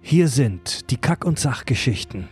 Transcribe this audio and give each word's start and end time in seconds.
Hier 0.00 0.28
sind 0.28 0.90
die 0.90 0.96
Kack- 0.96 1.24
und 1.24 1.38
Sachgeschichten. 1.38 2.28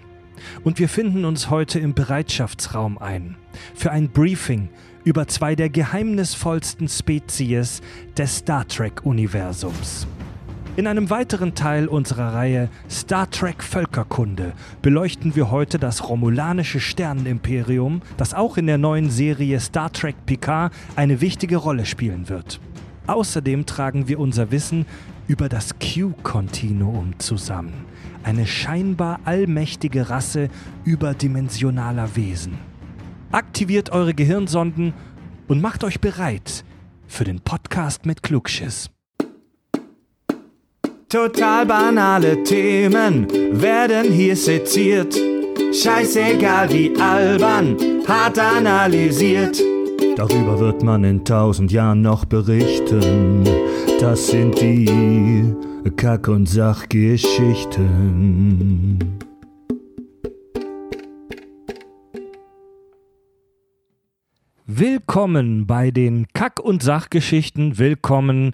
Und 0.65 0.79
wir 0.79 0.89
finden 0.89 1.25
uns 1.25 1.51
heute 1.51 1.79
im 1.79 1.95
Bereitschaftsraum 1.95 2.99
ein 2.99 3.37
für 3.75 3.91
ein 3.91 4.09
Briefing 4.09 4.69
über 5.05 5.27
zwei 5.27 5.55
der 5.55 5.69
geheimnisvollsten 5.69 6.89
Spezies 6.89 7.81
des 8.17 8.39
Star 8.39 8.67
Trek-Universums. 8.67 10.07
In 10.77 10.87
einem 10.87 11.11
weiteren 11.11 11.55
Teil 11.55 11.89
unserer 11.89 12.35
Reihe 12.35 12.69
Star 12.91 13.31
Trek 13.31 13.63
Völkerkunde 13.63 14.53
beleuchten 14.83 15.35
wir 15.35 15.51
heute 15.51 15.79
das 15.79 16.09
romulanische 16.09 16.81
Sternenimperium, 16.81 18.03
das 18.17 18.35
auch 18.35 18.59
in 18.59 18.67
der 18.67 18.79
neuen 18.79 19.11
Serie 19.11 19.59
Star 19.59 19.91
Trek 19.93 20.17
Picard 20.27 20.73
eine 20.95 21.21
wichtige 21.21 21.57
Rolle 21.57 21.87
spielen 21.87 22.29
wird. 22.29 22.61
Außerdem 23.07 23.67
tragen 23.67 24.09
wir 24.09 24.19
unser 24.19 24.51
Wissen 24.51 24.85
über 25.29 25.49
das 25.49 25.75
Q-Kontinuum 25.79 27.19
zusammen, 27.19 27.85
eine 28.23 28.47
scheinbar 28.47 29.21
allmächtige 29.25 30.11
Rasse 30.11 30.49
überdimensionaler 30.85 32.17
Wesen. 32.17 32.59
Aktiviert 33.33 33.91
eure 33.91 34.15
Gehirnsonden 34.15 34.95
und 35.49 35.61
macht 35.61 35.85
euch 35.85 36.01
bereit 36.01 36.65
für 37.07 37.25
den 37.25 37.41
Podcast 37.41 38.07
mit 38.07 38.23
Klugschiss. 38.23 38.91
Total 41.09 41.65
banale 41.67 42.43
Themen 42.43 43.29
werden 43.53 44.13
hier 44.13 44.37
seziert. 44.37 45.17
Scheißegal 45.73 46.73
wie 46.73 46.93
albern, 46.99 47.77
hart 48.07 48.39
analysiert. 48.39 49.61
Darüber 50.17 50.59
wird 50.59 50.83
man 50.83 51.05
in 51.05 51.25
tausend 51.25 51.71
Jahren 51.71 52.03
noch 52.03 52.25
berichten. 52.25 53.45
Das 53.99 54.29
sind 54.29 54.61
die 54.61 55.55
Kack- 55.97 56.29
und 56.29 56.47
Sachgeschichten. 56.47 58.99
Willkommen 64.67 65.67
bei 65.67 65.91
den 65.91 66.27
Kack- 66.35 66.61
und 66.61 66.83
Sachgeschichten. 66.83 67.79
Willkommen 67.79 68.53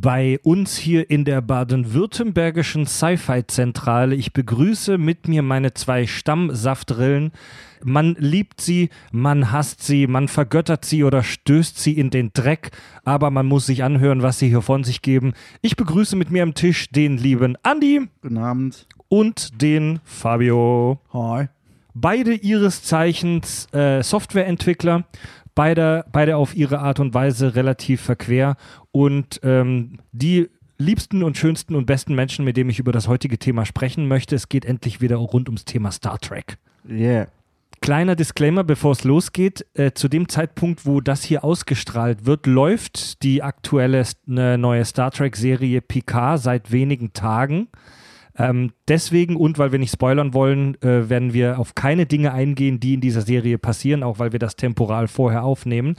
bei 0.00 0.38
uns 0.42 0.76
hier 0.76 1.10
in 1.10 1.24
der 1.24 1.40
baden-württembergischen 1.40 2.86
Sci-Fi-Zentrale. 2.86 4.14
Ich 4.14 4.32
begrüße 4.32 4.98
mit 4.98 5.28
mir 5.28 5.42
meine 5.42 5.74
zwei 5.74 6.06
Stammsaftrillen. 6.06 7.32
Man 7.82 8.14
liebt 8.18 8.60
sie, 8.60 8.90
man 9.10 9.52
hasst 9.52 9.82
sie, 9.82 10.06
man 10.06 10.28
vergöttert 10.28 10.84
sie 10.84 11.04
oder 11.04 11.22
stößt 11.22 11.78
sie 11.78 11.92
in 11.92 12.10
den 12.10 12.30
Dreck, 12.34 12.70
aber 13.04 13.30
man 13.30 13.46
muss 13.46 13.66
sich 13.66 13.84
anhören, 13.84 14.22
was 14.22 14.38
sie 14.38 14.48
hier 14.48 14.62
von 14.62 14.84
sich 14.84 15.02
geben. 15.02 15.32
Ich 15.62 15.76
begrüße 15.76 16.16
mit 16.16 16.30
mir 16.30 16.42
am 16.42 16.54
Tisch 16.54 16.88
den 16.90 17.16
lieben 17.16 17.56
Andi. 17.62 18.02
Guten 18.22 18.38
Abend. 18.38 18.86
Und 19.08 19.62
den 19.62 20.00
Fabio. 20.04 21.00
Hi. 21.12 21.48
Beide 21.94 22.34
ihres 22.34 22.82
Zeichens 22.82 23.72
äh, 23.72 24.02
Softwareentwickler 24.02 25.04
beide, 25.56 26.04
beide 26.12 26.36
auf 26.36 26.54
ihre 26.54 26.78
Art 26.78 27.00
und 27.00 27.12
Weise 27.14 27.56
relativ 27.56 28.00
verquer 28.02 28.54
und 28.92 29.40
ähm, 29.42 29.98
die 30.12 30.48
liebsten 30.78 31.24
und 31.24 31.36
schönsten 31.36 31.74
und 31.74 31.86
besten 31.86 32.14
Menschen, 32.14 32.44
mit 32.44 32.56
denen 32.56 32.70
ich 32.70 32.78
über 32.78 32.92
das 32.92 33.08
heutige 33.08 33.38
Thema 33.38 33.64
sprechen 33.64 34.06
möchte. 34.06 34.36
Es 34.36 34.48
geht 34.48 34.64
endlich 34.64 35.00
wieder 35.00 35.16
rund 35.16 35.48
ums 35.48 35.64
Thema 35.64 35.90
Star 35.90 36.20
Trek. 36.20 36.58
Yeah. 36.88 37.26
Kleiner 37.80 38.16
Disclaimer, 38.16 38.64
bevor 38.64 38.92
es 38.92 39.04
losgeht. 39.04 39.66
Äh, 39.74 39.92
zu 39.92 40.08
dem 40.08 40.28
Zeitpunkt, 40.28 40.86
wo 40.86 41.00
das 41.00 41.22
hier 41.22 41.44
ausgestrahlt 41.44 42.26
wird, 42.26 42.46
läuft 42.46 43.22
die 43.22 43.42
aktuelle 43.42 44.04
ne, 44.26 44.58
neue 44.58 44.84
Star 44.84 45.10
Trek-Serie 45.10 45.80
Picard 45.80 46.40
seit 46.40 46.72
wenigen 46.72 47.12
Tagen. 47.12 47.68
Ähm, 48.38 48.72
deswegen 48.88 49.36
und 49.36 49.58
weil 49.58 49.72
wir 49.72 49.78
nicht 49.78 49.92
spoilern 49.92 50.34
wollen, 50.34 50.80
äh, 50.82 51.08
werden 51.08 51.32
wir 51.32 51.58
auf 51.58 51.74
keine 51.74 52.06
Dinge 52.06 52.32
eingehen, 52.32 52.80
die 52.80 52.94
in 52.94 53.00
dieser 53.00 53.22
Serie 53.22 53.58
passieren, 53.58 54.02
auch 54.02 54.18
weil 54.18 54.32
wir 54.32 54.38
das 54.38 54.56
temporal 54.56 55.08
vorher 55.08 55.44
aufnehmen. 55.44 55.96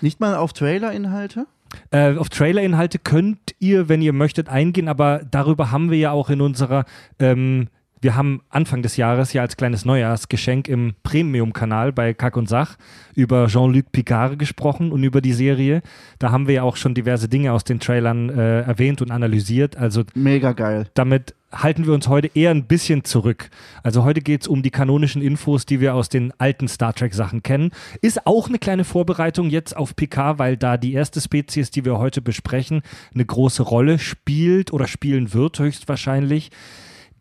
Nicht 0.00 0.20
mal 0.20 0.36
auf 0.36 0.52
Trailer-Inhalte? 0.52 1.46
Äh, 1.90 2.16
auf 2.16 2.28
Trailer-Inhalte 2.28 2.98
könnt 2.98 3.54
ihr, 3.58 3.88
wenn 3.88 4.02
ihr 4.02 4.12
möchtet, 4.12 4.48
eingehen, 4.48 4.88
aber 4.88 5.22
darüber 5.30 5.70
haben 5.70 5.90
wir 5.90 5.98
ja 5.98 6.10
auch 6.10 6.30
in 6.30 6.40
unserer 6.40 6.84
ähm, 7.18 7.68
wir 8.02 8.16
haben 8.16 8.40
Anfang 8.48 8.82
des 8.82 8.96
Jahres 8.96 9.32
ja 9.34 9.42
als 9.42 9.56
kleines 9.56 9.84
Neujahrsgeschenk 9.84 10.68
im 10.68 10.94
Premium-Kanal 11.02 11.92
bei 11.92 12.14
Kack 12.14 12.36
und 12.36 12.48
Sach 12.48 12.76
über 13.14 13.46
Jean-Luc 13.46 13.92
Picard 13.92 14.38
gesprochen 14.38 14.90
und 14.90 15.04
über 15.04 15.20
die 15.20 15.34
Serie. 15.34 15.82
Da 16.18 16.30
haben 16.30 16.46
wir 16.46 16.54
ja 16.54 16.62
auch 16.62 16.76
schon 16.76 16.94
diverse 16.94 17.28
Dinge 17.28 17.52
aus 17.52 17.64
den 17.64 17.78
Trailern 17.78 18.30
äh, 18.30 18.62
erwähnt 18.62 19.02
und 19.02 19.10
analysiert. 19.10 19.76
Also 19.76 20.04
mega 20.14 20.52
geil. 20.52 20.86
Damit 20.94 21.34
halten 21.52 21.86
wir 21.86 21.94
uns 21.94 22.08
heute 22.08 22.30
eher 22.34 22.50
ein 22.50 22.64
bisschen 22.64 23.04
zurück. 23.04 23.50
Also 23.82 24.04
heute 24.04 24.20
geht 24.20 24.42
es 24.42 24.48
um 24.48 24.62
die 24.62 24.70
kanonischen 24.70 25.22
Infos, 25.22 25.66
die 25.66 25.80
wir 25.80 25.94
aus 25.94 26.08
den 26.08 26.32
alten 26.38 26.68
Star 26.68 26.94
Trek-Sachen 26.94 27.42
kennen. 27.42 27.72
Ist 28.02 28.26
auch 28.26 28.48
eine 28.48 28.58
kleine 28.58 28.84
Vorbereitung 28.84 29.50
jetzt 29.50 29.76
auf 29.76 29.96
Picard, 29.96 30.38
weil 30.38 30.56
da 30.56 30.76
die 30.76 30.92
erste 30.92 31.20
Spezies, 31.20 31.70
die 31.70 31.84
wir 31.84 31.98
heute 31.98 32.22
besprechen, 32.22 32.82
eine 33.14 33.24
große 33.24 33.62
Rolle 33.62 33.98
spielt 33.98 34.72
oder 34.72 34.86
spielen 34.86 35.34
wird, 35.34 35.58
höchstwahrscheinlich. 35.58 36.50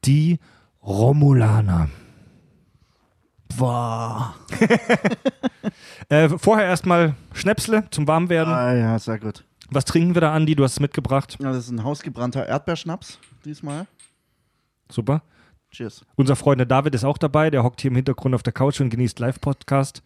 Die 0.05 0.39
Romulaner. 0.83 1.89
Boah. 3.57 4.35
äh, 6.09 6.29
vorher 6.29 6.67
erstmal 6.67 7.15
Schnäpsle 7.33 7.85
zum 7.89 8.07
Warmwerden. 8.07 8.53
Ah 8.53 8.75
ja, 8.75 8.99
sehr 8.99 9.19
gut. 9.19 9.43
Was 9.71 9.85
trinken 9.85 10.15
wir 10.15 10.21
da, 10.21 10.33
Andi? 10.33 10.55
Du 10.55 10.63
hast 10.63 10.73
es 10.73 10.79
mitgebracht. 10.79 11.37
Ja, 11.41 11.51
das 11.51 11.65
ist 11.65 11.71
ein 11.71 11.83
hausgebrannter 11.83 12.47
Erdbeerschnaps 12.47 13.19
diesmal. 13.43 13.87
Super. 14.91 15.21
Cheers. 15.71 16.03
Unser 16.15 16.35
Freund 16.35 16.59
der 16.59 16.65
David 16.65 16.95
ist 16.95 17.03
auch 17.03 17.17
dabei. 17.17 17.49
Der 17.49 17.63
hockt 17.63 17.81
hier 17.81 17.91
im 17.91 17.95
Hintergrund 17.95 18.33
auf 18.33 18.43
der 18.43 18.53
Couch 18.53 18.81
und 18.81 18.89
genießt 18.89 19.19
Live-Podcast. 19.19 20.03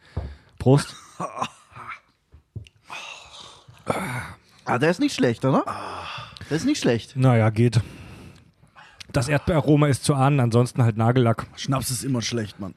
Prost. 0.59 0.95
Ah, 4.65 4.79
der 4.79 4.91
ist 4.91 5.01
nicht 5.01 5.13
schlecht, 5.13 5.43
oder? 5.43 5.65
Der 6.49 6.55
ist 6.55 6.65
nicht 6.65 6.79
schlecht. 6.79 7.17
Naja, 7.17 7.49
geht. 7.49 7.81
Das 9.11 9.27
Erdbeeraroma 9.27 9.87
ist 9.87 10.05
zu 10.05 10.15
ahnen, 10.15 10.39
ansonsten 10.39 10.83
halt 10.83 10.95
Nagellack. 10.95 11.47
Schnaps 11.57 11.91
ist 11.91 12.03
immer 12.03 12.21
schlecht, 12.21 12.61
Mann. 12.61 12.73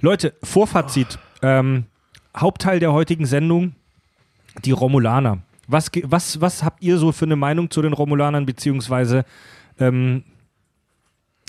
Leute, 0.00 0.34
Vorfazit. 0.42 1.18
Ähm, 1.42 1.86
Hauptteil 2.36 2.80
der 2.80 2.92
heutigen 2.92 3.26
Sendung, 3.26 3.76
die 4.64 4.72
Romulaner. 4.72 5.38
Was, 5.68 5.90
was, 6.02 6.40
was 6.40 6.64
habt 6.64 6.82
ihr 6.82 6.98
so 6.98 7.12
für 7.12 7.24
eine 7.24 7.36
Meinung 7.36 7.70
zu 7.70 7.80
den 7.80 7.92
Romulanern, 7.92 8.44
beziehungsweise 8.44 9.24
ähm, 9.78 10.24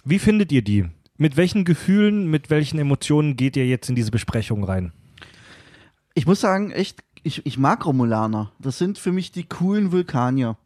wie 0.05 0.19
findet 0.19 0.51
ihr 0.51 0.61
die? 0.61 0.85
Mit 1.17 1.35
welchen 1.35 1.65
Gefühlen, 1.65 2.29
mit 2.29 2.49
welchen 2.49 2.77
Emotionen 2.77 3.35
geht 3.35 3.57
ihr 3.57 3.65
jetzt 3.65 3.89
in 3.89 3.95
diese 3.95 4.11
Besprechung 4.11 4.63
rein? 4.63 4.91
Ich 6.13 6.25
muss 6.25 6.41
sagen, 6.41 6.71
echt, 6.71 7.03
ich, 7.23 7.45
ich 7.45 7.57
mag 7.57 7.85
Romulaner. 7.85 8.51
Das 8.59 8.77
sind 8.77 8.97
für 8.97 9.11
mich 9.11 9.31
die 9.31 9.45
coolen 9.45 9.91
Vulkanier. 9.91 10.57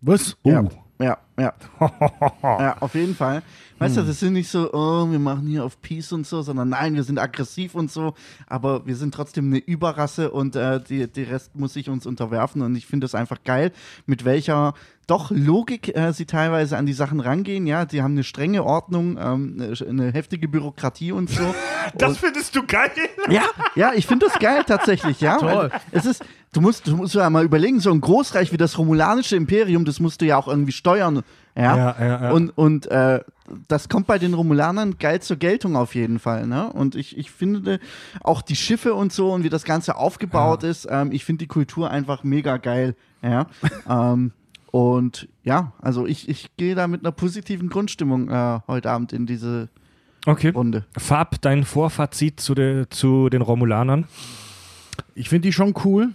Was? 0.00 0.36
Oh. 0.42 0.50
Ja. 0.50 0.68
Ja, 1.02 1.18
ja. 1.38 1.52
ja, 2.42 2.76
auf 2.80 2.94
jeden 2.94 3.14
Fall. 3.14 3.42
Weißt 3.78 3.96
hm. 3.96 4.02
du, 4.04 4.08
das 4.08 4.20
sind 4.20 4.34
nicht 4.34 4.48
so, 4.48 4.72
oh, 4.72 5.10
wir 5.10 5.18
machen 5.18 5.46
hier 5.46 5.64
auf 5.64 5.80
Peace 5.82 6.12
und 6.12 6.26
so, 6.26 6.42
sondern 6.42 6.68
nein, 6.68 6.94
wir 6.94 7.02
sind 7.02 7.18
aggressiv 7.18 7.74
und 7.74 7.90
so, 7.90 8.14
aber 8.46 8.86
wir 8.86 8.94
sind 8.94 9.12
trotzdem 9.12 9.46
eine 9.46 9.58
Überrasse 9.58 10.30
und 10.30 10.54
äh, 10.54 10.80
die, 10.80 11.10
die 11.10 11.24
Rest 11.24 11.56
muss 11.56 11.72
sich 11.72 11.88
uns 11.88 12.06
unterwerfen 12.06 12.62
und 12.62 12.76
ich 12.76 12.86
finde 12.86 13.04
das 13.04 13.14
einfach 13.14 13.42
geil, 13.44 13.72
mit 14.06 14.24
welcher 14.24 14.74
doch 15.08 15.32
Logik 15.32 15.96
äh, 15.96 16.12
sie 16.12 16.26
teilweise 16.26 16.76
an 16.76 16.86
die 16.86 16.92
Sachen 16.92 17.18
rangehen. 17.18 17.66
Ja, 17.66 17.84
die 17.84 18.02
haben 18.02 18.12
eine 18.12 18.22
strenge 18.22 18.64
Ordnung, 18.64 19.18
ähm, 19.20 19.74
eine 19.88 20.12
heftige 20.12 20.46
Bürokratie 20.46 21.10
und 21.10 21.28
so. 21.28 21.54
das 21.98 22.10
und, 22.10 22.18
findest 22.18 22.54
du 22.54 22.64
geil? 22.64 22.90
Ja, 23.28 23.44
ja, 23.74 23.92
ich 23.94 24.06
finde 24.06 24.26
das 24.26 24.38
geil 24.38 24.62
tatsächlich, 24.64 25.20
ja. 25.20 25.38
Toll. 25.38 25.70
Es 25.90 26.06
ist, 26.06 26.24
du 26.52 26.60
musst, 26.60 26.86
du 26.86 26.96
musst 26.96 27.14
ja 27.14 27.28
mal 27.30 27.44
überlegen, 27.44 27.80
so 27.80 27.90
ein 27.90 28.00
Großreich 28.00 28.52
wie 28.52 28.56
das 28.56 28.78
romulanische 28.78 29.36
Imperium, 29.36 29.84
das 29.84 30.00
musst 30.00 30.20
du 30.20 30.26
ja 30.26 30.36
auch 30.36 30.48
irgendwie 30.48 30.72
steuern. 30.72 31.22
Ja, 31.54 31.76
ja, 31.76 31.96
ja, 31.98 32.22
ja. 32.22 32.30
Und, 32.32 32.50
und 32.56 32.86
äh, 32.86 33.20
das 33.68 33.88
kommt 33.90 34.06
bei 34.06 34.18
den 34.18 34.32
Romulanern 34.32 34.96
geil 34.98 35.20
zur 35.20 35.36
Geltung 35.36 35.76
auf 35.76 35.94
jeden 35.94 36.18
Fall. 36.18 36.46
Ne? 36.46 36.72
Und 36.72 36.94
ich, 36.94 37.18
ich 37.18 37.30
finde 37.30 37.78
auch 38.22 38.40
die 38.40 38.56
Schiffe 38.56 38.94
und 38.94 39.12
so 39.12 39.32
und 39.32 39.44
wie 39.44 39.50
das 39.50 39.64
Ganze 39.64 39.96
aufgebaut 39.96 40.62
Ja. 40.62 40.70
ist, 40.70 40.88
ähm, 40.90 41.12
ich 41.12 41.24
finde 41.24 41.40
die 41.44 41.48
Kultur 41.48 41.90
einfach 41.90 42.24
mega 42.24 42.56
geil. 42.56 42.96
Ja. 43.22 43.46
ähm, 43.88 44.32
und 44.70 45.28
ja, 45.44 45.72
also 45.82 46.06
ich, 46.06 46.28
ich 46.30 46.56
gehe 46.56 46.74
da 46.74 46.86
mit 46.88 47.02
einer 47.02 47.12
positiven 47.12 47.68
Grundstimmung 47.68 48.30
äh, 48.30 48.60
heute 48.66 48.90
Abend 48.90 49.12
in 49.12 49.26
diese 49.26 49.68
Okay. 50.24 50.50
Runde. 50.50 50.86
Fab, 50.96 51.42
dein 51.42 51.64
Vorfazit 51.64 52.40
zu, 52.40 52.54
de, 52.54 52.86
zu 52.88 53.28
den 53.28 53.42
Romulanern? 53.42 54.06
Ich 55.14 55.28
finde 55.28 55.48
die 55.48 55.52
schon 55.52 55.74
cool. 55.84 56.10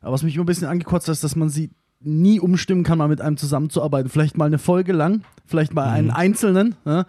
Aber 0.00 0.12
was 0.12 0.22
mich 0.22 0.34
immer 0.34 0.44
ein 0.44 0.46
bisschen 0.46 0.68
angekotzt 0.68 1.08
hat, 1.08 1.12
ist, 1.12 1.24
dass 1.24 1.36
man 1.36 1.48
sie 1.48 1.70
nie 2.00 2.40
umstimmen 2.40 2.84
kann, 2.84 2.98
mal 2.98 3.08
mit 3.08 3.20
einem 3.20 3.36
zusammenzuarbeiten. 3.36 4.10
Vielleicht 4.10 4.38
mal 4.38 4.46
eine 4.46 4.58
Folge 4.58 4.92
lang, 4.92 5.22
vielleicht 5.46 5.74
mal 5.74 5.88
einen 5.88 6.10
einzelnen. 6.10 6.76
Ja? 6.84 7.06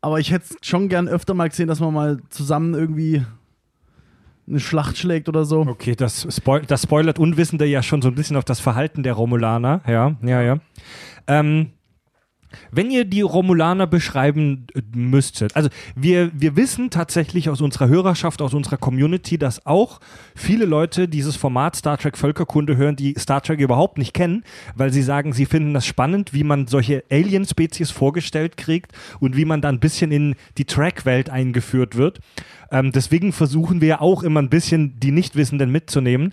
Aber 0.00 0.20
ich 0.20 0.30
hätte 0.30 0.56
schon 0.62 0.88
gern 0.88 1.08
öfter 1.08 1.34
mal 1.34 1.48
gesehen, 1.48 1.68
dass 1.68 1.80
man 1.80 1.92
mal 1.94 2.18
zusammen 2.28 2.74
irgendwie 2.74 3.24
eine 4.46 4.60
Schlacht 4.60 4.96
schlägt 4.96 5.28
oder 5.28 5.44
so. 5.44 5.60
Okay, 5.60 5.94
das, 5.94 6.26
spoil 6.34 6.62
das 6.66 6.82
spoilert 6.82 7.18
Unwissende 7.18 7.66
ja 7.66 7.82
schon 7.82 8.00
so 8.02 8.08
ein 8.08 8.14
bisschen 8.14 8.36
auf 8.36 8.44
das 8.44 8.60
Verhalten 8.60 9.02
der 9.02 9.14
Romulaner. 9.14 9.82
Ja, 9.86 10.16
ja, 10.22 10.42
ja. 10.42 10.58
Ähm, 11.26 11.70
Wenn 12.70 12.90
ihr 12.90 13.04
die 13.04 13.20
Romulaner 13.20 13.86
beschreiben 13.86 14.66
äh, 14.74 14.80
müsstet, 14.94 15.54
also 15.56 15.68
wir, 15.94 16.30
wir 16.34 16.56
wissen 16.56 16.90
tatsächlich 16.90 17.50
aus 17.50 17.60
unserer 17.60 17.88
Hörerschaft, 17.88 18.42
aus 18.42 18.54
unserer 18.54 18.76
Community, 18.76 19.38
dass 19.38 19.66
auch 19.66 20.00
viele 20.34 20.64
Leute 20.64 21.08
dieses 21.08 21.36
Format 21.36 21.76
Star 21.76 21.98
Trek 21.98 22.16
Völkerkunde 22.16 22.76
hören, 22.76 22.96
die 22.96 23.14
Star 23.18 23.42
Trek 23.42 23.60
überhaupt 23.60 23.98
nicht 23.98 24.14
kennen, 24.14 24.44
weil 24.74 24.92
sie 24.92 25.02
sagen, 25.02 25.32
sie 25.32 25.46
finden 25.46 25.74
das 25.74 25.86
spannend, 25.86 26.32
wie 26.32 26.44
man 26.44 26.66
solche 26.66 27.04
Alien-Spezies 27.10 27.90
vorgestellt 27.90 28.56
kriegt 28.56 28.92
und 29.20 29.36
wie 29.36 29.44
man 29.44 29.60
dann 29.60 29.76
ein 29.76 29.80
bisschen 29.80 30.12
in 30.12 30.34
die 30.56 30.64
Track-Welt 30.64 31.30
eingeführt 31.30 31.96
wird. 31.96 32.20
Ähm, 32.70 32.92
deswegen 32.92 33.32
versuchen 33.32 33.80
wir 33.80 34.02
auch 34.02 34.22
immer 34.22 34.40
ein 34.40 34.50
bisschen 34.50 34.98
die 35.00 35.12
Nichtwissenden 35.12 35.70
mitzunehmen 35.70 36.32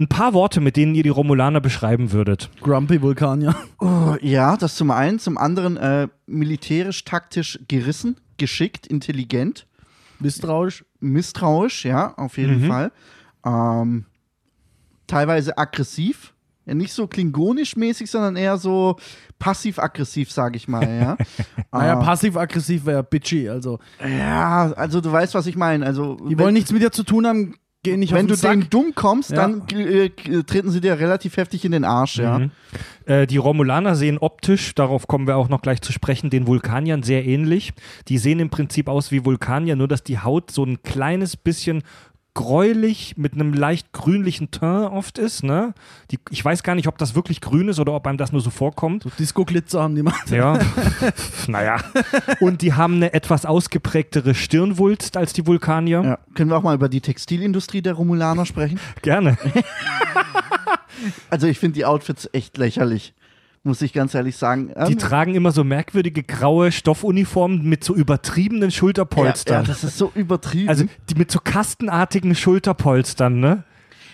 ein 0.00 0.08
paar 0.08 0.32
Worte, 0.32 0.60
mit 0.60 0.76
denen 0.76 0.94
ihr 0.94 1.02
die 1.02 1.10
Romulaner 1.10 1.60
beschreiben 1.60 2.10
würdet. 2.10 2.50
Grumpy 2.60 3.02
Vulkanier. 3.02 3.54
Oh, 3.78 4.16
ja, 4.22 4.56
das 4.56 4.74
zum 4.74 4.90
einen. 4.90 5.18
Zum 5.18 5.36
anderen 5.36 5.76
äh, 5.76 6.08
militärisch, 6.26 7.04
taktisch 7.04 7.60
gerissen, 7.68 8.16
geschickt, 8.38 8.86
intelligent. 8.86 9.66
Misstrauisch. 10.18 10.84
Misstrauisch, 11.00 11.84
ja, 11.84 12.14
auf 12.14 12.38
jeden 12.38 12.62
mhm. 12.62 12.68
Fall. 12.68 12.92
Ähm, 13.44 14.06
teilweise 15.06 15.58
aggressiv. 15.58 16.32
Ja, 16.66 16.74
nicht 16.74 16.92
so 16.92 17.04
klingonisch-mäßig, 17.04 18.06
sondern 18.06 18.36
eher 18.36 18.56
so 18.56 18.96
passiv-aggressiv, 19.38 20.30
sag 20.30 20.56
ich 20.56 20.68
mal, 20.68 20.84
ja. 20.84 21.16
naja, 21.72 22.00
äh, 22.00 22.04
passiv-aggressiv 22.04 22.86
wäre 22.86 23.02
bitchy, 23.02 23.48
also. 23.48 23.78
Ja, 24.06 24.72
also 24.72 25.00
du 25.00 25.10
weißt, 25.10 25.34
was 25.34 25.46
ich 25.46 25.56
meine. 25.56 25.84
Also, 25.84 26.16
die 26.16 26.38
wollen 26.38 26.54
nichts 26.54 26.72
mit 26.72 26.82
dir 26.82 26.92
zu 26.92 27.02
tun 27.02 27.26
haben, 27.26 27.54
gehen 27.82 28.00
nicht 28.00 28.12
Wenn 28.12 28.26
du 28.26 28.34
Sack. 28.34 28.52
denen 28.52 28.70
dumm 28.70 28.94
kommst, 28.94 29.32
dann 29.32 29.66
äh, 29.70 30.10
treten 30.10 30.70
sie 30.70 30.80
dir 30.80 30.98
relativ 30.98 31.36
heftig 31.36 31.64
in 31.64 31.72
den 31.72 31.84
Arsch, 31.84 32.18
ja. 32.18 32.38
Mhm. 32.40 32.50
Äh, 33.06 33.26
die 33.26 33.38
Romulaner 33.38 33.96
sehen 33.96 34.18
optisch, 34.18 34.74
darauf 34.74 35.06
kommen 35.06 35.26
wir 35.26 35.36
auch 35.36 35.48
noch 35.48 35.62
gleich 35.62 35.80
zu 35.80 35.92
sprechen, 35.92 36.28
den 36.28 36.46
Vulkaniern 36.46 37.02
sehr 37.02 37.24
ähnlich. 37.24 37.72
Die 38.08 38.18
sehen 38.18 38.38
im 38.38 38.50
Prinzip 38.50 38.88
aus 38.88 39.10
wie 39.12 39.24
Vulkanier, 39.24 39.76
nur 39.76 39.88
dass 39.88 40.02
die 40.02 40.18
Haut 40.18 40.50
so 40.50 40.64
ein 40.64 40.82
kleines 40.82 41.36
bisschen 41.36 41.82
gräulich 42.34 43.16
mit 43.16 43.34
einem 43.34 43.52
leicht 43.52 43.92
grünlichen 43.92 44.50
Teint 44.50 44.92
oft 44.92 45.18
ist. 45.18 45.42
Ne? 45.42 45.74
Die, 46.10 46.18
ich 46.30 46.44
weiß 46.44 46.62
gar 46.62 46.74
nicht, 46.74 46.88
ob 46.88 46.98
das 46.98 47.14
wirklich 47.14 47.40
grün 47.40 47.68
ist 47.68 47.78
oder 47.78 47.92
ob 47.92 48.06
einem 48.06 48.18
das 48.18 48.32
nur 48.32 48.40
so 48.40 48.50
vorkommt. 48.50 49.02
So 49.02 49.10
Disco-Glitzer 49.18 49.82
haben 49.82 49.94
die 49.94 50.02
mal. 50.02 50.14
Ja, 50.30 50.58
naja. 51.48 51.76
Und 52.40 52.62
die 52.62 52.74
haben 52.74 52.96
eine 52.96 53.12
etwas 53.12 53.46
ausgeprägtere 53.46 54.34
Stirnwulst 54.34 55.16
als 55.16 55.32
die 55.32 55.46
Vulkanier. 55.46 56.02
Ja. 56.02 56.18
Können 56.34 56.50
wir 56.50 56.56
auch 56.56 56.62
mal 56.62 56.74
über 56.74 56.88
die 56.88 57.00
Textilindustrie 57.00 57.82
der 57.82 57.94
Romulaner 57.94 58.46
sprechen? 58.46 58.78
Gerne. 59.02 59.36
also 61.30 61.46
ich 61.46 61.58
finde 61.58 61.74
die 61.74 61.84
Outfits 61.84 62.28
echt 62.32 62.58
lächerlich 62.58 63.14
muss 63.62 63.82
ich 63.82 63.92
ganz 63.92 64.14
ehrlich 64.14 64.36
sagen. 64.36 64.68
Die 64.86 64.92
ähm, 64.92 64.98
tragen 64.98 65.34
immer 65.34 65.52
so 65.52 65.64
merkwürdige 65.64 66.22
graue 66.22 66.72
Stoffuniformen 66.72 67.62
mit 67.68 67.84
so 67.84 67.94
übertriebenen 67.94 68.70
Schulterpolstern. 68.70 69.54
Ja, 69.54 69.60
ja, 69.62 69.66
das 69.66 69.84
ist 69.84 69.98
so 69.98 70.10
übertrieben. 70.14 70.68
Also 70.68 70.84
die 71.08 71.14
mit 71.14 71.30
so 71.30 71.40
kastenartigen 71.40 72.34
Schulterpolstern, 72.34 73.38
ne? 73.38 73.64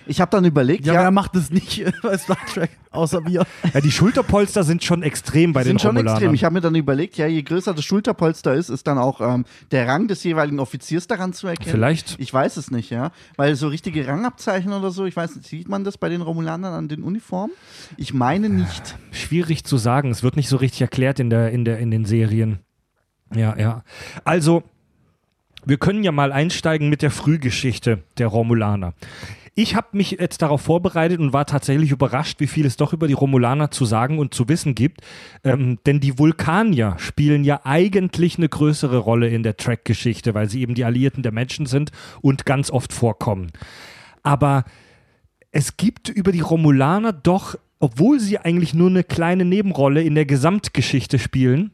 Ich 0.06 0.20
habe 0.20 0.30
dann 0.30 0.44
überlegt, 0.44 0.86
ja, 0.86 0.94
ja, 0.94 1.02
wer 1.02 1.10
macht 1.10 1.34
das 1.34 1.50
nicht 1.50 1.84
bei 2.02 2.16
Star 2.16 2.38
Trek, 2.46 2.70
außer 2.90 3.24
wir? 3.26 3.46
Ja, 3.74 3.80
die 3.80 3.90
Schulterpolster 3.90 4.64
sind 4.64 4.84
schon 4.84 5.02
extrem 5.02 5.52
bei 5.52 5.64
sind 5.64 5.74
den 5.74 5.78
Sind 5.78 5.88
schon 5.88 5.96
extrem. 5.96 6.34
Ich 6.34 6.44
habe 6.44 6.54
mir 6.54 6.60
dann 6.60 6.74
überlegt, 6.74 7.16
ja, 7.16 7.26
je 7.26 7.42
größer 7.42 7.74
das 7.74 7.84
Schulterpolster 7.84 8.54
ist, 8.54 8.68
ist 8.68 8.86
dann 8.86 8.98
auch 8.98 9.20
ähm, 9.20 9.44
der 9.70 9.88
Rang 9.88 10.08
des 10.08 10.22
jeweiligen 10.24 10.60
Offiziers 10.60 11.06
daran 11.06 11.32
zu 11.32 11.46
erkennen. 11.48 11.70
Vielleicht. 11.70 12.16
Ich 12.18 12.32
weiß 12.32 12.56
es 12.56 12.70
nicht, 12.70 12.90
ja, 12.90 13.10
weil 13.36 13.56
so 13.56 13.68
richtige 13.68 14.06
Rangabzeichen 14.06 14.72
oder 14.72 14.90
so, 14.90 15.04
ich 15.04 15.16
weiß 15.16 15.36
nicht, 15.36 15.48
sieht 15.48 15.68
man 15.68 15.84
das 15.84 15.98
bei 15.98 16.08
den 16.08 16.22
Romulanern 16.22 16.72
an 16.72 16.88
den 16.88 17.02
Uniformen? 17.02 17.54
Ich 17.96 18.14
meine 18.14 18.48
nicht. 18.48 18.96
Schwierig 19.10 19.64
zu 19.64 19.76
sagen. 19.76 20.10
Es 20.10 20.22
wird 20.22 20.36
nicht 20.36 20.48
so 20.48 20.56
richtig 20.56 20.82
erklärt 20.82 21.18
in 21.20 21.30
der 21.30 21.50
in 21.50 21.64
der 21.64 21.78
in 21.78 21.90
den 21.90 22.04
Serien. 22.04 22.60
Ja, 23.34 23.58
ja. 23.58 23.82
Also 24.24 24.62
wir 25.64 25.78
können 25.78 26.04
ja 26.04 26.12
mal 26.12 26.32
einsteigen 26.32 26.88
mit 26.88 27.02
der 27.02 27.10
Frühgeschichte 27.10 28.04
der 28.18 28.28
Romulaner. 28.28 28.94
Ich 29.58 29.74
habe 29.74 29.88
mich 29.92 30.10
jetzt 30.10 30.42
darauf 30.42 30.60
vorbereitet 30.60 31.18
und 31.18 31.32
war 31.32 31.46
tatsächlich 31.46 31.90
überrascht, 31.90 32.40
wie 32.40 32.46
viel 32.46 32.66
es 32.66 32.76
doch 32.76 32.92
über 32.92 33.08
die 33.08 33.14
Romulaner 33.14 33.70
zu 33.70 33.86
sagen 33.86 34.18
und 34.18 34.34
zu 34.34 34.50
wissen 34.50 34.74
gibt. 34.74 35.00
Ähm, 35.44 35.78
denn 35.86 35.98
die 35.98 36.18
Vulkanier 36.18 36.96
spielen 36.98 37.42
ja 37.42 37.62
eigentlich 37.64 38.36
eine 38.36 38.50
größere 38.50 38.98
Rolle 38.98 39.28
in 39.28 39.42
der 39.42 39.56
Track-Geschichte, 39.56 40.34
weil 40.34 40.50
sie 40.50 40.60
eben 40.60 40.74
die 40.74 40.84
Alliierten 40.84 41.22
der 41.22 41.32
Menschen 41.32 41.64
sind 41.64 41.90
und 42.20 42.44
ganz 42.44 42.70
oft 42.70 42.92
vorkommen. 42.92 43.50
Aber 44.22 44.64
es 45.52 45.78
gibt 45.78 46.10
über 46.10 46.32
die 46.32 46.40
Romulaner 46.40 47.14
doch, 47.14 47.56
obwohl 47.78 48.20
sie 48.20 48.36
eigentlich 48.36 48.74
nur 48.74 48.90
eine 48.90 49.04
kleine 49.04 49.46
Nebenrolle 49.46 50.02
in 50.02 50.14
der 50.14 50.26
Gesamtgeschichte 50.26 51.18
spielen, 51.18 51.70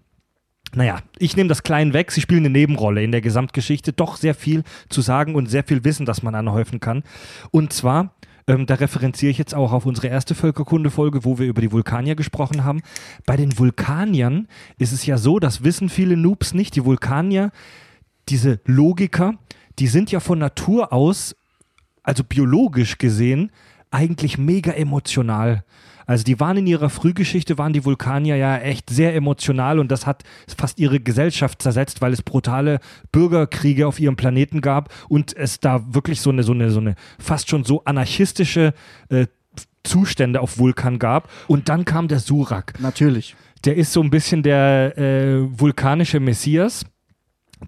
naja, 0.75 1.01
ich 1.19 1.37
nehme 1.37 1.49
das 1.49 1.63
Klein 1.63 1.93
weg. 1.93 2.11
Sie 2.11 2.21
spielen 2.21 2.41
eine 2.41 2.51
Nebenrolle 2.51 3.03
in 3.03 3.13
der 3.13 3.21
Gesamtgeschichte. 3.21 3.93
Doch 3.93 4.17
sehr 4.17 4.35
viel 4.35 4.63
zu 4.89 5.01
sagen 5.01 5.35
und 5.35 5.51
sehr 5.51 5.65
viel 5.65 5.85
Wissen, 5.85 6.07
das 6.07 6.23
man 6.23 6.35
anhäufen 6.35 6.81
kann. 6.81 7.03
Und 7.51 7.73
zwar, 7.73 8.15
ähm, 8.47 8.67
da 8.67 8.75
referenziere 8.75 9.31
ich 9.31 9.39
jetzt 9.39 9.55
auch 9.55 9.73
auf 9.73 9.87
unsere 9.87 10.09
erste 10.09 10.35
Völkerkunde-Folge, 10.35 11.25
wo 11.25 11.39
wir 11.39 11.47
über 11.47 11.61
die 11.61 11.73
Vulkanier 11.73 12.15
gesprochen 12.15 12.65
haben. 12.65 12.83
Bei 13.27 13.37
den 13.37 13.59
Vulkaniern 13.59 14.49
ist 14.79 14.93
es 14.93 15.05
ja 15.05 15.19
so, 15.19 15.39
das 15.39 15.63
wissen 15.63 15.89
viele 15.89 16.17
Noobs 16.17 16.55
nicht. 16.55 16.75
Die 16.75 16.85
Vulkanier, 16.85 17.51
diese 18.29 18.61
Logiker, 18.65 19.35
die 19.79 19.87
sind 19.87 20.11
ja 20.11 20.21
von 20.21 20.39
Natur 20.39 20.93
aus, 20.93 21.37
also 22.03 22.25
biologisch 22.25 22.99
gesehen, 22.99 23.53
eigentlich 23.91 24.39
mega 24.39 24.73
emotional. 24.73 25.65
Also 26.07 26.25
die 26.25 26.41
waren 26.41 26.57
in 26.57 26.67
ihrer 26.67 26.91
Frühgeschichte, 26.91 27.59
waren 27.59 27.73
die 27.73 27.85
Vulkanier 27.85 28.37
ja 28.37 28.59
echt 28.59 28.91
sehr 28.91 29.15
emotional 29.15 29.79
und 29.79 29.91
das 29.91 30.07
hat 30.07 30.23
fast 30.57 30.79
ihre 30.79 31.01
Gesellschaft 31.01 31.63
zersetzt, 31.63 32.01
weil 32.01 32.13
es 32.13 32.23
brutale 32.23 32.81
Bürgerkriege 33.11 33.87
auf 33.87 34.01
ihrem 34.01 34.17
Planeten 34.17 34.61
gab 34.61 34.93
und 35.09 35.37
es 35.37 35.61
da 35.61 35.83
wirklich 35.95 36.21
so 36.21 36.31
eine, 36.31 36.43
so 36.43 36.53
eine, 36.53 36.71
so 36.71 36.81
eine 36.81 36.95
fast 37.19 37.49
schon 37.49 37.65
so 37.65 37.85
anarchistische 37.85 38.75
äh, 39.09 39.27
Zustände 39.85 40.41
auf 40.41 40.59
Vulkan 40.59 40.99
gab. 40.99 41.29
Und 41.49 41.69
dann 41.69 41.85
kam 41.85 42.09
der 42.09 42.21
Surak. 42.21 42.75
Natürlich. 42.81 43.35
Der 43.65 43.77
ist 43.77 43.93
so 43.93 44.03
ein 44.03 44.11
bisschen 44.11 44.43
der 44.43 44.97
äh, 44.97 45.59
vulkanische 45.59 46.21
Messias 46.21 46.85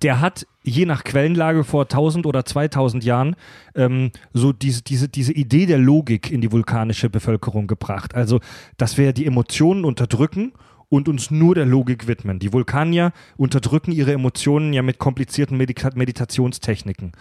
der 0.02 0.20
hat 0.20 0.46
je 0.64 0.86
nach 0.86 1.04
Quellenlage 1.04 1.62
vor 1.62 1.82
1000 1.82 2.26
oder 2.26 2.44
2000 2.44 3.04
Jahren 3.04 3.36
ähm, 3.74 4.10
so 4.32 4.52
diese, 4.52 4.82
diese, 4.82 5.08
diese 5.08 5.32
Idee 5.32 5.66
der 5.66 5.78
Logik 5.78 6.30
in 6.30 6.40
die 6.40 6.50
vulkanische 6.50 7.10
Bevölkerung 7.10 7.66
gebracht. 7.66 8.14
Also, 8.14 8.40
dass 8.78 8.98
wir 8.98 9.12
die 9.12 9.26
Emotionen 9.26 9.84
unterdrücken 9.84 10.52
und 10.88 11.08
uns 11.08 11.30
nur 11.30 11.54
der 11.54 11.66
Logik 11.66 12.06
widmen. 12.06 12.38
Die 12.38 12.52
Vulkanier 12.52 13.12
unterdrücken 13.36 13.92
ihre 13.92 14.12
Emotionen 14.12 14.72
ja 14.72 14.82
mit 14.82 14.98
komplizierten 14.98 15.56
Medita 15.56 15.90
Meditationstechniken. 15.94 17.12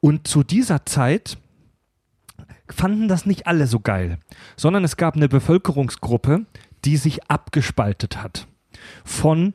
Und 0.00 0.26
zu 0.26 0.42
dieser 0.42 0.84
Zeit 0.86 1.38
fanden 2.68 3.08
das 3.08 3.26
nicht 3.26 3.46
alle 3.46 3.66
so 3.66 3.80
geil, 3.80 4.18
sondern 4.56 4.84
es 4.84 4.96
gab 4.96 5.14
eine 5.14 5.28
Bevölkerungsgruppe, 5.28 6.46
die 6.84 6.96
sich 6.96 7.30
abgespaltet 7.30 8.22
hat 8.22 8.46
von 9.04 9.54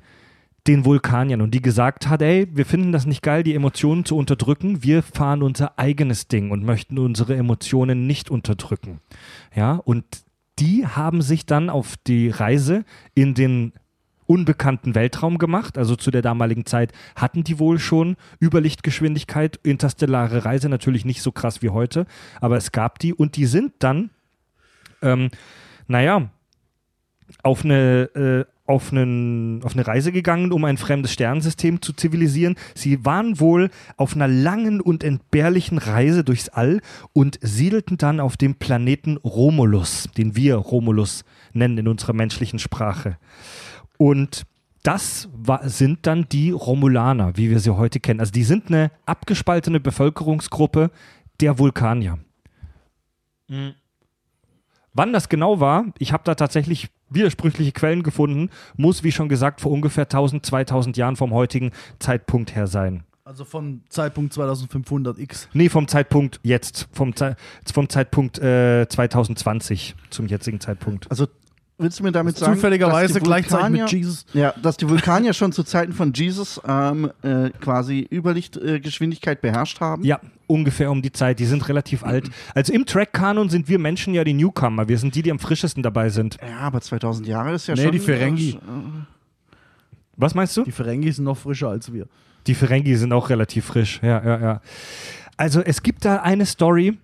den 0.68 0.86
Vulkaniern 0.86 1.42
und 1.42 1.54
die 1.54 1.62
gesagt 1.62 2.08
hat, 2.08 2.22
ey, 2.22 2.48
wir 2.52 2.66
finden 2.66 2.92
das 2.92 3.06
nicht 3.06 3.24
geil, 3.24 3.44
die 3.44 3.56
Emotionen 3.56 4.06
zu 4.06 4.16
unterdrücken, 4.16 4.84
wir 4.84 5.02
fahren 5.02 5.42
unser 5.42 5.80
eigenes 5.80 6.28
Ding 6.28 6.52
und 6.52 6.64
möchten 6.64 7.00
unsere 7.00 7.36
Emotionen 7.36 8.06
nicht 8.06 8.30
unterdrücken. 8.30 9.00
Ja, 9.56 9.74
und 9.74 10.06
die 10.60 10.86
haben 10.86 11.22
sich 11.22 11.46
dann 11.46 11.70
auf 11.70 11.96
die 12.06 12.30
Reise 12.30 12.86
in 13.16 13.34
den 13.34 13.74
unbekannten 14.28 14.96
Weltraum 14.96 15.40
gemacht. 15.40 15.78
Also 15.78 15.96
zu 15.96 16.12
der 16.12 16.22
damaligen 16.22 16.66
Zeit 16.66 16.94
hatten 17.16 17.44
die 17.44 17.60
wohl 17.60 17.80
schon 17.80 18.16
Überlichtgeschwindigkeit, 18.42 19.60
interstellare 19.64 20.46
Reise 20.46 20.70
natürlich 20.70 21.04
nicht 21.04 21.22
so 21.22 21.32
krass 21.32 21.62
wie 21.62 21.70
heute, 21.70 22.06
aber 22.40 22.56
es 22.56 22.72
gab 22.72 23.00
die 23.00 23.14
und 23.14 23.36
die 23.36 23.46
sind 23.46 23.74
dann, 23.80 24.12
ähm, 25.02 25.32
naja, 25.88 26.30
auf 27.44 27.66
eine, 27.66 28.04
äh, 28.16 28.46
auf, 28.72 28.92
einen, 28.92 29.62
auf 29.64 29.74
eine 29.74 29.86
Reise 29.86 30.12
gegangen, 30.12 30.52
um 30.52 30.66
ein 30.66 30.78
fremdes 30.78 31.14
Sternensystem 31.14 31.82
zu 31.82 31.94
zivilisieren. 31.94 32.56
Sie 32.74 33.06
waren 33.06 33.40
wohl 33.40 33.70
auf 33.98 34.16
einer 34.16 34.28
langen 34.28 34.82
und 34.82 35.04
entbehrlichen 35.04 35.78
Reise 35.78 36.24
durchs 36.24 36.50
All 36.50 36.82
und 37.14 37.38
siedelten 37.42 37.98
dann 37.98 38.20
auf 38.20 38.38
dem 38.38 38.56
Planeten 38.56 39.18
Romulus, 39.18 40.08
den 40.18 40.36
wir 40.36 40.56
Romulus 40.56 41.26
nennen 41.54 41.78
in 41.78 41.88
unserer 41.88 42.14
menschlichen 42.14 42.60
Sprache. 42.60 43.18
Und 43.98 44.44
das 44.84 45.30
war, 45.34 45.68
sind 45.70 46.08
dann 46.08 46.28
die 46.30 46.52
Romulaner, 46.52 47.38
wie 47.38 47.50
wir 47.50 47.60
sie 47.60 47.76
heute 47.76 48.00
kennen. 48.00 48.20
Also 48.20 48.32
die 48.32 48.44
sind 48.44 48.68
eine 48.68 48.90
abgespaltene 49.06 49.80
Bevölkerungsgruppe 49.80 50.90
der 51.40 51.60
Vulkanier. 51.60 52.18
Mhm. 53.48 53.74
Wann 54.94 55.14
das 55.14 55.30
genau 55.30 55.60
war, 55.60 55.86
ich 56.00 56.14
habe 56.14 56.24
da 56.26 56.36
tatsächlich 56.36 56.90
widersprüchliche 57.12 57.72
Quellen 57.72 58.04
gefunden, 58.04 58.50
muss, 58.76 59.04
wie 59.04 59.12
schon 59.12 59.30
gesagt, 59.30 59.62
vor 59.62 59.72
ungefähr 59.72 60.06
1000, 60.06 60.46
2000 60.46 60.98
Jahren 60.98 61.16
vom 61.16 61.34
heutigen 61.34 61.72
Zeitpunkt 62.00 62.56
her 62.56 62.68
sein. 62.68 63.04
Also 63.24 63.46
vom 63.46 63.82
Zeitpunkt 63.90 64.34
2500x? 64.34 65.48
Nee, 65.54 65.70
vom 65.70 65.88
Zeitpunkt 65.88 66.40
jetzt, 66.44 66.90
vom, 66.92 67.16
Ze 67.16 67.36
vom 67.72 67.88
Zeitpunkt 67.88 68.40
äh, 68.40 68.88
2020 68.90 69.96
zum 70.10 70.26
jetzigen 70.28 70.60
Zeitpunkt. 70.60 71.10
Also 71.10 71.28
willst 71.78 72.00
du 72.00 72.04
mir 72.04 72.12
damit 72.12 72.38
sagen, 72.38 72.56
Zufälligerweise 72.56 73.14
dass 73.14 73.22
die 73.22 73.28
gleichzeitig 73.28 73.82
mit 73.82 73.92
Jesus. 73.92 74.26
Ja, 74.34 74.54
dass 74.62 74.78
die 74.78 74.90
Vulkanier 74.90 75.34
schon 75.34 75.52
zu 75.52 75.64
Zeiten 75.64 75.94
von 75.94 76.14
Jesus 76.14 76.60
ähm, 76.68 77.12
äh, 77.22 77.50
quasi 77.62 78.08
Überlichtgeschwindigkeit 78.12 78.78
äh, 78.78 78.80
Geschwindigkeit 78.80 79.42
beherrscht 79.42 79.80
haben? 79.82 80.04
Ja, 80.04 80.20
ungefähr 80.52 80.92
um 80.92 81.02
die 81.02 81.12
Zeit. 81.12 81.40
Die 81.40 81.46
sind 81.46 81.68
relativ 81.70 82.04
alt. 82.04 82.30
Also 82.54 82.74
im 82.74 82.86
Track-Kanon 82.86 83.50
sind 83.50 83.68
wir 83.70 83.80
Menschen 83.80 84.14
ja 84.14 84.24
die 84.24 84.34
Newcomer. 84.34 84.88
Wir 84.88 84.98
sind 84.98 85.16
die, 85.16 85.22
die 85.22 85.32
am 85.32 85.40
frischesten 85.40 85.82
dabei 85.84 86.10
sind. 86.10 86.38
Ja, 86.42 86.60
aber 86.60 86.82
2000 86.82 87.28
Jahre 87.28 87.54
ist 87.54 87.68
ja 87.68 87.76
Nee, 87.76 87.84
schon. 87.84 87.92
die 87.92 88.00
Ferengi. 88.00 88.50
äh, 88.52 88.58
Was 90.18 90.36
meinst 90.36 90.56
du? 90.58 90.64
Die 90.64 90.72
Ferengi 90.72 91.12
sind 91.12 91.26
noch 91.26 91.38
frischer 91.38 91.70
als 91.70 91.92
wir. 91.92 92.08
Die 92.48 92.54
Ferengi 92.56 92.96
sind 92.96 93.14
auch 93.14 93.30
relativ 93.30 93.66
frisch. 93.66 94.00
Ja, 94.04 94.24
ja, 94.24 94.40
ja. 94.42 94.62
Also 95.38 95.62
es 95.62 95.82
gibt 95.84 96.06
da 96.06 96.18
eine 96.18 96.46
Story, 96.46 96.98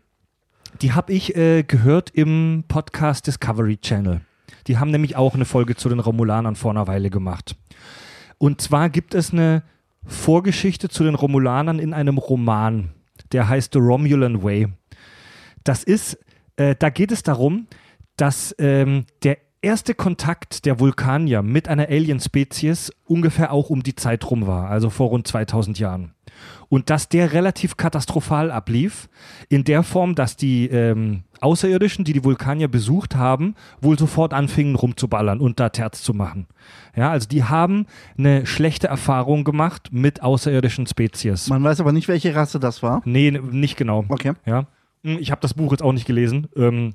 die 0.82 0.92
habe 0.94 1.14
ich 1.14 1.36
äh, 1.36 1.64
gehört 1.64 2.12
im 2.12 2.64
Podcast 2.68 3.26
Discovery 3.28 3.78
Channel. 3.78 4.22
Die 4.68 4.78
haben 4.78 4.92
nämlich 4.92 5.16
auch 5.16 5.34
eine 5.34 5.46
Folge 5.46 5.76
zu 5.76 5.90
den 5.90 6.00
Romulanern 6.00 6.56
vor 6.56 6.72
einer 6.72 6.88
Weile 6.88 7.10
gemacht. 7.10 7.56
Und 8.38 8.62
zwar 8.62 8.90
gibt 8.90 9.16
es 9.16 9.32
eine 9.32 9.64
Vorgeschichte 10.06 10.90
zu 10.90 11.04
den 11.04 11.16
Romulanern 11.16 11.80
in 11.80 11.94
einem 11.94 12.18
Roman, 12.18 12.90
der 13.32 13.48
heißt 13.48 13.74
The 13.74 13.80
Romulan 13.80 14.44
Way. 14.44 14.68
Das 15.64 15.84
ist, 15.84 16.18
äh, 16.56 16.76
da 16.78 16.90
geht 16.90 17.12
es 17.12 17.24
darum, 17.24 17.68
dass 18.16 18.56
ähm, 18.58 19.06
der 19.24 19.38
erste 19.62 19.94
Kontakt 19.94 20.66
der 20.66 20.80
Vulkanier 20.80 21.42
mit 21.42 21.68
einer 21.68 21.88
Alien-Spezies 21.90 22.92
ungefähr 23.06 23.52
auch 23.52 23.70
um 23.70 23.84
die 23.84 23.96
Zeit 23.96 24.30
rum 24.30 24.48
war, 24.48 24.70
also 24.70 24.90
vor 24.90 25.10
rund 25.10 25.28
2000 25.28 25.80
Jahren. 25.80 26.14
Und 26.70 26.90
dass 26.90 27.10
der 27.10 27.34
relativ 27.34 27.78
katastrophal 27.78 28.52
ablief, 28.52 29.10
in 29.50 29.64
der 29.64 29.84
Form, 29.84 30.14
dass 30.16 30.36
die 30.36 30.68
ähm, 30.68 31.24
Außerirdischen, 31.40 32.04
die 32.04 32.14
die 32.14 32.24
Vulkanier 32.24 32.68
besucht 32.68 33.16
haben, 33.16 33.56
wohl 33.82 33.98
sofort 33.98 34.34
anfingen 34.34 34.76
rumzuballern 34.76 35.40
und 35.40 35.60
da 35.60 35.70
Terz 35.70 36.04
zu 36.04 36.14
machen. 36.14 36.48
Ja, 36.96 37.10
also 37.10 37.28
die 37.28 37.44
haben 37.46 37.86
eine 38.18 38.46
schlechte 38.46 38.88
Erfahrung 38.88 39.46
gemacht 39.46 39.90
mit 39.92 40.22
außerirdischen 40.22 40.86
Spezies. 40.88 41.48
Man 41.48 41.64
weiß 41.64 41.80
aber 41.80 41.92
nicht, 41.94 42.08
welche 42.08 42.36
Rasse 42.36 42.60
das 42.60 42.84
war. 42.84 43.02
Nee, 43.06 43.32
nicht 43.32 43.78
genau. 43.78 44.06
Okay. 44.10 44.34
Ja. 44.46 44.66
Hm, 45.04 45.18
Ich 45.20 45.32
habe 45.32 45.42
das 45.42 45.54
Buch 45.54 45.72
jetzt 45.72 45.84
auch 45.84 45.94
nicht 45.94 46.06
gelesen. 46.06 46.48
Ähm, 46.56 46.94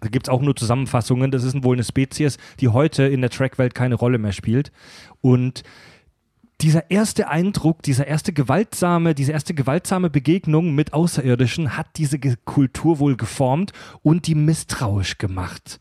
da 0.00 0.08
gibt 0.08 0.26
es 0.26 0.30
auch 0.30 0.40
nur 0.40 0.56
Zusammenfassungen. 0.56 1.30
Das 1.30 1.44
ist 1.44 1.62
wohl 1.62 1.76
eine 1.76 1.84
Spezies, 1.84 2.38
die 2.60 2.68
heute 2.68 3.04
in 3.04 3.20
der 3.20 3.30
Trackwelt 3.30 3.74
keine 3.74 3.94
Rolle 3.94 4.18
mehr 4.18 4.32
spielt. 4.32 4.72
Und 5.20 5.62
dieser 6.60 6.90
erste 6.90 7.28
Eindruck, 7.28 7.82
dieser 7.82 8.06
erste 8.06 8.32
gewaltsame, 8.32 9.14
diese 9.14 9.32
erste 9.32 9.54
gewaltsame 9.54 10.10
Begegnung 10.10 10.74
mit 10.74 10.92
Außerirdischen 10.92 11.76
hat 11.76 11.86
diese 11.96 12.18
Kultur 12.44 12.98
wohl 12.98 13.16
geformt 13.16 13.72
und 14.02 14.26
die 14.26 14.34
misstrauisch 14.34 15.18
gemacht. 15.18 15.80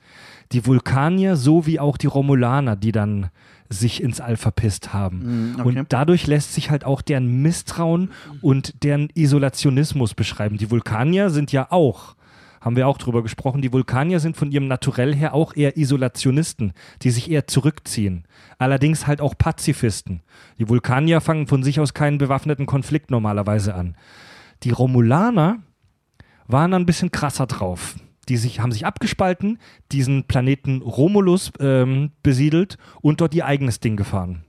Die 0.52 0.66
Vulkanier 0.66 1.36
sowie 1.36 1.80
auch 1.80 1.98
die 1.98 2.08
Romulaner, 2.08 2.76
die 2.76 2.92
dann 2.92 3.30
sich 3.70 4.02
ins 4.02 4.20
All 4.20 4.36
verpisst 4.36 4.94
haben. 4.94 5.54
Mm, 5.54 5.60
okay. 5.60 5.80
Und 5.80 5.94
dadurch 5.94 6.26
lässt 6.26 6.56
sich 6.56 6.72
halt 6.72 6.86
auch 6.86 7.02
deren 7.02 7.42
Misstrauen 7.42 8.12
und 8.42 8.84
deren 8.84 9.10
Isolationismus 9.14 10.16
beschreiben. 10.16 10.58
Die 10.58 10.72
Vulkanier 10.72 11.30
sind 11.30 11.52
ja 11.52 11.68
auch, 11.72 12.16
haben 12.62 12.76
wir 12.76 12.88
auch 12.88 12.98
drüber 12.98 13.24
gesprochen, 13.24 13.62
die 13.62 13.72
Vulkanier 13.72 14.20
sind 14.20 14.38
von 14.38 14.52
ihrem 14.52 14.68
Naturell 14.68 15.16
her 15.16 15.34
auch 15.34 15.56
eher 15.56 15.78
Isolationisten, 15.78 16.74
die 17.02 17.12
sich 17.12 17.30
eher 17.30 17.48
zurückziehen. 17.48 18.26
Allerdings 18.58 19.08
halt 19.08 19.22
auch 19.22 19.38
Pazifisten. 19.38 20.22
Die 20.58 20.70
Vulkanier 20.70 21.22
fangen 21.22 21.48
von 21.48 21.64
sich 21.64 21.80
aus 21.80 21.94
keinen 21.94 22.18
bewaffneten 22.18 22.66
Konflikt 22.66 23.12
normalerweise 23.12 23.76
an. 23.76 23.96
Die 24.64 24.72
Romulaner 24.72 25.60
waren 26.48 26.74
ein 26.74 26.86
bisschen 26.86 27.12
krasser 27.12 27.48
drauf. 27.48 27.96
Die 28.28 28.38
sich, 28.38 28.60
haben 28.60 28.72
sich 28.72 28.86
abgespalten, 28.86 29.58
diesen 29.92 30.26
Planeten 30.26 30.82
Romulus 30.82 31.52
ähm, 31.60 32.12
besiedelt 32.22 32.78
und 33.02 33.22
dort 33.22 33.34
ihr 33.34 33.46
eigenes 33.46 33.80
Ding 33.80 33.96
gefahren. 33.96 34.44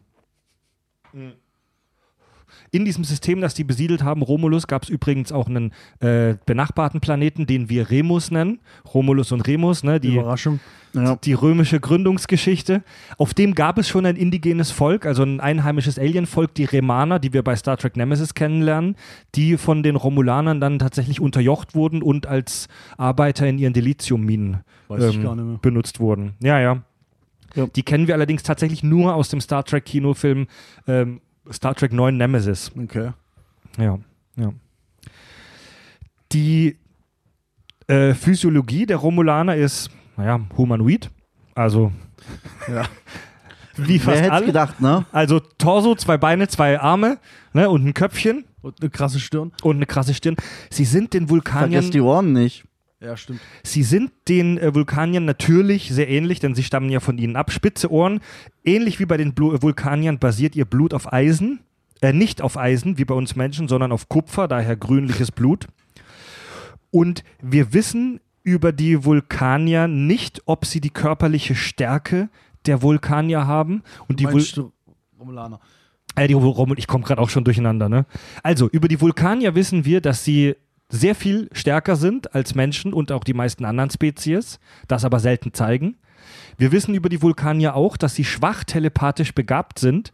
In 2.73 2.85
diesem 2.85 3.05
System, 3.05 3.41
das 3.41 3.55
die 3.55 3.65
besiedelt 3.65 4.05
haben, 4.05 4.23
Romulus, 4.23 4.67
gab 4.67 4.85
es 4.85 4.89
übrigens 4.89 5.33
auch 5.33 5.49
einen 5.49 5.73
äh, 5.99 6.37
benachbarten 6.47 7.01
Planeten, 7.01 7.47
den 7.47 7.69
wir 7.69 7.91
Remus 7.91 8.31
nennen. 8.31 8.61
Romulus 8.95 9.33
und 9.33 9.41
Remus, 9.41 9.83
ne, 9.83 9.99
die, 9.99 10.15
Überraschung. 10.15 10.61
Ja. 10.95 11.17
die 11.17 11.33
römische 11.33 11.81
Gründungsgeschichte. 11.81 12.83
Auf 13.19 13.35
dem 13.35 13.55
gab 13.55 13.79
es 13.79 13.89
schon 13.89 14.07
ein 14.07 14.17
indigenes 14.17 14.71
Volk, 14.71 15.05
also 15.05 15.23
ein 15.25 15.41
einheimisches 15.41 15.99
Alienvolk, 15.99 16.55
die 16.55 16.65
Remaner, 16.65 17.19
die 17.19 17.33
wir 17.33 17.43
bei 17.43 17.57
Star 17.57 17.77
Trek 17.77 17.97
Nemesis 17.97 18.35
kennenlernen, 18.35 18.97
die 19.35 19.57
von 19.57 19.83
den 19.83 19.97
Romulanern 19.97 20.61
dann 20.61 20.79
tatsächlich 20.79 21.21
unterjocht 21.21 21.75
wurden 21.75 22.03
und 22.03 22.27
als 22.27 22.69
Arbeiter 22.97 23.49
in 23.49 23.59
ihren 23.59 23.73
Deliziumminen 23.73 24.59
mehr. 24.89 25.59
benutzt 25.61 25.99
wurden. 25.99 26.35
Ja, 26.41 26.61
ja. 26.61 26.83
Ja. 27.55 27.67
Die 27.67 27.83
kennen 27.83 28.07
wir 28.07 28.15
allerdings 28.15 28.43
tatsächlich 28.43 28.83
nur 28.83 29.15
aus 29.15 29.29
dem 29.29 29.41
Star 29.41 29.65
Trek 29.65 29.85
Kinofilm 29.85 30.47
ähm, 30.87 31.21
Star 31.53 31.75
Trek 31.75 31.93
9 31.93 32.17
Nemesis. 32.17 32.71
Okay. 32.77 33.13
Ja, 33.79 33.99
ja. 34.37 34.53
Die 36.33 36.79
äh, 37.89 38.15
Physiologie 38.15 38.87
der 38.87 38.99
Romulaner 38.99 39.57
ist, 39.57 39.91
naja, 40.17 40.41
humanoid. 40.57 41.11
Also, 41.55 41.93
Ja. 42.69 42.85
wie 43.77 43.95
Wer 43.95 44.01
fast 44.01 44.23
es 44.23 44.31
alle. 44.31 44.47
gedacht, 44.47 44.81
ne? 44.81 45.07
Also 45.11 45.41
Torso, 45.41 45.95
zwei 45.95 46.19
Beine, 46.19 46.49
zwei 46.49 46.79
Arme 46.79 47.19
ne, 47.53 47.69
und 47.71 47.85
ein 47.87 47.95
Köpfchen 47.95 48.45
Und 48.63 48.81
eine 48.81 48.91
krasse 48.91 49.19
Stirn. 49.21 49.53
und 49.63 49.77
eine 49.77 49.87
krasse 49.87 50.15
Stirn. 50.15 50.37
Sie 50.71 50.85
sind 50.85 51.15
den 51.15 51.29
Vulkaniern, 51.31 51.71
Vergesst 51.73 51.95
die 51.95 52.01
Ohren 52.01 52.33
nicht. 52.33 52.65
Ja, 53.01 53.17
stimmt. 53.17 53.41
sie 53.63 53.83
sind 53.83 54.13
den 54.29 54.59
äh, 54.59 54.75
Vulkaniern 54.75 55.25
natürlich 55.25 55.91
sehr 55.91 56.09
ähnlich, 56.09 56.39
denn 56.39 56.55
sie 56.55 56.63
stammen 56.63 56.91
ja 56.91 57.01
von 57.01 57.17
ihnen 57.17 57.35
ab. 57.35 57.51
Spitze 57.51 57.91
Ohren, 57.91 58.21
ähnlich 58.63 59.01
wie 59.01 59.07
bei 59.07 59.17
den 59.17 59.33
Blu 59.33 59.57
Vulkaniern 59.61 60.19
basiert 60.19 60.55
ihr 60.55 60.67
Blut 60.67 60.93
auf 60.93 61.11
Eisen. 61.11 61.61
Äh, 62.03 62.13
nicht 62.13 62.43
auf 62.43 62.59
Eisen, 62.59 62.99
wie 62.99 63.07
bei 63.07 63.15
uns 63.15 63.37
Menschen, 63.37 63.69
sondern 63.69 63.93
auf 63.93 64.09
Kupfer, 64.09 64.49
daher 64.49 64.77
grünliches 64.77 65.33
Blut. 65.33 65.67
Und 66.91 67.25
wir 67.41 67.73
wissen 67.73 68.21
über 68.43 68.73
die 68.73 69.05
Vulkanier 69.05 69.89
nicht, 69.89 70.43
ob 70.47 70.67
sie 70.67 70.81
die 70.81 70.91
körperliche 70.91 71.55
Stärke 71.55 72.29
der 72.67 72.83
Vulkanier 72.83 73.47
haben. 73.47 73.83
Und 74.09 74.21
die 74.21 74.27
Vul 74.27 74.73
Romulaner? 75.19 75.61
äh, 76.17 76.27
die 76.27 76.35
Romul 76.35 76.79
ich 76.79 76.87
komme 76.87 77.05
gerade 77.05 77.21
auch 77.21 77.31
schon 77.31 77.45
durcheinander, 77.45 77.89
ne? 77.89 78.07
Also, 78.43 78.69
über 78.69 78.89
die 78.89 79.01
Vulkanier 79.01 79.55
wissen 79.55 79.85
wir, 79.85 80.01
dass 80.01 80.25
sie 80.25 80.57
sehr 80.91 81.15
viel 81.15 81.49
stärker 81.53 81.97
sind 81.97 82.35
als 82.35 82.55
Menschen 82.55 82.93
und 82.93 83.13
auch 83.13 83.25
die 83.25 83.35
meisten 83.35 83.65
anderen 83.65 83.91
Spezies, 83.91 84.59
das 84.89 85.05
aber 85.05 85.21
selten 85.21 85.55
zeigen. 85.55 85.97
Wir 86.59 86.73
wissen 86.73 86.95
über 86.95 87.09
die 87.09 87.23
Vulkanier 87.23 87.75
auch, 87.75 87.97
dass 87.97 88.15
sie 88.15 88.25
schwach 88.25 88.65
telepathisch 88.65 89.35
begabt 89.35 89.79
sind. 89.79 90.13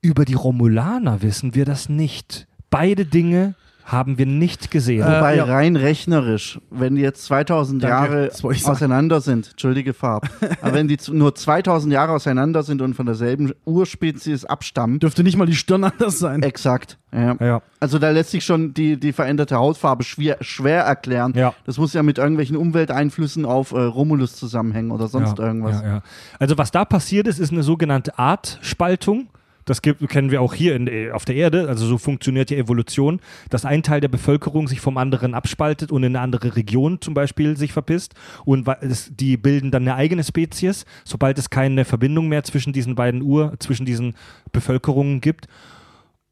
Über 0.00 0.24
die 0.24 0.34
Romulaner 0.34 1.22
wissen 1.22 1.54
wir 1.54 1.64
das 1.64 1.88
nicht. 1.88 2.46
Beide 2.70 3.04
Dinge 3.04 3.54
haben 3.84 4.18
wir 4.18 4.26
nicht 4.26 4.70
gesehen. 4.70 5.02
Äh, 5.02 5.06
Wobei 5.06 5.36
ja. 5.36 5.44
rein 5.44 5.76
rechnerisch, 5.76 6.60
wenn 6.70 6.94
die 6.94 7.02
jetzt 7.02 7.24
2000 7.24 7.82
Danke, 7.82 8.30
Jahre 8.30 8.30
auseinander 8.64 9.20
sind, 9.20 9.50
entschuldige 9.50 9.94
Farb, 9.94 10.28
aber 10.62 10.74
wenn 10.74 10.88
die 10.88 10.98
nur 11.10 11.34
2000 11.34 11.92
Jahre 11.92 12.12
auseinander 12.12 12.62
sind 12.62 12.82
und 12.82 12.94
von 12.94 13.06
derselben 13.06 13.52
Urspezies 13.64 14.44
abstammen, 14.44 14.98
Dürfte 14.98 15.22
nicht 15.22 15.36
mal 15.36 15.46
die 15.46 15.54
Stirn 15.54 15.84
anders 15.84 16.18
sein. 16.18 16.42
exakt. 16.42 16.98
Ja. 17.12 17.36
ja. 17.40 17.62
Also 17.78 17.98
da 17.98 18.10
lässt 18.10 18.30
sich 18.30 18.44
schon 18.44 18.72
die, 18.72 18.98
die 18.98 19.12
veränderte 19.12 19.56
Hautfarbe 19.56 20.02
schwer, 20.02 20.38
schwer 20.40 20.82
erklären. 20.84 21.34
Ja. 21.36 21.54
Das 21.66 21.76
muss 21.76 21.92
ja 21.92 22.02
mit 22.02 22.18
irgendwelchen 22.18 22.56
Umwelteinflüssen 22.56 23.44
auf 23.44 23.72
äh, 23.72 23.80
Romulus 23.80 24.36
zusammenhängen 24.36 24.90
oder 24.90 25.08
sonst 25.08 25.38
ja, 25.38 25.46
irgendwas. 25.46 25.82
Ja, 25.82 25.86
ja. 25.86 26.02
Also 26.38 26.56
was 26.56 26.70
da 26.70 26.84
passiert 26.84 27.26
ist, 27.26 27.38
ist 27.38 27.52
eine 27.52 27.62
sogenannte 27.62 28.18
Artspaltung. 28.18 29.28
Das 29.64 29.82
gibt, 29.82 30.06
kennen 30.08 30.30
wir 30.30 30.40
auch 30.40 30.54
hier 30.54 30.74
in, 30.76 30.86
äh, 30.86 31.10
auf 31.10 31.24
der 31.24 31.36
Erde. 31.36 31.68
Also 31.68 31.86
so 31.86 31.98
funktioniert 31.98 32.50
die 32.50 32.56
Evolution, 32.56 33.20
dass 33.50 33.64
ein 33.64 33.82
Teil 33.82 34.00
der 34.00 34.08
Bevölkerung 34.08 34.68
sich 34.68 34.80
vom 34.80 34.96
anderen 34.96 35.34
abspaltet 35.34 35.92
und 35.92 36.02
in 36.02 36.16
eine 36.16 36.24
andere 36.24 36.56
Region 36.56 37.00
zum 37.00 37.14
Beispiel 37.14 37.56
sich 37.56 37.72
verpisst. 37.72 38.14
Und 38.44 38.68
es, 38.80 39.10
die 39.14 39.36
bilden 39.36 39.70
dann 39.70 39.82
eine 39.82 39.94
eigene 39.94 40.24
Spezies, 40.24 40.84
sobald 41.04 41.38
es 41.38 41.50
keine 41.50 41.84
Verbindung 41.84 42.28
mehr 42.28 42.44
zwischen 42.44 42.72
diesen 42.72 42.94
beiden 42.94 43.22
Ur, 43.22 43.54
zwischen 43.58 43.86
diesen 43.86 44.14
Bevölkerungen 44.52 45.20
gibt. 45.20 45.46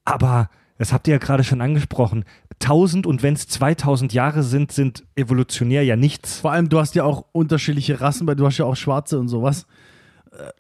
Aber 0.05 0.51
das 0.79 0.95
habt 0.95 1.07
ihr 1.09 1.13
ja 1.13 1.19
gerade 1.19 1.45
schon 1.45 1.61
angesprochen. 1.61 2.25
1000 2.63 3.07
und 3.07 3.23
wenn 3.23 3.35
es 3.35 3.47
2000 3.49 4.15
Jahre 4.15 4.43
sind, 4.43 4.73
sind 4.73 5.05
evolutionär 5.15 5.85
ja 5.85 5.95
nichts. 5.95 6.41
Vor 6.41 6.53
allem, 6.53 6.71
du 6.71 6.79
hast 6.79 6.95
ja 6.95 7.05
auch 7.05 7.27
unterschiedliche 7.33 8.01
Rassen, 8.01 8.27
weil 8.27 8.37
du 8.37 8.47
hast 8.47 8.57
ja 8.57 8.65
auch 8.65 8.77
Schwarze 8.77 9.19
und 9.19 9.29
sowas. 9.29 9.67
Äh, 10.33 10.51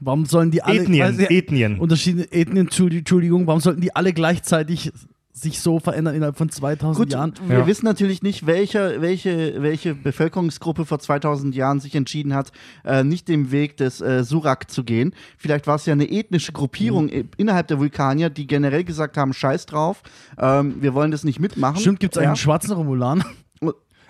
Warum 0.00 0.24
sollen 0.26 0.50
die 0.50 0.62
alle. 0.62 0.80
Ethnien, 0.80 1.02
also, 1.06 1.20
ja, 1.22 1.28
Ethnien. 1.30 1.78
Unterschiedliche 1.78 2.32
Ethnien, 2.32 2.68
Entschuldi- 2.68 2.98
Entschuldigung, 2.98 3.46
warum 3.46 3.60
sollten 3.60 3.80
die 3.82 3.94
alle 3.94 4.12
gleichzeitig 4.12 4.92
sich 5.32 5.60
so 5.60 5.78
verändern 5.78 6.14
innerhalb 6.16 6.36
von 6.36 6.50
2000 6.50 6.96
Gut, 7.06 7.12
Jahren? 7.12 7.32
wir 7.46 7.60
Ja. 7.60 7.66
wissen 7.66 7.84
natürlich 7.86 8.22
nicht, 8.22 8.46
welche, 8.46 9.00
welche, 9.00 9.62
welche 9.62 9.94
Bevölkerungsgruppe 9.94 10.84
vor 10.84 10.98
2000 10.98 11.54
Jahren 11.54 11.80
sich 11.80 11.94
entschieden 11.94 12.34
hat, 12.34 12.50
äh, 12.84 13.04
nicht 13.04 13.28
den 13.28 13.50
Weg 13.50 13.76
des 13.76 14.00
äh, 14.00 14.24
Surak 14.24 14.70
zu 14.70 14.84
gehen. 14.84 15.14
Vielleicht 15.38 15.66
war 15.66 15.76
es 15.76 15.86
ja 15.86 15.92
eine 15.92 16.10
ethnische 16.10 16.52
Gruppierung 16.52 17.06
Mhm. 17.06 17.28
innerhalb 17.36 17.68
der 17.68 17.78
Vulkanier, 17.78 18.28
die 18.28 18.46
generell 18.46 18.84
gesagt 18.84 19.16
haben, 19.16 19.32
scheiß 19.32 19.66
drauf, 19.66 20.02
ähm, 20.38 20.76
wir 20.80 20.94
wollen 20.94 21.10
das 21.10 21.24
nicht 21.24 21.40
mitmachen. 21.40 21.80
Stimmt, 21.80 22.00
gibt 22.00 22.16
es 22.16 22.22
ja. 22.22 22.28
einen 22.28 22.36
schwarzen 22.36 22.72
Romulan? 22.72 23.24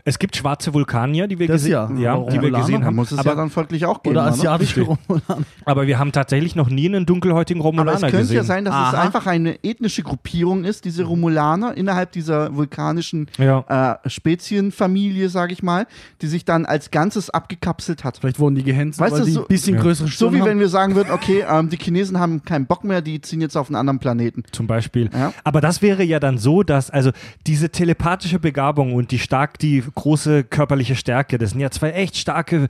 Es 0.04 0.19
gibt 0.19 0.37
schwarze 0.37 0.73
Vulkanier, 0.75 1.26
die 1.28 1.38
wir, 1.38 1.47
Das 1.49 1.62
gese 1.62 1.73
ja. 1.73 1.90
ja, 1.99 2.14
Aber 2.14 2.30
die 2.30 2.40
wir 2.40 2.50
gesehen 2.50 2.85
haben. 2.85 2.97
muss 2.97 3.12
es 3.12 3.19
aber, 3.19 3.30
ja 3.30 3.37
dann 3.37 3.50
folglich 3.50 3.85
auch 3.87 4.02
geben. 4.02 4.16
Oder 4.16 4.26
asiatische 4.26 4.83
Romulaner. 4.83 5.45
aber 5.64 5.87
wir 5.87 5.99
haben 5.99 6.12
tatsächlich 6.12 6.57
noch 6.57 6.69
nie 6.71 6.87
einen 6.88 7.07
dunkelhäutigen 7.07 7.61
Aber 7.61 7.69
Romulaner 7.69 7.95
es 7.95 8.00
könnte 8.02 8.19
gesehen. 8.19 8.37
ja 8.37 8.45
sein, 8.45 8.64
dass 8.64 8.75
es 8.75 8.95
Aha. 8.95 9.02
einfach 9.02 9.26
eine 9.26 9.62
ethnische 9.64 10.02
Gruppierung 10.02 10.64
ist, 10.64 10.85
diese 10.85 11.04
Romulaner 11.04 11.76
innerhalb 11.76 12.12
dieser 12.12 12.54
vulkanischen 12.57 13.28
Ja. 13.38 13.99
äh, 14.04 14.09
Spezienfamilie, 14.09 15.28
sage 15.28 15.52
ich 15.52 15.62
mal, 15.62 15.87
die 16.23 16.26
sich 16.26 16.45
dann 16.45 16.64
als 16.66 16.90
Ganzes 16.90 17.30
abgekapselt 17.30 18.04
hat. 18.04 18.19
Vielleicht 18.19 18.38
wurden 18.38 18.54
die 18.57 18.64
gehänselt, 18.64 19.00
Weißt 19.00 19.12
weil 19.12 19.21
du, 19.21 19.26
die 19.26 19.33
so- 19.33 19.40
ein 19.42 19.49
bisschen 19.49 19.75
Ja. 19.76 19.83
größere 19.83 20.07
So 20.09 20.12
Stirn 20.12 20.35
wie 20.35 20.40
haben. 20.40 20.49
wenn 20.49 20.59
wir 20.59 20.69
sagen 20.69 20.95
würden, 20.95 21.11
okay, 21.12 21.45
ähm, 21.49 21.69
die 21.69 21.76
Chinesen 21.76 22.19
haben 22.19 22.42
keinen 22.45 22.66
Bock 22.66 22.85
mehr, 22.85 23.02
die 23.02 23.21
ziehen 23.21 23.40
jetzt 23.40 23.57
auf 23.57 23.69
einen 23.69 23.76
anderen 23.76 23.99
Planeten. 23.99 24.42
zum 24.52 24.66
Beispiel. 24.66 25.11
Ja. 25.12 25.33
Aber 25.45 25.61
das 25.61 25.83
wäre 25.83 26.02
ja 26.02 26.19
dann 26.21 26.38
so, 26.38 26.62
dass 26.62 26.90
also 26.90 27.11
diese 27.47 27.71
telepathische 27.71 28.38
Begabung 28.38 28.95
und 28.95 29.11
die 29.11 29.19
stark 29.19 29.59
die 29.59 29.83
große 29.94 30.44
körperliche 30.44 30.97
Stärke, 30.97 31.38
das 31.38 31.50
sind 31.50 31.61
ja 31.61 31.70
zwei 31.70 31.90
echt 31.90 32.16
starke 32.16 32.68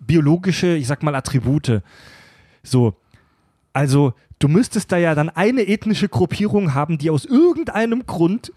biologische, 0.00 0.76
ich 0.76 0.86
sag 0.86 1.02
mal 1.02 1.14
Attribute. 1.14 1.82
So, 2.62 2.94
also 3.72 4.14
du 4.38 4.48
müsstest 4.48 4.92
da 4.92 4.96
ja 4.96 5.14
dann 5.14 5.28
eine 5.28 5.62
ethnische 5.62 6.08
Gruppierung 6.08 6.74
haben, 6.74 6.98
die 6.98 7.10
aus 7.10 7.24
irgendeinem 7.24 8.06
Grund 8.06 8.52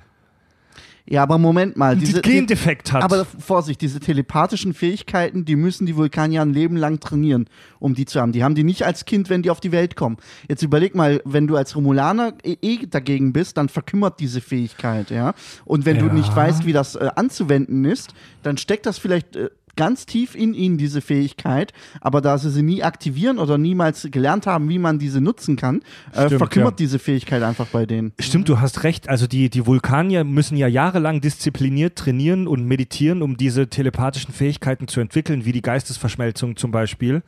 Ja, 1.05 1.21
aber 1.23 1.37
Moment 1.37 1.75
mal. 1.75 1.97
Diese, 1.97 2.13
einen 2.13 2.21
Gendefekt 2.21 2.93
hat. 2.93 3.03
aber 3.03 3.25
Vorsicht, 3.25 3.81
diese 3.81 3.99
telepathischen 3.99 4.73
Fähigkeiten, 4.73 5.43
die 5.43 5.57
müssen 5.57 5.85
die 5.85 5.97
Vulkanier 5.97 6.41
ein 6.41 6.53
Leben 6.53 6.77
lang 6.77 7.01
trainieren, 7.01 7.49
um 7.79 7.93
die 7.93 8.05
zu 8.05 8.21
haben. 8.21 8.31
Die 8.31 8.41
haben 8.43 8.55
die 8.55 8.63
nicht 8.63 8.83
als 8.85 9.03
Kind, 9.03 9.29
wenn 9.29 9.41
die 9.43 9.49
auf 9.49 9.59
die 9.59 9.73
Welt 9.73 9.97
kommen. 9.97 10.15
Jetzt 10.47 10.63
überleg 10.63 10.95
mal, 10.95 11.21
wenn 11.25 11.45
du 11.45 11.57
als 11.57 11.75
Romulaner 11.75 12.33
eh, 12.43 12.55
eh 12.61 12.85
dagegen 12.85 13.33
bist, 13.33 13.57
dann 13.57 13.67
verkümmert 13.67 14.21
diese 14.21 14.39
Fähigkeit, 14.39 15.09
ja. 15.09 15.33
Und 15.65 15.85
wenn 15.85 15.99
du 15.99 16.05
Ja. 16.07 16.13
nicht 16.13 16.33
weißt, 16.33 16.65
wie 16.65 16.73
das 16.73 16.95
äh, 16.95 17.09
anzuwenden 17.15 17.83
ist, 17.83 18.13
dann 18.41 18.55
steckt 18.57 18.85
das 18.85 18.97
vielleicht 18.97 19.35
äh, 19.35 19.49
ganz 19.75 20.05
tief 20.05 20.35
in 20.35 20.53
ihnen, 20.53 20.77
diese 20.77 21.01
Fähigkeit. 21.01 21.73
Aber 22.01 22.21
da 22.21 22.37
sie 22.37 22.49
sie 22.49 22.61
nie 22.61 22.83
aktivieren 22.83 23.39
oder 23.39 23.57
niemals 23.57 24.07
gelernt 24.11 24.47
haben, 24.47 24.69
wie 24.69 24.79
man 24.79 24.99
diese 24.99 25.21
nutzen 25.21 25.55
kann, 25.55 25.81
äh, 26.11 26.25
Stimmt, 26.25 26.37
verkümmert 26.39 26.73
ja. 26.73 26.77
diese 26.77 26.99
Fähigkeit 26.99 27.43
einfach 27.43 27.67
bei 27.67 27.85
denen. 27.85 28.13
Stimmt, 28.19 28.49
du 28.49 28.59
hast 28.59 28.83
recht. 28.83 29.09
Also 29.09 29.27
die, 29.27 29.49
die 29.49 29.65
Vulkanier 29.65 30.23
müssen 30.23 30.57
ja 30.57 30.67
jahrelang 30.67 31.21
diszipliniert 31.21 31.97
trainieren 31.97 32.47
und 32.47 32.65
meditieren, 32.65 33.21
um 33.21 33.37
diese 33.37 33.67
telepathischen 33.67 34.33
Fähigkeiten 34.33 34.87
zu 34.87 34.99
entwickeln, 34.99 35.45
wie 35.45 35.51
die 35.51 35.61
Geistesverschmelzung 35.61 36.55
zum 36.55 36.71
Beispiel. 36.71 37.23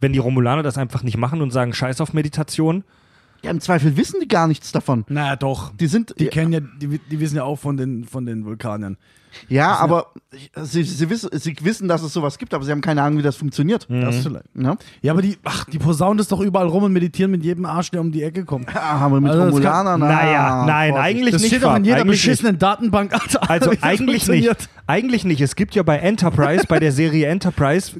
Wenn 0.00 0.12
die 0.12 0.18
Romulaner 0.18 0.62
das 0.62 0.78
einfach 0.78 1.02
nicht 1.02 1.18
machen 1.18 1.42
und 1.42 1.50
sagen, 1.50 1.72
scheiß 1.72 2.00
auf 2.00 2.12
Meditation. 2.12 2.84
Ja, 3.42 3.50
im 3.50 3.60
Zweifel 3.60 3.96
wissen 3.96 4.20
die 4.20 4.28
gar 4.28 4.46
nichts 4.46 4.72
davon. 4.72 5.04
Naja, 5.08 5.36
doch. 5.36 5.72
Die 5.74 5.86
sind, 5.86 6.14
Die 6.18 6.26
kennen 6.26 6.52
ja, 6.52 6.60
die, 6.60 6.98
die 6.98 7.20
wissen 7.20 7.36
ja 7.36 7.44
auch 7.44 7.58
von 7.58 7.76
den, 7.76 8.04
von 8.04 8.26
den 8.26 8.44
Vulkaniern. 8.44 8.98
Ja, 9.48 9.76
aber 9.76 10.06
sie, 10.62 10.82
sie, 10.82 11.08
wissen, 11.10 11.30
sie 11.32 11.56
wissen, 11.62 11.88
dass 11.88 12.02
es 12.02 12.12
sowas 12.12 12.38
gibt, 12.38 12.54
aber 12.54 12.64
sie 12.64 12.70
haben 12.72 12.80
keine 12.80 13.02
Ahnung, 13.02 13.18
wie 13.18 13.22
das 13.22 13.36
funktioniert. 13.36 13.86
Das 13.88 14.18
vielleicht. 14.18 14.44
Ja? 14.54 14.76
Ja, 15.02 15.12
aber 15.12 15.22
die, 15.22 15.38
ach, 15.44 15.64
die 15.66 15.78
posaunen 15.78 16.18
das 16.18 16.28
doch 16.28 16.40
überall 16.40 16.66
rum 16.66 16.84
und 16.84 16.92
meditieren 16.92 17.30
mit 17.30 17.42
jedem 17.44 17.64
Arsch, 17.66 17.90
der 17.90 18.00
um 18.00 18.12
die 18.12 18.22
Ecke 18.22 18.44
kommt. 18.44 18.74
aber 18.76 19.20
mit 19.20 19.30
Also 19.30 19.44
das 19.44 19.52
Romulanern, 19.54 20.00
Naja, 20.00 20.64
nein, 20.66 20.90
Vorsicht. 20.92 21.06
eigentlich 21.08 21.32
Das 21.32 21.42
nicht. 21.42 21.50
steht 21.50 21.62
doch 21.64 21.76
in 21.76 21.84
jeder 21.84 21.96
eigentlich 21.98 22.10
beschissenen 22.12 22.58
Datenbank. 22.58 23.12
Alter, 23.12 23.40
Also 23.50 23.70
wie 23.72 23.76
das 23.76 23.82
eigentlich 23.84 24.06
nicht. 24.28 24.46
funktioniert. 24.46 24.68
Eigentlich 24.86 25.24
nicht. 25.24 25.40
Es 25.40 25.54
gibt 25.56 25.74
ja 25.74 25.82
bei 25.82 25.98
Enterprise, 25.98 26.64
bei 26.68 26.78
der 26.80 26.92
Serie 26.92 27.26
Enterprise, 27.26 27.92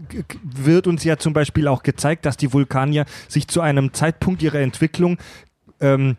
wird 0.42 0.86
uns 0.86 1.04
ja 1.04 1.16
zum 1.18 1.32
Beispiel 1.32 1.68
auch 1.68 1.82
gezeigt, 1.82 2.26
dass 2.26 2.36
die 2.36 2.52
Vulkanier 2.52 3.04
sich 3.28 3.46
zu 3.48 3.60
einem 3.60 3.92
Zeitpunkt 3.92 4.42
ihrer 4.42 4.58
Entwicklung 4.60 5.18
ähm, 5.80 6.16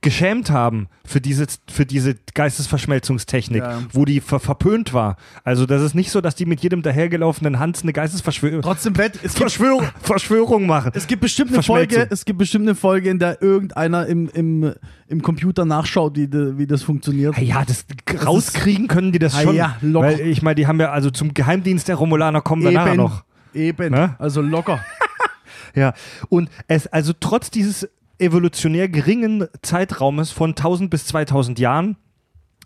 geschämt 0.00 0.50
haben 0.50 0.88
für 1.04 1.20
diese, 1.20 1.46
für 1.70 1.84
diese 1.86 2.14
Geistesverschmelzungstechnik, 2.34 3.62
Ja. 3.62 3.80
wo 3.92 4.04
die 4.04 4.20
ver 4.20 4.40
verpönt 4.40 4.92
war. 4.94 5.16
Also 5.44 5.66
das 5.66 5.82
ist 5.82 5.94
nicht 5.94 6.10
so, 6.10 6.20
dass 6.20 6.34
die 6.34 6.46
mit 6.46 6.60
jedem 6.60 6.82
dahergelaufenen 6.82 7.58
Hans 7.58 7.82
eine 7.82 7.92
Geistesverschwörung 7.92 8.62
Trotzdem 8.62 8.96
wett, 8.96 9.14
es 9.16 9.20
gibt, 9.34 9.36
Verschwörung, 9.38 9.86
Verschwörung 10.00 10.66
machen. 10.66 10.92
es 10.94 11.06
gibt 11.06 11.20
bestimmt 11.22 11.52
eine. 11.52 11.62
Folge, 11.62 12.06
es 12.10 12.24
gibt 12.24 12.38
bestimmt 12.38 12.66
eine 12.66 12.74
Folge, 12.74 13.10
in 13.10 13.18
der 13.18 13.42
irgendeiner 13.42 14.06
im, 14.06 14.28
im, 14.30 14.72
im 15.08 15.22
Computer 15.22 15.64
nachschaut, 15.64 16.16
wie, 16.16 16.28
de, 16.28 16.58
wie 16.58 16.66
das 16.66 16.82
funktioniert. 16.82 17.34
Ah 17.36 17.40
Ja, 17.42 17.64
das 17.64 17.84
rauskriegen 18.24 18.88
können 18.88 19.12
die 19.12 19.18
das 19.18 19.40
schon. 19.40 19.54
ja, 19.56 19.76
locker. 19.80 20.06
Weil 20.08 20.20
ich 20.20 20.42
meine, 20.42 20.54
die 20.56 20.66
haben 20.66 20.80
ja 20.80 20.90
also 20.90 21.10
zum 21.10 21.34
Geheimdienst 21.34 21.88
der 21.88 21.96
Romulaner 21.96 22.40
kommen 22.40 22.62
wir 22.62 22.70
nachher 22.72 22.94
noch. 22.94 23.24
Eben. 23.54 23.90
Ne? 23.92 24.16
Also 24.18 24.40
locker. 24.40 24.84
Ja, 25.74 25.94
und 26.28 26.50
es, 26.68 26.86
also 26.88 27.14
trotz 27.18 27.50
dieses 27.50 27.88
evolutionär 28.18 28.88
geringen 28.88 29.46
Zeitraumes 29.62 30.30
von 30.30 30.50
1000 30.50 30.90
bis 30.90 31.06
2000 31.06 31.58
Jahren 31.58 31.96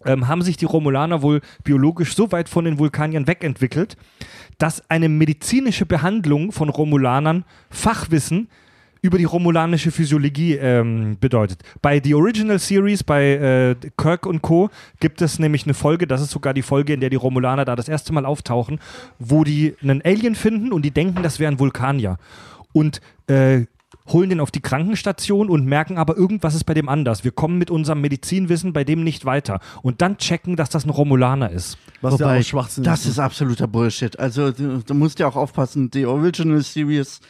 ähm, 0.05 0.29
haben 0.29 0.43
sich 0.43 0.57
die 0.57 0.65
Romulaner 0.65 1.23
wohl 1.23 1.41
biologisch 1.65 2.15
so 2.15 2.33
weit 2.33 2.49
von 2.49 2.65
den 2.65 2.79
Vulkaniern 2.79 3.27
wegentwickelt, 3.27 3.97
dass 4.59 4.89
eine 4.91 5.09
medizinische 5.09 5.87
Behandlung 5.87 6.53
von 6.53 6.69
Romulanern 6.69 7.45
Fachwissen 7.71 8.49
über 9.03 9.19
die 9.19 9.25
romulanische 9.25 9.91
Physiologie 9.91 10.55
ähm, 10.55 11.17
bedeutet. 11.21 11.63
Bei 11.81 12.01
The 12.03 12.15
Original 12.15 12.59
Series, 12.59 13.05
bei 13.05 13.35
äh, 13.35 13.77
Kirk 13.97 14.27
und 14.27 14.43
Co. 14.43 14.71
gibt 15.01 15.23
es 15.23 15.39
nämlich 15.39 15.65
eine 15.65 15.75
Folge, 15.75 16.07
das 16.07 16.23
ist 16.23 16.31
sogar 16.31 16.55
die 16.55 16.63
Folge, 16.63 16.93
in 16.93 17.01
der 17.01 17.11
die 17.11 17.17
Romulaner 17.17 17.65
da 17.65 17.77
das 17.77 17.89
erste 17.89 18.13
Mal 18.13 18.27
auftauchen, 18.27 18.81
wo 19.19 19.45
die 19.45 19.75
einen 19.83 20.03
Alien 20.03 20.35
finden 20.35 20.73
und 20.73 20.83
die 20.83 20.91
denken, 20.91 21.23
das 21.23 21.39
wäre 21.39 21.53
ein 21.53 21.61
Vulkanier. 21.61 22.19
Und 22.73 23.01
äh, 23.29 23.67
holen 24.09 24.31
den 24.31 24.41
auf 24.41 24.51
die 24.51 24.61
Krankenstation 24.61 25.49
und 25.49 25.67
merken 25.67 25.99
aber, 25.99 26.17
irgendwas 26.17 26.55
ist 26.55 26.65
bei 26.65 26.75
dem 26.75 26.89
anders. 26.89 27.25
Wir 27.25 27.33
kommen 27.33 27.59
mit 27.59 27.71
unserem 27.71 28.01
Medizinwissen 28.01 28.73
bei 28.73 28.85
dem 28.85 29.05
nicht 29.05 29.25
weiter. 29.25 29.61
Und 29.83 30.03
dann 30.03 30.19
checken, 30.19 30.57
dass 30.57 30.71
das 30.71 30.85
ein 30.85 30.91
Romulaner 30.91 31.51
ist. 31.51 31.79
Was 32.01 32.15
Wobei, 32.15 32.35
ja 32.35 32.41
auch 32.41 32.45
Schwachsinn 32.45 32.85
das 32.85 33.07
ist 33.07 33.19
absoluter 33.19 33.67
Bullshit. 33.67 34.19
Also 34.19 34.53
du, 34.53 34.83
du 34.83 34.95
musst 34.95 35.19
ja 35.19 35.27
auch 35.27 35.37
aufpassen, 35.37 35.91
die 35.91 36.07
Original 36.07 36.63
Series, 36.63 37.21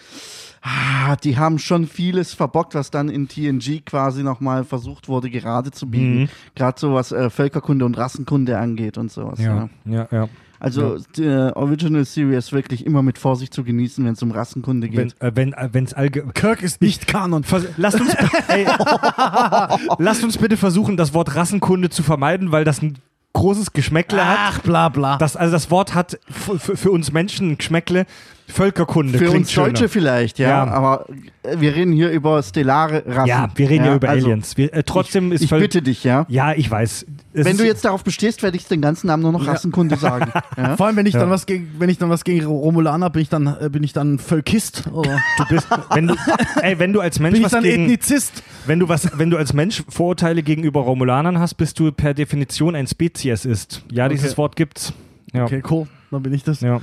ah, 0.62 1.16
die 1.16 1.38
haben 1.38 1.58
schon 1.58 1.86
vieles 1.86 2.34
verbockt, 2.34 2.74
was 2.74 2.90
dann 2.90 3.08
in 3.08 3.28
TNG 3.28 3.84
quasi 3.84 4.22
nochmal 4.22 4.64
versucht 4.64 5.08
wurde, 5.08 5.30
gerade 5.30 5.70
zu 5.70 5.88
biegen. 5.88 6.22
Mhm. 6.22 6.28
Gerade 6.54 6.80
so 6.80 6.94
was 6.94 7.12
äh, 7.12 7.30
Völkerkunde 7.30 7.84
und 7.84 7.96
Rassenkunde 7.96 8.58
angeht 8.58 8.98
und 8.98 9.10
sowas. 9.10 9.38
Ja. 9.40 9.68
ja, 9.84 10.08
ja. 10.10 10.28
Also 10.60 10.98
die 11.16 11.24
äh, 11.24 11.52
Original 11.52 12.04
Series 12.04 12.52
wirklich 12.52 12.86
immer 12.86 13.02
mit 13.02 13.18
Vorsicht 13.18 13.52
zu 13.52 13.64
genießen, 13.64 14.04
wenn 14.04 14.14
es 14.14 14.22
um 14.22 14.30
Rassenkunde 14.30 14.88
Wenn 14.92 15.08
geht. 15.08 15.20
äh, 15.20 15.32
wenn 15.34 15.52
äh, 15.52 15.68
wenn's 15.72 15.92
allge 15.94 16.24
Kirk 16.34 16.62
ist 16.62 16.80
nicht 16.80 17.06
Kanon. 17.06 17.44
Vers 17.44 17.64
lasst, 17.76 18.00
uns, 18.00 18.14
ey, 18.48 18.66
lasst 19.98 20.24
uns 20.24 20.38
bitte 20.38 20.56
versuchen, 20.56 20.96
das 20.96 21.14
Wort 21.14 21.34
Rassenkunde 21.34 21.90
zu 21.90 22.02
vermeiden, 22.02 22.52
weil 22.52 22.64
das 22.64 22.82
ein 22.82 22.98
großes 23.32 23.72
Geschmäckle 23.72 24.26
hat. 24.26 24.38
Ach, 24.40 24.58
bla 24.60 24.88
bla. 24.88 25.18
Das, 25.18 25.36
also 25.36 25.52
das 25.52 25.70
Wort 25.70 25.94
hat 25.94 26.18
für, 26.30 26.90
uns 26.90 27.12
Menschen 27.12 27.50
ein 27.50 27.58
Geschmäckle. 27.58 28.06
Völkerkunde 28.48 29.18
Für 29.18 29.32
uns 29.32 29.52
Deutsche 29.52 29.76
schöner. 29.76 29.88
vielleicht, 29.88 30.38
ja, 30.38 30.48
Ja. 30.48 30.64
aber 30.68 31.06
äh, 31.42 31.56
wir 31.58 31.74
reden 31.74 31.92
hier 31.92 32.10
über 32.10 32.40
stellare 32.44 33.02
Rassen. 33.04 33.26
Ja, 33.26 33.48
wir 33.56 33.68
reden 33.68 33.84
ja, 33.86 33.96
über 33.96 34.08
also, 34.08 34.26
Aliens. 34.28 34.56
Wir, 34.56 34.72
äh, 34.72 34.84
trotzdem 34.84 35.32
ich, 35.32 35.42
ist 35.42 35.42
ich 35.42 35.50
bitte 35.50 35.82
dich, 35.82 36.04
ja. 36.04 36.26
Ja, 36.28 36.52
ich 36.54 36.70
weiß. 36.70 37.06
Es 37.38 37.44
Wenn 37.44 37.58
du 37.58 37.66
jetzt 37.66 37.84
darauf 37.84 38.02
bestehst, 38.02 38.42
werde 38.42 38.56
ich 38.56 38.66
den 38.66 38.80
ganzen 38.80 39.08
Namen 39.08 39.22
nur 39.22 39.30
noch 39.32 39.46
Rassenkunde 39.46 39.96
sagen. 39.96 40.32
Ja? 40.56 40.74
Vor 40.76 40.86
allem, 40.86 40.96
wenn 40.96 41.04
ich 41.04 41.12
Ja. 41.12 41.20
dann 41.20 41.28
was 41.30 41.44
gegen, 41.44 41.74
wenn 41.78 41.90
ich 41.90 41.98
dann 41.98 42.08
was 42.08 42.24
gegen 42.24 42.46
Romulaner 42.46 43.10
bin 43.10 43.20
ich 43.20 43.28
dann 43.28 43.46
äh, 43.60 43.68
bin 43.70 43.82
ich 43.82 43.92
dann 43.92 44.18
Völkist 44.18 44.84
oder 44.90 45.18
du 45.36 45.44
bist, 45.50 45.68
wenn 45.92 46.06
du, 46.06 46.14
ey, 46.62 46.78
wenn 46.78 46.94
du 46.94 47.00
als 47.00 47.20
Mensch 47.20 47.32
bin 47.34 47.40
ich 47.42 47.44
was 47.44 47.52
dann 47.52 47.62
gegen, 47.62 47.82
Ethnizist? 47.84 48.42
wenn 48.66 48.78
du 48.78 48.88
was, 48.88 49.18
wenn 49.18 49.28
du 49.30 49.36
als 49.36 49.52
Mensch 49.52 49.84
Vorurteile 49.88 50.42
gegenüber 50.42 50.80
Romulanern 50.80 51.38
hast, 51.38 51.54
bist 51.54 51.78
du 51.78 51.92
per 51.92 52.14
Definition 52.14 52.74
ein 52.74 52.86
Spezies 52.86 53.44
ist. 53.44 53.82
Ja, 53.92 54.08
dieses 54.08 54.30
Okay. 54.32 54.38
Wort 54.38 54.56
gibt's. 54.56 54.94
Ja. 55.34 55.44
Okay, 55.44 55.62
cool. 55.70 55.86
Dann 56.10 56.22
bin 56.22 56.32
ich 56.32 56.42
das. 56.42 56.62
Ja. 56.62 56.80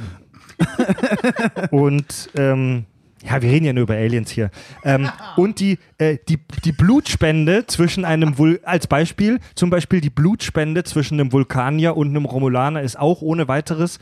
und 1.72 2.30
ähm, 2.36 2.86
ja, 3.26 3.42
wir 3.42 3.50
reden 3.50 3.66
ja 3.66 3.74
nur 3.74 3.84
über 3.84 3.96
Aliens 3.96 4.30
hier. 4.32 4.52
Ähm, 4.84 5.10
und 5.38 5.60
die, 5.60 5.80
äh, 5.98 6.18
die, 6.28 6.40
die 6.66 6.72
Blutspende 6.72 7.66
zwischen 7.68 8.06
einem 8.06 8.38
Vul 8.38 8.60
als 8.64 8.88
Beispiel, 8.88 9.40
zum 9.56 9.70
Beispiel 9.70 10.02
die 10.02 10.10
Blutspende 10.10 10.84
zwischen 10.84 11.20
einem 11.20 11.32
Vulkanier 11.32 11.96
und 11.96 12.10
einem 12.10 12.26
Romulaner 12.26 12.82
ist 12.82 13.00
auch 13.00 13.22
ohne 13.22 13.48
weiteres 13.48 14.00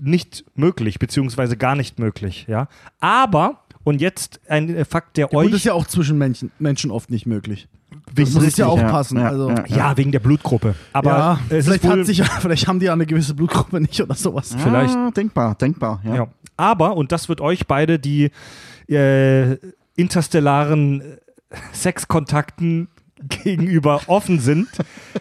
nicht 0.00 0.44
möglich, 0.56 0.98
beziehungsweise 0.98 1.56
gar 1.56 1.76
nicht 1.76 1.98
möglich. 1.98 2.46
Ja? 2.48 2.68
Aber, 2.98 3.60
und 3.84 4.00
jetzt 4.00 4.40
ein 4.48 4.74
äh, 4.74 4.84
Fakt, 4.84 5.16
der 5.16 5.28
Gut, 5.28 5.36
euch. 5.36 5.50
das 5.50 5.58
ist 5.58 5.64
ja 5.64 5.72
auch 5.72 5.86
zwischen 5.86 6.18
Menschen, 6.18 6.50
Menschen 6.58 6.90
oft 6.90 7.10
nicht 7.10 7.26
möglich. 7.26 7.68
Wegen, 8.16 8.32
Das 8.32 8.42
muss 8.42 8.56
ja 8.56 8.66
auch 8.66 8.78
ja, 8.78 8.90
passen. 8.90 9.18
ja, 9.18 9.28
also, 9.28 9.50
ja. 9.50 9.64
ja, 9.66 9.96
wegen 9.96 10.12
der 10.12 10.20
Blutgruppe. 10.20 10.74
Aber 10.92 11.38
vielleicht, 11.48 11.84
wohl, 11.84 12.00
hat 12.00 12.06
sich, 12.06 12.22
vielleicht 12.40 12.66
haben 12.68 12.80
die 12.80 12.86
ja 12.86 12.92
eine 12.92 13.06
gewisse 13.06 13.34
Blutgruppe 13.34 13.80
nicht 13.80 14.00
oder 14.00 14.14
sowas. 14.14 14.54
vielleicht. 14.58 14.96
Denkbar, 15.16 15.54
denkbar, 15.54 16.00
ja. 16.04 16.14
Ja. 16.14 16.28
Aber, 16.56 16.96
und 16.96 17.12
das 17.12 17.28
wird 17.28 17.40
euch 17.40 17.66
beide, 17.66 17.98
die 17.98 18.30
äh, 18.88 19.56
interstellaren 19.96 21.00
äh, 21.00 21.56
Sexkontakten 21.72 22.88
gegenüber 23.44 24.02
offen 24.06 24.38
sind, 24.38 24.68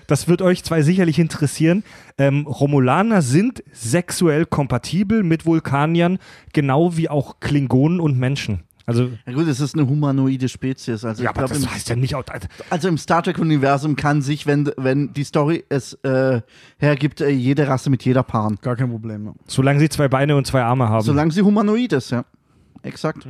das 0.08 0.28
wird 0.28 0.42
euch 0.42 0.64
zwei 0.64 0.82
sicherlich 0.82 1.20
interessieren. 1.20 1.84
Ähm, 2.18 2.46
Romulaner 2.48 3.22
sind 3.22 3.64
sexuell 3.72 4.46
kompatibel 4.46 5.24
mit 5.24 5.46
Vulkaniern, 5.46 6.20
genau 6.54 6.98
wie 6.98 7.10
auch 7.10 7.40
Klingonen 7.40 8.00
und 8.00 8.18
Menschen. 8.18 8.64
Also, 8.86 9.10
Ja 9.26 9.34
gut, 9.34 9.48
es 9.48 9.60
ist 9.62 9.76
eine 9.76 9.88
humanoide 9.88 10.50
Spezies. 10.50 11.06
Also, 11.06 11.24
ja, 11.24 11.30
ich 11.32 11.38
aber 11.38 11.48
glaub, 11.48 11.50
das 11.52 11.64
im, 11.64 11.72
heißt 11.72 11.90
ja 11.90 11.96
nicht. 11.96 12.16
auch- 12.16 12.24
Also, 12.28 12.48
also 12.70 12.88
im 12.90 12.98
Star 12.98 13.24
Trek-Universum 13.24 13.96
kann 13.96 14.22
sich, 14.22 14.46
wenn, 14.46 14.70
wenn 14.78 15.14
die 15.14 15.24
Story 15.24 15.64
es 15.70 15.94
äh, 16.04 16.42
hergibt, 16.80 17.22
äh, 17.22 17.30
jede 17.30 17.68
Rasse 17.68 17.90
mit 17.90 18.04
jeder 18.04 18.24
paaren. 18.24 18.58
Gar 18.62 18.76
kein 18.76 18.90
Problem. 18.90 19.34
Solange 19.48 19.80
sie 19.80 19.90
zwei 19.90 20.08
Beine 20.10 20.36
und 20.36 20.46
zwei 20.46 20.64
Arme 20.64 20.90
haben. 20.90 21.04
Solange 21.06 21.32
sie 21.32 21.42
humanoid 21.44 21.94
ist, 21.94 22.12
ja. 22.12 22.26
Exakt. 22.82 23.26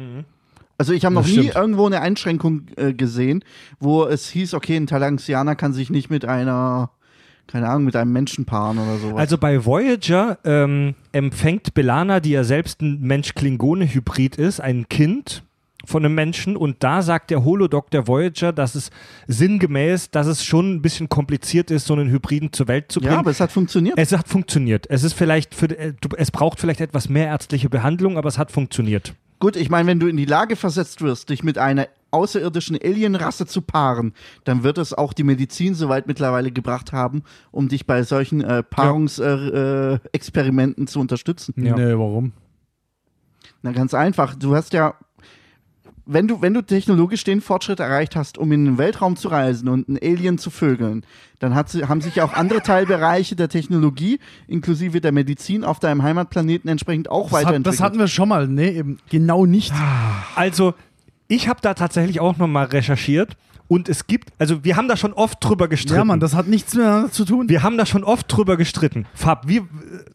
Also 0.80 0.92
ich 0.94 1.06
habe 1.06 1.14
noch 1.14 1.28
nie 1.28 1.52
irgendwo 1.54 1.86
eine 1.86 2.02
Einschränkung 2.02 2.64
äh, 2.76 2.94
gesehen, 2.94 3.44
wo 3.80 4.06
es 4.06 4.28
hieß, 4.30 4.56
okay, 4.56 4.76
ein 4.76 4.88
Talaxianer 4.88 5.56
kann 5.56 5.72
sich 5.72 5.92
nicht 5.92 6.10
mit 6.10 6.26
einer, 6.26 6.90
keine 7.48 7.70
Ahnung, 7.70 7.86
mit 7.86 7.96
einem 7.96 8.12
Menschen 8.12 8.46
paaren 8.46 8.80
oder 8.80 8.98
sowas. 8.98 9.20
Also 9.20 9.38
bei 9.38 9.66
Voyager 9.66 10.40
ähm, 10.44 10.96
empfängt 11.12 11.74
Belana, 11.74 12.20
die 12.20 12.32
ja 12.32 12.44
selbst 12.44 12.82
ein 12.82 13.02
Mensch-Klingone-Hybrid 13.02 14.38
ist, 14.38 14.60
ein 14.60 14.90
Kind 14.90 15.44
von 15.86 16.06
einem 16.06 16.16
Menschen 16.16 16.56
und 16.56 16.78
da 16.82 17.02
sagt 17.02 17.30
der 17.30 17.44
Holodoc 17.44 17.92
der 17.92 18.08
Voyager, 18.08 18.54
dass 18.54 18.76
es 18.76 18.90
sinngemäß, 19.28 20.12
dass 20.12 20.28
es 20.28 20.44
schon 20.44 20.76
ein 20.76 20.82
bisschen 20.82 21.10
kompliziert 21.10 21.72
ist, 21.72 21.86
so 21.86 21.94
einen 21.94 22.10
Hybriden 22.10 22.54
zur 22.54 22.68
Welt 22.68 22.92
zu 22.92 23.02
bringen. 23.02 23.14
ja, 23.14 23.20
aber 23.20 23.32
es 23.32 23.40
hat 23.40 23.52
funktioniert. 23.52 23.98
es 23.98 24.12
hat 24.14 24.28
funktioniert. 24.28 24.90
Es 24.90 25.04
ist 25.04 25.14
vielleicht 25.14 25.54
für, 25.54 25.78
äh, 25.78 25.94
es 26.18 26.32
braucht 26.32 26.60
vielleicht 26.60 26.80
etwas 26.80 27.10
mehr 27.10 27.28
ärztliche 27.28 27.70
Behandlung, 27.70 28.18
aber 28.18 28.30
es 28.30 28.38
hat 28.38 28.52
funktioniert. 28.52 29.14
Gut, 29.40 29.58
ich 29.58 29.70
meine, 29.70 29.88
wenn 29.88 30.00
du 30.00 30.08
in 30.08 30.16
die 30.16 30.26
Lage 30.26 30.56
versetzt 30.56 31.02
wirst, 31.02 31.30
dich 31.30 31.44
mit 31.44 31.58
einer 31.58 31.88
außerirdischen 32.14 32.78
Alienrasse 32.82 33.46
zu 33.46 33.62
paaren, 33.62 34.14
dann 34.44 34.64
wird 34.64 34.78
es 34.78 34.94
auch 34.94 35.14
die 35.14 35.24
Medizin 35.24 35.76
soweit 35.76 36.08
mittlerweile 36.08 36.52
gebracht 36.52 36.92
haben, 36.94 37.24
um 37.52 37.68
dich 37.70 37.86
bei 37.86 38.04
solchen 38.04 38.42
äh, 38.42 38.64
Paarungsexperimenten 38.64 40.00
äh, 40.04 40.08
Experimenten 40.14 40.88
zu 40.88 41.00
unterstützen. 41.00 41.54
Ja. 41.58 41.76
Nee, 41.76 41.94
warum? 41.98 42.32
Na, 43.62 43.72
ganz 43.72 43.94
einfach. 43.94 44.36
Du 44.36 44.56
hast 44.56 44.74
ja, 44.74 44.94
wenn 46.06 46.28
du, 46.28 46.42
wenn 46.42 46.54
du 46.54 46.62
technologisch 46.62 47.24
den 47.24 47.40
Fortschritt 47.40 47.80
erreicht 47.80 48.18
hast, 48.18 48.38
um 48.38 48.52
in 48.52 48.66
den 48.66 48.78
Weltraum 48.78 49.16
zu 49.16 49.30
reisen 49.30 49.70
und 49.70 49.88
einen 49.88 49.98
Alien 50.02 50.38
zu 50.38 50.50
vögeln, 50.50 51.06
dann 51.40 51.56
hat, 51.56 51.70
sie- 51.70 51.86
haben 51.86 52.02
sich 52.02 52.16
ja 52.16 52.26
auch 52.26 52.34
andere 52.34 52.62
Teilbereiche 52.62 53.38
der 53.38 53.48
Technologie, 53.48 54.20
inklusive 54.48 55.00
der 55.00 55.14
Medizin 55.14 55.64
auf 55.64 55.80
deinem 55.80 56.04
Heimatplaneten 56.04 56.70
entsprechend 56.70 57.10
auch 57.10 57.30
Das, 57.30 57.40
hat, 57.40 57.46
weiterentwickelt. 57.48 57.80
das 57.80 57.82
hatten 57.86 58.00
wir 58.00 58.08
schon 58.10 58.28
mal. 58.30 58.48
Nee, 58.50 58.72
eben 58.72 58.98
genau 59.10 59.46
nicht. 59.46 59.72
Also, 60.36 60.74
ich 61.34 61.48
habe 61.48 61.60
da 61.62 61.74
tatsächlich 61.74 62.20
auch 62.20 62.38
nochmal 62.38 62.66
recherchiert 62.66 63.36
und 63.68 63.90
es 63.90 64.08
gibt, 64.08 64.32
also 64.40 64.64
wir 64.64 64.76
haben 64.76 64.88
da 64.88 64.98
schon 64.98 65.14
oft 65.14 65.44
drüber 65.44 65.68
gestritten. 65.68 65.96
Ja, 65.96 66.06
Mann, 66.06 66.20
das 66.20 66.36
hat 66.36 66.48
nichts 66.48 66.76
miteinander 66.76 67.12
zu 67.12 67.26
tun. 67.26 67.50
Wir 67.50 67.64
haben 67.64 67.78
da 67.78 67.86
schon 67.86 68.04
oft 68.04 68.32
drüber 68.32 68.58
gestritten. 68.58 69.06
Fab, 69.14 69.48
wie, 69.48 69.62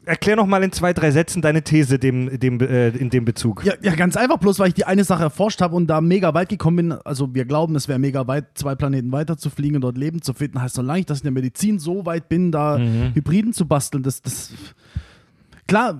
erklär 0.04 0.36
noch 0.36 0.46
mal 0.46 0.62
in 0.62 0.70
zwei, 0.70 0.92
drei 0.92 1.10
Sätzen 1.10 1.42
deine 1.42 1.62
These 1.62 1.98
dem, 1.98 2.38
dem, 2.38 2.60
äh, 2.60 2.90
in 2.90 3.10
dem 3.10 3.24
Bezug. 3.24 3.64
Ja, 3.64 3.72
ja, 3.80 3.94
ganz 3.94 4.16
einfach, 4.16 4.36
bloß 4.36 4.58
weil 4.58 4.68
ich 4.68 4.74
die 4.74 4.84
eine 4.84 5.02
Sache 5.02 5.24
erforscht 5.24 5.60
habe 5.60 5.74
und 5.74 5.86
da 5.86 6.00
mega 6.00 6.34
weit 6.34 6.50
gekommen 6.50 6.76
bin. 6.76 6.92
Also, 6.92 7.34
wir 7.34 7.46
glauben, 7.46 7.74
es 7.74 7.88
wäre 7.88 7.98
mega 7.98 8.26
weit, 8.28 8.46
zwei 8.54 8.74
Planeten 8.74 9.10
weiter 9.12 9.38
zu 9.38 9.50
fliegen 9.50 9.76
und 9.76 9.82
dort 9.82 9.98
Leben 9.98 10.22
zu 10.22 10.34
finden. 10.34 10.60
Heißt 10.60 10.76
noch 10.76 10.84
lange 10.84 11.00
nicht, 11.00 11.10
dass 11.10 11.18
ich 11.18 11.24
in 11.24 11.34
der 11.34 11.42
Medizin 11.42 11.78
so 11.78 12.06
weit 12.06 12.28
bin, 12.28 12.52
da 12.52 12.78
Hybriden 12.78 13.52
zu 13.52 13.66
basteln. 13.66 14.02
Das, 14.02 14.22
das. 14.22 14.52
Klar 15.66 15.98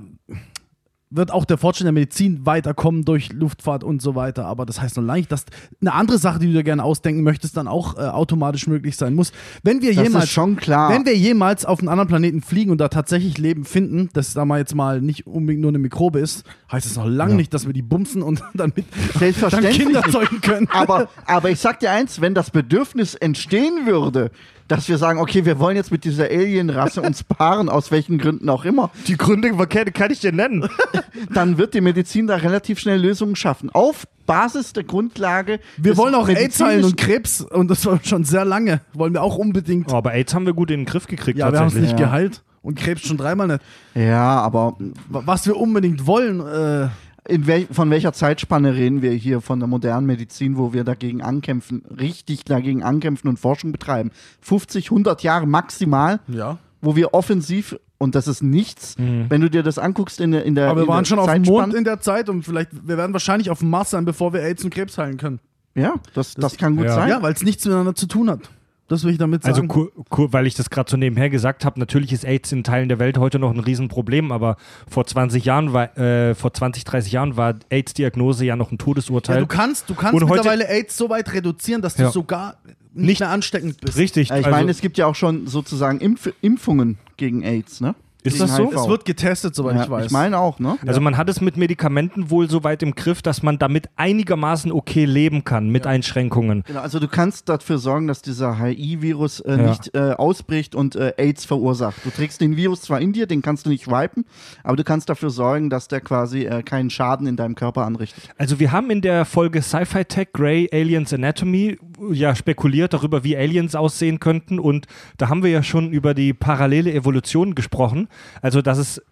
wird 1.11 1.31
auch 1.31 1.45
der 1.45 1.59
Fortschritt 1.59 1.87
der 1.87 1.93
Medizin 1.93 2.45
weiterkommen 2.45 3.05
durch 3.05 3.33
Luftfahrt 3.33 3.83
und 3.83 4.03
so 4.03 4.15
weiter. 4.15 4.45
Aber 4.47 4.67
das 4.67 4.81
heißt 4.81 4.97
noch 4.97 5.05
lange 5.05 5.21
nicht, 5.21 5.33
dass 5.33 5.47
eine 5.81 5.95
andere 5.95 6.19
Sache, 6.19 6.39
die 6.39 6.47
du 6.47 6.53
dir 6.53 6.65
gerne 6.65 6.85
ausdenken 6.85 7.23
möchtest, 7.23 7.57
dann 7.57 7.69
auch 7.69 7.97
äh, 7.97 8.01
automatisch 8.01 8.67
möglich 8.67 8.97
sein 8.97 9.15
muss. 9.15 9.33
Wenn 9.63 9.81
wir 9.81 9.95
Das 9.95 10.05
jemals 10.05 10.25
ist 10.25 10.31
schon 10.31 10.57
klar. 10.57 10.91
wenn 10.91 11.07
wir 11.07 11.17
jemals 11.17 11.65
auf 11.65 11.79
einen 11.81 11.89
anderen 11.89 12.09
Planeten 12.09 12.43
fliegen 12.43 12.71
und 12.71 12.79
da 12.79 12.89
tatsächlich 12.89 13.39
Leben 13.39 13.65
finden, 13.65 14.11
das 14.13 14.35
da 14.35 14.45
mal 14.45 14.59
jetzt 14.59 14.75
mal 14.75 15.01
nicht 15.01 15.27
unbedingt 15.27 15.63
nur 15.63 15.71
eine 15.71 15.79
Mikrobe 15.79 16.21
ist, 16.21 16.45
heißt 16.71 16.87
es 16.87 16.97
noch 16.97 17.07
lange 17.07 17.35
nicht, 17.35 17.55
dass 17.55 17.67
wir 17.67 17.73
die 17.73 17.83
bumsen 17.83 18.23
und 18.23 18.43
dann 18.55 18.73
mit 18.77 18.87
dann 18.93 19.19
Selbstverständlich 19.19 19.79
Kinder 19.79 20.03
zeugen 20.11 20.41
können. 20.41 20.69
aber, 20.71 21.09
aber 21.27 21.51
ich 21.51 21.61
sag 21.61 21.81
dir 21.81 21.91
eins, 21.91 22.21
wenn 22.21 22.35
das 22.35 22.51
Bedürfnis 22.51 23.15
entstehen 23.15 23.87
würde, 23.87 24.31
dass 24.69 24.89
wir 24.89 24.99
sagen, 24.99 25.19
okay, 25.19 25.45
wir 25.45 25.59
wollen 25.59 25.77
jetzt 25.77 25.91
mit 25.91 26.05
dieser 26.05 26.25
Alienrasse 26.25 27.03
uns 27.03 27.25
paaren, 27.25 27.69
aus 27.69 27.91
welchen 27.91 28.19
Gründen 28.19 28.49
auch 28.51 28.65
immer, 28.65 28.91
Die 29.07 29.17
Gründe 29.17 29.51
kann, 29.67 29.93
kann 29.93 30.11
ich 30.11 30.21
dir 30.21 30.33
nennen. 30.33 30.69
dann 31.35 31.59
wird 31.59 31.75
die 31.75 31.81
Medizin 31.81 32.27
da 32.27 32.37
relativ 32.37 32.79
schnell 32.79 33.01
Lösungen 33.01 33.35
schaffen. 33.35 33.71
Auf 33.71 34.07
Basis 34.27 34.75
der 34.75 34.85
Grundlage. 34.85 35.59
Wir 35.79 35.97
wollen 35.97 36.15
auch 36.15 36.29
AIDS 36.29 36.61
heilen 36.61 36.85
und 36.85 36.97
Krebs 36.99 37.41
und 37.41 37.69
das 37.71 37.85
war 37.87 37.99
schon 38.03 38.25
sehr 38.25 38.45
lange. 38.45 38.83
Wollen 38.93 39.15
wir 39.15 39.23
auch 39.23 39.37
unbedingt. 39.37 39.91
Oh, 39.91 39.97
aber 39.97 40.13
AIDS 40.13 40.35
haben 40.35 40.45
wir 40.45 40.53
gut 40.53 40.71
in 40.71 40.81
den 40.81 40.87
Griff 40.87 41.07
gekriegt 41.07 41.39
ja, 41.39 41.51
wir 41.51 41.59
haben 41.59 41.69
es 41.69 41.75
nicht 41.75 41.93
Ja. 41.99 42.07
geheilt 42.07 42.43
und 42.61 42.79
Krebs 42.79 43.07
schon 43.07 43.17
dreimal 43.17 43.47
nicht. 43.47 43.61
Ja, 43.95 44.41
aber 44.41 44.77
Was 45.09 45.47
wir 45.47 45.57
unbedingt 45.57 46.07
wollen, 46.07 46.41
äh, 46.41 46.89
wel 47.29 47.67
von 47.71 47.91
welcher 47.91 48.13
Zeitspanne 48.13 48.75
reden 48.75 49.03
wir 49.03 49.13
hier 49.13 49.41
von 49.41 49.61
der 49.61 49.69
modernen 49.69 50.07
Medizin, 50.07 50.57
wo 50.57 50.73
wir 50.73 50.85
dagegen 50.85 51.23
ankämpfen, 51.23 51.83
richtig 51.99 52.45
dagegen 52.45 52.83
ankämpfen 52.83 53.29
und 53.29 53.39
Forschung 53.39 53.73
betreiben? 53.73 54.11
50, 54.41 54.87
100 54.87 55.23
Jahre 55.23 55.47
maximal, 55.47 56.21
ja. 56.29 56.59
wo 56.81 56.97
wir 56.97 57.15
offensiv, 57.15 57.79
und 57.99 58.15
das 58.15 58.29
ist 58.29 58.43
nichts, 58.43 58.97
wenn 58.97 59.41
du 59.41 59.51
dir 59.51 59.63
das 59.63 59.79
anguckst 59.79 60.21
in 60.21 60.31
der, 60.31 60.45
in 60.45 60.55
der 60.55 60.71
Aber 60.71 60.83
wir 60.83 60.89
waren 60.89 61.05
schon 61.05 61.19
auf 61.19 61.33
dem 61.33 61.43
Mond 61.43 61.75
in 61.75 61.85
der 61.85 62.01
Zeit 62.01 62.29
und 62.29 62.45
vielleicht, 62.45 62.71
wir 62.87 62.97
werden 62.97 63.13
wahrscheinlich 63.13 63.51
auf 63.51 63.59
dem 63.59 63.71
Mars 63.71 63.91
sein, 63.91 64.05
bevor 64.05 64.33
wir 64.33 64.41
AIDS 64.41 64.65
und 64.65 64.71
Krebs 64.71 64.97
heilen 64.99 65.17
können. 65.17 65.41
Ja, 65.75 65.95
das, 66.15 66.35
das, 66.35 66.57
kann 66.57 66.77
gut 66.77 66.87
ja. 66.87 66.95
sein. 66.95 67.09
Ja, 67.09 67.23
weil 67.23 67.33
es 67.33 67.43
nichts 67.43 67.65
miteinander 67.65 67.95
zu 67.95 68.07
tun 68.07 68.31
hat. 68.31 68.41
Das 68.89 69.05
will 69.05 69.13
ich 69.13 69.19
damit 69.19 69.45
Also, 69.45 69.57
sagen. 69.57 69.69
kur, 69.69 69.93
kur, 70.09 70.33
weil 70.33 70.47
ich 70.47 70.55
das 70.55 70.71
gerade 70.71 70.91
so 70.91 70.97
nebenher 70.97 71.29
gesagt 71.29 71.65
habe, 71.67 71.79
natürlich 71.79 72.13
ist 72.13 72.25
AIDS 72.25 72.51
in 72.53 72.65
Teilen 72.65 72.89
der 72.89 72.99
Welt 72.99 73.19
heute 73.19 73.39
noch 73.39 73.53
ein 73.53 73.61
Riesenproblem, 73.61 74.33
aber 74.33 74.57
vor 74.89 75.07
20 75.07 75.45
Jahren 75.45 75.75
war, 75.75 75.97
äh, 75.99 76.35
vor 76.35 76.55
20, 76.55 76.85
30 76.85 77.13
Jahren 77.13 77.37
war 77.37 77.55
AIDS-Diagnose 77.69 78.47
ja 78.47 78.57
noch 78.57 78.71
ein 78.73 78.79
Ja, 78.79 78.85
Todesurteil. 78.85 79.41
du 79.41 79.47
kannst, 79.47 79.91
du 79.91 79.95
kannst 79.95 80.15
Und 80.15 80.23
heute- 80.31 80.37
mittlerweile 80.41 80.69
AIDS 80.69 80.97
so 80.97 81.11
weit 81.11 81.33
reduzieren, 81.35 81.83
dass 81.83 81.97
du 81.97 82.05
Ja. 82.05 82.11
sogar 82.11 82.57
nicht, 82.95 83.07
Nicht- 83.07 83.21
mehr 83.21 83.29
ansteckend 83.31 83.79
bist. 83.81 83.99
Richtig. 83.99 84.31
Ja, 84.31 84.39
ich 84.39 84.47
also, 84.47 84.57
meine, 84.57 84.71
es 84.71 84.81
gibt 84.81 84.97
ja 84.97 85.07
auch 85.07 85.15
schon 85.15 85.47
sozusagen 85.47 86.01
Impf 86.01 86.31
Impfungen 86.41 86.97
gegen 87.19 87.43
AIDS, 87.43 87.83
ne? 87.83 87.95
Ist 88.25 88.41
das 88.41 88.57
so? 88.57 88.71
HIV. 88.71 88.75
Es 88.77 88.89
wird 88.89 89.05
getestet, 89.05 89.55
soweit 89.55 89.77
ja, 89.77 89.85
ich 89.85 89.91
weiß. 89.91 90.07
Ich 90.07 90.13
meine 90.13 90.39
auch, 90.39 90.59
ne? 90.59 90.77
Also 90.87 91.01
man 91.01 91.17
hat 91.17 91.29
es 91.29 91.41
mit 91.41 91.57
Medikamenten 91.57 92.31
wohl 92.31 92.51
so 92.51 92.65
weit 92.65 92.83
im 92.83 92.95
Griff, 92.95 93.23
dass 93.23 93.43
man 93.43 93.59
damit 93.59 93.89
einigermaßen 93.97 94.73
okay 94.73 95.05
leben 95.05 95.45
kann, 95.45 95.69
mit 95.71 95.87
Einschränkungen. 95.87 96.65
Genau, 96.67 96.81
also 96.81 96.99
du 96.99 97.07
kannst 97.09 97.49
dafür 97.49 97.79
sorgen, 97.79 98.09
dass 98.09 98.21
dieser 98.21 98.59
HI-Virus 98.59 99.41
äh, 99.41 99.51
Ja. 99.51 99.69
nicht 99.69 99.95
äh, 99.95 100.13
ausbricht 100.13 100.75
und 100.75 100.97
äh, 100.97 101.13
AIDS 101.17 101.45
verursacht. 101.45 102.05
Du 102.05 102.11
trägst 102.11 102.41
den 102.41 102.57
Virus 102.57 102.83
zwar 102.83 103.01
in 103.01 103.13
dir, 103.13 103.27
den 103.27 103.41
kannst 103.41 103.67
du 103.67 103.71
nicht 103.71 103.87
wipen, 103.87 104.25
aber 104.65 104.77
du 104.77 104.85
kannst 104.85 105.09
dafür 105.09 105.31
sorgen, 105.31 105.71
dass 105.71 105.87
der 105.89 106.01
quasi 106.01 106.43
äh, 106.45 106.63
keinen 106.63 106.91
Schaden 106.91 107.27
in 107.27 107.37
deinem 107.37 107.55
Körper 107.55 107.85
anrichtet. 107.87 108.25
Also 108.37 108.59
wir 108.59 108.73
haben 108.73 108.91
in 108.91 109.01
der 109.01 109.25
Folge 109.27 109.63
Sci-Fi 109.63 110.05
Tech 110.05 110.29
Grey 110.33 110.69
Aliens 110.73 111.13
Anatomy 111.15 111.79
ja 112.13 112.35
spekuliert 112.35 112.93
darüber, 112.95 113.23
wie 113.23 113.37
Aliens 113.37 113.75
aussehen 113.75 114.19
könnten 114.19 114.59
und 114.59 114.87
da 115.19 115.29
haben 115.29 115.43
wir 115.43 115.51
ja 115.51 115.63
schon 115.63 115.93
über 115.93 116.15
die 116.15 116.35
parallele 116.35 116.93
Evolution 116.93 117.55
gesprochen. 117.55 118.08
Also 118.43 118.63
dass 118.63 118.79
es 118.79 119.03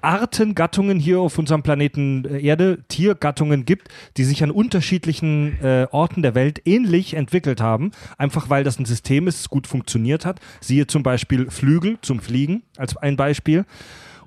Arten, 0.00 0.54
Gattungen 0.54 0.98
hier 0.98 1.20
auf 1.20 1.38
unserem 1.38 1.62
Planeten 1.62 2.24
äh, 2.24 2.40
Erde, 2.40 2.78
Tiergattungen 2.88 3.64
gibt, 3.64 3.88
die 4.16 4.24
sich 4.24 4.42
an 4.42 4.50
unterschiedlichen 4.50 5.62
äh, 5.62 5.86
Orten 5.90 6.22
der 6.22 6.34
Welt 6.34 6.62
ähnlich 6.64 7.14
entwickelt 7.14 7.60
haben, 7.60 7.90
einfach 8.16 8.48
weil 8.48 8.64
das 8.64 8.78
ein 8.78 8.86
System 8.86 9.28
ist, 9.28 9.40
das 9.40 9.48
gut 9.50 9.66
funktioniert 9.66 10.24
hat. 10.24 10.40
Siehe 10.60 10.86
zum 10.86 11.02
Beispiel 11.02 11.50
Flügel 11.50 11.98
zum 12.00 12.20
Fliegen 12.20 12.62
als 12.76 12.96
ein 12.96 13.16
Beispiel. 13.16 13.66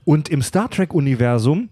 Und 0.04 0.30
im 0.30 0.44
Star 0.44 0.70
Trek-Universum 0.70 1.70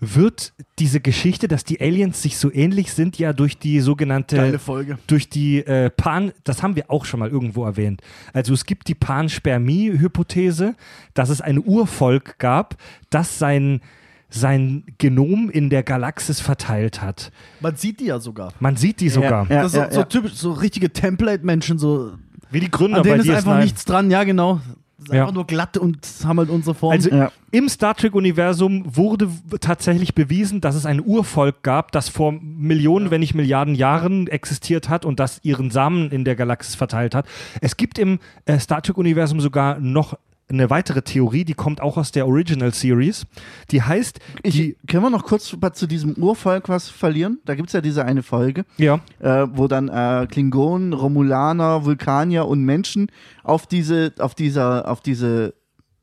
wird 0.00 0.54
diese 0.78 1.00
Geschichte, 1.00 1.46
dass 1.46 1.64
die 1.64 1.80
Aliens 1.80 2.22
sich 2.22 2.38
so 2.38 2.50
ähnlich 2.50 2.92
sind, 2.92 3.18
ja 3.18 3.32
durch 3.34 3.58
die 3.58 3.80
sogenannte 3.80 4.36
Geile 4.36 4.58
Folge. 4.58 4.98
durch 5.06 5.28
die 5.28 5.58
äh, 5.58 5.90
Pan, 5.90 6.32
das 6.44 6.62
haben 6.62 6.74
wir 6.74 6.90
auch 6.90 7.04
schon 7.04 7.20
mal 7.20 7.28
irgendwo 7.28 7.64
erwähnt. 7.64 8.00
Also 8.32 8.54
es 8.54 8.64
gibt 8.64 8.88
die 8.88 8.94
Panspermie-Hypothese, 8.94 10.74
dass 11.12 11.28
es 11.28 11.40
ein 11.42 11.62
Urvolk 11.62 12.38
gab, 12.38 12.76
das 13.10 13.38
sein, 13.38 13.82
sein 14.30 14.84
Genom 14.96 15.50
in 15.50 15.68
der 15.68 15.82
Galaxis 15.82 16.40
verteilt 16.40 17.02
hat. 17.02 17.30
Man 17.60 17.76
sieht 17.76 18.00
die 18.00 18.06
ja 18.06 18.20
sogar. 18.20 18.54
Man 18.58 18.76
sieht 18.76 19.00
die 19.00 19.10
sogar. 19.10 19.50
Ja, 19.50 19.62
das 19.62 19.66
ist 19.66 19.72
so, 19.72 19.80
ja, 19.80 19.90
so 19.92 20.00
ja. 20.00 20.04
typisch, 20.06 20.34
so 20.34 20.52
richtige 20.52 20.90
Template-Menschen, 20.90 21.78
so 21.78 22.12
Wie 22.50 22.60
die 22.60 22.70
Gründer 22.70 22.98
an 22.98 23.02
denen 23.02 23.18
bei 23.18 23.24
ist 23.24 23.30
einfach 23.30 23.56
DS9. 23.56 23.62
nichts 23.62 23.84
dran, 23.84 24.10
ja 24.10 24.24
genau. 24.24 24.60
Ist 25.02 25.12
Ja. 25.12 25.22
Einfach 25.22 25.34
nur 25.34 25.46
glatt 25.46 25.76
und 25.76 25.98
haben 26.24 26.38
halt 26.38 26.50
unsere 26.50 26.74
Form. 26.74 26.92
Also 26.92 27.10
Ja. 27.10 27.32
im 27.50 27.68
Star 27.68 27.94
Trek-Universum 27.94 28.84
wurde 28.96 29.28
tatsächlich 29.60 30.14
bewiesen, 30.14 30.60
dass 30.60 30.74
es 30.74 30.86
ein 30.86 31.02
Urvolk 31.04 31.62
gab, 31.62 31.92
das 31.92 32.08
vor 32.08 32.32
Millionen, 32.32 33.10
wenn 33.10 33.20
nicht 33.20 33.34
Milliarden 33.34 33.74
Jahren 33.74 34.26
existiert 34.26 34.88
hat 34.88 35.04
und 35.04 35.18
das 35.20 35.40
ihren 35.42 35.70
Samen 35.70 36.10
in 36.10 36.24
der 36.24 36.36
Galaxis 36.36 36.74
verteilt 36.74 37.14
hat. 37.14 37.26
Es 37.60 37.76
gibt 37.76 37.98
im 37.98 38.18
äh, 38.44 38.58
Star 38.58 38.82
Trek-Universum 38.82 39.40
sogar 39.40 39.78
noch 39.80 40.16
eine 40.50 40.70
weitere 40.70 41.02
Theorie, 41.02 41.44
die 41.44 41.54
kommt 41.54 41.80
auch 41.80 41.96
aus 41.96 42.12
der 42.12 42.26
Original 42.26 42.74
Series. 42.74 43.24
Die 43.70 43.82
heißt, 43.82 44.18
Ich, 44.42 44.54
die, 44.54 44.76
können 44.86 45.02
wir 45.02 45.10
noch 45.10 45.24
kurz 45.24 45.54
zu 45.74 45.86
diesem 45.86 46.14
Urvolk 46.14 46.68
was 46.68 46.88
verlieren? 46.88 47.38
Da 47.44 47.54
gibt 47.54 47.68
es 47.68 47.72
ja 47.72 47.80
diese 47.80 48.04
eine 48.04 48.22
Folge, 48.22 48.64
ja, 48.76 49.00
äh, 49.20 49.46
wo 49.52 49.68
dann 49.68 49.88
äh, 49.88 50.26
Klingonen, 50.30 50.92
Romulaner, 50.92 51.84
Vulkanier 51.84 52.46
und 52.46 52.64
Menschen 52.64 53.10
auf 53.44 53.66
diese, 53.66 54.12
auf 54.18 54.34
dieser, 54.34 54.90
auf 54.90 55.00
diese 55.00 55.54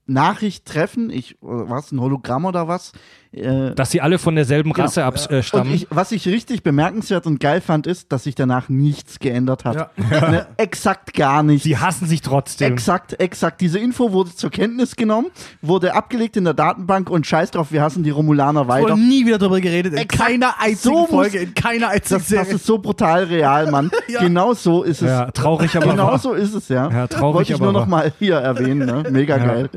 Nachricht 0.06 0.66
treffen. 0.66 1.10
Ich, 1.10 1.38
was, 1.42 1.92
ein 1.92 2.00
Hologramm 2.00 2.46
oder 2.46 2.68
was? 2.68 2.94
Äh, 3.34 3.76
Dass 3.76 3.92
sie 3.92 4.02
alle 4.02 4.18
von 4.20 4.36
derselben 4.36 4.72
Rasse 4.72 5.02
ja. 5.02 5.08
abstammen. 5.08 5.68
Und 5.70 5.74
ich, 5.74 5.88
was 5.90 6.12
ich 6.12 6.28
richtig 6.28 6.64
bemerkenswert 6.64 7.26
und 7.28 7.40
geil 7.40 7.62
fand, 7.62 7.86
ist, 7.86 8.12
dass 8.12 8.24
sich 8.24 8.36
danach 8.36 8.70
nichts 8.70 9.20
geändert 9.20 9.66
hat. 9.66 9.76
Ja. 9.76 9.90
Ne, 10.32 10.48
exakt 10.58 11.14
gar 11.14 11.44
nichts. 11.44 11.64
Sie 11.64 11.78
hassen 11.78 12.08
sich 12.08 12.22
trotzdem. 12.22 12.72
Exakt, 12.74 13.20
exakt. 13.20 13.62
Diese 13.62 13.80
Info 13.80 14.12
wurde 14.12 14.34
zur 14.36 14.50
Kenntnis 14.50 14.96
genommen, 14.96 15.28
wurde 15.62 15.94
abgelegt 15.94 16.36
in 16.38 16.44
der 16.46 16.54
Datenbank 16.54 17.10
und 17.10 17.28
scheiß 17.28 17.52
drauf, 17.52 17.72
wir 17.72 17.82
hassen 17.82 18.04
die 18.04 18.10
Romulaner 18.10 18.62
Es 18.62 18.68
weiter. 18.68 18.90
wurde 18.92 19.00
nie 19.02 19.26
wieder 19.26 19.38
darüber 19.38 19.62
geredet. 19.62 19.94
In 19.94 20.00
Exakt. 20.00 20.30
keiner 20.30 20.60
einzigen 20.60 20.80
So 20.96 21.00
muss- 21.02 21.10
Folge, 21.10 21.38
in 21.40 21.54
keiner 21.54 21.90
einzigen 21.90 22.20
Das, 22.20 22.28
das 22.28 22.28
Serie. 22.28 22.54
ist 22.56 22.66
so 22.66 22.78
brutal 22.80 23.26
real, 23.26 23.70
Mann. 23.72 23.92
Ja. 24.08 24.22
Genau 24.22 24.54
so 24.54 24.84
ist 24.84 25.02
es. 25.02 25.10
Ja, 25.10 25.30
traurig, 25.32 25.76
aber 25.76 25.88
genau 25.92 26.08
wahr. 26.08 26.20
so 26.20 26.34
ist 26.34 26.54
es, 26.54 26.70
ja. 26.70 26.90
Ja, 26.90 27.08
traurig, 27.08 27.36
Wollte 27.36 27.52
ich 27.54 27.56
aber 27.56 27.66
nur 27.66 27.74
noch 27.74 27.80
wahr. 27.82 28.04
mal 28.06 28.14
hier 28.20 28.36
erwähnen, 28.38 28.86
ne? 28.86 29.04
Mega 29.12 29.38
Ja. 29.38 29.46
geil. 29.46 29.70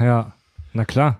Ja, 0.00 0.32
na 0.72 0.84
klar. 0.84 1.18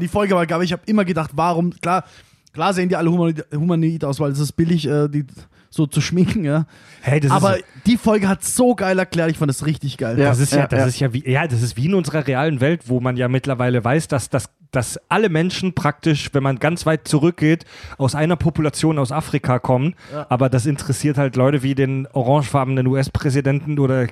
Die 0.00 0.08
Folge 0.08 0.34
war, 0.34 0.46
glaube 0.46 0.64
ich, 0.64 0.68
ich 0.70 0.72
habe 0.72 0.82
immer 0.86 1.04
gedacht, 1.04 1.30
warum, 1.34 1.70
klar, 1.80 2.04
klar 2.52 2.72
sehen 2.74 2.88
die 2.88 2.96
alle 2.96 3.10
humanoid, 3.10 3.46
humanoid 3.54 4.04
aus, 4.04 4.20
weil 4.20 4.30
es 4.30 4.38
ist 4.38 4.52
billig, 4.52 4.86
äh, 4.86 5.08
die 5.08 5.24
so 5.70 5.86
zu 5.86 6.00
schminken, 6.00 6.44
ja. 6.44 6.66
Hey, 7.02 7.20
das 7.20 7.30
Aber 7.30 7.56
ist, 7.56 7.64
die 7.86 7.96
Folge 7.96 8.28
hat 8.28 8.42
so 8.44 8.74
geil 8.74 8.98
erklärt, 8.98 9.30
ich 9.30 9.38
fand 9.38 9.48
das 9.50 9.66
richtig 9.66 9.96
geil. 9.98 10.18
Ja. 10.18 10.26
das 10.26 10.38
ist 10.40 10.52
ja, 10.52 10.66
das 10.66 10.80
ja. 10.80 10.86
ist 10.86 11.00
ja 11.00 11.12
wie, 11.12 11.28
ja, 11.30 11.46
das 11.46 11.62
ist 11.62 11.76
wie 11.76 11.86
in 11.86 11.94
unserer 11.94 12.26
realen 12.26 12.60
Welt, 12.60 12.82
wo 12.86 13.00
man 13.00 13.16
ja 13.16 13.28
mittlerweile 13.28 13.82
weiß, 13.84 14.08
dass, 14.08 14.30
dass, 14.30 14.50
dass 14.70 14.98
alle 15.10 15.28
Menschen 15.28 15.74
praktisch, 15.74 16.30
wenn 16.32 16.42
man 16.42 16.58
ganz 16.58 16.86
weit 16.86 17.06
zurückgeht, 17.08 17.64
aus 17.98 18.14
einer 18.14 18.36
Population 18.36 18.98
aus 18.98 19.12
Afrika 19.12 19.58
kommen. 19.58 19.94
Aber 20.28 20.48
das 20.48 20.64
interessiert 20.66 21.18
halt 21.18 21.36
Leute 21.36 21.62
wie 21.62 21.74
den 21.74 22.06
orangefarbenen 22.12 22.86
US-Präsidenten 22.86 23.78
oder, 23.78 24.06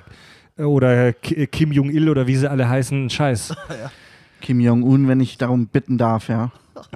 oder 0.57 1.13
Ki- 1.13 1.47
Kim 1.47 1.71
Jong-il 1.71 2.09
oder 2.09 2.27
wie 2.27 2.35
sie 2.35 2.49
alle 2.49 2.67
heißen, 2.69 2.97
einen 2.97 3.09
Scheiß. 3.09 3.55
Kim 4.41 4.59
Jong-un, 4.59 5.07
wenn 5.07 5.19
ich 5.19 5.37
darum 5.37 5.67
bitten 5.67 5.97
darf, 5.97 6.29
ja. 6.29 6.51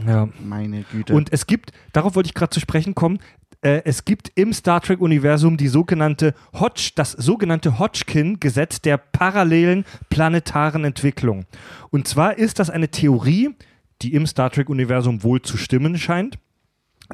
Ja. 0.05 0.29
Meine 0.43 0.83
Güte. 0.83 1.13
Und 1.13 1.33
es 1.33 1.47
gibt, 1.47 1.71
darauf 1.93 2.15
wollte 2.15 2.27
ich 2.27 2.33
gerade 2.33 2.51
zu 2.51 2.59
sprechen 2.59 2.95
kommen, 2.95 3.19
äh, 3.61 3.81
es 3.85 4.05
gibt 4.05 4.31
im 4.35 4.53
Star 4.53 4.81
Trek-Universum 4.81 5.57
die 5.57 5.67
sogenannte 5.67 6.33
Hodge, 6.53 6.91
das 6.95 7.11
sogenannte 7.11 7.79
Hodgkin-Gesetz 7.79 8.81
der 8.81 8.97
parallelen 8.97 9.85
planetaren 10.09 10.83
Entwicklung. 10.83 11.45
Und 11.89 12.07
zwar 12.07 12.37
ist 12.37 12.59
das 12.59 12.69
eine 12.69 12.89
Theorie, 12.89 13.55
die 14.01 14.13
im 14.13 14.25
Star 14.25 14.49
Trek-Universum 14.49 15.23
wohl 15.23 15.41
zu 15.41 15.57
stimmen 15.57 15.97
scheint 15.97 16.37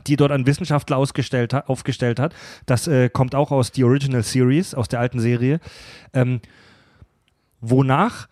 die 0.05 0.15
dort 0.15 0.31
ein 0.31 0.45
Wissenschaftler 0.45 0.95
ausgestellt 0.97 1.53
hat, 1.53 1.69
aufgestellt 1.69 2.19
hat. 2.19 2.35
Das 2.67 2.87
äh, 2.87 3.09
kommt 3.09 3.33
auch 3.33 3.51
aus 3.51 3.71
die 3.71 3.83
Original 3.83 4.21
Series, 4.21 4.75
aus 4.75 4.87
der 4.87 4.99
alten 4.99 5.19
Serie. 5.19 5.59
Ähm, 6.13 6.39
wonach 7.61 8.27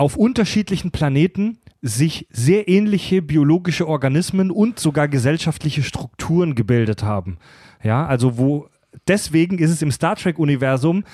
auf 0.00 0.16
unterschiedlichen 0.16 0.92
Planeten 0.92 1.58
sich 1.82 2.26
sehr 2.30 2.68
ähnliche 2.68 3.20
biologische 3.20 3.86
Organismen 3.86 4.50
und 4.50 4.78
sogar 4.78 5.08
gesellschaftliche 5.08 5.82
Strukturen 5.82 6.54
gebildet 6.54 7.02
haben. 7.02 7.36
Ja, 7.82 8.06
also 8.06 8.38
wo 8.38 8.68
deswegen 9.06 9.58
ist 9.58 9.70
es 9.70 9.82
im 9.82 9.90
Star 9.92 10.16
Trek 10.16 10.38
Universum 10.38 11.04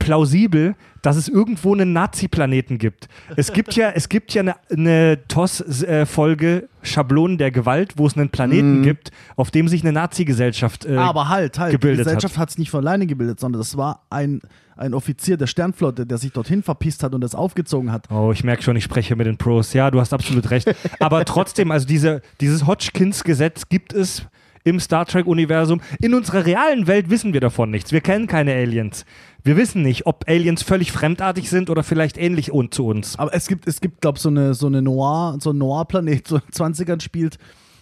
plausibel, 0.00 0.74
dass 1.02 1.16
es 1.16 1.28
irgendwo 1.28 1.72
einen 1.74 1.92
Nazi-Planeten 1.92 2.78
gibt. 2.78 3.06
Es 3.36 3.52
gibt 3.52 3.74
ja, 3.74 3.90
es 3.90 4.08
gibt 4.08 4.34
ja 4.34 4.42
eine, 4.42 4.56
eine 4.68 5.20
TOS-Folge 5.28 6.68
Schablonen 6.82 7.38
der 7.38 7.52
Gewalt, 7.52 7.94
wo 7.96 8.08
es 8.08 8.16
einen 8.16 8.30
Planeten 8.30 8.80
Mhm. 8.80 8.82
gibt, 8.82 9.10
auf 9.36 9.52
dem 9.52 9.68
sich 9.68 9.82
eine 9.82 9.92
Nazi-Gesellschaft 9.92 10.86
äh, 10.86 10.96
Aber 10.96 11.28
halt, 11.28 11.58
halt, 11.60 11.72
die 11.72 11.76
gebildet 11.76 12.04
Gesellschaft 12.04 12.36
hat 12.36 12.50
es 12.50 12.58
nicht 12.58 12.70
von 12.70 12.80
alleine 12.80 13.06
gebildet, 13.06 13.38
sondern 13.38 13.60
das 13.60 13.76
war 13.76 14.06
ein, 14.10 14.42
ein 14.76 14.94
Offizier 14.94 15.36
der 15.36 15.46
Sternflotte, 15.46 16.06
der 16.06 16.18
sich 16.18 16.32
dorthin 16.32 16.62
verpisst 16.62 17.02
hat 17.02 17.14
und 17.14 17.20
das 17.22 17.34
aufgezogen 17.34 17.90
hat. 17.92 18.10
Oh, 18.10 18.30
ich 18.32 18.44
merke 18.44 18.62
schon, 18.62 18.76
ich 18.76 18.84
spreche 18.84 19.16
mit 19.16 19.26
den 19.26 19.38
Pros. 19.38 19.72
Ja, 19.72 19.90
du 19.90 20.00
hast 20.00 20.12
absolut 20.12 20.50
recht. 20.50 20.72
Aber 21.00 21.24
trotzdem, 21.26 21.70
also 21.70 21.86
diese, 21.86 22.22
dieses 22.40 22.66
Hodgkins-Gesetz 22.66 23.68
gibt 23.68 23.92
es 23.92 24.26
im 24.64 24.80
Star 24.80 25.06
Trek-Universum. 25.06 25.80
In 26.00 26.12
unserer 26.14 26.44
realen 26.44 26.86
Welt 26.86 27.08
wissen 27.08 27.32
wir 27.32 27.40
davon 27.40 27.70
nichts. 27.70 27.92
Wir 27.92 28.00
kennen 28.00 28.26
keine 28.26 28.52
Aliens. 28.52 29.04
Wir 29.44 29.56
wissen 29.56 29.82
nicht, 29.82 30.06
ob 30.06 30.24
Aliens 30.28 30.62
völlig 30.64 30.90
fremdartig 30.90 31.48
sind 31.48 31.70
oder 31.70 31.84
vielleicht 31.84 32.18
ähnlich 32.18 32.52
un 32.52 32.72
zu 32.72 32.86
uns. 32.86 33.16
Aber 33.16 33.32
es 33.32 33.46
gibt, 33.46 33.68
es 33.68 33.80
gibt, 33.80 34.00
glaube 34.00 34.16
ich, 34.16 34.22
so 34.22 34.28
eine, 34.28 34.54
so 34.54 34.66
eine 34.66 34.82
Noir, 34.82 35.38
so 35.40 35.50
ein 35.50 35.58
Noir-Planet, 35.58 36.26
so 36.26 36.36
in 36.36 36.42
den 36.42 36.74
20ern 36.74 37.00
spielt, 37.00 37.38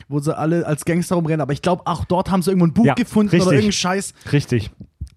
wo 0.08 0.18
sie 0.18 0.36
alle 0.36 0.66
als 0.66 0.84
Gangster 0.84 1.16
rumrennen. 1.16 1.40
Aber 1.40 1.54
ich 1.54 1.62
glaube, 1.62 1.86
auch 1.86 2.04
dort 2.04 2.30
haben 2.30 2.42
sie 2.42 2.50
irgendwo 2.50 2.66
ein 2.66 2.74
Buch 2.74 2.84
Ja, 2.84 2.92
gefunden 2.94 3.30
richtig. 3.30 3.46
oder 3.46 3.52
irgendeinen 3.56 3.72
Scheiß. 3.72 4.12
Richtig. 4.30 4.70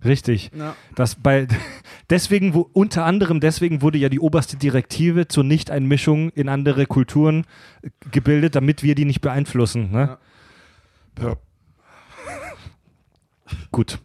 Richtig. 0.07 0.51
Ja. 0.57 0.75
Das 0.95 1.15
bei, 1.15 1.47
deswegen, 2.09 2.53
wo, 2.53 2.69
unter 2.73 3.05
anderem 3.05 3.39
deswegen 3.39 3.81
wurde 3.81 3.97
ja 3.97 4.09
die 4.09 4.19
oberste 4.19 4.57
Direktive 4.57 5.27
zur 5.27 5.43
Nichteinmischung 5.43 6.29
in 6.29 6.49
andere 6.49 6.85
Kulturen 6.85 7.45
äh, 7.81 7.89
gebildet, 8.11 8.55
damit 8.55 8.83
wir 8.83 8.95
die 8.95 9.05
nicht 9.05 9.21
beeinflussen. 9.21 9.91
Ne? 9.91 10.17
Gut. 13.71 13.99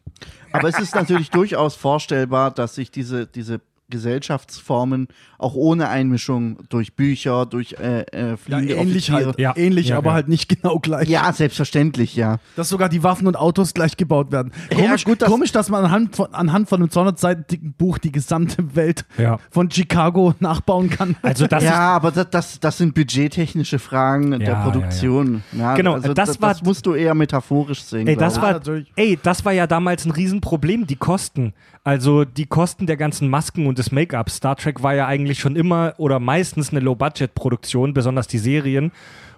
Aber 0.53 0.69
es 0.69 0.79
ist 0.79 0.95
natürlich 0.95 1.31
durchaus 1.31 1.77
vorstellbar, 1.77 2.51
dass 2.51 2.75
sich 2.75 2.91
diese, 2.91 3.27
diese 3.27 3.61
Gesellschaftsformen 3.93 5.09
auch 5.39 5.55
ohne 5.55 5.89
Einmischung 5.89 6.59
durch 6.69 6.95
Bücher, 6.95 7.47
durch 7.47 7.75
äh, 7.81 8.03
äh, 8.03 8.31
Ja, 8.31 8.37
fliegende 8.37 8.75
ähnlich 8.75 9.11
Offiziere. 9.11 9.27
halt. 9.27 9.39
Ja. 9.39 9.57
Ähnlich, 9.57 9.89
Ja, 9.89 9.99
aber 9.99 10.09
ja. 10.11 10.15
halt 10.15 10.29
nicht 10.29 10.49
genau 10.63 10.79
gleich. 10.79 11.09
Ja, 11.09 11.33
selbstverständlich, 11.33 12.15
ja. 12.17 12.39
Dass 12.57 12.69
sogar 12.69 12.89
die 12.89 13.03
Waffen 13.03 13.27
und 13.27 13.37
Autos 13.37 13.75
gleich 13.75 13.97
gebaut 13.97 14.31
werden. 14.33 14.53
Ja, 14.71 14.77
Komisch, 14.79 15.05
gut, 15.05 15.23
dass- 15.23 15.29
komisch 15.29 15.53
dass 15.53 15.69
man 15.69 15.85
anhand 15.85 16.17
von, 16.17 16.33
anhand 16.35 16.69
von 16.69 16.81
einem 16.81 16.91
200 16.91 17.19
Seiten 17.19 17.45
dicken 17.51 17.73
Buch 17.75 17.99
die 17.99 18.13
gesamte 18.13 18.75
Welt 18.77 19.05
Ja. 19.19 19.39
von 19.51 19.71
Chicago 19.71 20.35
nachbauen 20.41 20.91
kann. 20.91 21.17
Also 21.23 21.47
das 21.47 21.63
ist 21.63 21.69
ja, 21.71 21.79
aber 21.97 22.11
das, 22.11 22.31
das, 22.31 22.61
das 22.61 22.79
sind 22.79 22.95
budgettechnische 22.95 23.79
Fragen 23.79 24.31
der 24.39 24.41
ja, 24.49 24.63
Produktion. 24.65 25.43
Ja, 25.53 25.75
Genau, 25.75 25.95
also 25.95 26.13
das 26.15 26.29
das, 26.31 26.41
war- 26.43 26.51
das 26.53 26.63
musst 26.63 26.87
du 26.87 26.95
eher 26.95 27.15
metaphorisch 27.15 27.83
sehen. 27.83 28.07
Ey, 28.07 28.17
das 28.17 28.37
Ja, 28.37 28.43
war, 28.43 28.61
ey, 28.97 29.19
das 29.23 29.45
war 29.45 29.53
ja 29.53 29.67
damals 29.67 30.05
ein 30.05 30.11
Riesenproblem, 30.13 30.87
die 30.87 30.97
Kosten. 30.97 31.53
Also 31.85 32.25
die 32.25 32.47
Kosten 32.47 32.87
der 32.87 32.97
ganzen 32.97 33.29
Masken 33.29 33.67
und 33.67 33.79
des 33.79 33.91
Make-up. 33.91 34.31
Star 34.31 34.57
Trek 34.57 34.83
war 34.83 34.95
ja 34.95 35.07
eigentlich 35.07 35.41
schon 35.41 35.57
immer 35.57 35.95
oder 35.99 36.21
meistens 36.21 36.71
eine 36.71 36.81
Low-Budget-Produktion, 36.81 37.93
besonders 37.93 38.29
die 38.29 38.39
Serien. 38.39 38.93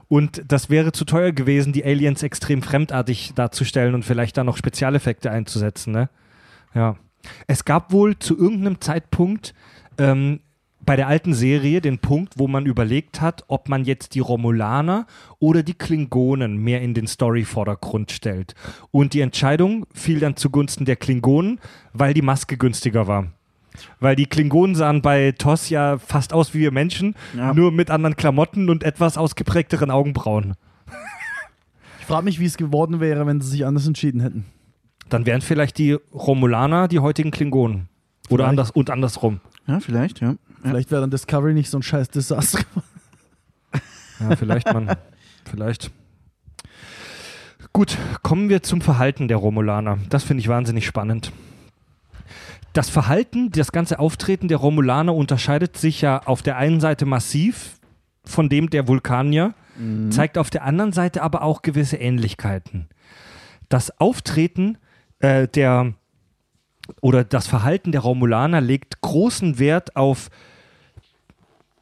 Und 0.09 0.43
das 0.49 0.69
wäre 0.69 0.93
zu 0.93 1.07
teuer 1.07 1.33
gewesen, 1.33 1.73
die 1.73 1.85
Aliens 1.85 2.23
extrem 2.23 2.63
fremdartig 2.63 3.33
darzustellen 3.35 3.95
und 3.95 4.05
vielleicht 4.05 4.37
da 4.37 4.45
noch 4.45 4.59
Spezialeffekte 4.59 5.31
einzusetzen, 5.31 5.93
ne? 5.93 6.11
Ja. 6.75 6.97
Es 7.47 7.65
gab 7.65 7.91
wohl 7.91 8.19
zu 8.19 8.37
irgendeinem 8.37 8.83
Zeitpunkt 8.83 9.55
ähm, 9.97 10.41
bei 10.85 10.97
der 10.97 11.09
alten 11.09 11.35
Serie 11.35 11.81
den 11.81 11.99
Punkt, 11.99 12.35
wo 12.37 12.49
man 12.49 12.67
überlegt 12.67 13.21
hat, 13.21 13.45
ob 13.49 13.69
man 13.69 13.85
jetzt 13.85 14.15
die 14.15 14.21
Romulaner 14.21 15.07
oder 15.39 15.63
die 15.63 15.75
Klingonen 15.75 16.57
mehr 16.59 16.83
in 16.83 16.95
den 16.95 17.07
Story-Vordergrund 17.07 18.11
stellt. 18.13 18.55
Und 18.91 19.15
die 19.15 19.21
Entscheidung 19.21 19.87
fiel 19.93 20.21
dann 20.21 20.37
zugunsten 20.37 20.85
der 20.85 20.97
Klingonen, 20.97 21.61
weil 21.93 22.15
die 22.15 22.23
Maske 22.23 22.57
günstiger 22.57 23.07
war. 23.07 23.29
Weil 23.99 24.15
die 24.17 24.27
Klingonen 24.27 24.75
sahen 24.77 25.03
bei 25.03 25.33
TOS 25.33 25.69
ja 25.69 25.99
fast 25.99 26.33
aus 26.33 26.55
wie 26.55 26.61
wir 26.61 26.71
Menschen, 26.71 27.15
Ja. 27.37 27.53
nur 27.55 27.73
mit 27.73 27.91
anderen 27.91 28.15
Klamotten 28.17 28.69
und 28.71 28.85
etwas 28.85 29.17
ausgeprägteren 29.19 29.91
Augenbrauen. 29.91 30.55
Ich 32.01 32.07
frage 32.07 32.25
mich, 32.25 32.39
wie 32.39 32.45
es 32.45 32.57
geworden 32.57 33.01
wäre, 33.01 33.27
wenn 33.27 33.41
sie 33.41 33.49
sich 33.51 33.65
anders 33.67 33.87
entschieden 33.87 34.21
hätten. 34.21 34.45
Dann 35.09 35.27
wären 35.27 35.41
vielleicht 35.41 35.79
die 35.79 35.97
Romulaner 36.13 36.87
die 36.89 36.99
heutigen 37.01 37.31
Klingonen. 37.31 37.89
Oder 38.29 38.45
Vielleicht. 38.45 38.49
anders 38.51 38.71
und 38.71 38.91
andersrum. 38.91 39.41
Ja, 39.67 39.81
vielleicht, 39.81 40.21
ja. 40.21 40.35
Vielleicht 40.65 40.91
wäre 40.91 41.03
dann 41.03 41.11
Discovery 41.11 41.55
nicht 41.55 41.71
so 41.71 41.79
ein 41.79 41.83
scheiß 41.83 42.09
Desaster. 42.09 42.61
Ja, 44.21 44.37
vielleicht, 44.37 44.73
Mann. 44.73 44.97
vielleicht. 45.45 45.91
Gut, 47.73 47.99
kommen 48.23 48.49
wir 48.49 48.63
zum 48.63 48.81
Verhalten 48.81 49.29
der 49.29 49.37
Romulaner. 49.37 49.99
Das 50.09 50.23
finde 50.23 50.41
ich 50.41 50.49
wahnsinnig 50.49 50.87
spannend. 50.87 51.33
Das 52.73 52.89
Verhalten, 52.89 53.51
das 53.51 53.73
ganze 53.73 53.99
Auftreten 53.99 54.49
der 54.49 54.59
Romulaner 54.59 55.15
unterscheidet 55.15 55.77
sich 55.77 56.01
ja 56.01 56.23
auf 56.25 56.43
der 56.43 56.57
einen 56.57 56.81
Seite 56.81 57.07
massiv 57.07 57.79
von 58.25 58.49
dem 58.49 58.71
der 58.71 58.89
Vulkanier, 58.89 59.55
zeigt 60.11 60.39
auf 60.39 60.51
der 60.51 60.65
anderen 60.65 60.93
Seite 60.93 61.23
aber 61.23 61.43
auch 61.43 61.63
gewisse 61.63 61.97
Ähnlichkeiten. 61.97 62.89
Das 63.69 64.01
Auftreten 64.01 64.79
äh, 65.19 65.49
der 65.49 65.95
oder 67.01 67.25
das 67.25 67.47
Verhalten 67.47 67.93
der 67.93 68.03
Romulaner 68.03 68.61
legt 68.61 69.01
großen 69.01 69.59
Wert 69.59 69.97
auf 69.97 70.31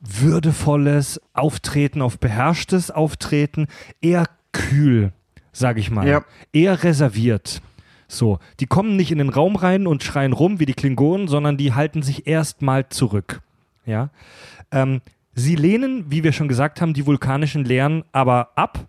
würdevolles 0.02 1.20
Auftreten, 1.32 2.02
auf 2.02 2.18
beherrschtes 2.18 2.90
Auftreten, 2.90 3.68
eher 4.00 4.26
kühl, 4.52 5.12
sage 5.52 5.80
ich 5.80 5.90
mal. 5.90 6.06
Ja. 6.06 6.24
Eher 6.52 6.82
reserviert. 6.82 7.62
So, 8.08 8.40
die 8.60 8.66
kommen 8.66 8.96
nicht 8.96 9.10
in 9.10 9.18
den 9.18 9.30
Raum 9.30 9.56
rein 9.56 9.86
und 9.86 10.02
schreien 10.02 10.34
rum 10.34 10.60
wie 10.60 10.66
die 10.66 10.74
Klingonen, 10.74 11.28
sondern 11.28 11.56
die 11.56 11.72
halten 11.72 12.02
sich 12.02 12.26
erstmal 12.26 12.88
zurück. 12.90 13.40
Ja. 13.86 14.10
Ähm, 14.70 15.00
sie 15.34 15.56
lehnen, 15.56 16.10
wie 16.10 16.22
wir 16.22 16.32
schon 16.32 16.48
gesagt 16.48 16.80
haben, 16.80 16.92
die 16.92 17.06
vulkanischen 17.06 17.64
Lehren 17.64 18.04
aber 18.12 18.50
ab. 18.54 18.86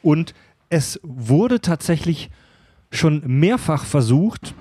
Und 0.00 0.32
es 0.70 1.00
wurde 1.02 1.60
tatsächlich 1.60 2.30
schon 2.90 3.22
mehrfach 3.26 3.84
versucht, 3.84 4.54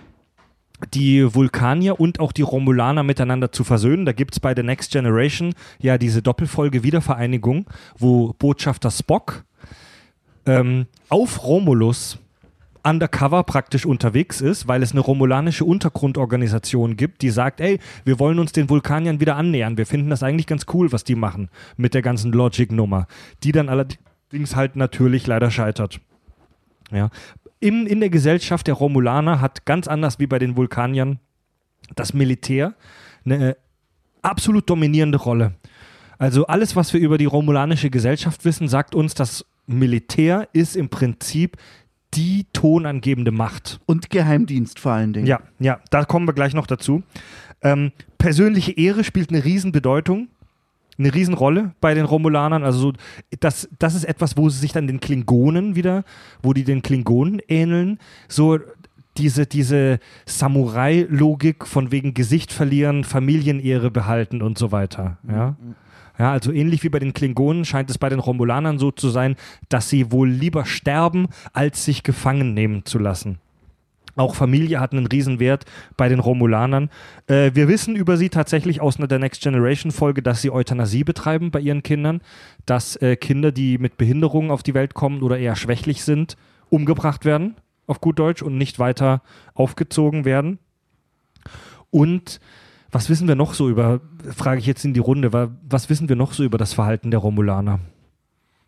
die 0.94 1.34
Vulkanier 1.34 2.00
und 2.00 2.20
auch 2.20 2.32
die 2.32 2.42
Romulaner 2.42 3.04
miteinander 3.04 3.52
zu 3.52 3.64
versöhnen. 3.64 4.06
Da 4.06 4.12
gibt 4.12 4.36
es 4.36 4.40
bei 4.40 4.54
The 4.56 4.64
Next 4.64 4.92
Generation 4.92 5.54
ja 5.80 5.98
diese 5.98 6.22
Doppelfolge 6.22 6.84
Wiedervereinigung, 6.84 7.66
wo 7.98 8.34
Botschafter 8.38 8.92
Spock 8.92 9.44
ähm, 10.46 10.86
auf 11.10 11.44
Romulus 11.44 12.20
undercover 12.84 13.44
praktisch 13.44 13.86
unterwegs 13.86 14.42
ist, 14.42 14.68
weil 14.68 14.84
es 14.84 14.92
eine 14.92 15.02
romulanische 15.02 15.66
Untergrundorganisation 15.66 16.96
gibt, 16.96 17.24
die 17.24 17.32
sagt, 17.32 17.60
ey, 17.60 17.80
wir 18.04 18.20
wollen 18.20 18.38
uns 18.38 18.52
den 18.52 18.70
Vulkaniern 18.70 19.20
wieder 19.20 19.36
annähern. 19.36 19.78
Wir 19.78 19.88
finden 19.88 20.12
das 20.12 20.22
eigentlich 20.22 20.46
ganz 20.46 20.66
cool, 20.72 20.92
was 20.92 21.04
die 21.04 21.16
machen 21.16 21.50
mit 21.78 21.96
der 21.96 22.04
ganzen 22.04 22.32
Logic-Nummer, 22.32 23.08
die 23.44 23.52
dann 23.52 23.70
allerdings 23.70 24.56
halt 24.56 24.76
natürlich 24.76 25.26
leider 25.26 25.50
scheitert. 25.50 26.00
Ja. 26.92 27.10
In, 27.66 27.88
in 27.88 28.00
der 28.00 28.12
Gesellschaft 28.12 28.68
der 28.68 28.76
Romulaner 28.76 29.42
hat 29.42 29.66
ganz 29.66 29.88
anders 29.88 30.20
wie 30.20 30.28
bei 30.28 30.38
den 30.38 30.56
Vulkaniern 30.56 31.18
das 31.96 32.14
Militär 32.14 32.76
eine 33.26 33.58
absolut 34.22 34.70
dominierende 34.70 35.18
Rolle. 35.18 35.54
Also 36.20 36.46
alles, 36.46 36.76
was 36.76 36.94
wir 36.94 37.02
über 37.02 37.18
die 37.18 37.26
romulanische 37.26 37.90
Gesellschaft 37.90 38.46
wissen, 38.46 38.68
sagt 38.68 38.94
uns, 38.94 39.16
das 39.16 39.48
Militär 39.66 40.48
ist 40.54 40.76
im 40.76 40.90
Prinzip 40.90 41.58
die 42.14 42.46
tonangebende 42.54 43.32
Macht. 43.32 43.80
Und 43.88 44.12
Geheimdienst 44.12 44.80
vor 44.80 44.92
allen 44.92 45.14
Dingen. 45.14 45.26
Ja, 45.26 45.40
ja, 45.58 45.80
da 45.90 46.06
kommen 46.06 46.28
wir 46.28 46.34
gleich 46.34 46.54
noch 46.54 46.68
dazu. 46.68 47.02
Ähm, 47.64 47.94
persönliche 48.20 48.74
Ehre 48.74 49.04
spielt 49.04 49.32
eine 49.32 49.44
Riesenbedeutung, 49.44 50.28
eine 50.98 51.14
Riesenrolle 51.14 51.74
bei 51.82 51.94
den 51.94 52.06
Romulanern. 52.06 52.64
Also 52.64 52.80
so, 52.80 52.94
das, 53.40 53.70
das 53.80 53.96
ist 53.96 54.06
etwas, 54.06 54.38
wo 54.38 54.50
sie 54.50 54.60
sich 54.60 54.72
dann 54.72 54.88
den 54.88 55.00
Klingonen 55.00 55.76
wieder, 55.76 56.04
wo 56.42 56.54
die 56.54 56.64
den 56.64 56.82
Klingonen 56.82 57.42
ähneln. 57.48 58.00
So 58.28 58.60
diese, 59.18 59.46
diese 59.46 60.00
Samurai-Logik 60.26 61.66
von 61.66 61.92
wegen 61.92 62.14
Gesicht 62.14 62.52
verlieren, 62.52 63.04
Familienehre 63.04 63.92
behalten 63.92 64.42
und 64.42 64.58
so 64.58 64.72
weiter. 64.72 65.18
Ja. 65.30 65.56
Ja, 66.18 66.32
also 66.32 66.54
ähnlich 66.54 66.82
wie 66.84 66.90
bei 66.90 67.00
den 67.00 67.14
Klingonen 67.14 67.66
scheint 67.66 67.90
es 67.90 67.98
bei 67.98 68.08
den 68.08 68.20
Romulanern 68.20 68.80
so 68.80 68.92
zu 68.92 69.10
sein, 69.10 69.36
dass 69.68 69.90
sie 69.90 70.14
wohl 70.14 70.30
lieber 70.30 70.64
sterben, 70.64 71.28
als 71.52 71.84
sich 71.84 72.04
gefangen 72.04 72.54
nehmen 72.54 72.86
zu 72.86 73.00
lassen. 73.00 73.40
Auch 74.16 74.36
Familie 74.36 74.80
hat 74.80 74.94
einen 74.94 75.08
Riesenwert 75.08 75.66
bei 75.98 76.08
den 76.08 76.20
Romulanern. 76.20 76.90
Äh, 77.28 77.52
wir 77.54 77.68
wissen 77.68 77.96
über 77.96 78.18
sie 78.18 78.30
tatsächlich 78.30 78.82
aus 78.82 78.98
einer 78.98 79.08
der 79.08 79.20
Next 79.20 79.42
Generation 79.42 79.92
Folge, 79.92 80.22
dass 80.22 80.42
sie 80.42 80.52
Euthanasie 80.52 81.04
betreiben 81.04 81.52
bei 81.52 81.60
ihren 81.60 81.84
Kindern, 81.84 82.22
dass 82.66 82.96
äh, 82.98 83.18
Kinder, 83.18 83.52
die 83.52 83.78
mit 83.78 83.98
Behinderungen 83.98 84.52
auf 84.52 84.64
die 84.64 84.74
Welt 84.74 84.94
kommen 84.94 85.22
oder 85.22 85.38
eher 85.38 85.56
schwächlich 85.56 86.04
sind, 86.04 86.38
umgebracht 86.70 87.26
werden, 87.26 87.56
auf 87.88 88.00
gut 88.00 88.18
Deutsch, 88.18 88.42
und 88.42 88.58
nicht 88.58 88.80
weiter 88.80 89.22
aufgezogen 89.54 90.24
werden. 90.24 90.60
Und 91.92 92.40
was 92.92 93.10
wissen 93.10 93.28
wir 93.28 93.36
noch 93.36 93.54
so 93.54 93.70
über, 93.70 94.00
frage 94.34 94.60
ich 94.60 94.66
jetzt 94.66 94.86
in 94.86 94.94
die 94.94 95.02
Runde, 95.02 95.34
was 95.64 95.90
wissen 95.90 96.08
wir 96.08 96.16
noch 96.16 96.32
so 96.32 96.44
über 96.44 96.58
das 96.58 96.74
Verhalten 96.74 97.12
der 97.12 97.20
Romulaner? 97.20 97.82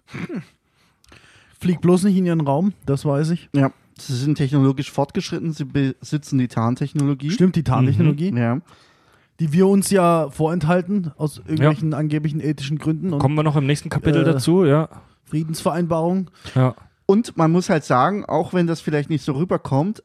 Hm. 0.08 0.42
Fliegt 1.60 1.82
bloß 1.82 2.04
nicht 2.04 2.18
in 2.18 2.26
ihren 2.26 2.42
Raum, 2.42 2.74
das 2.86 3.06
weiß 3.06 3.30
ich. 3.32 3.50
Ja, 3.56 3.72
sie 4.02 4.16
sind 4.16 4.36
technologisch 4.36 4.92
fortgeschritten, 4.92 5.54
sie 5.54 5.66
besitzen 5.66 6.38
die 6.38 6.48
Tarntechnologie. 6.48 7.32
Stimmt, 7.32 7.56
die 7.56 7.64
Tarntechnologie. 7.64 8.32
Mhm. 8.32 8.38
Ja. 8.38 8.60
Die 9.40 9.54
wir 9.54 9.68
uns 9.68 9.92
ja 9.92 10.30
vorenthalten, 10.32 11.12
aus 11.18 11.38
irgendwelchen 11.38 11.92
ja. 11.92 11.98
angeblichen 11.98 12.40
ethischen 12.40 12.80
Gründen. 12.80 13.14
Und, 13.14 13.20
Kommen 13.20 13.36
wir 13.36 13.44
noch 13.44 13.56
im 13.56 13.68
nächsten 13.68 13.90
Kapitel 13.90 14.22
äh, 14.24 14.26
dazu, 14.26 14.66
ja. 14.66 14.90
Friedensvereinbarung. 15.26 16.32
Ja. 16.56 16.76
Und 17.06 17.38
man 17.38 17.52
muss 17.52 17.70
halt 17.70 17.84
sagen, 17.84 18.26
auch 18.26 18.54
wenn 18.54 18.68
das 18.68 18.82
vielleicht 18.82 19.10
nicht 19.10 19.24
so 19.24 19.34
rüberkommt, 19.34 20.04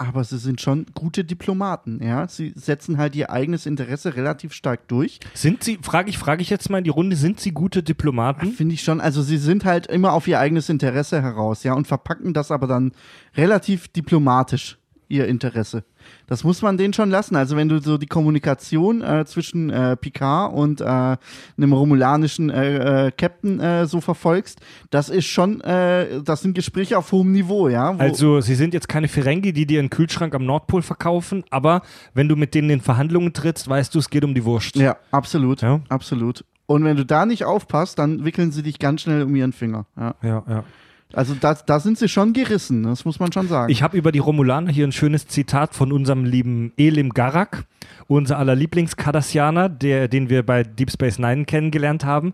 aber 0.00 0.24
sie 0.24 0.38
sind 0.38 0.62
schon 0.62 0.86
gute 0.94 1.24
Diplomaten, 1.24 2.02
ja. 2.02 2.26
Sie 2.26 2.54
setzen 2.56 2.96
halt 2.96 3.14
ihr 3.14 3.30
eigenes 3.30 3.66
Interesse 3.66 4.16
relativ 4.16 4.54
stark 4.54 4.88
durch. 4.88 5.20
Sind 5.34 5.62
sie, 5.62 5.78
frage 5.82 6.08
ich, 6.08 6.16
frage 6.16 6.40
ich 6.40 6.48
jetzt 6.48 6.70
mal 6.70 6.78
in 6.78 6.84
die 6.84 6.90
Runde, 6.90 7.16
sind 7.16 7.38
sie 7.38 7.52
gute 7.52 7.82
Diplomaten? 7.82 8.52
Finde 8.52 8.72
ich 8.74 8.82
schon. 8.82 9.02
Also 9.02 9.20
sie 9.20 9.36
sind 9.36 9.66
halt 9.66 9.88
immer 9.88 10.14
auf 10.14 10.26
ihr 10.26 10.40
eigenes 10.40 10.70
Interesse 10.70 11.20
heraus, 11.20 11.64
ja, 11.64 11.74
und 11.74 11.86
verpacken 11.86 12.32
das 12.32 12.50
aber 12.50 12.66
dann 12.66 12.92
relativ 13.36 13.88
diplomatisch, 13.88 14.78
ihr 15.08 15.28
Interesse. 15.28 15.84
Das 16.26 16.44
muss 16.44 16.62
man 16.62 16.76
denen 16.76 16.92
schon 16.92 17.10
lassen. 17.10 17.36
Also 17.36 17.56
wenn 17.56 17.68
du 17.68 17.80
so 17.80 17.98
die 17.98 18.06
Kommunikation 18.06 19.02
äh, 19.02 19.24
zwischen 19.26 19.70
äh, 19.70 19.96
Picard 19.96 20.52
und 20.52 20.80
äh, 20.80 20.84
einem 20.84 21.72
romulanischen 21.72 22.50
äh, 22.50 23.06
äh, 23.06 23.10
Captain 23.10 23.60
äh, 23.60 23.86
so 23.86 24.00
verfolgst, 24.00 24.60
das 24.90 25.08
ist 25.08 25.26
schon, 25.26 25.60
das 25.60 26.40
sind 26.40 26.54
Gespräche 26.54 26.98
auf 26.98 27.12
hohem 27.12 27.32
Niveau, 27.32 27.68
ja. 27.68 27.94
Also 27.96 28.40
sie 28.40 28.54
sind 28.54 28.74
jetzt 28.74 28.88
keine 28.88 29.08
Ferengi, 29.08 29.52
die 29.52 29.66
dir 29.66 29.80
einen 29.80 29.90
Kühlschrank 29.90 30.34
am 30.34 30.44
Nordpol 30.44 30.82
verkaufen, 30.82 31.44
aber 31.50 31.82
wenn 32.14 32.28
du 32.28 32.36
mit 32.36 32.54
denen 32.54 32.70
in 32.70 32.80
Verhandlungen 32.80 33.32
trittst, 33.32 33.68
weißt 33.68 33.94
du, 33.94 33.98
es 33.98 34.10
geht 34.10 34.24
um 34.24 34.34
die 34.34 34.44
Wurst. 34.44 34.76
Ja, 34.76 34.96
absolut, 35.10 35.62
ja? 35.62 35.80
absolut. 35.88 36.44
Und 36.66 36.84
wenn 36.84 36.96
du 36.96 37.04
da 37.04 37.26
nicht 37.26 37.44
aufpasst, 37.44 37.98
dann 37.98 38.24
wickeln 38.24 38.52
sie 38.52 38.62
dich 38.62 38.78
ganz 38.78 39.02
schnell 39.02 39.24
um 39.24 39.34
ihren 39.34 39.52
Finger. 39.52 39.86
Ja, 39.96 40.14
ja. 40.22 40.44
ja. 40.48 40.64
Also 41.12 41.34
da, 41.34 41.54
da 41.54 41.80
sind 41.80 41.98
sie 41.98 42.08
schon 42.08 42.32
gerissen, 42.32 42.84
das 42.84 43.04
muss 43.04 43.18
man 43.18 43.32
schon 43.32 43.48
sagen. 43.48 43.72
Ich 43.72 43.82
habe 43.82 43.96
über 43.96 44.12
die 44.12 44.18
Romulaner 44.18 44.70
hier 44.70 44.86
ein 44.86 44.92
schönes 44.92 45.26
Zitat 45.26 45.74
von 45.74 45.92
unserem 45.92 46.24
lieben 46.24 46.72
Elim 46.76 47.10
Garak, 47.10 47.64
unser 48.06 48.38
aller 48.38 48.54
Lieblingskadassianer, 48.54 49.68
der, 49.68 50.08
den 50.08 50.30
wir 50.30 50.44
bei 50.44 50.62
Deep 50.62 50.90
Space 50.90 51.18
Nine 51.18 51.44
kennengelernt 51.44 52.04
haben, 52.04 52.32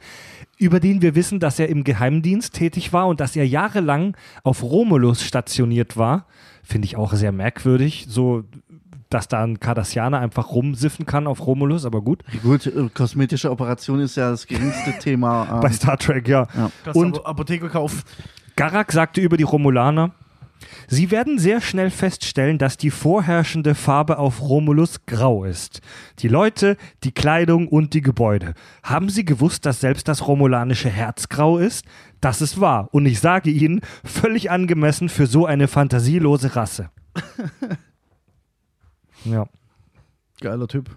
über 0.58 0.80
den 0.80 1.02
wir 1.02 1.14
wissen, 1.14 1.40
dass 1.40 1.58
er 1.58 1.68
im 1.68 1.84
Geheimdienst 1.84 2.54
tätig 2.54 2.92
war 2.92 3.08
und 3.08 3.20
dass 3.20 3.36
er 3.36 3.46
jahrelang 3.46 4.16
auf 4.42 4.62
Romulus 4.62 5.22
stationiert 5.22 5.96
war. 5.96 6.26
Finde 6.62 6.86
ich 6.86 6.96
auch 6.96 7.12
sehr 7.14 7.32
merkwürdig, 7.32 8.06
so 8.08 8.44
dass 9.10 9.28
da 9.28 9.42
ein 9.44 9.60
Cardassianer 9.60 10.18
einfach 10.18 10.50
rumsiffen 10.50 11.06
kann 11.06 11.26
auf 11.26 11.46
Romulus, 11.46 11.84
aber 11.84 12.02
gut. 12.02 12.24
Gut, 12.42 12.66
äh, 12.66 12.88
kosmetische 12.92 13.50
Operation 13.50 14.00
ist 14.00 14.16
ja 14.16 14.30
das 14.30 14.46
geringste 14.46 14.92
Thema. 15.00 15.46
Ähm. 15.50 15.60
Bei 15.60 15.70
Star 15.70 15.96
Trek, 15.96 16.26
ja. 16.28 16.48
ja. 16.56 16.70
Und 16.92 17.24
Apothekerkauf. 17.24 18.04
Garak 18.56 18.92
sagte 18.92 19.20
über 19.20 19.36
die 19.36 19.44
Romulaner, 19.44 20.12
Sie 20.88 21.10
werden 21.10 21.38
sehr 21.38 21.60
schnell 21.60 21.90
feststellen, 21.90 22.58
dass 22.58 22.76
die 22.76 22.90
vorherrschende 22.90 23.74
Farbe 23.74 24.18
auf 24.18 24.40
Romulus 24.40 25.04
grau 25.04 25.44
ist. 25.44 25.80
Die 26.20 26.28
Leute, 26.28 26.76
die 27.04 27.12
Kleidung 27.12 27.68
und 27.68 27.92
die 27.92 28.00
Gebäude. 28.00 28.54
Haben 28.82 29.10
Sie 29.10 29.24
gewusst, 29.24 29.66
dass 29.66 29.80
selbst 29.80 30.08
das 30.08 30.26
romulanische 30.26 30.88
Herz 30.88 31.28
grau 31.28 31.58
ist? 31.58 31.84
Das 32.20 32.40
ist 32.40 32.60
wahr. 32.60 32.88
Und 32.92 33.06
ich 33.06 33.20
sage 33.20 33.50
Ihnen, 33.50 33.80
völlig 34.04 34.50
angemessen 34.50 35.08
für 35.08 35.26
so 35.26 35.44
eine 35.44 35.68
fantasielose 35.68 36.56
Rasse. 36.56 36.90
ja. 39.24 39.46
Geiler 40.40 40.68
Typ. 40.68 40.96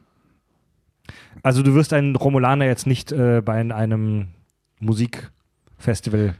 Also 1.43 1.63
du 1.63 1.73
wirst 1.73 1.93
einen 1.93 2.15
Romulaner 2.15 2.65
jetzt 2.65 2.87
nicht 2.87 3.11
äh, 3.11 3.41
bei 3.41 3.55
einem 3.55 4.29
Musikfestival 4.79 6.35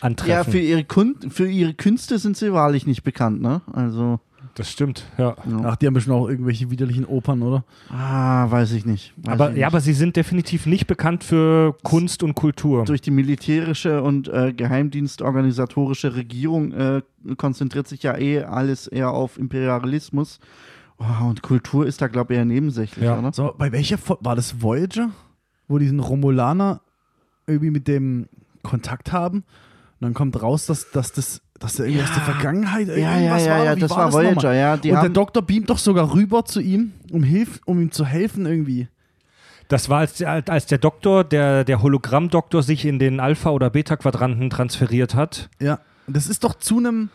antreffen. 0.00 0.32
Ja, 0.32 0.44
für 0.44 0.58
ihre, 0.58 0.84
Kun 0.84 1.16
für 1.28 1.48
ihre 1.48 1.74
Künste 1.74 2.18
sind 2.18 2.36
sie 2.36 2.52
wahrlich 2.52 2.86
nicht 2.86 3.02
bekannt, 3.02 3.40
ne? 3.40 3.62
Also. 3.72 4.20
Das 4.54 4.72
stimmt, 4.72 5.04
ja. 5.18 5.36
Ach, 5.62 5.76
die 5.76 5.86
haben 5.86 5.94
bestimmt 5.94 6.16
auch 6.16 6.28
irgendwelche 6.28 6.68
widerlichen 6.68 7.04
Opern, 7.04 7.42
oder? 7.42 7.62
Ah, 7.90 8.50
weiß 8.50 8.72
ich 8.72 8.84
nicht. 8.84 9.12
Weiß 9.16 9.34
aber 9.34 9.44
ich 9.46 9.50
nicht. 9.52 9.60
ja, 9.60 9.68
aber 9.68 9.80
sie 9.80 9.92
sind 9.92 10.16
definitiv 10.16 10.66
nicht 10.66 10.88
bekannt 10.88 11.22
für 11.22 11.76
Kunst 11.84 12.24
und 12.24 12.34
Kultur. 12.34 12.84
Durch 12.84 13.00
die 13.00 13.12
militärische 13.12 14.02
und 14.02 14.26
äh, 14.26 14.52
geheimdienstorganisatorische 14.52 16.16
Regierung 16.16 16.72
äh, 16.72 17.02
konzentriert 17.36 17.86
sich 17.86 18.02
ja 18.02 18.18
eh 18.18 18.42
alles 18.42 18.88
eher 18.88 19.12
auf 19.12 19.38
Imperialismus. 19.38 20.40
Oh, 20.98 21.26
und 21.26 21.42
Kultur 21.42 21.86
ist 21.86 22.02
da, 22.02 22.08
glaube 22.08 22.32
ich, 22.32 22.38
eher 22.38 22.44
nebensächlich, 22.44 23.04
ja. 23.04 23.16
oder? 23.16 23.32
So, 23.32 23.54
bei 23.56 23.70
welcher 23.70 23.98
Fo 23.98 24.18
war 24.20 24.34
das 24.34 24.60
Voyager? 24.60 25.10
Wo 25.68 25.78
diesen 25.78 26.00
Romulaner 26.00 26.80
irgendwie 27.46 27.70
mit 27.70 27.86
dem 27.86 28.28
Kontakt 28.64 29.12
haben? 29.12 29.44
Und 30.00 30.04
dann 30.04 30.14
kommt 30.14 30.40
raus, 30.40 30.66
dass, 30.66 30.90
dass 30.90 31.12
das 31.12 31.42
dass 31.58 31.74
da 31.74 31.84
irgendwie 31.84 31.98
ja. 31.98 32.04
aus 32.04 32.14
der 32.14 32.22
Vergangenheit 32.22 32.88
irgendwas 32.88 33.02
ja, 33.02 33.18
ja, 33.18 33.38
ja, 33.38 33.50
war. 33.50 33.64
Ja, 33.64 33.76
das 33.76 33.90
war, 33.90 34.06
das 34.06 34.14
Voyager, 34.14 34.54
ja. 34.54 34.74
und 34.74 34.84
der 34.84 35.08
Doktor 35.08 35.42
beamt 35.42 35.70
doch 35.70 35.78
sogar 35.78 36.14
rüber 36.14 36.44
zu 36.44 36.60
ihm, 36.60 36.92
um, 37.10 37.22
hilf, 37.22 37.60
um 37.64 37.80
ihm 37.80 37.90
zu 37.90 38.04
helfen 38.04 38.46
irgendwie. 38.46 38.88
Das 39.68 39.88
war, 39.90 39.98
als, 39.98 40.22
als 40.22 40.66
der 40.66 40.78
Doktor, 40.78 41.24
der, 41.24 41.64
der 41.64 41.82
Hologramm-Doktor 41.82 42.62
sich 42.62 42.86
in 42.86 42.98
den 42.98 43.20
Alpha- 43.20 43.50
oder 43.50 43.70
Beta-Quadranten 43.70 44.48
transferiert 44.50 45.14
hat. 45.14 45.50
Ja, 45.60 45.80
das 46.06 46.26
ist 46.26 46.44
doch 46.44 46.54
zu 46.54 46.78
einem. 46.78 47.10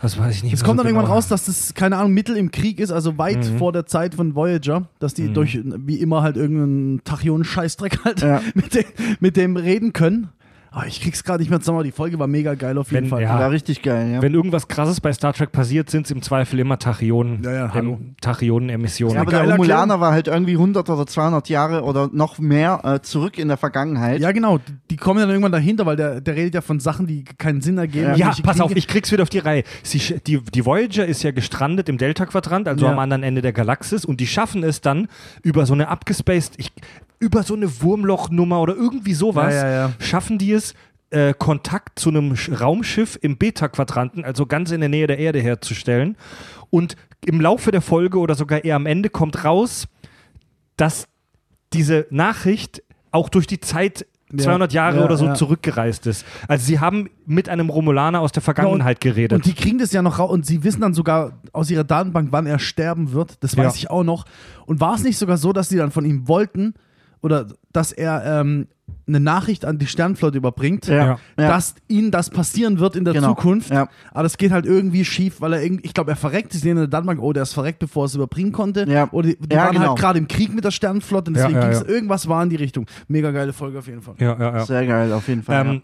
Das 0.00 0.16
weiß 0.16 0.36
ich 0.36 0.42
nicht. 0.44 0.52
Es 0.54 0.62
kommt 0.62 0.78
so 0.78 0.84
dann 0.84 0.92
genau. 0.92 1.00
irgendwann 1.00 1.16
raus, 1.16 1.28
dass 1.28 1.46
das, 1.46 1.74
keine 1.74 1.96
Ahnung, 1.96 2.14
Mittel 2.14 2.36
im 2.36 2.52
Krieg 2.52 2.78
ist, 2.78 2.92
also 2.92 3.18
weit 3.18 3.50
mhm. 3.50 3.58
vor 3.58 3.72
der 3.72 3.84
Zeit 3.84 4.14
von 4.14 4.36
Voyager, 4.36 4.88
dass 5.00 5.12
die 5.12 5.24
mhm. 5.24 5.34
durch, 5.34 5.60
wie 5.64 5.96
immer, 5.96 6.22
halt 6.22 6.36
irgendeinen 6.36 7.02
Tachyon-Scheißdreck 7.02 8.04
halt 8.04 8.22
ja. 8.22 8.40
mit, 8.54 8.74
dem, 8.74 8.84
mit 9.18 9.36
dem 9.36 9.56
reden 9.56 9.92
können. 9.92 10.28
Oh, 10.74 10.80
ich 10.86 11.00
krieg's 11.00 11.24
gerade 11.24 11.40
nicht 11.40 11.48
mehr 11.48 11.60
zusammen, 11.60 11.78
aber 11.78 11.84
die 11.84 11.92
Folge 11.92 12.18
war 12.18 12.26
mega 12.26 12.54
geil 12.54 12.76
auf 12.76 12.92
jeden 12.92 13.04
Wenn- 13.04 13.10
Fall. 13.10 13.22
ja. 13.22 13.38
War 13.38 13.50
richtig 13.50 13.80
geil, 13.82 14.10
ja. 14.12 14.22
Wenn 14.22 14.34
irgendwas 14.34 14.68
krasses 14.68 15.00
bei 15.00 15.12
Star 15.14 15.32
Trek 15.32 15.50
passiert, 15.50 15.88
sind 15.88 16.04
es 16.04 16.10
im 16.12 16.20
Zweifel 16.20 16.58
immer 16.58 16.78
Tachyonen, 16.78 17.42
Ja, 17.42 17.52
ja, 17.52 17.72
ähm, 17.74 18.14
Tachyonen-Emissionen. 18.20 19.14
Ja, 19.14 19.22
aber 19.22 19.30
der 19.30 19.50
Romulaner 19.50 19.98
war 20.00 20.12
halt 20.12 20.28
irgendwie 20.28 20.52
100 20.58 20.90
oder 20.90 21.06
200 21.06 21.48
Jahre 21.48 21.82
oder 21.84 22.10
noch 22.12 22.38
mehr 22.38 22.80
äh, 22.84 23.00
zurück 23.00 23.38
in 23.38 23.48
der 23.48 23.56
Vergangenheit. 23.56 24.20
Ja, 24.20 24.30
genau. 24.32 24.58
Die- 24.90 24.96
kommen 24.98 25.20
dann 25.20 25.30
irgendwann 25.30 25.52
dahinter, 25.52 25.86
weil 25.86 25.96
der, 25.96 26.20
der 26.20 26.34
redet 26.36 26.54
ja 26.54 26.60
von 26.60 26.80
Sachen, 26.80 27.06
die 27.06 27.24
keinen 27.24 27.60
Sinn 27.62 27.78
ergeben. 27.78 28.14
Ja, 28.16 28.32
pass 28.42 28.60
auf, 28.60 28.66
Kriege. 28.68 28.78
ich 28.78 28.88
krieg's 28.88 29.10
wieder 29.12 29.22
auf 29.22 29.30
die 29.30 29.38
Reihe. 29.38 29.62
Sie, 29.84 29.98
die, 30.26 30.42
die 30.42 30.66
Voyager 30.66 31.06
ist 31.06 31.22
ja 31.22 31.30
gestrandet 31.30 31.88
im 31.88 31.98
Delta-Quadrant, 31.98 32.66
also 32.68 32.84
Ja. 32.84 32.92
am 32.92 32.98
anderen 32.98 33.22
Ende 33.22 33.40
der 33.40 33.52
Galaxis, 33.52 34.04
und 34.04 34.18
die 34.20 34.26
schaffen 34.26 34.64
es 34.64 34.80
dann 34.80 35.06
über 35.42 35.64
so 35.66 35.72
eine 35.74 35.88
abgespaced, 35.88 36.54
ich, 36.58 36.72
über 37.20 37.42
so 37.42 37.54
eine 37.54 37.80
Wurmlochnummer 37.82 38.60
oder 38.60 38.74
irgendwie 38.76 39.14
sowas, 39.14 39.54
Ja, 39.54 39.66
ja, 39.68 39.72
ja. 39.88 39.92
schaffen 39.98 40.38
die 40.38 40.52
es, 40.52 40.74
äh, 41.10 41.32
Kontakt 41.36 41.98
zu 41.98 42.10
einem 42.10 42.32
Sch- 42.34 42.54
Raumschiff 42.60 43.18
im 43.22 43.38
Beta-Quadranten, 43.38 44.24
also 44.24 44.46
ganz 44.46 44.70
in 44.70 44.80
der 44.80 44.88
Nähe 44.90 45.06
der 45.06 45.18
Erde 45.18 45.40
herzustellen. 45.40 46.16
Und 46.70 46.96
im 47.24 47.40
Laufe 47.40 47.70
der 47.70 47.80
Folge 47.80 48.18
oder 48.18 48.34
sogar 48.34 48.62
eher 48.64 48.76
am 48.76 48.86
Ende 48.86 49.08
kommt 49.08 49.44
raus, 49.44 49.88
dass 50.76 51.06
diese 51.72 52.06
Nachricht 52.10 52.82
auch 53.10 53.28
durch 53.30 53.46
die 53.46 53.58
Zeit 53.60 54.06
Ja, 54.30 54.44
200 54.44 54.72
Jahre 54.74 54.98
ja, 54.98 55.04
oder 55.06 55.16
so 55.16 55.24
ja. 55.26 55.34
zurückgereist 55.34 56.06
ist. 56.06 56.26
Also 56.46 56.66
sie 56.66 56.78
haben 56.78 57.08
mit 57.24 57.48
einem 57.48 57.70
Romulaner 57.70 58.20
aus 58.20 58.30
der 58.32 58.42
Vergangenheit 58.42 59.00
geredet. 59.00 59.32
Und 59.36 59.46
die 59.46 59.54
kriegen 59.54 59.78
das 59.78 59.92
ja 59.92 60.02
noch 60.02 60.18
raus 60.18 60.30
und 60.30 60.44
sie 60.44 60.62
wissen 60.64 60.82
dann 60.82 60.92
sogar 60.92 61.40
aus 61.52 61.70
ihrer 61.70 61.84
Datenbank, 61.84 62.28
wann 62.32 62.44
er 62.46 62.58
sterben 62.58 63.12
wird. 63.12 63.42
Das 63.42 63.56
weiß 63.56 63.72
Ja. 63.72 63.78
ich 63.78 63.90
auch 63.90 64.04
noch. 64.04 64.26
Und 64.66 64.80
war 64.80 64.94
es 64.94 65.02
nicht 65.02 65.16
sogar 65.16 65.38
so, 65.38 65.54
dass 65.54 65.70
sie 65.70 65.78
dann 65.78 65.90
von 65.90 66.04
ihm 66.04 66.28
wollten 66.28 66.74
oder 67.22 67.46
dass 67.72 67.92
er 67.92 68.40
ähm, 68.40 68.66
eine 69.06 69.20
Nachricht 69.20 69.64
an 69.64 69.78
die 69.78 69.86
Sternflotte 69.86 70.36
überbringt, 70.38 70.86
Ja. 70.86 70.96
Ja. 70.96 71.18
Ja. 71.38 71.48
dass 71.48 71.74
ihnen 71.88 72.10
das 72.10 72.30
passieren 72.30 72.78
wird 72.78 72.94
in 72.96 73.04
der 73.04 73.14
Genau. 73.14 73.28
Zukunft. 73.34 73.70
Ja. 73.70 73.88
Aber 74.12 74.22
das 74.22 74.36
geht 74.38 74.50
halt 74.52 74.66
irgendwie 74.66 75.04
schief, 75.04 75.40
weil 75.40 75.54
er 75.54 75.62
irgendwie, 75.62 75.84
ich 75.86 75.94
glaube, 75.94 76.10
er 76.10 76.16
verreckt. 76.16 76.52
Sie 76.52 76.58
sehen 76.58 76.72
in 76.72 76.76
der 76.78 76.86
Datenbank, 76.88 77.20
oh, 77.20 77.32
der 77.32 77.42
ist 77.44 77.54
verreckt, 77.54 77.78
bevor 77.78 78.04
er 78.04 78.06
es 78.06 78.14
überbringen 78.14 78.52
konnte. 78.52 78.84
Ja. 78.88 79.08
Oder 79.12 79.28
die, 79.28 79.36
die 79.38 79.54
Ja, 79.54 79.64
waren 79.66 79.74
genau. 79.74 79.88
halt 79.90 79.98
gerade 79.98 80.18
im 80.18 80.28
Krieg 80.28 80.54
mit 80.54 80.64
der 80.64 80.70
Sternenflotte 80.70 81.30
und 81.30 81.36
Ja, 81.36 81.42
deswegen 81.48 81.60
ja, 81.62 81.68
ging's 81.70 81.84
ja. 81.86 81.94
irgendwas 81.94 82.28
war 82.28 82.42
in 82.42 82.50
die 82.50 82.56
Richtung. 82.56 82.86
Mega 83.08 83.30
geile 83.30 83.52
Folge 83.52 83.78
auf 83.78 83.86
jeden 83.86 84.02
Fall. 84.02 84.14
ja, 84.18 84.36
ja, 84.38 84.56
ja. 84.58 84.64
Sehr 84.66 84.86
geil, 84.86 85.12
auf 85.12 85.26
jeden 85.28 85.42
Fall. 85.42 85.66
Ähm, 85.66 85.82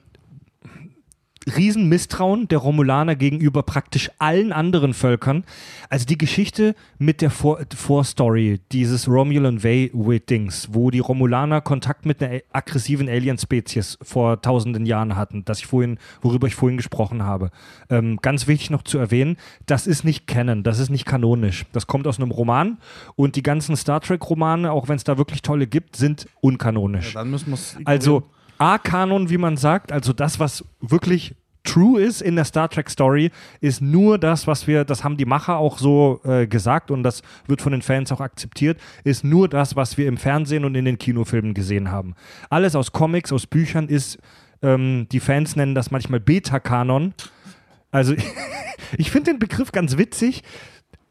Riesenmisstrauen 1.46 2.48
der 2.48 2.58
Romulaner 2.58 3.16
gegenüber 3.16 3.62
praktisch 3.62 4.10
allen 4.18 4.52
anderen 4.52 4.94
Völkern. 4.94 5.44
Also 5.90 6.06
die 6.06 6.18
Geschichte 6.18 6.74
mit 6.98 7.20
der 7.20 7.30
Vor 7.30 7.60
Vorstory 7.74 8.60
dieses 8.72 9.08
Romulan 9.08 9.62
Way-Dings, 9.62 10.68
wo 10.72 10.90
die 10.90 11.00
Romulaner 11.00 11.60
Kontakt 11.60 12.06
mit 12.06 12.22
einer 12.22 12.40
aggressiven 12.52 13.08
Alien-Spezies 13.08 13.98
vor 14.02 14.40
tausenden 14.40 14.86
Jahren 14.86 15.16
hatten, 15.16 15.44
das 15.44 15.60
ich 15.60 15.66
vorhin, 15.66 15.98
worüber 16.22 16.46
ich 16.46 16.54
vorhin 16.54 16.76
gesprochen 16.76 17.22
habe. 17.22 17.50
Ähm, 17.90 18.18
ganz 18.22 18.46
wichtig 18.46 18.70
noch 18.70 18.82
zu 18.82 18.98
erwähnen, 18.98 19.36
das 19.66 19.86
ist 19.86 20.04
nicht 20.04 20.26
Canon, 20.26 20.62
das 20.62 20.78
ist 20.78 20.90
nicht 20.90 21.04
kanonisch. 21.04 21.66
Das 21.72 21.86
kommt 21.86 22.06
aus 22.06 22.18
einem 22.18 22.30
Roman 22.30 22.78
und 23.16 23.36
die 23.36 23.42
ganzen 23.42 23.76
Star 23.76 24.00
Trek-Romane, 24.00 24.72
auch 24.72 24.88
wenn 24.88 24.96
es 24.96 25.04
da 25.04 25.18
wirklich 25.18 25.42
tolle 25.42 25.66
gibt, 25.66 25.96
sind 25.96 26.26
unkanonisch. 26.40 27.12
dann 27.12 27.30
müssen 27.30 27.50
wir 27.50 27.54
es 27.54 27.76
Also 27.84 28.24
A-Kanon, 28.58 29.30
wie 29.30 29.38
man 29.38 29.56
sagt, 29.56 29.92
also 29.92 30.12
das, 30.12 30.38
was 30.38 30.64
wirklich 30.80 31.34
true 31.64 32.00
ist 32.00 32.20
in 32.20 32.36
der 32.36 32.44
Star 32.44 32.68
Trek 32.68 32.90
Story, 32.90 33.30
ist 33.60 33.80
nur 33.80 34.18
das, 34.18 34.46
was 34.46 34.66
wir, 34.66 34.84
das 34.84 35.02
haben 35.02 35.16
die 35.16 35.24
Macher 35.24 35.56
auch 35.56 35.78
so 35.78 36.20
äh, 36.24 36.46
gesagt 36.46 36.90
und 36.90 37.02
das 37.02 37.22
wird 37.46 37.62
von 37.62 37.72
den 37.72 37.82
Fans 37.82 38.12
auch 38.12 38.20
akzeptiert, 38.20 38.78
ist 39.02 39.24
nur 39.24 39.48
das, 39.48 39.74
was 39.74 39.96
wir 39.96 40.06
im 40.06 40.18
Fernsehen 40.18 40.64
und 40.64 40.74
in 40.74 40.84
den 40.84 40.98
Kinofilmen 40.98 41.54
gesehen 41.54 41.90
haben. 41.90 42.14
Alles 42.50 42.76
aus 42.76 42.92
Comics, 42.92 43.32
aus 43.32 43.46
Büchern 43.46 43.88
ist, 43.88 44.18
ähm, 44.62 45.06
die 45.10 45.20
Fans 45.20 45.56
nennen 45.56 45.74
das 45.74 45.90
manchmal 45.90 46.20
Beta-Kanon. 46.20 47.14
Also 47.90 48.14
ich 48.98 49.10
finde 49.10 49.32
den 49.32 49.38
Begriff 49.38 49.72
ganz 49.72 49.96
witzig, 49.96 50.42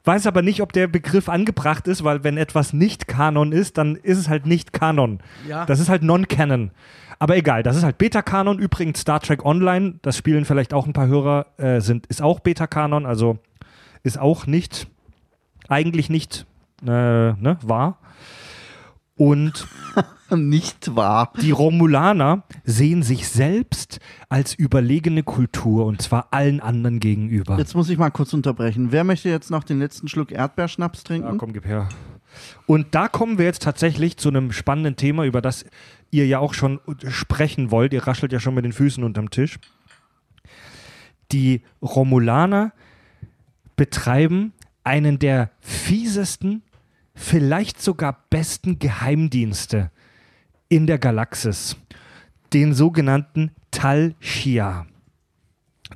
weiß 0.04 0.28
aber 0.28 0.41
nicht, 0.41 0.62
ob 0.62 0.74
der 0.74 0.88
Begriff 0.88 1.30
angebracht 1.30 1.88
ist, 1.88 2.04
weil 2.04 2.24
wenn 2.24 2.38
etwas 2.38 2.74
nicht 2.74 3.08
Kanon 3.08 3.52
ist, 3.52 3.78
dann 3.78 3.96
ist 3.96 4.18
es 4.18 4.30
halt 4.30 4.46
nicht 4.46 4.74
Kanon. 4.74 5.20
Ja. 5.48 5.66
Das 5.66 5.80
ist 5.80 5.89
halt 5.89 6.04
Non-Canon. 6.04 6.72
Aber 7.20 7.38
egal, 7.38 7.64
das 7.64 7.78
ist 7.78 7.84
halt 7.84 7.97
Beta-Kanon. 7.97 8.59
Übrigens 8.59 8.99
Star 9.01 9.20
Trek 9.20 9.45
Online, 9.45 9.95
das 10.01 10.18
spielen 10.18 10.45
vielleicht 10.45 10.74
auch 10.74 10.86
ein 10.86 10.93
paar 10.93 11.07
Hörer, 11.07 11.47
äh, 11.57 11.80
sind, 11.82 12.07
ist 12.07 12.22
auch 12.22 12.39
Beta-Kanon, 12.39 13.05
also 13.05 13.39
ist 14.03 14.20
auch 14.20 14.45
nicht, 14.47 14.88
eigentlich 15.68 16.09
nicht 16.09 16.45
äh, 16.82 16.86
ne, 16.86 17.57
wahr. 17.61 17.99
Und 19.16 19.68
Nicht 20.36 20.95
wahr. 20.95 21.32
die 21.41 21.51
Romulaner 21.51 22.43
sehen 22.64 23.03
sich 23.03 23.28
selbst 23.28 23.99
als 24.30 24.55
überlegene 24.55 25.22
Kultur 25.22 25.86
und 25.86 26.01
zwar 26.01 26.30
allen 26.32 26.59
anderen 26.59 26.99
gegenüber. 26.99 27.57
Jetzt 27.59 27.76
muss 27.76 27.89
ich 27.89 27.97
mal 27.97 28.09
kurz 28.09 28.34
unterbrechen. 28.34 28.91
Wer 28.91 29.03
möchte 29.03 29.30
jetzt 29.30 29.51
noch 29.51 29.64
den 29.64 29.80
letzten 29.80 30.07
Schluck 30.07 30.32
Erdbeerschnaps 30.32 31.03
trinken? 31.03 31.28
Ja, 31.28 31.36
komm, 31.38 31.53
gib 31.53 31.66
her. 31.66 31.89
Und 32.66 32.95
da 32.95 33.07
kommen 33.07 33.38
wir 33.38 33.45
jetzt 33.45 33.61
tatsächlich 33.61 34.18
zu 34.18 34.30
einem 34.30 34.51
spannenden 34.51 34.95
Thema, 34.95 35.24
über 35.26 35.41
das 35.41 35.66
ihr 36.14 36.28
ja 36.28 36.39
auch 36.39 36.53
schon 36.53 36.80
sprechen 37.07 37.72
wollt. 37.72 37.91
Ihr 37.93 38.05
raschelt 38.05 38.32
ja 38.32 38.39
schon 38.39 38.53
mit 38.53 38.66
den 38.66 38.72
Füßen 38.72 39.03
unterm 39.03 39.32
Tisch. 39.32 39.59
Die 41.32 41.64
Romulaner 41.82 42.72
betreiben 43.76 44.53
einen 44.84 45.18
der 45.18 45.49
fiesesten, 45.59 46.61
vielleicht 47.16 47.82
sogar 47.82 48.26
besten 48.30 48.78
Geheimdienste 48.78 49.91
in 50.70 50.86
der 50.86 50.99
Galaxis, 50.99 51.76
den 52.53 52.74
sogenannten 52.74 53.51
Tal 53.72 54.14
Shia. 54.20 54.86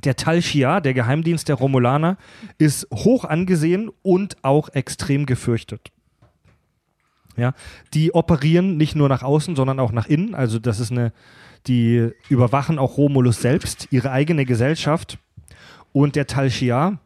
Der 0.04 0.16
Tal 0.16 0.42
Shia, 0.42 0.82
der 0.82 0.94
Geheimdienst 0.94 1.48
der 1.48 1.56
Romulaner, 1.56 2.18
ist 2.58 2.88
hoch 2.92 3.24
angesehen 3.26 3.92
und 4.02 4.44
auch 4.44 4.70
extrem 4.70 5.26
gefürchtet. 5.26 5.92
Ja, 7.38 7.54
die 7.94 8.14
operieren 8.14 8.78
nicht 8.78 8.96
nur 8.96 9.10
nach 9.10 9.22
außen, 9.22 9.56
sondern 9.56 9.80
auch 9.80 9.92
nach 9.92 10.08
innen. 10.08 10.34
Also 10.34 10.58
das 10.58 10.80
ist 10.80 10.92
eine, 10.92 11.14
die 11.68 12.12
überwachen 12.30 12.80
auch 12.80 12.98
Romulus 12.98 13.42
selbst, 13.42 13.88
ihre 13.92 14.12
eigene 14.12 14.44
Gesellschaft. 14.46 15.20
Und 15.94 16.16
der 16.16 16.28
Tal 16.28 16.50
Shia, 16.50 17.00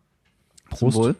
Zum 0.73 0.93
Wohl. 0.93 1.15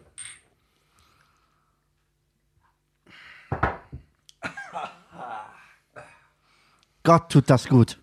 Gott, 7.04 7.30
tut 7.30 7.50
das 7.50 7.68
gut. 7.68 8.00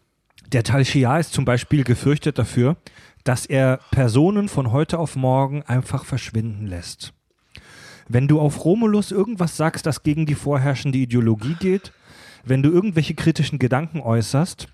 Der 0.53 0.65
Tal 0.65 0.85
Shia 0.85 1.19
ist 1.19 1.33
zum 1.33 1.45
Beispiel 1.45 1.85
gefürchtet 1.85 2.39
dafür, 2.39 2.77
dass 3.25 3.47
er 3.47 3.81
Personen 3.91 4.49
von 4.49 4.73
heute 4.73 4.99
auf 4.99 5.17
morgen 5.17 5.63
einfach 5.63 6.05
verschwinden 6.05 6.67
lässt. 6.67 7.13
Wenn 8.09 8.27
du 8.27 8.41
auf 8.41 8.65
Romulus 8.65 9.11
irgendwas 9.11 9.57
sagst, 9.57 9.87
das 9.87 10.03
gegen 10.03 10.25
die 10.25 10.35
vorherrschende 10.35 10.99
Ideologie 10.99 11.57
geht, 11.61 11.93
wenn 12.45 12.63
du 12.63 12.71
irgendwelche 12.71 13.15
kritischen 13.15 13.59
Gedanken 13.59 14.01
äußerst, 14.01 14.69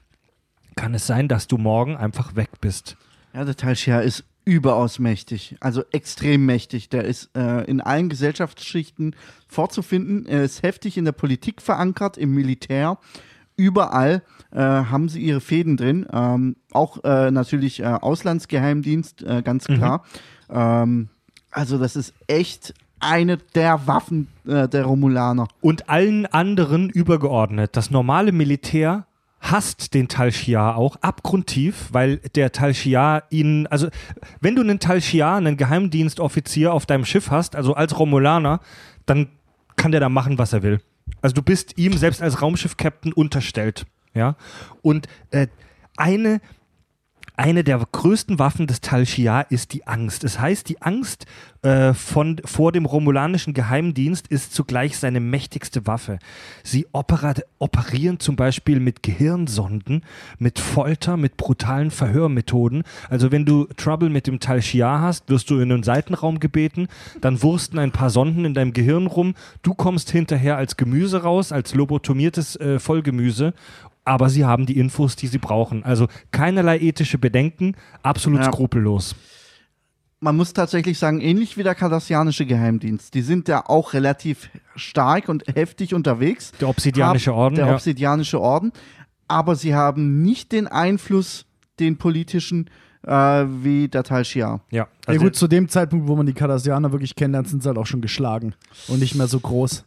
kann 0.76 0.94
es 0.94 1.06
sein, 1.06 1.28
dass 1.28 1.48
du 1.48 1.58
morgen 1.58 1.96
einfach 1.96 2.36
weg 2.36 2.60
bist. 2.60 2.96
Ja, 3.32 3.44
der 3.44 3.56
Tal 3.56 3.74
Shia 3.74 4.00
ist 4.00 4.24
überaus 4.44 4.98
mächtig, 4.98 5.56
also 5.60 5.82
extrem 5.90 6.46
mächtig. 6.46 6.88
Der 6.90 7.04
ist 7.04 7.30
äh, 7.36 7.64
in 7.64 7.80
allen 7.80 8.08
Gesellschaftsschichten 8.08 9.16
vorzufinden. 9.48 10.26
Er 10.26 10.44
ist 10.44 10.62
heftig 10.62 10.96
in 10.96 11.04
der 11.04 11.12
Politik 11.12 11.62
verankert, 11.62 12.18
im 12.18 12.34
Militär. 12.34 12.98
Überall 13.56 14.22
äh, 14.52 14.58
haben 14.60 15.08
sie 15.08 15.22
ihre 15.22 15.40
Fäden 15.40 15.76
drin. 15.76 16.06
Ähm, 16.12 16.56
auch 16.72 17.02
äh, 17.04 17.30
natürlich 17.30 17.80
äh, 17.80 17.84
Auslandsgeheimdienst, 17.84 19.22
äh, 19.22 19.42
ganz 19.42 19.64
klar. 19.64 20.04
Ähm, 20.50 21.08
also 21.50 21.78
das 21.78 21.96
ist 21.96 22.12
echt 22.26 22.74
eine 23.04 23.38
der 23.54 23.86
Waffen 23.86 24.28
äh, 24.46 24.68
der 24.68 24.84
Romulaner. 24.84 25.48
Und 25.60 25.88
allen 25.88 26.26
anderen 26.26 26.90
übergeordnet. 26.90 27.76
Das 27.76 27.90
normale 27.90 28.32
Militär 28.32 29.06
hasst 29.40 29.92
den 29.92 30.08
Tal 30.08 30.32
Shia 30.32 30.74
auch 30.74 30.96
abgrundtief, 30.96 31.88
weil 31.92 32.16
der 32.34 32.52
Tal 32.52 32.72
Shia 32.72 33.24
ihnen, 33.28 33.66
also 33.66 33.88
wenn 34.40 34.56
du 34.56 34.62
einen 34.62 34.80
Tal 34.80 35.02
Shia, 35.02 35.36
einen 35.36 35.58
Geheimdienstoffizier 35.58 36.72
auf 36.72 36.86
deinem 36.86 37.04
Schiff 37.04 37.30
hast, 37.30 37.54
also 37.54 37.74
als 37.74 37.98
Romulaner, 37.98 38.60
dann 39.04 39.28
kann 39.76 39.92
der 39.92 40.00
da 40.00 40.08
machen, 40.08 40.38
was 40.38 40.54
er 40.54 40.62
will. 40.62 40.80
Also 41.20 41.34
du 41.34 41.42
bist 41.42 41.76
ihm 41.76 41.96
selbst 41.96 42.22
als 42.22 42.40
Raumschiff-Captain 42.40 43.12
unterstellt, 43.12 43.84
ja. 44.14 44.36
Und 44.80 45.08
äh, 45.30 45.48
eine 45.96 46.40
eine 47.36 47.64
der 47.64 47.84
größten 47.90 48.38
Waffen 48.38 48.68
des 48.68 48.80
Tal 48.80 49.06
Shia 49.06 49.40
ist 49.40 49.72
die 49.72 49.86
Angst. 49.88 50.22
Es 50.22 50.38
heißt, 50.38 50.68
die 50.68 50.80
Angst 50.80 51.26
äh, 51.62 51.92
von, 51.92 52.40
vor 52.44 52.70
dem 52.70 52.86
romulanischen 52.86 53.54
Geheimdienst 53.54 54.28
ist 54.28 54.54
zugleich 54.54 54.98
seine 54.98 55.18
mächtigste 55.18 55.84
Waffe. 55.86 56.20
Sie 56.62 56.86
operieren 56.92 58.20
zum 58.20 58.36
Beispiel 58.36 58.78
mit 58.78 59.02
Gehirnsonden, 59.02 60.04
mit 60.38 60.60
Folter, 60.60 61.16
mit 61.16 61.36
brutalen 61.36 61.90
Verhörmethoden. 61.90 62.84
Also 63.10 63.32
wenn 63.32 63.44
du 63.44 63.64
Trouble 63.76 64.10
mit 64.10 64.28
dem 64.28 64.38
Tal 64.38 64.62
Shia 64.62 65.00
hast, 65.00 65.28
wirst 65.28 65.50
du 65.50 65.58
in 65.58 65.72
einen 65.72 65.82
Seitenraum 65.82 66.38
gebeten, 66.38 66.86
dann 67.20 67.42
wursten 67.42 67.80
ein 67.80 67.90
paar 67.90 68.10
Sonden 68.10 68.44
in 68.44 68.54
deinem 68.54 68.72
Gehirn 68.72 69.08
rum, 69.08 69.34
du 69.62 69.74
kommst 69.74 70.10
hinterher 70.10 70.56
als 70.56 70.76
Gemüse 70.76 71.22
raus, 71.22 71.50
als 71.50 71.74
lobotomiertes 71.74 72.54
äh, 72.56 72.78
Vollgemüse 72.78 73.54
aber 74.04 74.28
sie 74.28 74.44
haben 74.44 74.66
die 74.66 74.78
Infos, 74.78 75.16
die 75.16 75.26
sie 75.28 75.38
brauchen. 75.38 75.84
Also 75.84 76.08
keinerlei 76.30 76.78
ethische 76.78 77.18
Bedenken, 77.18 77.76
absolut 78.02 78.40
Ja. 78.40 78.52
skrupellos. 78.52 79.14
man 80.20 80.36
muss 80.36 80.54
tatsächlich 80.54 80.98
sagen, 80.98 81.20
ähnlich 81.20 81.58
wie 81.58 81.62
der 81.62 81.74
kardassianische 81.74 82.46
Geheimdienst. 82.46 83.12
Die 83.12 83.20
sind 83.20 83.46
ja 83.46 83.68
auch 83.68 83.92
relativ 83.92 84.48
stark 84.74 85.28
und 85.28 85.44
heftig 85.54 85.92
unterwegs. 85.92 86.52
Der 86.60 86.68
Obsidianische 86.70 87.34
Orden, 87.34 87.56
Der 87.56 87.66
ja. 87.66 87.74
Obsidianische 87.74 88.40
Orden. 88.40 88.72
Aber 89.28 89.54
sie 89.54 89.74
haben 89.74 90.22
nicht 90.22 90.52
den 90.52 90.66
Einfluss, 90.66 91.44
den 91.78 91.98
politischen, 91.98 92.70
äh, 93.02 93.10
wie 93.10 93.88
der 93.88 94.02
Tal 94.02 94.24
Shiar. 94.24 94.62
Ja, 94.70 94.78
ja 94.84 94.88
also 95.06 95.20
gut, 95.20 95.36
zu 95.36 95.46
dem 95.46 95.68
Zeitpunkt, 95.68 96.08
wo 96.08 96.16
man 96.16 96.24
die 96.24 96.32
Cardassianer 96.32 96.90
wirklich 96.92 97.14
kennenlernt, 97.16 97.48
sind 97.48 97.62
sie 97.62 97.68
halt 97.68 97.76
auch 97.76 97.86
schon 97.86 98.00
geschlagen 98.00 98.54
und 98.88 99.00
nicht 99.00 99.14
mehr 99.16 99.26
so 99.26 99.40
groß. 99.40 99.84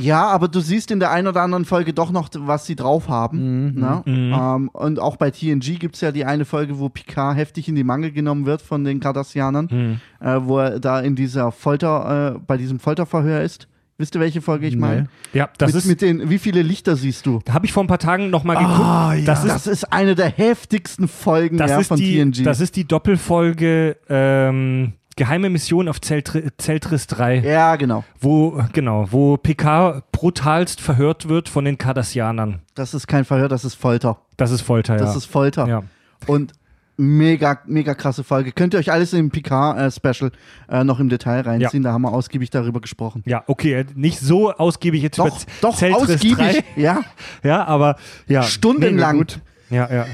Ja, 0.00 0.26
aber 0.28 0.48
du 0.48 0.60
siehst 0.60 0.90
in 0.90 1.00
der 1.00 1.10
einen 1.10 1.26
oder 1.28 1.42
anderen 1.42 1.64
Folge 1.64 1.92
doch 1.92 2.10
noch, 2.10 2.28
was 2.36 2.66
sie 2.66 2.76
drauf 2.76 3.08
haben. 3.08 3.74
ne? 3.74 4.02
Ähm, 4.06 4.68
und 4.70 4.98
auch 5.00 5.16
bei 5.16 5.30
TNG 5.30 5.78
gibt 5.78 5.94
es 5.96 6.00
ja 6.00 6.12
die 6.12 6.24
eine 6.24 6.44
Folge, 6.44 6.78
wo 6.78 6.88
Picard 6.88 7.36
heftig 7.36 7.68
in 7.68 7.74
die 7.74 7.84
Mangel 7.84 8.12
genommen 8.12 8.46
wird 8.46 8.62
von 8.62 8.84
den 8.84 9.00
Cardassianern, 9.00 10.00
äh, 10.20 10.36
wo 10.42 10.58
er 10.58 10.80
da 10.80 11.00
in 11.00 11.16
dieser 11.16 11.52
Folter, 11.52 12.34
äh, 12.36 12.38
bei 12.46 12.56
diesem 12.56 12.78
Folterverhör 12.78 13.42
ist. 13.42 13.68
Wisst 14.00 14.14
ihr, 14.14 14.20
welche 14.20 14.40
Folge 14.40 14.68
ich 14.68 14.76
meine? 14.76 15.08
ja, 15.32 15.48
das 15.58 15.72
mit, 15.74 15.76
ist, 15.82 15.88
mit 15.88 16.02
den, 16.02 16.30
wie 16.30 16.38
viele 16.38 16.62
Lichter 16.62 16.94
siehst 16.94 17.26
du? 17.26 17.40
da 17.44 17.52
habe 17.54 17.66
ich 17.66 17.72
vor 17.72 17.82
ein 17.82 17.88
paar 17.88 17.98
Tagen 17.98 18.30
nochmal 18.30 18.56
geguckt. 18.56 18.78
Ah, 18.80 19.14
ja. 19.14 19.24
das 19.24 19.42
ist 19.44 19.52
Das 19.52 19.66
ist 19.66 19.92
eine 19.92 20.14
der 20.14 20.28
heftigsten 20.30 21.08
Folgen 21.08 21.56
Das, 21.56 21.72
ja, 21.72 21.80
ist 21.80 21.88
von 21.88 21.98
die, 21.98 22.16
TNG. 22.16 22.44
das 22.44 22.60
ist 22.60 22.76
die 22.76 22.86
Doppelfolge 22.86 23.96
ähm, 24.08 24.92
Geheime 25.18 25.50
Mission 25.50 25.88
auf 25.88 26.00
Zeltri 26.00 26.44
Zeltris 26.58 27.08
3, 27.08 27.38
ja, 27.40 27.74
genau. 27.74 28.04
wo, 28.20 28.62
genau, 28.72 29.08
wo 29.10 29.36
Picard 29.36 30.10
brutalst 30.12 30.80
verhört 30.80 31.28
wird 31.28 31.48
von 31.48 31.64
den 31.64 31.76
Cardassianern. 31.76 32.60
Das 32.76 32.94
ist 32.94 33.08
kein 33.08 33.24
Verhör, 33.24 33.48
das 33.48 33.64
ist 33.64 33.74
Folter. 33.74 34.18
Das 34.36 34.52
ist 34.52 34.60
Folter, 34.60 34.96
Das 34.96 35.10
ja. 35.10 35.16
ist 35.18 35.24
Folter. 35.26 35.66
ja. 35.66 35.82
Und 36.26 36.52
mega, 36.96 37.58
mega 37.66 37.94
krasse 37.94 38.22
Folge. 38.22 38.52
Könnt 38.52 38.74
ihr 38.74 38.78
euch 38.80 38.92
alles 38.92 39.12
im 39.12 39.30
Picard-Special 39.30 40.30
äh, 40.68 40.84
noch 40.84 41.00
im 41.00 41.08
Detail 41.08 41.40
reinziehen. 41.40 41.82
Da 41.82 41.92
haben 41.92 42.02
wir 42.02 42.12
ausgiebig 42.12 42.50
darüber 42.50 42.80
gesprochen. 42.80 43.24
Ja, 43.26 43.42
okay, 43.48 43.86
nicht 43.96 44.20
so 44.20 44.52
ausgiebig 44.52 45.02
jetzt 45.02 45.18
Doch, 45.18 45.26
über 45.26 45.36
doch, 45.62 45.76
Zeltris 45.76 46.14
ausgiebig. 46.14 46.36
3. 46.36 46.64
Ja, 46.76 47.00
Ja, 47.42 47.64
aber 47.64 47.96
ja. 48.28 48.44
Stundenlang. 48.44 49.16
mega 49.16 49.18
gut. 49.18 49.40
Ja, 49.70 49.92
ja. 49.92 50.06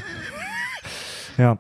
ja. 1.37 1.59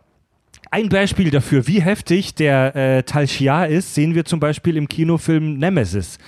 Ein 0.74 0.88
Beispiel 0.88 1.30
dafür, 1.30 1.68
wie 1.68 1.80
heftig 1.80 2.34
der 2.34 2.74
äh, 2.74 3.04
Tal 3.04 3.28
Shiar 3.28 3.68
ist, 3.68 3.94
sehen 3.94 4.16
wir 4.16 4.24
zum 4.24 4.40
Beispiel 4.40 4.76
im 4.76 4.88
Kinofilm 4.88 5.56
Nemesis, 5.56 6.18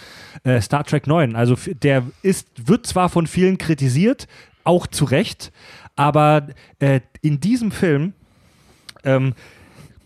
äh, 0.44 0.60
Star 0.60 0.84
Trek 0.84 1.08
9. 1.08 1.34
Also 1.34 1.56
der 1.82 2.04
ist, 2.22 2.46
wird 2.64 2.86
zwar 2.86 3.08
von 3.08 3.26
vielen 3.26 3.58
kritisiert, 3.58 4.28
auch 4.62 4.86
zu 4.86 5.04
Recht, 5.04 5.50
aber 5.96 6.46
äh, 6.78 7.00
in 7.22 7.40
diesem 7.40 7.72
Film 7.72 8.12
ähm, 9.02 9.34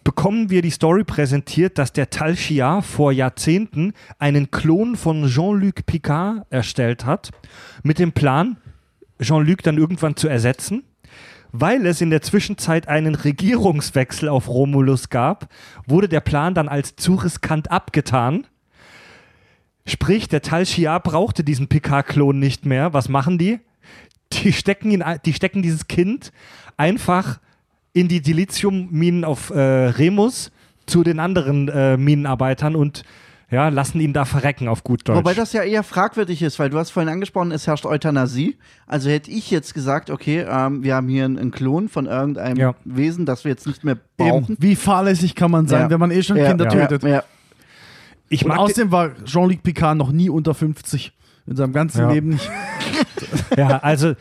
bekommen 0.05 0.49
wir 0.49 0.63
die 0.63 0.71
Story 0.71 1.05
präsentiert, 1.05 1.77
dass 1.77 1.93
der 1.93 2.09
Tal 2.09 2.35
Shiar 2.35 2.81
vor 2.81 3.13
Jahrzehnten 3.13 3.93
einen 4.19 4.51
Klon 4.51 4.97
von 4.97 5.27
Jean-Luc 5.29 5.85
Picard 5.85 6.47
erstellt 6.49 7.05
hat, 7.05 7.31
mit 7.83 7.99
dem 7.99 8.13
Plan, 8.13 8.57
Jean-Luc 9.21 9.63
dann 9.63 9.77
irgendwann 9.77 10.17
zu 10.17 10.29
ersetzen. 10.29 10.85
Weil 11.53 11.87
es 11.87 12.01
in 12.01 12.11
der 12.11 12.23
Zwischenzeit 12.23 12.89
einen 12.89 13.15
Regierungswechsel 13.15 14.29
auf 14.29 14.49
Romulus 14.49 15.09
gab, 15.09 15.49
wurde 15.87 16.09
der 16.09 16.21
Plan 16.21 16.55
dann 16.55 16.69
als 16.69 16.97
zu 16.97 17.15
riskant 17.15 17.71
abgetan. 17.71 18.47
Sprich, 19.87 20.29
der 20.29 20.43
Tal 20.43 20.67
Shiar 20.67 21.01
brauchte 21.01 21.43
diesen 21.43 21.69
Picard-Klon 21.69 22.39
nicht 22.39 22.67
mehr. 22.67 22.93
Was 22.93 23.09
machen 23.09 23.39
die? 23.39 23.59
Die 24.33 24.53
stecken, 24.53 24.91
ihn, 24.93 25.03
die 25.25 25.33
stecken 25.33 25.63
dieses 25.63 25.89
Kind 25.89 26.33
einfach 26.77 27.41
in 27.93 28.07
die 28.07 28.21
Dilithium-Minen 28.21 29.25
auf 29.25 29.51
äh, 29.51 29.59
Remus 29.59 30.53
zu 30.87 31.03
den 31.03 31.19
anderen 31.19 31.69
äh, 31.69 31.97
Minenarbeitern 31.97 32.77
und 32.77 33.03
ja, 33.51 33.69
lassen 33.69 34.01
ihn 34.01 34.13
da 34.13 34.25
verrecken 34.25 34.69
auf 34.69 34.85
gut 34.85 35.09
Deutsch. 35.09 35.17
Wobei 35.19 35.35
das 35.35 35.53
ja 35.53 35.63
eher 35.63 35.83
fragwürdig 35.83 36.43
ist, 36.43 36.59
weil 36.59 36.71
du 36.71 36.79
hast 36.79 36.91
vorhin 36.91 37.09
angesprochen, 37.09 37.51
es 37.53 37.67
herrscht 37.67 37.85
Euthanasie. 37.87 38.57
Also 38.87 39.11
hätte 39.11 39.31
ich 39.31 39.51
jetzt 39.51 39.75
gesagt, 39.75 40.11
okay, 40.11 40.47
ähm, 40.49 40.83
wir 40.83 40.95
haben 40.95 41.09
hier 41.09 41.25
einen, 41.25 41.51
Klon 41.51 41.89
von 41.89 42.07
irgendeinem 42.07 42.57
Ja. 42.57 42.75
Wesen, 42.85 43.27
das 43.27 43.45
wir 43.45 43.51
jetzt 43.51 43.67
nicht 43.67 43.83
mehr 43.85 43.97
brauchen. 44.17 44.55
Eben, 44.55 44.57
wie 44.63 44.77
fahrlässig 44.77 45.35
kann 45.35 45.51
man 45.51 45.67
sein, 45.67 45.83
Ja. 45.83 45.91
wenn 45.91 46.01
man 46.01 46.11
eh 46.11 46.23
schon 46.23 46.37
Ja, 46.37 46.49
Kinder 46.49 46.65
ja, 46.67 46.71
tötet? 46.71 47.03
Ja, 47.03 47.25
ich 48.29 48.45
Und 48.45 48.53
außerdem 48.53 48.93
war 48.93 49.11
Jean-Luc 49.25 49.63
Picard 49.63 49.97
noch 49.97 50.13
nie 50.13 50.31
unter 50.31 50.55
50. 50.55 51.13
In 51.47 51.57
seinem 51.57 51.73
ganzen 51.73 52.03
Ja. 52.03 52.13
Leben 52.13 52.29
nicht. 52.29 52.49
Ja, 53.57 53.79
also 53.79 54.15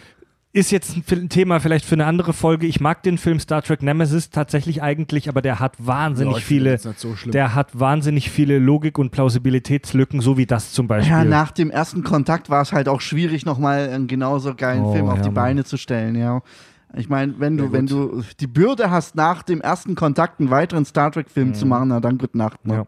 ist 0.51 0.71
jetzt 0.71 0.95
ein 1.11 1.29
Thema 1.29 1.59
vielleicht 1.59 1.85
für 1.85 1.93
eine 1.95 2.05
andere 2.07 2.33
Folge. 2.33 2.65
Ich 2.65 2.79
mag 2.79 3.03
den 3.03 3.17
Film 3.19 3.39
Star 3.39 3.61
Trek 3.61 3.83
Nemesis 3.83 4.31
tatsächlich 4.31 4.81
eigentlich, 4.81 5.29
aber 5.29 5.41
der 5.43 5.59
hat 5.59 5.75
wahnsinnig 5.77 6.35
Ja, 6.37 6.41
viele, 6.41 6.77
so 6.79 6.91
der 7.27 7.53
hat 7.53 7.79
wahnsinnig 7.79 8.31
viele 8.31 8.57
Logik- 8.57 8.97
und 8.97 9.11
Plausibilitätslücken, 9.11 10.21
so 10.21 10.37
wie 10.37 10.47
das 10.47 10.71
zum 10.71 10.87
Beispiel. 10.87 11.11
Ja, 11.11 11.23
nach 11.23 11.51
dem 11.51 11.69
ersten 11.69 12.03
Kontakt 12.03 12.49
war 12.49 12.61
es 12.63 12.73
halt 12.73 12.89
auch 12.89 13.01
schwierig, 13.01 13.45
nochmal 13.45 13.89
einen 13.89 14.07
genauso 14.07 14.55
geilen 14.55 14.83
Oh, 14.85 14.93
Film 14.93 15.07
auf 15.07 15.17
ja, 15.17 15.21
die 15.23 15.27
Mann. 15.29 15.35
Beine 15.35 15.63
zu 15.65 15.77
stellen, 15.77 16.15
ja. 16.15 16.41
Ich 16.97 17.07
meine, 17.07 17.35
wenn 17.39 17.55
du, 17.55 17.65
Ja, 17.65 17.71
wenn 17.71 17.85
du 17.85 18.23
die 18.39 18.47
Bürde 18.47 18.89
hast, 18.89 19.13
nach 19.15 19.43
dem 19.43 19.61
ersten 19.61 19.93
Kontakt 19.93 20.39
einen 20.39 20.49
weiteren 20.49 20.85
Star 20.85 21.11
Trek-Film 21.11 21.49
Mhm. 21.49 21.53
zu 21.53 21.67
machen, 21.67 21.89
na 21.89 21.99
dann 21.99 22.17
gute 22.17 22.35
Nacht. 22.35 22.65
Ne? 22.65 22.87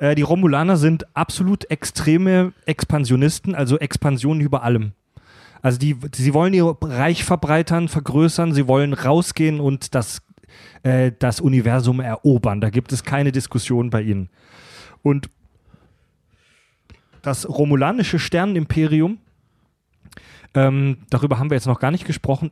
Ja. 0.00 0.08
Äh, 0.08 0.14
die 0.16 0.22
Romulaner 0.22 0.76
sind 0.76 1.06
absolut 1.14 1.70
extreme 1.70 2.52
Expansionisten, 2.64 3.54
also 3.54 3.78
Expansion 3.78 4.40
über 4.40 4.64
allem. 4.64 4.92
Also 5.62 5.78
die, 5.78 5.96
sie 6.14 6.34
wollen 6.34 6.54
ihr 6.54 6.76
Reich 6.80 7.24
verbreitern, 7.24 7.88
vergrößern, 7.88 8.52
sie 8.52 8.68
wollen 8.68 8.92
rausgehen 8.92 9.60
und 9.60 9.94
das, 9.94 10.22
äh, 10.82 11.12
das 11.18 11.40
Universum 11.40 12.00
erobern. 12.00 12.60
Da 12.60 12.70
gibt 12.70 12.92
es 12.92 13.04
keine 13.04 13.32
Diskussion 13.32 13.90
bei 13.90 14.02
ihnen. 14.02 14.28
Und 15.02 15.28
das 17.22 17.48
romulanische 17.48 18.18
Sternenimperium, 18.18 19.18
ähm, 20.54 20.98
darüber 21.10 21.38
haben 21.38 21.50
wir 21.50 21.56
jetzt 21.56 21.66
noch 21.66 21.80
gar 21.80 21.90
nicht 21.90 22.06
gesprochen, 22.06 22.50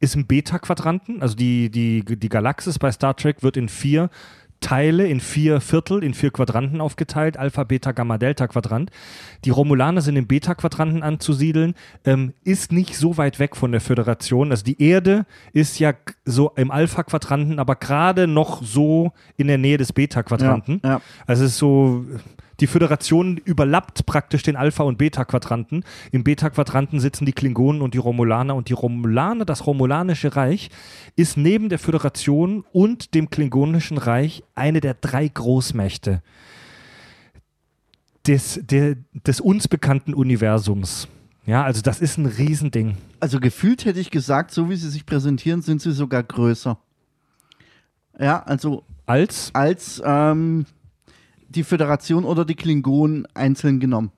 ist 0.00 0.14
im 0.14 0.26
Beta-Quadranten. 0.26 1.22
Also 1.22 1.34
die, 1.34 1.70
die, 1.70 2.04
die 2.04 2.28
Galaxis 2.28 2.78
bei 2.78 2.92
Star 2.92 3.16
Trek 3.16 3.42
wird 3.42 3.56
in 3.56 3.68
vier 3.68 4.10
Teile, 4.60 5.06
in 5.06 5.20
vier 5.20 5.60
Viertel, 5.60 6.02
in 6.02 6.14
vier 6.14 6.30
Quadranten 6.30 6.80
aufgeteilt. 6.80 7.36
Alpha, 7.36 7.64
Beta, 7.64 7.92
Gamma, 7.92 8.18
Delta 8.18 8.46
Quadrant. 8.46 8.90
Die 9.44 9.50
Romulaner 9.50 10.00
sind 10.00 10.16
im 10.16 10.26
Beta-Quadranten 10.26 11.02
anzusiedeln. 11.02 11.74
Ähm, 12.04 12.32
ist 12.44 12.72
nicht 12.72 12.96
so 12.96 13.18
weit 13.18 13.38
weg 13.38 13.56
von 13.56 13.72
der 13.72 13.80
Föderation. 13.80 14.50
Also 14.50 14.64
die 14.64 14.82
Erde 14.82 15.26
ist 15.52 15.78
ja 15.78 15.92
so 16.24 16.52
im 16.56 16.70
Alpha-Quadranten, 16.70 17.58
aber 17.58 17.76
gerade 17.76 18.26
noch 18.26 18.62
so 18.62 19.12
in 19.36 19.48
der 19.48 19.58
Nähe 19.58 19.76
des 19.76 19.92
Beta-Quadranten. 19.92 20.80
Ja, 20.82 20.90
ja. 20.90 21.00
Also 21.26 21.44
es 21.44 21.50
ist 21.50 21.58
so, 21.58 22.06
die 22.60 22.66
Föderation 22.66 23.38
überlappt 23.38 24.06
praktisch 24.06 24.42
den 24.42 24.56
Alpha- 24.56 24.84
und 24.84 24.98
Beta-Quadranten. 24.98 25.84
Im 26.12 26.24
Beta-Quadranten 26.24 27.00
sitzen 27.00 27.26
die 27.26 27.32
Klingonen 27.32 27.82
und 27.82 27.94
die 27.94 27.98
Romulaner 27.98 28.54
und 28.54 28.68
die 28.68 28.74
Romulaner, 28.74 29.44
das 29.44 29.66
Romulanische 29.66 30.36
Reich, 30.36 30.70
ist 31.16 31.36
neben 31.36 31.68
der 31.68 31.78
Föderation 31.78 32.64
und 32.72 33.14
dem 33.14 33.30
Klingonischen 33.30 33.98
Reich 33.98 34.42
eine 34.54 34.80
der 34.80 34.94
drei 34.94 35.28
Großmächte 35.28 36.22
des, 38.26 38.60
der, 38.62 38.96
des 39.26 39.40
uns 39.40 39.68
bekannten 39.68 40.14
Universums. 40.14 41.08
Ja, 41.46 41.62
also 41.62 41.82
das 41.82 42.00
ist 42.00 42.16
ein 42.16 42.26
Riesending. 42.26 42.96
Also 43.20 43.38
gefühlt 43.38 43.84
hätte 43.84 44.00
ich 44.00 44.10
gesagt, 44.10 44.50
so 44.50 44.70
wie 44.70 44.76
sie 44.76 44.88
sich 44.88 45.04
präsentieren, 45.04 45.60
sind 45.60 45.82
sie 45.82 45.92
sogar 45.92 46.22
größer. 46.22 46.78
Ja, 48.18 48.42
also 48.44 48.84
Als, 49.06 49.50
als 49.54 50.02
ähm, 50.04 50.64
die 51.54 51.64
Föderation 51.64 52.24
oder 52.24 52.44
die 52.44 52.54
Klingonen 52.54 53.26
einzeln 53.34 53.80
genommen. 53.80 54.10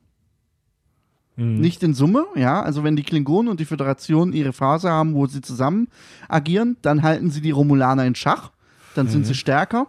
mh, 1.36 1.44
Nicht 1.60 1.82
in 1.82 1.94
Summe, 1.94 2.24
ja. 2.34 2.62
Also 2.62 2.84
wenn 2.84 2.96
die 2.96 3.02
Klingonen 3.02 3.48
und 3.50 3.60
die 3.60 3.64
Föderation 3.64 4.32
ihre 4.32 4.52
Phase 4.52 4.90
haben, 4.90 5.14
wo 5.14 5.26
sie 5.26 5.40
zusammen 5.42 5.88
agieren, 6.28 6.76
dann 6.82 7.02
halten 7.02 7.30
sie 7.30 7.40
die 7.40 7.50
Romulaner 7.50 8.04
in 8.06 8.14
Schach. 8.14 8.50
Dann 8.94 9.08
sind 9.08 9.26
sie 9.26 9.34
stärker. 9.34 9.88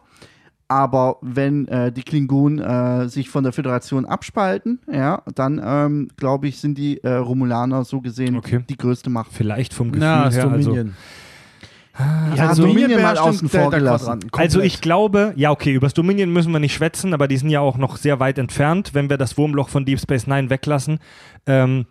Aber 0.70 1.16
wenn 1.22 1.66
äh, 1.70 1.94
die 1.94 2.04
Klingonen 2.04 2.60
äh, 2.60 3.08
sich 3.08 3.30
von 3.30 3.46
der 3.46 3.54
Föderation 3.54 4.06
abspalten, 4.06 4.80
ja, 4.92 5.22
dann 5.34 5.62
ähm, 5.64 6.10
glaube 6.18 6.50
ich, 6.50 6.60
sind 6.60 6.78
die 6.78 7.02
äh, 7.06 7.14
Romulaner 7.14 7.86
so 7.86 8.02
gesehen 8.02 8.36
Okay. 8.36 8.66
die 8.68 8.76
größte 8.76 9.10
Macht. 9.10 9.32
vielleicht 9.32 9.74
vom 9.74 9.94
Gefühl 9.94 10.06
Na, 10.10 10.26
das 10.26 10.36
her. 10.36 10.50
Also, 10.52 10.72
Dominion. 10.72 10.94
Ja, 12.36 12.50
Also 12.50 12.68
Dominion 12.68 13.02
mal 13.02 13.18
außen 13.18 13.50
vor 13.50 13.72
gelassen. 13.72 14.20
Also 14.32 14.62
ich 14.62 14.82
glaube, 14.82 15.34
ja 15.36 15.52
okay, 15.52 15.74
übers 15.74 15.94
Dominion 15.94 16.32
müssen 16.32 16.52
wir 16.52 16.60
nicht 16.60 16.74
schwätzen, 16.76 17.14
aber 17.14 17.28
die 17.28 17.38
sind 17.38 17.50
ja 17.50 17.60
auch 17.60 17.78
noch 17.78 17.98
sehr 17.98 18.20
weit 18.20 18.38
entfernt, 18.38 18.94
wenn 18.94 19.10
wir 19.10 19.18
das 19.18 19.38
Wurmloch 19.38 19.70
von 19.70 19.86
Deep 19.86 20.00
Space 20.00 20.28
Nine 20.28 20.50
weglassen. 20.50 21.00
Ähm, 21.48 21.86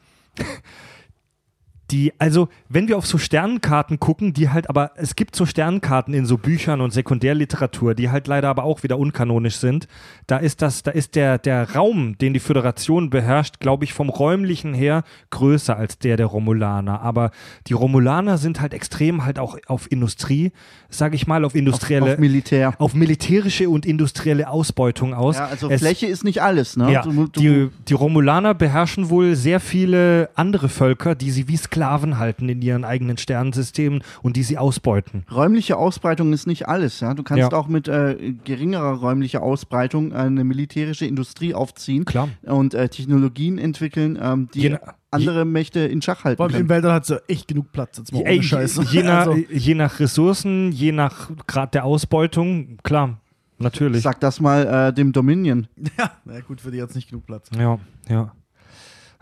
die, 1.91 2.12
also 2.18 2.49
wenn 2.68 2.89
wir 2.89 2.99
auf 2.99 3.07
so 3.07 3.16
Sternenkarten 3.16 4.01
gucken, 4.01 4.32
die 4.32 4.49
halt 4.49 4.68
aber, 4.68 4.93
es 4.97 5.14
gibt 5.14 5.37
so 5.37 5.47
Sternenkarten 5.47 6.14
in 6.14 6.26
so 6.26 6.37
Büchern 6.37 6.80
und 6.80 6.93
Sekundärliteratur, 6.93 7.95
die 7.95 8.11
halt 8.11 8.26
leider 8.26 8.49
aber 8.49 8.64
auch 8.64 8.82
wieder 8.82 8.99
unkanonisch 8.99 9.57
sind. 9.57 9.87
Da 10.26 10.39
ist 10.39 10.62
das, 10.62 10.82
da 10.82 10.91
ist 10.91 11.14
der, 11.14 11.39
der 11.39 11.74
Raum, 11.74 12.18
den 12.18 12.34
die 12.34 12.41
Föderation 12.41 13.11
beherrscht, 13.11 13.61
glaube 13.61 13.84
ich, 13.84 13.93
vom 13.93 14.09
räumlichen 14.09 14.74
her 14.74 15.05
größer 15.30 15.76
als 15.76 15.99
der 15.99 16.16
der 16.16 16.26
Romulaner. 16.26 17.03
Aber 17.03 17.30
die 17.68 17.74
Romulaner 17.74 18.39
sind 18.39 18.61
halt 18.61 18.74
extrem 18.74 19.24
halt 19.24 19.39
auch 19.39 19.57
auf 19.66 19.91
Industrie, 19.91 20.53
sage 20.97 21.16
ich 21.16 21.26
mal, 21.26 21.44
auf 21.44 21.55
industrielle, 21.55 22.05
Auf, 22.07 22.12
auf 22.14 22.18
Militär. 22.18 22.74
auf 22.78 22.94
militärische 22.94 23.68
und 23.70 23.86
industrielle 23.86 24.49
Ausbeutung 24.49 25.14
aus. 25.14 25.36
Ja, 25.36 25.47
also 25.47 25.68
Es- 25.70 25.80
Fläche 25.80 26.07
ist 26.07 26.24
nicht 26.24 26.42
alles, 26.42 26.76
ne? 26.76 26.92
ja, 26.92 27.03
Du- 27.03 27.26
du- 27.26 27.40
die, 27.40 27.68
die 27.88 27.94
Romulaner 27.94 28.55
beherrschen 28.55 29.11
wohl 29.11 29.34
sehr 29.36 29.61
viele 29.61 30.30
andere 30.34 30.68
Völker, 30.68 31.14
die 31.14 31.30
sie 31.30 31.49
wie 31.49 31.57
Sklaven 31.57 32.18
halten 32.18 32.49
in 32.49 32.62
ihren 32.62 32.84
eigenen 32.84 33.16
Sternensystemen 33.18 34.03
und 34.22 34.36
die 34.36 34.42
sie 34.42 34.59
ausbeuten. 34.59 35.24
Räumliche 35.34 35.76
Ausbreitung 35.76 36.32
ist 36.32 36.47
nicht 36.47 36.68
alles, 36.68 37.01
ja. 37.01 37.14
Du 37.14 37.22
kannst 37.22 37.40
Ja. 37.53 37.53
auch 37.59 37.68
mit 37.68 37.88
äh, 37.88 38.34
geringerer 38.44 38.94
räumlicher 38.94 39.42
Ausbreitung 39.42 40.12
eine 40.12 40.44
militärische 40.44 41.07
Industrie 41.07 41.55
aufziehen 41.55 42.05
Klar. 42.05 42.28
und 42.42 42.74
äh, 42.74 42.88
Technologien 42.88 43.59
entwickeln, 43.59 44.18
ähm, 44.20 44.49
die 44.55 44.61
Je 44.61 44.70
na- 44.70 44.94
andere 45.11 45.45
Mächte 45.45 45.81
in 45.81 46.03
Schach 46.03 46.25
halten 46.25 46.37
Vor 46.37 46.47
allem 46.47 46.55
im 46.55 46.59
können. 46.61 46.69
Weltall 46.69 46.93
hat 46.93 47.07
sie 47.07 47.21
echt 47.29 47.49
genug 47.49 47.73
Platz. 47.73 47.99
Jetzt 47.99 48.13
mal 48.13 48.21
ohne 48.21 48.29
Ey, 48.29 48.43
Scheiß. 48.43 48.81
je, 48.91 49.03
nach, 49.05 49.27
Also, 49.27 49.45
je 49.51 49.75
nach 49.75 50.01
Ressourcen, 50.01 50.73
je 50.73 50.93
nach 50.93 51.31
Grad 51.47 51.75
der 51.75 51.85
Ausbeutung, 51.85 52.79
klar, 52.83 53.21
natürlich. 53.59 54.03
Sag 54.03 54.21
das 54.21 54.41
mal 54.41 54.89
äh, 54.89 54.93
dem 54.93 55.13
Dominion. 55.13 55.69
ja, 55.99 56.13
na 56.25 56.41
gut, 56.41 56.61
für 56.61 56.71
die 56.71 56.79
jetzt 56.79 56.95
nicht 56.95 57.09
genug 57.09 57.27
Platz. 57.27 57.49
Ja, 57.57 57.79
ja, 58.09 58.33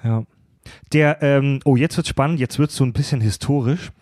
ja. 0.02 0.24
Der, 0.92 1.22
ähm, 1.22 1.60
oh, 1.64 1.76
jetzt 1.76 1.96
wird's 1.96 2.08
spannend, 2.08 2.40
jetzt 2.40 2.58
wird's 2.58 2.74
so 2.76 2.84
ein 2.84 2.92
bisschen 2.92 3.20
historisch. 3.20 3.92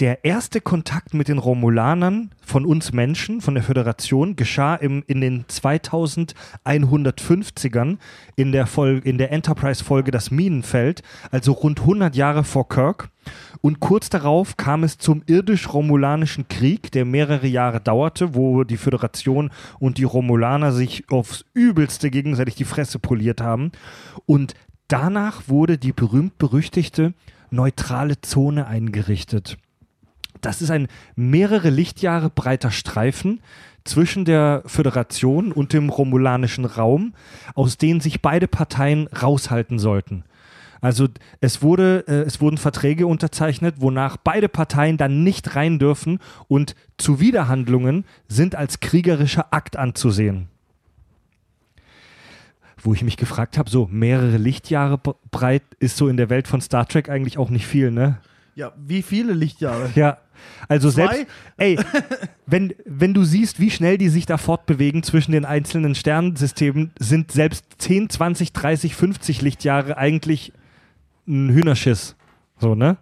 Der 0.00 0.24
erste 0.24 0.60
Kontakt 0.62 1.12
mit 1.12 1.28
den 1.28 1.36
Romulanern 1.36 2.30
von 2.40 2.64
uns 2.64 2.94
Menschen, 2.94 3.42
von 3.42 3.52
der 3.52 3.62
Föderation, 3.62 4.34
geschah 4.34 4.74
im, 4.74 5.04
in 5.06 5.20
den 5.20 5.44
2150ern 5.44 7.98
in 8.34 8.50
der, 8.50 8.66
in 9.04 9.18
der 9.18 9.30
Enterprise-Folge 9.30 10.10
Das 10.10 10.30
Minenfeld, 10.30 11.02
also 11.30 11.52
rund 11.52 11.80
100 11.80 12.16
Jahre 12.16 12.44
vor 12.44 12.66
Kirk. 12.70 13.10
Und 13.60 13.80
kurz 13.80 14.08
darauf 14.08 14.56
kam 14.56 14.84
es 14.84 14.96
zum 14.96 15.22
irdisch-romulanischen 15.26 16.48
Krieg, 16.48 16.90
der 16.92 17.04
mehrere 17.04 17.46
Jahre 17.46 17.82
dauerte, 17.82 18.34
wo 18.34 18.64
die 18.64 18.78
Föderation 18.78 19.50
und 19.80 19.98
die 19.98 20.04
Romulaner 20.04 20.72
sich 20.72 21.10
aufs 21.10 21.44
Übelste 21.52 22.10
gegenseitig 22.10 22.54
die 22.54 22.64
Fresse 22.64 23.00
poliert 23.00 23.42
haben. 23.42 23.70
Und 24.24 24.54
danach 24.88 25.48
wurde 25.48 25.76
die 25.76 25.92
berühmt-berüchtigte 25.92 27.12
neutrale 27.50 28.22
Zone 28.22 28.66
eingerichtet. 28.66 29.58
Das 30.40 30.62
ist 30.62 30.70
ein 30.70 30.88
mehrere 31.16 31.70
Lichtjahre 31.70 32.30
breiter 32.30 32.70
Streifen 32.70 33.40
zwischen 33.84 34.24
der 34.24 34.62
Föderation 34.66 35.52
und 35.52 35.72
dem 35.72 35.88
romulanischen 35.88 36.64
Raum, 36.64 37.14
aus 37.54 37.78
denen 37.78 38.00
sich 38.00 38.22
beide 38.22 38.48
Parteien 38.48 39.06
raushalten 39.08 39.78
sollten. 39.78 40.24
Also 40.80 41.08
es, 41.40 41.62
wurde, 41.62 42.04
äh, 42.08 42.22
es 42.22 42.40
wurden 42.40 42.56
Verträge 42.56 43.06
unterzeichnet, 43.06 43.76
wonach 43.78 44.16
beide 44.16 44.48
Parteien 44.48 44.96
dann 44.96 45.22
nicht 45.22 45.54
rein 45.54 45.78
dürfen 45.78 46.20
und 46.48 46.74
Zuwiderhandlungen 46.96 48.04
sind 48.28 48.54
als 48.54 48.80
kriegerischer 48.80 49.52
Akt 49.52 49.76
anzusehen. 49.76 50.48
Wo 52.82 52.94
ich 52.94 53.02
mich 53.02 53.18
gefragt 53.18 53.58
habe, 53.58 53.68
so 53.68 53.88
mehrere 53.90 54.38
Lichtjahre 54.38 54.98
breit 55.30 55.62
ist 55.80 55.98
so 55.98 56.08
in 56.08 56.16
der 56.16 56.30
Welt 56.30 56.48
von 56.48 56.62
Star 56.62 56.88
Trek 56.88 57.10
eigentlich 57.10 57.36
auch 57.36 57.50
nicht 57.50 57.66
viel, 57.66 57.90
ne? 57.90 58.18
Ja, 58.60 58.72
wie 58.76 59.00
viele 59.00 59.32
Lichtjahre? 59.32 59.88
Ja, 59.94 60.18
also 60.68 60.90
Zwei? 60.90 61.06
selbst, 61.06 61.26
ey, 61.56 61.78
wenn, 62.46 62.74
wenn 62.84 63.14
du 63.14 63.24
siehst, 63.24 63.58
wie 63.58 63.70
schnell 63.70 63.96
die 63.96 64.10
sich 64.10 64.26
da 64.26 64.36
fortbewegen 64.36 65.02
zwischen 65.02 65.32
den 65.32 65.46
einzelnen 65.46 65.94
Sternensystemen, 65.94 66.90
sind 66.98 67.32
selbst 67.32 67.64
10, 67.78 68.10
20, 68.10 68.52
30, 68.52 68.94
50 68.94 69.40
Lichtjahre 69.40 69.96
eigentlich 69.96 70.52
ein 71.26 71.48
Hühnerschiss. 71.48 72.16
So, 72.58 72.74
ne? 72.74 72.98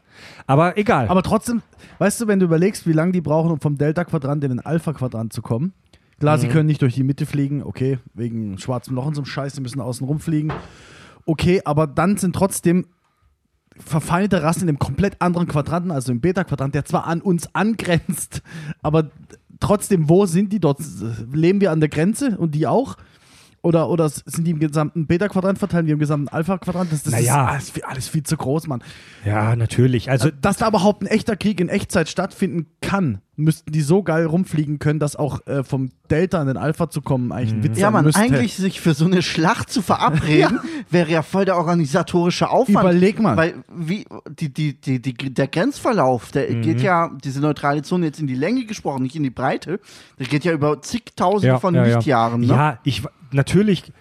Aber 0.47 0.79
egal. 0.79 1.09
Aber 1.09 1.25
trotzdem, 1.25 1.63
weißt 1.99 2.21
du, 2.21 2.29
wenn 2.29 2.39
du 2.39 2.45
überlegst, 2.45 2.87
wie 2.87 2.93
lange 2.93 3.11
die 3.11 3.21
brauchen, 3.21 3.51
um 3.51 3.61
vom 3.61 3.77
Delta-Quadrant 3.77 4.45
in 4.45 4.51
den 4.51 4.61
Alpha-Quadrant 4.61 5.33
zu 5.33 5.43
kommen. 5.43 5.73
Klar, 6.21 6.37
Mhm. 6.37 6.41
sie 6.43 6.49
können 6.49 6.67
nicht 6.67 6.83
durch 6.83 6.95
die 6.95 7.03
Mitte 7.03 7.27
fliegen, 7.27 7.65
okay, 7.65 7.99
wegen 8.15 8.59
schwarzem 8.59 8.95
Loch 8.95 9.07
und 9.07 9.15
so 9.17 9.23
einem 9.23 9.27
Scheiß, 9.27 9.55
sie 9.57 9.61
müssen 9.61 9.81
außen 9.81 10.07
rumfliegen. 10.07 10.53
Okay, 11.27 11.63
aber 11.65 11.89
dann 11.89 12.17
sind 12.17 12.37
trotzdem 12.37 12.87
verfeindete 13.85 14.43
Rassen 14.43 14.63
in 14.63 14.69
einem 14.71 14.79
komplett 14.79 15.21
anderen 15.21 15.47
Quadranten, 15.49 15.91
also 15.91 16.13
im 16.13 16.21
Beta-Quadrant, 16.21 16.75
der 16.75 16.85
zwar 16.85 17.07
an 17.07 17.21
uns 17.21 17.55
angrenzt, 17.55 18.43
aber 18.83 19.11
trotzdem, 19.61 20.09
wo 20.09 20.27
sind 20.27 20.53
die 20.53 20.61
dort? 20.61 20.79
Leben 21.33 21.61
wir 21.61 21.71
an 21.73 21.81
der 21.81 21.89
Grenze 21.89 22.37
und 22.39 22.55
die 22.55 22.67
auch? 22.67 22.97
Oder, 23.61 23.91
oder 23.91 24.09
sind 24.09 24.45
die 24.45 24.53
im 24.53 24.61
gesamten 24.61 25.07
Beta-Quadrant 25.09 25.59
verteilt, 25.59 25.87
wir 25.87 25.95
im 25.95 25.99
gesamten 25.99 26.29
Alpha-Quadrant? 26.29 26.93
Das, 26.93 27.03
das 27.03 27.13
Naja. 27.13 27.45
ist 27.47 27.51
alles, 27.51 27.71
viel- 27.71 27.83
alles 27.83 28.09
viel 28.09 28.23
zu 28.23 28.37
groß, 28.37 28.69
Mann. 28.69 28.83
ja, 29.25 29.57
natürlich. 29.57 30.11
Also, 30.11 30.31
Dass 30.31 30.59
da 30.59 30.69
überhaupt 30.69 31.03
ein 31.03 31.07
echter 31.07 31.37
Krieg 31.37 31.61
in 31.61 31.69
Echtzeit 31.69 32.09
stattfinden 32.09 32.67
kann, 32.81 33.19
müssten 33.39 33.73
die 33.73 33.81
so 33.83 34.03
geil 34.03 34.27
rumfliegen 34.27 34.79
können, 34.79 34.99
dass 34.99 35.17
auch 35.17 35.47
äh, 35.47 35.63
vom 35.65 35.91
Delta 36.11 36.41
in 36.43 36.49
den 36.49 36.57
Alpha 36.57 36.91
zu 36.91 37.01
kommen 37.01 37.31
eigentlich 37.33 37.53
ein 37.55 37.63
Witz 37.65 37.79
Ja, 37.79 37.87
sein 37.87 37.93
man, 37.93 38.05
müsste. 38.05 38.21
eigentlich 38.21 38.55
sich 38.57 38.81
für 38.81 38.95
so 38.95 39.05
eine 39.07 39.23
Schlacht 39.23 39.71
zu 39.71 39.81
verabreden, 39.81 40.59
wäre 40.91 41.11
ja 41.11 41.23
voll 41.23 41.45
der 41.45 41.57
organisatorische 41.57 42.51
Aufwand. 42.51 42.81
Überleg 42.81 43.21
mal. 43.21 43.37
Weil 43.37 43.55
wie, 43.73 44.05
die, 44.29 44.53
die, 44.53 44.81
die, 44.81 45.01
die, 45.01 45.15
der 45.15 45.47
Grenzverlauf, 45.47 46.31
der 46.33 46.51
Mhm. 46.51 46.63
geht 46.63 46.81
ja, 46.81 47.11
diese 47.25 47.41
neutrale 47.41 47.83
Zone 47.83 48.07
jetzt 48.07 48.21
in 48.21 48.27
die 48.27 48.35
Länge 48.35 48.65
gesprochen, 48.65 49.03
nicht 49.05 49.17
in 49.17 49.23
die 49.23 49.31
Breite, 49.31 49.81
der 50.19 50.27
geht 50.27 50.45
ja 50.45 50.53
über 50.53 50.83
zigtausende 50.83 51.47
ja, 51.55 51.59
von 51.61 51.75
ja, 51.75 51.85
Lichtjahren. 51.85 52.43
Ja, 52.43 52.49
Ne? 52.49 52.55
ja 52.55 52.79
ich, 52.85 53.03
natürlich, 53.31 53.93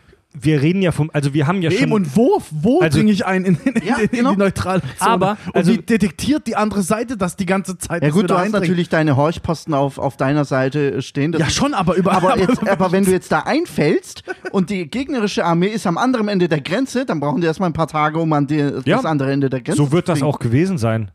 wir 0.42 0.62
reden 0.62 0.82
ja 0.82 0.92
vom, 0.92 1.10
also 1.14 1.34
wir 1.34 1.48
haben 1.48 1.62
ja 1.62 1.70
Eben, 1.72 1.80
schon. 1.84 1.92
und 1.94 2.16
wo, 2.16 2.42
wo 2.52 2.82
Also- 2.82 2.98
dringe 2.98 3.12
ich 3.12 3.26
ein 3.26 3.46
in, 3.46 3.58
in, 3.64 3.86
Ja, 3.86 3.96
in, 3.98 4.04
in 4.04 4.10
genau. 4.10 4.32
die 4.32 4.38
neutrale 4.38 4.82
Zone? 4.98 5.12
Aber, 5.12 5.38
und 5.48 5.56
also- 5.56 5.72
wie 5.72 5.78
detektiert 5.78 6.48
die 6.48 6.56
andere 6.56 6.82
Seite 6.82 7.18
das 7.18 7.36
die 7.36 7.46
ganze 7.46 7.78
Zeit? 7.78 8.04
Ja 8.04 8.10
gut, 8.10 8.24
du 8.24 8.28
da 8.28 8.40
hast 8.40 8.52
natürlich 8.52 8.90
deine 8.90 9.16
Horchposten 9.18 9.74
auf, 9.74 9.98
auf 9.98 10.18
deiner 10.18 10.46
Seite 10.46 11.02
stehen. 11.02 11.32
Das 11.32 11.42
Ja, 11.42 11.50
schon, 11.50 11.74
aber 11.74 11.96
über 11.96 12.12
Aber, 12.14 12.38
jetzt, 12.38 12.68
aber 12.68 12.92
wenn 12.92 13.06
du 13.06 13.12
jetzt 13.12 13.32
da 13.32 13.40
einfällst 13.42 14.24
und 14.52 14.70
die 14.70 14.90
gegnerische 14.90 15.46
Armee 15.46 15.68
ist 15.68 15.88
am 15.88 15.98
anderen 15.98 16.28
Ende 16.28 16.48
der 16.48 16.62
Grenze, 16.62 17.06
dann 17.06 17.20
brauchen 17.20 17.42
die 17.42 17.48
erstmal 17.48 17.70
ein 17.70 17.74
paar 17.74 17.88
Tage, 17.88 18.20
um 18.20 18.32
an 18.34 18.48
die, 18.48 18.58
Ja. 18.58 18.72
das 18.98 19.06
andere 19.06 19.32
Ende 19.32 19.50
der 19.50 19.62
Grenze 19.62 19.78
So 19.84 19.92
wird 19.92 20.06
zu 20.06 20.12
das 20.14 20.24
auch 20.24 20.40
gewesen 20.40 20.78
sein. 20.78 21.12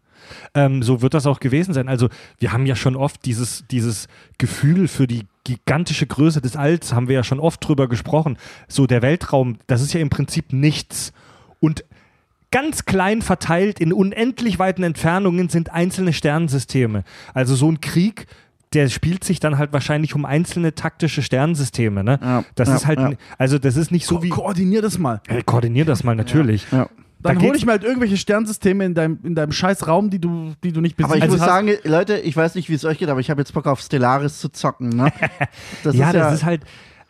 Ähm, 0.54 0.82
so 0.82 1.02
wird 1.02 1.14
das 1.14 1.26
auch 1.26 1.40
gewesen 1.40 1.74
sein. 1.74 1.88
Also 1.88 2.08
wir 2.38 2.52
haben 2.52 2.64
ja 2.66 2.76
schon 2.76 2.96
oft 2.96 3.24
dieses, 3.24 3.64
dieses 3.70 4.06
Gefühl 4.38 4.88
für 4.88 5.06
die 5.06 5.22
gigantische 5.44 6.06
Größe 6.06 6.40
des 6.40 6.56
Alls, 6.56 6.92
haben 6.92 7.08
wir 7.08 7.16
ja 7.16 7.24
schon 7.24 7.40
oft 7.40 7.66
drüber 7.66 7.88
gesprochen. 7.88 8.36
So 8.68 8.86
der 8.86 9.02
Weltraum, 9.02 9.58
das 9.66 9.82
ist 9.82 9.92
ja 9.92 10.00
im 10.00 10.10
Prinzip 10.10 10.52
nichts. 10.52 11.12
Und 11.60 11.84
ganz 12.50 12.84
klein 12.84 13.22
verteilt 13.22 13.80
in 13.80 13.92
unendlich 13.92 14.58
weiten 14.58 14.82
Entfernungen 14.82 15.48
sind 15.48 15.72
einzelne 15.72 16.12
Sternensysteme. 16.12 17.04
Also 17.34 17.56
so 17.56 17.70
ein 17.70 17.80
Krieg, 17.80 18.26
der 18.72 18.88
spielt 18.88 19.24
sich 19.24 19.40
dann 19.40 19.58
halt 19.58 19.72
wahrscheinlich 19.72 20.14
um 20.14 20.24
einzelne 20.24 20.74
taktische 20.74 21.22
Sternensysteme. 21.22 22.04
Ne? 22.04 22.18
Ja, 22.22 22.44
das 22.54 22.68
ja, 22.68 22.76
ist 22.76 22.86
halt, 22.86 22.98
ja. 23.00 23.12
also 23.38 23.58
das 23.58 23.76
ist 23.76 23.90
nicht 23.90 24.06
so 24.06 24.16
Ko 24.16 24.22
wie. 24.22 24.28
koordinier 24.28 24.82
das 24.82 24.98
mal. 24.98 25.20
Äh, 25.28 25.42
koordinier 25.42 25.84
das 25.84 26.04
mal 26.04 26.14
natürlich. 26.14 26.66
Dann 27.22 27.38
Da 27.38 27.42
hole 27.42 27.56
ich 27.56 27.64
mir 27.64 27.72
halt 27.72 27.84
irgendwelche 27.84 28.16
Sternsysteme 28.16 28.84
in 28.84 28.94
deinem, 28.94 29.18
in 29.22 29.34
deinem 29.34 29.52
scheiß 29.52 29.86
Raum, 29.86 30.10
die 30.10 30.18
du, 30.18 30.52
die 30.64 30.72
du 30.72 30.80
nicht 30.80 30.96
Aber 30.98 31.14
ich 31.14 31.20
besiedelt 31.20 31.30
muss 31.30 31.40
hast. 31.40 31.48
sagen, 31.48 31.70
Leute, 31.84 32.18
ich 32.18 32.36
weiß 32.36 32.54
nicht, 32.54 32.68
wie 32.68 32.74
es 32.74 32.84
euch 32.84 32.98
geht, 32.98 33.08
aber 33.08 33.20
ich 33.20 33.30
habe 33.30 33.40
jetzt 33.40 33.54
Bock 33.54 33.66
auf 33.66 33.80
Stellaris 33.80 34.38
zu 34.38 34.48
zocken. 34.48 34.88
Ne? 34.88 35.12
Das 35.84 35.94
ja, 35.96 36.08
ist 36.08 36.14
das 36.14 36.34
ist 36.34 36.44
halt, 36.44 36.62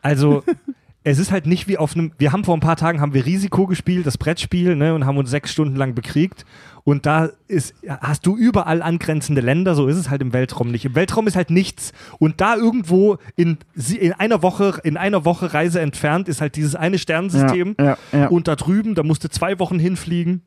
also 0.02 0.44
es 1.04 1.18
ist 1.18 1.32
halt 1.32 1.46
nicht 1.46 1.66
wie 1.68 1.78
auf 1.78 1.94
einem, 1.94 2.12
wir 2.18 2.32
haben 2.32 2.44
vor 2.44 2.56
ein 2.56 2.60
paar 2.60 2.76
Tagen 2.76 3.00
haben 3.00 3.14
wir 3.14 3.26
Risiko 3.26 3.66
gespielt, 3.66 4.06
das 4.06 4.18
Brettspiel, 4.18 4.76
ne, 4.76 4.94
und 4.94 5.06
haben 5.06 5.16
uns 5.16 5.30
sechs 5.30 5.52
Stunden 5.52 5.76
lang 5.76 5.94
bekriegt. 5.94 6.44
Und 6.84 7.06
da 7.06 7.30
ist, 7.46 7.74
hast 7.86 8.26
du 8.26 8.36
überall 8.36 8.82
angrenzende 8.82 9.40
Länder, 9.40 9.74
so 9.74 9.86
ist 9.86 9.96
es 9.96 10.10
halt 10.10 10.20
im 10.20 10.32
Weltraum 10.32 10.70
nicht. 10.70 10.84
Im 10.84 10.94
Weltraum 10.96 11.26
ist 11.28 11.36
halt 11.36 11.50
nichts. 11.50 11.92
Und 12.18 12.40
da 12.40 12.56
irgendwo 12.56 13.18
in, 13.36 13.58
in 13.98 14.12
einer 14.14 14.42
Woche, 14.42 14.80
in 14.82 14.96
einer 14.96 15.24
Woche 15.24 15.54
Reise 15.54 15.80
entfernt 15.80 16.28
ist 16.28 16.40
halt 16.40 16.56
dieses 16.56 16.74
eine 16.74 16.98
Sternensystem. 16.98 17.76
Ja, 17.78 17.96
ja, 18.12 18.18
ja. 18.18 18.26
Und 18.28 18.48
da 18.48 18.56
drüben, 18.56 18.94
da 18.94 19.02
musst 19.04 19.22
du 19.22 19.30
zwei 19.30 19.58
Wochen 19.58 19.78
hinfliegen 19.78 20.42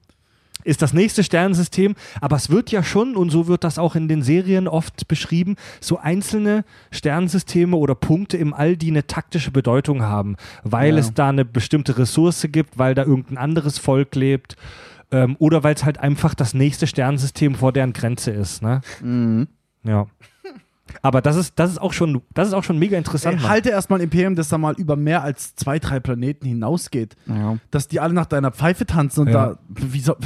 ist 0.64 0.82
das 0.82 0.94
nächste 0.94 1.24
Sternensystem, 1.24 1.94
aber 2.22 2.38
es 2.38 2.50
wird 2.50 2.72
ja 2.72 2.82
schon, 2.82 3.16
und 3.16 3.30
so 3.30 3.46
wird 3.46 3.64
das 3.64 3.78
auch 3.78 3.94
in 3.96 4.08
den 4.08 4.24
Serien 4.24 4.68
oft 4.68 5.08
beschrieben, 5.08 5.58
so 5.80 6.00
einzelne 6.00 6.66
Sternensysteme 6.90 7.78
oder 7.78 7.94
Punkte 7.94 8.38
im 8.38 8.52
All, 8.52 8.76
die 8.76 8.90
eine 8.90 9.06
taktische 9.06 9.52
Bedeutung 9.52 10.02
haben, 10.02 10.38
weil 10.64 10.94
Ja. 10.94 11.00
es 11.02 11.14
da 11.14 11.30
eine 11.30 11.46
bestimmte 11.46 12.00
Ressource 12.00 12.48
gibt, 12.52 12.80
weil 12.80 12.96
da 12.96 13.04
irgendein 13.04 13.38
anderes 13.38 13.78
Volk 13.78 14.16
lebt 14.16 14.56
ähm, 15.16 15.36
oder 15.40 15.64
weil 15.64 15.74
es 15.76 15.86
halt 15.86 16.00
einfach 16.00 16.34
das 16.36 16.54
nächste 16.54 16.88
Sternensystem 16.88 17.56
vor 17.56 17.72
deren 17.72 17.94
Grenze 17.94 18.32
ist. 18.32 18.62
Ne? 18.62 18.82
Mhm. 19.02 19.48
Ja. 19.84 20.08
Aber 21.02 21.22
das 21.22 21.36
ist, 21.36 21.54
das 21.58 21.72
ist 21.72 21.78
auch 21.82 21.94
schon, 21.94 22.22
das 22.34 22.48
ist 22.50 22.54
auch 22.54 22.64
schon 22.64 22.78
mega 22.78 22.98
interessant. 22.98 23.38
Ey, 23.42 23.48
halte 23.48 23.70
erstmal 23.70 24.00
ein 24.00 24.04
Imperium, 24.04 24.36
das 24.36 24.50
da 24.50 24.58
mal 24.58 24.76
über 24.76 24.96
mehr 24.96 25.24
als 25.24 25.56
zwei, 25.56 25.80
drei 25.80 26.00
Planeten 26.00 26.46
hinausgeht. 26.46 27.16
Ja. 27.26 27.58
Dass 27.72 27.88
die 27.88 28.00
alle 28.00 28.14
nach 28.14 28.28
deiner 28.28 28.52
Pfeife 28.52 28.86
tanzen 28.86 29.22
und 29.22 29.28
Ja. 29.30 29.34
da. 29.54 29.60
Wieso? 29.70 30.14
Ah, 30.14 30.18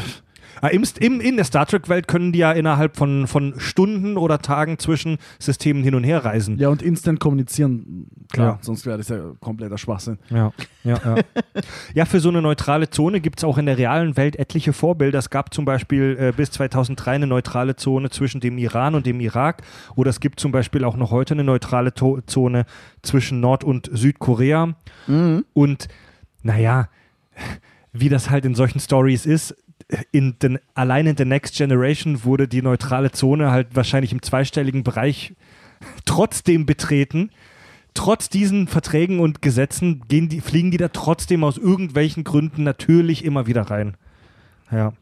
Im, 0.71 0.83
im, 0.99 1.21
in 1.21 1.35
der 1.37 1.45
Star 1.45 1.65
Trek-Welt 1.65 2.07
können 2.07 2.31
die 2.31 2.39
ja 2.39 2.51
innerhalb 2.51 2.97
von, 2.97 3.27
von 3.27 3.53
Stunden 3.59 4.17
oder 4.17 4.39
Tagen 4.39 4.77
zwischen 4.77 5.17
Systemen 5.39 5.83
hin 5.83 5.95
und 5.95 6.03
her 6.03 6.25
reisen. 6.25 6.57
Ja, 6.57 6.69
und 6.69 6.81
instant 6.81 7.19
kommunizieren, 7.19 8.07
klar, 8.31 8.47
Ja. 8.53 8.59
sonst 8.61 8.85
wäre 8.85 8.97
das 8.97 9.07
ja 9.09 9.19
kompletter 9.39 9.77
Schwachsinn. 9.77 10.19
Ja, 10.29 10.51
ja, 10.83 10.99
ja. 11.03 11.15
ja, 11.93 12.05
für 12.05 12.19
so 12.19 12.29
eine 12.29 12.41
neutrale 12.41 12.89
Zone 12.89 13.21
gibt 13.21 13.39
es 13.39 13.43
auch 13.43 13.57
in 13.57 13.65
der 13.67 13.77
realen 13.77 14.17
Welt 14.17 14.35
etliche 14.37 14.73
Vorbilder. 14.73 15.19
Es 15.19 15.29
gab 15.29 15.53
zum 15.53 15.65
Beispiel 15.65 16.17
äh, 16.19 16.33
bis 16.35 16.51
2003 16.51 17.11
eine 17.11 17.27
neutrale 17.27 17.75
Zone 17.75 18.09
zwischen 18.09 18.41
dem 18.41 18.57
Iran 18.57 18.95
und 18.95 19.05
dem 19.05 19.19
Irak. 19.19 19.61
Oder 19.95 20.09
es 20.09 20.19
gibt 20.19 20.39
zum 20.39 20.51
Beispiel 20.51 20.83
auch 20.83 20.97
noch 20.97 21.11
heute 21.11 21.33
eine 21.35 21.43
neutrale 21.43 21.93
to 21.93 22.19
Zone 22.27 22.65
zwischen 23.01 23.39
Nord- 23.39 23.63
und 23.63 23.89
Südkorea. 23.93 24.75
Mhm. 25.07 25.45
Und 25.53 25.87
naja, 26.43 26.89
wie 27.93 28.09
das 28.09 28.29
halt 28.29 28.45
in 28.45 28.55
solchen 28.55 28.79
Stories 28.79 29.25
ist, 29.25 29.55
in 30.11 30.37
den, 30.39 30.59
allein 30.75 31.07
in 31.07 31.17
The 31.17 31.25
Next 31.25 31.55
Generation 31.55 32.23
wurde 32.23 32.47
die 32.47 32.61
neutrale 32.61 33.11
Zone 33.11 33.51
halt 33.51 33.75
wahrscheinlich 33.75 34.11
im 34.11 34.21
zweistelligen 34.21 34.83
Bereich 34.83 35.33
trotzdem 36.05 36.65
betreten. 36.65 37.31
Trotz 37.95 38.29
diesen 38.29 38.67
Verträgen 38.67 39.19
und 39.19 39.41
Gesetzen 39.41 40.03
gehen 40.07 40.29
die, 40.29 40.41
fliegen 40.41 40.71
die 40.71 40.77
da 40.77 40.89
trotzdem 40.89 41.43
aus 41.43 41.57
irgendwelchen 41.57 42.23
Gründen 42.23 42.63
natürlich 42.63 43.25
immer 43.25 43.47
wieder 43.47 43.63
rein. 43.63 43.97
Ja, 44.71 44.93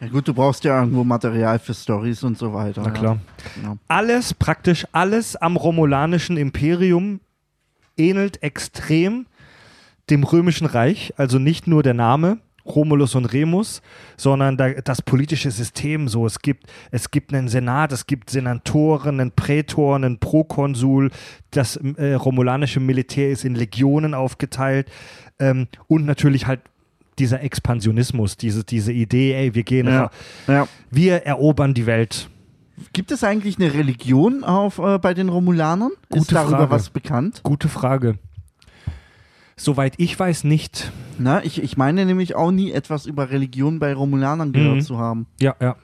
Ja 0.00 0.08
gut, 0.08 0.26
du 0.26 0.32
brauchst 0.32 0.64
ja 0.64 0.80
irgendwo 0.80 1.04
Material 1.04 1.58
für 1.58 1.74
Stories 1.74 2.22
und 2.22 2.38
so 2.38 2.54
weiter. 2.54 2.82
na 2.82 2.90
klar. 2.90 3.18
Ja. 3.56 3.62
Ja. 3.62 3.76
Alles, 3.88 4.32
praktisch 4.32 4.86
alles 4.92 5.36
am 5.36 5.56
romulanischen 5.56 6.38
Imperium 6.38 7.20
ähnelt 7.98 8.42
extrem 8.42 9.26
dem 10.08 10.24
römischen 10.24 10.66
Reich, 10.66 11.12
also 11.16 11.38
nicht 11.38 11.66
nur 11.66 11.82
der 11.82 11.94
Name 11.94 12.38
Romulus 12.66 13.14
und 13.14 13.26
Remus, 13.26 13.80
sondern 14.16 14.56
da, 14.56 14.70
das 14.72 15.02
politische 15.02 15.50
System 15.50 16.08
so. 16.08 16.26
Es 16.26 16.40
gibt, 16.40 16.64
es 16.90 17.10
gibt 17.10 17.32
einen 17.32 17.48
Senat, 17.48 17.92
es 17.92 18.06
gibt 18.06 18.30
Senatoren, 18.30 19.20
einen 19.20 19.32
Prätor, 19.32 19.96
einen 19.96 20.18
Prokonsul, 20.18 21.10
das 21.50 21.76
äh, 21.76 22.14
romulanische 22.14 22.80
Militär 22.80 23.30
ist 23.30 23.44
in 23.44 23.54
Legionen 23.54 24.14
aufgeteilt 24.14 24.88
ähm, 25.38 25.68
und 25.86 26.04
natürlich 26.06 26.46
halt 26.46 26.60
dieser 27.18 27.40
Expansionismus, 27.42 28.36
diese, 28.36 28.62
diese 28.64 28.92
Idee, 28.92 29.32
ey, 29.34 29.54
wir 29.54 29.62
gehen, 29.62 29.86
Ja. 29.86 30.10
Ja. 30.46 30.68
wir 30.90 31.22
erobern 31.24 31.72
die 31.72 31.86
Welt. 31.86 32.28
Gibt 32.92 33.10
es 33.10 33.24
eigentlich 33.24 33.58
eine 33.58 33.72
Religion 33.72 34.44
auf, 34.44 34.78
äh, 34.78 34.98
bei 34.98 35.14
den 35.14 35.30
Romulanern? 35.30 35.92
Gute 36.10 36.20
Ist 36.20 36.32
darüber 36.32 36.58
Frage. 36.58 36.70
was 36.70 36.90
bekannt? 36.90 37.40
Gute 37.42 37.68
Frage. 37.70 38.18
Soweit 39.58 39.94
ich 39.96 40.18
weiß, 40.18 40.44
nicht. 40.44 40.92
Na, 41.18 41.42
ich, 41.42 41.62
ich 41.62 41.78
meine 41.78 42.04
nämlich 42.04 42.34
auch 42.36 42.50
nie 42.50 42.72
etwas 42.72 43.06
über 43.06 43.30
Religion 43.30 43.78
bei 43.78 43.94
Romulanern 43.94 44.52
gehört 44.52 44.76
Mhm. 44.76 44.80
zu 44.82 44.98
haben. 44.98 45.26
Ja, 45.40 45.54
ja. 45.60 45.76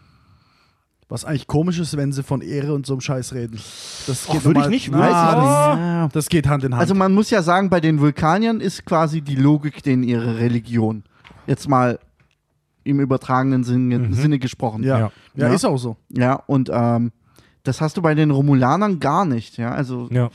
Was 1.09 1.25
eigentlich 1.25 1.47
komisch 1.47 1.79
ist, 1.79 1.97
wenn 1.97 2.13
sie 2.13 2.23
von 2.23 2.43
Ehre 2.43 2.75
und 2.75 2.85
so 2.87 2.95
einem 2.95 3.01
Scheiß 3.01 3.33
reden. 3.35 3.57
Das 4.07 4.29
würde 4.45 4.61
ich 4.61 4.69
nicht- 4.69 4.91
Nein, 4.91 5.01
weiß 5.01 5.09
ich 5.09 5.15
das, 5.15 5.79
Ja. 5.79 6.09
das 6.13 6.29
geht 6.29 6.47
Hand 6.49 6.65
in 6.65 6.73
Hand. 6.73 6.81
Also 6.83 6.95
man 6.95 7.15
muss 7.15 7.31
ja 7.31 7.43
sagen, 7.43 7.71
bei 7.71 7.81
den 7.81 7.99
Vulkaniern 8.01 8.61
ist 8.61 8.85
quasi 8.85 9.21
die 9.23 9.37
Logik 9.37 9.83
denen 9.83 10.03
ihre 10.03 10.39
Religion. 10.39 11.05
Jetzt 11.47 11.67
mal 11.69 11.99
im 12.85 13.01
übertragenen 13.01 13.65
Sinne, 13.65 13.99
Mhm. 13.99 14.13
Sinne 14.15 14.39
gesprochen. 14.39 14.83
ja. 14.85 14.99
ja. 14.99 15.13
Ja. 15.35 15.49
Ja. 15.49 15.55
ist 15.55 15.65
auch 15.65 15.77
so. 15.79 15.97
Ja, 16.11 16.35
und 16.47 16.71
ähm, 16.73 17.11
das 17.63 17.81
hast 17.81 17.97
du 17.97 18.03
bei 18.03 18.15
den 18.15 18.31
Romulanern 18.31 19.01
gar 19.01 19.25
nicht. 19.25 19.57
Ja, 19.57 19.71
also 19.73 20.09
Ja, 20.11 20.29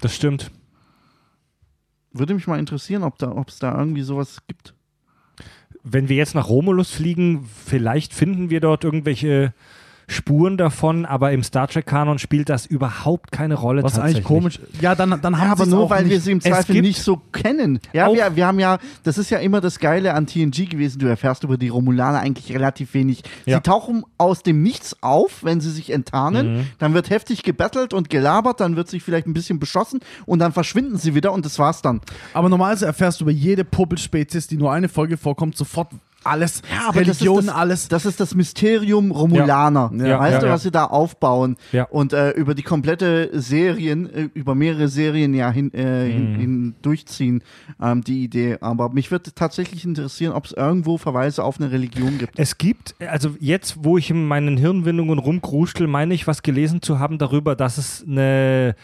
das 0.00 0.14
stimmt. 0.14 0.50
Würde 2.12 2.34
mich 2.34 2.46
mal 2.46 2.58
interessieren, 2.58 3.02
ob 3.02 3.18
da, 3.18 3.32
es 3.46 3.58
da 3.58 3.76
irgendwie 3.78 4.02
sowas 4.02 4.42
gibt. 4.46 4.74
Wenn 5.82 6.08
wir 6.08 6.16
jetzt 6.16 6.34
nach 6.34 6.48
Romulus 6.48 6.90
fliegen, 6.90 7.48
vielleicht 7.64 8.12
finden 8.12 8.50
wir 8.50 8.60
dort 8.60 8.84
irgendwelche 8.84 9.54
Spuren 10.10 10.56
davon, 10.56 11.04
aber 11.04 11.32
im 11.32 11.42
Star 11.42 11.68
Trek-Kanon 11.68 12.18
spielt 12.18 12.48
das 12.48 12.64
überhaupt 12.64 13.30
keine 13.30 13.54
Rolle. 13.54 13.82
Was 13.82 13.92
tatsächlich. 13.92 14.16
eigentlich 14.16 14.24
komisch. 14.26 14.60
Ja, 14.80 14.94
dann, 14.94 15.10
dann 15.20 15.38
haben 15.38 15.46
Ja, 15.46 15.52
aber 15.52 15.66
nur 15.66 15.84
auch 15.84 15.90
weil 15.90 16.04
nicht. 16.04 16.12
wir 16.12 16.20
sie 16.20 16.32
im 16.32 16.40
Zweifel 16.40 16.80
nicht 16.80 17.02
so 17.02 17.18
kennen. 17.32 17.78
Ja, 17.92 18.10
wir, 18.12 18.34
wir 18.34 18.46
haben 18.46 18.58
ja, 18.58 18.78
das 19.02 19.18
ist 19.18 19.28
ja 19.30 19.38
immer 19.38 19.60
das 19.60 19.78
Geile 19.78 20.14
an 20.14 20.26
TNG 20.26 20.68
gewesen, 20.70 20.98
du 20.98 21.06
erfährst 21.06 21.44
über 21.44 21.58
die 21.58 21.68
Romulaner 21.68 22.20
eigentlich 22.20 22.50
relativ 22.54 22.94
wenig. 22.94 23.22
Ja. 23.44 23.56
Sie 23.58 23.62
tauchen 23.62 24.02
aus 24.16 24.42
dem 24.42 24.62
Nichts 24.62 24.96
auf, 25.02 25.44
wenn 25.44 25.60
sie 25.60 25.70
sich 25.70 25.90
enttarnen, 25.90 26.56
Mhm. 26.58 26.66
dann 26.78 26.94
wird 26.94 27.10
heftig 27.10 27.42
gebettelt 27.42 27.92
und 27.92 28.08
gelabert, 28.08 28.60
dann 28.60 28.76
wird 28.76 28.88
sich 28.88 29.02
vielleicht 29.02 29.26
ein 29.26 29.34
bisschen 29.34 29.58
beschossen 29.58 30.00
und 30.24 30.38
dann 30.38 30.52
verschwinden 30.52 30.96
sie 30.96 31.14
wieder 31.14 31.32
und 31.32 31.44
das 31.44 31.58
war's 31.58 31.82
dann. 31.82 32.00
Aber 32.32 32.48
normalerweise 32.48 32.86
erfährst 32.86 33.20
du 33.20 33.24
über 33.24 33.32
jede 33.32 33.64
Puppelspezies, 33.64 34.46
die 34.46 34.56
nur 34.56 34.72
eine 34.72 34.88
Folge 34.88 35.16
vorkommt, 35.18 35.56
sofort 35.56 35.92
alles. 36.24 36.62
Religion, 36.94 37.36
das 37.36 37.46
das, 37.46 37.54
alles. 37.54 37.88
Das 37.88 38.06
ist 38.06 38.20
das 38.20 38.34
Mysterium 38.34 39.10
Romulaner. 39.12 39.90
Ja. 39.94 40.18
Weißt 40.18 40.34
Ja, 40.34 40.40
du, 40.40 40.46
ja. 40.46 40.52
was 40.52 40.62
sie 40.62 40.70
da 40.70 40.84
aufbauen? 40.84 41.56
Ja. 41.72 41.84
Und 41.84 42.12
äh, 42.12 42.30
über 42.32 42.54
die 42.54 42.62
komplette 42.62 43.30
Serien, 43.40 44.12
äh, 44.12 44.28
über 44.34 44.54
mehrere 44.54 44.88
Serien 44.88 45.32
ja 45.34 45.50
hin, 45.50 45.72
äh, 45.72 46.06
hin, 46.10 46.32
Mhm. 46.32 46.38
hin 46.38 46.74
durchziehen, 46.82 47.42
ähm, 47.80 48.02
die 48.04 48.24
Idee. 48.24 48.58
Aber 48.60 48.90
mich 48.90 49.10
würde 49.10 49.32
tatsächlich 49.34 49.84
interessieren, 49.84 50.32
ob 50.32 50.46
es 50.46 50.52
irgendwo 50.52 50.98
Verweise 50.98 51.44
auf 51.44 51.60
eine 51.60 51.70
Religion 51.70 52.18
gibt. 52.18 52.38
Es 52.38 52.58
gibt, 52.58 52.94
also 53.00 53.36
jetzt, 53.40 53.76
wo 53.84 53.96
ich 53.96 54.10
in 54.10 54.26
meinen 54.26 54.56
Hirnwindungen 54.56 55.18
rumkruschel, 55.18 55.86
meine 55.86 56.14
ich, 56.14 56.26
was 56.26 56.42
gelesen 56.42 56.82
zu 56.82 56.98
haben 56.98 57.18
darüber, 57.18 57.54
dass 57.56 57.78
es 57.78 58.04
eine, 58.06 58.74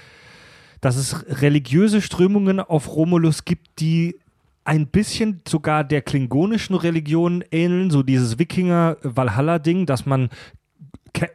dass 0.80 0.96
es 0.96 1.24
religiöse 1.40 2.00
Strömungen 2.02 2.60
auf 2.60 2.94
Romulus 2.94 3.44
gibt, 3.44 3.80
die 3.80 4.16
ein 4.64 4.86
bisschen 4.86 5.42
sogar 5.46 5.84
der 5.84 6.02
klingonischen 6.02 6.74
Religion 6.74 7.44
ähneln, 7.50 7.90
so 7.90 8.02
dieses 8.02 8.38
Wikinger-Valhalla-Ding, 8.38 9.86
dass 9.86 10.06
man 10.06 10.30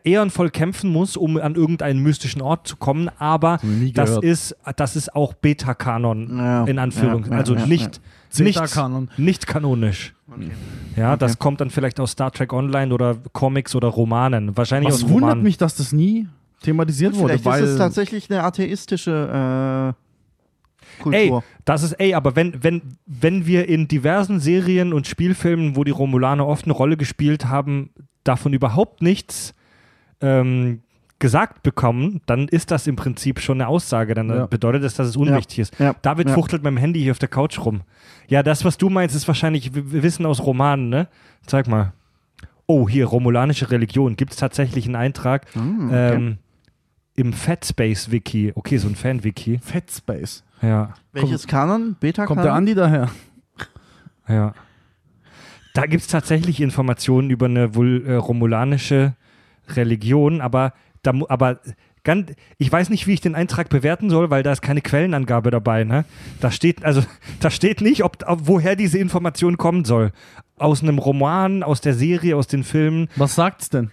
ehrenvoll 0.03 0.49
kämpfen 0.49 0.91
muss, 0.91 1.15
um 1.15 1.37
an 1.37 1.55
irgendeinen 1.55 1.99
mystischen 2.01 2.41
Ort 2.41 2.67
zu 2.67 2.75
kommen, 2.75 3.09
aber 3.17 3.59
das 3.93 4.17
ist, 4.17 4.55
das 4.75 4.95
ist 4.95 5.15
auch 5.15 5.33
Beta-Kanon 5.33 6.37
Ja, 6.37 6.65
in 6.65 6.79
Anführung, 6.79 7.23
ja, 7.25 7.31
ja, 7.31 7.37
also 7.37 7.55
ja, 7.55 7.65
nicht, 7.65 8.01
nicht, 8.37 8.61
nicht 9.17 9.47
kanonisch. 9.47 10.13
Ja, 10.95 11.15
das 11.15 11.39
kommt 11.39 11.61
dann 11.61 11.69
vielleicht 11.69 11.99
aus 11.99 12.11
Star 12.11 12.31
Trek 12.31 12.51
Online 12.51 12.93
oder 12.93 13.15
Comics 13.31 13.73
oder 13.73 13.87
Romanen. 13.87 14.55
Wahrscheinlich 14.57 14.93
Was 14.93 15.03
aus 15.03 15.09
wundert 15.09 15.21
Romanen. 15.21 15.43
mich, 15.43 15.57
dass 15.57 15.75
das 15.75 15.93
nie 15.93 16.27
thematisiert 16.61 17.15
wurde, 17.15 17.39
Vielleicht 17.39 17.45
weil 17.45 17.63
ist 17.63 17.69
es 17.71 17.77
tatsächlich 17.77 18.29
eine 18.29 18.43
atheistische 18.43 19.95
äh, 21.05 21.15
Ey, 21.15 21.29
Kultur. 21.29 21.43
das 21.65 21.83
ist, 21.83 21.93
ey, 21.93 22.13
aber 22.13 22.35
wenn, 22.35 22.63
wenn, 22.63 22.81
wenn 23.05 23.45
wir 23.45 23.67
in 23.67 23.87
diversen 23.87 24.39
Serien 24.39 24.93
und 24.93 25.07
Spielfilmen, 25.07 25.75
wo 25.75 25.83
die 25.83 25.91
Romulaner 25.91 26.45
oft 26.47 26.65
eine 26.65 26.73
Rolle 26.73 26.97
gespielt 26.97 27.45
haben, 27.45 27.89
davon 28.23 28.53
überhaupt 28.53 29.01
nichts 29.01 29.53
ähm, 30.21 30.81
gesagt 31.19 31.63
bekommen, 31.63 32.21
dann 32.27 32.47
ist 32.47 32.71
das 32.71 32.87
im 32.87 32.95
Prinzip 32.95 33.39
schon 33.41 33.59
eine 33.59 33.67
Aussage. 33.67 34.13
Dann 34.13 34.29
Ja. 34.29 34.45
bedeutet 34.45 34.83
das, 34.83 34.93
dass 34.95 35.07
es 35.07 35.17
unwichtig 35.17 35.59
ist. 35.59 35.77
Ja, 35.79 35.93
David 36.01 36.29
ja. 36.29 36.33
fuchtelt 36.33 36.63
mit 36.63 36.71
dem 36.71 36.77
Handy 36.77 37.01
hier 37.01 37.11
auf 37.11 37.19
der 37.19 37.27
Couch 37.29 37.59
rum. 37.59 37.81
Ja, 38.27 38.41
das, 38.43 38.63
was 38.63 38.77
du 38.77 38.89
meinst, 38.89 39.15
ist 39.15 39.27
wahrscheinlich 39.27 39.71
Wissen 39.73 40.25
aus 40.25 40.41
Romanen, 40.45 40.89
ne? 40.89 41.07
Zeig 41.45 41.67
mal. 41.67 41.93
Oh, 42.67 42.87
hier, 42.87 43.05
romulanische 43.07 43.71
Religion. 43.71 44.15
Gibt 44.15 44.31
es 44.31 44.37
tatsächlich 44.37 44.85
einen 44.85 44.95
Eintrag 44.95 45.45
Hm, 45.53 45.87
okay. 45.87 46.13
ähm, 46.15 46.37
im 47.15 47.33
Fatspace-Wiki. 47.33 48.53
Okay, 48.55 48.77
so 48.77 48.87
ein 48.87 48.95
Fan-Wiki. 48.95 49.59
Fatspace. 49.61 50.43
Ja, 50.61 50.93
Welches 51.13 51.47
Kanon? 51.47 51.95
Beta-Kanon? 51.99 52.27
Kommt 52.27 52.45
der 52.45 52.53
Andi 52.53 52.75
daher? 52.75 53.09
ja. 54.27 54.53
Da 55.73 55.85
gibt 55.85 56.01
es 56.01 56.07
tatsächlich 56.07 56.61
Informationen 56.61 57.29
über 57.29 57.45
eine 57.45 57.75
wohl 57.75 58.05
äh, 58.05 58.15
romulanische 58.15 59.13
Religion, 59.69 60.41
aber, 60.41 60.73
da, 61.03 61.13
aber 61.29 61.59
ganz, 62.03 62.31
ich 62.57 62.71
weiß 62.71 62.89
nicht, 62.89 63.07
wie 63.07 63.13
ich 63.13 63.21
den 63.21 63.35
Eintrag 63.35 63.69
bewerten 63.69 64.09
soll, 64.09 64.29
weil 64.29 64.43
da 64.43 64.51
ist 64.51 64.61
keine 64.61 64.81
Quellenangabe 64.81 65.51
dabei. 65.51 65.83
Ne? 65.83 66.05
Da 66.39 66.51
steht, 66.51 66.83
also, 66.83 67.03
da 67.39 67.49
steht 67.49 67.81
nicht, 67.81 68.03
ob, 68.03 68.17
ob, 68.27 68.39
woher 68.43 68.75
diese 68.75 68.97
Information 68.97 69.57
kommen 69.57 69.85
soll. 69.85 70.11
Aus 70.57 70.83
einem 70.83 70.97
Roman, 70.97 71.63
aus 71.63 71.81
der 71.81 71.93
Serie, 71.93 72.35
aus 72.35 72.47
den 72.47 72.63
Filmen. 72.63 73.07
Was 73.15 73.35
sagt's 73.35 73.69
denn? 73.69 73.91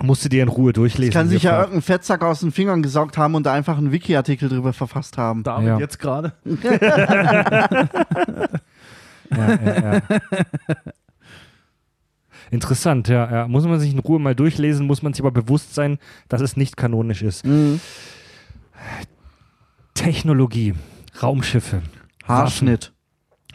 Musst 0.00 0.24
du 0.24 0.28
dir 0.28 0.42
in 0.44 0.48
Ruhe 0.48 0.72
durchlesen. 0.72 1.12
Kann 1.12 1.28
sich 1.28 1.42
ja 1.42 1.50
Jofra. 1.52 1.62
irgendein 1.62 1.82
Fettsack 1.82 2.22
aus 2.22 2.40
den 2.40 2.52
Fingern 2.52 2.82
gesaugt 2.82 3.18
haben 3.18 3.34
und 3.34 3.44
da 3.44 3.52
einfach 3.52 3.78
einen 3.78 3.90
Wiki-Artikel 3.90 4.48
drüber 4.48 4.72
verfasst 4.72 5.18
haben. 5.18 5.42
David 5.42 5.66
Ja. 5.68 5.78
jetzt 5.78 5.98
gerade? 5.98 6.32
Ja, 9.30 9.54
ja, 9.56 9.92
ja. 9.92 10.02
Interessant, 12.50 13.08
ja, 13.08 13.30
ja. 13.30 13.48
Muss 13.48 13.64
man 13.66 13.78
sich 13.78 13.92
in 13.92 13.98
Ruhe 13.98 14.18
mal 14.18 14.34
durchlesen, 14.34 14.86
muss 14.86 15.02
man 15.02 15.12
sich 15.12 15.20
aber 15.22 15.32
bewusst 15.32 15.74
sein, 15.74 15.98
dass 16.28 16.40
es 16.40 16.56
nicht 16.56 16.78
kanonisch 16.78 17.20
ist. 17.20 17.44
Mhm. 17.44 17.78
Technologie, 19.92 20.74
Raumschiffe, 21.22 21.82
Haarschnitt. 22.26 22.92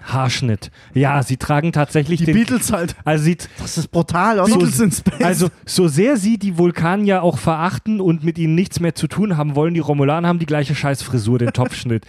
Haarschnitt. 0.03 0.71
Ja, 0.93 1.23
sie 1.23 1.37
tragen 1.37 1.71
tatsächlich 1.71 2.19
Die 2.19 2.25
den. 2.25 2.35
Beatles 2.35 2.71
halt. 2.71 2.95
also, 3.05 3.23
sie, 3.23 3.37
Das 3.59 3.77
ist 3.77 3.89
brutal, 3.89 4.39
oder? 4.39 4.47
Beatles 4.53 4.79
in 4.79 4.91
Space. 4.91 5.21
also, 5.21 5.49
so 5.65 5.87
sehr 5.87 6.17
sie 6.17 6.37
die 6.37 6.57
Vulkanier 6.57 7.23
auch 7.23 7.37
verachten 7.37 8.01
und 8.01 8.23
mit 8.23 8.37
ihnen 8.37 8.55
nichts 8.55 8.79
mehr 8.79 8.95
zu 8.95 9.07
tun 9.07 9.37
haben 9.37 9.55
wollen, 9.55 9.73
die 9.73 9.79
Romulaner 9.79 10.27
haben 10.27 10.39
die 10.39 10.45
gleiche 10.45 10.75
Scheißfrisur, 10.75 11.39
den 11.39 11.53
Topfschnitt. 11.53 12.05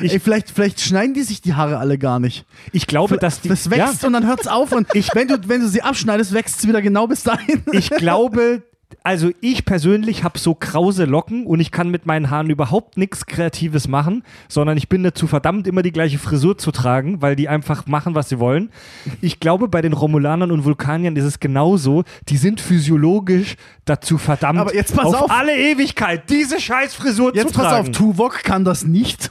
Ich, 0.00 0.12
Ey, 0.14 0.20
vielleicht, 0.20 0.50
vielleicht 0.50 0.80
schneiden 0.80 1.14
die 1.14 1.22
sich 1.22 1.40
die 1.42 1.54
Haare 1.54 1.78
alle 1.78 1.98
gar 1.98 2.18
nicht. 2.20 2.46
ich 2.72 2.86
glaube, 2.86 3.18
dass 3.18 3.40
die. 3.40 3.48
Das 3.48 3.70
wächst 3.70 4.04
und 4.04 4.12
dann 4.14 4.26
hört's 4.26 4.46
auf 4.46 4.72
und 4.72 4.86
ich, 4.94 5.14
wenn, 5.14 5.28
du, 5.28 5.38
wenn 5.46 5.60
du 5.60 5.68
sie 5.68 5.82
abschneidest, 5.82 6.32
wächst 6.32 6.60
es 6.60 6.68
wieder 6.68 6.82
genau 6.82 7.06
bis 7.06 7.22
dahin. 7.22 7.62
ich 7.72 7.90
glaube, 7.90 8.62
also 9.02 9.30
ich 9.40 9.64
persönlich 9.64 10.22
habe 10.24 10.38
so 10.38 10.54
krause 10.54 11.04
Locken 11.04 11.46
und 11.46 11.60
ich 11.60 11.70
kann 11.70 11.90
mit 11.90 12.06
meinen 12.06 12.30
Haaren 12.30 12.50
überhaupt 12.50 12.96
nichts 12.96 13.26
Kreatives 13.26 13.88
machen, 13.88 14.22
sondern 14.48 14.76
ich 14.76 14.88
bin 14.88 15.02
dazu 15.02 15.26
verdammt, 15.26 15.66
immer 15.66 15.82
die 15.82 15.92
gleiche 15.92 16.18
Frisur 16.18 16.56
zu 16.56 16.70
tragen, 16.70 17.20
weil 17.22 17.36
die 17.36 17.48
einfach 17.48 17.86
machen, 17.86 18.14
was 18.14 18.28
sie 18.28 18.38
wollen. 18.38 18.70
Ich 19.20 19.40
glaube, 19.40 19.68
bei 19.68 19.82
den 19.82 19.92
Romulanern 19.92 20.50
und 20.50 20.64
Vulkaniern 20.64 21.16
ist 21.16 21.24
es 21.24 21.40
genauso. 21.40 22.04
Die 22.28 22.36
sind 22.36 22.60
physiologisch 22.60 23.56
dazu 23.84 24.18
verdammt, 24.18 24.58
Aber 24.60 24.74
jetzt 24.74 24.94
pass 24.94 25.14
auf. 25.14 25.30
alle 25.30 25.56
Ewigkeit 25.56 26.28
diese 26.30 26.60
Scheißfrisur 26.60 27.34
Jetzt 27.34 27.54
zu 27.54 27.60
pass 27.60 27.68
tragen. 27.68 27.88
auf, 27.88 27.96
Tuvok 27.96 28.42
kann 28.44 28.64
das 28.64 28.84
nicht. 28.84 29.30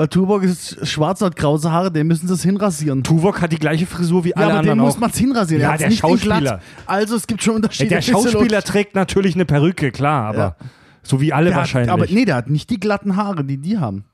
Weil 0.00 0.08
Tuvok 0.08 0.42
ist 0.44 0.88
schwarz, 0.88 1.20
hat 1.20 1.36
krause 1.36 1.70
Haare, 1.70 1.92
den 1.92 2.06
müssen 2.06 2.26
sie 2.26 2.32
es 2.32 2.42
hinrasieren. 2.42 3.02
Tuvok 3.02 3.42
hat 3.42 3.52
die 3.52 3.58
gleiche 3.58 3.84
Frisur 3.84 4.24
wie 4.24 4.30
Ja, 4.30 4.36
alle 4.36 4.44
aber 4.44 4.52
den 4.52 4.58
anderen 4.70 4.78
muss 4.78 4.94
auch. 4.94 5.00
man 5.00 5.10
es 5.10 5.18
hinrasieren. 5.18 5.60
Ja, 5.62 5.72
Er 5.72 5.76
der 5.76 5.88
nicht 5.90 6.02
in 6.02 6.08
Schauspieler. 6.08 6.40
glatt. 6.40 6.62
Also 6.86 7.16
es 7.16 7.26
gibt 7.26 7.42
schon 7.42 7.56
Unterschiede. 7.56 7.90
der 7.90 8.00
Schauspieler 8.00 8.62
trägt 8.62 8.94
natürlich 8.94 9.34
eine 9.34 9.44
Perücke, 9.44 9.90
klar, 9.92 10.24
aber 10.24 10.38
Ja. 10.38 10.56
so 11.02 11.20
wie 11.20 11.34
alle 11.34 11.50
Der 11.50 11.58
wahrscheinlich. 11.58 11.90
Hat, 11.92 12.00
aber 12.00 12.10
nee, 12.10 12.24
der 12.24 12.36
hat 12.36 12.48
nicht 12.48 12.70
die 12.70 12.80
glatten 12.80 13.16
Haare, 13.16 13.44
die 13.44 13.58
die 13.58 13.76
haben. 13.76 14.04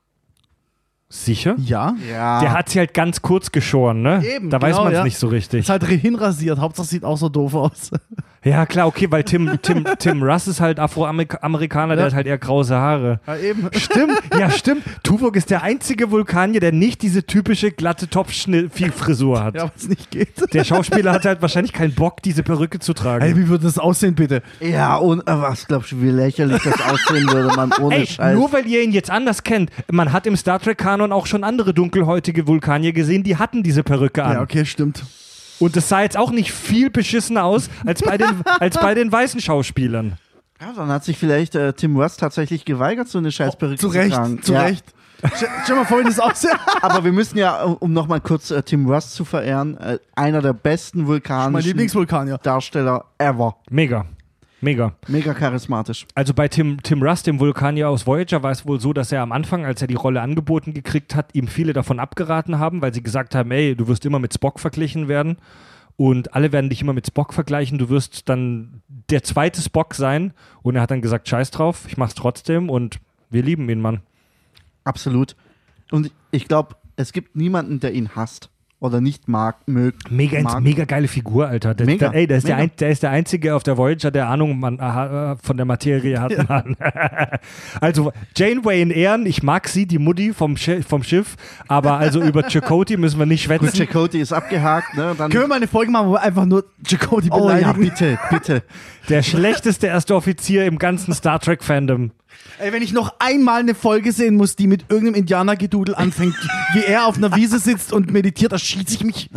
Sicher? 1.09 1.55
Ja. 1.57 1.95
Ja. 2.11 2.41
Der 2.41 2.51
hat 2.53 2.67
sie 2.69 2.79
halt 2.79 2.93
ganz 2.93 3.21
kurz 3.21 3.51
geschoren, 3.53 4.01
ne? 4.01 4.21
Eben, 4.25 4.49
da 4.49 4.61
weiß 4.61 4.73
genau, 4.75 4.83
man 4.83 4.93
es 4.93 4.97
ja. 4.97 5.03
nicht 5.05 5.17
so 5.17 5.27
richtig. 5.27 5.61
Ist 5.61 5.69
halt 5.69 5.85
hinrasiert. 5.85 6.59
Hauptsache 6.59 6.87
sieht 6.87 7.05
auch 7.05 7.17
so 7.17 7.29
doof 7.29 7.55
aus. 7.55 7.91
Ja, 8.43 8.65
klar, 8.65 8.87
okay, 8.87 9.07
weil 9.09 9.23
Tim, 9.25 9.59
Tim, 9.61 9.85
Tim 9.99 10.23
Russ 10.23 10.47
ist 10.47 10.61
halt 10.61 10.79
Afroamerikaner, 10.79 11.95
der 11.95 12.05
Ja. 12.05 12.11
hat 12.11 12.13
halt 12.15 12.27
eher 12.27 12.37
krause 12.37 12.75
Haare. 12.75 13.19
Ja, 13.27 13.35
eben. 13.35 13.67
Stimmt, 13.73 14.21
ja, 14.39 14.49
stimmt. 14.49 14.83
Tuvok 15.03 15.35
ist 15.35 15.49
der 15.49 15.63
einzige 15.63 16.11
Vulkanier, 16.11 16.61
der 16.61 16.71
nicht 16.71 17.01
diese 17.01 17.25
typische 17.25 17.71
glatte 17.71 18.07
Topfschnitt-Frisur 18.07 19.43
hat. 19.43 19.55
Ja, 19.55 19.69
was 19.75 19.89
nicht 19.89 20.11
geht. 20.11 20.29
Der 20.53 20.63
Schauspieler 20.63 21.11
hat 21.11 21.25
halt 21.25 21.41
wahrscheinlich 21.41 21.73
keinen 21.73 21.93
Bock, 21.93 22.21
diese 22.21 22.41
Perücke 22.43 22.79
zu 22.79 22.93
tragen. 22.93 23.25
Ey, 23.25 23.35
wie 23.35 23.49
würde 23.49 23.65
das 23.65 23.77
aussehen, 23.77 24.15
bitte? 24.15 24.41
Ja, 24.61 24.95
und 24.95 25.21
äh, 25.21 25.23
was 25.27 25.67
glaubst 25.67 25.91
du, 25.91 26.01
wie 26.01 26.09
lächerlich 26.11 26.61
das 26.63 26.79
aussehen 26.81 27.29
würde, 27.29 27.53
man 27.55 27.71
ohne 27.81 27.95
Ey, 27.97 28.07
Scheiß. 28.07 28.35
nur 28.35 28.53
weil 28.53 28.65
ihr 28.67 28.81
ihn 28.81 28.91
jetzt 28.91 29.09
anders 29.09 29.43
kennt. 29.43 29.71
Man 29.91 30.13
hat 30.13 30.25
im 30.25 30.37
Star 30.37 30.59
Trek-Kanon 30.97 31.11
auch 31.11 31.25
schon 31.25 31.43
andere 31.43 31.73
dunkelhäutige 31.73 32.47
Vulkanier 32.47 32.93
gesehen, 32.93 33.23
die 33.23 33.37
hatten 33.37 33.63
diese 33.63 33.83
Perücke 33.83 34.23
an. 34.23 34.33
Ja, 34.33 34.41
okay, 34.41 34.65
stimmt. 34.65 35.03
Und 35.59 35.75
das 35.75 35.89
sah 35.89 36.01
jetzt 36.01 36.17
auch 36.17 36.31
nicht 36.31 36.51
viel 36.51 36.89
beschissener 36.89 37.43
aus 37.43 37.69
als 37.85 38.01
bei 38.03 38.17
den, 38.17 38.29
als 38.59 38.77
bei 38.79 38.93
den 38.93 39.11
weißen 39.11 39.39
Schauspielern. 39.41 40.17
ja, 40.61 40.73
dann 40.75 40.89
hat 40.89 41.03
sich 41.03 41.17
vielleicht 41.17 41.55
äh, 41.55 41.73
Tim 41.73 41.97
Russ 41.97 42.17
tatsächlich 42.17 42.63
geweigert, 42.65 43.07
so 43.07 43.17
eine 43.17 43.31
Scheißperücke 43.31 43.79
Zu 43.79 43.89
zu 43.89 43.97
Recht, 43.97 44.13
tragen. 44.15 44.41
zu 44.41 44.53
ja. 44.53 44.61
Recht. 44.61 44.85
Stell 45.35 45.49
stell 45.63 45.75
mal 45.75 45.85
vor, 45.85 45.99
wie 45.99 46.03
das 46.03 46.19
aussieht. 46.19 46.51
Aber 46.83 47.03
wir 47.03 47.11
müssen 47.11 47.39
ja, 47.39 47.63
um- 47.63 47.91
nochmal 47.91 48.21
kurz 48.21 48.51
äh, 48.51 48.61
Tim 48.61 48.87
Russ 48.87 49.13
zu 49.15 49.25
verehren, 49.25 49.75
äh, 49.77 49.97
einer 50.15 50.43
der 50.43 50.53
besten 50.53 50.99
mein 50.99 51.07
vulkanischen. 51.07 52.39
Darsteller 52.43 53.05
ever. 53.17 53.55
Mega. 53.71 54.05
Mega. 54.59 54.95
Mega 55.07 55.33
charismatisch. 55.33 56.07
Also 56.15 56.33
bei 56.33 56.47
Tim, 56.47 56.81
Tim 56.81 57.03
Russ, 57.03 57.23
dem 57.23 57.39
Vulkanier 57.39 57.89
aus 57.89 58.07
Voyager, 58.07 58.41
war 58.41 58.51
es 58.51 58.65
wohl 58.65 58.79
so, 58.79 58.91
dass 58.91 59.11
er 59.11 59.21
am 59.21 59.31
Anfang, 59.31 59.65
als 59.65 59.81
er 59.81 59.87
die 59.87 59.95
Rolle 59.95 60.21
angeboten 60.21 60.73
gekriegt 60.73 61.15
hat, 61.15 61.35
ihm 61.35 61.47
viele 61.47 61.73
davon 61.73 61.99
abgeraten 61.99 62.57
haben, 62.57 62.81
weil 62.81 62.93
sie 62.93 63.03
gesagt 63.03 63.35
haben, 63.35 63.51
ey, 63.51 63.75
du 63.75 63.87
wirst 63.87 64.05
immer 64.05 64.19
mit 64.19 64.33
Spock 64.33 64.59
verglichen 64.59 65.07
werden 65.07 65.37
und 65.95 66.33
alle 66.33 66.51
werden 66.51 66.69
dich 66.69 66.81
immer 66.81 66.93
mit 66.93 67.05
Spock 67.05 67.33
vergleichen, 67.33 67.77
du 67.77 67.89
wirst 67.89 68.29
dann 68.29 68.81
der 69.09 69.23
zweite 69.23 69.61
Spock 69.61 69.93
sein 69.93 70.33
und 70.63 70.75
er 70.75 70.81
hat 70.81 70.91
dann 70.91 71.01
gesagt, 71.01 71.27
scheiß 71.27 71.51
drauf, 71.51 71.85
ich 71.87 71.97
mach's 71.97 72.15
trotzdem 72.15 72.69
und 72.69 72.99
wir 73.29 73.43
lieben 73.43 73.69
ihn, 73.69 73.81
Mann. 73.81 74.01
Absolut. 74.83 75.35
Und 75.91 76.11
ich 76.31 76.47
glaube, 76.47 76.75
es 76.95 77.13
gibt 77.13 77.35
niemanden, 77.35 77.79
der 77.79 77.93
ihn 77.93 78.15
hasst 78.15 78.49
oder 78.79 79.01
nicht 79.01 79.27
mag, 79.27 79.55
mögt. 79.65 80.11
Mega, 80.11 80.39
mag. 80.41 80.61
mega 80.61 80.85
geile 80.85 81.07
Figur, 81.07 81.47
Alter. 81.47 81.73
Der, 81.73 81.87
Mega, 81.87 82.09
der, 82.09 82.19
ey, 82.19 82.27
der, 82.27 82.37
ist 82.37 82.47
der, 82.47 82.57
ein, 82.57 82.71
der 82.79 82.89
ist 82.89 83.01
der 83.01 83.09
Einzige 83.09 83.55
auf 83.55 83.63
der 83.63 83.77
Voyager, 83.77 84.11
der 84.11 84.29
Ahnung 84.29 84.59
man, 84.59 84.79
aha, 84.79 85.31
äh, 85.31 85.35
von 85.41 85.57
der 85.57 85.65
Materie 85.65 86.21
hat. 86.21 86.47
Mann. 86.47 86.75
also 87.81 88.13
Janeway 88.35 88.81
in 88.81 88.91
Ehren, 88.91 89.25
ich 89.25 89.41
mag 89.41 89.67
sie, 89.67 89.87
die 89.87 89.97
Mutti 89.97 90.31
vom, 90.31 90.57
vom 90.57 91.03
Schiff, 91.03 91.35
aber 91.67 91.97
also 91.97 92.21
über 92.21 92.43
Chakotay 92.47 92.97
müssen 92.97 93.17
wir 93.17 93.25
nicht 93.25 93.47
Gut, 93.47 93.59
schwätzen. 93.61 93.77
Chakotay 93.77 94.21
ist 94.21 94.31
abgehakt, 94.31 94.95
ne? 94.95 95.15
Dann, 95.17 95.31
Können 95.31 95.45
wir 95.45 95.47
mal 95.47 95.55
eine 95.55 95.67
Folge 95.67 95.91
machen, 95.91 96.09
wo 96.09 96.13
wir 96.13 96.21
einfach 96.21 96.45
nur 96.45 96.65
Jacody 96.85 97.29
oh 97.31 97.49
ja, 97.49 97.71
beleidigen? 97.71 97.81
bitte, 97.81 98.19
bitte. 98.29 98.63
Der 99.09 99.23
schlechteste 99.23 99.87
erste 99.87 100.15
Offizier 100.15 100.65
im 100.65 100.77
ganzen 100.77 101.13
Star 101.13 101.39
Trek-Fandom. 101.39 102.11
Ey, 102.59 102.73
wenn 102.73 102.81
ich 102.81 102.91
noch 102.91 103.13
einmal 103.19 103.59
eine 103.59 103.75
Folge 103.75 104.11
sehen 104.11 104.35
muss, 104.35 104.55
die 104.55 104.65
mit 104.65 104.85
irgendeinem 104.89 105.13
Indianergedudel 105.19 105.93
anfängt, 105.93 106.33
wie 106.73 106.83
er 106.83 107.05
auf 107.05 107.17
einer 107.17 107.35
Wiese 107.35 107.59
sitzt 107.59 107.93
und 107.93 108.11
meditiert, 108.11 108.51
da 108.51 108.57
schieße 108.57 108.95
ich 108.95 109.03
mich. 109.03 109.29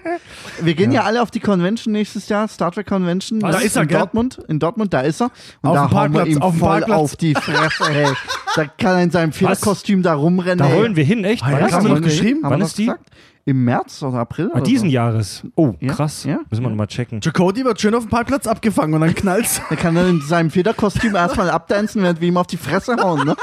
Wir 0.60 0.74
gehen 0.74 0.92
ja. 0.92 1.04
alle 1.04 1.22
auf 1.22 1.30
die 1.30 1.40
Convention 1.40 1.92
nächstes 1.92 2.28
Jahr, 2.28 2.46
Star 2.46 2.70
Trek 2.70 2.86
Convention. 2.86 3.40
Da 3.40 3.58
ist 3.58 3.76
er, 3.76 3.82
in 3.82 3.88
gell? 3.88 3.98
Dortmund. 3.98 4.38
In 4.48 4.58
Dortmund, 4.58 4.92
da 4.92 5.00
ist 5.00 5.22
er. 5.22 5.30
Und 5.62 5.70
Auf 5.70 5.76
da 5.76 5.86
dem 5.86 5.90
hauen 5.92 6.12
wir 6.12 6.18
Parkplatz, 6.18 6.28
ihm 6.36 6.42
auf 6.42 6.58
voll 6.58 6.68
Parkplatz. 6.68 6.98
auf 6.98 7.16
die 7.16 7.34
Fresse, 7.34 7.88
hey. 7.90 8.12
Da 8.54 8.64
kann 8.66 8.96
er 8.96 9.02
in 9.02 9.10
seinem 9.10 9.32
Federkostüm 9.32 10.02
da 10.02 10.12
rumrennen. 10.14 10.58
Da 10.58 10.68
ey. 10.68 10.76
wollen 10.78 10.94
wir 10.96 11.04
hin, 11.04 11.24
echt? 11.24 11.42
Ah, 11.44 11.50
ja, 11.52 11.60
Wann 11.60 11.66
ist 11.68 11.72
haben 11.72 11.80
die? 11.84 11.88
wir 11.88 11.90
Wollen 11.92 12.02
noch 12.02 12.08
geschrieben? 12.08 12.42
Haben 12.44 12.50
Wann 12.50 12.60
wir 12.60 12.66
ist 12.66 12.78
die? 12.78 12.84
gesagt? 12.86 13.10
Im 13.48 13.64
März 13.64 14.02
oder 14.02 14.18
April? 14.18 14.50
Ah, 14.52 14.56
oder 14.56 14.64
diesen 14.64 14.90
so. 14.90 14.94
Jahres. 14.94 15.42
Oh, 15.54 15.72
Ja, 15.80 15.94
krass. 15.94 16.24
ja, 16.24 16.40
Müssen 16.50 16.62
wir 16.62 16.62
ja. 16.64 16.68
nochmal 16.68 16.86
checken. 16.86 17.20
Jacody 17.22 17.64
wird 17.64 17.80
schön 17.80 17.94
auf 17.94 18.04
dem 18.04 18.10
Parkplatz 18.10 18.46
abgefangen 18.46 18.92
und 18.92 19.00
dann 19.00 19.14
knallt's. 19.14 19.62
Da 19.70 19.76
kann 19.76 19.96
er 19.96 20.06
in 20.06 20.20
seinem 20.20 20.50
Federkostüm 20.50 21.14
erstmal 21.14 21.48
abdancen, 21.48 22.02
während 22.02 22.20
wir 22.20 22.28
ihm 22.28 22.36
auf 22.36 22.46
die 22.46 22.58
Fresse 22.58 22.96
hauen, 22.96 23.24
ne? 23.26 23.34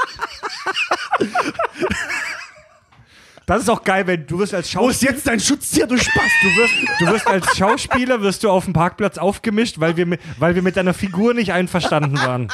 Das 3.46 3.62
ist 3.62 3.68
auch 3.68 3.82
geil, 3.84 4.06
wenn 4.06 4.26
du 4.26 4.38
wirst 4.38 4.54
als 4.54 4.66
Wo 4.76 4.88
ist 4.88 4.94
Schauspieler. 5.00 5.12
jetzt 5.12 5.26
dein 5.26 5.40
Schutztier, 5.40 5.86
du 5.88 5.96
Spaß? 5.96 6.30
Du 6.42 6.48
wirst, 6.60 6.74
du 7.00 7.06
wirst 7.06 7.26
als 7.26 7.56
Schauspieler 7.56 8.20
wirst 8.20 8.42
du 8.44 8.50
auf 8.50 8.64
dem 8.64 8.72
Parkplatz 8.74 9.18
aufgemischt, 9.18 9.78
weil 9.80 9.96
wir, 9.96 10.18
weil 10.38 10.54
wir 10.56 10.62
mit 10.62 10.76
deiner 10.76 10.94
Figur 10.94 11.32
nicht 11.34 11.52
einverstanden 11.52 12.16
waren. 12.18 12.48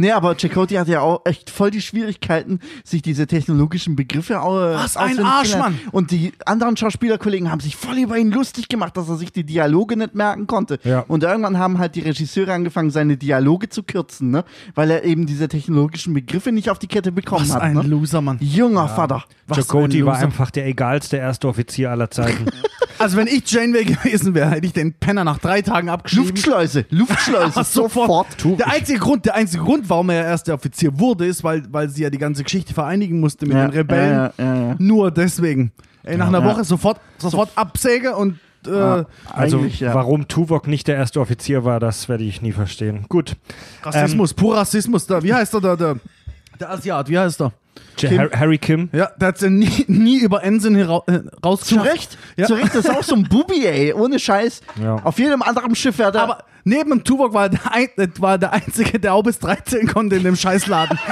Nee, 0.00 0.12
aber 0.12 0.36
Chakotay 0.36 0.76
hat 0.76 0.88
ja 0.88 1.00
auch 1.00 1.22
echt 1.26 1.50
voll 1.50 1.70
die 1.70 1.80
Schwierigkeiten, 1.82 2.60
sich 2.84 3.02
diese 3.02 3.26
technologischen 3.26 3.96
Begriffe 3.96 4.40
au- 4.40 4.54
Was 4.74 4.96
ein 4.96 5.18
Arsch. 5.18 5.56
Mann. 5.56 5.78
Und 5.92 6.12
die 6.12 6.32
anderen 6.46 6.76
Schauspielerkollegen 6.76 7.50
haben 7.50 7.60
sich 7.60 7.76
voll 7.76 7.98
über 7.98 8.16
ihn 8.16 8.30
lustig 8.30 8.68
gemacht, 8.68 8.96
dass 8.96 9.08
er 9.08 9.16
sich 9.16 9.32
die 9.32 9.44
Dialoge 9.44 9.96
nicht 9.96 10.14
merken 10.14 10.46
konnte. 10.46 10.78
Ja. 10.84 11.00
Und 11.08 11.24
irgendwann 11.24 11.58
haben 11.58 11.78
halt 11.78 11.96
die 11.96 12.00
Regisseure 12.00 12.52
angefangen, 12.52 12.90
seine 12.90 13.16
Dialoge 13.16 13.68
zu 13.68 13.82
kürzen, 13.82 14.30
ne? 14.30 14.44
Weil 14.74 14.90
er 14.90 15.04
eben 15.04 15.26
diese 15.26 15.48
technologischen 15.48 16.14
Begriffe 16.14 16.52
nicht 16.52 16.70
auf 16.70 16.78
die 16.78 16.86
Kette 16.86 17.10
bekommen 17.12 17.48
Was 17.48 17.54
hat. 17.54 17.62
ein 17.62 17.74
Ne? 17.74 17.82
Loser, 17.82 18.20
Mann. 18.20 18.38
Junger 18.40 18.88
Vater. 18.88 19.24
Was 19.48 19.58
Chakotay 19.58 19.98
ein 20.00 20.06
war 20.06 20.16
einfach 20.18 20.50
der 20.52 20.66
egalste 20.66 21.16
erste 21.16 21.48
Offizier 21.48 21.90
aller 21.90 22.10
Zeiten. 22.10 22.46
Also 22.98 23.16
wenn 23.16 23.26
ich 23.26 23.50
Janeway 23.50 23.84
gewesen 23.84 24.34
wäre, 24.34 24.50
hätte 24.50 24.66
ich 24.66 24.72
den 24.72 24.92
Penner 24.94 25.24
nach 25.24 25.38
drei 25.38 25.62
Tagen 25.62 25.88
abgeschrieben. 25.88 26.26
Luftschleuse, 26.28 26.84
Luftschleuse, 26.90 27.56
Aber 27.56 27.64
sofort. 27.64 28.26
Der 28.44 28.68
einzige 28.68 28.98
Grund, 28.98 29.24
der 29.26 29.34
einzige 29.36 29.62
Grund, 29.62 29.88
warum 29.88 30.10
er 30.10 30.24
erster 30.24 30.54
Offizier 30.54 30.98
wurde, 30.98 31.26
ist, 31.26 31.44
weil, 31.44 31.62
weil 31.70 31.88
sie 31.88 32.02
ja 32.02 32.10
die 32.10 32.18
ganze 32.18 32.42
Geschichte 32.44 32.74
vereinigen 32.74 33.20
musste 33.20 33.46
mit 33.46 33.56
Ja, 33.56 33.66
den 33.68 33.76
Rebellen. 33.76 34.12
ja, 34.12 34.32
ja, 34.38 34.54
ja, 34.54 34.62
ja. 34.70 34.76
Nur 34.78 35.10
deswegen. 35.10 35.72
Ey, 36.02 36.16
nach 36.16 36.28
einer 36.28 36.40
Ja. 36.40 36.44
Woche 36.46 36.64
sofort, 36.64 37.00
sofort 37.18 37.50
Absäge 37.54 38.16
und 38.16 38.38
äh, 38.66 39.04
Also, 39.32 39.64
ja. 39.64 39.94
warum 39.94 40.26
Tuvok 40.26 40.66
nicht 40.66 40.88
der 40.88 40.96
erste 40.96 41.20
Offizier 41.20 41.64
war, 41.64 41.80
das 41.80 42.08
werde 42.08 42.24
ich 42.24 42.42
nie 42.42 42.52
verstehen. 42.52 43.04
Gut. 43.08 43.36
Rassismus, 43.82 44.34
pur 44.34 44.56
Rassismus. 44.56 45.06
Da, 45.06 45.22
wie 45.22 45.32
heißt 45.32 45.54
er 45.54 45.60
da? 45.60 45.76
Der, 45.76 45.96
der 46.58 46.70
Asiat, 46.70 47.08
wie 47.08 47.18
heißt 47.18 47.40
er? 47.42 47.52
Kim? 47.96 48.18
Har- 48.18 48.30
Harry 48.38 48.58
Kim. 48.58 48.88
Ja, 48.92 49.10
der 49.16 49.28
hat 49.28 49.40
ja 49.40 49.50
nie, 49.50 49.84
nie 49.88 50.18
über 50.20 50.42
Ensign 50.44 50.74
hera 50.76 51.02
äh, 51.06 51.20
Zu. 51.58 51.80
Recht, 51.80 52.16
Ja. 52.36 52.46
zu 52.46 52.54
Recht, 52.54 52.74
das 52.74 52.84
ist 52.86 52.90
auch 52.90 53.02
so 53.02 53.14
ein 53.14 53.24
Bubi, 53.24 53.66
ey, 53.66 53.92
ohne 53.92 54.18
Scheiß. 54.18 54.60
Ja. 54.82 54.96
Auf 55.04 55.18
jedem 55.18 55.42
anderen 55.42 55.74
Schiff 55.74 55.98
wäre 55.98 56.12
der. 56.12 56.22
Aber 56.22 56.44
neben 56.64 56.90
dem 56.90 57.04
Tuvok 57.04 57.32
war 57.34 57.48
der, 57.48 57.60
ein, 57.72 57.88
äh, 57.96 58.08
war 58.18 58.38
der 58.38 58.52
Einzige, 58.52 58.98
der 59.00 59.14
auch 59.14 59.22
bis 59.22 59.38
13 59.38 59.86
konnte 59.88 60.16
in 60.16 60.24
dem 60.24 60.36
Scheißladen. 60.36 60.98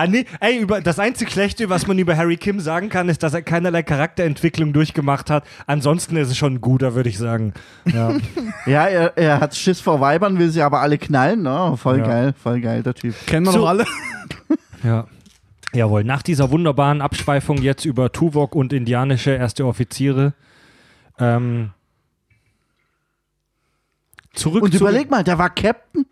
Ah, 0.00 0.06
nee, 0.06 0.26
ey, 0.38 0.58
über, 0.60 0.80
das 0.80 1.00
einzig 1.00 1.28
Schlechte, 1.32 1.68
was 1.70 1.88
man 1.88 1.98
über 1.98 2.16
Harry 2.16 2.36
Kim 2.36 2.60
sagen 2.60 2.88
kann, 2.88 3.08
ist, 3.08 3.24
dass 3.24 3.34
er 3.34 3.42
keinerlei 3.42 3.82
Charakterentwicklung 3.82 4.72
durchgemacht 4.72 5.28
hat. 5.28 5.44
Ansonsten 5.66 6.16
ist 6.16 6.28
es 6.28 6.36
schon 6.36 6.54
ein 6.54 6.60
guter, 6.60 6.94
würde 6.94 7.08
ich 7.08 7.18
sagen. 7.18 7.52
Ja. 7.86 8.12
Ja, 8.66 8.86
er, 8.86 9.16
er 9.16 9.40
hat 9.40 9.56
Schiss 9.56 9.80
vor 9.80 10.00
Weibern, 10.00 10.38
will 10.38 10.50
sie 10.50 10.62
aber 10.62 10.80
alle 10.82 10.98
knallen. 10.98 11.42
Ne? 11.42 11.74
Voll 11.76 11.98
Ja. 11.98 12.06
geil, 12.06 12.34
voll 12.40 12.60
geil, 12.60 12.82
der 12.82 12.94
Typ. 12.94 13.14
Kennen 13.26 13.46
wir 13.46 13.52
So. 13.52 13.60
doch 13.60 13.68
alle. 13.68 13.86
ja. 14.84 15.06
Jawohl, 15.72 16.04
nach 16.04 16.22
dieser 16.22 16.50
wunderbaren 16.50 17.00
Abschweifung 17.00 17.58
jetzt 17.58 17.84
über 17.84 18.12
Tuvok 18.12 18.54
und 18.54 18.72
indianische 18.72 19.30
erste 19.32 19.66
Offiziere. 19.66 20.34
Ähm, 21.18 21.70
zurück 24.34 24.62
Und 24.62 24.72
zu- 24.72 24.78
überleg 24.80 25.10
mal, 25.10 25.24
der 25.24 25.38
war 25.38 25.50
Captain. 25.50 26.06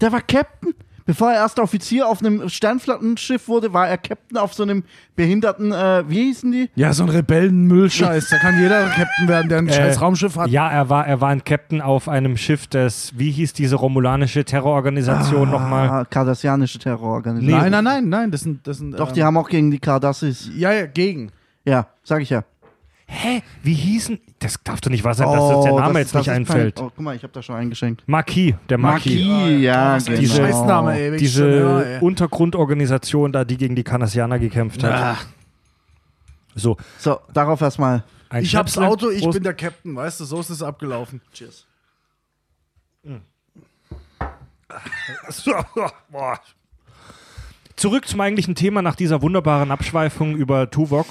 Der 0.00 0.12
war 0.12 0.20
Captain. 0.22 0.74
Bevor 1.10 1.32
er 1.32 1.38
erster 1.38 1.64
Offizier 1.64 2.06
auf 2.06 2.20
einem 2.20 2.48
Sternflottenschiff 2.48 3.48
wurde, 3.48 3.72
war 3.72 3.88
er 3.88 3.98
Captain 3.98 4.38
auf 4.38 4.54
so 4.54 4.62
einem 4.62 4.84
behinderten, 5.16 5.72
äh, 5.72 6.04
wie 6.06 6.26
hießen 6.26 6.52
die? 6.52 6.70
Ja, 6.76 6.92
so 6.92 7.02
ein 7.02 7.08
Rebellen-Müllscheiß. 7.08 8.28
Da 8.30 8.38
kann 8.38 8.60
jeder 8.60 8.86
Captain 8.90 9.26
werden, 9.26 9.48
der 9.48 9.58
ein 9.58 9.66
Äh, 9.66 9.72
scheiß 9.72 10.00
Raumschiff 10.00 10.36
hat. 10.36 10.50
Ja, 10.50 10.70
er 10.70 10.88
war, 10.88 11.04
er 11.08 11.20
war 11.20 11.30
ein 11.30 11.42
Captain 11.42 11.80
auf 11.82 12.08
einem 12.08 12.36
Schiff 12.36 12.68
des, 12.68 13.12
wie 13.18 13.32
hieß 13.32 13.54
diese 13.54 13.74
romulanische 13.74 14.44
Terrororganisation 14.44 15.50
nochmal? 15.50 15.88
Ah, 15.88 16.04
Kardassianische 16.04 16.78
Terrororganisation. 16.78 17.60
Nein, 17.60 17.72
nein, 17.72 17.82
nein, 17.82 18.08
nein. 18.08 18.30
Das 18.30 18.42
sind. 18.42 18.64
Das 18.68 18.78
sind 18.78 18.92
Doch, 18.96 19.08
ähm, 19.08 19.14
die 19.14 19.24
haben 19.24 19.36
auch 19.36 19.48
gegen 19.48 19.72
die 19.72 19.80
Kardassis. 19.80 20.48
Ja, 20.54 20.70
ja, 20.72 20.86
gegen. 20.86 21.32
Ja, 21.64 21.88
sag 22.04 22.22
ich 22.22 22.30
ja. 22.30 22.44
Hä? 23.12 23.42
Wie 23.64 23.74
hießen? 23.74 24.20
Das 24.38 24.62
darf 24.62 24.80
doch 24.80 24.88
nicht 24.90 25.02
wahr 25.02 25.14
sein, 25.14 25.26
dass 25.26 25.42
uns 25.54 25.64
der 25.64 25.74
Name 25.74 25.94
das- 25.94 25.98
jetzt 26.02 26.14
das 26.14 26.26
nicht 26.26 26.30
einfällt. 26.34 26.76
Kein, 26.76 26.84
oh, 26.86 26.90
guck 26.94 27.04
mal, 27.04 27.16
ich 27.16 27.22
habe 27.24 27.32
da 27.32 27.42
schon 27.42 27.56
eingeschenkt. 27.56 28.04
Marquis, 28.06 28.54
der 28.68 28.78
Marquis. 28.78 29.26
Marquis, 29.26 29.60
ja, 29.62 29.94
was 29.96 30.08
ein 30.08 30.14
genau. 30.20 30.34
Scheißname, 30.34 30.92
ey. 30.94 31.12
wirklich 31.12 31.32
schon, 31.32 31.42
ja, 31.52 31.78
Diese 31.80 31.86
ey. 31.96 32.00
Untergrundorganisation 32.00 33.32
da, 33.32 33.44
die 33.44 33.56
gegen 33.56 33.74
die 33.74 33.82
Kardassianer 33.82 34.38
gekämpft 34.38 34.82
hat. 34.84 34.92
Ah, 34.92 35.16
So, 36.54 36.76
So, 36.98 37.18
darauf 37.34 37.60
erstmal. 37.60 38.04
ein 38.28 38.44
ich 38.44 38.54
hab's. 38.54 38.78
Auto, 38.78 39.10
ich 39.10 39.22
Prost. 39.22 39.34
bin 39.34 39.42
der 39.42 39.54
Captain, 39.54 39.94
weißt 39.96 40.20
du, 40.20 40.24
so 40.24 40.38
ist 40.40 40.50
es 40.50 40.62
abgelaufen. 40.62 41.20
Cheers. 41.32 41.66
So, 45.28 45.52
boah. 46.10 46.38
Zurück 47.76 48.06
zum 48.06 48.20
eigentlichen 48.20 48.54
Thema 48.54 48.82
nach 48.82 48.94
dieser 48.94 49.22
wunderbaren 49.22 49.70
Abschweifung 49.70 50.36
über 50.36 50.70
Tuvok 50.70 51.06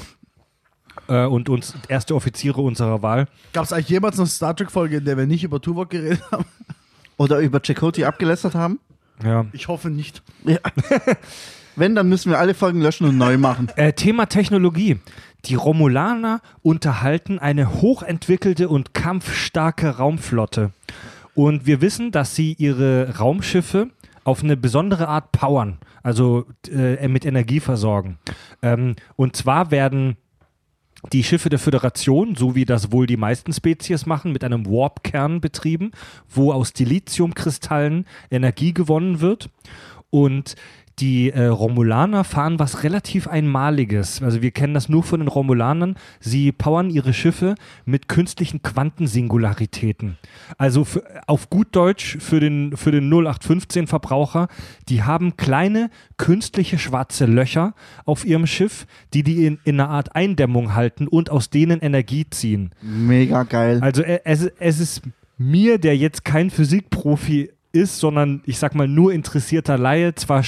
äh, 1.07 1.25
und 1.25 1.49
uns 1.49 1.73
erste 1.87 2.15
Offiziere 2.15 2.61
unserer 2.61 3.01
Wahl. 3.01 3.27
Gab 3.53 3.65
es 3.65 3.73
eigentlich 3.73 3.89
jemals 3.89 4.17
eine 4.17 4.27
Star 4.27 4.55
Trek-Folge, 4.55 4.97
in 4.97 5.05
der 5.05 5.17
wir 5.17 5.25
nicht 5.25 5.43
über 5.43 5.61
Tuvok 5.61 5.89
geredet 5.89 6.21
haben? 6.31 6.45
Oder 7.17 7.39
über 7.39 7.59
Chakotay 7.61 8.05
abgelästert 8.05 8.55
haben. 8.55 8.79
Ja. 9.23 9.45
Ich 9.51 9.67
hoffe 9.67 9.89
nicht. 9.89 10.23
Ja. 10.45 10.59
Wenn, 11.75 11.95
dann 11.95 12.09
müssen 12.09 12.31
wir 12.31 12.39
alle 12.39 12.53
Folgen 12.53 12.81
löschen 12.81 13.07
und 13.07 13.17
neu 13.17 13.37
machen. 13.37 13.69
Äh, 13.75 13.93
Thema 13.93 14.25
Technologie. 14.25 14.99
Die 15.45 15.55
Romulaner 15.55 16.41
unterhalten 16.61 17.39
eine 17.39 17.81
hochentwickelte 17.81 18.67
und 18.67 18.93
kampfstarke 18.93 19.97
Raumflotte. 19.97 20.71
Und 21.35 21.65
wir 21.65 21.81
wissen, 21.81 22.11
dass 22.11 22.35
sie 22.35 22.53
ihre 22.57 23.17
Raumschiffe 23.17 23.89
auf 24.25 24.43
eine 24.43 24.57
besondere 24.57 25.07
Art 25.07 25.31
powern, 25.31 25.77
also 26.03 26.45
äh, 26.69 27.07
mit 27.07 27.25
Energie 27.25 27.61
versorgen. 27.61 28.17
Ähm, 28.61 28.95
und 29.15 29.35
zwar 29.35 29.71
werden 29.71 30.17
die 31.13 31.23
Schiffe 31.23 31.49
der 31.49 31.59
Föderation, 31.59 32.35
so 32.35 32.55
wie 32.55 32.65
das 32.65 32.91
wohl 32.91 33.07
die 33.07 33.17
meisten 33.17 33.53
Spezies 33.53 34.05
machen, 34.05 34.31
mit 34.31 34.43
einem 34.43 34.65
Warp-Kern 34.65 35.41
betrieben, 35.41 35.91
wo 36.27 36.51
aus 36.51 36.73
Dilithiumkristallen 36.73 38.05
Energie 38.29 38.73
gewonnen 38.73 39.21
wird. 39.21 39.49
Und 40.11 40.55
die 40.99 41.31
äh, 41.31 41.45
Romulaner 41.45 42.23
fahren 42.23 42.59
was 42.59 42.83
relativ 42.83 43.27
Einmaliges. 43.27 44.21
Also 44.21 44.41
wir 44.41 44.51
kennen 44.51 44.73
das 44.73 44.89
nur 44.89 45.03
von 45.03 45.19
den 45.19 45.29
Romulanern. 45.29 45.95
Sie 46.19 46.51
powern 46.51 46.89
ihre 46.89 47.13
Schiffe 47.13 47.55
mit 47.85 48.07
künstlichen 48.07 48.61
Quantensingularitäten. 48.61 50.17
Also 50.57 50.83
für, 50.83 51.03
auf 51.27 51.49
gut 51.49 51.75
Deutsch 51.75 52.17
für 52.19 52.39
den, 52.39 52.75
für 52.75 52.91
den 52.91 53.11
0815-Verbraucher, 53.11 54.47
die 54.89 55.03
haben 55.03 55.37
kleine 55.37 55.89
künstliche 56.17 56.77
schwarze 56.77 57.25
Löcher 57.25 57.73
auf 58.05 58.25
ihrem 58.25 58.47
Schiff, 58.47 58.85
die 59.13 59.23
die 59.23 59.45
in, 59.45 59.59
in 59.63 59.79
einer 59.79 59.89
Art 59.89 60.15
Eindämmung 60.15 60.75
halten 60.75 61.07
und 61.07 61.29
aus 61.29 61.49
denen 61.49 61.79
Energie 61.79 62.29
ziehen. 62.29 62.71
Mega 62.81 63.43
geil. 63.43 63.79
Also 63.81 64.03
äh, 64.03 64.19
es, 64.25 64.45
es 64.59 64.79
ist 64.79 65.01
mir, 65.37 65.77
der 65.77 65.95
jetzt 65.95 66.25
kein 66.25 66.49
Physikprofi 66.49 67.51
ist, 67.71 67.99
sondern 67.99 68.41
ich 68.45 68.57
sag 68.57 68.75
mal 68.75 68.87
nur 68.87 69.13
interessierter 69.13 69.77
Laie, 69.77 70.15
zwar 70.15 70.43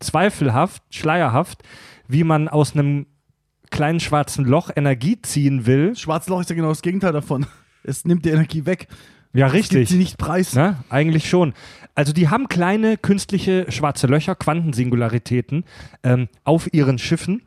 zweifelhaft, 0.00 0.82
schleierhaft, 0.90 1.62
wie 2.08 2.24
man 2.24 2.48
aus 2.48 2.74
einem 2.74 3.06
kleinen 3.70 4.00
schwarzen 4.00 4.44
Loch 4.44 4.70
Energie 4.74 5.20
ziehen 5.20 5.66
will. 5.66 5.96
Schwarzes 5.96 6.28
Loch 6.28 6.40
ist 6.40 6.50
ja 6.50 6.56
genau 6.56 6.68
das 6.68 6.82
Gegenteil 6.82 7.12
davon. 7.12 7.46
Es 7.88 8.04
nimmt 8.04 8.24
die 8.24 8.30
Energie 8.30 8.66
weg. 8.66 8.88
Ja, 9.32 9.46
Es 9.46 9.52
gibt 9.52 9.64
richtig. 9.64 9.88
sie 9.90 9.98
nicht 9.98 10.18
preis. 10.18 10.56
Ne? 10.56 10.76
Eigentlich 10.88 11.28
schon. 11.30 11.54
Also 11.94 12.12
die 12.12 12.28
haben 12.28 12.48
kleine 12.48 12.96
künstliche 12.96 13.70
schwarze 13.70 14.08
Löcher, 14.08 14.34
Quantensingularitäten 14.34 15.62
ähm, 16.02 16.28
auf 16.42 16.74
ihren 16.74 16.98
Schiffen. 16.98 17.42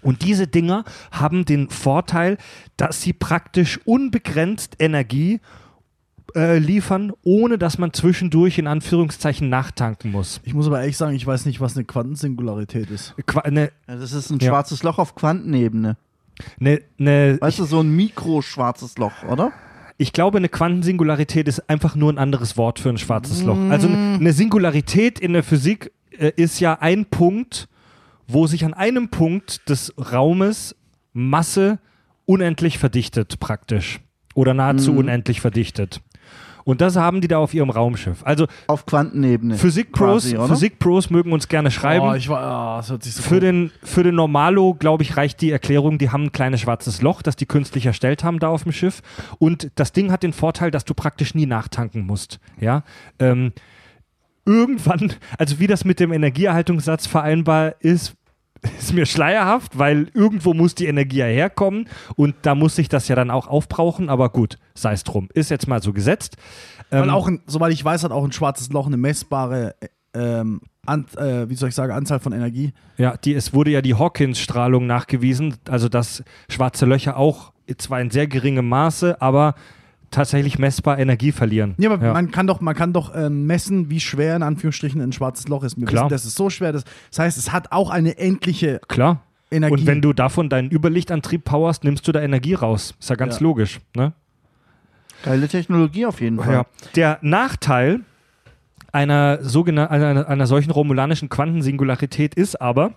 Und 0.00 0.22
diese 0.22 0.46
Dinger 0.46 0.84
haben 1.12 1.44
den 1.44 1.68
Vorteil, 1.68 2.38
dass 2.78 3.02
sie 3.02 3.12
praktisch 3.12 3.78
unbegrenzt 3.84 4.76
Energie 4.78 5.34
äh, 5.34 5.40
liefern, 6.58 7.12
ohne 7.22 7.58
dass 7.58 7.78
man 7.78 7.92
zwischendurch 7.92 8.58
in 8.58 8.66
Anführungszeichen 8.66 9.48
nachtanken 9.48 10.10
muss. 10.10 10.40
Ich 10.44 10.54
muss 10.54 10.66
aber 10.66 10.80
ehrlich 10.80 10.96
sagen, 10.96 11.14
ich 11.14 11.26
weiß 11.26 11.46
nicht, 11.46 11.60
was 11.60 11.76
eine 11.76 11.84
Quantensingularität 11.84 12.90
ist. 12.90 13.14
Qua 13.26 13.48
ne, 13.50 13.70
Ja, 13.88 13.96
das 13.96 14.12
ist 14.12 14.30
ein 14.30 14.38
Ja. 14.40 14.48
schwarzes 14.48 14.82
Loch 14.82 14.98
auf 14.98 15.14
Quantenebene. 15.14 15.96
ne, 16.58 16.80
ne, 16.98 17.38
Weißt 17.40 17.58
du, 17.60 17.64
so 17.64 17.80
ein 17.80 17.94
mikroschwarzes 17.94 18.98
Loch, 18.98 19.22
oder? 19.30 19.52
Ich 19.96 20.12
glaube, 20.12 20.38
eine 20.38 20.48
Quantensingularität 20.48 21.46
ist 21.46 21.70
einfach 21.70 21.94
nur 21.94 22.12
ein 22.12 22.18
anderes 22.18 22.56
Wort 22.56 22.80
für 22.80 22.88
ein 22.88 22.98
schwarzes 22.98 23.44
Loch. 23.44 23.56
Also 23.70 23.86
eine 23.86 24.16
eine 24.18 24.32
Singularität 24.32 25.20
in 25.20 25.34
der 25.34 25.44
Physik 25.44 25.92
äh, 26.18 26.32
ist 26.34 26.58
ja 26.58 26.74
ein 26.80 27.04
Punkt, 27.06 27.68
wo 28.26 28.48
sich 28.48 28.64
an 28.64 28.74
einem 28.74 29.08
Punkt 29.10 29.68
des 29.68 29.94
Raumes 29.96 30.74
Masse 31.12 31.78
unendlich 32.26 32.78
verdichtet 32.78 33.38
praktisch. 33.38 34.00
Oder 34.34 34.52
nahezu 34.52 34.90
Mhm. 34.92 34.98
unendlich 34.98 35.40
verdichtet. 35.40 36.00
Und 36.64 36.80
das 36.80 36.96
haben 36.96 37.20
die 37.20 37.28
da 37.28 37.38
auf 37.38 37.52
ihrem 37.54 37.70
Raumschiff. 37.70 38.22
Also 38.24 38.46
Auf 38.66 38.86
Quantenebene. 38.86 39.56
Physikpros? 39.56 40.32
Physikpros 40.32 41.10
mögen 41.10 41.32
uns 41.32 41.48
gerne 41.48 41.70
schreiben. 41.70 42.06
Oh, 42.06 42.14
ich 42.14 42.28
war, 42.28 42.40
ah, 42.40 42.76
das 42.78 42.90
hört 42.90 43.02
sich 43.02 43.14
so 43.14 43.22
Für 43.22 43.40
den, 43.40 43.70
für 43.82 44.02
den 44.02 44.14
Normalo, 44.14 44.74
glaube 44.74 45.02
ich, 45.02 45.16
reicht 45.16 45.40
die 45.42 45.50
Erklärung, 45.50 45.98
die 45.98 46.10
haben 46.10 46.24
ein 46.24 46.32
kleines 46.32 46.60
schwarzes 46.62 47.02
Loch, 47.02 47.22
das 47.22 47.36
die 47.36 47.46
künstlich 47.46 47.86
erstellt 47.86 48.24
haben 48.24 48.38
da 48.38 48.48
auf 48.48 48.62
dem 48.62 48.72
Schiff. 48.72 49.02
Und 49.38 49.70
das 49.74 49.92
Ding 49.92 50.10
hat 50.10 50.22
den 50.22 50.32
Vorteil, 50.32 50.70
dass 50.70 50.84
du 50.84 50.94
praktisch 50.94 51.34
nie 51.34 51.46
nachtanken 51.46 52.06
musst. 52.06 52.40
Ja. 52.58 52.82
Ähm, 53.18 53.52
irgendwann, 54.46 55.12
also 55.38 55.58
wie 55.58 55.66
das 55.66 55.84
mit 55.84 56.00
dem 56.00 56.12
Energieerhaltungssatz 56.12 57.06
vereinbar 57.06 57.74
ist, 57.80 58.14
ist 58.78 58.92
mir 58.92 59.06
schleierhaft, 59.06 59.78
weil 59.78 60.08
irgendwo 60.14 60.54
muss 60.54 60.74
die 60.74 60.86
Energie 60.86 61.18
ja 61.18 61.26
herkommen 61.26 61.88
und 62.16 62.34
da 62.42 62.54
muss 62.54 62.76
sich 62.76 62.88
das 62.88 63.08
ja 63.08 63.16
dann 63.16 63.30
auch 63.30 63.46
aufbrauchen, 63.46 64.08
aber 64.08 64.30
gut, 64.30 64.58
sei 64.74 64.92
es 64.92 65.04
drum. 65.04 65.28
Ist 65.34 65.50
jetzt 65.50 65.68
mal 65.68 65.82
so 65.82 65.92
gesetzt. 65.92 66.36
Weil 66.90 67.04
Ähm, 67.04 67.10
auch, 67.10 67.28
ein, 67.28 67.42
soweit 67.46 67.72
ich 67.72 67.84
weiß, 67.84 68.04
hat 68.04 68.12
auch 68.12 68.24
ein 68.24 68.32
schwarzes 68.32 68.70
Loch 68.70 68.86
eine 68.86 68.96
messbare, 68.96 69.74
äh, 69.80 69.88
ähm, 70.14 70.60
an, 70.86 71.06
äh, 71.16 71.48
wie 71.48 71.54
soll 71.54 71.70
ich 71.70 71.74
sagen, 71.74 71.92
Anzahl 71.92 72.20
von 72.20 72.32
Energie. 72.32 72.72
Ja, 72.98 73.16
die, 73.16 73.34
es 73.34 73.52
wurde 73.52 73.70
ja 73.70 73.82
die 73.82 73.94
Hawkins-Strahlung 73.94 74.86
nachgewiesen, 74.86 75.56
also 75.68 75.88
dass 75.88 76.22
schwarze 76.48 76.86
Löcher 76.86 77.16
auch 77.16 77.52
zwar 77.78 78.00
in 78.00 78.10
sehr 78.10 78.26
geringem 78.26 78.68
Maße, 78.68 79.20
aber 79.20 79.54
tatsächlich 80.14 80.58
messbar 80.58 80.98
Energie 80.98 81.32
verlieren. 81.32 81.74
Ja, 81.78 81.90
aber 81.92 82.04
Ja. 82.06 82.12
man 82.12 82.30
kann 82.30 82.46
doch, 82.46 82.60
man 82.60 82.74
kann 82.74 82.92
doch 82.92 83.14
ähm, 83.14 83.46
messen, 83.46 83.90
wie 83.90 84.00
schwer 84.00 84.36
in 84.36 84.42
Anführungsstrichen 84.42 85.00
ein 85.00 85.12
schwarzes 85.12 85.48
Loch 85.48 85.62
ist. 85.64 85.78
Wir 85.78 85.86
Klar. 85.86 86.04
wissen, 86.04 86.10
das 86.10 86.24
ist 86.24 86.36
so 86.36 86.50
schwer. 86.50 86.72
Das, 86.72 86.84
das 87.10 87.18
heißt, 87.18 87.38
es 87.38 87.52
hat 87.52 87.72
auch 87.72 87.90
eine 87.90 88.16
endliche 88.18 88.80
Klar. 88.88 89.22
Energie. 89.50 89.72
Und 89.74 89.86
wenn 89.86 90.00
du 90.00 90.12
davon 90.12 90.48
deinen 90.48 90.70
Überlichtantrieb 90.70 91.44
powerst, 91.44 91.84
nimmst 91.84 92.06
du 92.08 92.12
da 92.12 92.20
Energie 92.22 92.54
raus. 92.54 92.94
Ist 92.98 93.10
ja 93.10 93.16
ganz 93.16 93.36
Ja. 93.36 93.42
logisch. 93.42 93.80
Ne? 93.94 94.12
Geile 95.22 95.48
Technologie 95.48 96.06
auf 96.06 96.20
jeden 96.20 96.38
Fall. 96.38 96.52
Ja. 96.52 96.66
Der 96.96 97.18
Nachteil 97.22 98.00
einer, 98.92 99.38
sogenan- 99.42 99.88
einer, 99.88 100.28
einer 100.28 100.46
solchen 100.46 100.70
romulanischen 100.70 101.28
Quantensingularität 101.28 102.34
ist 102.34 102.60
aber, 102.60 102.92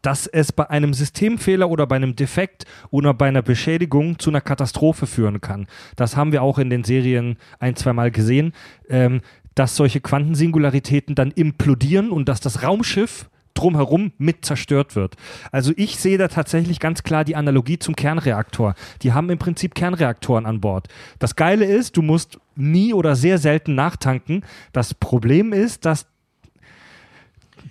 dass 0.00 0.26
es 0.26 0.52
bei 0.52 0.68
einem 0.70 0.94
Systemfehler 0.94 1.68
oder 1.68 1.86
bei 1.86 1.96
einem 1.96 2.16
Defekt 2.16 2.64
oder 2.90 3.12
bei 3.14 3.28
einer 3.28 3.42
Beschädigung 3.42 4.18
zu 4.18 4.30
einer 4.30 4.40
Katastrophe 4.40 5.06
führen 5.06 5.40
kann. 5.40 5.66
Das 5.96 6.16
haben 6.16 6.32
wir 6.32 6.42
auch 6.42 6.58
in 6.58 6.70
den 6.70 6.84
Serien 6.84 7.36
ein, 7.58 7.76
zweimal 7.76 8.10
gesehen, 8.10 8.52
ähm, 8.88 9.20
dass 9.54 9.76
solche 9.76 10.00
Quantensingularitäten 10.00 11.14
dann 11.14 11.30
implodieren 11.30 12.10
und 12.10 12.28
dass 12.28 12.40
das 12.40 12.62
Raumschiff 12.62 13.28
drumherum 13.54 14.12
mit 14.18 14.44
zerstört 14.44 14.96
wird. 14.96 15.16
Also 15.50 15.72
ich 15.76 15.98
sehe 15.98 16.18
da 16.18 16.28
tatsächlich 16.28 16.80
ganz 16.80 17.02
klar 17.02 17.24
die 17.24 17.36
Analogie 17.36 17.78
zum 17.78 17.94
Kernreaktor. 17.94 18.74
Die 19.02 19.12
haben 19.12 19.30
im 19.30 19.38
Prinzip 19.38 19.74
Kernreaktoren 19.74 20.46
an 20.46 20.60
Bord. 20.60 20.88
Das 21.18 21.36
Geile 21.36 21.64
ist, 21.64 21.96
du 21.96 22.02
musst 22.02 22.38
nie 22.56 22.94
oder 22.94 23.14
sehr 23.14 23.38
selten 23.38 23.74
nachtanken. 23.74 24.44
Das 24.72 24.94
Problem 24.94 25.52
ist, 25.52 25.84
dass 25.84 26.06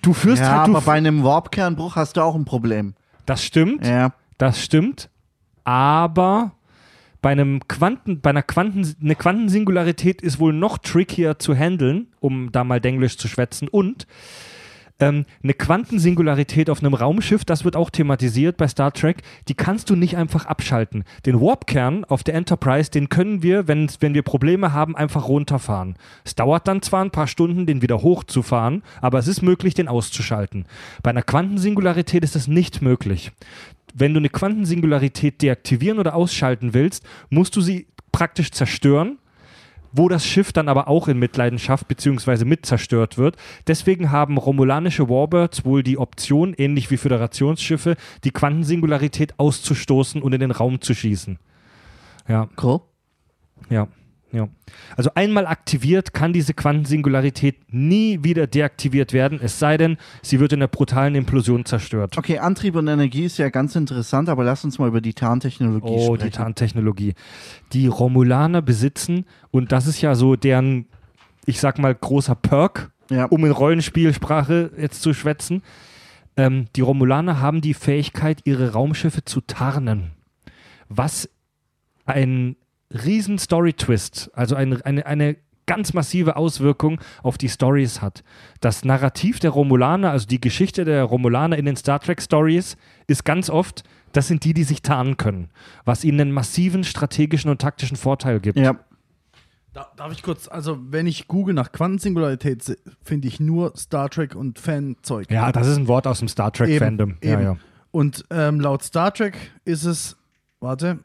du 0.02 0.14
führst 0.14 0.42
Ja, 0.42 0.60
halt... 0.60 0.68
Du 0.68 0.72
aber 0.72 0.82
bei 0.82 0.94
einem 0.94 1.24
Warpkernbruch 1.24 1.96
hast 1.96 2.18
du 2.18 2.22
auch 2.22 2.36
ein 2.36 2.46
Problem. 2.46 2.94
das 3.26 3.44
stimmt. 3.44 3.86
Ja. 3.86 4.14
Das 4.38 4.64
stimmt. 4.64 5.10
Aber 5.64 6.54
bei 7.22 7.32
einem 7.32 7.68
Quanten, 7.68 8.20
bei 8.22 8.32
einer 8.32 8.42
Quanten, 8.42 8.96
eine 9.02 9.16
Quantensingularität 9.16 10.22
ist 10.22 10.40
wohl 10.40 10.54
noch 10.54 10.80
trickier 10.80 11.38
zu 11.38 11.54
handeln, 11.54 12.08
um 12.20 12.52
da 12.52 12.64
mal 12.64 12.82
Denglisch 12.82 13.18
zu 13.18 13.28
schwätzen. 13.28 13.68
Und 13.68 14.08
ähm, 15.02 15.26
eine 15.44 15.54
Quantensingularität 15.54 16.70
auf 16.70 16.80
einem 16.80 16.94
Raumschiff, 16.94 17.44
das 17.44 17.66
wird 17.66 17.76
auch 17.76 17.90
thematisiert 17.90 18.58
bei 18.58 18.68
Star 18.68 18.94
Trek, 18.94 19.24
die 19.48 19.54
kannst 19.54 19.90
du 19.90 19.96
nicht 19.96 20.16
einfach 20.16 20.46
abschalten. 20.46 21.04
Den 21.26 21.42
Warp-Kern 21.42 22.06
auf 22.06 22.24
der 22.24 22.36
Enterprise, 22.36 22.92
den 22.92 23.10
können 23.10 23.44
wir, 23.44 23.68
wenn, 23.68 23.90
wenn 24.00 24.14
wir 24.14 24.22
Probleme 24.22 24.74
haben, 24.74 24.96
einfach 24.96 25.28
runterfahren. 25.28 25.96
Es 26.24 26.36
dauert 26.36 26.68
dann 26.68 26.82
zwar 26.82 27.04
ein 27.04 27.12
paar 27.12 27.28
Stunden, 27.28 27.66
den 27.66 27.82
wieder 27.82 28.02
hochzufahren, 28.02 28.84
aber 29.02 29.20
es 29.20 29.28
ist 29.28 29.42
möglich, 29.42 29.74
den 29.74 29.88
auszuschalten. 29.88 30.66
Bei 31.04 31.10
einer 31.10 31.24
Quantensingularität 31.24 32.24
ist 32.24 32.36
das 32.36 32.48
nicht 32.48 32.82
möglich. 32.82 33.32
Wenn 33.94 34.14
du 34.14 34.20
eine 34.20 34.30
Quantensingularität 34.30 35.42
deaktivieren 35.42 36.00
oder 36.00 36.16
ausschalten 36.16 36.74
willst, 36.74 37.04
musst 37.30 37.56
du 37.56 37.62
sie 37.62 37.88
praktisch 38.12 38.52
zerstören 38.52 39.18
wo 39.92 40.10
das 40.10 40.26
Schiff 40.26 40.52
dann 40.54 40.70
aber 40.70 40.88
auch 40.88 41.08
in 41.08 41.20
Mitleidenschaft 41.20 41.88
bzw. 41.88 42.46
mit 42.46 42.66
zerstört 42.66 43.18
wird. 43.18 43.38
Deswegen 43.68 44.12
haben 44.12 44.38
romulanische 44.38 45.10
Warbirds 45.10 45.66
wohl 45.66 45.84
die 45.84 45.98
Option, 45.98 46.54
ähnlich 46.58 46.92
wie 46.92 46.98
Föderationsschiffe, 46.98 47.96
die 48.24 48.32
Quantensingularität 48.32 49.40
auszustoßen 49.40 50.22
und 50.22 50.34
in 50.34 50.40
den 50.40 50.52
Raum 50.52 50.82
zu 50.82 50.94
schießen. 50.94 51.40
Ja. 52.28 52.48
Cool. 52.62 52.82
Ja. 53.70 53.88
Ja. 54.34 54.48
Also 54.96 55.12
einmal 55.16 55.46
aktiviert 55.46 56.14
kann 56.14 56.32
diese 56.32 56.54
Quantensingularität 56.54 57.74
nie 57.74 58.24
wieder 58.24 58.48
deaktiviert 58.48 59.14
werden, 59.14 59.40
es 59.42 59.60
sei 59.60 59.78
denn, 59.78 59.98
sie 60.22 60.40
wird 60.40 60.54
in 60.54 60.62
der 60.62 60.68
brutalen 60.68 61.16
Implosion 61.16 61.66
zerstört. 61.66 62.18
Okay, 62.18 62.40
Antrieb 62.40 62.76
und 62.76 62.88
Energie 62.88 63.26
ist 63.26 63.38
ja 63.38 63.50
ganz 63.50 63.76
interessant, 63.76 64.30
aber 64.30 64.44
lass 64.44 64.64
uns 64.64 64.80
mal 64.80 64.88
über 64.88 65.02
die 65.02 65.14
Tarntechnologie 65.14 65.88
oh, 65.88 65.98
sprechen. 65.98 66.12
Oh, 66.12 66.18
die 66.18 66.30
Tarntechnologie. 66.30 67.14
Die 67.74 67.88
Romulaner 67.88 68.62
besitzen, 68.62 69.26
und 69.52 69.72
das 69.72 69.88
ist 69.88 70.02
ja 70.02 70.16
so 70.16 70.36
deren, 70.36 70.86
ich 71.46 71.60
sag 71.60 71.78
mal, 71.78 71.94
großer 71.94 72.36
Perk, 72.36 72.92
ja. 73.10 73.26
um 73.26 73.44
in 73.46 73.52
Rollenspielsprache 73.52 74.72
jetzt 74.78 75.02
zu 75.02 75.14
schwätzen. 75.14 75.62
Ähm, 76.38 76.68
die 76.78 76.82
Romulaner 76.82 77.42
haben 77.42 77.60
die 77.60 77.74
Fähigkeit, 77.74 78.42
ihre 78.46 78.72
Raumschiffe 78.72 79.26
zu 79.26 79.42
tarnen. 79.42 80.12
Was 80.88 81.30
ein 82.06 82.56
riesen 82.92 83.38
Story-Twist, 83.38 84.32
also 84.34 84.56
eine, 84.56 84.86
eine, 84.86 85.06
eine 85.06 85.38
ganz 85.66 85.94
massive 85.94 86.36
Auswirkung 86.36 87.00
auf 87.24 87.38
die 87.38 87.50
Stories 87.50 88.02
hat. 88.02 88.24
Das 88.60 88.84
Narrativ 88.84 89.40
der 89.40 89.52
Romulaner, 89.52 90.12
also 90.12 90.28
die 90.28 90.42
Geschichte 90.42 90.86
der 90.86 91.04
Romulaner 91.04 91.58
in 91.58 91.66
den 91.66 91.76
Star 91.76 92.00
Trek 92.00 92.22
Stories, 92.22 92.76
ist 93.08 93.24
ganz 93.24 93.50
oft, 93.50 93.84
das 94.12 94.28
sind 94.28 94.44
die, 94.44 94.54
die 94.54 94.64
sich 94.64 94.82
tarnen 94.82 95.18
können, 95.18 95.50
was 95.86 96.04
ihnen 96.04 96.20
einen 96.20 96.32
massiven 96.32 96.84
strategischen 96.84 97.50
und 97.50 97.62
taktischen 97.62 97.96
Vorteil 97.96 98.40
gibt. 98.40 98.60
Ja. 98.60 98.76
darf 99.72 100.12
ich 100.12 100.24
kurz, 100.24 100.50
also 100.50 100.78
wenn 100.90 101.08
ich 101.08 101.28
google 101.30 101.54
nach 101.54 101.72
Quantensingularität, 101.72 102.78
finde 103.02 103.28
ich 103.30 103.40
nur 103.40 103.72
Star 103.78 104.10
Trek 104.10 104.36
und 104.36 104.60
Fanzeug. 104.60 105.32
Ja, 105.32 105.52
das 105.52 105.68
ist 105.68 105.78
ein 105.78 105.88
Wort 105.88 106.06
aus 106.08 106.20
dem 106.20 106.28
Star 106.28 106.52
Trek-Fandom. 106.52 107.18
Ja, 107.24 107.40
ja. 107.40 107.58
Und 107.92 108.26
ähm, 108.30 108.60
laut 108.60 108.84
Star 108.84 109.14
Trek 109.14 109.38
ist 109.64 109.86
es, 109.86 110.18
warte, 110.60 111.00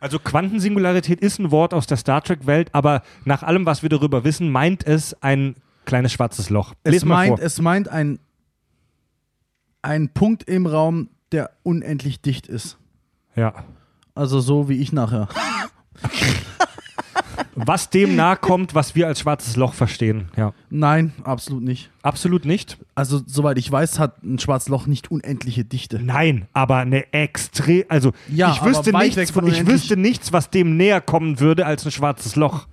also 0.00 0.18
Quantensingularität 0.18 1.20
ist 1.20 1.38
ein 1.38 1.50
Wort 1.50 1.74
aus 1.74 1.86
der 1.86 1.96
Star 1.96 2.22
Trek-Welt, 2.22 2.70
aber 2.72 3.02
nach 3.24 3.42
allem, 3.42 3.66
was 3.66 3.82
wir 3.82 3.88
darüber 3.88 4.24
wissen, 4.24 4.50
meint 4.50 4.86
es 4.86 5.20
ein 5.22 5.56
kleines 5.84 6.12
schwarzes 6.12 6.50
Loch. 6.50 6.74
es 6.82 7.04
meint, 7.04 7.38
es 7.38 7.60
meint 7.60 7.88
ein, 7.88 8.18
ein 9.82 10.08
Punkt 10.08 10.44
im 10.44 10.66
Raum, 10.66 11.08
der 11.32 11.50
unendlich 11.62 12.20
dicht 12.20 12.46
ist. 12.46 12.78
Ja. 13.34 13.64
Also 14.14 14.40
so 14.40 14.68
wie 14.68 14.78
ich 14.78 14.92
nachher. 14.92 15.28
was 17.56 17.90
dem 17.90 18.16
nahe 18.16 18.36
kommt, 18.36 18.74
was 18.74 18.94
wir 18.94 19.06
als 19.06 19.20
schwarzes 19.20 19.56
Loch 19.56 19.74
verstehen. 19.74 20.28
Ja. 20.36 20.52
Nein, 20.70 21.12
absolut 21.24 21.62
nicht. 21.62 21.90
Absolut 22.02 22.44
nicht. 22.44 22.78
Also, 22.94 23.20
soweit 23.26 23.58
ich 23.58 23.70
weiß, 23.72 23.98
hat 23.98 24.22
ein 24.22 24.38
schwarzes 24.38 24.68
Loch 24.68 24.86
nicht 24.86 25.10
unendliche 25.10 25.64
Dichte. 25.64 25.98
Nein, 25.98 26.46
aber 26.52 26.76
eine 26.76 27.12
extrem. 27.12 27.84
Also, 27.88 28.12
ja, 28.28 28.52
ich, 28.52 28.62
wüsste 28.62 28.92
nichts, 28.92 29.30
von 29.30 29.46
ich 29.46 29.66
wüsste 29.66 29.96
nichts, 29.96 30.32
was 30.32 30.50
dem 30.50 30.76
näher 30.76 31.00
kommen 31.00 31.40
würde 31.40 31.66
als 31.66 31.84
ein 31.86 31.90
schwarzes 31.90 32.36
Loch. 32.36 32.66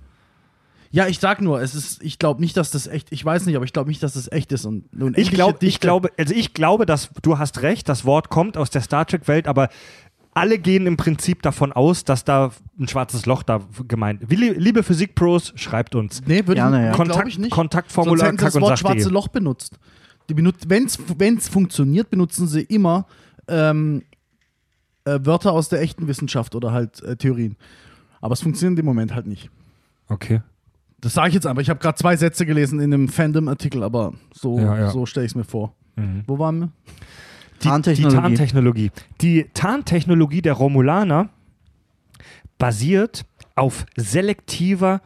Ja, 0.94 1.08
ich 1.08 1.18
sag 1.18 1.40
nur, 1.40 1.60
es 1.60 1.74
ist, 1.74 2.00
ich 2.04 2.20
glaube 2.20 2.40
nicht, 2.40 2.56
dass 2.56 2.70
das 2.70 2.86
echt, 2.86 3.10
ich 3.10 3.24
weiß 3.24 3.46
nicht, 3.46 3.56
aber 3.56 3.64
ich 3.64 3.72
glaube 3.72 3.88
nicht, 3.88 4.00
dass 4.04 4.12
das 4.12 4.30
echt 4.30 4.52
ist. 4.52 4.64
Und, 4.64 4.84
ich, 5.16 5.32
glaub, 5.32 5.60
ich 5.60 5.80
glaube, 5.80 6.10
also 6.16 6.32
ich 6.32 6.54
glaube, 6.54 6.86
dass 6.86 7.10
du 7.20 7.36
hast 7.36 7.62
recht, 7.62 7.88
das 7.88 8.04
Wort 8.04 8.28
kommt 8.28 8.56
aus 8.56 8.70
der 8.70 8.80
Star 8.80 9.04
Trek-Welt, 9.04 9.48
aber 9.48 9.70
alle 10.34 10.58
gehen 10.58 10.86
im 10.86 10.96
Prinzip 10.96 11.42
davon 11.42 11.72
aus, 11.72 12.04
dass 12.04 12.24
da 12.24 12.50
ein 12.78 12.88
schwarzes 12.88 13.24
Loch 13.24 13.42
da 13.42 13.60
gemeint 13.86 14.20
Liebe 14.28 14.82
Physikpros, 14.82 15.52
schreibt 15.54 15.94
uns. 15.94 16.22
Nee, 16.26 16.46
würde 16.46 16.54
Gerne, 16.54 16.78
ich, 16.78 16.84
ja. 16.86 16.92
Kontakt, 16.92 17.28
ich 17.28 17.38
nicht. 17.38 17.52
Kontaktformular 17.52 18.28
Sonst 18.28 18.42
das 18.42 18.60
Wort 18.60 18.78
schwarze 18.78 19.08
Loch 19.08 19.28
benutzt. 19.28 19.78
benutzt 20.26 20.68
Wenn 20.68 20.86
es 20.86 21.48
funktioniert, 21.48 22.10
benutzen 22.10 22.48
sie 22.48 22.62
immer 22.62 23.06
ähm, 23.48 24.02
äh, 25.04 25.20
Wörter 25.22 25.52
aus 25.52 25.68
der 25.68 25.80
echten 25.80 26.08
Wissenschaft 26.08 26.54
oder 26.54 26.72
halt 26.72 27.02
äh, 27.02 27.16
Theorien. 27.16 27.56
Aber 28.20 28.32
es 28.32 28.40
funktioniert 28.40 28.78
im 28.78 28.86
Moment 28.86 29.14
halt 29.14 29.26
nicht. 29.26 29.50
Okay. 30.08 30.40
Das 31.00 31.14
sage 31.14 31.28
ich 31.28 31.34
jetzt 31.34 31.46
einfach. 31.46 31.62
Ich 31.62 31.68
habe 31.68 31.80
gerade 31.80 31.96
zwei 31.96 32.16
Sätze 32.16 32.46
gelesen 32.46 32.80
in 32.80 32.92
einem 32.92 33.08
Fandom-Artikel, 33.08 33.82
aber 33.82 34.14
so, 34.32 34.58
ja, 34.58 34.78
ja. 34.78 34.90
so 34.90 35.04
stelle 35.06 35.26
ich 35.26 35.32
es 35.32 35.36
mir 35.36 35.44
vor. 35.44 35.74
Mhm. 35.96 36.24
Wo 36.26 36.38
waren 36.38 36.60
wir? 36.60 36.68
Die 37.64 37.68
Tarntechnologie. 37.68 38.18
Die 38.18 38.20
Tarntechnologie. 38.20 38.90
Die 39.20 39.50
Tarntechnologie 39.54 40.42
der 40.42 40.52
Romulaner 40.52 41.30
basiert 42.58 43.24
auf 43.54 43.86
selektiver 43.96 45.00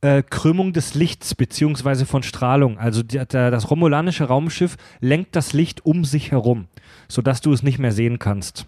äh, 0.00 0.22
Krümmung 0.22 0.72
des 0.72 0.94
Lichts 0.94 1.34
bzw. 1.34 2.04
von 2.04 2.22
Strahlung. 2.22 2.78
Also 2.78 3.02
die, 3.02 3.18
der, 3.18 3.50
das 3.50 3.70
romulanische 3.70 4.24
Raumschiff 4.24 4.76
lenkt 5.00 5.36
das 5.36 5.52
Licht 5.52 5.84
um 5.84 6.04
sich 6.04 6.30
herum, 6.30 6.68
sodass 7.08 7.40
du 7.40 7.52
es 7.52 7.62
nicht 7.62 7.78
mehr 7.78 7.92
sehen 7.92 8.18
kannst. 8.18 8.66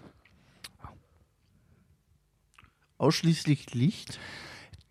Ausschließlich 2.97 3.73
Licht? 3.73 4.19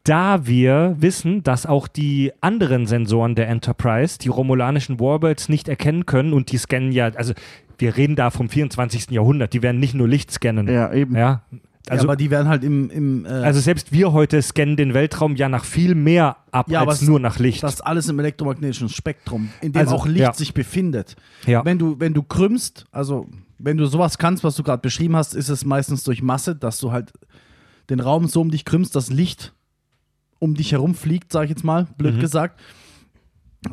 Da 0.05 0.47
wir 0.47 0.97
wissen, 0.99 1.43
dass 1.43 1.67
auch 1.67 1.87
die 1.87 2.33
anderen 2.41 2.87
Sensoren 2.87 3.35
der 3.35 3.49
Enterprise 3.49 4.19
die 4.19 4.29
romulanischen 4.29 4.99
Warbirds 4.99 5.49
nicht 5.49 5.69
erkennen 5.69 6.07
können 6.07 6.33
und 6.33 6.51
die 6.51 6.59
scannen 6.59 6.93
ja, 6.93 7.07
also 7.15 7.35
wir 7.79 7.97
reden 7.97 8.17
da 8.17 8.31
vom 8.31 8.49
24. 8.49 9.11
Jahrhundert, 9.11 9.53
die 9.53 9.63
werden 9.63 9.81
nicht 9.81 9.95
nur 9.95 10.09
Licht 10.09 10.31
scannen. 10.31 10.69
Ja, 10.69 10.93
eben. 10.93 11.17
Ja, 11.17 11.43
also, 11.89 12.05
ja, 12.05 12.09
aber 12.09 12.17
die 12.17 12.31
werden 12.31 12.49
halt 12.49 12.63
im. 12.63 12.91
im 12.91 13.27
äh 13.27 13.29
also 13.29 13.61
selbst 13.61 13.93
wir 13.93 14.13
heute 14.13 14.41
scannen 14.41 14.77
den 14.77 14.95
Weltraum 14.95 15.35
ja 15.35 15.49
nach 15.49 15.65
viel 15.65 15.97
mehr 15.97 16.37
ab 16.53 16.71
ja, 16.71 16.87
als 16.87 17.03
nur 17.03 17.19
nach 17.19 17.41
Licht. 17.41 17.63
Das 17.63 17.81
alles 17.81 18.09
im 18.09 18.19
elektromagnetischen 18.21 18.89
Spektrum, 18.89 19.51
in 19.61 19.73
dem 19.73 19.81
also, 19.81 19.97
auch 19.97 20.07
Licht 20.07 20.21
ja. 20.21 20.33
sich 20.33 20.55
befindet. 20.55 21.17
Ja. 21.45 21.65
Wenn 21.65 21.79
du, 21.79 21.99
wenn 21.99 22.15
du 22.15 22.23
krümmst, 22.23 22.87
also 22.93 23.27
wenn 23.59 23.77
du 23.77 23.87
sowas 23.87 24.19
kannst, 24.19 24.45
was 24.45 24.55
du 24.55 24.63
gerade 24.63 24.81
beschrieben 24.81 25.17
hast, 25.17 25.35
ist 25.35 25.49
es 25.49 25.65
meistens 25.65 26.05
durch 26.05 26.23
Masse, 26.23 26.55
dass 26.55 26.79
du 26.79 26.93
halt 26.93 27.13
den 27.91 27.99
Raum 27.99 28.29
so 28.29 28.41
um 28.41 28.51
dich 28.51 28.65
krümmst, 28.65 28.95
dass 28.95 29.11
Licht 29.11 29.53
um 30.43 30.55
dich 30.55 30.73
herum 30.73 30.97
fliegt, 30.97 31.33
sag 31.33 31.45
ich 31.45 31.51
jetzt 31.51 31.63
mal, 31.63 31.87
blöd 31.97 32.17
mhm. 32.17 32.21
gesagt. 32.21 32.61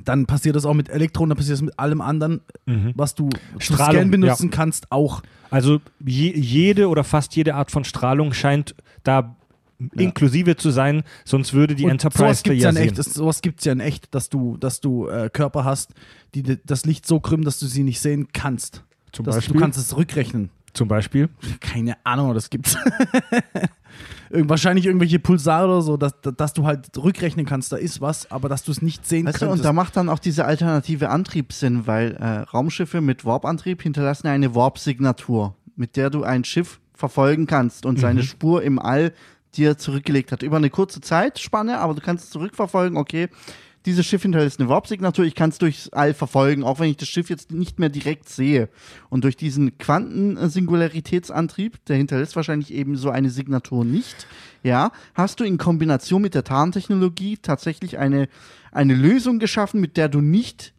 Dann 0.05 0.27
passiert 0.27 0.55
das 0.55 0.65
auch 0.65 0.75
mit 0.75 0.87
Elektronen, 0.87 1.29
dann 1.29 1.37
passiert 1.37 1.55
das 1.55 1.63
mit 1.63 1.79
allem 1.79 1.99
anderen, 1.99 2.41
mhm. 2.67 2.93
was 2.95 3.15
du 3.15 3.27
Scan 3.59 4.11
benutzen 4.11 4.49
ja. 4.49 4.55
kannst, 4.55 4.91
auch. 4.91 5.23
Also 5.49 5.81
je, 6.05 6.31
jede 6.31 6.87
oder 6.87 7.03
fast 7.03 7.35
jede 7.35 7.55
Art 7.55 7.71
von 7.71 7.83
Strahlung 7.83 8.33
scheint 8.33 8.75
da 9.03 9.35
ja. 9.79 9.87
inklusive 9.97 10.57
zu 10.57 10.69
sein, 10.69 11.01
sonst 11.25 11.53
würde 11.53 11.73
die 11.73 11.85
Und 11.85 11.91
Enterprise 11.91 12.21
sowas 12.21 12.43
gibt's 12.43 12.63
ja, 12.63 12.71
ja 12.71 12.79
echt, 12.79 13.03
Sowas 13.03 13.41
gibt 13.41 13.59
es 13.59 13.65
ja 13.65 13.71
in 13.71 13.79
echt, 13.79 14.13
dass 14.13 14.29
du, 14.29 14.57
dass 14.57 14.79
du 14.79 15.07
äh, 15.07 15.31
Körper 15.33 15.63
hast, 15.63 15.95
die 16.35 16.43
das 16.43 16.85
Licht 16.85 17.07
so 17.07 17.19
krümmen, 17.19 17.45
dass 17.45 17.57
du 17.57 17.65
sie 17.65 17.81
nicht 17.81 17.99
sehen 17.99 18.27
kannst. 18.31 18.83
Zum 19.11 19.25
dass 19.25 19.37
Beispiel? 19.37 19.55
Du 19.55 19.59
kannst 19.59 19.79
es 19.79 19.97
rückrechnen. 19.97 20.51
Zum 20.73 20.87
Beispiel? 20.87 21.29
Keine 21.61 21.97
Ahnung, 22.05 22.35
das 22.35 22.51
gibt's. 22.51 22.77
wahrscheinlich 24.31 24.85
irgendwelche 24.85 25.19
Pulsare 25.19 25.67
oder 25.67 25.81
so, 25.81 25.97
dass, 25.97 26.13
dass 26.21 26.53
du 26.53 26.65
halt 26.65 26.89
rückrechnen 26.97 27.45
kannst, 27.45 27.71
da 27.71 27.77
ist 27.77 28.01
was, 28.01 28.29
aber 28.31 28.49
dass 28.49 28.63
du 28.63 28.71
es 28.71 28.81
nicht 28.81 29.05
sehen 29.05 29.25
weißt 29.25 29.39
könntest. 29.39 29.57
Du, 29.57 29.59
und 29.59 29.65
da 29.65 29.73
macht 29.73 29.97
dann 29.97 30.09
auch 30.09 30.19
diese 30.19 30.45
alternative 30.45 31.09
Antrieb 31.09 31.53
Sinn, 31.53 31.87
weil 31.87 32.15
äh, 32.15 32.39
Raumschiffe 32.41 33.01
mit 33.01 33.25
Warp-Antrieb 33.25 33.81
hinterlassen 33.81 34.27
eine 34.27 34.55
Warp-Signatur, 34.55 35.55
mit 35.75 35.95
der 35.95 36.09
du 36.09 36.23
ein 36.23 36.43
Schiff 36.43 36.79
verfolgen 36.93 37.47
kannst 37.47 37.85
und 37.85 37.97
mhm. 37.97 38.01
seine 38.01 38.23
Spur 38.23 38.61
im 38.61 38.77
All 38.79 39.13
dir 39.55 39.77
zurückgelegt 39.77 40.31
hat. 40.31 40.43
Über 40.43 40.57
eine 40.57 40.69
kurze 40.69 41.01
Zeitspanne, 41.01 41.79
aber 41.79 41.95
du 41.95 42.01
kannst 42.01 42.25
es 42.25 42.29
zurückverfolgen, 42.29 42.97
okay, 42.97 43.29
dieses 43.85 44.05
Schiff 44.05 44.21
hinterlässt 44.21 44.59
eine 44.59 44.69
Warp-Signatur, 44.69 45.25
ich 45.25 45.35
kann 45.35 45.49
es 45.49 45.57
durchs 45.57 45.89
All 45.89 46.13
verfolgen, 46.13 46.63
auch 46.63 46.79
wenn 46.79 46.89
ich 46.89 46.97
das 46.97 47.07
Schiff 47.07 47.29
jetzt 47.29 47.51
nicht 47.51 47.79
mehr 47.79 47.89
direkt 47.89 48.29
sehe. 48.29 48.69
Und 49.09 49.23
durch 49.23 49.37
diesen 49.37 49.77
Quantensingularitätsantrieb, 49.77 51.83
der 51.85 51.97
hinterlässt 51.97 52.35
wahrscheinlich 52.35 52.73
eben 52.73 52.97
so 52.97 53.09
eine 53.09 53.29
Signatur 53.29 53.85
nicht, 53.85 54.27
ja, 54.63 54.91
hast 55.13 55.39
du 55.39 55.43
in 55.43 55.57
Kombination 55.57 56.21
mit 56.21 56.35
der 56.35 56.43
Tarntechnologie 56.43 57.37
tatsächlich 57.37 57.97
eine, 57.97 58.27
eine 58.71 58.93
Lösung 58.93 59.39
geschaffen, 59.39 59.79
mit 59.79 59.97
der 59.97 60.09
du 60.09 60.21
nicht 60.21 60.73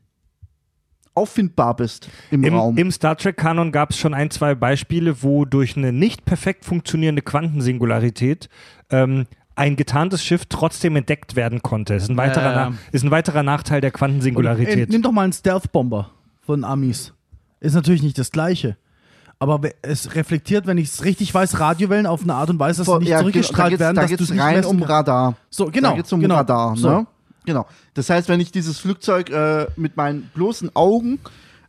auffindbar 1.15 1.77
bist 1.77 2.09
im, 2.31 2.45
Im, 2.45 2.55
Raum. 2.55 2.79
Im 2.79 2.91
Star 2.91 3.17
Trek-Kanon 3.17 3.73
gab 3.73 3.91
es 3.91 3.99
schon 3.99 4.15
ein, 4.15 4.31
zwei 4.31 4.55
Beispiele, 4.55 5.23
wo 5.23 5.45
durch 5.45 5.77
eine 5.77 5.93
nicht 5.93 6.25
perfekt 6.25 6.65
funktionierende 6.65 7.23
Quantensingularität 7.23 8.49
ähm, 8.91 9.27
ein 9.61 9.77
getarntes 9.77 10.25
Schiff 10.25 10.47
trotzdem 10.49 10.97
entdeckt 10.97 11.37
werden 11.37 11.63
konnte. 11.63 11.95
Ist 11.95 12.09
ein 12.09 12.17
weiterer. 12.17 12.71
Na- 12.71 12.73
ist 12.93 13.05
ein 13.05 13.11
weiterer 13.11 13.43
Nachteil 13.43 13.81
der 13.81 13.89
Und, 13.91 13.95
äh, 13.95 13.99
Quantensingularität. 13.99 14.89
nimm 14.89 15.03
doch 15.03 15.13
mal 15.13 15.23
einen 15.25 15.33
Stealth-Bomber 15.33 16.11
von 16.41 16.65
Amis. 16.65 17.13
Ist 17.61 17.75
natürlich 17.75 18.03
nicht 18.03 18.19
das 18.19 18.31
gleiche. 18.31 18.77
Aber 19.39 19.61
es 19.83 20.15
reflektiert, 20.15 20.67
wenn 20.67 20.77
ich 20.79 20.89
es 20.89 21.05
richtig 21.05 21.33
weiß, 21.33 21.61
Radiowellen 21.61 22.07
auf 22.07 22.23
eine 22.23 22.35
Art 22.35 22.51
und 22.51 22.59
Weise, 22.59 22.85
dass 22.85 22.87
sie 22.93 22.99
nicht 22.99 23.09
Ja, 23.09 23.21
zurückgestrahlt 23.21 23.79
werden, 23.79 23.97
da 23.97 24.03
dass 24.03 24.11
geht 24.11 24.21
du 24.21 24.25
es 24.25 24.31
nicht 24.31 24.41
rein 24.41 24.65
um. 24.65 24.83
Radar. 24.83 25.37
So, 25.49 25.67
genau. 25.67 25.91
Da 25.91 25.97
geht 25.97 26.05
es 26.07 26.13
um 26.13 26.21
genau. 26.21 26.35
Radar. 26.37 26.77
So. 26.77 26.89
Ne? 26.91 27.07
Genau. 27.47 27.67
Das 27.95 28.11
heißt, 28.11 28.29
wenn 28.29 28.41
ich 28.41 28.53
dieses 28.53 28.79
Flugzeug 28.79 29.31
äh, 29.31 29.67
mit 29.77 29.97
meinen 29.97 30.31
bloßen 30.35 30.75
Augen 30.77 31.19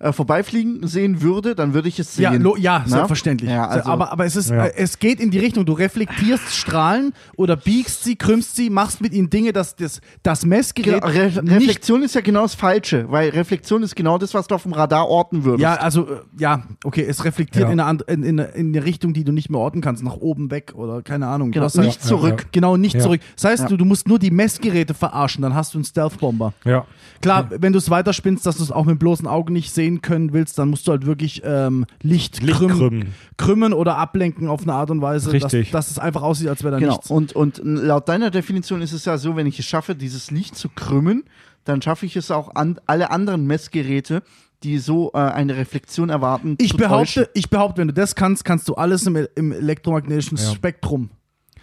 äh, 0.01 0.11
vorbeifliegen 0.13 0.85
sehen 0.87 1.21
würde, 1.21 1.53
dann 1.55 1.73
würde 1.73 1.87
ich 1.87 1.99
es 1.99 2.15
sehen. 2.15 2.23
Ja, 2.23 2.31
lo, 2.33 2.55
ja 2.57 2.83
selbstverständlich. 2.87 3.51
Ja, 3.51 3.67
also, 3.67 3.89
aber, 3.89 4.11
aber 4.11 4.25
es, 4.25 4.35
ist, 4.35 4.49
Ja. 4.49 4.65
äh, 4.65 4.73
es 4.75 4.97
geht 4.99 5.19
in 5.19 5.29
die 5.31 5.37
Richtung, 5.39 5.65
du 5.65 5.73
reflektierst 5.73 6.53
Strahlen 6.55 7.13
oder 7.37 7.55
biegst 7.55 8.03
sie, 8.03 8.15
krümmst 8.15 8.55
sie, 8.55 8.69
machst 8.69 9.01
mit 9.01 9.13
ihnen 9.13 9.29
Dinge, 9.29 9.53
dass 9.53 9.75
das, 9.75 10.01
das 10.23 10.45
Messgerät 10.45 11.01
Genau, 11.03 11.05
Re 11.07 11.27
nicht 11.43 11.51
Reflexion 11.51 12.01
ist 12.03 12.15
ja 12.15 12.21
genau 12.21 12.41
das 12.41 12.55
Falsche, 12.55 13.05
weil 13.11 13.29
Reflexion 13.29 13.83
ist 13.83 13.95
genau 13.95 14.17
das, 14.17 14.33
was 14.33 14.47
du 14.47 14.55
auf 14.55 14.63
dem 14.63 14.73
Radar 14.73 15.07
orten 15.07 15.43
würdest. 15.43 15.61
Ja, 15.61 15.75
also, 15.75 16.03
äh, 16.09 16.15
ja, 16.39 16.63
okay, 16.83 17.05
es 17.07 17.23
reflektiert 17.23 17.65
Ja. 17.67 17.71
in, 17.71 17.79
eine, 17.79 18.01
in, 18.07 18.23
in, 18.23 18.39
in 18.39 18.67
eine 18.75 18.83
Richtung, 18.85 19.13
die 19.13 19.23
du 19.23 19.31
nicht 19.31 19.49
mehr 19.49 19.59
orten 19.59 19.81
kannst, 19.81 20.03
nach 20.03 20.17
oben 20.17 20.49
weg 20.51 20.73
oder 20.75 21.01
keine 21.03 21.27
Ahnung. 21.27 21.51
genau, 21.51 21.67
nicht 21.75 22.01
zurück. 22.03 22.47
Genau, 22.51 22.75
nicht 22.77 22.95
Ja. 22.95 23.01
zurück. 23.01 23.21
Das 23.35 23.45
heißt, 23.45 23.63
Ja. 23.63 23.69
du, 23.69 23.77
du 23.77 23.85
musst 23.85 24.07
nur 24.07 24.17
die 24.19 24.31
Messgeräte 24.31 24.93
verarschen, 24.93 25.41
dann 25.43 25.53
hast 25.53 25.73
du 25.73 25.77
einen 25.77 25.85
Stealth-Bomber. 25.85 26.53
ja. 26.65 26.85
Klar, 27.21 27.49
wenn 27.59 27.71
du 27.71 27.77
es 27.77 27.91
weiterspinnst, 27.91 28.43
dass 28.47 28.57
du 28.57 28.63
es 28.63 28.71
auch 28.71 28.85
mit 28.85 28.97
bloßen 28.97 29.27
Augen 29.27 29.53
nicht 29.53 29.71
sehen 29.91 30.01
können 30.01 30.33
willst, 30.33 30.57
dann 30.57 30.69
musst 30.69 30.87
du 30.87 30.91
halt 30.91 31.05
wirklich 31.05 31.41
ähm, 31.45 31.85
Licht, 32.01 32.41
Licht 32.41 32.57
krümmen, 32.57 32.77
krümmen. 32.77 33.07
krümmen 33.37 33.73
oder 33.73 33.97
ablenken 33.97 34.47
auf 34.47 34.63
eine 34.63 34.73
Art 34.73 34.89
und 34.91 35.01
Weise, 35.01 35.31
Richtig. 35.31 35.71
Dass, 35.71 35.87
dass 35.87 35.91
es 35.91 35.99
einfach 35.99 36.21
aussieht, 36.21 36.47
als 36.47 36.63
wäre 36.63 36.71
da 36.73 36.79
Genau. 36.79 36.93
nichts. 36.93 37.09
Und, 37.09 37.33
und 37.33 37.61
laut 37.63 38.07
deiner 38.09 38.31
Definition 38.31 38.81
ist 38.81 38.93
es 38.93 39.05
ja 39.05 39.17
so, 39.17 39.35
wenn 39.35 39.47
ich 39.47 39.59
es 39.59 39.65
schaffe, 39.65 39.95
dieses 39.95 40.31
Licht 40.31 40.55
zu 40.55 40.69
krümmen, 40.69 41.23
dann 41.65 41.81
schaffe 41.81 42.05
ich 42.05 42.15
es 42.15 42.31
auch 42.31 42.55
an 42.55 42.79
alle 42.87 43.11
anderen 43.11 43.45
Messgeräte, 43.45 44.23
die 44.63 44.77
so 44.77 45.11
äh, 45.13 45.17
eine 45.17 45.55
Reflexion 45.57 46.09
erwarten. 46.09 46.55
Ich 46.59 46.71
zu 46.71 46.77
behaupte, 46.77 47.13
täuschen. 47.13 47.25
ich 47.33 47.49
behaupte, 47.49 47.81
wenn 47.81 47.87
du 47.87 47.93
das 47.93 48.15
kannst, 48.15 48.45
kannst 48.45 48.67
du 48.67 48.75
alles 48.75 49.05
im, 49.07 49.27
im 49.35 49.51
elektromagnetischen 49.51 50.37
Ja. 50.37 50.51
Spektrum 50.51 51.09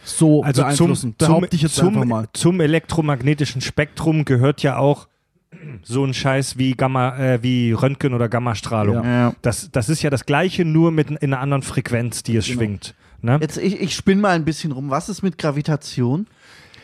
so 0.04 0.42
Also 0.42 0.62
zum, 0.62 0.66
beeinflussen. 0.68 1.14
Behaupte 1.18 1.56
ich 1.56 1.62
jetzt 1.62 1.74
zum, 1.74 1.88
einfach 1.88 2.04
mal. 2.04 2.28
zum 2.32 2.60
elektromagnetischen 2.60 3.60
Spektrum 3.60 4.24
gehört 4.24 4.62
ja 4.62 4.78
auch 4.78 5.08
so 5.82 6.04
ein 6.04 6.14
Scheiß 6.14 6.58
wie 6.58 6.72
Gamma, 6.72 7.16
äh, 7.18 7.42
wie 7.42 7.72
Röntgen 7.72 8.12
oder 8.14 8.28
Gammastrahlung. 8.28 9.04
Ja. 9.04 9.34
Das, 9.42 9.70
das 9.72 9.88
ist 9.88 10.02
ja 10.02 10.10
das 10.10 10.26
Gleiche, 10.26 10.64
nur 10.64 10.90
mit 10.90 11.10
in 11.10 11.16
einer 11.18 11.40
anderen 11.40 11.62
Frequenz, 11.62 12.22
die 12.22 12.36
es 12.36 12.46
Genau. 12.46 12.58
schwingt. 12.58 12.94
Ne? 13.22 13.38
Jetzt, 13.40 13.56
ich, 13.58 13.80
ich 13.80 13.94
spinne 13.94 14.20
mal 14.20 14.30
ein 14.36 14.44
bisschen 14.44 14.72
rum. 14.72 14.90
Was 14.90 15.08
ist 15.08 15.22
mit 15.22 15.38
Gravitation? 15.38 16.26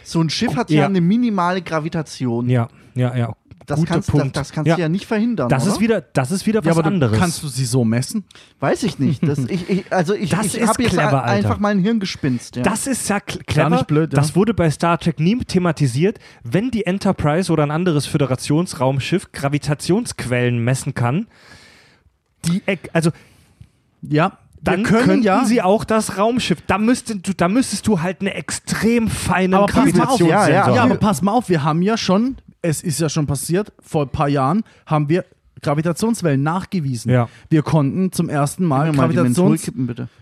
So 0.03 0.21
ein 0.21 0.31
Schiff 0.31 0.57
hat 0.57 0.71
ja, 0.71 0.81
Ja. 0.81 0.87
eine 0.87 1.01
minimale 1.01 1.63
Gravitation. 1.63 2.49
Ja, 2.49 2.69
ja, 2.95 3.15
ja. 3.17 3.35
Das 3.67 3.79
Guter 3.81 3.95
kannst, 3.95 4.11
Punkt. 4.11 4.37
Das, 4.37 4.49
das 4.49 4.53
kannst 4.53 4.69
Ja. 4.69 4.77
du 4.77 4.83
ja 4.83 4.89
nicht 4.89 5.07
verhindern. 5.07 5.49
Das 5.49 5.63
oder? 5.65 5.73
ist 5.73 5.81
wieder, 5.81 6.01
das 6.01 6.31
ist 6.31 6.47
wieder 6.47 6.61
Ja, 6.61 6.67
was 6.71 6.79
aber 6.79 6.83
du, 6.89 6.95
anderes. 6.95 7.19
kannst 7.19 7.43
du 7.43 7.49
sie 7.49 7.65
so 7.65 7.85
messen? 7.85 8.25
Weiß 8.61 8.83
ich 8.83 8.99
nicht. 8.99 9.23
Das, 9.27 9.39
ich, 9.49 9.69
ich, 9.71 9.93
also 9.93 10.15
ich, 10.15 10.31
Das 10.31 10.47
ich 10.47 10.59
ist 10.59 10.69
habe 10.69 10.83
jetzt 10.83 10.93
clever, 10.93 11.25
ein- 11.25 11.31
einfach 11.31 11.51
Alter. 11.51 11.61
mal 11.63 11.69
ein 11.71 11.79
Hirngespinst. 11.81 12.57
Ja. 12.57 12.63
Das 12.63 12.87
ist 12.87 13.09
ja 13.09 13.21
clever. 13.21 13.71
nicht 13.71 13.87
blöd, 13.87 14.13
ja. 14.13 14.19
Das 14.19 14.37
wurde 14.37 14.55
bei 14.55 14.71
Star 14.71 14.99
Trek 14.99 15.19
nie 15.21 15.39
thematisiert. 15.39 16.19
Wenn 16.43 16.71
die 16.71 16.87
Enterprise 16.87 17.51
oder 17.53 17.63
ein 17.63 17.71
anderes 17.71 18.07
Föderationsraumschiff 18.07 19.33
Gravitationsquellen 19.33 20.59
messen 20.63 20.95
kann, 20.95 21.27
die, 22.47 22.63
eck- 22.67 22.91
also 22.93 23.11
Ja. 24.03 24.39
dann 24.63 24.83
können 24.83 25.05
könnten 25.05 25.23
ja, 25.25 25.45
sie 25.45 25.63
auch 25.63 25.85
das 25.85 26.19
Raumschiff. 26.19 26.59
Da, 26.67 26.79
müsstest 26.79 27.27
du, 27.27 27.33
da 27.35 27.49
müsstest 27.49 27.87
du 27.87 28.01
halt 28.01 28.21
eine 28.21 28.35
extrem 28.35 29.09
feine 29.09 29.57
aber 29.59 29.67
pass 29.67 29.75
mal 29.77 30.05
auf, 30.05 30.19
Gravitation- 30.19 30.29
ja, 30.29 30.49
ja, 30.49 30.69
ja, 30.69 30.75
ja. 30.75 30.83
aber 30.83 30.97
pass 30.97 31.23
mal 31.23 31.33
auf, 31.33 31.49
wir 31.49 31.63
haben 31.65 31.83
ja 31.83 31.97
schon, 31.97 32.37
es 32.65 32.83
ist 32.83 32.99
ja 32.99 33.11
schon 33.11 33.27
passiert, 33.27 33.73
vor 33.79 34.07
ein 34.07 34.09
paar 34.09 34.29
Jahren 34.29 34.63
haben 34.87 35.11
wir 35.11 35.27
Gravitationswellen 35.65 36.43
nachgewiesen. 36.43 37.11
Ja. 37.11 37.29
Wir 37.49 37.63
konnten 37.63 38.13
zum 38.13 38.29
ersten 38.29 38.65
Mal, 38.65 38.93
mal 38.93 39.09
Gravitations. 39.09 39.73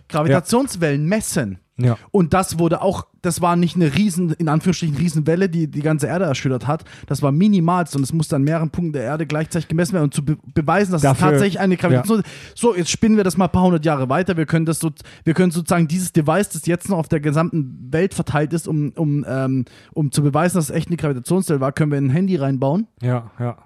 Gravitationswellen 0.08 1.04
messen. 1.06 1.58
Ja. 1.78 1.96
Und 2.10 2.34
das 2.34 2.58
wurde 2.58 2.82
auch, 2.82 3.06
das 3.22 3.40
war 3.40 3.56
nicht 3.56 3.76
eine 3.76 3.94
riesen, 3.94 4.32
in 4.32 4.48
Anführungsstrichen 4.48 4.94
Riesenwelle, 4.96 5.48
die 5.48 5.68
die 5.68 5.80
ganze 5.80 6.06
Erde 6.06 6.26
erschüttert 6.26 6.66
hat. 6.66 6.84
Das 7.06 7.22
war 7.22 7.32
minimalst 7.32 7.96
und 7.96 8.02
es 8.02 8.12
musste 8.12 8.36
an 8.36 8.42
mehreren 8.42 8.70
Punkten 8.70 8.92
der 8.92 9.02
Erde 9.04 9.26
gleichzeitig 9.26 9.68
gemessen 9.68 9.94
werden 9.94 10.04
und 10.04 10.14
zu 10.14 10.22
be 10.24 10.36
beweisen, 10.54 10.92
dass 10.92 11.00
Dafür- 11.02 11.28
es 11.28 11.32
tatsächlich 11.32 11.60
eine 11.60 11.76
Gravitation 11.78 12.22
So, 12.54 12.76
jetzt 12.76 12.90
spinnen 12.90 13.16
wir 13.16 13.24
das 13.24 13.36
mal 13.38 13.46
ein 13.46 13.50
paar 13.52 13.62
hundert 13.64 13.84
Jahre 13.86 14.08
weiter. 14.10 14.36
Wir 14.36 14.46
können 14.46 14.66
das 14.66 14.80
so, 14.80 14.90
wir 15.24 15.34
können 15.34 15.50
sozusagen 15.50 15.88
dieses 15.88 16.12
Device, 16.12 16.50
das 16.50 16.66
jetzt 16.66 16.88
noch 16.90 16.98
auf 16.98 17.08
der 17.08 17.20
gesamten 17.20 17.88
Welt 17.90 18.12
verteilt 18.12 18.52
ist, 18.52 18.68
um, 18.68 18.90
um, 18.94 19.24
ähm, 19.26 19.64
um 19.92 20.12
zu 20.12 20.22
beweisen, 20.22 20.58
dass 20.58 20.68
es 20.68 20.76
echt 20.76 20.88
eine 20.88 20.98
Gravitationswelle 20.98 21.60
war, 21.60 21.72
können 21.72 21.90
wir 21.90 21.98
in 21.98 22.06
ein 22.06 22.10
Handy 22.10 22.36
reinbauen. 22.36 22.86
Ja, 23.00 23.30
ja. 23.40 23.56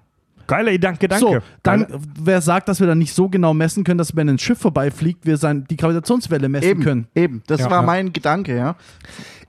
Geiler 0.47 0.71
Gedanke, 0.71 1.07
danke. 1.07 1.25
So, 1.25 1.37
dann, 1.63 1.81
Geiler- 1.87 1.99
wer 2.21 2.41
sagt, 2.41 2.67
dass 2.69 2.79
wir 2.79 2.87
dann 2.87 2.97
nicht 2.99 3.13
so 3.13 3.29
genau 3.29 3.53
messen 3.53 3.83
können, 3.83 3.97
dass 3.97 4.15
wenn 4.15 4.29
ein 4.29 4.39
Schiff 4.39 4.59
vorbeifliegt, 4.59 5.25
wir 5.25 5.37
sein, 5.37 5.65
die 5.69 5.77
Gravitationswelle 5.77 6.49
messen 6.49 6.69
Eben, 6.69 6.83
können? 6.83 7.07
eben. 7.15 7.43
Das 7.47 7.59
Ja, 7.61 7.69
war 7.69 7.81
ja. 7.81 7.85
mein 7.85 8.13
Gedanke, 8.13 8.55
ja. 8.55 8.75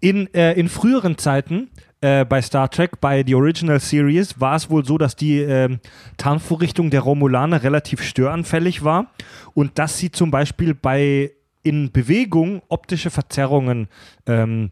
In, 0.01 0.33
äh, 0.35 0.53
in 0.55 0.69
früheren 0.69 1.16
Zeiten 1.19 1.70
äh, 2.01 2.25
bei 2.25 2.41
Star 2.43 2.70
Trek, 2.70 3.01
bei 3.01 3.25
The 3.27 3.35
Original 3.35 3.81
Series, 3.81 4.41
war 4.41 4.55
es 4.57 4.70
wohl 4.70 4.85
so, 4.85 4.99
dass 4.99 5.16
die 5.16 5.39
ähm, 5.39 5.81
Tarnvorrichtung 6.16 6.91
der 6.91 7.01
Romulaner 7.01 7.62
relativ 7.62 8.03
störanfällig 8.03 8.85
war 8.85 9.11
und 9.55 9.79
dass 9.79 9.99
sie 9.99 10.11
zum 10.12 10.31
Beispiel 10.31 10.75
bei 10.75 11.33
in 11.65 11.91
Bewegung 11.91 12.62
optische 12.69 13.11
Verzerrungen 13.11 13.89
ähm, 14.27 14.70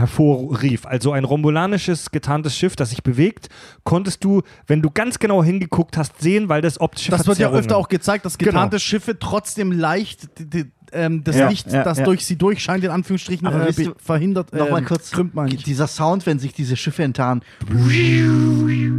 hervorrief. 0.00 0.86
Also 0.86 1.12
ein 1.12 1.24
romulanisches 1.24 2.10
getarntes 2.10 2.56
Schiff, 2.56 2.74
das 2.74 2.90
sich 2.90 3.02
bewegt, 3.02 3.48
konntest 3.84 4.24
du, 4.24 4.42
wenn 4.66 4.82
du 4.82 4.90
ganz 4.90 5.18
genau 5.18 5.44
hingeguckt 5.44 5.96
hast, 5.96 6.20
sehen, 6.20 6.48
weil 6.48 6.62
das 6.62 6.80
optische 6.80 7.10
Das 7.10 7.26
wird 7.26 7.38
ja 7.38 7.50
öfter 7.50 7.76
auch 7.76 7.88
gezeigt, 7.88 8.24
dass 8.24 8.38
getarnte 8.38 8.76
Genau. 8.76 8.80
Schiffe 8.80 9.18
trotzdem 9.18 9.72
leicht 9.72 10.38
die, 10.38 10.50
die, 10.50 10.72
ähm, 10.92 11.22
das 11.24 11.36
Ja, 11.36 11.48
Licht, 11.48 11.70
ja, 11.70 11.84
das 11.84 11.98
ja. 11.98 12.04
durch 12.04 12.24
sie 12.24 12.36
durchscheint, 12.36 12.82
in 12.84 12.90
Anführungsstrichen, 12.90 13.46
Aber 13.46 13.68
äh, 13.68 13.72
ihr, 13.82 13.94
verhindert. 13.96 14.52
Nochmal 14.52 14.80
ähm, 14.80 14.86
kurz, 14.86 15.10
krümmt 15.10 15.34
man 15.34 15.48
dieser 15.48 15.86
Sound, 15.86 16.26
wenn 16.26 16.38
sich 16.38 16.52
diese 16.52 16.76
Schiffe 16.76 17.02
enttarnen. 17.02 17.44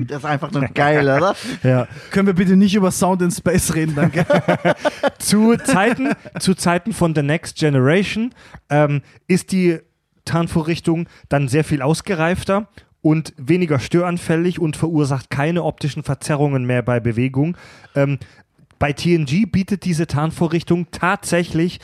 Das 0.08 0.20
ist 0.20 0.26
einfach 0.26 0.52
nur 0.52 0.64
geil, 0.74 1.04
oder? 1.04 1.36
Ja. 1.64 1.88
Können 2.12 2.28
wir 2.28 2.34
bitte 2.34 2.56
nicht 2.56 2.76
über 2.76 2.92
Sound 2.92 3.22
in 3.22 3.32
Space 3.32 3.74
reden, 3.76 3.96
danke. 3.96 4.26
zu 5.20 5.56
Zeiten, 5.58 6.10
zu 6.40 6.54
Zeiten 6.54 6.94
von 6.94 7.16
The 7.16 7.24
Next 7.24 7.58
Generation 7.58 8.34
ähm, 8.70 9.02
ist 9.28 9.52
die 9.52 9.80
Tarnvorrichtung 10.26 11.08
dann 11.30 11.48
sehr 11.48 11.64
viel 11.64 11.82
ausgereifter 11.82 12.68
und 13.02 13.34
weniger 13.38 13.80
störanfällig 13.80 14.60
und 14.60 14.78
verursacht 14.78 15.30
keine 15.30 15.64
optischen 15.64 16.04
Verzerrungen 16.04 16.66
mehr 16.66 16.84
bei 16.84 17.00
Bewegung. 17.00 17.58
Ähm, 17.96 18.20
bei 18.80 18.94
TNG 18.94 19.46
bietet 19.52 19.86
diese 19.86 20.08
Tarnvorrichtung 20.08 20.88
tatsächlich 20.92 21.80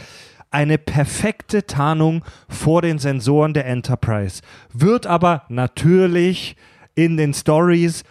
eine 0.49 0.77
perfekte 0.77 1.65
Tarnung 1.65 2.23
vor 2.47 2.81
den 2.81 2.99
Sensoren 2.99 3.53
der 3.53 3.65
Enterprise. 3.65 4.41
Wird 4.73 5.05
aber 5.05 5.43
natürlich 5.49 6.55
in 6.95 7.17
den 7.17 7.33
Stories 7.33 8.03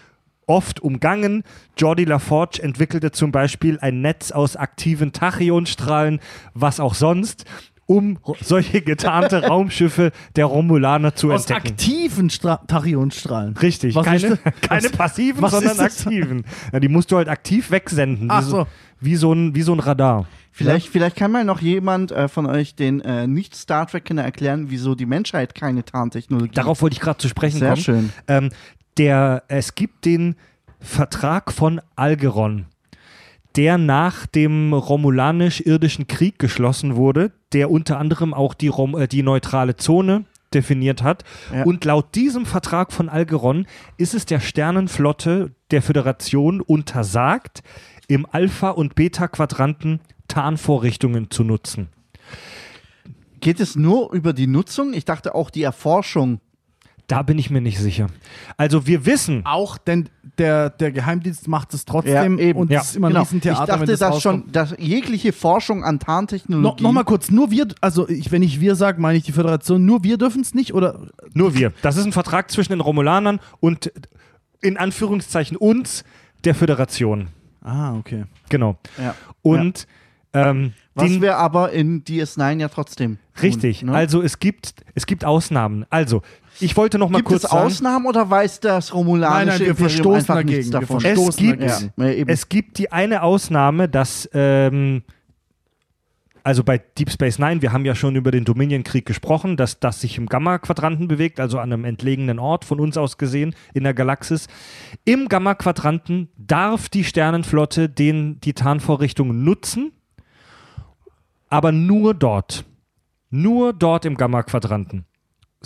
oft 0.46 0.80
umgangen. 0.80 1.42
Jordi 1.76 2.04
LaForge 2.04 2.62
entwickelte 2.62 3.10
zum 3.10 3.32
Beispiel 3.32 3.78
ein 3.80 4.00
Netz 4.00 4.30
aus 4.30 4.56
aktiven 4.56 5.12
Tachyonstrahlen, 5.12 6.20
was 6.54 6.78
auch 6.78 6.94
sonst, 6.94 7.44
um 7.86 8.18
solche 8.40 8.82
getarnte 8.82 9.44
Raumschiffe 9.46 10.10
der 10.34 10.46
Romulaner 10.46 11.14
zu 11.14 11.32
Aus 11.32 11.42
entdecken. 11.48 11.68
aktiven 11.74 12.30
Stra 12.30 12.56
Tachyonstrahlen. 12.66 13.56
Richtig, 13.56 13.94
Was 13.94 14.04
keine, 14.04 14.36
keine 14.60 14.84
Was- 14.84 14.92
passiven, 14.92 15.42
was 15.42 15.52
sondern 15.52 15.78
aktiven. 15.80 16.44
Ja, 16.72 16.80
die 16.80 16.88
musst 16.88 17.10
du 17.12 17.16
halt 17.16 17.28
aktiv 17.28 17.70
wegsenden. 17.70 18.28
Ach 18.30 18.40
wie, 18.44 18.50
so. 18.50 18.66
wie, 19.00 19.16
so 19.16 19.32
ein, 19.32 19.54
wie 19.54 19.62
so 19.62 19.72
ein 19.72 19.80
Radar. 19.80 20.26
Vielleicht, 20.50 20.88
vielleicht 20.88 21.16
kann 21.16 21.30
mal 21.32 21.44
noch 21.44 21.60
jemand 21.60 22.12
äh, 22.12 22.28
von 22.28 22.46
euch 22.46 22.74
den 22.74 23.02
äh, 23.02 23.26
Nicht-Star 23.26 23.86
Trek-Kenner 23.86 24.24
erklären, 24.24 24.66
wieso 24.70 24.94
die 24.94 25.04
Menschheit 25.06 25.54
keine 25.54 25.84
Tarntechnologie 25.84 26.52
Darauf 26.54 26.80
wollte 26.82 26.94
ich 26.94 27.00
gerade 27.00 27.18
zu 27.18 27.28
sprechen 27.28 27.58
Sehr 27.58 27.70
kommen. 27.72 27.82
schön. 27.82 28.10
Ähm, 28.26 28.48
der, 28.96 29.42
es 29.48 29.74
gibt 29.74 30.06
den 30.06 30.34
Vertrag 30.80 31.52
von 31.52 31.80
Algeron, 31.94 32.66
der 33.56 33.78
nach 33.78 34.26
dem 34.26 34.72
romulanisch-irdischen 34.72 36.06
Krieg 36.06 36.38
geschlossen 36.38 36.96
wurde, 36.96 37.32
der 37.52 37.70
unter 37.70 37.98
anderem 37.98 38.34
auch 38.34 38.54
die, 38.54 38.68
Rom 38.68 38.96
äh, 38.96 39.08
die 39.08 39.22
neutrale 39.22 39.76
Zone 39.76 40.24
definiert 40.52 41.02
hat. 41.02 41.24
Ja. 41.52 41.64
Und 41.64 41.84
laut 41.84 42.14
diesem 42.14 42.46
Vertrag 42.46 42.92
von 42.92 43.08
Algeron 43.08 43.66
ist 43.96 44.14
es 44.14 44.26
der 44.26 44.40
Sternenflotte 44.40 45.52
der 45.70 45.82
Föderation 45.82 46.60
untersagt, 46.60 47.62
im 48.08 48.26
Alpha- 48.30 48.70
und 48.70 48.94
Beta-Quadranten 48.94 50.00
Tarnvorrichtungen 50.28 51.30
zu 51.30 51.42
nutzen. 51.42 51.88
Geht 53.40 53.60
es 53.60 53.76
nur 53.76 54.12
über 54.12 54.32
die 54.32 54.46
Nutzung? 54.46 54.94
Ich 54.94 55.04
dachte 55.04 55.34
auch 55.34 55.50
die 55.50 55.62
Erforschung. 55.62 56.40
Da 57.08 57.22
bin 57.22 57.38
ich 57.38 57.50
mir 57.50 57.60
nicht 57.60 57.78
sicher. 57.78 58.08
Also 58.56 58.86
wir 58.88 59.06
wissen. 59.06 59.42
Auch, 59.46 59.78
denn 59.78 60.08
der, 60.38 60.70
der 60.70 60.90
Geheimdienst 60.90 61.46
macht 61.46 61.72
es 61.72 61.84
trotzdem 61.84 62.36
Ja, 62.38 62.44
eben. 62.44 62.58
und 62.58 62.70
Ja. 62.70 62.80
es 62.80 62.88
ist 62.90 62.96
immer 62.96 63.06
ein 63.06 63.10
Genau. 63.12 63.22
Riesentheater, 63.22 63.60
ich 63.62 63.66
dachte, 63.68 63.80
wenn 63.82 63.86
das 63.86 63.98
dass 64.00 64.20
schon, 64.22 64.50
dass 64.50 64.74
jegliche 64.78 65.32
Forschung 65.32 65.84
an 65.84 65.94
No, 65.94 65.98
Tarntechnologie. 66.00 66.82
Nochmal 66.82 67.04
kurz, 67.04 67.30
nur 67.30 67.50
wir, 67.52 67.68
also 67.80 68.08
ich, 68.08 68.32
wenn 68.32 68.42
ich 68.42 68.60
wir 68.60 68.74
sage, 68.74 69.00
meine 69.00 69.18
ich 69.18 69.24
die 69.24 69.30
Föderation, 69.32 69.84
nur 69.86 70.02
wir 70.02 70.18
dürfen 70.18 70.40
es 70.42 70.52
nicht 70.52 70.74
oder 70.74 71.06
Nur 71.32 71.54
wir. 71.54 71.72
Das 71.82 71.96
ist 71.96 72.04
ein 72.06 72.12
Vertrag 72.12 72.50
zwischen 72.50 72.72
den 72.72 72.80
Romulanern 72.80 73.38
und 73.60 73.92
in 74.60 74.76
Anführungszeichen 74.76 75.56
uns, 75.56 76.02
der 76.44 76.54
Föderation. 76.56 77.28
Ah, 77.62 77.94
okay. 77.96 78.24
Genau. 78.48 78.78
Ja. 78.98 79.14
Und 79.42 79.86
ähm, 80.32 80.72
Was 80.94 81.04
den- 81.08 81.22
wir 81.22 81.38
aber 81.38 81.72
in 81.72 82.04
DS9 82.04 82.58
ja 82.60 82.68
trotzdem. 82.68 83.16
Tun, 83.34 83.42
richtig. 83.42 83.82
ne? 83.82 83.92
Also 83.92 84.22
es 84.22 84.38
gibt 84.38 84.74
es 84.94 85.06
gibt 85.06 85.24
Ausnahmen. 85.24 85.84
Also 85.90 86.22
ich 86.60 86.76
wollte 86.76 86.98
noch 86.98 87.08
mal 87.10 87.18
Gibt 87.18 87.28
kurz 87.28 87.44
es 87.44 87.50
sagen, 87.50 87.66
Ausnahmen 87.66 88.06
oder 88.06 88.28
weiß 88.28 88.60
das 88.60 88.92
romulanische 88.94 89.36
Nein, 89.36 89.46
nein, 89.48 89.60
wir 89.60 89.66
Imperium 89.68 89.88
verstoßen 89.90 90.16
einfach 90.20 90.34
dagegen. 90.34 90.56
nichts 90.56 90.70
davon? 90.70 91.00
verstoßen 91.00 91.28
Es 91.28 91.36
gibt- 91.36 91.62
dagegen. 91.98 92.18
ja, 92.18 92.24
es 92.32 92.48
gibt 92.48 92.78
die 92.78 92.92
eine 92.92 93.22
Ausnahme, 93.22 93.88
dass 93.88 94.28
ähm, 94.32 95.02
also 96.42 96.62
bei 96.62 96.78
Deep 96.78 97.10
Space 97.10 97.40
Nine, 97.40 97.60
wir 97.60 97.72
haben 97.72 97.84
ja 97.84 97.96
schon 97.96 98.14
über 98.14 98.30
den 98.30 98.44
Dominion-Krieg 98.44 99.04
gesprochen, 99.04 99.56
dass 99.56 99.80
das 99.80 100.00
sich 100.00 100.16
im 100.16 100.26
Gamma-Quadranten 100.26 101.08
bewegt, 101.08 101.40
also 101.40 101.58
an 101.58 101.72
einem 101.72 101.84
entlegenen 101.84 102.38
Ort 102.38 102.64
von 102.64 102.78
uns 102.78 102.96
aus 102.96 103.18
gesehen 103.18 103.52
in 103.74 103.82
der 103.82 103.94
Galaxis. 103.94 104.46
Im 105.04 105.28
Gamma-Quadranten 105.28 106.28
darf 106.38 106.88
die 106.88 107.02
Sternenflotte 107.02 107.88
den, 107.88 108.38
die 108.42 108.52
Tarnvorrichtung 108.52 109.42
nutzen, 109.42 109.90
aber 111.48 111.72
nur 111.72 112.14
dort. 112.14 112.64
Nur 113.30 113.72
dort 113.72 114.04
im 114.04 114.16
Gamma-Quadranten. 114.16 115.04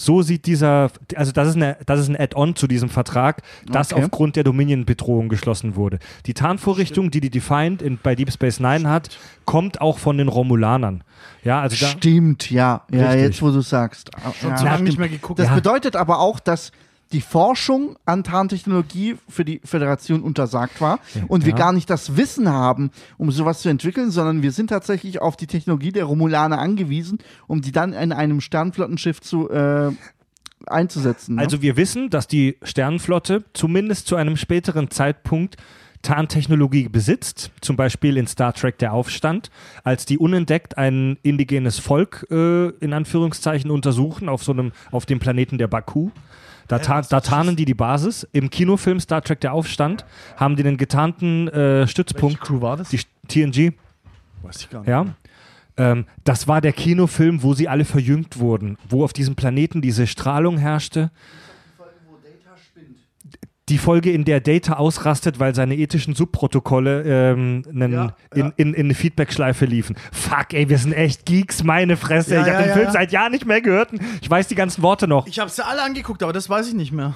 So 0.01 0.22
sieht 0.22 0.47
dieser, 0.47 0.90
also 1.14 1.31
das 1.31 1.48
ist, 1.48 1.56
eine, 1.56 1.77
das 1.85 2.01
ist 2.01 2.09
ein 2.09 2.16
Add-on 2.18 2.56
zu 2.56 2.66
diesem 2.66 2.89
Vertrag, 2.89 3.43
das 3.66 3.93
Okay. 3.93 4.02
aufgrund 4.02 4.36
der 4.36 4.44
Dominion-Bedrohung 4.44 5.28
geschlossen 5.28 5.77
wurde. 5.77 5.98
Die 6.24 6.32
Tarnvorrichtung, 6.32 7.10
die 7.10 7.20
die 7.20 7.28
Defiant 7.28 7.82
in, 7.82 7.98
bei 8.02 8.14
Deep 8.14 8.32
Space 8.32 8.60
Nine 8.60 8.89
hat, 8.89 9.10
kommt 9.44 9.81
auch 9.82 9.98
von 9.98 10.16
den 10.16 10.28
Romulanern. 10.28 11.05
Ja, 11.44 11.60
also 11.60 11.77
da, 11.78 11.86
Stimmt, 11.90 12.51
ja. 12.51 12.85
Ja, 12.90 13.12
jetzt 13.14 13.43
wo 13.43 13.51
du 13.51 13.60
sagst. 13.60 14.10
Ja, 14.43 14.48
lange 14.62 14.85
nicht 14.85 14.93
stimmt. 14.94 14.98
mehr 14.98 15.09
geguckt. 15.10 15.39
Das 15.39 15.48
Ja. 15.48 15.55
bedeutet 15.55 15.97
aber 15.97 16.18
auch, 16.20 16.40
dass 16.40 16.72
die 17.12 17.20
Forschung 17.20 17.97
an 18.05 18.23
Tarntechnologie 18.24 19.16
für 19.28 19.45
die 19.45 19.61
Föderation 19.65 20.23
untersagt 20.23 20.81
war 20.81 21.01
und 21.28 21.45
wir 21.45 21.53
Ja. 21.53 21.59
gar 21.59 21.73
nicht 21.73 21.91
das 21.91 22.16
Wissen 22.16 22.49
haben, 22.49 22.91
um 23.19 23.31
sowas 23.32 23.61
zu 23.62 23.69
entwickeln, 23.69 24.11
sondern 24.11 24.43
wir 24.43 24.53
sind 24.53 24.69
tatsächlich 24.69 25.20
auf 25.20 25.37
die 25.37 25.47
Technologie 25.47 25.93
der 25.93 26.05
Romulaner 26.05 26.59
angewiesen, 26.59 27.19
um 27.47 27.61
die 27.61 27.73
dann 27.73 27.93
in 27.93 28.12
einem 28.12 28.41
Sternflottenschiff 28.41 29.20
zu 29.20 29.51
äh, 29.51 29.91
einzusetzen. 30.66 31.37
Ne? 31.37 31.43
also 31.43 31.62
wir 31.62 31.77
wissen, 31.77 32.11
dass 32.11 32.28
die 32.28 32.57
Sternenflotte 32.62 33.45
zumindest 33.55 34.07
zu 34.07 34.16
einem 34.16 34.37
späteren 34.37 34.91
Zeitpunkt 34.91 35.57
Tarntechnologie 36.03 36.89
besitzt, 36.89 37.51
zum 37.61 37.77
Beispiel 37.77 38.16
in 38.16 38.27
Star 38.27 38.55
Trek 38.55 38.78
Der 38.78 38.95
Aufstand, 38.95 39.51
als 39.85 40.07
die 40.07 40.16
unentdeckt 40.16 40.78
ein 40.78 41.19
indigenes 41.23 41.78
Volk 41.78 42.27
äh, 42.31 42.69
in 42.81 42.95
Anführungszeichen 42.95 43.70
untersuchen 43.70 44.28
auf 44.28 44.43
so 44.43 44.53
einem, 44.53 44.73
auf 44.91 45.05
dem 45.05 45.19
Planeten 45.19 45.59
der 45.59 45.69
Baku. 45.69 46.11
Da, 46.70 46.78
ta 46.78 47.02
da 47.02 47.20
tarnen 47.20 47.56
die 47.56 47.64
die 47.64 47.74
Basis. 47.74 48.26
Im 48.32 48.48
Kinofilm 48.48 49.01
Star 49.01 49.22
Trek 49.22 49.40
Der 49.40 49.52
Aufstand 49.52 50.05
haben 50.36 50.55
die 50.55 50.62
den 50.62 50.76
getarnten 50.76 51.48
äh, 51.48 51.88
Stützpunkt, 51.88 52.40
Crew 52.40 52.60
war 52.60 52.76
das? 52.76 52.90
die 52.90 53.01
TNG, 53.26 53.72
Weiß 54.42 54.60
ich 54.60 54.70
gar 54.70 54.80
nicht. 54.80 54.88
ja. 54.88 55.06
Ähm, 55.76 56.05
das 56.24 56.47
war 56.47 56.60
der 56.60 56.72
Kinofilm, 56.72 57.42
wo 57.42 57.55
sie 57.55 57.68
alle 57.68 57.84
verjüngt 57.84 58.38
wurden, 58.38 58.78
wo 58.88 59.02
auf 59.02 59.12
diesem 59.12 59.34
Planeten 59.34 59.80
diese 59.82 60.06
Strahlung 60.06 60.59
herrschte. 60.59 61.10
Die 63.70 63.78
Folge, 63.78 64.10
in 64.10 64.24
der 64.24 64.40
Data 64.40 64.74
ausrastet, 64.74 65.38
weil 65.38 65.55
seine 65.55 65.76
ethischen 65.76 66.14
Subprotokolle 66.14 67.02
ähm, 67.32 67.62
nen, 67.70 67.92
Ja, 67.92 68.16
in, 68.34 68.40
ja. 68.47 68.52
in, 68.56 68.74
in 68.74 68.84
eine 68.86 68.94
Feedback-Schleife 68.94 69.64
liefen. 69.64 69.97
Fuck, 70.12 70.52
ey, 70.52 70.68
wir 70.68 70.76
sind 70.76 70.92
echt 70.92 71.24
Geeks, 71.24 71.62
meine 71.62 71.97
Fresse. 71.97 72.34
Ja, 72.34 72.42
ich 72.42 72.52
habe 72.52 72.64
den 72.64 72.72
Film 72.72 72.90
seit 72.90 73.12
Jahren 73.12 73.32
nicht 73.32 73.47
mehr 73.47 73.60
gehört. 73.60 73.90
Ich 74.20 74.28
weiß 74.28 74.48
die 74.48 74.55
ganzen 74.56 74.82
Worte 74.82 75.06
noch. 75.09 75.26
Ich 75.26 75.38
habe 75.38 75.51
sie 75.51 75.64
alle 75.64 75.82
angeguckt, 75.82 76.22
aber 76.22 76.32
das 76.32 76.51
weiß 76.51 76.68
ich 76.68 76.74
nicht 76.74 76.92
mehr. 76.92 77.14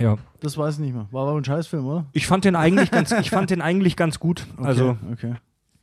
Ja. 0.00 0.16
Das 0.40 0.58
weiß 0.58 0.74
ich 0.74 0.80
nicht 0.80 0.94
mehr. 0.94 1.06
War 1.12 1.28
aber 1.28 1.38
ein 1.38 1.44
Scheißfilm, 1.44 1.86
oder? 1.86 2.06
Ich 2.12 2.26
fand 2.26 2.44
den 2.44 2.56
eigentlich 2.56 2.90
ganz, 2.90 3.12
ich 3.12 3.30
fand 3.30 3.50
den 3.50 3.62
eigentlich 3.62 3.96
ganz 3.96 4.18
gut. 4.18 4.46
Okay, 4.58 4.66
Also 4.66 4.96
okay. 5.12 5.34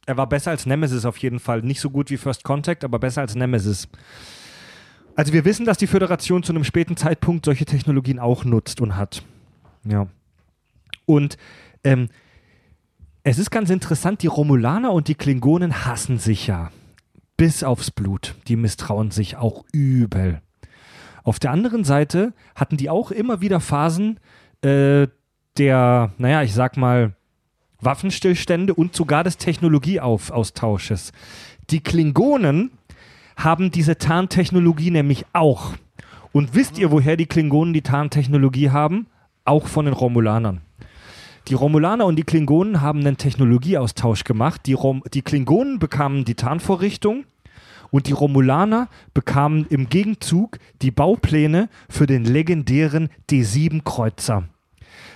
Er 0.05 0.17
war 0.17 0.27
besser 0.27 0.51
als 0.51 0.65
Nemesis 0.65 1.05
auf 1.05 1.17
jeden 1.17 1.39
Fall. 1.39 1.61
Nicht 1.61 1.79
so 1.79 1.89
gut 1.89 2.09
wie 2.09 2.17
First 2.17 2.43
Contact, 2.43 2.83
aber 2.83 2.99
besser 2.99 3.21
als 3.21 3.35
Nemesis. 3.35 3.88
Also 5.15 5.31
wir 5.31 5.45
wissen, 5.45 5.65
dass 5.65 5.77
die 5.77 5.88
Föderation 5.88 6.43
zu 6.43 6.51
einem 6.51 6.63
späten 6.63 6.97
Zeitpunkt 6.97 7.45
solche 7.45 7.65
Technologien 7.65 8.19
auch 8.19 8.43
nutzt 8.43 8.81
und 8.81 8.97
hat. 8.97 9.23
Ja. 9.83 10.07
Und 11.05 11.37
ähm, 11.83 12.09
es 13.23 13.37
ist 13.37 13.51
ganz 13.51 13.69
interessant, 13.69 14.23
die 14.23 14.27
Romulaner 14.27 14.91
und 14.93 15.07
die 15.07 15.15
Klingonen 15.15 15.85
hassen 15.85 16.17
sich 16.17 16.47
ja. 16.47 16.71
Bis 17.37 17.63
aufs 17.63 17.91
Blut. 17.91 18.35
Die 18.47 18.55
misstrauen 18.55 19.11
sich 19.11 19.35
auch 19.37 19.63
übel. 19.71 20.41
Auf 21.23 21.39
der 21.39 21.51
anderen 21.51 21.83
Seite 21.83 22.33
hatten 22.55 22.77
die 22.77 22.89
auch 22.89 23.11
immer 23.11 23.41
wieder 23.41 23.59
Phasen 23.59 24.19
äh, 24.61 25.07
der, 25.57 26.11
naja, 26.17 26.43
ich 26.43 26.53
sag 26.53 26.77
mal, 26.77 27.15
Waffenstillstände 27.79 28.73
und 28.73 28.95
sogar 28.95 29.23
des 29.23 29.37
Technologieaustausches. 29.37 31.11
Die 31.69 31.81
Klingonen 31.81 32.71
haben 33.35 33.71
diese 33.71 33.97
Tarntechnologie 33.97 34.91
nämlich 34.91 35.25
auch. 35.33 35.73
Und 36.31 36.55
wisst 36.55 36.77
ihr, 36.77 36.91
woher 36.91 37.17
die 37.17 37.25
Klingonen 37.25 37.73
die 37.73 37.81
Tarntechnologie 37.81 38.69
haben? 38.69 39.07
Auch 39.45 39.68
von 39.68 39.85
den 39.85 39.93
Romulanern. 39.93 40.61
Die 41.47 41.55
Romulaner 41.55 42.05
und 42.05 42.15
die 42.18 42.23
Klingonen 42.23 42.81
haben 42.81 42.99
einen 42.99 43.18
Technologieaustausch 43.18 44.23
gemacht. 44.23 44.61
Die, 44.68 44.73
Rom 44.73 45.03
die 45.13 45.23
Klingonen 45.23 45.80
bekamen 45.80 46.23
die 46.23 46.35
Tarnvorrichtung 46.35 47.26
und 47.89 48.07
die 48.07 48.13
Romulaner 48.13 48.88
bekamen 49.13 49.65
im 49.69 49.89
Gegenzug 49.89 50.59
die 50.81 50.91
Baupläne 50.91 51.69
für 51.89 52.05
den 52.05 52.23
legendären 52.23 53.09
D7-Kreuzer. 53.30 54.45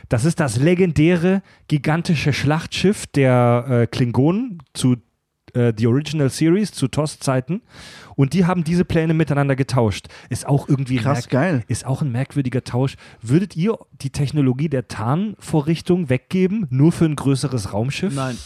Das 0.10 0.26
ist 0.26 0.39
das 0.39 0.57
legendäre, 0.57 1.41
gigantische 1.68 2.34
Schlachtschiff 2.34 3.07
der 3.07 3.65
äh, 3.69 3.88
Klingonen 3.88 4.60
zu 4.73 4.97
äh, 5.53 5.73
The 5.76 5.88
Original 5.88 6.30
Series, 6.30 6.72
zu 6.72 6.88
TOS-Zeiten. 6.88 7.61
Und 8.15 8.33
die 8.33 8.45
haben 8.45 8.63
diese 8.63 8.85
Pläne 8.85 9.13
miteinander 9.13 9.55
getauscht. 9.55 10.07
Ist 10.29 10.47
auch 10.47 10.67
irgendwie 10.69 10.97
Krass, 10.97 11.27
geil. 11.27 11.63
Ist 11.67 11.85
auch 11.85 12.01
ein 12.01 12.11
merkwürdiger 12.11 12.63
Tausch. 12.63 12.95
Würdet 13.21 13.55
ihr 13.55 13.77
die 14.01 14.09
Technologie 14.09 14.69
der 14.69 14.87
Tarnvorrichtung 14.87 16.09
weggeben, 16.09 16.67
nur 16.69 16.91
für 16.91 17.05
ein 17.05 17.15
größeres 17.15 17.73
Raumschiff? 17.73 18.13
Nein. 18.15 18.37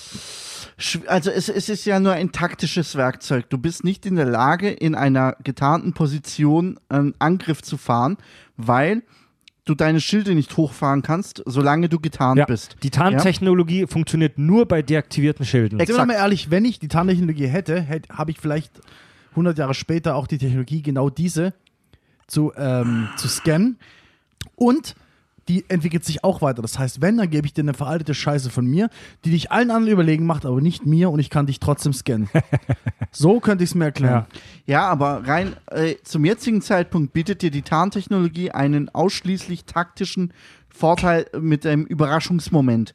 Also 1.08 1.30
es, 1.30 1.50
es 1.50 1.68
ist 1.68 1.86
ja 1.86 2.00
nur 2.00 2.14
ein 2.14 2.32
taktisches 2.32 2.96
Werkzeug. 2.96 3.50
Du 3.50 3.58
bist 3.58 3.84
nicht 3.84 4.06
in 4.06 4.16
der 4.16 4.26
Lage, 4.26 4.70
in 4.70 4.96
einer 4.96 5.36
getarnten 5.44 5.94
Position 5.94 6.80
einen 6.88 7.14
Angriff 7.20 7.62
zu 7.62 7.76
fahren, 7.78 8.18
weil 8.56 9.04
du 9.66 9.76
deine 9.76 10.02
Schilde 10.02 10.34
nicht 10.36 10.56
hochfahren 10.58 11.02
kannst, 11.02 11.44
solange 11.46 11.90
du 11.90 12.00
getarnt 12.00 12.40
Ja, 12.40 12.46
bist. 12.46 12.78
die 12.82 12.90
Tarntechnologie 12.90 13.86
funktioniert 13.88 14.40
nur 14.40 14.66
bei 14.68 14.82
deaktivierten 14.82 15.46
Schilden. 15.46 15.80
Sind 15.80 15.88
wir 15.88 15.94
Exakt. 15.96 16.08
mal 16.08 16.14
ehrlich, 16.16 16.50
wenn 16.50 16.66
ich 16.66 16.80
die 16.80 16.88
Tarntechnologie 16.88 17.48
hätte, 17.48 17.80
hätte 17.82 18.18
habe 18.18 18.32
ich 18.32 18.40
vielleicht 18.40 18.72
100 19.32 19.58
Jahre 19.58 19.74
später 19.74 20.16
auch 20.16 20.28
die 20.28 20.38
Technologie, 20.38 20.82
genau 20.82 21.10
diese 21.10 21.54
zu, 22.28 22.52
ähm, 22.56 23.10
zu 23.18 23.28
scannen. 23.28 23.78
Und 24.56 24.96
die 25.50 25.68
entwickelt 25.68 26.06
sich 26.06 26.24
auch 26.24 26.42
weiter. 26.42 26.62
Das 26.62 26.78
heißt, 26.78 27.02
wenn, 27.02 27.18
dann 27.18 27.30
gebe 27.30 27.48
ich 27.48 27.54
dir 27.54 27.64
eine 27.64 27.74
veraltete 27.74 28.14
Scheiße 28.14 28.52
von 28.52 28.68
mir, 28.68 28.90
die 29.26 29.32
dich 29.32 29.52
allen 29.52 29.72
anderen 29.72 29.92
überlegen 29.92 30.26
macht, 30.26 30.46
aber 30.46 30.62
nicht 30.62 30.86
mir 30.86 31.10
und 31.10 31.20
ich 31.20 31.32
kann 31.32 31.48
dich 31.48 31.60
trotzdem 31.60 31.92
scannen. 31.92 32.30
so 33.12 33.40
könnte 33.40 33.64
ich 33.64 33.72
es 33.72 33.76
mir 33.76 33.86
erklären. 33.86 34.28
Ja, 34.68 34.88
aber 34.88 35.28
rein 35.28 35.56
äh, 35.72 35.96
zum 36.04 36.24
jetzigen 36.24 36.62
Zeitpunkt 36.62 37.14
bietet 37.14 37.42
dir 37.42 37.50
die 37.50 37.64
Tarntechnologie 37.64 38.52
einen 38.52 38.90
ausschließlich 38.90 39.66
taktischen 39.66 40.34
Vorteil 40.70 41.26
mit 41.40 41.66
einem 41.66 41.84
Überraschungsmoment. 41.84 42.94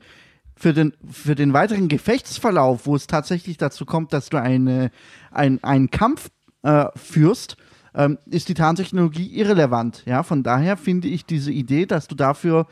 Für 0.56 0.72
den, 0.72 0.94
für 1.10 1.34
den 1.34 1.52
weiteren 1.52 1.88
Gefechtsverlauf, 1.88 2.86
wo 2.86 2.94
es 2.96 3.06
tatsächlich 3.06 3.56
dazu 3.56 3.84
kommt, 3.84 4.12
dass 4.12 4.28
du 4.30 4.40
eine, 4.40 4.90
ein, 5.30 5.62
einen 5.64 5.90
Kampf 5.90 6.30
äh, 6.62 6.86
führst, 6.94 7.56
ähm, 7.94 8.18
ist 8.26 8.48
die 8.48 8.54
Tarntechnologie 8.54 9.26
irrelevant. 9.26 10.02
Ja, 10.06 10.22
von 10.22 10.42
daher 10.42 10.76
finde 10.76 11.08
ich 11.08 11.24
diese 11.24 11.52
Idee, 11.52 11.86
dass 11.86 12.08
du 12.08 12.14
dafür 12.14 12.66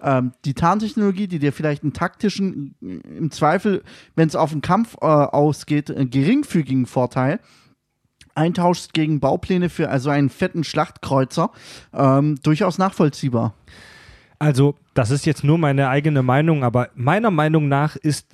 ähm, 0.00 0.32
die 0.44 0.54
Tarntechnologie, 0.54 1.28
die 1.28 1.38
dir 1.38 1.52
vielleicht 1.52 1.82
einen 1.82 1.92
taktischen, 1.92 2.74
im 2.80 3.30
Zweifel, 3.30 3.82
wenn 4.14 4.28
es 4.28 4.36
auf 4.36 4.50
den 4.52 4.60
Kampf 4.60 4.96
äh, 5.00 5.06
ausgeht, 5.06 5.90
einen 5.90 6.10
geringfügigen 6.10 6.86
Vorteil, 6.86 7.40
eintauschst 8.34 8.92
gegen 8.92 9.18
Baupläne 9.18 9.70
für 9.70 9.88
also 9.88 10.10
einen 10.10 10.28
fetten 10.28 10.62
Schlachtkreuzer, 10.62 11.50
ähm, 11.94 12.36
durchaus 12.42 12.76
nachvollziehbar. 12.76 13.54
Also, 14.38 14.74
das 14.94 15.10
ist 15.10 15.24
jetzt 15.26 15.44
nur 15.44 15.58
meine 15.58 15.88
eigene 15.88 16.22
Meinung, 16.22 16.62
aber 16.64 16.90
meiner 16.94 17.30
Meinung 17.30 17.68
nach 17.68 17.96
ist 17.96 18.26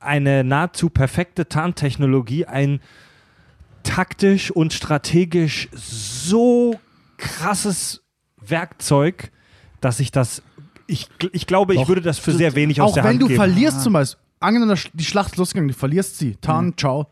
eine 0.00 0.44
nahezu 0.44 0.90
perfekte 0.90 1.48
Tarntechnologie 1.48 2.44
ein 2.46 2.80
taktisch 3.82 4.50
und 4.50 4.72
strategisch 4.72 5.68
so 5.72 6.78
krasses 7.16 8.02
Werkzeug, 8.40 9.30
dass 9.80 10.00
ich 10.00 10.10
das. 10.10 10.42
Ich, 10.86 11.08
ich 11.32 11.46
glaube, 11.46 11.74
ich 11.74 11.80
Doch. 11.82 11.88
würde 11.88 12.00
das 12.02 12.18
für 12.18 12.32
sehr 12.32 12.54
wenig 12.54 12.80
aus 12.80 12.90
Auch 12.90 12.94
der 12.94 13.04
wenn 13.04 13.10
Hand 13.12 13.22
du 13.22 13.26
geben. 13.26 13.36
verlierst 13.36 13.82
zum 13.82 13.94
Beispiel, 13.94 14.20
angenommen 14.40 14.78
die 14.92 15.04
Schlacht 15.04 15.32
ist 15.32 15.36
losgegangen, 15.36 15.68
du 15.68 15.74
verlierst 15.74 16.18
sie, 16.18 16.36
Tarn, 16.36 16.66
Mhm. 16.66 16.76
ciao. 16.76 17.06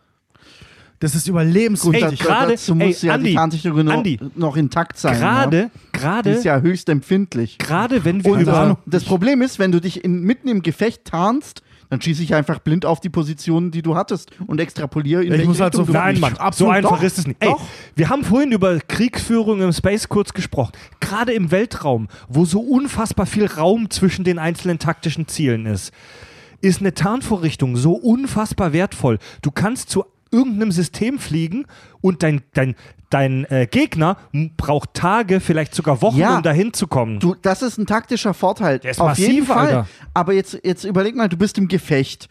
Das 1.04 1.14
ist 1.14 1.28
überlebenswichtig. 1.28 2.18
Gerade- 2.18 2.52
dazu 2.52 2.74
muss 2.74 3.02
ey, 3.02 3.08
ja 3.08 3.14
Andi, 3.14 3.30
die 3.30 3.34
Tarntechnologie 3.36 3.84
noch, 3.84 3.92
Andi, 3.94 4.18
noch 4.36 4.56
intakt 4.56 4.98
sein. 4.98 5.18
Gerade, 5.18 5.58
ja? 5.58 5.70
Gerade, 5.92 6.30
ist 6.30 6.44
ja 6.44 6.60
höchst 6.60 6.88
empfindlich. 6.88 7.58
gerade 7.58 8.04
wenn 8.04 8.24
wir 8.24 8.32
Und 8.32 8.40
über. 8.40 8.70
äh, 8.70 8.90
das 8.90 9.04
Problem 9.04 9.42
ist, 9.42 9.58
wenn 9.58 9.70
du 9.72 9.80
dich 9.80 10.02
in, 10.04 10.22
mitten 10.22 10.48
im 10.48 10.62
Gefecht 10.62 11.04
tarnst, 11.04 11.62
dann 11.90 12.00
schieße 12.00 12.22
ich 12.22 12.34
einfach 12.34 12.58
blind 12.60 12.86
auf 12.86 13.00
die 13.00 13.10
Positionen, 13.10 13.70
die 13.70 13.82
du 13.82 13.94
hattest 13.94 14.30
und 14.46 14.58
extrapoliere 14.60 15.22
in 15.22 15.32
Ich 15.34 15.44
muss 15.46 15.60
halt 15.60 15.74
Richtung 15.74 15.86
so- 15.86 15.92
Nein. 15.92 16.18
Mann, 16.18 16.34
so 16.52 16.70
einfach 16.70 16.96
doch. 16.96 17.02
ist 17.02 17.18
es 17.18 17.26
nicht. 17.26 17.36
Ey, 17.40 17.50
Doch. 17.50 17.60
wir 17.94 18.08
haben 18.08 18.24
vorhin 18.24 18.50
über 18.52 18.78
Kriegsführung 18.78 19.60
im 19.60 19.72
Space 19.72 20.08
kurz 20.08 20.32
gesprochen. 20.32 20.72
Gerade 21.00 21.32
im 21.34 21.50
Weltraum, 21.50 22.08
wo 22.28 22.46
so 22.46 22.60
unfassbar 22.60 23.26
viel 23.26 23.44
Raum 23.46 23.90
zwischen 23.90 24.24
den 24.24 24.38
einzelnen 24.38 24.78
taktischen 24.78 25.28
Zielen 25.28 25.66
ist, 25.66 25.92
ist 26.62 26.80
eine 26.80 26.94
Tarnvorrichtung 26.94 27.76
so 27.76 27.92
unfassbar 27.92 28.72
wertvoll. 28.72 29.18
Du 29.42 29.50
kannst 29.50 29.90
zu 29.90 30.04
irgendeinem 30.34 30.72
System 30.72 31.18
fliegen 31.18 31.66
und 32.00 32.22
dein, 32.22 32.42
dein, 32.52 32.74
dein 33.10 33.44
äh, 33.46 33.66
Gegner 33.70 34.16
braucht 34.56 34.94
Tage, 34.94 35.40
vielleicht 35.40 35.74
sogar 35.74 36.02
Wochen, 36.02 36.18
Ja. 36.18 36.36
um 36.36 36.42
dahin 36.42 36.72
zu 36.72 36.86
kommen. 36.86 37.20
Du, 37.20 37.34
das 37.40 37.62
ist 37.62 37.78
ein 37.78 37.86
taktischer 37.86 38.34
Vorteil. 38.34 38.78
Der 38.80 38.90
ist 38.90 39.00
Auf 39.00 39.08
massiv, 39.08 39.28
jeden 39.28 39.46
Fall. 39.46 39.66
Alter. 39.66 39.88
Aber 40.12 40.32
jetzt, 40.32 40.58
jetzt 40.64 40.84
überleg 40.84 41.14
mal, 41.16 41.28
du 41.28 41.36
bist 41.36 41.56
im 41.58 41.68
Gefecht. 41.68 42.28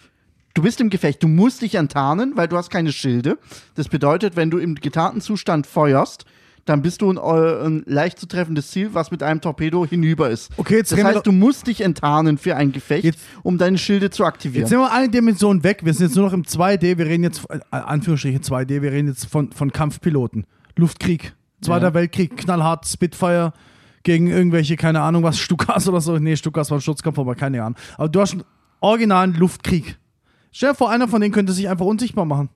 Du 0.54 0.62
bist 0.62 0.80
im 0.82 0.90
Gefecht. 0.92 1.24
Du 1.24 1.28
musst 1.28 1.62
dich 1.64 1.76
enttarnen, 1.76 2.34
weil 2.36 2.48
du 2.48 2.58
hast 2.58 2.70
keine 2.70 2.92
Schilde. 2.92 3.40
Das 3.76 3.88
bedeutet, 3.90 4.36
wenn 4.36 4.52
du 4.52 4.60
im 4.60 4.76
getarnten 4.76 5.20
Zustand 5.22 5.66
feuerst, 5.66 6.26
dann 6.66 6.82
bist 6.82 7.02
du 7.02 7.12
ein, 7.12 7.18
äh, 7.18 7.66
ein 7.66 7.84
leicht 7.86 8.20
zu 8.20 8.26
treffendes 8.28 8.72
Ziel, 8.72 8.94
was 8.94 9.12
mit 9.12 9.22
einem 9.22 9.42
Torpedo 9.42 9.86
hinüber 9.86 10.30
ist. 10.30 10.50
Okay, 10.58 10.78
jetzt 10.78 10.92
das 10.92 11.04
heißt, 11.04 11.28
du 11.28 11.32
musst 11.32 11.68
dich 11.68 11.82
enttarnen 11.82 12.38
für 12.38 12.56
ein 12.56 12.72
Gefecht, 12.72 13.04
Jetzt- 13.04 13.20
um 13.44 13.58
deine 13.58 13.78
Schilde 13.78 14.10
zu 14.10 14.24
aktivieren. 14.24 14.62
Jetzt 14.62 14.70
sind 14.70 14.80
wir 14.80 14.92
eine 14.92 15.10
Dimension 15.10 15.64
weg. 15.64 15.82
Wir 15.84 15.94
sind 15.94 16.08
jetzt 16.08 16.16
nur 16.16 16.26
noch 16.26 16.34
im 16.34 16.46
2D. 16.46 16.98
Wir 16.98 17.06
reden 17.06 17.24
jetzt, 17.24 17.44
äh, 17.50 17.60
Anführungsstriche 17.72 18.40
2D, 18.40 18.82
wir 18.82 18.92
reden 18.92 19.10
jetzt 19.10 19.26
von, 19.26 19.52
von 19.52 19.72
Kampfpiloten. 19.72 20.46
Luftkrieg. 20.78 21.34
Zweiter 21.62 21.88
Ja. 21.88 21.94
Weltkrieg, 21.94 22.36
knallhart, 22.38 22.86
Spitfire 22.88 23.54
gegen 24.04 24.28
irgendwelche, 24.28 24.76
keine 24.76 25.02
Ahnung 25.02 25.24
was, 25.24 25.38
Stukas 25.40 25.88
oder 25.88 26.02
so. 26.02 26.18
Nee, 26.18 26.36
Stukas 26.36 26.70
war 26.72 26.78
ein 26.78 26.82
Sturzkampf, 26.82 27.20
aber 27.20 27.36
keine 27.36 27.62
Ahnung. 27.64 27.78
Aber 27.98 28.10
du 28.10 28.20
hast 28.22 28.34
einen 28.34 28.44
originalen 28.80 29.34
Luftkrieg. 29.34 29.98
Stell 30.52 30.70
dir 30.70 30.76
vor, 30.76 30.92
einer 30.92 31.08
von 31.08 31.20
denen 31.22 31.34
könnte 31.34 31.52
sich 31.54 31.68
einfach 31.68 31.86
unsichtbar 31.86 32.26
machen. 32.26 32.50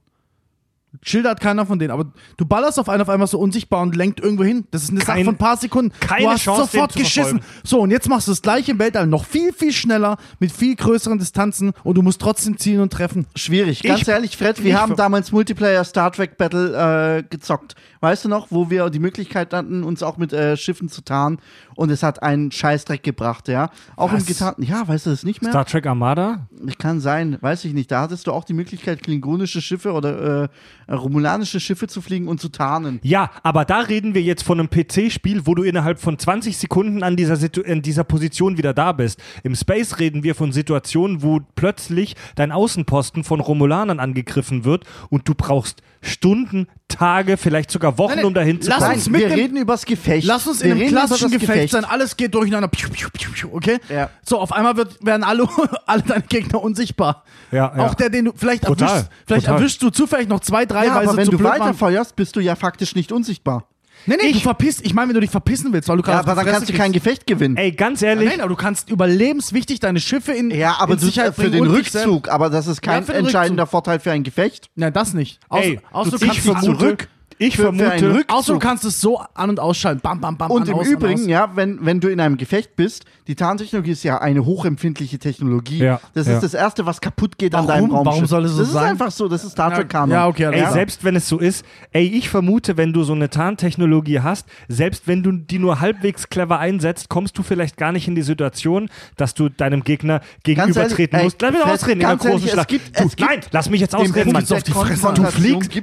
Schilder 1.04 1.32
hat 1.32 1.40
keiner 1.42 1.66
von 1.66 1.80
denen, 1.80 1.92
aber 1.92 2.06
du 2.38 2.46
ballerst 2.46 2.80
auf 2.80 2.90
einen 2.90 3.02
auf 3.02 3.10
einmal 3.10 3.28
so 3.28 3.38
unsichtbar 3.40 3.82
und 3.82 3.96
lenkt 3.96 4.20
irgendwo 4.20 4.44
hin. 4.44 4.66
Das 4.72 4.84
ist 4.84 4.90
eine 4.92 5.02
Sache 5.02 5.24
von 5.24 5.36
ein 5.36 5.38
paar 5.38 5.58
Sekunden. 5.58 5.92
keine 6.00 6.24
du 6.24 6.30
hast 6.32 6.42
Chance, 6.44 6.62
den 6.62 6.72
sofort 6.72 6.92
zu 6.94 7.00
geschissen. 7.00 7.40
verfolgen. 7.40 7.62
So, 7.64 7.80
und 7.82 7.92
jetzt 7.92 8.10
machst 8.10 8.28
du 8.28 8.32
das 8.32 8.42
gleiche 8.42 8.72
im 8.72 8.80
Weltall 8.80 9.08
noch 9.08 9.26
viel, 9.26 9.54
viel 9.54 9.72
schneller, 9.74 10.18
mit 10.40 10.52
viel 10.52 10.76
größeren 10.76 11.18
Distanzen 11.20 11.72
und 11.84 11.96
du 11.96 12.02
musst 12.02 12.22
trotzdem 12.22 12.58
zielen 12.58 12.82
und 12.82 12.92
treffen. 12.94 13.28
Schwierig. 13.36 13.84
Ganz 13.84 14.02
Ich- 14.02 14.08
ehrlich, 14.08 14.38
Fred, 14.38 14.64
wir 14.64 14.80
haben 14.80 14.96
damals 14.96 15.32
Multiplayer 15.32 15.84
Star 15.84 16.12
Trek 16.12 16.38
Battle 16.38 17.18
äh, 17.20 17.24
gezockt. 17.30 17.76
Weißt 18.00 18.26
du 18.26 18.30
noch, 18.30 18.48
wo 18.50 18.70
wir 18.70 18.90
die 18.90 19.00
Möglichkeit 19.00 19.54
hatten, 19.54 19.84
uns 19.84 20.04
auch 20.04 20.18
mit 20.18 20.34
äh, 20.34 20.58
Schiffen 20.58 20.90
zu 20.90 21.02
tarnen 21.02 21.40
und 21.76 21.90
es 21.90 22.04
hat 22.04 22.22
einen 22.24 22.52
Scheißdreck 22.52 23.04
gebracht, 23.04 23.48
ja. 23.48 23.70
Auch 23.96 24.14
Was? 24.14 24.22
im 24.22 24.26
getarnten. 24.28 24.64
Ja, 24.64 24.88
weißt 24.88 25.06
du 25.06 25.10
das 25.12 25.24
nicht 25.24 25.42
mehr? 25.42 25.52
Star 25.52 25.66
Trek 25.66 25.86
Armada? 25.86 26.48
Kann 26.78 27.00
sein, 27.00 27.38
weiß 27.42 27.66
ich 27.66 27.74
nicht. 27.74 27.92
Da 27.92 28.02
hattest 28.02 28.28
du 28.28 28.32
auch 28.32 28.44
die 28.44 28.54
Möglichkeit, 28.54 29.04
klingonische 29.04 29.62
Schiffe 29.62 29.92
oder 29.92 30.44
äh, 30.44 30.94
romulanische 30.94 31.60
Schiffe 31.60 31.88
zu 31.88 32.02
fliegen 32.02 32.28
und 32.28 32.40
zu 32.40 32.50
tarnen. 32.50 33.00
Ja, 33.04 33.32
aber 33.44 33.66
da 33.66 33.80
reden 33.80 34.14
wir 34.14 34.22
jetzt 34.22 34.44
von 34.44 34.60
einem 34.60 34.70
PC-Spiel, 34.70 35.46
wo 35.46 35.56
du 35.56 35.64
innerhalb 35.64 36.00
von 36.00 36.18
20 36.18 36.58
Sekunden 36.58 37.04
an 37.04 37.16
dieser, 37.16 37.36
Situ 37.36 37.62
in 37.62 37.82
dieser 37.82 38.04
Position 38.04 38.58
wieder 38.58 38.74
da 38.74 38.92
bist. 38.92 39.20
Im 39.44 39.56
Space 39.56 40.00
reden 40.00 40.24
wir 40.24 40.36
von 40.36 40.52
Situationen, 40.52 41.22
wo 41.22 41.40
plötzlich 41.56 42.16
dein 42.36 42.52
Außenposten 42.52 43.24
von 43.24 43.40
Romulanern 43.40 44.00
angegriffen 44.00 44.66
wird 44.66 44.86
und 45.10 45.28
du 45.28 45.34
brauchst 45.36 45.82
Stunden, 46.02 46.68
Tage, 46.88 47.38
vielleicht 47.38 47.70
sogar 47.72 47.98
Wochen, 47.98 48.10
Nein, 48.10 48.18
nein, 48.18 48.26
um 48.26 48.34
dahin 48.34 48.62
zu 48.62 48.70
lass 48.70 48.80
kommen. 48.80 48.94
uns 48.94 49.10
mit 49.10 49.22
wir 49.22 49.30
reden 49.32 49.58
übers 49.58 49.86
Gefecht. 49.86 50.26
Lass 50.26 50.48
uns 50.48 50.64
wir 50.64 50.74
in 50.74 50.80
einem 50.82 50.90
klassischen 50.90 51.32
das 51.32 51.42
Gefecht 51.42 51.72
sein, 51.72 51.86
alles 51.86 52.16
geht 52.18 52.34
durcheinander, 52.34 52.68
piu, 52.68 52.90
piu, 52.90 53.10
piu, 53.12 53.32
piu, 53.32 53.50
okay? 53.54 53.80
Ja. 53.90 54.10
So, 54.26 54.40
auf 54.40 54.52
einmal 54.52 54.78
wird, 54.78 55.04
werden 55.06 55.24
alle, 55.24 55.48
alle 55.86 56.02
deine 56.04 56.24
Gegner 56.24 56.62
unsichtbar. 56.62 57.24
Ja, 57.52 57.74
ja. 57.76 57.86
Auch 57.86 57.94
der, 57.94 58.10
den 58.10 58.26
du 58.26 58.34
vielleicht 58.36 58.64
Total, 58.66 58.88
erwischst, 58.90 59.12
vielleicht 59.26 59.46
total. 59.46 59.60
erwischst 59.60 59.82
du 59.84 59.90
zufällig 59.90 60.28
noch 60.28 60.40
zwei, 60.40 60.66
drei, 60.66 60.86
Ja, 60.86 60.96
weil 60.96 61.08
aber 61.08 61.18
wenn 61.18 61.26
zu 61.26 61.32
du 61.32 61.44
weiterfeuerst, 61.44 62.16
bist 62.16 62.36
du 62.36 62.40
ja 62.40 62.56
faktisch 62.56 62.96
nicht 62.96 63.12
unsichtbar. 63.12 63.68
Nee, 64.08 64.16
nee, 64.22 64.32
du 64.32 64.40
verpisst, 64.40 64.86
ich 64.86 64.94
meine, 64.94 65.10
wenn 65.10 65.16
du 65.16 65.22
dich 65.22 65.30
verpissen 65.30 65.74
willst, 65.74 65.90
weil 65.90 65.98
du 65.98 66.02
Ja, 66.04 66.06
gerade 66.08 66.20
auf 66.24 66.28
aber 66.38 66.44
dann 66.44 66.54
kannst 66.54 66.70
du 66.70 66.74
kein. 66.74 66.94
Gefecht 66.94 67.28
gewinnen. 67.28 67.58
Ey, 67.58 67.74
ganz 67.74 68.02
ehrlich, 68.02 68.30
Nein, 68.30 68.40
aber 68.40 68.50
du 68.50 68.56
kannst 68.56 68.90
überlebenswichtig 68.90 69.80
deine 69.82 70.00
Schiffe 70.00 70.32
in 70.32 70.50
Ja, 70.50 70.78
aber 70.80 70.94
in 70.94 71.00
Sicherheit 71.00 71.36
für 71.36 71.52
den 71.52 71.68
Rückzug, 71.68 72.30
aber 72.30 72.50
das 72.50 72.68
ist 72.68 72.82
kein 72.82 73.06
Ja, 73.06 73.14
entscheidender 73.14 73.64
Rückzug. 73.64 73.72
Vorteil 73.72 74.00
für 74.00 74.12
ein 74.12 74.24
Gefecht. 74.24 74.70
Nein, 74.76 74.94
das 74.94 75.14
nicht. 75.14 75.40
Außer, 75.50 75.64
ey, 75.66 75.80
außer, 75.92 76.12
du, 76.12 76.18
du 76.18 76.26
ich 76.26 76.32
kannst 76.32 76.46
vermute, 76.46 76.78
zurück. 76.80 77.08
Ich 77.40 77.56
Für- 77.56 77.64
für 77.64 77.70
einen 77.70 78.00
vermute, 78.00 78.26
außer 78.30 78.54
du 78.54 78.60
kannst 78.60 78.84
es 78.86 79.00
so 79.00 79.20
an- 79.34 79.50
und 79.50 79.60
ausschalten. 79.60 80.02
Bam, 80.02 80.20
bam, 80.20 80.38
bam. 80.38 80.50
Und 80.52 80.64
an, 80.64 80.68
im 80.70 80.76
aus, 80.76 80.88
Übrigen, 80.88 81.20
an, 81.20 81.26
aus. 81.26 81.28
ja, 81.30 81.52
wenn, 81.56 81.86
wenn 81.86 82.00
du 82.00 82.08
in 82.10 82.20
einem 82.20 82.38
Gefecht 82.38 82.76
bist, 82.76 83.06
die 83.28 83.36
Tarntechnologie 83.36 83.92
ist 83.92 84.04
ja 84.04 84.20
eine 84.20 84.46
hochempfindliche 84.46 85.20
Technologie. 85.20 85.80
Ja, 85.80 86.00
das 86.14 86.28
ja. 86.28 86.34
ist 86.36 86.44
das 86.44 86.54
Erste, 86.54 86.86
was 86.86 87.02
kaputt 87.02 87.38
geht 87.38 87.54
an 87.54 87.68
Warum? 87.68 87.82
deinem 87.90 87.92
Raumschiff. 87.92 88.14
Warum 88.14 88.26
soll 88.28 88.46
es 88.46 88.52
so 88.54 88.60
das 88.60 88.72
sein? 88.72 88.84
ist 88.86 88.90
einfach 88.92 89.12
so, 89.12 89.28
das 89.28 89.44
ist 89.44 89.52
Star 89.52 89.74
Trek 89.74 89.90
Kanon. 89.90 90.12
Ja, 90.12 90.28
okay, 90.28 90.46
alles 90.46 90.62
Ey, 90.68 90.72
selbst 90.74 91.04
wenn 91.04 91.16
es 91.16 91.28
so 91.28 91.38
ist, 91.40 91.66
ey, 91.92 92.06
ich 92.08 92.30
vermute, 92.30 92.78
wenn 92.78 92.94
du 92.94 93.04
so 93.04 93.14
eine 93.14 93.30
Tarntechnologie 93.30 94.22
hast, 94.22 94.48
selbst 94.68 95.08
wenn 95.08 95.24
du 95.24 95.32
die 95.34 95.60
nur 95.60 95.80
halbwegs 95.80 96.30
clever 96.30 96.60
einsetzt, 96.60 97.10
kommst 97.10 97.38
du 97.38 97.44
vielleicht 97.44 97.78
gar 97.78 97.92
nicht 97.92 98.08
in 98.08 98.16
die 98.16 98.22
Situation, 98.22 98.90
dass 99.16 99.34
du 99.34 99.50
deinem 99.50 99.84
Gegner 99.84 100.22
gegenübertreten 100.44 101.22
musst. 101.22 101.42
Lass 101.42 101.52
mich 101.54 101.64
ausreden 101.64 102.02
in 102.02 102.08
der 102.08 102.18
großen 102.18 102.46
es 102.48 102.52
Schlacht. 102.54 102.68
gibt- 102.70 103.00
du, 103.00 103.04
es 103.06 103.16
gibt 103.16 103.30
nein, 103.30 103.40
lass 103.52 103.70
mich 103.70 103.82
jetzt 103.82 103.94
Den 103.94 104.00
ausreden, 104.02 104.32
Mann. 104.32 104.46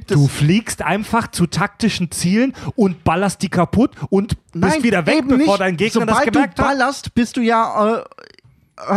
Du 0.09 0.27
fliegst 0.29 0.83
einfach 0.83 1.29
zu 1.31 1.44
taktischen 1.47 2.11
Zielen 2.11 2.53
und 2.77 3.05
ballerst 3.05 3.43
die 3.43 3.49
kaputt 3.49 3.93
und 4.11 4.37
bist 4.53 4.55
Nein, 4.55 4.83
wieder 4.83 5.07
weg, 5.07 5.25
bevor 5.27 5.37
nicht. 5.55 5.61
dein 5.61 5.77
Gegner 5.77 6.01
Sobald 6.03 6.19
das 6.19 6.25
gemerkt 6.33 6.59
du 6.59 6.63
hat. 6.63 6.69
ballerst, 6.71 7.15
bist 7.15 7.37
du 7.37 7.41
ja 7.41 7.97
äh, 7.97 8.05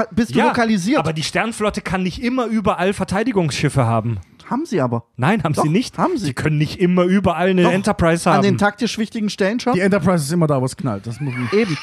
äh, 0.02 0.04
bist 0.12 0.34
du 0.34 0.40
Ja, 0.40 0.48
lokalisiert. 0.48 1.00
aber 1.00 1.14
die 1.14 1.24
Sternflotte 1.24 1.82
kann 1.82 2.04
nicht 2.04 2.22
immer 2.22 2.46
überall 2.46 2.94
Verteidigungsschiffe 2.94 3.86
haben. 3.86 4.20
Haben 4.50 4.66
sie 4.66 4.82
aber. 4.82 5.04
Nein, 5.18 5.44
haben 5.44 5.54
Doch, 5.54 5.64
sie 5.64 5.70
nicht. 5.70 5.98
haben 5.98 6.18
sie. 6.18 6.26
Sie 6.28 6.34
können 6.34 6.58
nicht 6.58 6.80
immer 6.80 7.04
überall 7.04 7.50
eine 7.50 7.64
Doch, 7.64 7.72
Enterprise 7.72 8.30
haben. 8.30 8.38
An 8.38 8.44
den 8.44 8.58
taktisch 8.58 8.98
wichtigen 8.98 9.30
Stellen 9.30 9.60
schon. 9.60 9.74
Die 9.74 9.80
Enterprise 9.82 10.24
ist 10.26 10.32
immer 10.32 10.48
da, 10.48 10.60
wo 10.62 10.66
es 10.66 10.76
knallt. 10.78 11.06
Das 11.08 11.20
muss 11.20 11.34
man. 11.34 11.50
Eben. 11.52 11.78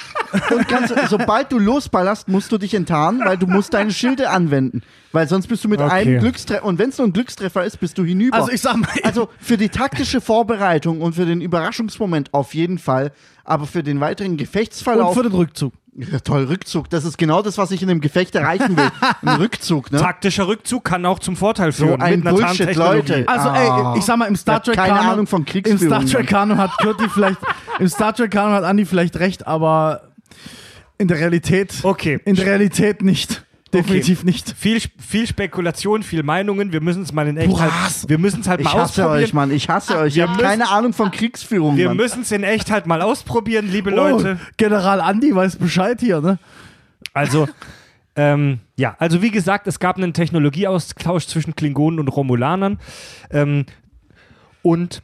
Und 0.55 0.67
ganz, 0.69 0.93
sobald 1.09 1.53
du 1.53 1.59
losballerst, 1.59 2.29
musst 2.29 2.51
du 2.53 2.59
dich 2.59 2.75
enttarnen, 2.75 3.21
weil 3.25 3.39
du 3.39 3.47
musst 3.47 3.73
deine 3.75 3.91
Schilde 3.93 4.31
anwenden. 4.31 4.83
Weil 5.13 5.29
sonst 5.29 5.47
bist 5.47 5.63
du 5.65 5.69
mit 5.69 5.81
Okay. 5.81 5.93
einem 5.93 6.19
Glückstreffer, 6.21 6.65
und 6.65 6.79
wenn 6.79 6.89
es 6.91 6.99
nur 6.99 7.07
ein 7.07 7.13
Glückstreffer 7.13 7.65
ist, 7.65 7.79
bist 7.79 7.97
du 7.99 8.05
hinüber. 8.05 8.37
Also 8.37 8.51
ich 8.51 8.61
sag 8.61 8.77
mal, 8.77 8.89
Also 9.05 9.29
für 9.39 9.57
die 9.57 9.69
taktische 9.69 10.21
Vorbereitung 10.21 11.01
und 11.01 11.15
für 11.15 11.27
den 11.27 11.41
Überraschungsmoment 11.41 12.33
auf 12.35 12.55
jeden 12.55 12.79
Fall, 12.79 13.13
aber 13.45 13.67
für 13.67 13.83
den 13.83 14.01
weiteren 14.01 14.33
und 14.33 14.37
Gefechtsverlauf. 14.39 15.15
für 15.15 15.23
den 15.23 15.33
Rückzug. 15.33 15.73
Ja, 15.97 16.19
toll, 16.21 16.45
Rückzug. 16.45 16.91
Das 16.91 17.05
ist 17.05 17.17
genau 17.19 17.41
das, 17.43 17.57
was 17.59 17.71
ich 17.71 17.83
in 17.83 17.91
einem 17.91 18.01
Gefecht 18.01 18.35
erreichen 18.35 18.77
will. 18.77 18.91
Ein 19.23 19.29
Rückzug, 19.41 19.93
ne? 19.93 19.99
Taktischer 19.99 20.49
Rückzug 20.49 20.85
kann 20.85 21.07
auch 21.07 21.19
zum 21.21 21.37
Vorteil 21.37 21.73
führen. 21.73 22.03
ein 22.03 22.21
mit 22.21 22.35
Bullshit. 22.35 22.75
Leute. 22.75 23.25
Also 23.29 23.49
Ah. 23.51 23.93
ey, 23.93 23.99
ich 23.99 24.05
sag 24.05 24.17
mal, 24.17 24.27
im 24.27 24.37
Star 24.37 24.63
Trek 24.63 24.77
keine 24.77 24.95
Kanon, 24.95 25.13
Ahnung 25.13 25.27
von 25.27 25.45
Im 25.47 25.79
Star 25.79 26.05
Trek 26.05 26.27
Kanon 26.27 26.59
hat 26.59 26.77
Kürti 26.79 27.09
vielleicht, 27.09 27.39
im 27.79 27.89
Star 27.89 28.13
Trek 28.15 28.31
Kanon 28.31 28.53
hat 28.55 28.65
Andi 28.65 28.85
vielleicht 28.87 29.17
recht, 29.21 29.47
aber 29.47 30.09
in 30.99 31.09
der 31.09 31.19
Realität, 31.19 31.75
Okay. 31.83 32.21
in 32.25 32.35
der 32.37 32.47
Realität 32.47 33.03
nicht. 33.03 33.44
Definitiv 33.79 34.25
nicht. 34.25 34.55
Viel, 34.57 34.81
viel 34.99 35.27
Spekulation, 35.27 36.03
viel 36.03 36.23
Meinungen. 36.23 36.73
Wir 36.73 36.81
müssen 36.81 37.03
es 37.03 37.13
mal 37.13 37.27
in 37.29 37.37
echt 37.37 37.53
Was? 37.53 37.61
halt, 37.61 38.09
wir 38.09 38.19
müssen 38.19 38.41
es 38.41 38.49
halt 38.49 38.61
Ich 38.61 38.65
mal 38.65 38.73
hasse 38.75 39.03
ausprobieren. 39.05 39.25
euch, 39.25 39.33
Mann. 39.35 39.51
Ich 39.51 39.69
hasse 39.69 39.99
euch. 39.99 40.09
Ich 40.09 40.15
wir 40.17 40.23
habe 40.25 40.33
müssen- 40.35 40.45
keine 40.47 40.69
Ahnung 40.71 40.93
von 40.93 41.11
Kriegsführung, 41.11 41.77
Wir 41.77 41.93
müssen 41.95 42.23
es 42.23 42.33
in 42.33 42.43
echt 42.45 42.71
halt 42.71 42.87
mal 42.87 43.03
ausprobieren, 43.03 43.69
liebe 43.71 43.91
Leute. 43.91 44.39
Oh, 44.41 44.47
General 44.57 45.01
Andi 45.01 45.35
weiß 45.35 45.57
Bescheid 45.57 46.01
hier, 46.01 46.21
ne? 46.21 46.39
Also, 47.13 47.49
ähm, 48.17 48.61
ja, 48.77 48.97
also 48.99 49.23
wie 49.23 49.31
gesagt, 49.31 49.67
es 49.67 49.79
gab 49.79 49.97
einen 49.97 50.13
Technologieaustausch 50.13 51.27
zwischen 51.27 51.55
Klingonen 51.55 52.01
und 52.01 52.09
Romulanern. 52.09 52.79
Ähm, 53.31 53.67
und 54.63 55.03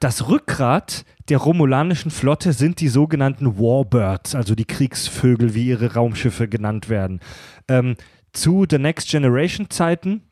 das 0.00 0.28
Rückgrat 0.28 1.04
der 1.28 1.38
romulanischen 1.38 2.10
Flotte 2.10 2.52
sind 2.52 2.80
die 2.80 2.88
sogenannten 2.88 3.58
Warbirds, 3.58 4.34
also 4.34 4.54
die 4.54 4.64
Kriegsvögel, 4.64 5.54
wie 5.54 5.66
ihre 5.68 5.94
Raumschiffe 5.94 6.48
genannt 6.48 6.88
werden. 6.88 7.20
Ähm, 7.68 7.96
zu 8.32 8.66
The 8.68 8.78
Next 8.78 9.08
Generation 9.08 9.70
Zeiten 9.70 10.22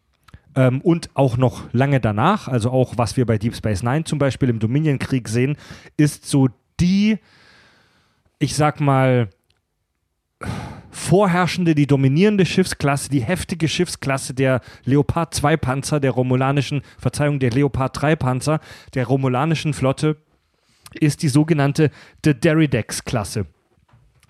ähm, 0.54 0.80
und 0.80 1.10
auch 1.14 1.36
noch 1.36 1.72
lange 1.72 2.00
danach, 2.00 2.48
also 2.48 2.70
auch 2.70 2.98
was 2.98 3.16
wir 3.16 3.26
bei 3.26 3.38
Deep 3.38 3.54
Space 3.54 3.82
Nine 3.82 4.04
zum 4.04 4.18
Beispiel 4.18 4.48
im 4.48 4.58
Dominion-Krieg 4.58 5.28
sehen, 5.28 5.56
ist 5.96 6.26
so 6.26 6.48
die, 6.80 7.18
ich 8.38 8.54
sag 8.56 8.80
mal, 8.80 9.28
vorherrschende, 10.90 11.74
die 11.74 11.86
dominierende 11.86 12.44
Schiffsklasse, 12.44 13.08
die 13.08 13.22
heftige 13.22 13.68
Schiffsklasse 13.68 14.34
der 14.34 14.60
Leopard 14.84 15.34
2 15.34 15.56
Panzer, 15.56 16.00
der 16.00 16.10
romulanischen, 16.10 16.82
Verzeihung, 16.98 17.38
der 17.38 17.50
Leopard 17.50 18.00
3 18.00 18.16
Panzer, 18.16 18.60
der 18.94 19.06
romulanischen 19.06 19.72
Flotte 19.72 20.16
ist 21.00 21.22
die 21.22 21.28
sogenannte 21.28 21.90
The 22.24 22.34
Deridex-Klasse. 22.34 23.46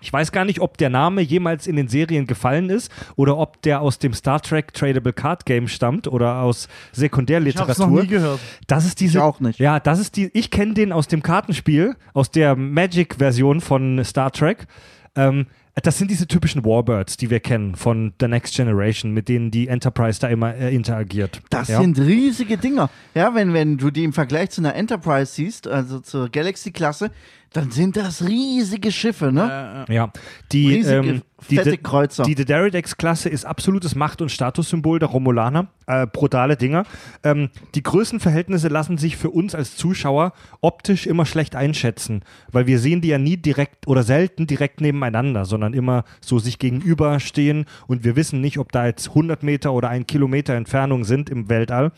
Ich 0.03 0.11
weiß 0.11 0.33
gar 0.33 0.43
nicht, 0.43 0.59
ob 0.59 0.77
der 0.77 0.89
Name 0.89 1.21
jemals 1.21 1.65
in 1.65 1.77
den 1.77 1.87
Serien 1.87 2.27
gefallen 2.27 2.69
ist 2.69 2.91
oder 3.15 3.37
ob 3.37 3.61
der 3.61 3.81
aus 3.81 3.99
dem 3.99 4.13
Star 4.13 4.41
Trek 4.41 4.73
Tradable 4.73 5.13
Card 5.13 5.45
Game 5.45 5.69
stammt 5.69 6.07
oder 6.07 6.41
aus 6.41 6.67
Sekundärliteratur. 6.91 7.73
Ich 7.73 7.79
hab's 7.79 7.91
noch 7.91 8.01
nie 8.01 8.07
gehört. 8.07 8.39
Das 8.67 8.85
ist 8.85 8.99
diese. 8.99 9.19
Ich 9.19 9.23
auch 9.23 9.39
nicht. 9.39 9.59
Ja, 9.59 9.79
das 9.79 9.99
ist 9.99 10.17
die. 10.17 10.29
Ich 10.33 10.51
kenne 10.51 10.73
den 10.73 10.91
aus 10.91 11.07
dem 11.07 11.23
Kartenspiel, 11.23 11.95
aus 12.13 12.31
der 12.31 12.57
Magic-Version 12.57 13.61
von 13.61 14.03
Star 14.03 14.31
Trek. 14.31 14.67
Ähm, 15.15 15.47
das 15.81 15.97
sind 15.97 16.11
diese 16.11 16.27
typischen 16.27 16.63
Warbirds, 16.63 17.17
die 17.17 17.31
wir 17.31 17.39
kennen 17.39 17.75
von 17.75 18.13
The 18.19 18.27
Next 18.27 18.55
Generation, 18.55 19.11
mit 19.11 19.27
denen 19.27 19.49
die 19.49 19.67
Enterprise 19.67 20.19
da 20.19 20.27
immer 20.27 20.53
äh, 20.53 20.73
interagiert. 20.73 21.41
Das 21.49 21.67
ja? 21.67 21.81
sind 21.81 21.97
riesige 21.99 22.57
Dinger. 22.57 22.91
Ja, 23.15 23.33
wenn, 23.33 23.53
wenn 23.53 23.77
du 23.77 23.89
die 23.89 24.03
im 24.03 24.13
Vergleich 24.13 24.51
zu 24.51 24.61
einer 24.61 24.75
Enterprise 24.75 25.33
siehst, 25.33 25.67
also 25.67 25.99
zur 25.99 26.29
Galaxy-Klasse, 26.29 27.09
dann 27.53 27.71
sind 27.71 27.97
das 27.97 28.27
riesige 28.27 28.91
Schiffe, 28.91 29.31
ne? 29.31 29.85
Ja, 29.87 30.11
die, 30.51 30.75
Riesige, 30.75 30.95
ähm, 30.95 31.21
die, 31.49 31.55
fette 31.57 31.77
Kreuzer. 31.77 32.23
die 32.23 32.35
Dederidex-Klasse 32.35 33.29
ist 33.29 33.45
absolutes 33.45 33.95
Macht- 33.95 34.21
und 34.21 34.29
Statussymbol 34.29 34.99
der 34.99 35.09
Romulaner. 35.09 35.67
Äh, 35.85 36.07
brutale 36.07 36.57
Dinger. 36.57 36.83
Ähm, 37.23 37.49
die 37.75 37.83
Größenverhältnisse 37.83 38.69
lassen 38.69 38.97
sich 38.97 39.17
für 39.17 39.29
uns 39.29 39.53
als 39.53 39.75
Zuschauer 39.75 40.33
optisch 40.61 41.05
immer 41.05 41.25
schlecht 41.25 41.55
einschätzen, 41.55 42.23
weil 42.51 42.67
wir 42.67 42.79
sehen 42.79 43.01
die 43.01 43.09
ja 43.09 43.17
nie 43.19 43.37
direkt 43.37 43.87
oder 43.87 44.03
selten 44.03 44.47
direkt 44.47 44.81
nebeneinander, 44.81 45.45
sondern 45.45 45.73
immer 45.73 46.05
so 46.21 46.39
sich 46.39 46.57
gegenüberstehen 46.57 47.65
und 47.87 48.03
wir 48.03 48.15
wissen 48.15 48.41
nicht, 48.41 48.57
ob 48.57 48.71
da 48.71 48.85
jetzt 48.85 49.09
100 49.09 49.43
Meter 49.43 49.73
oder 49.73 49.89
ein 49.89 50.07
Kilometer 50.07 50.53
Entfernung 50.53 51.03
sind 51.03 51.29
im 51.29 51.49
Weltall. 51.49 51.91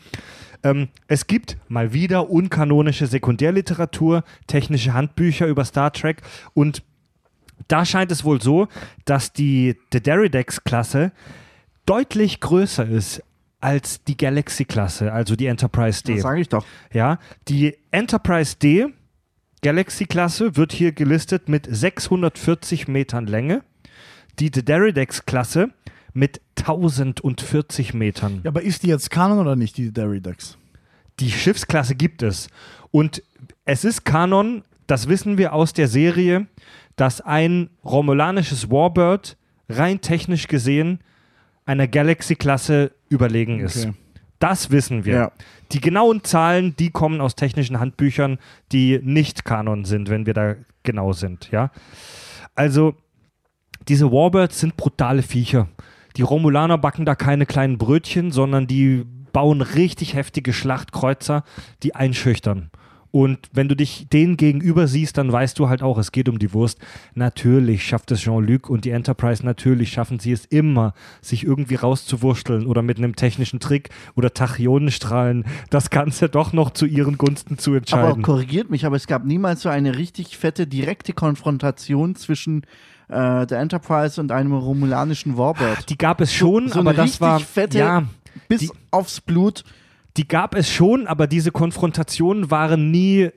Ähm, 0.62 0.88
es 1.08 1.26
gibt 1.26 1.56
mal 1.68 1.92
wieder 1.92 2.30
unkanonische 2.30 3.06
Sekundärliteratur, 3.06 4.24
technische 4.46 4.94
Handbücher 4.94 5.46
über 5.46 5.64
Star 5.64 5.92
Trek 5.92 6.22
und 6.54 6.82
da 7.68 7.84
scheint 7.84 8.12
es 8.12 8.24
wohl 8.24 8.40
so, 8.40 8.68
dass 9.04 9.32
die 9.32 9.76
Dederidex-Klasse 9.92 11.12
deutlich 11.86 12.40
größer 12.40 12.86
ist 12.86 13.22
als 13.60 14.04
die 14.04 14.16
Galaxy-Klasse, 14.16 15.12
also 15.12 15.34
die 15.34 15.46
Enterprise 15.46 16.02
D. 16.02 16.14
Das 16.14 16.22
sage 16.22 16.40
ich 16.40 16.48
doch. 16.48 16.64
Ja, 16.92 17.18
die 17.48 17.76
Enterprise 17.90 18.56
D 18.56 18.88
Galaxy-Klasse 19.62 20.56
wird 20.56 20.72
hier 20.72 20.92
gelistet 20.92 21.48
mit 21.48 21.66
640 21.68 22.88
Metern 22.88 23.26
Länge, 23.26 23.62
die 24.38 24.50
Dederidex-Klasse 24.50 25.70
mit 26.16 26.40
1040 26.58 27.94
Metern. 27.94 28.40
Ja, 28.42 28.50
aber 28.50 28.62
ist 28.62 28.82
die 28.82 28.88
jetzt 28.88 29.10
Kanon 29.10 29.38
oder 29.38 29.56
nicht, 29.56 29.76
die 29.76 29.92
Deridex? 29.92 30.58
die 31.20 31.30
Schiffsklasse 31.30 31.94
gibt 31.94 32.22
es. 32.22 32.48
Und 32.90 33.22
es 33.64 33.84
ist 33.84 34.04
Kanon, 34.04 34.62
das 34.86 35.08
wissen 35.08 35.38
wir 35.38 35.52
aus 35.52 35.72
der 35.72 35.88
Serie, 35.88 36.46
dass 36.96 37.20
ein 37.20 37.70
romulanisches 37.84 38.70
Warbird 38.70 39.36
rein 39.68 40.00
technisch 40.00 40.48
gesehen 40.48 41.00
einer 41.64 41.88
Galaxy-Klasse 41.88 42.92
überlegen 43.08 43.60
ist. 43.60 43.86
Okay. 43.86 43.94
Das 44.38 44.70
wissen 44.70 45.04
wir. 45.04 45.14
Ja. 45.14 45.32
Die 45.72 45.80
genauen 45.80 46.22
Zahlen, 46.22 46.76
die 46.76 46.90
kommen 46.90 47.20
aus 47.20 47.34
technischen 47.34 47.80
Handbüchern, 47.80 48.38
die 48.70 49.00
nicht 49.02 49.44
Kanon 49.44 49.84
sind, 49.84 50.10
wenn 50.10 50.26
wir 50.26 50.34
da 50.34 50.56
genau 50.82 51.12
sind. 51.12 51.50
Ja? 51.50 51.72
Also, 52.54 52.94
diese 53.88 54.12
Warbirds 54.12 54.60
sind 54.60 54.76
brutale 54.76 55.22
Viecher. 55.22 55.68
Die 56.16 56.22
Romulaner 56.22 56.78
backen 56.78 57.04
da 57.04 57.14
keine 57.14 57.46
kleinen 57.46 57.78
Brötchen, 57.78 58.30
sondern 58.30 58.66
die 58.66 59.04
bauen 59.32 59.60
richtig 59.60 60.14
heftige 60.14 60.52
Schlachtkreuzer, 60.52 61.44
die 61.82 61.94
einschüchtern. 61.94 62.70
Und 63.10 63.38
wenn 63.52 63.66
du 63.68 63.74
dich 63.74 64.08
denen 64.10 64.36
gegenüber 64.36 64.86
siehst, 64.88 65.16
dann 65.16 65.32
weißt 65.32 65.58
du 65.58 65.70
halt 65.70 65.82
auch, 65.82 65.96
es 65.96 66.12
geht 66.12 66.28
um 66.28 66.38
die 66.38 66.52
Wurst. 66.52 66.78
Natürlich 67.14 67.82
schafft 67.86 68.10
es 68.10 68.20
Jean-Luc 68.20 68.68
und 68.68 68.84
die 68.84 68.90
Enterprise, 68.90 69.42
natürlich 69.42 69.90
schaffen 69.90 70.18
sie 70.18 70.32
es 70.32 70.44
immer, 70.44 70.92
sich 71.22 71.44
irgendwie 71.44 71.76
rauszuwurschteln 71.76 72.66
oder 72.66 72.82
mit 72.82 72.98
einem 72.98 73.16
technischen 73.16 73.58
Trick 73.58 73.88
oder 74.16 74.34
Tachyonenstrahlen 74.34 75.44
das 75.70 75.88
Ganze 75.88 76.28
doch 76.28 76.52
noch 76.52 76.72
zu 76.72 76.84
ihren 76.84 77.16
Gunsten 77.16 77.56
zu 77.56 77.70
Aber 77.70 77.78
entscheiden. 77.78 78.22
korrigiert 78.22 78.68
mich, 78.68 78.84
aber 78.84 78.96
es 78.96 79.06
gab 79.06 79.24
niemals 79.24 79.62
so 79.62 79.70
eine 79.70 79.96
richtig 79.96 80.36
fette, 80.36 80.66
direkte 80.66 81.14
Konfrontation 81.14 82.16
zwischen 82.16 82.66
äh, 83.08 83.46
der 83.46 83.58
Enterprise 83.60 84.20
und 84.20 84.32
einem 84.32 84.52
romulanischen 84.52 85.36
Warbird. 85.36 85.88
Die 85.90 85.98
gab 85.98 86.20
es 86.20 86.32
schon, 86.32 86.68
so 86.68 86.80
aber 86.80 86.90
eine 86.90 86.96
das 86.98 87.20
war 87.20 87.38
fette- 87.40 87.78
ja, 87.78 88.04
Bis 88.48 88.60
die- 88.60 88.70
aufs 88.90 89.20
Blut. 89.20 89.64
die 90.16 90.26
gab 90.28 90.54
es 90.54 90.70
schon, 90.70 91.06
aber 91.06 91.26
diese 91.26 91.50
Konfrontationen 91.52 92.50
waren 92.50 92.90
nie 92.90 93.30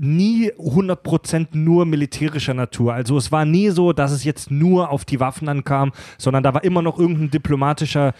nie 0.00 0.50
100% 0.58 1.48
nur 1.52 1.84
militärischer 1.84 2.54
Natur. 2.54 2.94
Also 2.94 3.16
es 3.18 3.30
war 3.30 3.44
nie 3.44 3.68
so, 3.70 3.92
dass 3.92 4.10
es 4.10 4.24
jetzt 4.24 4.50
nur 4.50 4.88
auf 4.90 5.04
die 5.04 5.20
Waffen 5.20 5.48
ankam, 5.50 5.92
sondern 6.16 6.42
da 6.42 6.54
war 6.54 6.64
immer 6.64 6.80
noch 6.80 6.98
irgendein 6.98 7.30
diplomatischer 7.30 8.14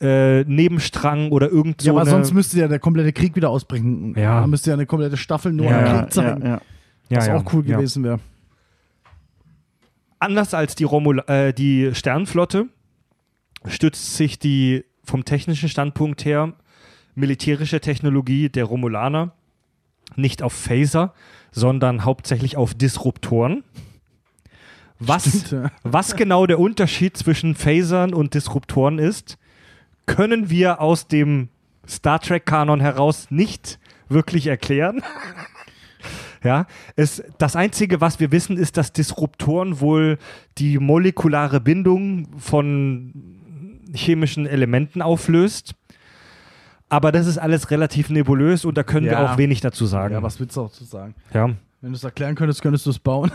äh, 0.00 0.42
Nebenstrang 0.44 1.30
oder 1.30 1.48
irgend 1.50 1.80
so 1.80 1.86
ja, 1.86 1.92
aber 1.92 2.00
eine, 2.02 2.10
sonst 2.10 2.34
müsste 2.34 2.58
ja 2.58 2.66
der 2.68 2.80
komplette 2.80 3.12
Krieg 3.12 3.34
wieder 3.36 3.50
ausbrechen. 3.50 4.14
Ja. 4.16 4.40
Da 4.40 4.46
müsste 4.48 4.70
ja 4.70 4.74
eine 4.74 4.84
komplette 4.84 5.16
Staffel 5.16 5.52
nur 5.52 5.66
Ja, 5.66 5.78
am 5.78 5.84
ja, 5.86 6.02
Krieg 6.02 6.12
zeigen. 6.12 6.42
ja, 6.42 6.48
ja. 6.48 6.60
ja, 7.08 7.16
was 7.18 7.26
ja, 7.28 7.36
auch 7.36 7.52
cool 7.52 7.64
ja. 7.66 7.76
gewesen 7.76 8.02
wäre. 8.04 8.18
Anders 10.18 10.54
als 10.54 10.74
die, 10.74 10.84
Romul 10.84 11.20
äh, 11.26 11.52
die 11.52 11.94
Sternflotte 11.94 12.68
stützt 13.66 14.16
sich 14.16 14.38
die 14.38 14.84
vom 15.04 15.24
technischen 15.24 15.68
Standpunkt 15.68 16.24
her 16.24 16.54
militärische 17.14 17.80
Technologie 17.80 18.48
der 18.48 18.64
Romulaner 18.64 19.32
nicht 20.14 20.42
auf 20.42 20.52
Phaser, 20.52 21.14
sondern 21.50 22.04
hauptsächlich 22.04 22.56
auf 22.56 22.74
Disruptoren. 22.74 23.64
Was, 24.98 25.26
Stimmt, 25.26 25.50
ja. 25.50 25.70
was 25.82 26.16
genau 26.16 26.46
der 26.46 26.58
Unterschied 26.58 27.16
zwischen 27.16 27.54
Phasern 27.54 28.14
und 28.14 28.34
Disruptoren 28.34 28.98
ist, 28.98 29.38
können 30.06 30.48
wir 30.48 30.80
aus 30.80 31.08
dem 31.08 31.48
Star 31.86 32.20
Trek-Kanon 32.20 32.80
heraus 32.80 33.26
nicht 33.30 33.78
wirklich 34.08 34.46
erklären. 34.46 35.02
Ja, 36.46 36.66
es, 36.94 37.22
das 37.38 37.56
Einzige, 37.56 38.00
was 38.00 38.20
wir 38.20 38.30
wissen, 38.30 38.56
ist, 38.56 38.76
dass 38.76 38.92
Disruptoren 38.92 39.80
wohl 39.80 40.18
die 40.58 40.78
molekulare 40.78 41.60
Bindung 41.60 42.28
von 42.38 43.12
chemischen 43.92 44.46
Elementen 44.46 45.02
auflöst. 45.02 45.74
Aber 46.88 47.10
das 47.10 47.26
ist 47.26 47.38
alles 47.38 47.70
relativ 47.72 48.10
nebulös 48.10 48.64
und 48.64 48.76
da 48.78 48.84
können 48.84 49.06
wir 49.06 49.12
Ja. 49.12 49.32
auch 49.32 49.38
wenig 49.38 49.60
dazu 49.60 49.86
sagen. 49.86 50.14
Ja, 50.14 50.22
was 50.22 50.38
willst 50.38 50.56
du 50.56 50.60
auch 50.62 50.70
zu 50.70 50.84
sagen? 50.84 51.14
ja, 51.34 51.46
Wenn 51.80 51.90
du 51.92 51.96
es 51.96 52.04
erklären 52.04 52.36
könntest, 52.36 52.62
könntest 52.62 52.86
du 52.86 52.90
es 52.90 52.98
bauen. 53.00 53.32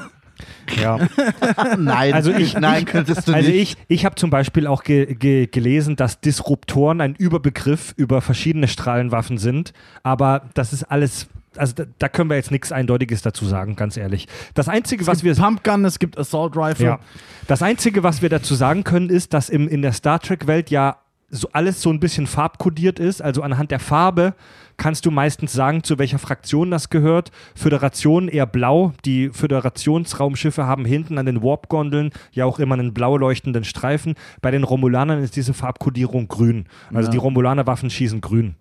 ja. 0.81 0.97
Nein, 1.77 2.13
Also 2.13 2.31
ich- 2.31 2.55
nein, 2.57 2.85
könntest 2.85 3.27
du 3.27 3.33
Also 3.33 3.49
nicht. 3.49 3.77
ich, 3.77 3.77
ich 3.89 4.05
habe 4.05 4.15
zum 4.15 4.29
Beispiel 4.29 4.67
auch 4.67 4.83
ge 4.83 5.13
ge 5.15 5.47
gelesen, 5.47 5.97
dass 5.97 6.21
Disruptoren 6.21 7.01
ein 7.01 7.13
Überbegriff 7.15 7.93
über 7.97 8.21
verschiedene 8.21 8.67
Strahlenwaffen 8.69 9.37
sind, 9.37 9.73
aber 10.01 10.49
das 10.53 10.71
ist 10.73 10.83
alles, 10.85 11.27
also 11.57 11.73
da, 11.73 11.83
da 11.99 12.09
können 12.09 12.29
wir 12.29 12.37
jetzt 12.37 12.51
nichts 12.51 12.71
Eindeutiges 12.71 13.21
dazu 13.21 13.45
sagen, 13.45 13.75
ganz 13.75 13.97
ehrlich. 13.97 14.27
Das 14.53 14.67
Einzige, 14.69 15.05
was 15.07 15.17
es 15.19 15.23
wir 15.23 15.33
gibt 15.33 15.43
Pumpgun, 15.45 15.85
es 15.85 15.99
gibt 15.99 16.17
Assault 16.17 16.55
Rifle. 16.55 16.85
ja. 16.85 16.99
Das 17.47 17.61
Einzige, 17.61 18.03
was 18.03 18.21
wir 18.21 18.29
dazu 18.29 18.55
sagen 18.55 18.83
können, 18.83 19.09
ist, 19.09 19.33
dass 19.33 19.49
im, 19.49 19.67
in 19.67 19.81
der 19.81 19.91
Star 19.93 20.19
Trek-Welt 20.19 20.69
ja 20.69 20.97
so 21.33 21.47
alles 21.53 21.81
so 21.81 21.89
ein 21.89 21.99
bisschen 21.99 22.27
farbkodiert 22.27 22.99
ist. 22.99 23.21
Also 23.21 23.41
anhand 23.41 23.71
der 23.71 23.79
Farbe 23.79 24.33
kannst 24.75 25.05
du 25.05 25.11
meistens 25.11 25.53
sagen, 25.53 25.83
zu 25.83 25.97
welcher 25.97 26.19
Fraktion 26.19 26.71
das 26.71 26.89
gehört. 26.89 27.31
Föderation 27.55 28.27
eher 28.27 28.45
blau. 28.45 28.93
Die 29.05 29.29
Föderationsraumschiffe 29.29 30.65
haben 30.65 30.85
hinten 30.85 31.17
an 31.17 31.25
den 31.25 31.41
Warp-Gondeln 31.41 32.11
ja 32.31 32.45
auch 32.45 32.59
immer 32.59 32.75
einen 32.75 32.93
blau 32.93 33.15
leuchtenden 33.17 33.63
Streifen. 33.63 34.15
Bei 34.41 34.51
den 34.51 34.63
Romulanern 34.63 35.23
ist 35.23 35.35
diese 35.35 35.53
Farbkodierung 35.53 36.27
grün. 36.27 36.65
Also 36.93 37.07
Ja. 37.07 37.11
die 37.11 37.17
Romulaner-Waffen 37.17 37.89
schießen 37.89 38.19
grün. 38.21 38.55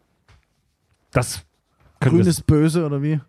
Das 1.12 1.42
Grün 2.00 2.20
ist 2.26 2.46
böse 2.46 2.84
oder 2.86 3.02
wie? 3.02 3.20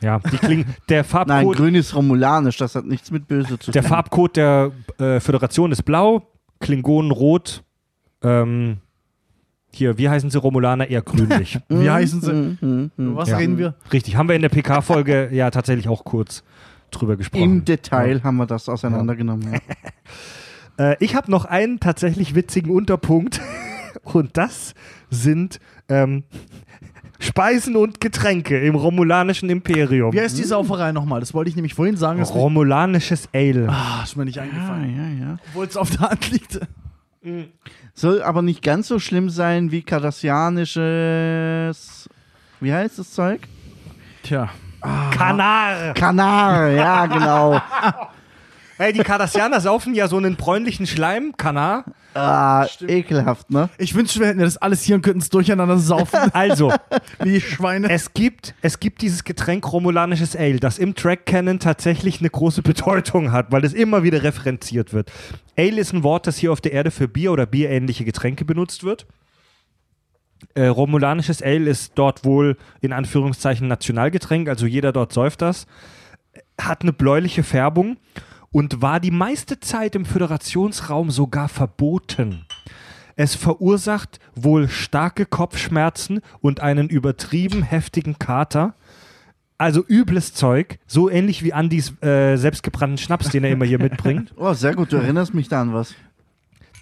Ja, 0.00 0.18
die 0.18 0.38
klingen. 0.38 0.66
Der 0.88 0.98
Nein, 1.02 1.04
Farbcode. 1.04 1.56
grün 1.56 1.74
ist 1.74 1.94
romulanisch, 1.94 2.56
das 2.56 2.74
hat 2.74 2.86
nichts 2.86 3.10
mit 3.10 3.28
böse 3.28 3.58
zu 3.58 3.70
Der 3.70 3.82
tun. 3.82 3.88
Farbcode 3.90 4.36
der 4.36 4.72
äh, 4.98 5.20
Föderation 5.20 5.72
ist 5.72 5.82
blau, 5.82 6.22
Klingonen 6.60 7.10
rot. 7.10 7.62
Ähm, 8.22 8.78
hier, 9.72 9.98
wie 9.98 10.08
heißen 10.08 10.30
sie 10.30 10.38
Romulaner? 10.38 10.88
Eher 10.88 11.02
grünlich. 11.02 11.58
Wie 11.68 11.88
heißen 11.88 12.20
sie? 12.20 12.90
Was 12.96 13.28
Ja. 13.28 13.36
reden 13.36 13.56
wir? 13.56 13.74
Richtig, 13.92 14.16
haben 14.16 14.28
wir 14.28 14.34
in 14.34 14.42
der 14.42 14.48
PK-Folge 14.48 15.28
ja 15.32 15.50
tatsächlich 15.50 15.88
auch 15.88 16.04
kurz 16.04 16.42
drüber 16.90 17.16
gesprochen. 17.16 17.42
Im 17.44 17.64
Detail 17.64 18.22
haben 18.24 18.36
wir 18.36 18.46
das 18.46 18.68
auseinandergenommen. 18.68 19.52
Ja. 20.78 20.90
Äh, 20.92 20.96
ich 20.98 21.14
habe 21.14 21.30
noch 21.30 21.44
einen 21.44 21.78
tatsächlich 21.78 22.34
witzigen 22.34 22.70
Unterpunkt 22.72 23.40
und 24.02 24.36
das 24.36 24.74
sind 25.08 25.60
ähm, 25.88 26.24
Speisen 27.20 27.76
und 27.76 28.00
Getränke 28.00 28.58
im 28.58 28.74
romulanischen 28.74 29.48
Imperium. 29.50 30.12
Wie 30.12 30.20
heißt 30.20 30.36
die 30.38 30.42
Sauferei 30.44 30.90
nochmal? 30.92 31.20
Das 31.20 31.32
wollte 31.34 31.50
ich 31.50 31.56
nämlich 31.56 31.74
vorhin 31.74 31.96
sagen. 31.96 32.18
Das 32.18 32.34
Romulanisches 32.34 33.28
Ale. 33.34 33.68
ah, 33.68 34.00
ist 34.02 34.16
mir 34.16 34.24
nicht 34.24 34.38
eingefallen. 34.40 34.96
ja, 34.96 35.08
ja. 35.26 35.36
Obwohl 35.50 35.66
es 35.66 35.76
auf 35.76 35.90
der 35.90 36.00
Hand 36.10 36.30
liegt. 36.30 36.58
Soll 37.94 38.22
aber 38.22 38.40
nicht 38.42 38.62
ganz 38.62 38.88
so 38.88 38.98
schlimm 38.98 39.28
sein 39.28 39.70
wie 39.70 39.82
kardassianisches. 39.82 42.08
Wie 42.60 42.72
heißt 42.72 42.98
das 42.98 43.12
Zeug? 43.12 43.40
Tja. 44.22 44.48
Kanar. 44.80 45.92
Kanar, 45.94 46.68
ja, 46.68 47.04
genau. 47.06 47.60
Ey, 48.80 48.94
die 48.94 49.00
Cardassianer 49.00 49.60
saufen 49.60 49.94
ja 49.94 50.08
so 50.08 50.16
einen 50.16 50.36
bräunlichen 50.36 50.86
Schleim, 50.86 51.36
Kanar. 51.36 51.84
Ah, 52.14 52.66
ekelhaft, 52.88 53.50
ne? 53.50 53.68
Ich 53.76 53.94
wünschte, 53.94 54.20
wir 54.20 54.28
hätten 54.28 54.38
ja 54.38 54.46
das 54.46 54.56
alles 54.56 54.82
hier 54.82 54.96
und 54.96 55.02
könnten 55.02 55.20
es 55.20 55.28
durcheinander 55.28 55.76
saufen. 55.76 56.18
Also, 56.32 56.72
wie 57.22 57.42
Schweine. 57.42 57.90
es 57.90 58.14
gibt, 58.14 58.54
es 58.62 58.80
gibt 58.80 59.02
dieses 59.02 59.24
Getränk 59.24 59.70
romulanisches 59.70 60.34
Ale, 60.34 60.60
das 60.60 60.78
im 60.78 60.94
Track 60.94 61.26
Canon 61.26 61.58
tatsächlich 61.58 62.20
eine 62.20 62.30
große 62.30 62.62
Bedeutung 62.62 63.32
hat, 63.32 63.52
weil 63.52 63.66
es 63.66 63.74
immer 63.74 64.02
wieder 64.02 64.22
referenziert 64.22 64.94
wird. 64.94 65.12
Ale 65.58 65.78
ist 65.78 65.92
ein 65.92 66.02
Wort, 66.02 66.26
das 66.26 66.38
hier 66.38 66.50
auf 66.50 66.62
der 66.62 66.72
Erde 66.72 66.90
für 66.90 67.06
Bier 67.06 67.32
oder 67.32 67.44
bierähnliche 67.44 68.06
Getränke 68.06 68.46
benutzt 68.46 68.82
wird. 68.82 69.06
Äh, 70.54 70.68
romulanisches 70.68 71.42
Ale 71.42 71.68
ist 71.68 71.92
dort 71.96 72.24
wohl 72.24 72.56
in 72.80 72.94
Anführungszeichen 72.94 73.68
Nationalgetränk, 73.68 74.48
also 74.48 74.64
jeder 74.64 74.92
dort 74.92 75.12
säuft 75.12 75.42
das. 75.42 75.66
Hat 76.58 76.80
eine 76.80 76.94
bläuliche 76.94 77.42
Färbung 77.42 77.98
und 78.52 78.82
war 78.82 79.00
die 79.00 79.10
meiste 79.10 79.60
Zeit 79.60 79.94
im 79.94 80.04
Föderationsraum 80.04 81.10
sogar 81.10 81.48
verboten. 81.48 82.46
Es 83.16 83.34
verursacht 83.34 84.18
wohl 84.34 84.68
starke 84.68 85.26
Kopfschmerzen 85.26 86.20
und 86.40 86.60
einen 86.60 86.88
übertrieben 86.88 87.62
heftigen 87.62 88.18
Kater. 88.18 88.74
Also 89.58 89.84
übles 89.86 90.32
Zeug, 90.32 90.78
so 90.86 91.10
ähnlich 91.10 91.44
wie 91.44 91.52
Andys 91.52 91.92
äh, 92.02 92.36
selbstgebrannten 92.36 92.96
Schnaps, 92.96 93.28
den 93.28 93.44
er 93.44 93.50
immer 93.50 93.66
hier 93.66 93.78
mitbringt. 93.82 94.32
Oh, 94.36 94.54
sehr 94.54 94.74
gut, 94.74 94.90
du 94.90 94.96
erinnerst 94.96 95.34
mich 95.34 95.48
da 95.48 95.60
an 95.60 95.74
was. 95.74 95.94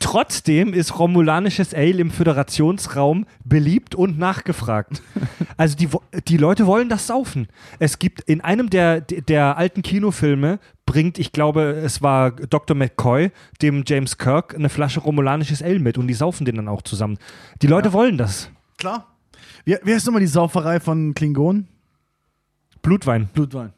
Trotzdem 0.01 0.73
ist 0.73 0.99
romulanisches 0.99 1.75
Ale 1.75 1.99
im 1.99 2.11
Föderationsraum 2.11 3.27
beliebt 3.45 3.95
und 3.95 4.19
nachgefragt. 4.19 5.03
Also 5.57 5.77
die, 5.77 5.89
die 6.29 6.37
Leute 6.37 6.69
wollen 6.69 6.89
das 6.89 7.09
saufen. 7.09 7.49
Es 7.81 7.99
gibt 7.99 8.21
in 8.21 8.41
einem 8.41 8.71
der, 8.71 9.01
der 9.01 9.57
alten 9.57 9.83
Kinofilme 9.83 10.61
bringt, 10.87 11.19
ich 11.19 11.33
glaube, 11.33 11.63
es 11.85 12.01
war 12.01 12.31
Dr. 12.31 12.77
McCoy, 12.77 13.33
dem 13.61 13.83
James 13.85 14.19
Kirk, 14.19 14.55
eine 14.55 14.69
Flasche 14.69 15.01
romulanisches 15.01 15.61
Ale 15.61 15.81
mit 15.81 15.99
und 15.99 16.07
die 16.07 16.15
saufen 16.15 16.45
den 16.45 16.55
dann 16.55 16.69
auch 16.69 16.83
zusammen. 16.83 17.19
Die 17.61 17.67
Leute 17.67 17.93
wollen 17.93 18.19
das. 18.19 18.51
Klar. 18.77 19.09
Wie, 19.65 19.77
wie 19.83 19.95
heißt 19.95 20.07
nochmal 20.07 20.21
die 20.21 20.29
Sauferei 20.29 20.79
von 20.79 21.13
Klingonen? 21.13 21.67
Blutwein. 22.83 23.29
Blutwein. 23.35 23.73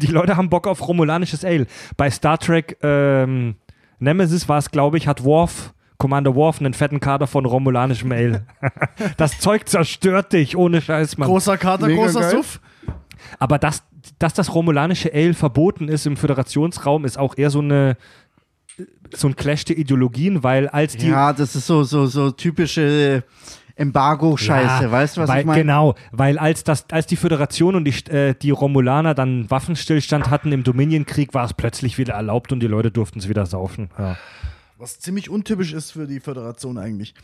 Die 0.00 0.08
Leute 0.08 0.36
haben 0.36 0.50
Bock 0.50 0.66
auf 0.66 0.86
romulanisches 0.88 1.44
Ale. 1.44 1.66
Bei 1.96 2.10
Star 2.10 2.38
Trek 2.38 2.76
ähm, 2.82 3.54
Nemesis 3.98 4.48
war 4.48 4.58
es, 4.58 4.70
glaube 4.70 4.96
ich, 4.98 5.06
hat 5.06 5.24
Worf, 5.24 5.72
Commander 5.98 6.34
Worf, 6.34 6.60
einen 6.60 6.74
fetten 6.74 7.00
Kader 7.00 7.26
von 7.26 7.44
romulanischem 7.46 8.12
Ale. 8.12 8.46
das 9.16 9.38
Zeug 9.38 9.68
zerstört 9.68 10.32
dich, 10.32 10.56
ohne 10.56 10.80
Scheiß, 10.80 11.18
Mann. 11.18 11.28
Großer 11.28 11.56
Kater, 11.56 11.86
Mega 11.86 12.02
großer 12.02 12.20
geil. 12.20 12.30
Suff. 12.30 12.60
Aber 13.38 13.58
dass, 13.58 13.82
dass 14.18 14.34
das 14.34 14.54
romulanische 14.54 15.12
Ale 15.14 15.34
verboten 15.34 15.88
ist 15.88 16.06
im 16.06 16.16
Föderationsraum, 16.16 17.04
ist 17.04 17.18
auch 17.18 17.36
eher 17.36 17.50
so 17.50 17.60
eine 17.60 17.96
so 19.12 19.28
ein 19.28 19.36
Clash 19.36 19.64
der 19.64 19.78
Ideologien, 19.78 20.42
weil 20.42 20.68
als 20.68 20.96
die 20.96 21.08
Ja, 21.08 21.32
das 21.32 21.54
ist 21.54 21.66
so, 21.66 21.84
so, 21.84 22.06
so 22.06 22.32
typische 22.32 23.22
Embargo-Scheiße, 23.76 24.84
Ja, 24.84 24.90
weißt 24.90 25.16
du, 25.16 25.22
was 25.22 25.28
weil, 25.28 25.40
ich 25.40 25.46
meine? 25.46 25.60
Genau, 25.62 25.94
weil 26.12 26.38
als, 26.38 26.62
das, 26.64 26.86
als 26.90 27.06
die 27.06 27.16
Föderation 27.16 27.74
und 27.74 27.84
die, 27.84 28.10
äh, 28.10 28.34
die 28.34 28.50
Romulaner 28.50 29.14
dann 29.14 29.50
Waffenstillstand 29.50 30.30
hatten 30.30 30.52
im 30.52 30.62
Dominionkrieg, 30.62 31.34
war 31.34 31.44
es 31.44 31.54
plötzlich 31.54 31.98
wieder 31.98 32.14
erlaubt 32.14 32.52
und 32.52 32.60
die 32.60 32.66
Leute 32.68 32.90
durften 32.90 33.18
es 33.18 33.28
wieder 33.28 33.46
saufen. 33.46 33.90
Ja. 33.98 34.16
Was 34.78 35.00
ziemlich 35.00 35.28
untypisch 35.30 35.72
ist 35.72 35.92
für 35.92 36.06
die 36.06 36.20
Föderation 36.20 36.78
eigentlich. 36.78 37.14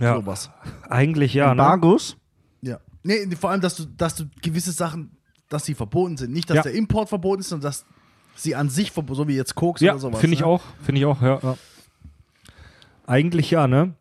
Ja. 0.00 0.16
Sowas. 0.16 0.50
Eigentlich 0.88 1.34
ja, 1.34 1.46
ne? 1.46 1.50
Embargos? 1.52 2.16
Ja. 2.62 2.78
Nee, 3.02 3.26
vor 3.38 3.50
allem, 3.50 3.60
dass 3.60 3.76
du, 3.76 3.84
dass 3.84 4.16
du 4.16 4.24
gewisse 4.42 4.72
Sachen, 4.72 5.10
dass 5.48 5.64
sie 5.64 5.74
verboten 5.74 6.16
sind. 6.16 6.32
Nicht, 6.32 6.50
dass 6.50 6.56
Ja. 6.56 6.62
der 6.62 6.74
Import 6.74 7.08
verboten 7.08 7.40
ist, 7.40 7.48
sondern 7.48 7.68
dass 7.70 7.84
sie 8.34 8.54
an 8.54 8.68
sich 8.68 8.90
verboten 8.92 9.16
so 9.16 9.28
wie 9.28 9.36
jetzt 9.36 9.54
Koks 9.54 9.80
Ja, 9.80 9.92
oder 9.92 10.00
sowas. 10.00 10.20
finde 10.20 10.34
ich 10.34 10.40
ne? 10.40 10.46
auch, 10.46 10.62
finde 10.84 11.00
ich 11.00 11.04
auch, 11.06 11.22
ja, 11.22 11.38
ja. 11.42 11.56
Eigentlich 13.06 13.50
ja, 13.50 13.66
ne? 13.68 13.94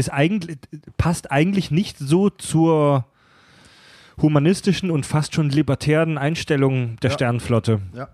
Ist 0.00 0.08
eigentlich, 0.08 0.58
passt 0.96 1.30
eigentlich 1.30 1.70
nicht 1.70 1.98
so 1.98 2.30
zur 2.30 3.04
humanistischen 4.20 4.90
und 4.90 5.06
fast 5.06 5.34
schon 5.34 5.50
libertären 5.50 6.18
Einstellung 6.18 6.96
der 7.02 7.10
Ja. 7.10 7.14
Sternenflotte. 7.14 7.80
Ja. 7.94 8.08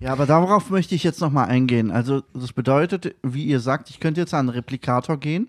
Ja, 0.00 0.12
aber 0.12 0.26
darauf 0.26 0.70
möchte 0.70 0.94
ich 0.94 1.04
jetzt 1.04 1.20
nochmal 1.20 1.48
eingehen. 1.48 1.90
Also, 1.90 2.22
das 2.34 2.52
bedeutet, 2.52 3.14
wie 3.22 3.44
ihr 3.44 3.60
sagt, 3.60 3.90
ich 3.90 4.00
könnte 4.00 4.20
jetzt 4.20 4.34
an 4.34 4.40
einen 4.40 4.48
Replikator 4.50 5.18
gehen 5.18 5.48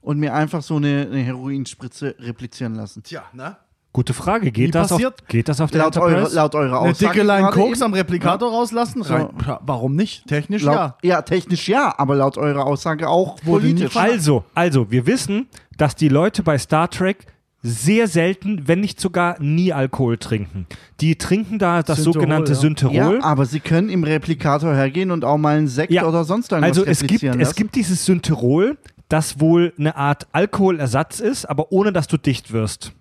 und 0.00 0.18
mir 0.18 0.34
einfach 0.34 0.62
so 0.62 0.76
eine, 0.76 1.08
eine 1.10 1.22
Heroinspritze 1.22 2.14
replizieren 2.20 2.74
lassen. 2.74 3.02
Tja, 3.02 3.24
ne? 3.32 3.56
Gute 3.96 4.12
Frage, 4.12 4.52
geht, 4.52 4.74
das 4.74 4.92
auf, 4.92 4.98
passiert? 4.98 5.26
geht 5.26 5.48
das 5.48 5.58
auf 5.58 5.70
der 5.70 5.80
Laut, 5.80 5.96
eure, 5.96 6.08
Enterprise? 6.10 6.36
laut 6.36 6.54
eurer 6.54 6.80
Eine 6.82 6.90
Aussage. 6.90 7.12
dicke 7.14 7.26
Line 7.26 7.40
gerade 7.44 7.56
Koks 7.56 7.78
eben. 7.78 7.82
am 7.86 7.94
Replikator 7.94 8.50
rauslassen? 8.50 9.00
Rein, 9.00 9.28
ja, 9.46 9.58
warum 9.64 9.96
nicht? 9.96 10.26
Technisch 10.26 10.64
Laut, 10.64 10.74
ja. 10.74 10.96
ja. 11.02 11.22
technisch 11.22 11.66
ja, 11.66 11.94
aber 11.96 12.14
laut 12.14 12.36
eurer 12.36 12.66
Aussage 12.66 13.08
auch 13.08 13.36
politisch. 13.40 13.96
Also, 13.96 14.44
also, 14.54 14.90
wir 14.90 15.06
wissen, 15.06 15.48
dass 15.78 15.94
die 15.96 16.10
Leute 16.10 16.42
bei 16.42 16.58
Star 16.58 16.90
Trek 16.90 17.24
sehr 17.62 18.06
selten, 18.06 18.68
wenn 18.68 18.80
nicht 18.80 19.00
sogar 19.00 19.40
nie 19.40 19.72
Alkohol 19.72 20.18
trinken. 20.18 20.66
Die 21.00 21.16
trinken 21.16 21.58
da 21.58 21.82
das 21.82 21.96
Synthehol, 21.96 22.12
sogenannte 22.12 22.52
ja. 22.52 22.58
Synthehol. 22.58 22.94
Ja, 22.94 23.24
aber 23.24 23.46
sie 23.46 23.60
können 23.60 23.88
im 23.88 24.04
Replikator 24.04 24.74
hergehen 24.74 25.10
und 25.10 25.24
auch 25.24 25.38
mal 25.38 25.56
einen 25.56 25.68
Sekt 25.68 25.90
Ja. 25.90 26.06
oder 26.06 26.24
sonst 26.24 26.52
irgendwas 26.52 26.76
Also 26.76 26.84
es 26.84 27.00
gibt, 27.00 27.12
replizieren 27.12 27.40
es 27.40 27.48
lassen. 27.48 27.56
gibt 27.56 27.74
dieses 27.74 28.04
Synterol, 28.04 28.76
das 29.08 29.40
wohl 29.40 29.72
eine 29.78 29.96
Art 29.96 30.26
Alkoholersatz 30.32 31.20
ist, 31.20 31.46
aber 31.46 31.72
ohne 31.72 31.92
dass 31.94 32.08
du 32.08 32.18
dicht 32.18 32.52
wirst. 32.52 32.92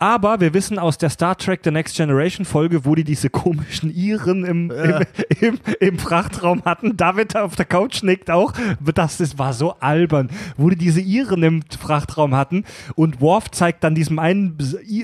Aber 0.00 0.40
wir 0.40 0.54
wissen 0.54 0.78
aus 0.78 0.96
der 0.96 1.10
Star 1.10 1.36
Trek 1.36 1.60
The 1.64 1.70
Next 1.72 1.96
Generation 1.96 2.44
Folge, 2.46 2.84
wo 2.84 2.94
die 2.94 3.02
diese 3.04 3.30
komischen 3.30 3.90
Iren 3.94 4.44
im, 4.44 4.70
im, 4.70 4.94
im, 5.40 5.58
im 5.80 5.98
Frachtraum 5.98 6.62
hatten. 6.64 6.96
David 6.96 7.36
auf 7.36 7.56
der 7.56 7.64
Couch 7.64 8.02
nickt 8.04 8.30
auch. 8.30 8.52
Das, 8.94 9.16
das 9.18 9.38
war 9.38 9.52
so 9.52 9.74
albern. 9.80 10.30
Wo 10.56 10.70
die 10.70 10.76
diese 10.76 11.00
Iren 11.00 11.42
im 11.42 11.62
Frachtraum 11.80 12.34
hatten. 12.36 12.64
Und 12.94 13.20
Worf 13.20 13.50
zeigt 13.50 13.82
dann 13.82 13.94
diesem 13.96 14.18
einen 14.20 14.56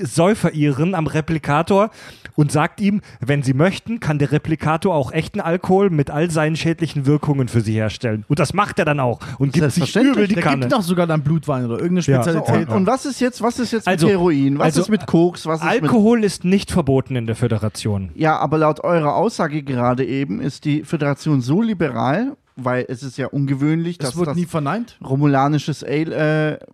Säufer-Iren 0.03 0.95
am 0.95 1.07
Replikator 1.07 1.89
und 2.35 2.51
sagt 2.51 2.81
ihm, 2.81 3.01
wenn 3.19 3.43
sie 3.43 3.53
möchten, 3.53 3.99
kann 3.99 4.19
der 4.19 4.31
Replikator 4.31 4.93
auch 4.93 5.11
echten 5.11 5.39
Alkohol 5.41 5.89
mit 5.89 6.09
all 6.09 6.29
seinen 6.31 6.55
schädlichen 6.55 7.05
Wirkungen 7.05 7.47
für 7.47 7.61
sie 7.61 7.73
herstellen. 7.73 8.25
Und 8.27 8.39
das 8.39 8.53
macht 8.53 8.79
er 8.79 8.85
dann 8.85 8.99
auch 8.99 9.19
und 9.39 9.53
gibt 9.53 9.71
sich 9.71 9.95
übel 9.95 10.27
die 10.27 10.35
Der 10.35 10.43
Kanne. 10.43 10.61
gibt 10.61 10.73
doch 10.73 10.81
sogar 10.81 11.07
dann 11.07 11.21
Blutwein 11.21 11.65
oder 11.65 11.79
irgendeine 11.81 12.01
Ja. 12.17 12.23
Spezialität. 12.23 12.67
und, 12.69 12.75
und 12.75 12.87
was 12.87 13.05
ist 13.05 13.19
jetzt, 13.21 13.41
was 13.41 13.59
ist 13.59 13.71
jetzt 13.71 13.87
Also- 13.87 14.05
mit 14.07 14.13
Heroin? 14.15 14.59
Was 14.59 14.65
also 14.77 14.84
ist 14.85 14.89
mit 14.89 15.07
Koks? 15.07 15.45
Was 15.45 15.59
ist 15.61 15.65
mit 15.65 15.83
Alkohol 15.83 16.23
ist 16.23 16.43
nicht 16.45 16.71
verboten 16.71 17.15
in 17.15 17.27
der 17.27 17.35
Föderation. 17.35 18.11
Ja, 18.15 18.37
aber 18.37 18.57
laut 18.57 18.83
eurer 18.83 19.15
Aussage 19.15 19.63
gerade 19.63 20.05
eben 20.05 20.41
ist 20.41 20.65
die 20.65 20.83
Föderation 20.83 21.41
so 21.41 21.61
liberal, 21.61 22.37
weil 22.55 22.85
es 22.87 23.03
ist 23.03 23.17
ja 23.17 23.27
ungewöhnlich, 23.27 23.97
das 23.97 24.11
dass 24.11 24.17
wird 24.17 24.27
das 24.29 24.37
nie 24.37 24.45
verneint. 24.45 24.97
romulanisches 25.03 25.83
Ale 25.83 26.59
äh, 26.61 26.65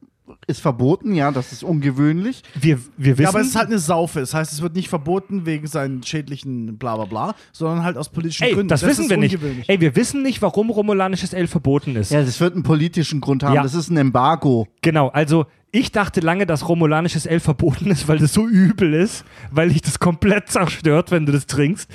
ist 0.48 0.62
verboten, 0.62 1.14
ja, 1.14 1.32
das 1.32 1.52
ist 1.52 1.64
ungewöhnlich. 1.64 2.42
Wir, 2.60 2.78
wir 2.98 3.18
wissen, 3.18 3.24
Ja, 3.24 3.30
aber 3.30 3.42
es 3.42 3.48
ist 3.48 3.56
halt 3.56 3.68
eine 3.68 3.80
Saufe. 3.80 4.20
Das 4.20 4.34
heißt, 4.34 4.52
es 4.52 4.62
wird 4.62 4.76
nicht 4.76 4.90
verboten 4.90 5.46
wegen 5.46 5.68
seinen 5.68 6.04
schädlichen 6.04 6.78
bla 6.78 6.96
bla 6.96 7.06
bla, 7.06 7.36
sondern 7.52 7.84
halt 7.84 7.98
aus 7.98 8.10
politischen 8.10 8.44
ey, 8.44 8.54
Gründen. 8.54 8.68
das, 8.70 8.84
wissen 8.84 9.04
ist 9.06 9.10
wir 9.10 9.18
nicht. 9.18 9.38
Ey, 9.68 9.80
wir 9.82 9.96
wissen 9.96 10.22
nicht, 10.24 10.42
warum 10.42 10.70
romulanisches 10.70 11.34
Ale 11.34 11.48
verboten 11.48 11.96
ist. 11.96 12.12
Ja, 12.12 12.22
das 12.24 12.40
wird 12.40 12.54
einen 12.54 12.64
politischen 12.64 13.22
Grund 13.22 13.44
haben, 13.44 13.54
Ja. 13.56 13.64
das 13.64 13.74
ist 13.74 13.90
ein 13.90 13.98
Embargo. 13.98 14.68
Genau, 14.82 15.10
also 15.10 15.46
ich 15.72 15.92
dachte 15.92 16.20
lange, 16.20 16.46
dass 16.46 16.68
romulanisches 16.68 17.26
Ale 17.28 17.40
verboten 17.40 17.92
ist, 17.92 18.08
weil 18.08 18.18
das 18.20 18.34
so 18.34 18.48
übel 18.48 18.94
ist, 18.94 19.24
weil 19.52 19.70
dich 19.70 19.82
das 19.82 20.00
komplett 20.00 20.50
zerstört, 20.50 21.12
wenn 21.12 21.26
du 21.26 21.32
das 21.32 21.48
trinkst. 21.48 21.90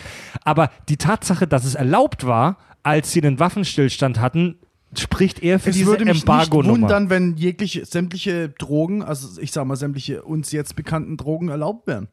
Aber 0.44 0.70
die 0.88 0.96
Tatsache, 0.96 1.46
dass 1.46 1.64
es 1.64 1.74
erlaubt 1.74 2.26
war, 2.26 2.56
als 2.82 3.12
sie 3.12 3.20
den 3.20 3.38
Waffenstillstand 3.38 4.20
hatten, 4.20 4.56
spricht 5.01 5.43
eher 5.43 5.59
für 5.59 5.70
es 5.70 5.77
diese 5.77 5.86
würde 5.86 6.05
mich 6.05 6.14
nicht 6.14 6.23
Embargo-Nummer. 6.24 6.82
wundern, 6.82 7.10
wenn 7.10 7.36
jegliche 7.36 7.85
sämtliche 7.85 8.48
Drogen, 8.51 9.02
also 9.02 9.40
ich 9.40 9.52
sag 9.52 9.64
mal 9.66 9.77
sämtliche 9.77 10.23
uns 10.23 10.52
jetzt 10.52 10.77
bekannten 10.77 11.16
Drogen 11.16 11.48
erlaubt 11.48 11.86
wären. 11.86 12.09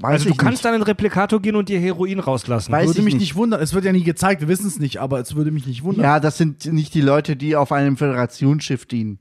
Weiß 0.00 0.12
Also 0.12 0.24
du 0.26 0.30
ich 0.30 0.38
kannst 0.38 0.52
nicht. 0.58 0.64
dann 0.64 0.74
einen 0.74 0.84
Replikator 0.84 1.42
gehen 1.42 1.56
und 1.56 1.68
dir 1.68 1.80
Heroin 1.80 2.20
rauslassen. 2.20 2.70
Weiß 2.70 2.86
würde 2.86 3.00
ich 3.00 3.04
mich 3.04 3.14
nicht. 3.14 3.20
nicht 3.22 3.34
wundern. 3.34 3.60
Es 3.60 3.74
wird 3.74 3.84
ja 3.84 3.92
nie 3.92 4.04
gezeigt, 4.04 4.40
wir 4.40 4.48
wissen 4.48 4.68
es 4.68 4.78
nicht, 4.78 4.98
aber 4.98 5.18
es 5.18 5.34
würde 5.34 5.50
mich 5.50 5.66
nicht 5.66 5.82
wundern. 5.82 6.04
Ja, 6.04 6.20
das 6.20 6.38
sind 6.38 6.64
nicht 6.66 6.94
die 6.94 7.00
Leute, 7.00 7.34
die 7.34 7.56
auf 7.56 7.72
einem 7.72 7.96
Föderationsschiff 7.96 8.86
dienen. 8.86 9.18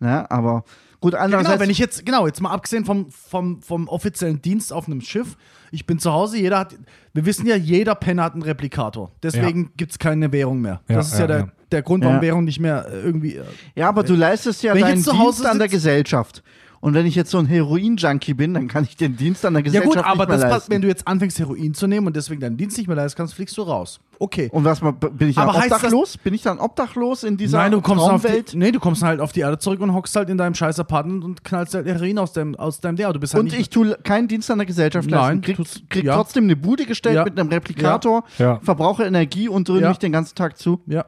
Ne? 0.00 0.30
Aber 0.30 0.64
gut, 1.04 1.12
Ja, 1.12 1.20
andererseits. 1.20 1.50
genau, 1.50 1.60
wenn 1.60 1.70
ich 1.70 1.78
jetzt, 1.78 2.06
genau, 2.06 2.26
jetzt 2.26 2.40
mal 2.40 2.50
abgesehen 2.50 2.84
vom, 2.84 3.10
vom, 3.10 3.60
vom 3.62 3.88
offiziellen 3.88 4.40
Dienst 4.40 4.72
auf 4.72 4.86
einem 4.86 5.00
Schiff, 5.00 5.36
ich 5.70 5.86
bin 5.86 5.98
zu 5.98 6.12
Hause, 6.12 6.38
jeder 6.38 6.58
hat, 6.58 6.74
wir 7.12 7.26
wissen 7.26 7.46
ja, 7.46 7.56
jeder 7.56 7.94
Penner 7.94 8.24
hat 8.24 8.32
einen 8.34 8.42
Replikator. 8.42 9.10
Deswegen 9.22 9.72
gibt 9.76 9.92
es 9.92 9.98
keine 9.98 10.32
Währung 10.32 10.60
mehr. 10.60 10.80
Ja, 10.88 10.96
das 10.96 11.08
ist 11.08 11.14
ja, 11.14 11.20
ja, 11.20 11.26
der, 11.26 11.38
ja. 11.38 11.48
der 11.72 11.82
Grund, 11.82 12.04
warum 12.04 12.16
Ja. 12.16 12.22
Währung 12.22 12.44
nicht 12.44 12.60
mehr 12.60 12.86
äh, 12.88 13.00
irgendwie. 13.00 13.34
äh, 13.36 13.44
ja, 13.74 13.88
aber 13.88 14.02
du 14.02 14.14
leistest 14.14 14.62
ja 14.62 14.74
deinen 14.74 15.02
Dienst 15.02 15.44
an 15.46 15.58
der 15.58 15.68
Gesellschaft. 15.68 16.42
Und 16.84 16.92
wenn 16.92 17.06
ich 17.06 17.14
jetzt 17.14 17.30
so 17.30 17.38
ein 17.38 17.46
Heroin-Junkie 17.46 18.34
bin, 18.34 18.52
dann 18.52 18.68
kann 18.68 18.84
ich 18.84 18.94
den 18.94 19.16
Dienst 19.16 19.42
an 19.46 19.54
der 19.54 19.62
Ja 19.62 19.64
Gesellschaft 19.80 19.96
gut, 19.96 20.04
aber 20.04 20.10
nicht 20.10 20.18
mehr 20.18 20.26
das, 20.26 20.40
leisten. 20.42 20.54
passt, 20.54 20.70
wenn 20.70 20.82
du 20.82 20.88
jetzt 20.88 21.08
anfängst, 21.08 21.38
Heroin 21.38 21.72
zu 21.72 21.86
nehmen 21.86 22.06
und 22.06 22.14
deswegen 22.14 22.42
deinen 22.42 22.58
Dienst 22.58 22.76
nicht 22.76 22.88
mehr 22.88 22.96
leisten 22.96 23.16
kannst, 23.16 23.32
fliegst 23.32 23.56
du 23.56 23.62
raus. 23.62 24.00
okay. 24.18 24.50
Und 24.52 24.64
was 24.64 24.82
mal, 24.82 24.90
bin 24.92 25.30
ich 25.30 25.36
dann 25.36 25.48
Aber 25.48 25.56
obdachlos? 25.58 26.18
bin 26.18 26.34
ich 26.34 26.42
dann 26.42 26.58
obdachlos 26.58 27.24
in 27.24 27.38
dieser 27.38 27.56
Nein, 27.56 27.72
du 27.72 27.80
kommst, 27.80 28.04
auf 28.04 28.20
Traumwelt? 28.22 28.52
die, 28.52 28.58
nee, 28.58 28.70
du 28.70 28.80
kommst 28.80 29.02
halt 29.02 29.20
auf 29.20 29.32
die 29.32 29.40
Erde 29.40 29.58
zurück 29.58 29.80
und 29.80 29.94
hockst 29.94 30.14
halt 30.14 30.28
in 30.28 30.36
deinem 30.36 30.54
scheiß 30.54 30.78
Apartment 30.78 31.24
und 31.24 31.42
knallst 31.42 31.72
halt 31.74 31.86
Heroin 31.86 32.18
aus 32.18 32.34
deinem, 32.34 32.54
aus 32.54 32.80
deinem 32.80 32.96
Der. 32.96 33.10
Du 33.14 33.18
bist 33.18 33.32
halt 33.32 33.40
und 33.44 33.50
nicht, 33.50 33.58
ich 33.60 33.70
tue 33.70 33.96
keinen 34.04 34.28
Dienst 34.28 34.50
an 34.50 34.58
der 34.58 34.66
Gesellschaft 34.66 35.10
leisten. 35.10 35.26
Nein, 35.26 35.40
Krieg, 35.40 35.56
krieg 35.88 36.04
ja. 36.04 36.14
trotzdem 36.16 36.44
eine 36.44 36.54
Bude 36.54 36.84
gestellt 36.84 37.16
Ja. 37.16 37.24
mit 37.24 37.40
einem 37.40 37.48
Replikator, 37.48 38.24
Ja. 38.38 38.60
verbrauche 38.62 39.04
Energie 39.04 39.48
und 39.48 39.66
dröhne 39.70 39.80
Ja. 39.84 39.88
mich 39.88 39.98
den 39.98 40.12
ganzen 40.12 40.34
Tag 40.34 40.58
zu. 40.58 40.80
Ja, 40.86 41.06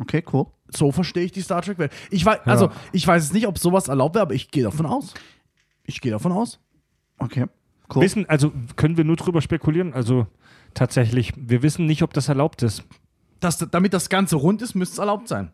Okay, 0.00 0.22
cool. 0.32 0.44
So 0.74 0.92
verstehe 0.92 1.24
ich 1.24 1.32
die 1.32 1.40
Star 1.40 1.62
Trek-Welt. 1.62 1.92
Ich 2.10 2.24
weiß, 2.24 2.40
also, 2.44 2.70
ich 2.92 3.06
weiß 3.06 3.24
es 3.24 3.32
nicht, 3.32 3.46
ob 3.46 3.58
sowas 3.58 3.88
erlaubt 3.88 4.14
wäre, 4.14 4.22
aber 4.22 4.34
ich 4.34 4.50
gehe 4.50 4.64
davon 4.64 4.86
aus. 4.86 5.14
Ich 5.84 6.00
gehe 6.00 6.12
davon 6.12 6.32
aus. 6.32 6.60
Okay, 7.18 7.46
cool. 7.94 8.02
Wissen, 8.02 8.28
also 8.28 8.52
können 8.76 8.96
wir 8.96 9.04
nur 9.04 9.16
drüber 9.16 9.40
spekulieren. 9.40 9.94
Also 9.94 10.26
tatsächlich, 10.74 11.32
wir 11.36 11.62
wissen 11.62 11.86
nicht, 11.86 12.02
ob 12.02 12.12
das 12.12 12.28
erlaubt 12.28 12.62
ist. 12.62 12.84
Das, 13.40 13.58
damit 13.70 13.92
das 13.94 14.08
Ganze 14.08 14.36
rund 14.36 14.62
ist, 14.62 14.74
müsste 14.74 14.94
es 14.94 14.98
erlaubt 14.98 15.28
sein. 15.28 15.52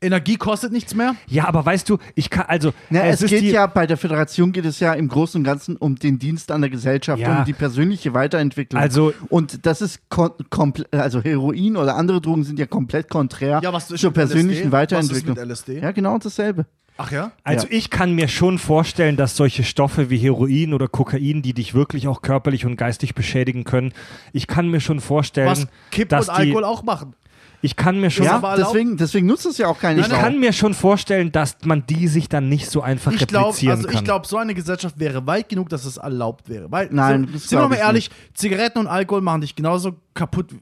Energie 0.00 0.36
kostet 0.36 0.70
nichts 0.72 0.94
mehr. 0.94 1.16
Ja, 1.26 1.48
aber 1.48 1.66
weißt 1.66 1.88
du, 1.90 1.98
ich 2.14 2.30
kann, 2.30 2.44
also 2.46 2.72
Na, 2.88 3.00
es, 3.06 3.20
ist 3.20 3.30
geht 3.30 3.42
ja 3.42 3.66
bei 3.66 3.84
der 3.84 3.96
Föderation 3.96 4.52
geht 4.52 4.64
es 4.64 4.78
ja 4.78 4.92
im 4.92 5.08
Großen 5.08 5.40
und 5.40 5.44
Ganzen 5.44 5.76
um 5.76 5.96
den 5.96 6.20
Dienst 6.20 6.52
an 6.52 6.60
der 6.60 6.70
Gesellschaft, 6.70 7.20
Ja. 7.20 7.40
um 7.40 7.44
die 7.44 7.52
persönliche 7.52 8.14
Weiterentwicklung. 8.14 8.80
Also- 8.80 9.12
und 9.28 9.66
das 9.66 9.82
ist 9.82 10.08
kon- 10.08 10.30
komple- 10.50 10.86
also 10.96 11.20
Heroin 11.20 11.76
oder 11.76 11.96
andere 11.96 12.20
Drogen 12.20 12.44
sind 12.44 12.60
ja 12.60 12.66
komplett 12.66 13.10
konträr 13.10 13.60
Ja, 13.62 13.72
was 13.72 13.90
ist 13.90 14.00
zur 14.00 14.12
persönlichen 14.12 14.66
LSD? 14.66 14.72
Weiterentwicklung. 14.72 15.36
Was 15.36 15.42
ist 15.60 15.66
mit 15.66 15.76
LSD? 15.78 15.84
Ja, 15.84 15.90
genau 15.90 16.16
dasselbe. 16.18 16.66
Ach 16.96 17.10
ja? 17.10 17.32
Also 17.42 17.66
Ja. 17.66 17.72
ich 17.76 17.90
kann 17.90 18.14
mir 18.14 18.28
schon 18.28 18.58
vorstellen, 18.58 19.16
dass 19.16 19.36
solche 19.36 19.64
Stoffe 19.64 20.10
wie 20.10 20.18
Heroin 20.18 20.74
oder 20.74 20.86
Kokain, 20.86 21.42
die 21.42 21.54
dich 21.54 21.74
wirklich 21.74 22.06
auch 22.06 22.22
körperlich 22.22 22.66
und 22.66 22.76
geistig 22.76 23.16
beschädigen 23.16 23.64
können, 23.64 23.92
ich 24.32 24.46
kann 24.46 24.68
mir 24.68 24.80
schon 24.80 25.00
vorstellen, 25.00 25.48
Was 25.48 25.66
Kipp 25.90 26.08
dass 26.08 26.28
und 26.28 26.36
die, 26.38 26.42
Alkohol 26.42 26.64
auch 26.64 26.84
machen. 26.84 27.14
Ich 27.60 27.76
kann 27.76 28.00
mir 28.00 28.10
schon, 28.10 28.24
Ja, 28.24 28.56
deswegen, 28.56 28.96
deswegen 28.96 29.26
nutzt 29.26 29.46
es 29.46 29.58
ja 29.58 29.66
auch 29.66 29.78
keine 29.78 30.00
ich 30.00 30.06
Sau. 30.06 30.16
kann 30.16 30.38
mir 30.38 30.52
schon 30.52 30.74
vorstellen, 30.74 31.32
dass 31.32 31.56
man 31.64 31.84
die 31.86 32.06
sich 32.08 32.28
dann 32.28 32.48
nicht 32.48 32.70
so 32.70 32.82
einfach 32.82 33.12
Ich 33.12 33.26
glaube, 33.26 33.46
replizieren 33.48 33.76
also 33.78 33.88
kann. 33.88 33.96
ich 33.96 34.04
glaube, 34.04 34.26
so 34.26 34.36
eine 34.36 34.54
Gesellschaft 34.54 34.98
wäre 34.98 35.26
weit 35.26 35.48
genug, 35.48 35.68
dass 35.68 35.84
es 35.84 35.96
erlaubt 35.96 36.48
wäre. 36.48 36.70
Weil, 36.70 36.88
Nein, 36.92 37.24
sind, 37.24 37.34
das 37.34 37.42
sind 37.42 37.52
wir 37.52 37.58
glaub 37.58 37.70
mal 37.70 37.76
ich 37.76 37.82
ehrlich, 37.82 38.10
Zigaretten 38.34 38.78
und 38.78 38.86
Alkohol 38.86 39.22
machen 39.22 39.40
dich 39.40 39.56
genauso 39.56 39.96
kaputt. 40.14 40.54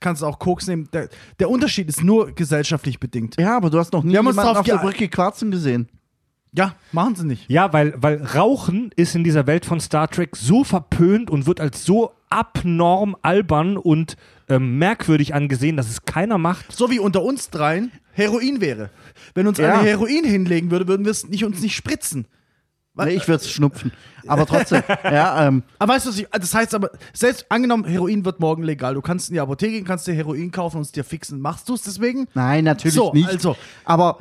Kannst 0.00 0.22
auch 0.22 0.38
Koks 0.38 0.68
nehmen. 0.68 0.88
Der, 0.92 1.08
der 1.40 1.50
Unterschied 1.50 1.88
ist 1.88 2.04
nur 2.04 2.30
gesellschaftlich 2.32 3.00
bedingt. 3.00 3.36
ja, 3.40 3.56
aber 3.56 3.70
du 3.70 3.78
hast 3.78 3.92
noch 3.92 4.04
nie 4.04 4.12
Wir 4.12 4.18
haben 4.20 4.26
uns 4.28 4.36
jemanden 4.36 4.54
drauf 4.54 4.60
auf 4.60 4.66
der 4.66 4.76
Brücke 4.78 5.08
quarzen 5.08 5.50
gesehen. 5.50 5.88
Ja, 6.56 6.76
machen 6.92 7.16
sie 7.16 7.26
nicht. 7.26 7.50
Ja, 7.50 7.72
weil, 7.72 7.94
weil 7.96 8.22
Rauchen 8.22 8.92
ist 8.94 9.16
in 9.16 9.24
dieser 9.24 9.48
Welt 9.48 9.64
von 9.66 9.80
Star 9.80 10.08
Trek 10.08 10.36
so 10.36 10.62
verpönt 10.62 11.28
und 11.28 11.46
wird 11.46 11.60
als 11.60 11.84
so 11.84 12.12
abnorm 12.30 13.16
albern 13.22 13.76
und 13.76 14.16
ähm, 14.48 14.78
merkwürdig 14.78 15.34
angesehen, 15.34 15.76
dass 15.76 15.88
es 15.88 16.04
keiner 16.04 16.38
macht. 16.38 16.72
So 16.72 16.90
wie 16.90 16.98
unter 16.98 17.22
uns 17.22 17.50
dreien 17.50 17.90
Heroin 18.12 18.60
wäre. 18.60 18.90
Wenn 19.34 19.46
uns 19.46 19.58
Ja. 19.58 19.74
eine 19.74 19.88
Heroin 19.88 20.24
hinlegen 20.24 20.70
würde, 20.70 20.86
würden 20.88 21.04
wir 21.04 21.10
es 21.12 21.26
nicht, 21.28 21.44
uns 21.44 21.60
nicht 21.60 21.74
spritzen. 21.76 22.26
Nee, 22.96 23.10
ich 23.14 23.26
würde 23.26 23.42
es 23.42 23.50
schnupfen. 23.50 23.90
Aber 24.28 24.46
trotzdem, 24.46 24.84
ja, 25.02 25.48
ähm, 25.48 25.64
Aber 25.80 25.94
weißt 25.94 26.06
du, 26.06 26.10
ich, 26.10 26.28
das 26.30 26.54
heißt 26.54 26.74
aber, 26.76 26.90
selbst 27.12 27.44
angenommen, 27.48 27.84
Heroin 27.84 28.24
wird 28.24 28.38
morgen 28.38 28.62
legal. 28.62 28.94
Du 28.94 29.00
kannst 29.02 29.30
in 29.30 29.34
die 29.34 29.40
Apotheke 29.40 29.72
gehen, 29.72 29.84
kannst 29.84 30.06
dir 30.06 30.14
Heroin 30.14 30.52
kaufen 30.52 30.76
und 30.76 30.82
es 30.84 30.92
dir 30.92 31.02
fixen. 31.02 31.40
Machst 31.40 31.68
du 31.68 31.74
es 31.74 31.82
deswegen? 31.82 32.28
nein, 32.34 32.62
natürlich 32.62 32.94
So, 32.94 33.12
nicht. 33.12 33.28
also. 33.28 33.56
Aber 33.84 34.18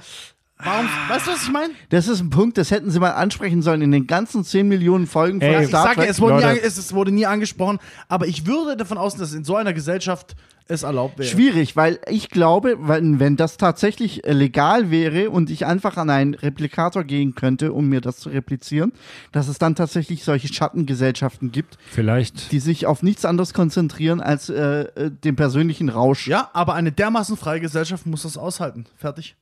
Warum? 0.58 0.88
Weißt 1.10 1.28
du, 1.28 1.32
was 1.32 1.44
ich 1.44 1.52
meine? 1.52 1.74
das 1.90 2.08
ist 2.08 2.22
ein 2.22 2.30
Punkt, 2.30 2.58
das 2.58 2.72
hätten 2.72 2.90
sie 2.90 3.00
mal 3.00 3.12
ansprechen 3.12 3.62
sollen 3.62 3.82
in 3.82 3.92
den 3.92 4.08
ganzen 4.08 4.44
10 4.46 4.68
Millionen 4.68 5.08
Folgen 5.08 5.42
von 5.42 5.50
Ey, 5.50 5.64
Ich 5.64 5.68
Star 5.70 5.84
sage, 5.84 6.02
Trek. 6.02 6.10
es 6.10 6.22
wurde, 6.22 6.54
nie, 6.54 6.60
es, 6.60 6.78
es 6.78 6.94
wurde 6.94 7.12
nie 7.12 7.26
angesprochen, 7.26 7.80
aber 8.08 8.28
ich 8.28 8.46
würde 8.46 8.78
davon 8.78 8.98
ausgehen, 8.98 9.22
dass 9.22 9.34
in 9.34 9.44
so 9.44 9.56
einer 9.56 9.74
Gesellschaft 9.74 10.36
es 10.68 10.84
erlaubt 10.84 11.18
wäre. 11.20 11.28
Schwierig, 11.28 11.76
weil 11.76 12.00
ich 12.08 12.30
glaube, 12.30 12.78
wenn, 12.80 13.20
wenn 13.20 13.36
das 13.36 13.58
tatsächlich 13.58 14.24
äh, 14.26 14.32
legal 14.32 14.90
wäre 14.92 15.30
und 15.30 15.50
ich 15.50 15.66
einfach 15.66 15.98
an 15.98 16.10
einen 16.10 16.36
Replikator 16.36 17.04
gehen 17.04 17.36
könnte, 17.36 17.74
um 17.74 17.90
mir 17.90 18.00
das 18.00 18.18
zu 18.20 18.30
replizieren, 18.30 18.94
dass 19.34 19.50
es 19.50 19.58
dann 19.58 19.76
tatsächlich 19.76 20.24
solche 20.24 20.48
Schattengesellschaften 20.54 21.52
gibt, 21.52 21.78
Vielleicht. 21.92 22.54
die 22.54 22.60
sich 22.60 22.86
auf 22.86 23.04
nichts 23.04 23.26
anderes 23.26 23.54
konzentrieren 23.54 24.22
als 24.22 24.48
äh, 24.50 24.84
äh, 24.84 25.12
den 25.12 25.36
persönlichen 25.36 25.90
Rausch. 25.90 26.28
Ja, 26.30 26.50
aber 26.54 26.76
eine 26.76 26.94
dermaßen 26.94 27.36
freie 27.36 27.60
Gesellschaft 27.60 28.06
muss 28.06 28.24
das 28.24 28.38
aushalten. 28.38 28.86
Fertig. 28.96 29.36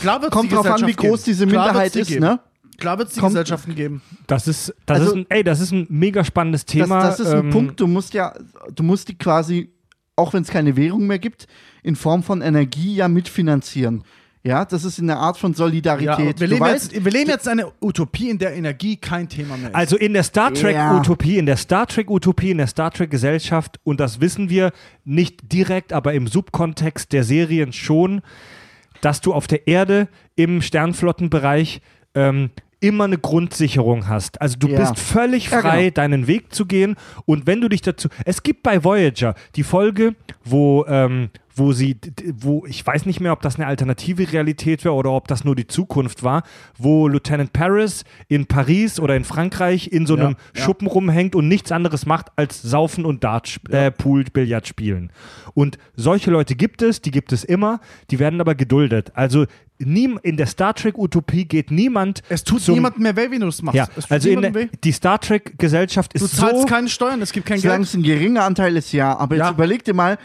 Klar 0.00 0.22
wird's 0.22 0.32
Kommt 0.34 0.50
die 0.50 0.54
drauf 0.54 0.66
an, 0.66 0.86
wie 0.86 0.92
groß 0.92 1.24
geben. 1.24 1.24
diese 1.24 1.46
Klar 1.46 1.66
Minderheit 1.66 1.96
ist, 1.96 2.08
geben. 2.08 2.20
ne? 2.20 2.40
Klar 2.78 2.98
wird 2.98 3.08
es 3.08 3.14
die 3.14 3.20
Kommt- 3.20 3.32
Gesellschaften 3.32 3.74
geben. 3.74 4.02
Das 4.26 4.46
ist, 4.46 4.72
das 4.86 5.00
Also- 5.00 5.10
ist 5.12 5.16
ein, 5.18 5.26
ey, 5.30 5.42
das 5.42 5.60
ist 5.60 5.72
ein 5.72 5.86
mega 5.90 6.22
spannendes 6.24 6.64
Das, 6.64 6.72
Thema. 6.72 7.02
das 7.02 7.18
ist 7.20 7.26
ein 7.28 7.46
ähm, 7.46 7.50
Punkt, 7.50 7.80
du 7.80 7.86
musst 7.88 8.14
ja, 8.14 8.32
du 8.74 8.82
musst 8.84 9.08
die 9.08 9.18
quasi, 9.18 9.70
auch 10.14 10.32
wenn 10.32 10.42
es 10.42 10.48
keine 10.48 10.76
Währung 10.76 11.06
mehr 11.06 11.18
gibt, 11.18 11.46
in 11.82 11.96
Form 11.96 12.22
von 12.22 12.40
Energie 12.40 12.94
ja 12.94 13.08
mitfinanzieren. 13.08 14.04
Ja, 14.44 14.64
das 14.64 14.84
ist 14.84 15.00
eine 15.00 15.16
Art 15.16 15.36
von 15.36 15.50
Ja, 15.52 15.56
Solidarität. 15.58 16.38
wir, 16.40 16.46
du 16.46 16.54
leben 16.54 16.60
weißt, 16.60 16.92
jetzt, 16.92 17.04
wir 17.04 17.10
leben 17.12 17.28
jetzt 17.28 17.48
eine 17.48 17.66
Utopie, 17.82 18.30
in 18.30 18.38
der 18.38 18.54
Energie 18.54 18.96
kein 18.96 19.28
Thema 19.28 19.56
mehr 19.56 19.70
ist. 19.70 19.74
Also 19.74 19.96
in 19.96 20.12
der 20.12 20.22
Star 20.22 20.54
Trek 20.54 20.76
Ja. 20.76 20.96
Utopie, 20.96 21.36
in 21.38 21.46
der 21.46 21.56
Star 21.56 21.86
Trek 21.88 22.08
Utopie, 22.08 22.52
in 22.52 22.58
der 22.58 22.68
Star 22.68 22.92
Trek 22.92 23.10
Gesellschaft 23.10 23.80
und 23.82 23.98
das 23.98 24.20
wissen 24.20 24.48
wir 24.48 24.70
nicht 25.04 25.52
direkt, 25.52 25.92
aber 25.92 26.14
im 26.14 26.28
Subkontext 26.28 27.12
der 27.12 27.24
Serien 27.24 27.72
schon, 27.72 28.22
dass 29.00 29.20
du 29.20 29.32
auf 29.34 29.46
der 29.46 29.66
Erde 29.66 30.08
im 30.36 30.60
Sternflottenbereich 30.62 31.80
ähm, 32.14 32.50
immer 32.80 33.04
eine 33.04 33.18
Grundsicherung 33.18 34.06
hast. 34.08 34.40
Also 34.40 34.56
du 34.58 34.68
Ja. 34.68 34.78
bist 34.78 34.98
völlig 34.98 35.50
Ja, 35.50 35.60
frei, 35.60 35.80
genau. 35.84 35.94
deinen 35.94 36.26
Weg 36.26 36.54
zu 36.54 36.64
gehen 36.66 36.96
und 37.24 37.46
wenn 37.46 37.60
du 37.60 37.68
dich 37.68 37.82
dazu, 37.82 38.08
es 38.24 38.42
gibt 38.42 38.62
bei 38.62 38.84
Voyager 38.84 39.34
die 39.56 39.64
Folge, 39.64 40.14
wo 40.44 40.84
ähm, 40.86 41.30
wo 41.58 41.72
sie, 41.72 41.96
wo 42.32 42.64
ich 42.66 42.86
weiß 42.86 43.04
nicht 43.06 43.20
mehr, 43.20 43.32
ob 43.32 43.42
das 43.42 43.56
eine 43.56 43.66
alternative 43.66 44.32
Realität 44.32 44.84
war 44.84 44.94
oder 44.94 45.10
ob 45.10 45.28
das 45.28 45.44
nur 45.44 45.54
die 45.56 45.66
Zukunft 45.66 46.22
war, 46.22 46.42
wo 46.78 47.08
Lieutenant 47.08 47.52
Paris 47.52 48.04
in 48.28 48.46
Paris 48.46 48.98
oder 49.00 49.16
in 49.16 49.24
Frankreich 49.24 49.88
in 49.92 50.06
so 50.06 50.16
Ja, 50.16 50.26
einem 50.26 50.36
ja. 50.56 50.62
Schuppen 50.62 50.86
rumhängt 50.88 51.34
und 51.34 51.48
nichts 51.48 51.72
anderes 51.72 52.06
macht 52.06 52.28
als 52.36 52.62
Saufen 52.62 53.04
und 53.04 53.24
Dart, 53.24 53.46
sp- 53.50 53.68
äh, 53.72 53.90
Pool, 53.90 54.24
Billard 54.24 54.66
spielen. 54.66 55.10
Und 55.54 55.78
solche 55.96 56.30
Leute 56.30 56.54
gibt 56.54 56.82
es, 56.82 57.02
die 57.02 57.10
gibt 57.10 57.32
es 57.32 57.44
immer, 57.44 57.80
die 58.10 58.18
werden 58.18 58.40
aber 58.40 58.54
geduldet. 58.54 59.10
Also 59.14 59.46
niem, 59.78 60.18
in 60.22 60.36
der 60.36 60.46
Star 60.46 60.74
Trek 60.74 60.96
Utopie 60.98 61.44
geht 61.44 61.70
niemand 61.70 62.22
es 62.28 62.44
tut 62.44 62.60
zum, 62.62 62.74
niemandem 62.74 63.02
mehr 63.02 63.16
weh, 63.16 63.30
wenn 63.30 63.40
du 63.40 63.48
es 63.48 63.62
machst. 63.62 63.76
ja, 63.76 63.88
es 63.96 64.04
tut 64.04 64.12
also 64.12 64.28
in 64.28 64.42
der, 64.42 64.54
weh. 64.54 64.68
die 64.84 64.92
Star 64.92 65.20
Trek 65.20 65.58
Gesellschaft 65.58 66.14
ist 66.14 66.22
Du 66.22 66.26
zahlst 66.28 66.60
so 66.62 66.66
keine 66.66 66.88
Steuern, 66.88 67.20
es 67.22 67.32
gibt 67.32 67.46
kein 67.46 67.60
Geld. 67.60 67.94
ein 67.94 68.02
geringer 68.02 68.44
Anteil 68.44 68.76
ist, 68.76 68.92
ja. 68.92 69.16
Aber 69.16 69.34
jetzt 69.36 69.44
Ja. 69.46 69.50
überleg 69.52 69.84
dir 69.84 69.94
mal, 69.94 70.18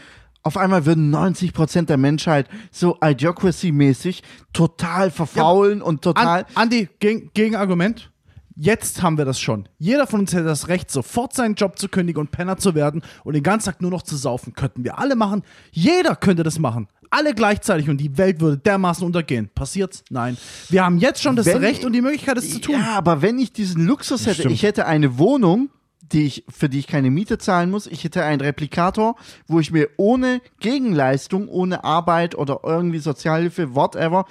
auf 0.44 0.58
einmal 0.58 0.86
würden 0.86 1.14
90% 1.14 1.86
der 1.86 1.98
Menschheit 1.98 2.48
so 2.72 2.98
Idiocracy-mäßig 3.00 4.22
total 4.52 5.10
verfaulen 5.10 5.82
und 5.82 6.02
total. 6.02 6.42
An, 6.42 6.46
Andi, 6.56 6.90
gegen, 7.00 7.32
Gegenargument. 7.34 8.10
Jetzt 8.56 9.02
haben 9.02 9.18
wir 9.18 9.26
das 9.26 9.40
schon. 9.40 9.68
Jeder 9.80 10.06
von 10.06 10.20
uns 10.20 10.34
hätte 10.34 10.44
das 10.44 10.68
Recht, 10.68 10.92
sofort 10.92 11.34
seinen 11.34 11.56
Job 11.56 11.80
zu 11.80 11.90
kündigen 11.90 12.20
und 12.20 12.30
Penner 12.30 12.58
zu 12.58 12.76
werden 12.76 13.02
und 13.24 13.34
den 13.34 13.42
ganzen 13.42 13.72
Tag 13.72 13.82
nur 13.82 13.90
noch 13.90 14.04
zu 14.04 14.16
saufen. 14.16 14.54
Könnten 14.54 14.84
wir 14.84 15.00
alle 15.00 15.16
machen. 15.16 15.42
Jeder 15.72 16.16
könnte 16.16 16.44
das 16.44 16.60
machen. 16.60 16.88
Alle 17.10 17.34
gleichzeitig 17.34 17.90
und 17.90 17.98
die 17.98 18.16
Welt 18.18 18.42
würde 18.42 18.58
dermaßen 18.58 19.06
untergehen. 19.06 19.50
Passiert's? 19.56 20.04
Nein. 20.12 20.38
Wir 20.70 20.84
haben 20.86 20.98
jetzt 21.00 21.22
schon 21.24 21.36
das 21.36 21.48
Wenn- 21.48 21.58
Recht 21.58 21.84
und 21.86 21.94
die 21.94 22.02
Möglichkeit, 22.02 22.38
es 22.38 22.52
zu 22.52 22.60
tun. 22.60 22.76
Ja, 22.76 22.96
aber 22.96 23.22
wenn 23.24 23.40
ich 23.40 23.54
diesen 23.54 23.86
Luxus 23.88 24.28
hätte, 24.28 24.48
ich 24.50 24.62
hätte 24.62 24.86
eine 24.86 25.18
Wohnung, 25.18 25.70
die 26.12 26.26
ich, 26.26 26.44
für 26.50 26.70
die 26.70 26.80
ich 26.80 26.88
keine 26.88 27.10
Miete 27.10 27.38
zahlen 27.38 27.72
muss, 27.72 27.88
ich 27.88 28.04
hätte 28.04 28.24
einen 28.24 28.42
Replikator, 28.42 29.16
wo 29.48 29.60
ich 29.60 29.72
mir 29.72 29.90
ohne 29.98 30.42
Gegenleistung, 30.60 31.48
ohne 31.48 31.84
Arbeit 31.84 32.36
oder 32.36 32.60
irgendwie 32.64 33.00
Sozialhilfe, 33.00 33.74
whatever, 33.74 34.26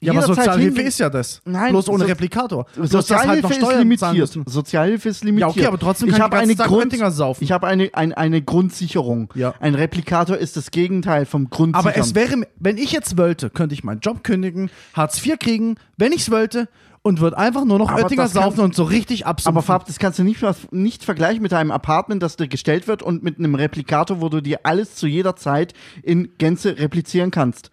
Ja, 0.00 0.12
aber 0.12 0.22
Sozialhilfe 0.22 0.60
hingehen- 0.76 0.86
ist 0.86 0.98
ja 1.00 1.10
das. 1.10 1.42
Nein, 1.44 1.72
Bloß 1.72 1.88
ohne 1.88 2.04
so- 2.04 2.04
Replikator. 2.06 2.66
Musst 2.76 2.94
das 2.94 3.06
Sozialhilfe 3.08 3.48
halt 3.48 3.62
ist 3.62 3.78
limitiert. 3.78 4.38
Sozialhilfe 4.46 5.08
ist 5.08 5.24
limitiert. 5.24 5.56
Ja, 5.56 5.60
okay, 5.62 5.66
aber 5.66 5.78
trotzdem 5.78 6.08
ich 6.08 6.12
kann 6.14 6.20
ich 6.20 6.22
habe 6.24 6.36
den 6.36 6.42
eine 6.42 6.56
Tag 6.56 6.66
Grund, 6.68 7.12
saufen. 7.14 7.42
Ich 7.44 7.50
habe 7.52 7.66
eine, 7.66 7.90
ein, 7.94 8.12
eine 8.12 8.40
Grundsicherung. 8.40 9.32
Ja. 9.34 9.54
Ein 9.58 9.74
Replikator 9.74 10.36
ist 10.36 10.56
das 10.56 10.70
Gegenteil 10.70 11.26
vom 11.26 11.50
Grundsichern. 11.50 11.88
Aber 11.92 11.96
es 11.98 12.14
wäre, 12.14 12.46
wenn 12.60 12.76
ich 12.78 12.92
jetzt 12.92 13.16
wollte, 13.18 13.50
könnte 13.50 13.74
ich 13.74 13.82
meinen 13.82 13.98
Job 14.00 14.22
kündigen, 14.22 14.70
Hartz 14.94 15.24
IV 15.24 15.36
kriegen, 15.38 15.74
wenn 15.96 16.12
ich 16.12 16.20
es 16.22 16.30
wollte, 16.30 16.68
und 17.02 17.20
würde 17.20 17.38
einfach 17.38 17.64
nur 17.64 17.78
noch 17.78 17.90
Aber 17.90 18.02
Oettinger 18.02 18.28
saufen 18.28 18.60
und 18.60 18.74
so 18.74 18.84
richtig 18.84 19.26
absumpfen. 19.26 19.56
aber 19.56 19.62
Fab, 19.62 19.86
das 19.86 19.98
kannst 19.98 20.18
du 20.18 20.24
nicht, 20.24 20.40
nicht 20.70 21.04
vergleichen 21.04 21.42
mit 21.42 21.52
einem 21.52 21.70
Apartment, 21.70 22.22
das 22.22 22.36
dir 22.36 22.48
gestellt 22.48 22.88
wird 22.88 23.02
und 23.02 23.22
mit 23.22 23.38
einem 23.38 23.54
Replikator, 23.54 24.20
wo 24.20 24.28
du 24.28 24.40
dir 24.40 24.60
alles 24.64 24.94
zu 24.94 25.06
jeder 25.06 25.36
Zeit 25.36 25.74
in 26.02 26.30
Gänze 26.38 26.78
replizieren 26.78 27.30
kannst. 27.30 27.70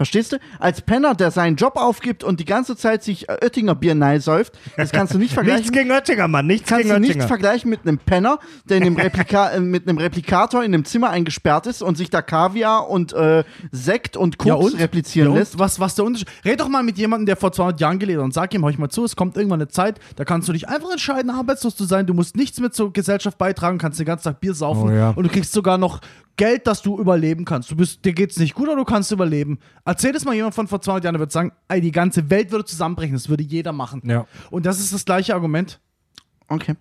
Verstehst 0.00 0.32
du? 0.32 0.38
Als 0.58 0.80
Penner, 0.80 1.14
der 1.14 1.30
seinen 1.30 1.56
Job 1.56 1.76
aufgibt 1.76 2.24
und 2.24 2.40
die 2.40 2.46
ganze 2.46 2.74
Zeit 2.74 3.02
sich 3.02 3.28
äh, 3.28 3.36
Oettinger 3.44 3.74
Bier 3.74 4.18
säuft, 4.22 4.58
das 4.78 4.92
kannst 4.92 5.12
du 5.12 5.18
nicht 5.18 5.34
vergleichen. 5.34 5.60
Nichts 5.60 5.76
gegen 5.76 5.90
Oettinger, 5.90 6.26
Mann, 6.26 6.46
nichts 6.46 6.70
kannst 6.70 6.84
gegen 6.84 6.94
du 6.94 7.00
nicht 7.00 7.10
Oettinger. 7.10 7.28
vergleichen 7.28 7.68
mit 7.68 7.80
einem 7.82 7.98
Penner, 7.98 8.38
der 8.64 8.78
in 8.78 8.84
einem 8.84 8.96
Replika 8.96 9.50
äh, 9.50 9.60
mit 9.60 9.86
einem 9.86 9.98
Replikator 9.98 10.64
in 10.64 10.72
einem 10.72 10.86
Zimmer 10.86 11.10
eingesperrt 11.10 11.66
ist 11.66 11.82
und 11.82 11.98
sich 11.98 12.08
da 12.08 12.22
Kaviar 12.22 12.88
und 12.88 13.12
äh, 13.12 13.44
Sekt 13.72 14.16
und 14.16 14.38
Koks 14.38 14.78
replizieren 14.78 15.34
ja, 15.34 15.38
lässt. 15.38 15.58
Was, 15.58 15.80
was 15.80 15.96
der 15.96 16.06
Unterschied? 16.06 16.28
Red 16.46 16.60
doch 16.60 16.68
mal 16.70 16.82
mit 16.82 16.96
jemandem, 16.96 17.26
der 17.26 17.36
vor 17.36 17.52
200 17.52 17.78
Jahren 17.78 17.98
gelebt 17.98 18.20
hat 18.20 18.24
und 18.24 18.32
sag 18.32 18.54
ihm, 18.54 18.62
hör 18.62 18.70
ich 18.70 18.78
mal 18.78 18.88
zu, 18.88 19.04
es 19.04 19.16
kommt 19.16 19.36
irgendwann 19.36 19.60
eine 19.60 19.68
Zeit, 19.68 20.00
da 20.16 20.24
kannst 20.24 20.48
du 20.48 20.54
dich 20.54 20.66
einfach 20.66 20.92
entscheiden, 20.92 21.30
arbeitslos 21.30 21.76
zu 21.76 21.84
sein. 21.84 22.06
Du 22.06 22.14
musst 22.14 22.38
nichts 22.38 22.58
mehr 22.58 22.70
zur 22.70 22.90
Gesellschaft 22.94 23.36
beitragen, 23.36 23.76
kannst 23.76 23.98
den 23.98 24.06
ganzen 24.06 24.24
Tag 24.24 24.40
Bier 24.40 24.54
saufen 24.54 24.88
Oh 24.88 24.90
ja. 24.90 25.10
und 25.10 25.24
du 25.24 25.28
kriegst 25.28 25.52
sogar 25.52 25.76
noch 25.76 26.00
Geld, 26.40 26.66
dass 26.66 26.80
du 26.80 26.98
überleben 26.98 27.44
kannst. 27.44 27.70
Du 27.70 27.76
bist, 27.76 28.02
dir 28.02 28.14
geht's 28.14 28.38
nicht 28.38 28.54
gut, 28.54 28.68
aber 28.68 28.78
du 28.78 28.86
kannst 28.86 29.12
überleben. 29.12 29.58
Erzähl 29.90 30.12
das 30.12 30.24
mal 30.24 30.36
jemand 30.36 30.54
von 30.54 30.68
vor 30.68 30.80
200 30.80 31.02
Jahren, 31.02 31.14
der 31.14 31.18
wird 31.18 31.32
sagen, 31.32 31.50
ey, 31.66 31.80
die 31.80 31.90
ganze 31.90 32.30
Welt 32.30 32.52
würde 32.52 32.64
zusammenbrechen, 32.64 33.12
das 33.12 33.28
würde 33.28 33.42
jeder 33.42 33.72
machen. 33.72 34.00
Ja. 34.04 34.24
Und 34.48 34.64
das 34.64 34.78
ist 34.78 34.92
das 34.92 35.04
gleiche 35.04 35.34
Argument. 35.34 35.80
Okay. 36.46 36.76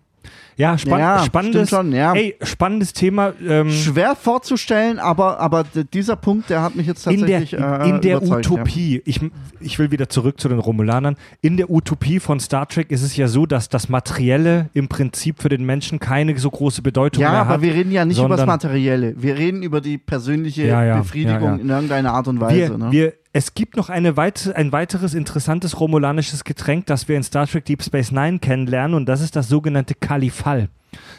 Ja, 0.60 0.78
spann 0.78 1.00
Ja, 1.00 1.24
spannendes, 1.24 1.70
schon, 1.70 1.94
ja. 1.94 2.14
ey, 2.14 2.36
spannendes 2.44 2.92
Thema. 2.92 3.32
Ähm, 3.48 3.72
Schwer 3.72 4.14
vorzustellen, 4.16 5.00
aber, 5.00 5.40
aber 5.40 5.64
dieser 5.94 6.18
Punkt, 6.18 6.50
der 6.50 6.62
hat 6.62 6.76
mich 6.76 6.86
jetzt 6.86 7.08
in 7.08 7.26
der, 7.26 7.40
tatsächlich 7.40 7.62
äh, 7.62 7.90
in 7.90 8.02
der 8.02 8.18
überzeugt, 8.18 8.46
ja. 8.46 8.52
Utopie, 8.52 9.02
ich, 9.06 9.22
ich 9.62 9.80
will 9.80 9.92
wieder 9.92 10.10
zurück 10.10 10.38
zu 10.38 10.50
den 10.50 10.60
Romulanern, 10.60 11.16
in 11.40 11.56
der 11.56 11.70
Utopie 11.70 12.20
von 12.20 12.42
Star 12.42 12.68
Trek 12.68 12.92
ist 12.92 13.04
es 13.04 13.16
ja 13.16 13.30
so, 13.30 13.46
dass 13.46 13.70
das 13.70 13.88
Materielle 13.88 14.70
im 14.74 14.90
Prinzip 14.90 15.42
für 15.42 15.48
den 15.48 15.64
Menschen 15.66 16.00
keine 16.00 16.38
so 16.38 16.50
große 16.50 16.82
Bedeutung 16.82 17.24
Ja, 17.24 17.32
mehr 17.32 17.40
aber 17.40 17.50
hat. 17.52 17.62
wir 17.62 17.74
reden 17.74 17.94
ja 17.94 18.04
nicht 18.04 18.20
über 18.20 18.36
das 18.36 18.46
Materielle. 18.46 19.14
Wir 19.18 19.38
reden 19.38 19.64
über 19.64 19.80
die 19.80 19.98
persönliche 19.98 20.68
Ja, 20.68 20.84
ja, 20.84 20.98
Befriedigung 20.98 21.42
ja, 21.42 21.56
ja. 21.56 21.62
in 21.62 21.70
irgendeiner 21.70 22.12
Art 22.14 22.28
und 22.28 22.42
Weise. 22.42 22.72
wir, 22.72 22.78
ne? 22.78 22.92
wir, 22.92 23.14
es 23.32 23.54
gibt 23.54 23.78
noch 23.78 23.90
weit, 23.90 24.52
ein 24.56 24.72
weiteres 24.72 25.14
interessantes 25.14 25.80
romulanisches 25.80 26.44
Getränk, 26.44 26.88
das 26.88 27.08
wir 27.08 27.16
in 27.16 27.24
Star 27.24 27.48
Trek 27.48 27.66
Deep 27.66 27.84
Space 27.84 28.12
Nine 28.12 28.40
kennenlernen 28.40 28.96
und 28.96 29.08
das 29.08 29.22
ist 29.22 29.36
das 29.36 29.48
sogenannte 29.48 29.94
Kalifal. 29.96 30.70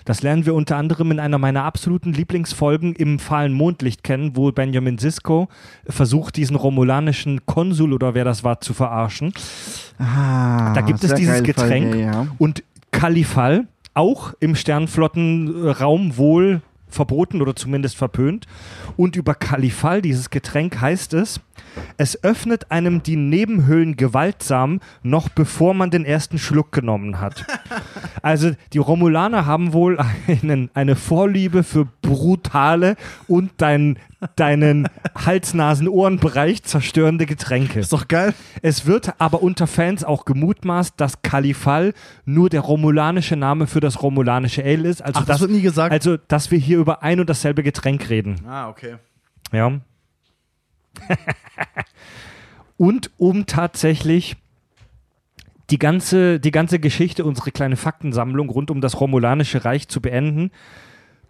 Das 0.05 0.23
lernen 0.23 0.47
wir 0.47 0.55
unter 0.55 0.77
anderem 0.77 1.13
in 1.13 1.21
einer 1.21 1.39
meiner 1.39 1.63
absoluten 1.63 2.13
Lieblingsfolgen 2.13 2.95
im 2.97 3.21
fahlen 3.21 3.53
Mondlicht 3.53 4.03
kennen, 4.03 4.35
wo 4.35 4.51
Benjamin 4.51 4.99
Sisko 4.99 5.49
versucht, 5.87 6.37
diesen 6.37 6.57
romulanischen 6.57 7.47
Konsul 7.47 7.93
oder 7.93 8.15
wer 8.15 8.25
das 8.25 8.43
war, 8.43 8.61
zu 8.61 8.75
verarschen. 8.75 9.33
ah, 9.99 10.73
Da 10.75 10.81
gibt 10.81 11.05
es 11.05 11.15
dieses 11.15 11.45
Getränk 11.45 11.91
Folge, 11.91 12.05
ja. 12.05 12.27
und 12.39 12.65
Kalifal, 12.91 13.69
auch 13.95 14.35
im 14.41 14.57
Sternflottenraum 14.57 16.17
wohl 16.17 16.63
verboten 16.89 17.41
oder 17.41 17.55
zumindest 17.55 17.97
verpönt. 17.97 18.47
Und 18.97 19.17
über 19.17 19.35
Kalifal, 19.35 20.03
dieses 20.03 20.31
Getränk, 20.31 20.81
heißt 20.81 21.15
es, 21.15 21.41
es 21.97 22.23
öffnet 22.23 22.71
einem 22.71 23.03
die 23.03 23.17
Nebenhöhlen 23.17 23.97
gewaltsam, 23.97 24.81
noch 25.03 25.29
bevor 25.29 25.75
man 25.75 25.91
den 25.91 26.05
ersten 26.05 26.39
Schluck 26.39 26.73
genommen 26.73 27.21
hat. 27.21 27.45
Also 28.23 28.51
die 28.75 28.79
Romulaner 28.79 29.47
haben 29.47 29.73
wohl 29.73 29.99
einen, 30.29 30.71
eine 30.75 30.95
Vorliebe 30.97 31.63
für 31.63 31.87
brutale 32.03 32.97
und 33.29 33.53
deinen, 33.63 33.99
deinen 34.37 34.89
Hals-Nasen-Ohren-Bereich 35.17 36.63
zerstörende 36.65 37.25
Getränke. 37.25 37.81
Ist 37.81 37.93
doch 37.93 38.09
geil. 38.09 38.35
Es 38.63 38.85
wird 38.87 39.15
aber 39.19 39.43
unter 39.43 39.67
Fans 39.67 40.05
auch 40.05 40.25
gemutmaßt, 40.27 40.95
dass 41.01 41.23
Kalifal 41.23 41.95
nur 42.27 42.51
der 42.51 42.61
romulanische 42.61 43.37
Name 43.37 43.67
für 43.67 43.81
das 43.81 44.03
romulanische 44.03 44.63
Ale 44.63 44.89
ist. 44.89 45.01
Also, 45.03 45.21
Ach, 45.21 45.25
das 45.25 45.37
dass, 45.37 45.41
wird 45.41 45.53
nie 45.53 45.63
gesagt. 45.63 45.93
also 45.93 46.17
dass 46.17 46.51
wir 46.51 46.59
hier 46.59 46.79
über 46.79 47.03
ein 47.03 47.21
und 47.21 47.31
dasselbe 47.31 47.63
Getränk 47.63 48.11
reden. 48.11 48.37
ah, 48.47 48.69
okay. 48.69 48.97
Ja. 49.53 49.73
und 52.77 53.11
um 53.19 53.47
tatsächlich 53.47 54.37
die 55.71 55.79
ganze, 55.79 56.41
die 56.41 56.51
ganze 56.51 56.81
Geschichte, 56.81 57.25
unsere 57.25 57.53
kleine 57.53 57.77
Faktensammlung 57.77 58.51
rund 58.51 58.71
um 58.71 58.81
das 58.81 59.01
Romulanische 59.01 59.65
Reich 59.65 59.89
zu 59.89 60.01
beenden, 60.01 60.51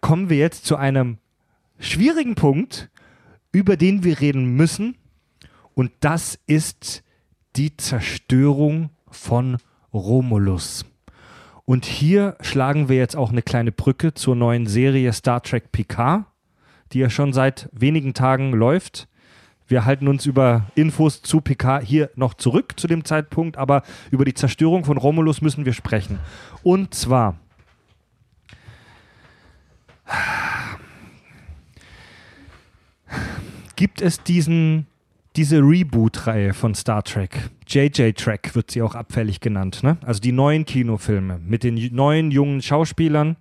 kommen 0.01 0.31
wir 0.31 0.39
jetzt 0.39 0.65
zu 0.65 0.77
einem 0.77 1.19
schwierigen 1.79 2.35
Punkt, 2.35 2.91
über 3.53 3.77
den 3.77 4.05
wir 4.05 4.21
reden 4.21 4.55
müssen. 4.55 4.97
Und 5.75 5.93
das 6.01 6.39
ist 6.47 7.03
die 7.57 7.77
Zerstörung 7.77 8.91
von 9.11 9.59
Romulus. 9.93 10.85
Und 11.65 11.85
hier 11.85 12.37
schlagen 12.41 12.89
wir 12.89 12.97
jetzt 12.97 13.17
auch 13.17 13.31
eine 13.31 13.43
kleine 13.43 13.73
Brücke 13.73 14.15
zur 14.15 14.35
neuen 14.35 14.67
Serie 14.67 15.13
Star 15.13 15.43
Trek 15.43 15.71
Picard, 15.73 16.25
die 16.93 16.99
ja 16.99 17.11
schon 17.11 17.33
seit 17.33 17.69
wenigen 17.73 18.15
Tagen 18.15 18.53
läuft. 18.53 19.09
Wir 19.71 19.85
halten 19.85 20.09
uns 20.09 20.27
über 20.27 20.67
Infos 20.75 21.23
zu 21.23 21.41
Picard 21.41 21.85
hier 21.85 22.11
noch 22.17 22.35
zurück 22.35 22.73
zu 22.77 22.89
dem 22.89 23.05
Zeitpunkt, 23.05 23.57
aber 23.57 23.85
über 24.11 24.25
die 24.25 24.35
Zerstörung 24.35 24.85
von 24.85 24.97
Romulus 24.97 25.43
müssen 25.43 25.65
wir 25.65 25.75
sprechen. 25.75 26.19
Und 26.65 26.93
zwar 26.93 27.39
gibt 33.77 34.03
es 34.03 34.25
diesen, 34.25 34.89
diese 35.37 35.59
Reboot-Reihe 35.59 36.53
von 36.53 36.75
Star 36.75 37.05
Trek. 37.05 37.51
JJ 37.69 38.11
Trek 38.15 38.57
wird 38.57 38.73
sie 38.73 38.83
auch 38.83 38.97
abfällig 38.97 39.39
genannt. 39.39 39.85
Ne? 39.85 39.99
Also 40.05 40.21
die 40.21 40.33
neuen 40.33 40.65
Kinofilme 40.65 41.39
mit 41.39 41.63
den 41.63 41.95
neuen 41.95 42.33
jungen 42.33 42.61
Schauspielern, 42.61 43.37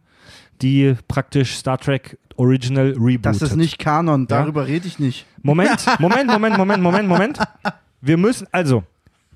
die 0.61 0.93
praktisch 1.07 1.55
Star 1.55 1.79
Trek 1.79 2.19
Original 2.39 2.95
rebootet. 2.97 3.25
Das 3.25 3.41
ist 3.41 3.57
nicht 3.57 3.77
Kanon, 3.79 4.25
darüber 4.25 4.65
rede 4.65 4.87
ich 4.87 4.97
nicht. 4.97 5.25
Moment, 5.43 5.85
Moment, 5.99 6.31
Moment, 6.31 6.57
Moment, 6.57 6.81
Moment, 6.81 7.07
Moment. 7.07 7.39
Wir 7.99 8.15
müssen, 8.15 8.47
also, 8.53 8.83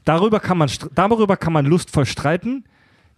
darüber 0.05 0.39
kann 0.39 0.57
man, 0.57 0.71
darüber 0.95 1.35
kann 1.35 1.51
man 1.51 1.65
lustvoll 1.65 2.05
streiten. 2.05 2.63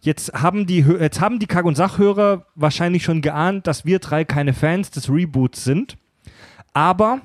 Jetzt 0.01 0.33
haben 0.33 0.65
die, 0.65 0.79
jetzt 0.79 1.21
haben 1.21 1.37
die 1.37 1.45
Kack- 1.45 1.65
und 1.65 1.75
Sachhörer 1.75 2.47
wahrscheinlich 2.55 3.03
schon 3.03 3.21
geahnt, 3.21 3.67
dass 3.67 3.85
wir 3.85 3.99
drei 3.99 4.25
keine 4.25 4.53
Fans 4.53 4.89
des 4.89 5.07
Reboots 5.09 5.63
sind. 5.63 5.97
Aber 6.73 7.21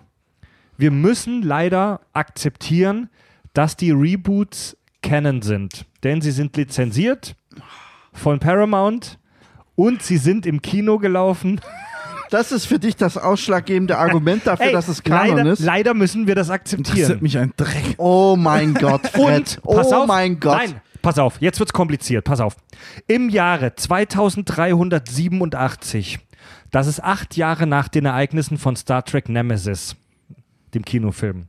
wir 0.77 0.91
müssen 0.91 1.43
leider 1.43 2.01
akzeptieren, 2.13 3.09
dass 3.55 3.77
die 3.77 3.91
Reboots 3.91 4.77
Canon 5.03 5.41
sind. 5.41 5.87
Denn 6.05 6.21
sie 6.21 6.31
sind 6.31 6.57
lizenziert 6.59 7.37
von 8.13 8.39
Paramount 8.39 9.19
und 9.77 10.03
sie 10.03 10.19
sind 10.19 10.45
im 10.45 10.61
Kino 10.61 10.99
gelaufen. 10.99 11.59
Das 12.31 12.51
ist 12.53 12.67
für 12.67 12.79
dich 12.79 12.95
das 12.97 13.17
ausschlaggebende 13.19 13.99
Argument 13.99 14.47
dafür, 14.47 14.67
Ey, 14.67 14.73
dass 14.73 14.87
es 14.89 15.03
Kanon 15.03 15.37
leider, 15.37 15.53
ist. 15.53 15.59
leider 15.61 15.95
müssen 15.95 16.29
wir 16.29 16.37
das 16.37 16.49
akzeptieren. 16.51 17.19
mich 17.21 17.37
ein 17.37 17.53
Dreck. 17.57 17.97
Oh 17.99 18.37
mein 18.39 18.75
Gott, 18.75 19.05
Fred. 19.09 19.59
Und, 19.63 19.77
pass 19.77 19.89
oh 19.89 20.03
auf, 20.03 20.07
mein 20.07 20.39
Gott. 20.39 20.59
Nein, 20.59 20.81
pass 21.03 21.19
auf, 21.19 21.41
jetzt 21.41 21.59
wird's 21.59 21.73
kompliziert, 21.73 22.25
pass 22.25 22.39
auf. 22.41 22.55
Im 23.09 23.31
Jahre 23.31 23.75
2387, 23.75 26.21
das 26.71 26.87
ist 26.87 27.03
acht 27.03 27.37
Jahre 27.37 27.67
nach 27.67 27.89
den 27.89 28.07
Ereignissen 28.07 28.59
von 28.59 28.77
Star 28.77 29.05
Trek 29.05 29.29
Nemesis, 29.29 29.97
dem 30.75 30.85
Kinofilm, 30.85 31.49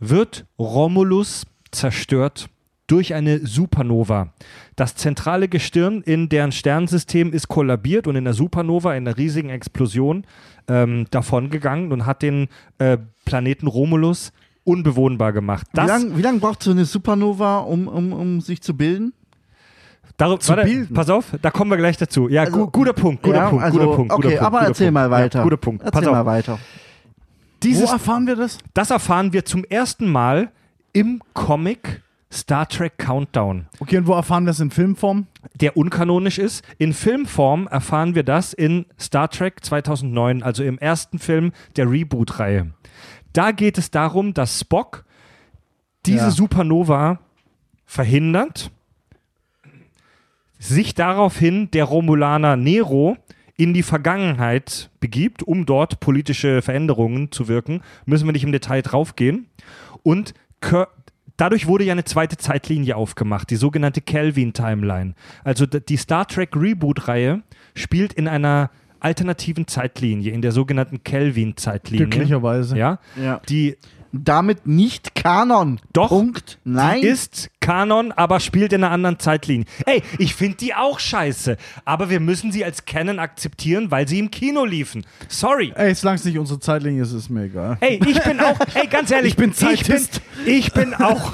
wird 0.00 0.46
Romulus 0.58 1.46
zerstört 1.70 2.48
durch 2.90 3.14
eine 3.14 3.46
Supernova. 3.46 4.32
Das 4.76 4.94
zentrale 4.96 5.48
Gestirn 5.48 6.02
in 6.02 6.28
deren 6.28 6.52
Sternensystem 6.52 7.32
ist 7.32 7.48
kollabiert 7.48 8.06
und 8.06 8.16
in 8.16 8.24
der 8.24 8.34
Supernova, 8.34 8.94
in 8.94 9.06
einer 9.06 9.16
riesigen 9.16 9.50
Explosion, 9.50 10.24
ähm, 10.68 11.06
davongegangen 11.10 11.92
und 11.92 12.06
hat 12.06 12.22
den 12.22 12.48
äh, 12.78 12.98
Planeten 13.24 13.66
Romulus 13.66 14.32
unbewohnbar 14.64 15.32
gemacht. 15.32 15.66
Wie 15.72 15.80
lange 15.86 16.20
lang 16.20 16.40
braucht 16.40 16.62
so 16.62 16.70
eine 16.70 16.84
Supernova, 16.84 17.58
um, 17.58 17.88
um, 17.88 18.12
um 18.12 18.40
sich 18.40 18.60
zu 18.62 18.76
bilden? 18.76 19.12
Darum, 20.16 20.38
Zu 20.40 20.50
warte, 20.50 20.64
bilden. 20.64 20.92
pass 20.94 21.08
auf, 21.08 21.26
da 21.40 21.50
kommen 21.50 21.70
wir 21.70 21.78
gleich 21.78 21.96
dazu. 21.96 22.28
Ja, 22.28 22.42
Also- 22.42 22.66
gu 22.66 22.70
guter 22.70 22.92
Punkt, 22.92 23.22
guter 23.22 23.36
ja, 23.36 23.48
Punkt, 23.48 23.64
also, 23.64 23.78
guter 23.78 23.96
Punkt. 23.96 24.12
Okay, 24.12 24.22
guter 24.22 24.28
Punkt, 24.36 24.42
aber 24.46 24.58
guter 24.58 24.68
erzähl 24.68 24.86
Punkt. 24.88 24.94
mal 24.94 25.10
weiter. 25.10 25.38
Ja, 25.38 25.42
guter 25.44 25.56
Punkt. 25.56 25.82
Erzähl 25.82 26.00
Pass 26.00 26.08
auf. 26.08 26.14
mal 26.14 26.26
weiter. 26.26 26.58
Dieses, 27.62 27.88
Wo 27.88 27.92
erfahren 27.92 28.26
wir 28.26 28.36
das? 28.36 28.58
das 28.74 28.90
erfahren 28.90 29.32
wir 29.32 29.44
zum 29.44 29.64
ersten 29.64 30.10
Mal 30.10 30.50
im 30.92 31.22
Comic 31.34 32.02
Star 32.32 32.68
Trek 32.68 32.96
Countdown, 32.98 33.66
Okay, 33.80 33.98
und 33.98 34.06
wo 34.06 34.12
erfahren 34.12 34.44
wir 34.44 34.48
das 34.50 34.60
in 34.60 34.70
Filmform? 34.70 35.26
der 35.60 35.76
unkanonisch 35.76 36.38
ist. 36.38 36.64
In 36.78 36.92
Filmform 36.92 37.66
erfahren 37.66 38.14
wir 38.14 38.22
das 38.22 38.52
in 38.52 38.86
Star 39.00 39.28
Trek 39.28 39.64
2009, 39.64 40.42
also 40.42 40.62
im 40.62 40.78
ersten 40.78 41.18
Film 41.18 41.52
der 41.76 41.90
Reboot-Reihe. 41.90 42.70
Da 43.32 43.50
geht 43.52 43.78
es 43.78 43.90
darum, 43.90 44.32
dass 44.32 44.60
Spock 44.60 45.04
diese 46.06 46.18
Ja. 46.26 46.30
Supernova 46.30 47.18
verhindert, 47.84 48.70
sich 50.58 50.94
daraufhin 50.94 51.70
der 51.70 51.84
Romulaner 51.84 52.56
Nero 52.56 53.16
in 53.56 53.74
die 53.74 53.82
Vergangenheit 53.82 54.90
begibt, 55.00 55.42
um 55.42 55.66
dort 55.66 56.00
politische 56.00 56.62
Veränderungen 56.62 57.32
zu 57.32 57.48
wirken. 57.48 57.82
Müssen 58.06 58.26
wir 58.26 58.32
nicht 58.32 58.44
im 58.44 58.52
Detail 58.52 58.82
draufgehen. 58.82 59.46
Und 60.02 60.34
Kir- 60.62 60.88
dadurch 61.40 61.66
wurde 61.66 61.84
ja 61.84 61.92
eine 61.92 62.04
zweite 62.04 62.36
Zeitlinie 62.36 62.96
aufgemacht, 62.96 63.50
die 63.50 63.56
sogenannte 63.56 64.00
Kelvin-Timeline. 64.00 65.14
Also 65.44 65.66
die 65.66 65.96
Star 65.96 66.26
Trek 66.26 66.54
Reboot-Reihe 66.56 67.42
spielt 67.74 68.12
in 68.12 68.28
einer 68.28 68.70
alternativen 69.00 69.66
Zeitlinie, 69.66 70.32
in 70.32 70.42
der 70.42 70.52
sogenannten 70.52 71.02
Kelvin-Zeitlinie. 71.02 72.06
Glücklicherweise. 72.06 72.76
Ja, 72.76 72.98
Ja. 73.20 73.40
die 73.48 73.76
damit 74.12 74.66
nicht 74.66 75.14
Kanon. 75.14 75.80
Doch. 75.92 76.08
Punkt. 76.08 76.58
Nein. 76.64 77.00
Die 77.00 77.06
ist 77.06 77.50
Kanon, 77.70 78.10
aber 78.10 78.40
spielt 78.40 78.72
in 78.72 78.82
einer 78.82 78.92
anderen 78.92 79.20
Zeitlinie. 79.20 79.64
Ey, 79.86 80.02
ich 80.18 80.34
finde 80.34 80.56
die 80.56 80.74
auch 80.74 80.98
scheiße. 80.98 81.56
Aber 81.84 82.10
wir 82.10 82.18
müssen 82.18 82.50
sie 82.50 82.64
als 82.64 82.84
Canon 82.84 83.20
akzeptieren, 83.20 83.92
weil 83.92 84.08
sie 84.08 84.18
im 84.18 84.32
Kino 84.32 84.64
liefen. 84.64 85.06
Sorry. 85.28 85.72
Ey, 85.76 85.94
solange 85.94 86.16
es 86.18 86.24
nicht 86.24 86.36
unsere 86.36 86.58
Zeitlinie 86.58 87.02
ist, 87.02 87.12
ist 87.12 87.30
mir 87.30 87.44
egal. 87.44 87.76
Ey, 87.78 88.00
ich 88.04 88.20
bin 88.24 88.40
auch, 88.40 88.58
ey, 88.74 88.88
ganz 88.88 89.10
ehrlich, 89.12 89.34
Ich 89.34 89.36
bin 89.36 89.54
Zeitist. 89.54 90.20
Ich 90.44 90.72
bin, 90.72 90.88
ich 90.88 90.90
bin 90.90 90.94
auch. 90.94 91.32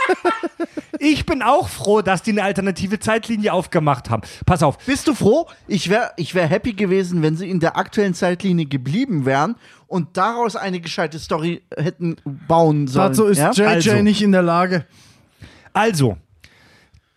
ich 0.98 1.26
bin 1.26 1.42
auch 1.42 1.68
froh, 1.68 2.00
dass 2.00 2.22
die 2.22 2.30
eine 2.30 2.44
alternative 2.44 2.98
Zeitlinie 2.98 3.52
aufgemacht 3.52 4.08
haben. 4.08 4.22
Pass 4.46 4.62
auf. 4.62 4.78
Bist 4.78 5.08
du 5.08 5.14
froh? 5.14 5.46
Ich 5.66 5.90
wäre 5.90 6.12
ich 6.16 6.34
wär 6.34 6.46
happy 6.46 6.72
gewesen, 6.72 7.20
wenn 7.20 7.36
sie 7.36 7.50
in 7.50 7.60
der 7.60 7.76
aktuellen 7.76 8.14
Zeitlinie 8.14 8.64
geblieben 8.64 9.26
wären 9.26 9.56
und 9.88 10.16
daraus 10.16 10.56
eine 10.56 10.80
gescheite 10.80 11.18
Story 11.18 11.60
hätten 11.76 12.16
bauen 12.24 12.86
sollen. 12.86 13.08
Dazu 13.08 13.26
ist 13.26 13.36
ja? 13.36 13.50
JJ 13.52 13.62
Also. 13.62 14.02
nicht 14.02 14.22
in 14.22 14.32
der 14.32 14.42
Lage. 14.42 14.86
Also, 15.78 16.16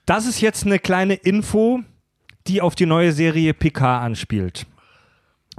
das 0.06 0.28
ist 0.28 0.40
jetzt 0.40 0.68
eine 0.68 0.78
kleine 0.78 1.16
Info, 1.16 1.80
die 2.46 2.62
auf 2.62 2.76
die 2.76 2.86
neue 2.86 3.12
Serie 3.12 3.56
PK 3.56 4.02
anspielt. 4.02 4.68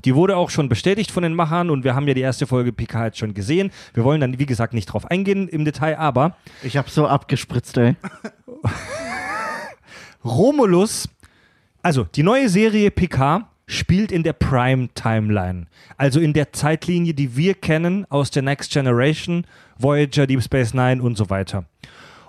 Die 0.05 0.15
wurde 0.15 0.37
auch 0.37 0.51
schon 0.51 0.69
bestätigt 0.69 1.11
von 1.11 1.25
den 1.25 1.35
Machern 1.35 1.71
und 1.71 1.83
wir 1.83 1.97
haben 1.97 2.07
ja 2.07 2.15
die 2.15 2.21
erste 2.21 2.47
Folge 2.47 2.73
PK 2.73 3.07
jetzt 3.07 3.19
schon 3.19 3.35
gesehen. 3.35 3.73
Wir 3.93 4.05
wollen 4.05 4.21
dann, 4.21 4.39
wie 4.39 4.47
gesagt, 4.47 4.73
nicht 4.73 4.87
drauf 4.87 5.11
eingehen 5.11 5.49
im 5.49 5.65
Detail, 5.65 5.99
aber 5.99 6.37
Ich 6.63 6.77
hab 6.77 6.91
so 6.91 7.09
abgespritzt, 7.09 7.77
ey. 7.77 7.97
Romulus, 10.25 11.09
also 11.83 12.05
die 12.05 12.23
neue 12.23 12.49
Serie 12.49 12.93
PK 12.93 13.49
spielt 13.67 14.13
in 14.13 14.23
der 14.23 14.35
Prime 14.35 14.91
Timeline, 14.95 15.67
also 15.97 16.21
in 16.21 16.35
der 16.35 16.53
Zeitlinie, 16.53 17.15
die 17.15 17.37
wir 17.37 17.55
kennen 17.55 18.07
aus 18.11 18.31
der 18.31 18.43
Next 18.43 18.71
Generation, 18.71 19.45
Voyager, 19.77 20.29
Deep 20.29 20.41
Space 20.41 20.73
Nine 20.73 21.03
und 21.03 21.19
so 21.19 21.31
weiter. 21.31 21.65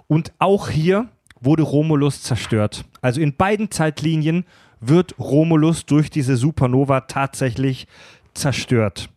Und 0.08 0.34
auch 0.40 0.70
hier 0.70 1.10
wurde 1.40 1.64
Romulus 1.64 2.22
zerstört. 2.22 2.86
Also 3.02 3.22
in 3.22 3.36
beiden 3.36 3.72
Zeitlinien 3.72 4.46
wird 4.80 5.18
Romulus 5.20 5.86
durch 5.86 6.10
diese 6.10 6.38
Supernova 6.38 7.02
tatsächlich 7.02 7.88
zerstört. 8.34 9.10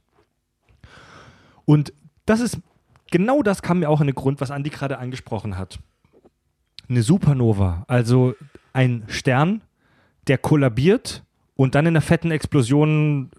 Und 1.64 1.92
das 2.24 2.40
ist 2.40 2.58
genau 3.10 3.42
das 3.42 3.62
kam 3.62 3.80
mir 3.80 3.88
auch 3.88 4.00
in 4.00 4.06
den 4.06 4.14
Grund, 4.14 4.40
was 4.40 4.50
Andi 4.50 4.70
gerade 4.70 4.98
angesprochen 4.98 5.58
hat. 5.58 5.78
Eine 6.88 7.02
Supernova, 7.02 7.84
also 7.88 8.34
ein 8.72 9.04
Stern, 9.08 9.62
der 10.28 10.38
kollabiert 10.38 11.24
und 11.56 11.74
dann 11.74 11.86
in 11.86 11.92
einer 11.92 12.00
fetten 12.00 12.30
Explosion 12.30 13.30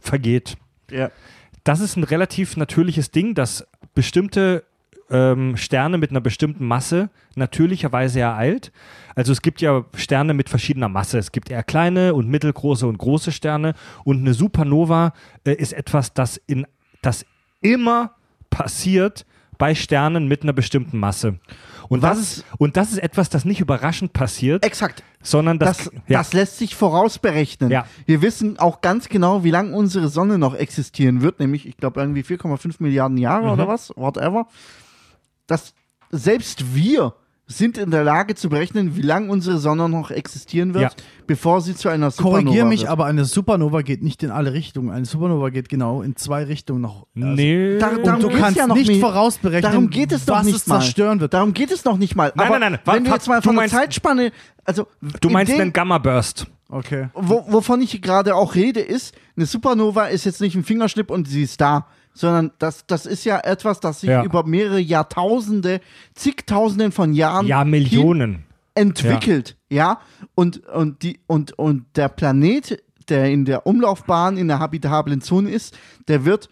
vergeht. 0.00 0.56
Ja. 0.90 1.10
Das 1.64 1.80
ist 1.80 1.96
ein 1.96 2.04
relativ 2.04 2.56
natürliches 2.56 3.10
Ding, 3.10 3.34
dass 3.34 3.66
bestimmte 3.94 4.64
ähm, 5.12 5.56
Sterne 5.56 5.98
mit 5.98 6.10
einer 6.10 6.20
bestimmten 6.20 6.66
Masse 6.66 7.10
natürlicherweise 7.36 8.20
ereilt. 8.20 8.72
Also 9.14 9.30
es 9.32 9.42
gibt 9.42 9.60
ja 9.60 9.84
Sterne 9.94 10.34
mit 10.34 10.48
verschiedener 10.48 10.88
Masse. 10.88 11.18
Es 11.18 11.30
gibt 11.32 11.50
eher 11.50 11.62
kleine 11.62 12.14
und 12.14 12.28
mittelgroße 12.28 12.86
und 12.86 12.98
große 12.98 13.30
Sterne. 13.30 13.74
Und 14.04 14.20
eine 14.20 14.34
Supernova 14.34 15.12
äh, 15.44 15.52
ist 15.52 15.72
etwas, 15.74 16.14
das, 16.14 16.38
in, 16.46 16.66
das 17.02 17.24
immer 17.60 18.12
passiert 18.50 19.26
bei 19.58 19.74
Sternen 19.74 20.26
mit 20.26 20.42
einer 20.42 20.52
bestimmten 20.52 20.98
Masse. 20.98 21.38
Und, 21.88 22.02
Was- 22.02 22.18
das 22.18 22.32
ist, 22.38 22.44
und 22.58 22.76
das 22.76 22.90
ist 22.92 22.98
etwas, 22.98 23.28
das 23.28 23.44
nicht 23.44 23.60
überraschend 23.60 24.12
passiert, 24.14 24.64
Exakt. 24.64 25.04
sondern 25.22 25.58
das, 25.58 25.76
Das, 25.76 25.90
ja, 26.08 26.18
das 26.18 26.32
lässt 26.32 26.58
sich 26.58 26.74
vorausberechnen. 26.74 27.70
Ja. 27.70 27.84
Wir 28.06 28.22
wissen 28.22 28.58
auch 28.58 28.80
ganz 28.80 29.08
genau, 29.08 29.44
wie 29.44 29.50
lange 29.50 29.76
unsere 29.76 30.08
Sonne 30.08 30.38
noch 30.38 30.54
existieren 30.54 31.20
wird, 31.20 31.38
nämlich, 31.38 31.66
ich 31.68 31.76
glaube, 31.76 32.00
irgendwie 32.00 32.22
4,5 32.22 32.76
Milliarden 32.78 33.18
Jahre 33.18 33.44
Mhm. 33.46 33.50
oder 33.52 33.68
was, 33.68 33.92
whatever. 33.94 34.46
Dass 35.52 35.74
selbst 36.10 36.74
wir 36.74 37.14
sind 37.46 37.76
in 37.76 37.90
der 37.90 38.04
Lage 38.04 38.34
zu 38.34 38.48
berechnen, 38.48 38.96
wie 38.96 39.02
lange 39.02 39.30
unsere 39.30 39.58
Sonne 39.58 39.86
noch 39.88 40.10
existieren 40.10 40.72
wird, 40.72 40.84
Ja. 40.84 40.90
bevor 41.26 41.60
sie 41.60 41.74
zu 41.74 41.90
einer 41.90 42.10
Supernova 42.10 42.40
Korrigier 42.42 42.64
mich, 42.64 42.80
wird. 42.82 42.90
aber 42.90 43.04
eine 43.04 43.26
Supernova 43.26 43.82
geht 43.82 44.02
nicht 44.02 44.22
in 44.22 44.30
alle 44.30 44.54
Richtungen. 44.54 44.88
Eine 44.90 45.04
Supernova 45.04 45.50
geht 45.50 45.68
genau 45.68 46.00
in 46.00 46.16
zwei 46.16 46.44
Richtungen 46.44 46.80
noch. 46.80 47.06
Also, 47.14 47.28
nee. 47.28 47.76
Da- 47.78 47.88
Und 47.88 48.06
darum 48.06 48.20
du 48.22 48.28
geht's 48.28 48.40
kannst 48.40 48.56
ja 48.58 48.66
noch 48.66 48.76
nicht 48.76 48.98
vorausberechnen, 49.00 49.70
Darum 49.70 49.90
geht 49.90 50.12
es 50.12 50.26
noch 50.26 50.36
was 50.36 50.46
nicht 50.46 50.56
es 50.56 50.66
mal. 50.66 50.80
zerstören 50.80 51.20
wird. 51.20 51.34
Darum 51.34 51.52
geht 51.52 51.70
es 51.70 51.84
noch 51.84 51.98
nicht 51.98 52.16
mal. 52.16 52.32
Nein, 52.34 52.46
aber 52.46 52.58
nein, 52.58 52.72
nein. 52.72 52.80
Wenn 52.86 53.04
Wa- 53.04 53.08
wir 53.08 53.14
jetzt 53.16 53.28
mal 53.28 53.36
du 53.40 53.42
von 53.42 53.54
der 53.56 53.62
meinst- 53.64 53.74
Zeitspanne, 53.74 54.32
also 54.64 54.86
du 55.20 55.28
in 55.28 55.32
meinst 55.34 55.52
dem- 55.52 55.60
einen 55.60 55.72
Gamma-Burst. 55.74 56.46
Okay. 56.70 57.08
wo, 57.12 57.44
wovon 57.48 57.82
ich 57.82 58.00
gerade 58.00 58.34
auch 58.34 58.54
rede, 58.54 58.80
ist, 58.80 59.14
eine 59.36 59.44
Supernova 59.44 60.06
ist 60.06 60.24
jetzt 60.24 60.40
nicht 60.40 60.54
ein 60.54 60.64
Fingerschnipp 60.64 61.10
und 61.10 61.28
sie 61.28 61.42
ist 61.42 61.60
da, 61.60 61.86
sondern 62.14 62.50
das, 62.58 62.86
das 62.86 63.06
ist 63.06 63.24
ja 63.24 63.38
etwas, 63.40 63.80
das 63.80 64.00
sich 64.00 64.10
Ja. 64.10 64.22
über 64.24 64.44
mehrere 64.44 64.78
Jahrtausende, 64.80 65.80
zigtausenden 66.14 66.92
von 66.92 67.12
Jahren 67.14 67.46
Ja, 67.46 67.64
Millionen. 67.64 68.44
entwickelt, 68.74 69.56
ja, 69.70 69.98
und, 70.34 70.66
und, 70.66 71.02
die, 71.02 71.20
und, 71.26 71.52
und 71.58 71.84
der 71.96 72.08
Planet, 72.08 72.82
der 73.08 73.30
in 73.30 73.44
der 73.44 73.66
Umlaufbahn 73.66 74.36
in 74.36 74.48
der 74.48 74.58
habitablen 74.60 75.20
Zone 75.20 75.50
ist, 75.50 75.76
der 76.08 76.24
wird 76.24 76.48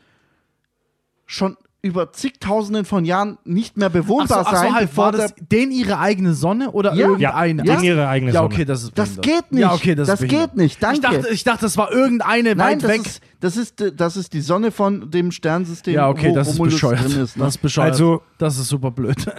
schon 1.27 1.57
über 1.83 2.13
zigtausenden 2.13 2.85
von 2.85 3.07
Jahren 3.07 3.39
nicht 3.45 3.79
mehr 3.79 3.89
Ach 3.89 3.95
so, 3.95 4.03
bewohnbar 4.03 4.43
ach 4.47 4.51
so, 4.51 4.57
sein, 4.57 4.75
halt, 4.75 4.89
bevor 4.91 5.05
war 5.07 5.13
das 5.13 5.35
der 5.35 5.45
den 5.47 5.71
ihre 5.71 5.99
eigene 5.99 6.35
Sonne 6.35 6.73
oder 6.73 6.93
Ja. 6.95 7.07
irgendeine? 7.07 7.65
Ja, 7.65 7.75
in 7.79 7.85
ihre 7.85 8.07
eigene 8.09 8.33
Ja, 8.33 8.41
Sonne. 8.43 8.55
okay, 8.55 8.65
das 8.67 8.83
ist 8.83 8.99
Das 8.99 9.17
behindert. 9.17 9.25
geht 9.25 9.53
nicht. 9.53 9.61
Ja, 9.63 9.73
okay, 9.73 9.95
das, 9.95 10.07
Das 10.09 10.21
geht 10.21 10.57
nicht, 10.57 10.83
danke. 10.83 10.97
Ich 10.97 11.01
dachte, 11.03 11.29
ich 11.31 11.45
dachte, 11.45 11.61
das 11.63 11.79
war 11.79 11.91
irgendeine 11.91 12.55
Nein, 12.55 12.83
weit 12.83 12.83
das 12.83 12.91
weg. 12.91 13.07
ist, 13.07 13.23
das, 13.41 13.57
ist, 13.57 13.83
das 13.97 14.17
ist 14.17 14.33
die 14.33 14.41
Sonne 14.41 14.71
von 14.71 15.11
dem 15.11 15.31
Sternsystem, 15.33 15.95
ja, 15.95 16.09
okay, 16.09 16.31
wo 16.31 16.35
das 16.35 16.49
ist 16.49 16.55
Romulus 16.55 16.75
bescheuert. 16.75 17.01
drin 17.05 17.21
ist. 17.23 17.37
Ne? 17.37 17.45
Das 17.45 17.55
ist 17.57 17.63
bescheuert. 17.63 17.91
Also- 17.93 18.23
das 18.39 18.59
ist 18.59 18.69
super 18.69 18.91
blöd. 18.91 19.17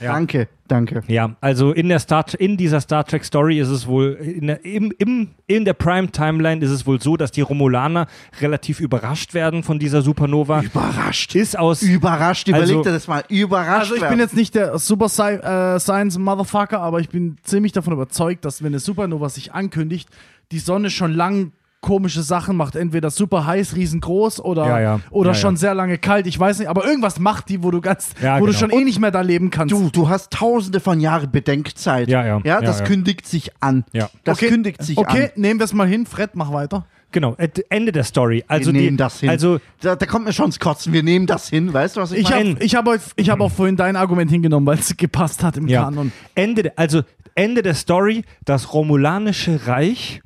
Ja. 0.00 0.14
Danke, 0.14 0.48
danke. 0.66 1.02
Ja, 1.06 1.36
also 1.40 1.70
in, 1.70 1.88
der 1.88 2.00
Star, 2.00 2.24
in 2.38 2.56
dieser 2.56 2.80
Star 2.80 3.04
Trek 3.04 3.24
Story 3.24 3.60
ist 3.60 3.68
es 3.68 3.86
wohl, 3.86 4.14
in 4.14 4.48
der, 4.48 4.64
im, 4.64 4.92
im, 4.98 5.28
in 5.46 5.64
der 5.64 5.74
Prime 5.74 6.10
Timeline 6.10 6.64
ist 6.64 6.72
es 6.72 6.84
wohl 6.88 7.00
so, 7.00 7.16
dass 7.16 7.30
die 7.30 7.42
Romulaner 7.42 8.08
relativ 8.40 8.80
überrascht 8.80 9.32
werden 9.32 9.62
von 9.62 9.78
dieser 9.78 10.02
Supernova. 10.02 10.62
Überrascht. 10.62 11.36
Ist 11.36 11.56
aus, 11.56 11.82
Überrascht, 11.82 12.48
überleg 12.48 12.68
Also- 12.70 12.82
dir 12.82 12.90
das 12.90 13.06
mal. 13.06 13.22
Überrascht. 13.28 13.80
Also 13.82 13.94
ich 13.94 14.00
bin 14.00 14.08
werden. 14.10 14.20
jetzt 14.20 14.34
nicht 14.34 14.56
der 14.56 14.76
Super 14.80 15.08
Sci 15.08 15.22
äh, 15.34 15.78
Science 15.78 16.18
Motherfucker, 16.18 16.80
aber 16.80 16.98
ich 16.98 17.10
bin 17.10 17.36
ziemlich 17.44 17.70
davon 17.70 17.92
überzeugt, 17.92 18.44
dass 18.44 18.60
wenn 18.62 18.68
eine 18.72 18.80
Supernova 18.80 19.28
sich 19.28 19.52
ankündigt, 19.52 20.08
die 20.50 20.58
Sonne 20.58 20.90
schon 20.90 21.12
lang 21.12 21.52
komische 21.82 22.22
Sachen 22.22 22.56
macht. 22.56 22.76
Entweder 22.76 23.10
super 23.10 23.44
heiß, 23.44 23.76
riesengroß 23.76 24.40
oder, 24.40 24.66
Ja, 24.66 24.80
ja. 24.80 25.00
oder 25.10 25.32
Ja, 25.32 25.34
schon 25.34 25.54
ja. 25.56 25.58
sehr 25.58 25.74
lange 25.74 25.98
kalt. 25.98 26.26
Ich 26.26 26.38
weiß 26.40 26.60
nicht, 26.60 26.68
aber 26.68 26.86
irgendwas 26.86 27.18
macht 27.20 27.50
die, 27.50 27.62
wo 27.62 27.70
du 27.70 27.82
ganz, 27.82 28.14
Ja, 28.22 28.36
wo 28.40 28.46
du 28.46 28.52
genau. 28.52 28.58
schon 28.58 28.70
eh 28.70 28.84
nicht 28.84 28.98
mehr 29.00 29.10
da 29.10 29.20
leben 29.20 29.50
kannst. 29.50 29.72
Du, 29.74 29.90
du 29.90 30.08
hast 30.08 30.30
tausende 30.30 30.80
von 30.80 30.98
Jahren 31.00 31.30
Bedenkzeit. 31.30 32.08
Ja, 32.08 32.24
ja. 32.24 32.40
Ja, 32.44 32.60
das 32.62 32.78
Ja, 32.78 32.84
ja. 32.84 32.88
kündigt 32.88 33.26
sich 33.26 33.50
an. 33.60 33.84
Ja. 33.92 34.08
Das 34.24 34.38
okay, 34.38 34.48
kündigt 34.48 34.82
sich 34.82 34.96
okay, 34.96 35.24
an. 35.24 35.30
nehmen 35.42 35.60
wir 35.60 35.64
es 35.64 35.74
mal 35.74 35.86
hin. 35.86 36.06
Fred, 36.06 36.30
mach 36.34 36.52
weiter. 36.52 36.86
genau, 37.10 37.36
Ende 37.68 37.92
der 37.92 38.04
Story. 38.04 38.42
Also 38.48 38.66
wir 38.72 38.78
die, 38.78 38.84
nehmen 38.86 38.96
das 38.96 39.20
hin. 39.20 39.28
Also, 39.28 39.58
da, 39.82 39.96
da 39.96 40.06
kommt 40.06 40.24
mir 40.24 40.32
schon 40.32 40.46
ins 40.46 40.58
Kotzen. 40.60 40.92
Wir 40.94 41.02
nehmen 41.02 41.26
das 41.26 41.48
hin. 41.50 41.70
Weißt 41.74 41.96
du, 41.96 42.00
was 42.00 42.12
ich, 42.12 42.20
Ich 42.20 42.30
meine? 42.30 42.50
habe 42.54 42.64
ich 42.64 42.74
hab, 42.74 42.86
euch- 42.88 43.00
ich 43.16 43.28
hab 43.28 43.40
auch 43.40 43.50
vorhin 43.52 43.76
dein 43.76 43.96
Argument 43.96 44.30
hingenommen, 44.30 44.66
weil 44.66 44.78
es 44.78 44.96
gepasst 44.96 45.42
hat 45.42 45.56
im 45.58 45.66
ja. 45.68 45.82
Kanon. 45.84 46.10
Ende, 46.34 46.62
de- 46.62 46.72
also 46.76 47.02
Ende 47.34 47.60
der 47.62 47.74
Story, 47.74 48.24
das 48.46 48.72
Romulanische 48.72 49.66
Reich 49.66 50.22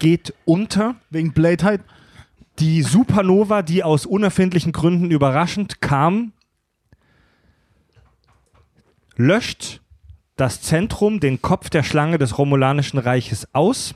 geht 0.00 0.34
unter. 0.44 0.96
Wegen 1.10 1.32
Bladeheit. 1.32 1.82
Die 2.58 2.82
Supernova, 2.82 3.62
die 3.62 3.84
aus 3.84 4.04
unerfindlichen 4.04 4.72
Gründen 4.72 5.12
überraschend 5.12 5.80
kam, 5.80 6.32
löscht 9.16 9.80
das 10.36 10.60
Zentrum, 10.60 11.20
den 11.20 11.40
Kopf 11.40 11.70
der 11.70 11.84
Schlange 11.84 12.18
des 12.18 12.36
Romulanischen 12.38 12.98
Reiches 12.98 13.54
aus 13.54 13.94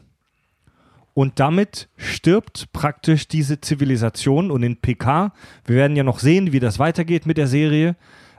und 1.14 1.38
damit 1.40 1.88
stirbt 1.96 2.72
praktisch 2.72 3.28
diese 3.28 3.60
Zivilisation 3.60 4.50
und 4.50 4.62
in 4.62 4.76
PK, 4.76 5.32
wir 5.64 5.76
werden 5.76 5.96
ja 5.96 6.02
noch 6.02 6.18
sehen, 6.18 6.52
wie 6.52 6.60
das 6.60 6.78
weitergeht 6.78 7.24
mit 7.24 7.38
der 7.38 7.46
Serie, 7.46 7.96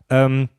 ähm, 0.10 0.50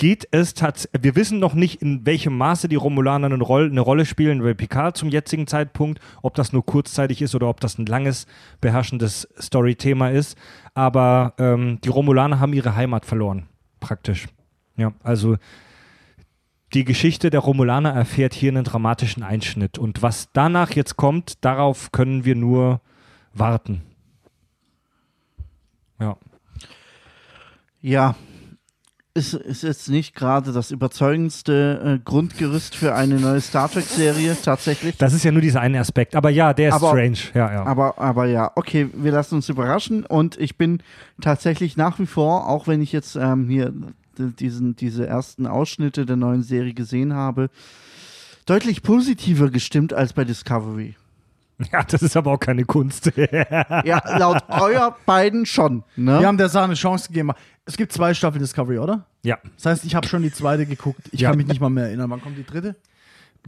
geht 0.00 0.26
es 0.30 0.54
tatsächlich, 0.54 1.02
wir 1.02 1.14
wissen 1.14 1.40
noch 1.40 1.52
nicht, 1.52 1.82
in 1.82 2.06
welchem 2.06 2.34
Maße 2.34 2.68
die 2.68 2.76
Romulaner 2.76 3.26
eine, 3.26 3.44
Roll 3.44 3.68
eine 3.68 3.82
Rolle 3.82 4.06
spielen 4.06 4.42
bei 4.42 4.54
Picard 4.54 4.96
zum 4.96 5.10
jetzigen 5.10 5.46
Zeitpunkt, 5.46 6.00
ob 6.22 6.34
das 6.34 6.54
nur 6.54 6.64
kurzzeitig 6.64 7.20
ist 7.20 7.34
oder 7.34 7.50
ob 7.50 7.60
das 7.60 7.76
ein 7.76 7.84
langes, 7.84 8.26
beherrschendes 8.62 9.28
Story-Thema 9.38 10.08
ist. 10.08 10.38
Aber 10.72 11.34
ähm, 11.36 11.82
die 11.84 11.90
Romulaner 11.90 12.40
haben 12.40 12.54
ihre 12.54 12.74
Heimat 12.76 13.04
verloren, 13.04 13.46
praktisch. 13.78 14.26
Ja, 14.78 14.94
also 15.02 15.36
die 16.72 16.86
Geschichte 16.86 17.28
der 17.28 17.40
Romulaner 17.40 17.90
erfährt 17.90 18.32
hier 18.32 18.52
einen 18.52 18.64
dramatischen 18.64 19.22
Einschnitt. 19.22 19.76
Und 19.76 20.00
was 20.00 20.30
danach 20.32 20.70
jetzt 20.70 20.96
kommt, 20.96 21.44
darauf 21.44 21.92
können 21.92 22.24
wir 22.24 22.36
nur 22.36 22.80
warten. 23.34 23.82
Ja. 26.00 26.16
Ja. 27.82 28.14
Ist, 29.14 29.34
ist 29.34 29.62
jetzt 29.62 29.88
nicht 29.88 30.14
gerade 30.14 30.52
das 30.52 30.70
überzeugendste 30.70 31.98
äh, 31.98 32.04
Grundgerüst 32.04 32.76
für 32.76 32.94
eine 32.94 33.18
neue 33.18 33.40
Star 33.40 33.70
Trek-Serie, 33.70 34.36
tatsächlich. 34.42 34.96
Das 34.98 35.12
ist 35.12 35.24
ja 35.24 35.32
nur 35.32 35.42
dieser 35.42 35.60
eine 35.60 35.80
Aspekt. 35.80 36.14
Aber 36.14 36.30
ja, 36.30 36.52
der 36.54 36.68
ist 36.68 36.74
Aber- 36.74 36.90
strange. 36.90 37.18
Ja, 37.34 37.52
ja. 37.52 37.64
Aber, 37.64 37.98
aber 37.98 38.26
ja, 38.26 38.52
okay, 38.54 38.88
wir 38.94 39.10
lassen 39.12 39.34
uns 39.36 39.48
überraschen 39.48 40.06
und 40.06 40.38
ich 40.38 40.56
bin 40.56 40.82
tatsächlich 41.20 41.76
nach 41.76 41.98
wie 41.98 42.06
vor, 42.06 42.48
auch 42.48 42.68
wenn 42.68 42.80
ich 42.82 42.92
jetzt 42.92 43.16
ähm, 43.16 43.48
hier 43.48 43.72
diesen, 44.16 44.76
diese 44.76 45.06
ersten 45.06 45.46
Ausschnitte 45.46 46.06
der 46.06 46.16
neuen 46.16 46.42
Serie 46.42 46.74
gesehen 46.74 47.14
habe, 47.14 47.50
deutlich 48.46 48.82
positiver 48.82 49.50
gestimmt 49.50 49.92
als 49.92 50.12
bei 50.12 50.24
Discovery. 50.24 50.94
ja, 51.72 51.82
das 51.82 52.02
ist 52.02 52.16
aber 52.16 52.32
auch 52.32 52.40
keine 52.40 52.64
Kunst. 52.64 53.12
Ja, 53.84 54.02
laut 54.18 54.42
euer 54.48 54.96
beiden 55.06 55.46
schon. 55.46 55.84
Ne? 55.96 56.20
Wir 56.20 56.26
haben 56.26 56.38
der 56.38 56.48
Sache 56.48 56.64
eine 56.64 56.74
Chance 56.74 57.08
gegeben. 57.08 57.32
Es 57.70 57.76
gibt 57.76 57.92
zwei 57.92 58.12
Staffeln 58.14 58.40
Discovery, 58.42 58.78
oder? 58.78 59.06
ja. 59.22 59.38
Das 59.56 59.66
heißt, 59.66 59.84
ich 59.84 59.94
habe 59.94 60.06
schon 60.08 60.22
die 60.22 60.32
zweite 60.32 60.66
geguckt. 60.66 61.02
Ich 61.12 61.20
Ja. 61.20 61.28
kann 61.30 61.36
mich 61.38 61.46
nicht 61.46 61.60
mal 61.60 61.70
mehr 61.70 61.84
erinnern. 61.84 62.10
Wann 62.10 62.20
kommt 62.20 62.36
die 62.36 62.44
dritte? 62.44 62.74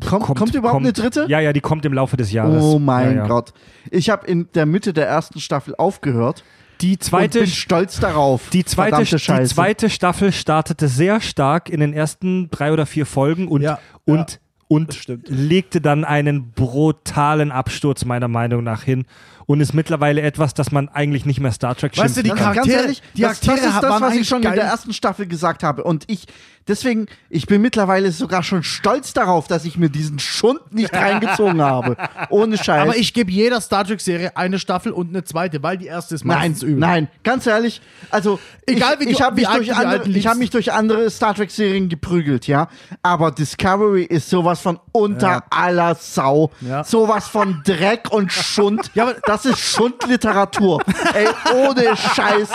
kommt, 0.01 0.25
kommt, 0.25 0.55
überhaupt 0.55 0.77
kommt- 0.77 0.87
eine 0.87 0.93
dritte? 0.93 1.27
Ja, 1.29 1.41
ja, 1.41 1.53
die 1.53 1.61
kommt 1.61 1.85
im 1.85 1.93
Laufe 1.93 2.17
des 2.17 2.31
Jahres. 2.33 2.63
Oh 2.63 2.79
mein 2.79 3.17
ja, 3.17 3.23
ja. 3.23 3.27
Gott. 3.27 3.53
Ich 3.91 4.09
habe 4.11 4.27
in 4.27 4.49
der 4.55 4.65
Mitte 4.65 4.93
der 4.93 5.07
ersten 5.09 5.41
Staffel 5.41 5.75
aufgehört 5.77 6.45
Die 6.81 6.93
und 6.93 7.03
zweite, 7.03 7.41
bin 7.41 7.49
stolz 7.49 7.99
darauf. 8.01 8.49
die, 8.51 8.65
zweite, 8.65 9.03
die 9.05 9.45
zweite 9.47 9.91
Staffel 9.91 10.33
startete 10.33 10.89
sehr 10.89 11.21
stark 11.21 11.69
in 11.69 11.81
den 11.81 11.93
ersten 11.93 12.49
drei 12.51 12.73
oder 12.73 12.87
vier 12.87 13.05
Folgen 13.07 13.49
und, 13.49 13.61
Ja, 13.63 13.81
und, 14.07 14.41
und 14.69 15.07
legte 15.29 15.81
dann 15.83 16.05
einen 16.07 16.53
brutalen 16.53 17.53
Absturz 17.53 18.05
meiner 18.07 18.29
Meinung 18.29 18.65
nach 18.65 18.83
hin 18.85 19.05
und 19.47 19.61
ist 19.61 19.75
mittlerweile 19.75 20.21
etwas, 20.23 20.55
das 20.55 20.73
man 20.73 20.89
eigentlich 20.89 21.27
nicht 21.27 21.41
mehr 21.41 21.53
Star 21.53 21.75
Trek 21.75 21.97
Weißt 21.97 22.17
du, 22.17 22.23
die 22.23 22.31
kann. 22.31 22.39
Ganz 22.55 22.67
Charaktere- 22.69 22.83
ehrlich, 22.83 23.03
die 23.17 23.23
das, 23.23 23.39
das 23.41 23.47
Charaktere 23.47 23.69
ist 23.71 23.83
das, 23.83 24.01
was 24.01 24.15
ich 24.15 24.29
schon 24.29 24.39
in 24.39 24.45
geil. 24.45 24.55
der 24.57 24.65
ersten 24.65 24.93
Staffel 24.93 25.27
gesagt 25.27 25.63
habe. 25.63 25.85
Und 25.85 26.05
ich, 26.09 26.27
deswegen, 26.69 27.07
ich 27.29 27.47
bin 27.47 27.61
mittlerweile 27.63 28.11
sogar 28.13 28.43
schon 28.43 28.63
stolz 28.63 29.13
darauf, 29.13 29.47
dass 29.49 29.65
ich 29.65 29.77
mir 29.77 29.89
diesen 29.91 30.19
Schund 30.19 30.61
nicht 30.73 30.95
reingezogen 30.95 31.61
habe. 31.63 31.97
Ohne 32.31 32.57
Scheiß. 32.57 32.83
Aber 32.83 32.97
ich 32.97 33.13
gebe 33.15 33.31
jeder 33.31 33.61
Star 33.61 33.85
Trek-Serie 33.85 34.37
eine 34.37 34.59
Staffel 34.59 34.93
und 34.93 35.09
eine 35.11 35.25
zweite, 35.25 35.63
weil 35.63 35.77
die 35.79 35.87
erste 35.87 36.15
ist 36.15 36.25
Nein, 36.25 36.39
meistens 36.39 36.63
übel. 36.63 36.77
nein, 36.79 37.09
ganz 37.25 37.47
ehrlich, 37.47 37.81
also 38.11 38.39
Egal, 38.67 38.95
ich, 38.95 39.01
wie 39.01 39.05
du- 39.07 39.11
ich 39.11 39.23
habe 39.23 39.35
mich, 39.37 39.47
durch 39.49 39.75
andere, 39.75 40.09
ich 40.09 40.27
hab 40.27 40.37
mich 40.37 40.51
durch 40.51 40.73
andere 40.73 41.11
Star 41.11 41.35
Trek 41.35 41.51
Serien 41.51 41.89
geprügelt, 41.89 42.47
ja, 42.47 42.69
aber 43.03 43.31
Discovery 43.33 44.05
ist 44.05 44.31
sowas 44.31 44.61
von 44.61 44.79
unter 44.93 45.27
Ja. 45.29 45.43
aller 45.51 45.95
Sau, 45.97 46.51
Ja. 46.61 46.85
sowas 46.85 47.27
von 47.27 47.63
Dreck 47.65 48.11
und 48.11 48.33
Schund. 48.33 48.91
Ja, 48.95 49.05
aber- 49.05 49.17
das 49.33 49.47
ist 49.47 49.59
Schundliteratur. 49.61 50.83
Ey, 51.15 51.27
ohne 51.55 51.97
Scheiß, 51.97 52.49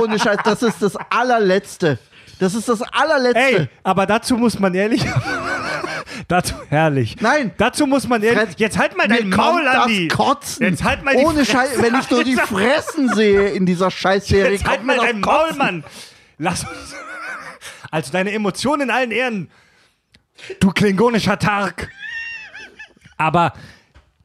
ohne 0.00 0.18
Scheiß, 0.18 0.38
das 0.44 0.62
ist 0.62 0.80
das 0.80 0.96
allerletzte. 1.10 1.98
Das 2.38 2.54
ist 2.54 2.68
das 2.70 2.80
allerletzte. 2.80 3.40
Ey, 3.60 3.68
aber 3.82 4.06
dazu 4.06 4.36
muss 4.38 4.58
man 4.58 4.72
ehrlich. 4.74 5.04
dazu, 6.28 6.54
herrlich. 6.70 7.16
Nein. 7.20 7.52
Dazu 7.58 7.86
muss 7.86 8.08
man 8.08 8.22
ehrlich. 8.22 8.40
Fred, 8.40 8.58
jetzt 8.58 8.78
halt 8.78 8.96
mal 8.96 9.08
dein 9.08 9.28
Maul, 9.28 9.66
Andi. 9.68 10.08
das 10.08 10.16
Kotzen. 10.16 10.66
Jetzt 10.66 10.84
halt 10.84 11.04
mal 11.04 11.14
die 11.14 11.22
Ohne. 11.22 11.44
Scheiß, 11.44 11.82
wenn 11.82 11.94
ich 11.94 12.10
nur 12.10 12.24
die 12.24 12.36
Fressen 12.36 13.14
sehe 13.14 13.48
in 13.50 13.66
dieser 13.66 13.90
Scheißserie, 13.90 14.52
Jetzt 14.52 14.66
halt 14.66 14.84
mal 14.84 14.96
das 14.96 15.04
dein 15.04 15.20
Maul. 15.20 15.52
Mann. 15.54 15.84
Lass 16.38 16.62
uns. 16.62 16.70
Also 17.90 18.10
deine 18.10 18.32
Emotionen 18.32 18.82
in 18.82 18.90
allen 18.90 19.12
Ehren. 19.12 19.48
Du 20.60 20.72
klingonischer 20.72 21.38
Tark. 21.38 21.88
Aber 23.16 23.52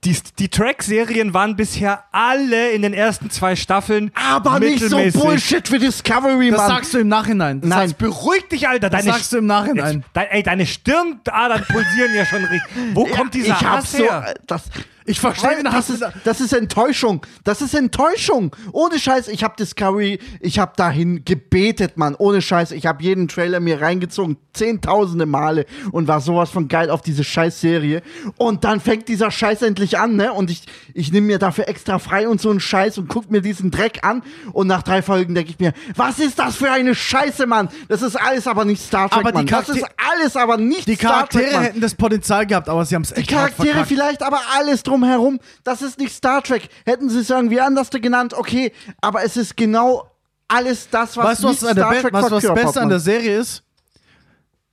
die, 0.03 0.17
die 0.39 0.49
Track-Serien 0.49 1.33
waren 1.35 1.55
bisher 1.55 2.03
alle 2.11 2.71
in 2.71 2.81
den 2.81 2.93
ersten 2.93 3.29
zwei 3.29 3.55
Staffeln. 3.55 4.11
Aber 4.15 4.59
nicht 4.59 4.83
so. 4.83 4.97
Bullshit 5.13 5.71
wie 5.71 5.77
Discovery, 5.77 6.49
Das 6.49 6.57
Mann. 6.57 6.67
sagst 6.69 6.93
du 6.95 6.99
im 6.99 7.07
Nachhinein. 7.07 7.61
Das 7.61 7.69
Nein. 7.69 7.79
sagst- 7.89 7.97
Beruhig 7.99 8.47
dich, 8.49 8.67
Alter. 8.67 8.89
Das 8.89 9.01
Deine, 9.01 9.13
sagst 9.13 9.31
du 9.33 9.37
im 9.37 9.45
Nachhinein. 9.45 10.03
Dein, 10.13 10.27
ey, 10.31 10.41
deine 10.41 10.65
Stirnadern 10.65 11.63
pulsieren 11.69 12.15
ja 12.15 12.25
schon 12.25 12.43
richtig. 12.45 12.61
Wo 12.95 13.05
kommt 13.05 13.35
dieser 13.35 13.47
ich 13.53 13.53
hab 13.63 13.77
Hass 13.77 13.91
so, 13.91 13.99
her? 13.99 14.25
äh, 14.29 14.33
das, 14.47 14.63
Ich 15.05 15.19
verstehe 15.19 15.55
den 15.55 15.65
das 15.65 15.89
ist, 15.89 16.03
das 16.23 16.41
ist 16.41 16.53
Enttäuschung. 16.53 17.25
Das 17.43 17.61
ist 17.61 17.73
Enttäuschung. 17.73 18.55
Ohne 18.71 18.99
Scheiß, 18.99 19.27
ich 19.29 19.43
habe 19.43 19.55
Discovery, 19.57 20.19
ich 20.39 20.59
habe 20.59 20.73
dahin 20.75 21.25
gebetet, 21.25 21.97
Mann. 21.97 22.15
Ohne 22.15 22.41
Scheiß, 22.41 22.71
ich 22.71 22.85
habe 22.85 23.03
jeden 23.03 23.27
Trailer 23.27 23.59
mir 23.59 23.81
reingezogen, 23.81 24.37
zehntausende 24.53 25.25
Male 25.25 25.65
und 25.91 26.07
war 26.07 26.21
sowas 26.21 26.49
von 26.49 26.67
geil 26.67 26.89
auf 26.89 27.01
diese 27.01 27.23
Scheißserie. 27.23 28.01
Und 28.37 28.63
dann 28.63 28.79
fängt 28.79 29.07
dieser 29.07 29.31
Scheiß 29.31 29.61
endlich 29.61 29.97
an, 29.97 30.15
ne? 30.15 30.33
Und 30.33 30.51
ich, 30.51 30.63
ich 30.93 31.11
nehme 31.11 31.27
mir 31.27 31.39
dafür 31.39 31.67
extra 31.67 31.99
frei 31.99 32.27
und 32.27 32.39
so 32.41 32.49
einen 32.49 32.59
Scheiß 32.59 32.97
und 32.97 33.07
guck 33.07 33.31
mir 33.31 33.41
diesen 33.41 33.71
Dreck 33.71 34.03
an. 34.03 34.21
Und 34.53 34.67
nach 34.67 34.83
drei 34.83 35.01
Folgen 35.01 35.33
denke 35.35 35.51
ich 35.51 35.59
mir, 35.59 35.73
was 35.95 36.19
ist 36.19 36.37
das 36.39 36.55
für 36.55 36.71
eine 36.71 36.93
Scheiße, 36.95 37.47
Mann? 37.47 37.69
Das 37.87 38.01
ist 38.01 38.15
alles 38.15 38.47
aber 38.47 38.65
nicht 38.65 38.81
Star 38.81 39.09
Trek, 39.09 39.19
Aber 39.19 39.31
die 39.31 39.37
Mann. 39.37 39.47
Das 39.47 39.69
ist 39.69 39.85
alles 40.13 40.35
aber 40.35 40.57
nicht 40.57 40.87
Die 40.87 40.95
Star 40.95 41.27
Trek, 41.27 41.41
Charaktere 41.41 41.53
Mann. 41.53 41.63
hätten 41.63 41.81
das 41.81 41.95
Potenzial 41.95 42.45
gehabt, 42.45 42.69
aber 42.69 42.85
sie 42.85 42.95
haben 42.95 43.03
es 43.03 43.09
Die 43.13 43.21
echt 43.21 43.33
hart 43.33 43.55
Charaktere 43.57 43.85
vielleicht, 43.85 44.21
aber 44.23 44.39
alles 44.57 44.83
drumherum, 44.91 45.39
das 45.63 45.81
ist 45.81 45.97
nicht 45.99 46.13
Star 46.13 46.41
Trek. 46.43 46.69
Hätten 46.85 47.09
sie 47.09 47.19
es 47.19 47.29
irgendwie 47.29 47.59
anders 47.61 47.89
genannt, 47.89 48.33
okay, 48.33 48.71
aber 49.01 49.23
es 49.23 49.37
ist 49.37 49.57
genau 49.57 50.09
alles 50.47 50.89
das, 50.89 51.15
was 51.17 51.25
Weißt 51.25 51.43
was, 51.43 51.57
Star 51.57 51.73
Trek 52.01 52.13
weißt, 52.13 52.29
du, 52.29 52.35
was 52.35 52.43
das 52.43 52.53
Beste 52.53 52.81
an 52.81 52.89
der 52.89 52.99
Serie 52.99 53.37
ist? 53.39 53.63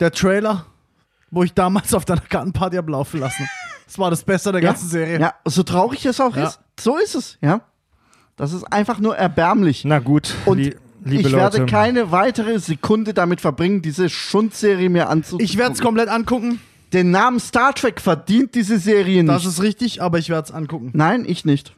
Der 0.01 0.11
Trailer, 0.13 0.67
wo 1.31 1.43
ich 1.43 1.53
damals 1.55 1.95
auf 1.95 2.05
deiner 2.05 2.23
Gartenparty 2.29 2.77
habe 2.77 2.91
laufen 2.91 3.21
lassen. 3.21 3.49
Das 3.87 3.99
war 3.99 4.11
das 4.11 4.23
Beste 4.23 4.51
an 4.51 4.55
der 4.55 4.63
ja? 4.63 4.71
ganzen 4.71 4.89
Serie. 4.89 5.21
Ja, 5.21 5.35
so 5.45 5.63
traurig 5.63 6.05
es 6.05 6.21
auch 6.21 6.37
Ja. 6.37 6.49
ist, 6.49 6.61
so 6.79 6.99
ist 6.99 7.15
es, 7.15 7.39
ja. 7.41 7.61
Das 8.37 8.53
ist 8.53 8.65
einfach 8.65 8.99
nur 9.01 9.17
erbärmlich. 9.17 9.85
Na 9.85 9.99
gut, 9.99 10.35
Und 10.45 10.59
liebe 10.59 10.79
ich 11.05 11.23
Leute. 11.23 11.37
werde 11.37 11.67
keine 11.67 12.13
weitere 12.13 12.59
Sekunde 12.61 13.15
damit 13.15 13.41
verbringen, 13.41 13.83
diese 13.83 14.09
Schundserie 14.09 14.89
mir 14.89 15.09
anzugucken. 15.09 15.45
Ich 15.45 15.57
werde 15.59 15.73
es 15.73 15.81
komplett 15.81 16.09
angucken. 16.09 16.61
Den 16.93 17.11
Namen 17.11 17.39
Star 17.41 17.75
Trek 17.75 18.01
verdient 18.01 18.55
diese 18.55 18.79
Serie 18.79 19.23
Das 19.25 19.43
nicht. 19.45 19.53
ist 19.53 19.63
richtig, 19.63 20.03
aber 20.03 20.19
ich 20.19 20.29
werde 20.31 20.47
es 20.49 20.53
angucken. 20.55 20.91
Nein, 20.95 21.25
ich 21.27 21.45
nicht. 21.45 21.75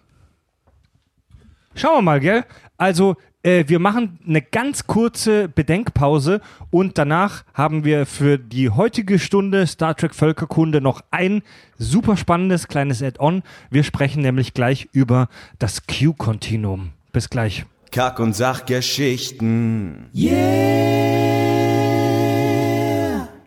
Schauen 1.74 1.98
wir 1.98 2.02
mal, 2.02 2.20
gell? 2.20 2.44
Also, 2.76 3.16
äh, 3.42 3.64
wir 3.68 3.78
machen 3.78 4.18
eine 4.26 4.42
ganz 4.42 4.86
kurze 4.86 5.48
Bedenkpause 5.48 6.40
und 6.70 6.98
danach 6.98 7.44
haben 7.54 7.84
wir 7.84 8.06
für 8.06 8.38
die 8.38 8.70
heutige 8.70 9.18
Stunde 9.18 9.66
Star 9.66 9.96
Trek 9.96 10.14
Völkerkunde 10.14 10.80
noch 10.80 11.00
ein 11.10 11.42
super 11.78 12.16
spannendes 12.16 12.68
kleines 12.68 13.02
Add-on. 13.02 13.42
Wir 13.70 13.82
sprechen 13.82 14.22
nämlich 14.22 14.52
gleich 14.54 14.88
über 14.92 15.28
das 15.58 15.86
Q-Kontinuum. 15.86 16.90
Bis 17.12 17.30
gleich. 17.30 17.64
Kack- 17.90 18.20
und 18.20 18.34
Sachgeschichten. 18.36 20.06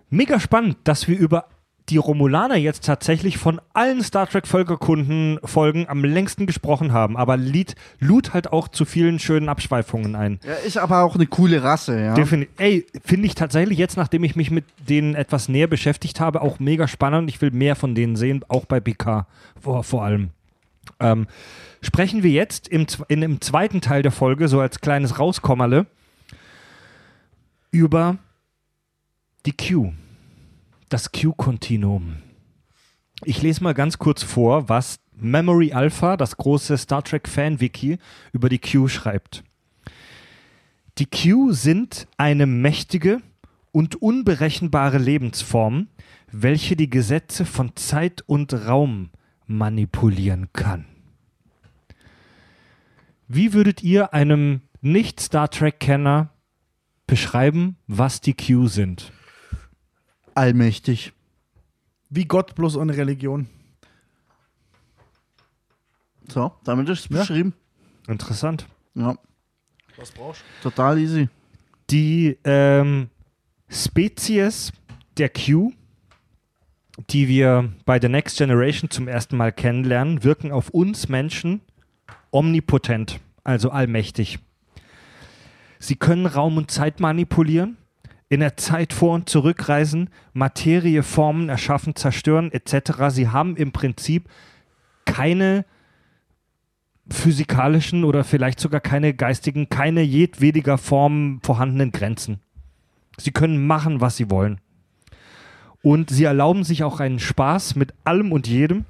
Mega 0.10 0.40
spannend, 0.40 0.78
dass 0.84 1.08
wir 1.08 1.18
über 1.18 1.46
die 1.90 1.98
Romulaner 1.98 2.56
jetzt 2.56 2.86
tatsächlich 2.86 3.38
von 3.38 3.60
allen 3.74 4.02
Star 4.04 4.28
Trek 4.28 4.48
Völkerkunden-Folgen 4.48 5.90
am 5.90 6.04
längsten 6.06 6.46
gesprochen 6.46 6.94
haben, 6.94 7.18
aber 7.18 7.36
lud, 7.36 7.76
lud 8.00 8.34
halt 8.34 8.54
auch 8.54 8.70
zu 8.70 8.86
vielen 8.86 9.20
schönen 9.20 9.50
Abschweifungen 9.50 10.16
ein. 10.16 10.40
Ja, 10.46 10.54
ist 10.54 10.78
aber 10.78 11.04
auch 11.04 11.16
eine 11.16 11.28
coole 11.28 11.62
Rasse, 11.64 12.00
ja. 12.00 12.14
Defini 12.14 12.48
Ey, 12.58 12.86
finde 13.04 13.28
ich 13.28 13.36
tatsächlich 13.36 13.78
jetzt, 13.78 13.98
nachdem 13.98 14.24
ich 14.24 14.36
mich 14.36 14.50
mit 14.50 14.66
denen 14.88 15.16
etwas 15.16 15.50
näher 15.50 15.68
beschäftigt 15.68 16.20
habe, 16.20 16.42
auch 16.42 16.60
mega 16.60 16.88
spannend. 16.88 17.30
Ich 17.30 17.42
will 17.42 17.52
mehr 17.52 17.76
von 17.76 17.96
denen 17.96 18.16
sehen, 18.16 18.46
auch 18.48 18.66
bei 18.66 18.80
PK 18.80 19.28
vor, 19.60 19.84
vor 19.84 20.04
allem. 20.04 20.30
Ähm, 21.00 21.28
sprechen 21.82 22.24
wir 22.24 22.32
jetzt 22.32 22.68
im, 22.70 22.88
in 23.10 23.22
dem 23.22 23.42
zweiten 23.42 23.82
Teil 23.82 24.04
der 24.04 24.12
Folge, 24.12 24.48
so 24.48 24.62
als 24.62 24.80
kleines 24.80 25.20
Rauskommerle, 25.20 25.86
über 27.72 28.18
die 29.46 29.54
Q. 29.54 29.92
Das 30.94 31.12
Q-Kontinuum. 31.12 32.18
Ich 33.26 33.42
lese 33.42 33.64
mal 33.64 33.74
ganz 33.74 33.98
kurz 33.98 34.22
vor, 34.22 34.70
was 34.70 35.00
Memory 35.16 35.74
Alpha, 35.74 36.18
das 36.18 36.38
große 36.38 36.78
Star 36.78 37.04
Trek 37.04 37.28
Fan-Wiki, 37.28 37.98
über 38.32 38.48
die 38.48 38.60
Q 38.60 38.88
schreibt. 38.88 39.44
Die 41.00 41.08
Q 41.08 41.52
sind 41.52 42.08
eine 42.18 42.46
mächtige 42.46 43.24
und 43.72 44.04
unberechenbare 44.04 45.00
Lebensform, 45.00 45.88
welche 46.32 46.76
die 46.76 46.92
Gesetze 46.92 47.48
von 47.48 47.76
Zeit 47.76 48.22
und 48.28 48.54
Raum 48.54 49.10
manipulieren 49.48 50.54
kann. 50.54 50.86
Wie 53.28 53.54
würdet 53.54 53.82
ihr 53.82 54.14
einem 54.14 54.62
Nicht-Star 54.82 55.50
Trek-Kenner 55.50 56.30
beschreiben, 57.08 57.78
was 57.88 58.22
die 58.22 58.36
Q 58.36 58.68
sind? 58.68 59.12
Allmächtig. 60.36 61.14
Wie 62.10 62.26
Gott 62.26 62.56
bloß 62.56 62.78
ohne 62.78 62.96
Religion. 62.96 63.48
So, 66.28 66.52
damit 66.64 66.90
ist 66.90 67.02
es 67.06 67.10
Ja. 67.10 67.20
beschrieben. 67.20 67.54
Interessant. 68.08 68.68
Ja, 68.96 69.16
Was 69.98 70.12
brauchst 70.12 70.42
du? 70.62 70.70
total 70.70 70.98
easy. 71.00 71.30
Die 71.90 72.38
ähm, 72.44 73.10
Spezies 73.70 74.72
der 75.18 75.30
Q, 75.30 75.74
die 77.10 77.28
wir 77.28 77.74
bei 77.86 78.00
The 78.00 78.10
Next 78.10 78.38
Generation 78.38 78.90
zum 78.90 79.08
ersten 79.08 79.36
Mal 79.38 79.52
kennenlernen, 79.52 80.24
wirken 80.24 80.52
auf 80.52 80.70
uns 80.70 81.10
Menschen 81.10 81.62
omnipotent, 82.32 83.20
also 83.44 83.70
allmächtig. 83.70 84.40
Sie 85.80 85.96
können 85.96 86.26
Raum 86.26 86.58
und 86.58 86.72
Zeit 86.72 87.00
manipulieren. 87.00 87.78
In 88.34 88.40
der 88.40 88.58
Zeit 88.58 88.94
vor 88.94 89.14
und 89.14 89.30
zurückreisen, 89.30 90.10
Materie 90.34 91.04
formen, 91.04 91.50
erschaffen, 91.50 91.96
zerstören 91.96 92.52
etc. 92.52 93.10
Sie 93.10 93.30
haben 93.30 93.56
im 93.56 93.72
Prinzip 93.72 94.28
keine 95.06 95.66
physikalischen 97.10 98.04
oder 98.04 98.24
vielleicht 98.24 98.60
sogar 98.60 98.80
keine 98.80 99.14
geistigen, 99.14 99.70
keine 99.70 100.02
jedwediger 100.02 100.78
Form 100.78 101.42
vorhandenen 101.44 101.92
Grenzen. 101.92 102.40
Sie 103.18 103.32
können 103.32 103.68
machen, 103.68 104.02
was 104.02 104.18
sie 104.18 104.32
wollen. 104.32 104.60
Und 105.82 106.10
sie 106.10 106.24
erlauben 106.24 106.64
sich 106.64 106.84
auch 106.84 107.00
einen 107.00 107.20
Spaß 107.20 107.76
mit 107.76 107.94
allem 108.04 108.32
und 108.32 108.48
jedem. 108.48 108.86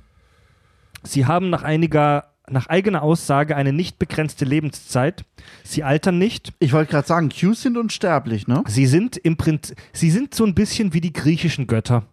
Sie 1.01 1.25
haben 1.25 1.49
nach 1.49 1.63
einiger 1.63 2.32
nach 2.49 2.67
eigener 2.67 3.01
Aussage 3.03 3.55
eine 3.55 3.71
nicht 3.73 3.99
begrenzte 3.99 4.43
Lebenszeit. 4.45 5.23
Sie 5.63 5.83
altern 5.83 6.17
nicht. 6.17 6.51
Ich 6.59 6.73
wollte 6.73 6.91
gerade 6.91 7.07
sagen, 7.07 7.29
Qs 7.29 7.61
sind 7.61 7.77
unsterblich, 7.77 8.47
ne? 8.47 8.63
Sie 8.67 8.85
sind 8.85 9.15
im 9.17 9.37
Prinzip, 9.37 9.77
sie 9.93 10.11
sind 10.11 10.35
so 10.35 10.45
ein 10.45 10.53
bisschen 10.53 10.93
wie 10.93 11.01
die 11.01 11.13
griechischen 11.13 11.67
Götter. 11.67 12.03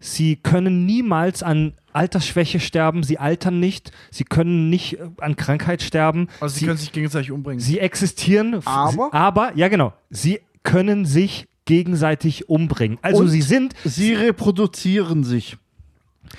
Sie 0.00 0.36
können 0.36 0.84
niemals 0.84 1.42
an 1.42 1.72
Altersschwäche 1.94 2.60
sterben, 2.60 3.04
sie 3.04 3.18
altern 3.18 3.58
nicht, 3.58 3.90
sie 4.10 4.24
können 4.24 4.68
nicht 4.68 4.98
äh, 4.98 5.08
an 5.20 5.36
Krankheit 5.36 5.80
sterben. 5.82 6.28
Also 6.40 6.58
sie, 6.58 6.66
können 6.66 6.76
sich 6.76 6.92
gegenseitig 6.92 7.30
umbringen. 7.30 7.60
Sie 7.60 7.78
existieren, 7.78 8.60
Aber? 8.66 8.90
sie- 8.92 9.12
aber 9.12 9.52
ja 9.56 9.68
genau, 9.68 9.94
sie 10.10 10.40
können 10.62 11.06
sich 11.06 11.46
gegenseitig 11.64 12.48
umbringen. 12.50 12.98
Also 13.00 13.22
Und 13.22 13.28
sie 13.28 13.40
sind 13.40 13.74
Sie 13.84 14.12
reproduzieren 14.12 15.24
sich. 15.24 15.56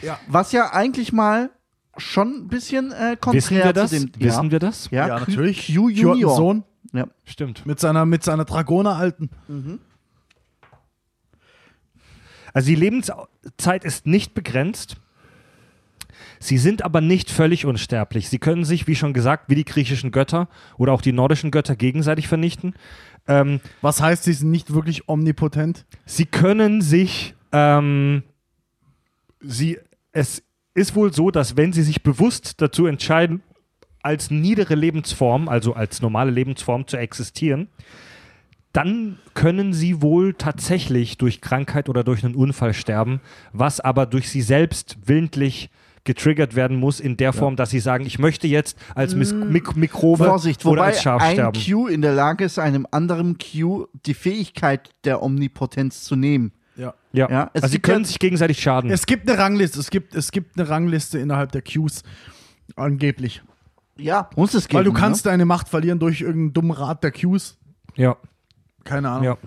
Ja. 0.03 0.19
Was 0.27 0.51
ja 0.51 0.71
eigentlich 0.73 1.11
mal 1.13 1.49
schon 1.97 2.45
ein 2.45 2.47
bisschen 2.47 2.91
äh, 2.91 3.17
konträr 3.19 3.33
wissen 3.33 3.57
wir 3.57 3.73
das? 3.73 3.91
zu 3.91 3.99
dem 4.07 4.21
Wissen 4.21 4.45
ja. 4.45 4.51
wir 4.51 4.59
das? 4.59 4.89
Ja, 4.91 5.07
ja, 5.07 5.19
natürlich. 5.19 5.67
Q 5.67 5.73
Q 5.85 5.89
Junior. 5.89 6.35
Sohn 6.35 6.63
Ja. 6.93 7.07
Stimmt. 7.23 7.65
mit 7.65 7.79
seiner, 7.79 8.05
mit 8.05 8.23
seiner 8.23 8.45
Dragoner 8.45 8.95
alten. 8.95 9.29
Also 12.53 12.67
die 12.67 12.75
Lebenszeit 12.75 13.83
ist 13.83 14.07
nicht 14.07 14.33
begrenzt. 14.33 14.97
Sie 16.39 16.57
sind 16.57 16.83
aber 16.83 17.01
nicht 17.01 17.29
völlig 17.31 17.65
unsterblich. 17.65 18.29
Sie 18.29 18.39
können 18.39 18.65
sich, 18.65 18.87
wie 18.87 18.95
schon 18.95 19.13
gesagt, 19.13 19.49
wie 19.49 19.55
die 19.55 19.65
griechischen 19.65 20.11
Götter 20.11 20.47
oder 20.77 20.93
auch 20.93 21.01
die 21.01 21.11
nordischen 21.11 21.51
Götter 21.51 21.75
gegenseitig 21.75 22.27
vernichten. 22.27 22.75
Ähm, 23.27 23.59
Was 23.81 24.01
heißt, 24.01 24.23
sie 24.23 24.33
sind 24.33 24.51
nicht 24.51 24.73
wirklich 24.73 25.09
omnipotent? 25.09 25.85
Sie 26.05 26.25
können 26.25 26.81
sich, 26.81 27.35
ähm, 27.51 28.23
sie, 29.39 29.79
es 30.11 30.43
ist 30.75 30.95
wohl 30.95 31.11
so, 31.11 31.31
dass 31.31 31.57
wenn 31.57 31.73
sie 31.73 31.81
sich 31.81 32.03
bewusst 32.03 32.61
dazu 32.61 32.85
entscheiden, 32.85 33.41
als 34.03 34.29
niedere 34.29 34.75
Lebensform, 34.75 35.49
also 35.49 35.73
als 35.73 36.01
normale 36.01 36.29
Lebensform 36.29 36.85
zu 36.85 36.97
existieren, 36.97 37.69
dann 38.71 39.17
können 39.33 39.73
sie 39.73 40.01
wohl 40.01 40.33
tatsächlich 40.33 41.17
durch 41.17 41.41
Krankheit 41.41 41.89
oder 41.89 42.03
durch 42.03 42.23
einen 42.23 42.35
Unfall 42.35 42.73
sterben, 42.73 43.21
was 43.53 43.79
aber 43.79 44.05
durch 44.05 44.29
sie 44.29 44.41
selbst 44.41 44.97
willentlich 45.05 45.71
getriggert 46.03 46.55
werden 46.55 46.77
muss 46.77 46.99
in 46.99 47.17
der 47.17 47.33
Form, 47.33 47.55
dass 47.55 47.71
sie 47.71 47.79
sagen, 47.79 48.05
ich 48.05 48.19
möchte 48.19 48.47
jetzt 48.47 48.77
als 48.93 49.15
Mis 49.15 49.33
Mik 49.33 49.75
Mikrobe 49.75 50.25
Vorsicht, 50.25 50.63
oder 50.65 50.83
als 50.83 51.01
Schaf 51.01 51.21
ein 51.21 51.33
sterben. 51.33 51.59
Q 51.59 51.87
in 51.87 52.01
der 52.01 52.13
Lage 52.13 52.45
ist, 52.45 52.59
einem 52.59 52.85
anderen 52.91 53.37
Q 53.39 53.87
die 54.05 54.13
Fähigkeit 54.13 54.91
der 55.03 55.23
Omnipotenz 55.23 56.03
zu 56.03 56.15
nehmen. 56.15 56.51
Ja. 56.75 56.93
ja. 57.13 57.29
Ja, 57.29 57.51
es 57.53 57.63
also 57.63 57.71
sie 57.71 57.77
gibt 57.77 57.87
ja- 57.87 57.93
können 57.93 58.05
sich 58.05 58.19
gegenseitig 58.19 58.61
schaden. 58.61 58.89
Es 58.91 59.05
gibt 59.05 59.29
eine 59.29 59.37
Rangliste, 59.39 59.79
es 59.79 59.89
gibt, 59.89 60.15
es 60.15 60.31
gibt 60.31 60.57
eine 60.59 60.67
Rangliste 60.69 61.19
innerhalb 61.19 61.51
der 61.51 61.61
Qs. 61.61 62.03
Angeblich. 62.75 63.41
Ja, 63.97 64.29
muss 64.35 64.53
es 64.53 64.67
geben. 64.67 64.79
Weil 64.79 64.83
du 64.85 64.91
ne? 64.91 64.99
kannst 64.99 65.25
deine 65.25 65.45
Macht 65.45 65.69
verlieren 65.69 65.99
durch 65.99 66.21
irgendeinen 66.21 66.53
dummen 66.53 66.71
Rat 66.71 67.03
der 67.03 67.11
Qs. 67.11 67.57
ja. 67.95 68.17
Keine 68.83 69.09
Ahnung. 69.09 69.23
Ja. 69.23 69.37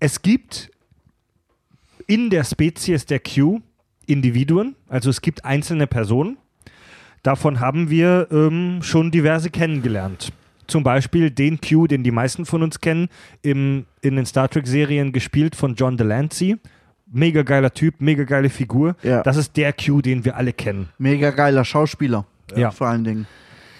Es 0.00 0.20
gibt 0.20 0.70
in 2.06 2.28
der 2.28 2.44
Spezies 2.44 3.06
der 3.06 3.20
Q 3.20 3.60
Individuen, 4.06 4.76
also 4.88 5.08
es 5.08 5.22
gibt 5.22 5.44
einzelne 5.46 5.86
Personen. 5.86 6.36
Davon 7.22 7.60
haben 7.60 7.88
wir 7.88 8.28
ähm, 8.30 8.80
schon 8.82 9.10
diverse 9.10 9.48
kennengelernt. 9.50 10.32
Zum 10.70 10.84
Beispiel 10.84 11.30
den 11.30 11.60
Q, 11.60 11.86
den 11.86 12.04
die 12.04 12.10
meisten 12.12 12.46
von 12.46 12.62
uns 12.62 12.80
kennen, 12.80 13.08
im, 13.42 13.86
in 14.02 14.16
den 14.16 14.24
Star 14.24 14.48
Trek-Serien 14.48 15.12
gespielt 15.12 15.56
von 15.56 15.74
John 15.74 15.96
Delancey. 15.96 16.58
Mega 17.12 17.42
geiler 17.42 17.74
Typ, 17.74 17.96
mega 18.00 18.22
geile 18.22 18.48
Figur. 18.48 18.94
Ja. 19.02 19.22
Das 19.22 19.36
ist 19.36 19.56
der 19.56 19.72
Q, 19.72 20.00
den 20.00 20.24
wir 20.24 20.36
alle 20.36 20.52
kennen. 20.52 20.88
Mega 20.98 21.30
geiler 21.30 21.64
Schauspieler. 21.64 22.24
Ja. 22.54 22.70
Vor 22.70 22.86
allen 22.86 23.04
Dingen. 23.04 23.26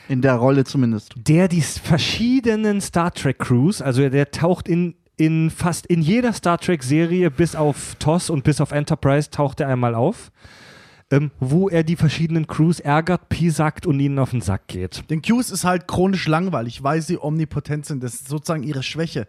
In 0.09 0.21
der 0.23 0.35
Rolle 0.35 0.65
zumindest. 0.65 1.15
der 1.17 1.47
die 1.47 1.61
verschiedenen 1.61 2.81
Star 2.81 3.15
Trek 3.15 3.39
Crews, 3.39 3.81
also 3.81 4.09
der 4.09 4.33
taucht 4.33 4.67
in, 4.69 4.97
in 5.17 5.51
fast 5.51 5.87
in 5.87 6.03
jeder 6.03 6.33
Star 6.33 6.59
Trek 6.59 6.83
Serie 6.83 7.31
bis 7.31 7.55
auf 7.55 7.95
TOS 8.01 8.29
und 8.29 8.43
bis 8.43 8.61
auf 8.61 8.73
Enterprise 8.73 9.31
taucht 9.31 9.61
er 9.61 9.69
einmal 9.69 9.95
auf, 9.95 10.33
ähm, 11.11 11.31
wo 11.41 11.69
er 11.69 11.83
die 11.83 11.97
verschiedenen 11.97 12.47
Crews 12.47 12.81
ärgert, 12.81 13.29
piesackt 13.29 13.87
und 13.87 13.99
ihnen 13.99 14.19
auf 14.19 14.31
den 14.31 14.41
Sack 14.41 14.69
geht. 14.69 15.11
Den 15.11 15.23
Qs 15.23 15.51
ist 15.51 15.65
halt 15.65 15.89
chronisch 15.89 16.27
langweilig, 16.29 16.83
weil 16.83 17.03
sie 17.03 17.19
omnipotent 17.19 17.87
sind. 17.87 18.03
Das 18.03 18.15
ist 18.15 18.29
sozusagen 18.29 18.63
ihre 18.63 18.83
Schwäche. 18.83 19.27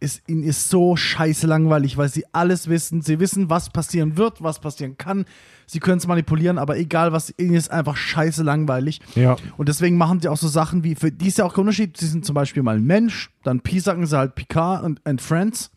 Ist, 0.00 0.22
ihnen 0.28 0.44
ist 0.44 0.68
so 0.68 0.94
scheiße 0.94 1.48
langweilig, 1.48 1.96
weil 1.96 2.08
sie 2.08 2.24
alles 2.32 2.68
wissen. 2.68 3.02
Sie 3.02 3.18
wissen, 3.18 3.50
was 3.50 3.70
passieren 3.70 4.16
wird, 4.16 4.42
was 4.42 4.60
passieren 4.60 4.96
kann. 4.96 5.24
Sie 5.66 5.80
können 5.80 5.98
es 5.98 6.06
manipulieren, 6.06 6.56
aber 6.58 6.78
egal 6.78 7.12
was, 7.12 7.34
ihnen 7.36 7.54
ist 7.54 7.70
einfach 7.70 7.96
scheiße 7.96 8.44
langweilig. 8.44 9.00
Ja. 9.16 9.36
Und 9.56 9.68
deswegen 9.68 9.96
machen 9.96 10.20
sie 10.20 10.28
auch 10.28 10.36
so 10.36 10.46
Sachen 10.46 10.84
wie, 10.84 10.94
für 10.94 11.10
die 11.10 11.26
ist 11.26 11.38
ja 11.38 11.44
auch 11.44 11.52
kein 11.52 11.62
Unterschied, 11.62 11.96
sie 11.96 12.06
sind 12.06 12.24
zum 12.24 12.34
Beispiel 12.34 12.62
mal 12.62 12.76
ein 12.76 12.84
Mensch, 12.84 13.30
dann 13.42 13.60
piesacken 13.60 14.06
sie 14.06 14.16
halt 14.16 14.36
Picard 14.36 14.84
und 14.84 15.04
and 15.04 15.20
Friends. 15.20 15.72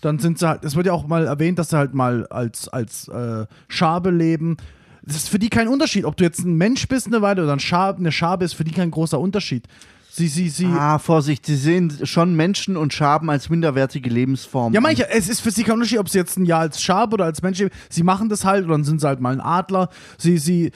Dann 0.00 0.18
sind 0.18 0.38
sie 0.38 0.48
halt, 0.48 0.64
es 0.64 0.76
wird 0.76 0.86
ja 0.86 0.92
auch 0.92 1.06
mal 1.06 1.26
erwähnt, 1.26 1.58
dass 1.58 1.70
sie 1.70 1.76
halt 1.76 1.94
mal 1.94 2.26
als, 2.28 2.68
als 2.68 3.08
äh, 3.08 3.46
Schabe 3.68 4.10
leben. 4.10 4.56
Das 5.02 5.16
ist 5.16 5.28
für 5.28 5.38
die 5.38 5.48
kein 5.48 5.68
Unterschied. 5.68 6.04
Ob 6.04 6.16
du 6.16 6.24
jetzt 6.24 6.40
ein 6.40 6.54
Mensch 6.54 6.86
bist 6.86 7.06
eine 7.06 7.22
Weile 7.22 7.42
oder 7.42 7.52
ein 7.52 7.60
Schab, 7.60 7.98
eine 7.98 8.12
Schabe 8.12 8.44
ist 8.44 8.54
für 8.54 8.64
die 8.64 8.72
kein 8.72 8.90
großer 8.90 9.18
Unterschied. 9.18 9.66
Sie, 10.10 10.26
sie, 10.26 10.48
sie. 10.48 10.66
Ah, 10.66 10.98
Vorsicht, 10.98 11.46
sie 11.46 11.54
sehen 11.54 11.92
schon 12.02 12.34
Menschen 12.34 12.76
und 12.76 12.92
Schaben 12.92 13.30
als 13.30 13.50
minderwertige 13.50 14.10
Lebensformen. 14.10 14.74
Ja, 14.74 14.78
an. 14.78 14.82
manche, 14.82 15.08
es 15.10 15.28
ist 15.28 15.40
für 15.40 15.52
sie 15.52 15.62
kein 15.62 15.74
Unterschied, 15.74 15.98
ob 15.98 16.08
sie 16.08 16.18
jetzt 16.18 16.36
ein 16.36 16.44
Jahr 16.44 16.60
als 16.60 16.82
Schabe 16.82 17.14
oder 17.14 17.24
als 17.24 17.40
Mensch 17.40 17.58
leben. 17.58 17.70
Sie 17.88 18.02
machen 18.02 18.28
das 18.28 18.44
halt, 18.44 18.64
oder 18.64 18.72
dann 18.72 18.84
sind 18.84 19.00
sie 19.00 19.06
halt 19.06 19.20
mal 19.20 19.32
ein 19.32 19.40
Adler. 19.40 19.90
Sie, 20.16 20.38
sie, 20.38 20.72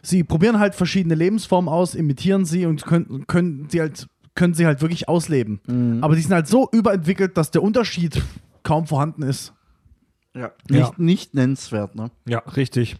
sie 0.00 0.24
probieren 0.24 0.58
halt 0.58 0.74
verschiedene 0.74 1.14
Lebensformen 1.14 1.68
aus, 1.68 1.94
imitieren 1.94 2.46
sie 2.46 2.64
und 2.64 2.84
können, 2.86 3.26
können 3.26 3.68
sie 3.68 3.80
halt, 3.80 4.06
können 4.34 4.54
sie 4.54 4.64
halt 4.64 4.80
wirklich 4.80 5.06
ausleben. 5.06 6.00
Aber 6.02 6.16
die 6.16 6.22
sind 6.22 6.32
halt 6.32 6.48
so 6.48 6.68
überentwickelt, 6.72 7.36
dass 7.36 7.50
der 7.50 7.62
Unterschied 7.62 8.22
kaum 8.62 8.86
vorhanden 8.86 9.22
ist. 9.22 9.52
Ja. 10.34 10.52
Nicht, 10.68 10.80
Ja. 10.80 10.92
nicht 10.96 11.34
nennenswert, 11.34 11.94
ne? 11.94 12.10
Ja, 12.26 12.38
richtig. 12.40 12.96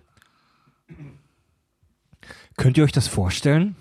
Könnt 2.57 2.77
ihr 2.77 2.85
euch 2.85 2.93
das 2.93 3.09
vorstellen? 3.09 3.77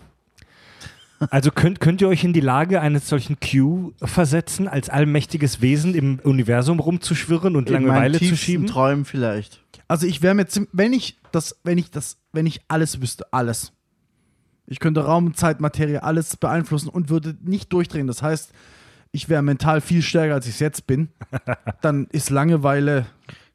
Also 1.29 1.51
könnt, 1.51 1.79
könnt 1.79 2.01
ihr 2.01 2.07
euch 2.07 2.23
in 2.23 2.33
die 2.33 2.39
Lage 2.39 2.81
eines 2.81 3.07
solchen 3.07 3.37
Q 3.39 3.91
versetzen, 4.01 4.67
als 4.67 4.89
allmächtiges 4.89 5.61
Wesen 5.61 5.93
im 5.93 6.19
Universum 6.23 6.79
rumzuschwirren 6.79 7.55
und 7.55 7.67
In 7.67 7.73
Langeweile 7.73 8.17
zu 8.17 8.35
schieben? 8.35 8.65
Träumen 8.65 9.05
vielleicht. 9.05 9.61
Also 9.87 10.07
ich 10.07 10.21
wäre 10.23 10.33
mir 10.33 10.47
wenn 10.71 10.93
ich 10.93 11.19
das, 11.31 11.59
wenn 11.63 11.77
ich 11.77 11.91
das, 11.91 12.17
wenn 12.31 12.47
ich 12.47 12.61
alles 12.69 13.01
wüsste, 13.01 13.31
alles. 13.31 13.71
Ich 14.65 14.79
könnte 14.79 15.03
Raum, 15.03 15.35
Zeit, 15.35 15.59
Materie, 15.59 16.01
alles 16.01 16.37
beeinflussen 16.37 16.87
und 16.89 17.09
würde 17.09 17.35
nicht 17.43 17.71
durchdrehen. 17.73 18.07
Das 18.07 18.23
heißt, 18.23 18.51
ich 19.11 19.29
wäre 19.29 19.41
mental 19.41 19.81
viel 19.81 20.01
stärker, 20.01 20.35
als 20.35 20.45
ich 20.47 20.53
es 20.53 20.59
jetzt 20.59 20.87
bin. 20.87 21.09
Dann 21.81 22.07
ist 22.11 22.29
Langeweile 22.29 23.05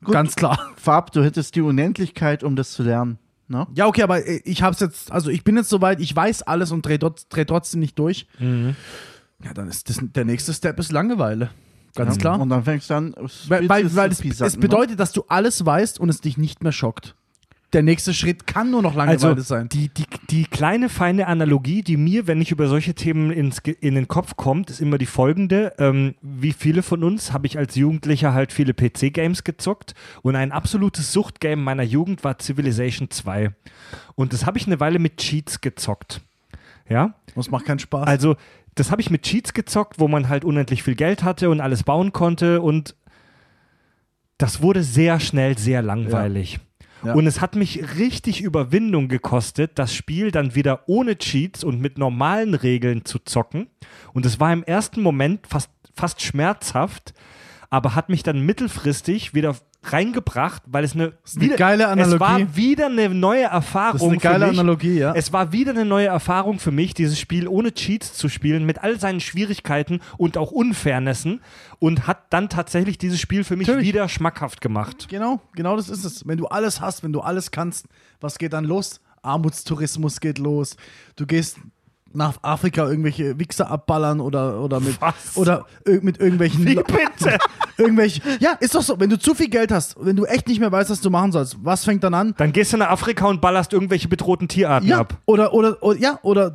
ganz 0.05 0.37
klar. 0.37 0.73
Fab, 0.77 1.13
du 1.13 1.23
hättest 1.25 1.55
die 1.55 1.63
Unendlichkeit, 1.63 2.43
um 2.45 2.57
das 2.57 2.73
zu 2.73 2.83
lernen. 2.83 3.19
Ne? 3.49 3.67
Ja, 3.75 3.87
okay, 3.87 4.03
aber 4.03 4.27
äh, 4.27 4.41
ich 4.45 4.63
hab's 4.63 4.81
jetzt, 4.81 5.13
also 5.13 5.31
ich 5.31 5.45
bin 5.45 5.57
jetzt 5.57 5.69
soweit, 5.69 6.01
ich 6.01 6.15
weiß 6.15 6.43
alles 6.43 6.73
und 6.73 6.85
drehe 6.85 6.99
trotz, 6.99 7.29
dreh 7.29 7.45
trotzdem 7.45 7.81
nicht 7.81 7.99
durch. 7.99 8.27
Ja, 8.41 9.55
dann 9.55 9.69
ist 9.69 9.89
das, 9.89 9.99
der 10.03 10.25
nächste 10.25 10.53
Step 10.53 10.79
ist 10.79 10.93
Langeweile. 10.93 11.51
Ganz 11.95 12.17
Ja. 12.17 12.21
klar. 12.21 12.41
Und 12.41 12.49
dann 12.51 12.65
fängst 12.65 12.91
du 12.91 12.95
an. 12.95 13.15
Weil, 13.49 13.69
weil, 13.69 13.95
weil 13.97 14.11
es, 14.11 14.21
es 14.41 14.57
bedeutet, 14.57 15.01
dass 15.01 15.13
du 15.13 15.25
alles 15.29 15.65
weißt 15.65 15.99
und 16.01 16.09
es 16.09 16.21
dich 16.21 16.37
nicht 16.37 16.63
mehr 16.63 16.73
schockt. 16.73 17.15
Der 17.73 17.83
nächste 17.83 18.15
Schritt 18.15 18.47
kann 18.47 18.71
nur 18.71 18.81
noch 18.81 18.95
Langeweile 18.95 19.35
Also 19.35 19.41
sein. 19.43 19.69
die, 19.69 19.89
die, 19.89 20.05
die 20.31 20.45
kleine 20.45 20.89
feine 20.89 21.27
Analogie, 21.27 21.83
die 21.83 21.97
mir, 21.97 22.27
wenn 22.29 22.41
ich 22.41 22.53
über 22.53 22.69
solche 22.69 22.95
Themen 22.95 23.31
ins, 23.33 23.59
in 23.59 23.97
den 23.97 24.07
Kopf 24.09 24.37
kommt, 24.37 24.71
ist 24.71 24.81
immer 24.81 24.99
die 24.99 25.07
folgende. 25.07 25.75
Ähm, 25.79 26.15
wie 26.23 26.53
viele 26.53 26.83
von 26.83 27.03
uns 27.03 27.33
habe 27.33 27.47
ich 27.49 27.59
als 27.59 27.75
Jugendlicher 27.75 28.33
halt 28.33 28.53
viele 28.53 28.73
PC-Games 28.73 29.43
gezockt 29.45 29.95
und 30.23 30.37
ein 30.37 30.53
absolutes 30.53 31.13
Suchtgame 31.13 31.61
meiner 31.61 31.83
Jugend 31.83 32.23
war 32.23 32.39
Civilization 32.39 33.11
2. 33.11 33.51
Und 34.15 34.33
das 34.33 34.47
habe 34.47 34.59
ich 34.59 34.67
eine 34.67 34.79
Weile 34.79 34.99
mit 35.01 35.17
Cheats 35.19 35.61
gezockt. 35.61 36.21
Ja, 36.89 37.15
Das 37.35 37.51
macht 37.51 37.65
keinen 37.67 37.81
Spaß. 37.81 38.07
also 38.07 38.37
das 38.77 38.91
habe 38.93 39.01
ich 39.03 39.11
mit 39.11 39.23
Cheats 39.23 39.55
gezockt, 39.55 39.99
wo 39.99 40.07
man 40.07 40.29
halt 40.29 40.45
unendlich 40.45 40.83
viel 40.85 40.95
Geld 40.95 41.25
hatte 41.25 41.51
und 41.51 41.61
alles 41.61 41.83
bauen 41.83 42.13
konnte 42.13 42.61
und 42.63 42.95
das 44.39 44.63
wurde 44.63 44.83
sehr 44.83 45.19
schnell 45.19 45.59
sehr 45.59 45.83
langweilig. 45.83 46.55
Ja. 46.55 46.61
Und 47.15 47.27
es 47.27 47.41
hat 47.41 47.57
mich 47.57 47.97
richtig 47.99 48.43
Überwindung 48.43 49.09
gekostet, 49.09 49.73
das 49.79 49.95
Spiel 49.95 50.31
dann 50.31 50.55
wieder 50.55 50.89
ohne 50.89 51.17
Cheats 51.19 51.65
und 51.65 51.81
mit 51.81 51.99
normalen 51.99 52.55
Regeln 52.55 53.05
zu 53.05 53.19
zocken. 53.19 53.69
Und 54.13 54.27
es 54.27 54.41
war 54.41 54.53
im 54.53 54.65
ersten 54.65 55.03
Moment 55.03 55.47
fast, 55.47 55.71
fast 55.95 56.23
schmerzhaft, 56.23 57.15
aber 57.71 57.95
hat 57.95 58.09
mich 58.09 58.23
dann 58.23 58.41
mittelfristig 58.41 59.35
wieder 59.35 59.57
reingebracht, 59.93 60.63
weil 60.67 60.85
es 60.85 60.95
eine, 60.95 61.13
ist 61.25 61.41
eine 61.41 61.57
geile 61.57 61.89
Analogie. 61.89 62.15
Es 62.15 62.21
war 62.21 62.57
wieder 62.57 62.87
eine 62.87 63.09
neue 63.09 63.43
Erfahrung. 63.45 63.93
Das 63.93 64.03
ist 64.03 64.09
eine 64.09 64.19
geile 64.19 64.45
für 64.47 64.51
mich. 64.51 64.61
Analogie, 64.61 64.99
ja. 64.99 65.13
Es 65.15 65.33
war 65.33 65.53
wieder 65.53 65.73
eine 65.73 65.85
neue 65.85 66.07
Erfahrung 66.07 66.59
für 66.59 66.71
mich, 66.71 66.95
dieses 66.95 67.19
Spiel 67.19 67.49
ohne 67.49 67.73
Cheats 67.73 68.15
zu 68.15 68.29
spielen, 68.29 68.65
mit 68.65 68.83
all 68.83 68.99
seinen 68.99 69.21
Schwierigkeiten 69.21 70.01
und 70.17 70.37
auch 70.37 70.51
Unfairnessen 70.51 71.41
und 71.79 72.07
hat 72.07 72.25
dann 72.31 72.49
tatsächlich 72.49 72.99
dieses 72.99 73.21
Spiel 73.21 73.45
für 73.45 73.57
mich 73.57 73.69
Natürlich. 73.69 73.89
wieder 73.89 74.09
schmackhaft 74.09 74.61
gemacht. 74.61 75.09
Genau, 75.09 75.41
genau 75.55 75.77
das 75.77 75.89
ist 75.89 76.05
es. 76.05 76.27
Wenn 76.27 76.39
du 76.39 76.47
alles 76.47 76.81
hast, 76.81 77.03
wenn 77.03 77.13
du 77.13 77.21
alles 77.21 77.51
kannst, 77.51 77.87
was 78.21 78.39
geht 78.39 78.53
dann 78.53 78.65
los? 78.65 79.01
Armutstourismus 79.23 80.21
geht 80.21 80.39
los. 80.39 80.77
Du 81.17 81.27
gehst 81.27 81.59
nach 82.17 82.39
Afrika 82.43 82.87
irgendwelche 82.89 83.39
Wichser 83.39 83.71
abballern 83.71 84.21
oder, 84.21 84.61
oder 84.61 84.81
mit 84.81 85.01
Was? 85.01 85.37
oder 85.37 85.67
mit 86.03 86.19
irgendwelchen 86.19 86.65
Wie 86.67 86.75
bitte? 86.77 87.39
irgendwelche 87.79 88.21
ja 88.41 88.53
ist 88.61 88.75
doch 88.75 88.83
so 88.83 88.99
wenn 88.99 89.11
du 89.11 89.19
zu 89.19 89.35
viel 89.35 89.49
Geld 89.49 89.71
hast 89.71 89.97
wenn 90.05 90.17
du 90.17 90.25
echt 90.25 90.49
nicht 90.49 90.59
mehr 90.61 90.73
weißt 90.73 90.91
was 90.91 91.01
du 91.01 91.11
machen 91.11 91.31
sollst 91.33 91.57
was 91.63 91.85
fängt 91.85 92.03
dann 92.05 92.15
an 92.15 92.35
Dann 92.39 92.53
gehst 92.53 92.73
du 92.73 92.79
nach 92.79 92.91
Afrika 92.91 93.27
und 93.27 93.41
ballerst 93.41 93.73
irgendwelche 93.73 94.09
bedrohten 94.09 94.49
Tierarten 94.49 94.89
ja 94.89 95.01
ab. 95.01 95.19
oder, 95.27 95.53
oder 95.53 95.83
oder 95.83 95.99
ja 96.01 96.19
oder 96.23 96.53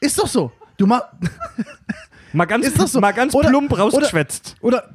ist 0.00 0.18
doch 0.18 0.26
so 0.28 0.52
du 0.76 0.86
mach 0.86 1.02
Mal 2.32 2.44
ganz, 2.44 2.72
so? 2.92 3.00
mal 3.00 3.12
ganz 3.12 3.34
Oder- 3.34 3.48
plump 3.48 3.72
oder- 3.72 3.82
rausgeschwätzt. 3.82 4.56
Oder 4.60 4.90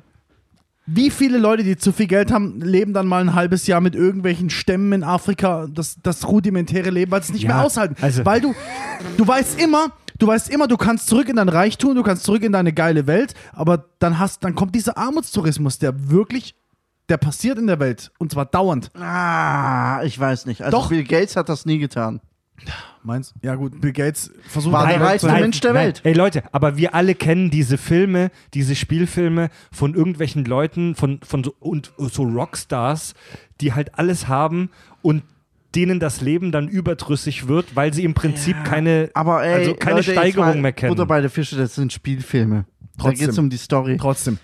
wie 0.88 1.10
viele 1.10 1.38
Leute, 1.40 1.64
die 1.64 1.78
zu 1.78 1.92
viel 1.92 2.08
Geld 2.08 2.32
haben, 2.32 2.62
leben 2.62 2.94
dann 2.94 3.08
mal 3.08 3.22
ein 3.22 3.34
halbes 3.34 3.66
Jahr 3.68 3.82
mit 3.82 3.96
irgendwelchen 3.96 4.50
Stämmen 4.50 4.94
in 4.94 5.04
Afrika, 5.04 5.68
das, 5.70 5.98
das 6.04 6.28
rudimentäre 6.28 6.90
Leben, 6.92 7.12
weil 7.12 7.24
sie 7.24 7.30
es 7.30 7.34
nicht 7.34 7.44
Ja, 7.44 7.56
mehr 7.56 7.64
aushalten. 7.66 7.96
also- 8.02 8.24
weil 8.26 8.40
du, 8.42 8.54
du 9.18 9.28
weißt 9.28 9.60
immer, 9.60 9.88
du 10.20 10.28
weißt 10.28 10.50
immer, 10.50 10.68
du 10.68 10.78
kannst 10.78 11.08
zurück 11.08 11.28
in 11.28 11.38
dein 11.38 11.50
Reichtum, 11.50 11.96
du 11.96 12.04
kannst 12.04 12.24
zurück 12.24 12.44
in 12.44 12.52
deine 12.52 12.72
geile 12.72 13.08
Welt, 13.08 13.34
aber 13.54 13.86
dann 14.00 14.20
hast, 14.20 14.44
dann 14.44 14.54
kommt 14.54 14.76
dieser 14.76 14.98
Armutstourismus, 14.98 15.80
der 15.80 16.10
wirklich, 16.10 16.54
der 17.10 17.18
passiert 17.18 17.58
in 17.58 17.68
der 17.68 17.80
Welt 17.80 18.12
und 18.20 18.32
zwar 18.32 18.46
dauernd. 18.46 18.92
Ah, 18.96 20.02
ich 20.04 20.20
weiß 20.20 20.46
nicht. 20.46 20.62
Also 20.64 20.78
Doch. 20.78 20.90
Bill 20.90 21.04
Gates 21.04 21.36
hat 21.36 21.50
das 21.50 21.66
nie 21.66 21.80
getan. 21.80 22.22
Meinst? 23.06 23.36
Ja 23.44 23.54
gut, 23.54 23.80
Bill 23.82 23.94
Gates 23.94 24.32
versucht 24.48 24.74
War 24.74 24.88
der 24.88 25.00
reichste 25.00 25.32
Mensch 25.32 25.60
der. 25.60 25.76
Welt. 25.76 26.02
Ey 26.04 26.14
Leute, 26.14 26.44
aber 26.52 26.76
wir 26.76 26.96
alle 26.96 27.14
kennen 27.14 27.52
diese 27.52 27.78
Filme, 27.78 28.32
diese 28.56 28.76
Spielfilme 28.76 29.50
von 29.72 29.94
irgendwelchen 29.94 30.44
Leuten, 30.44 30.96
von, 30.96 31.20
von 31.24 31.44
so, 31.44 31.54
und 31.60 31.94
so 31.98 32.24
Rockstars, 32.24 33.14
die 33.62 33.74
halt 33.74 34.00
alles 34.00 34.28
haben 34.28 34.72
und 35.04 35.22
denen 35.76 36.00
das 36.00 36.22
Leben 36.22 36.52
dann 36.52 36.68
überdrüssig 36.68 37.48
wird, 37.48 37.76
weil 37.76 37.94
sie 37.94 38.04
im 38.04 38.14
Prinzip 38.14 38.56
keine, 38.64 39.10
Aber 39.14 39.44
ey, 39.44 39.54
also 39.54 39.74
keine 39.76 39.98
Leute, 39.98 40.12
Steigerung 40.12 40.48
mal 40.48 40.62
mehr 40.62 40.74
kennen. 40.74 40.90
Butter 40.90 41.06
bei 41.06 41.22
der 41.22 41.30
Fische, 41.30 41.56
das 41.56 41.76
sind 41.76 41.92
Spielfilme. 41.92 42.66
Da 42.98 43.04
Trotzdem. 43.04 43.20
geht 43.20 43.30
es 43.30 43.38
um 43.38 43.50
die 43.50 43.58
Story. 43.58 43.98
Trotzdem. 44.00 44.38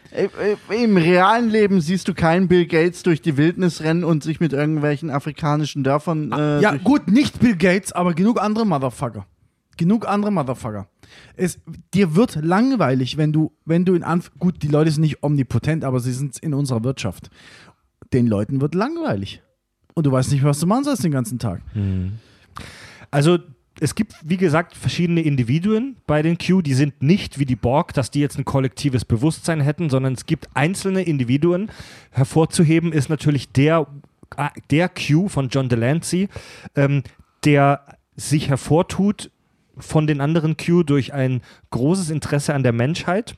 Im 0.69 0.97
realen 0.97 1.49
Leben 1.49 1.79
siehst 1.79 2.09
du 2.09 2.13
keinen 2.13 2.49
Bill 2.49 2.65
Gates 2.65 3.01
durch 3.01 3.21
die 3.21 3.37
Wildnis 3.37 3.81
rennen 3.81 4.03
und 4.03 4.23
sich 4.23 4.41
mit 4.41 4.51
irgendwelchen 4.51 5.09
afrikanischen 5.09 5.85
Dörfern. 5.85 6.33
Äh, 6.33 6.61
ja, 6.61 6.75
gut, 6.75 7.09
nicht 7.09 7.39
Bill 7.39 7.55
Gates, 7.55 7.93
aber 7.93 8.13
genug 8.13 8.41
andere 8.41 8.65
Motherfucker. 8.65 9.25
Genug 9.77 10.05
andere 10.05 10.31
Motherfucker. 10.31 10.89
Es, 11.37 11.59
dir 11.93 12.15
wird 12.15 12.35
langweilig, 12.43 13.15
wenn 13.15 13.31
du, 13.31 13.53
wenn 13.63 13.85
du 13.85 13.93
in 13.93 14.03
Anf 14.03 14.31
gut, 14.37 14.61
die 14.61 14.67
Leute 14.67 14.91
sind 14.91 15.01
nicht 15.01 15.23
omnipotent, 15.23 15.85
aber 15.85 16.01
sie 16.01 16.11
sind 16.11 16.37
in 16.39 16.53
unserer 16.53 16.83
Wirtschaft. 16.83 17.29
Den 18.11 18.27
Leuten 18.27 18.59
wird 18.59 18.75
langweilig. 18.75 19.41
Und 19.93 20.05
du 20.05 20.11
weißt 20.11 20.31
nicht, 20.31 20.43
was 20.43 20.59
du 20.59 20.67
machen 20.67 20.83
sollst 20.83 21.03
den 21.03 21.11
ganzen 21.11 21.39
Tag. 21.39 21.61
Also 23.09 23.39
es 23.79 23.95
gibt, 23.95 24.13
wie 24.23 24.37
gesagt, 24.37 24.75
verschiedene 24.75 25.21
Individuen 25.21 25.97
bei 26.05 26.21
den 26.21 26.37
Q, 26.37 26.61
die 26.61 26.75
sind 26.75 27.01
nicht 27.01 27.39
wie 27.39 27.45
die 27.45 27.55
Borg, 27.55 27.93
dass 27.93 28.11
die 28.11 28.19
jetzt 28.19 28.37
ein 28.37 28.45
kollektives 28.45 29.05
Bewusstsein 29.05 29.59
hätten, 29.59 29.89
sondern 29.89 30.13
es 30.13 30.25
gibt 30.25 30.49
einzelne 30.53 31.01
Individuen. 31.01 31.71
Hervorzuheben 32.11 32.93
ist 32.93 33.09
natürlich 33.09 33.51
der, 33.51 33.87
äh, 34.37 34.49
der 34.69 34.87
Q 34.87 35.29
von 35.29 35.49
John 35.49 35.67
Delancey, 35.67 36.29
ähm, 36.75 37.03
der 37.43 37.97
sich 38.15 38.49
hervortut 38.49 39.31
von 39.77 40.05
den 40.05 40.21
anderen 40.21 40.57
Q 40.57 40.83
durch 40.83 41.13
ein 41.13 41.41
großes 41.71 42.11
Interesse 42.11 42.53
an 42.53 42.61
der 42.61 42.73
Menschheit. 42.73 43.35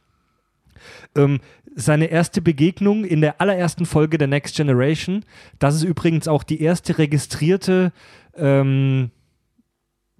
Ähm, 1.15 1.39
seine 1.75 2.05
erste 2.05 2.41
Begegnung 2.41 3.03
in 3.03 3.21
der 3.21 3.41
allerersten 3.41 3.85
Folge 3.85 4.17
der 4.17 4.27
Next 4.27 4.55
Generation, 4.55 5.25
das 5.59 5.75
ist 5.75 5.83
übrigens 5.83 6.27
auch 6.27 6.43
die 6.43 6.61
erste 6.61 6.97
registrierte 6.97 7.91
ähm, 8.35 9.11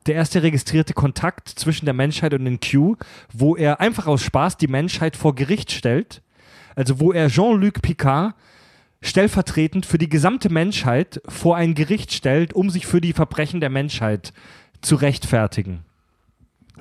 der 0.06 0.16
erste 0.16 0.44
registrierte 0.44 0.94
Kontakt 0.94 1.48
zwischen 1.48 1.86
der 1.86 1.94
Menschheit 1.94 2.34
und 2.34 2.46
den 2.46 2.60
Q, 2.60 2.96
wo 3.32 3.56
er 3.56 3.80
einfach 3.80 4.08
aus 4.08 4.22
Spaß 4.22 4.58
die 4.58 4.68
Menschheit 4.68 5.16
vor 5.16 5.34
Gericht 5.36 5.72
stellt. 5.72 6.22
Also 6.76 7.00
wo 7.00 7.12
er 7.14 7.30
Jean-Luc 7.30 7.82
Picard 7.82 8.36
stellvertretend 9.02 9.86
für 9.86 9.98
die 9.98 10.10
gesamte 10.10 10.50
Menschheit 10.50 11.22
vor 11.28 11.56
ein 11.56 11.74
Gericht 11.76 12.14
stellt, 12.14 12.54
um 12.54 12.70
sich 12.70 12.86
für 12.88 13.02
die 13.02 13.14
Verbrechen 13.14 13.60
der 13.60 13.70
Menschheit 13.70 14.34
zu 14.82 14.96
rechtfertigen. 14.96 15.86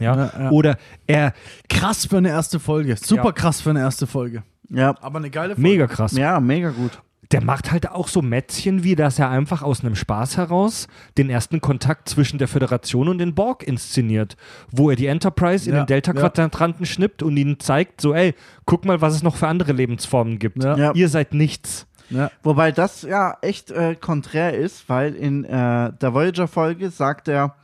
Ja? 0.01 0.16
Ja, 0.16 0.32
ja. 0.39 0.51
Oder 0.51 0.78
er, 1.07 1.35
Krass 1.69 2.07
für 2.07 2.19
eine 2.19 2.31
erste 2.31 2.59
Folge. 2.59 2.97
Super 2.97 3.27
Ja. 3.27 3.32
krass 3.32 3.61
für 3.61 3.70
eine 3.70 3.81
erste 3.81 4.07
Folge. 4.07 4.43
Ja. 4.73 4.94
Aber 5.01 5.19
eine 5.19 5.31
geile 5.31 5.55
Folge. 5.55 5.69
mega 5.69 5.86
krass, 5.86 6.12
ja, 6.12 6.40
mega 6.40 6.70
gut. 6.70 7.03
der 7.31 7.43
macht 7.43 7.73
halt 7.73 7.89
auch 7.90 8.09
so 8.09 8.20
Mätzchen, 8.20 8.85
wie 8.85 8.94
dass 8.94 9.19
er 9.19 9.31
einfach 9.31 9.62
aus 9.62 9.81
einem 9.81 9.94
Spaß 9.94 10.36
heraus 10.36 10.86
den 11.16 11.31
ersten 11.31 11.61
Kontakt 11.61 12.09
zwischen 12.09 12.39
der 12.39 12.49
Föderation 12.49 13.09
und 13.09 13.19
den 13.19 13.35
Borg 13.35 13.62
inszeniert, 13.62 14.36
wo 14.70 14.90
er 14.90 14.97
die 14.97 15.07
Enterprise 15.07 15.69
in 15.69 15.74
Ja, 15.77 15.82
den 15.82 15.86
Delta-Quadranten 15.86 16.85
schnippt 16.85 17.23
und 17.23 17.36
ihnen 17.36 17.59
zeigt, 17.59 18.01
so 18.01 18.12
ey, 18.12 18.35
guck 18.66 18.85
mal, 18.85 19.01
was 19.01 19.15
es 19.15 19.23
noch 19.23 19.36
für 19.36 19.49
andere 19.49 19.73
Lebensformen 19.73 20.39
gibt. 20.39 20.62
Ja. 20.62 20.77
Ja. 20.77 20.93
Ihr 20.94 21.09
seid 21.09 21.32
nichts. 21.32 21.86
Ja. 22.11 22.31
Wobei 22.43 22.73
das 22.73 23.03
ja 23.03 23.39
echt 23.40 23.70
äh, 23.70 23.94
konträr 23.94 24.53
ist, 24.55 24.89
weil 24.90 25.15
in 25.15 25.44
äh, 25.44 25.93
der 25.94 26.12
Voyager-Folge 26.12 26.90
sagt 26.90 27.28
er 27.28 27.55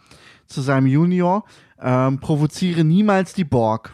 zu 0.46 0.62
seinem 0.62 0.86
Junior, 0.86 1.44
ähm, 1.82 2.18
provoziere 2.20 2.82
niemals 2.84 3.34
die 3.34 3.44
Borg. 3.44 3.92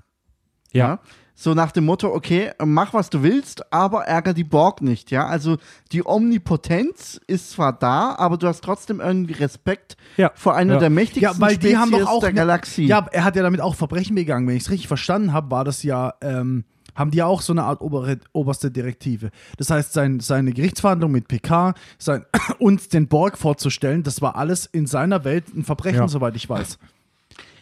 Ja. 0.73 1.01
So 1.37 1.53
nach 1.53 1.73
dem 1.73 1.85
Motto, 1.85 2.15
okay, 2.15 2.53
mach 2.65 2.95
was 2.95 3.11
du 3.11 3.23
willst, 3.25 3.73
aber 3.73 4.05
ärger 4.05 4.35
die 4.35 4.45
Borg 4.45 4.83
nicht, 4.83 5.11
ja. 5.11 5.27
Also 5.27 5.57
die 5.91 6.07
Omnipotenz 6.07 7.21
ist 7.27 7.51
zwar 7.51 7.73
da, 7.73 8.15
aber 8.17 8.37
du 8.37 8.47
hast 8.47 8.63
trotzdem 8.63 9.01
irgendwie 9.01 9.33
Respekt 9.35 9.97
Ja. 10.17 10.31
vor 10.35 10.55
einer 10.55 10.75
Ja. 10.75 10.79
der 10.81 10.91
mächtigsten 10.91 11.23
Ja, 11.35 11.41
weil 11.41 11.57
die 11.57 11.77
haben 11.77 11.91
doch 11.91 11.99
Spezies 11.99 12.15
auch 12.15 12.21
der 12.21 12.33
Galaxie. 12.35 12.87
Ja, 12.87 13.07
er 13.11 13.25
hat 13.25 13.35
ja 13.37 13.43
damit 13.43 13.61
auch 13.61 13.75
Verbrechen 13.75 14.15
begangen. 14.15 14.47
Wenn 14.47 14.57
ich 14.57 14.63
es 14.65 14.71
richtig 14.71 14.87
verstanden 14.89 15.33
habe, 15.33 15.51
war 15.51 15.65
das 15.65 15.83
ja, 15.83 16.15
ähm, 16.21 16.65
haben 16.95 17.11
die 17.11 17.19
ja 17.19 17.27
auch 17.27 17.41
so 17.43 17.53
eine 17.53 17.65
Art 17.65 17.81
obere, 17.81 18.19
oberste 18.33 18.71
Direktive. 18.71 19.31
Das 19.57 19.71
heißt, 19.71 19.93
sein, 19.93 20.21
seine 20.21 20.53
Gerichtsverhandlung 20.53 21.11
mit 21.11 21.27
PK, 21.27 21.75
sein, 21.99 22.25
uns 22.61 22.89
den 22.89 23.09
Borg 23.09 23.37
vorzustellen, 23.39 24.05
das 24.05 24.23
war 24.23 24.37
alles 24.37 24.67
in 24.67 24.87
seiner 24.87 25.25
Welt 25.25 25.47
ein 25.57 25.65
Verbrechen, 25.65 26.07
soweit 26.07 26.37
ich 26.37 26.49
weiß. 26.49 26.79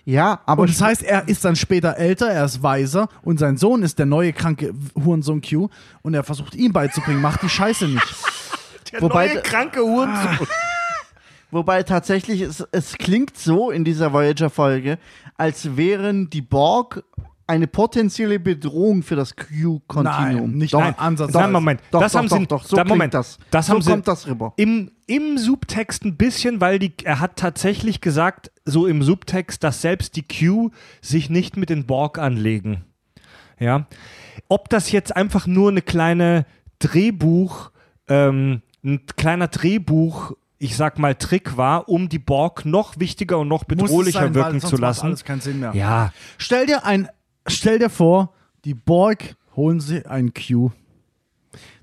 Ja, 0.04 0.40
aber 0.46 0.62
Und 0.62 0.70
das 0.70 0.80
heißt, 0.80 1.02
er 1.02 1.28
ist 1.28 1.44
dann 1.44 1.56
später 1.56 1.96
älter, 1.96 2.28
er 2.28 2.44
ist 2.44 2.62
weiser 2.62 3.08
und 3.22 3.38
sein 3.38 3.56
Sohn 3.56 3.82
ist 3.82 3.98
der 3.98 4.06
neue 4.06 4.32
kranke 4.32 4.74
Hurensohn 4.96 5.42
Q 5.42 5.68
und 6.02 6.14
er 6.14 6.24
versucht 6.24 6.54
ihm 6.54 6.72
beizubringen, 6.72 7.20
mach 7.20 7.36
die 7.38 7.48
Scheiße 7.48 7.86
nicht. 7.88 8.02
Der 8.92 9.00
Wobei- 9.00 9.28
neue 9.28 9.42
kranke 9.42 9.80
Hurensohn. 9.80 10.46
Wobei 11.50 11.82
tatsächlich, 11.82 12.42
es, 12.42 12.66
es 12.72 12.94
klingt 12.98 13.38
so 13.38 13.70
in 13.70 13.84
dieser 13.84 14.12
Voyager-Folge, 14.12 14.98
als 15.36 15.76
wären 15.76 16.28
die 16.30 16.42
Borg 16.42 17.02
eine 17.46 17.66
potenzielle 17.66 18.38
Bedrohung 18.40 19.02
für 19.02 19.16
das 19.16 19.34
Q-Kontinuum. 19.36 20.50
Nein, 20.50 20.58
nicht 20.58 20.74
doch, 20.74 20.80
mal 20.80 20.94
Ansatz. 20.96 21.32
Nein, 21.32 21.52
Moment. 21.52 21.80
Doch, 21.90 22.00
das 22.00 22.12
doch, 22.12 22.18
haben 22.20 22.28
doch, 22.28 22.38
sie, 22.38 22.46
doch, 22.46 22.64
so 22.64 22.76
da, 22.76 22.84
Moment, 22.84 23.14
das. 23.14 23.38
das 23.50 23.66
so 23.66 23.72
haben 23.74 23.82
sie 23.82 23.90
kommt 23.90 24.08
das 24.08 24.26
rüber. 24.26 24.52
Im, 24.56 24.90
im 25.06 25.38
Subtext 25.38 26.04
ein 26.04 26.16
bisschen, 26.16 26.60
weil 26.60 26.78
die, 26.78 26.92
er 27.04 27.20
hat 27.20 27.36
tatsächlich 27.36 28.00
gesagt, 28.00 28.51
so 28.64 28.86
im 28.86 29.02
Subtext, 29.02 29.62
dass 29.64 29.82
selbst 29.82 30.16
die 30.16 30.22
Q 30.22 30.70
sich 31.00 31.30
nicht 31.30 31.56
mit 31.56 31.70
den 31.70 31.86
Borg 31.86 32.18
anlegen. 32.18 32.84
Ja. 33.58 33.86
Ob 34.48 34.68
das 34.68 34.90
jetzt 34.92 35.14
einfach 35.14 35.46
nur 35.46 35.70
eine 35.70 35.82
kleine 35.82 36.46
Drehbuch, 36.78 37.70
ähm, 38.08 38.62
ein 38.84 39.06
kleiner 39.16 39.48
Drehbuch, 39.48 40.32
ich 40.58 40.76
sag 40.76 40.98
mal, 40.98 41.14
Trick 41.14 41.56
war, 41.56 41.88
um 41.88 42.08
die 42.08 42.18
Borg 42.18 42.64
noch 42.64 42.98
wichtiger 42.98 43.38
und 43.38 43.48
noch 43.48 43.64
bedrohlicher 43.64 44.20
sein, 44.20 44.34
wirken 44.34 44.60
zu 44.60 44.76
lassen. 44.76 45.06
alles 45.06 45.24
keinen 45.24 45.40
Sinn 45.40 45.60
mehr. 45.60 45.74
Ja, 45.74 46.12
Stell 46.38 46.66
dir 46.66 46.84
ein, 46.84 47.08
stell 47.46 47.78
dir 47.78 47.90
vor, 47.90 48.32
die 48.64 48.74
Borg 48.74 49.36
holen 49.56 49.80
sie 49.80 50.06
ein 50.06 50.32
Q. 50.34 50.70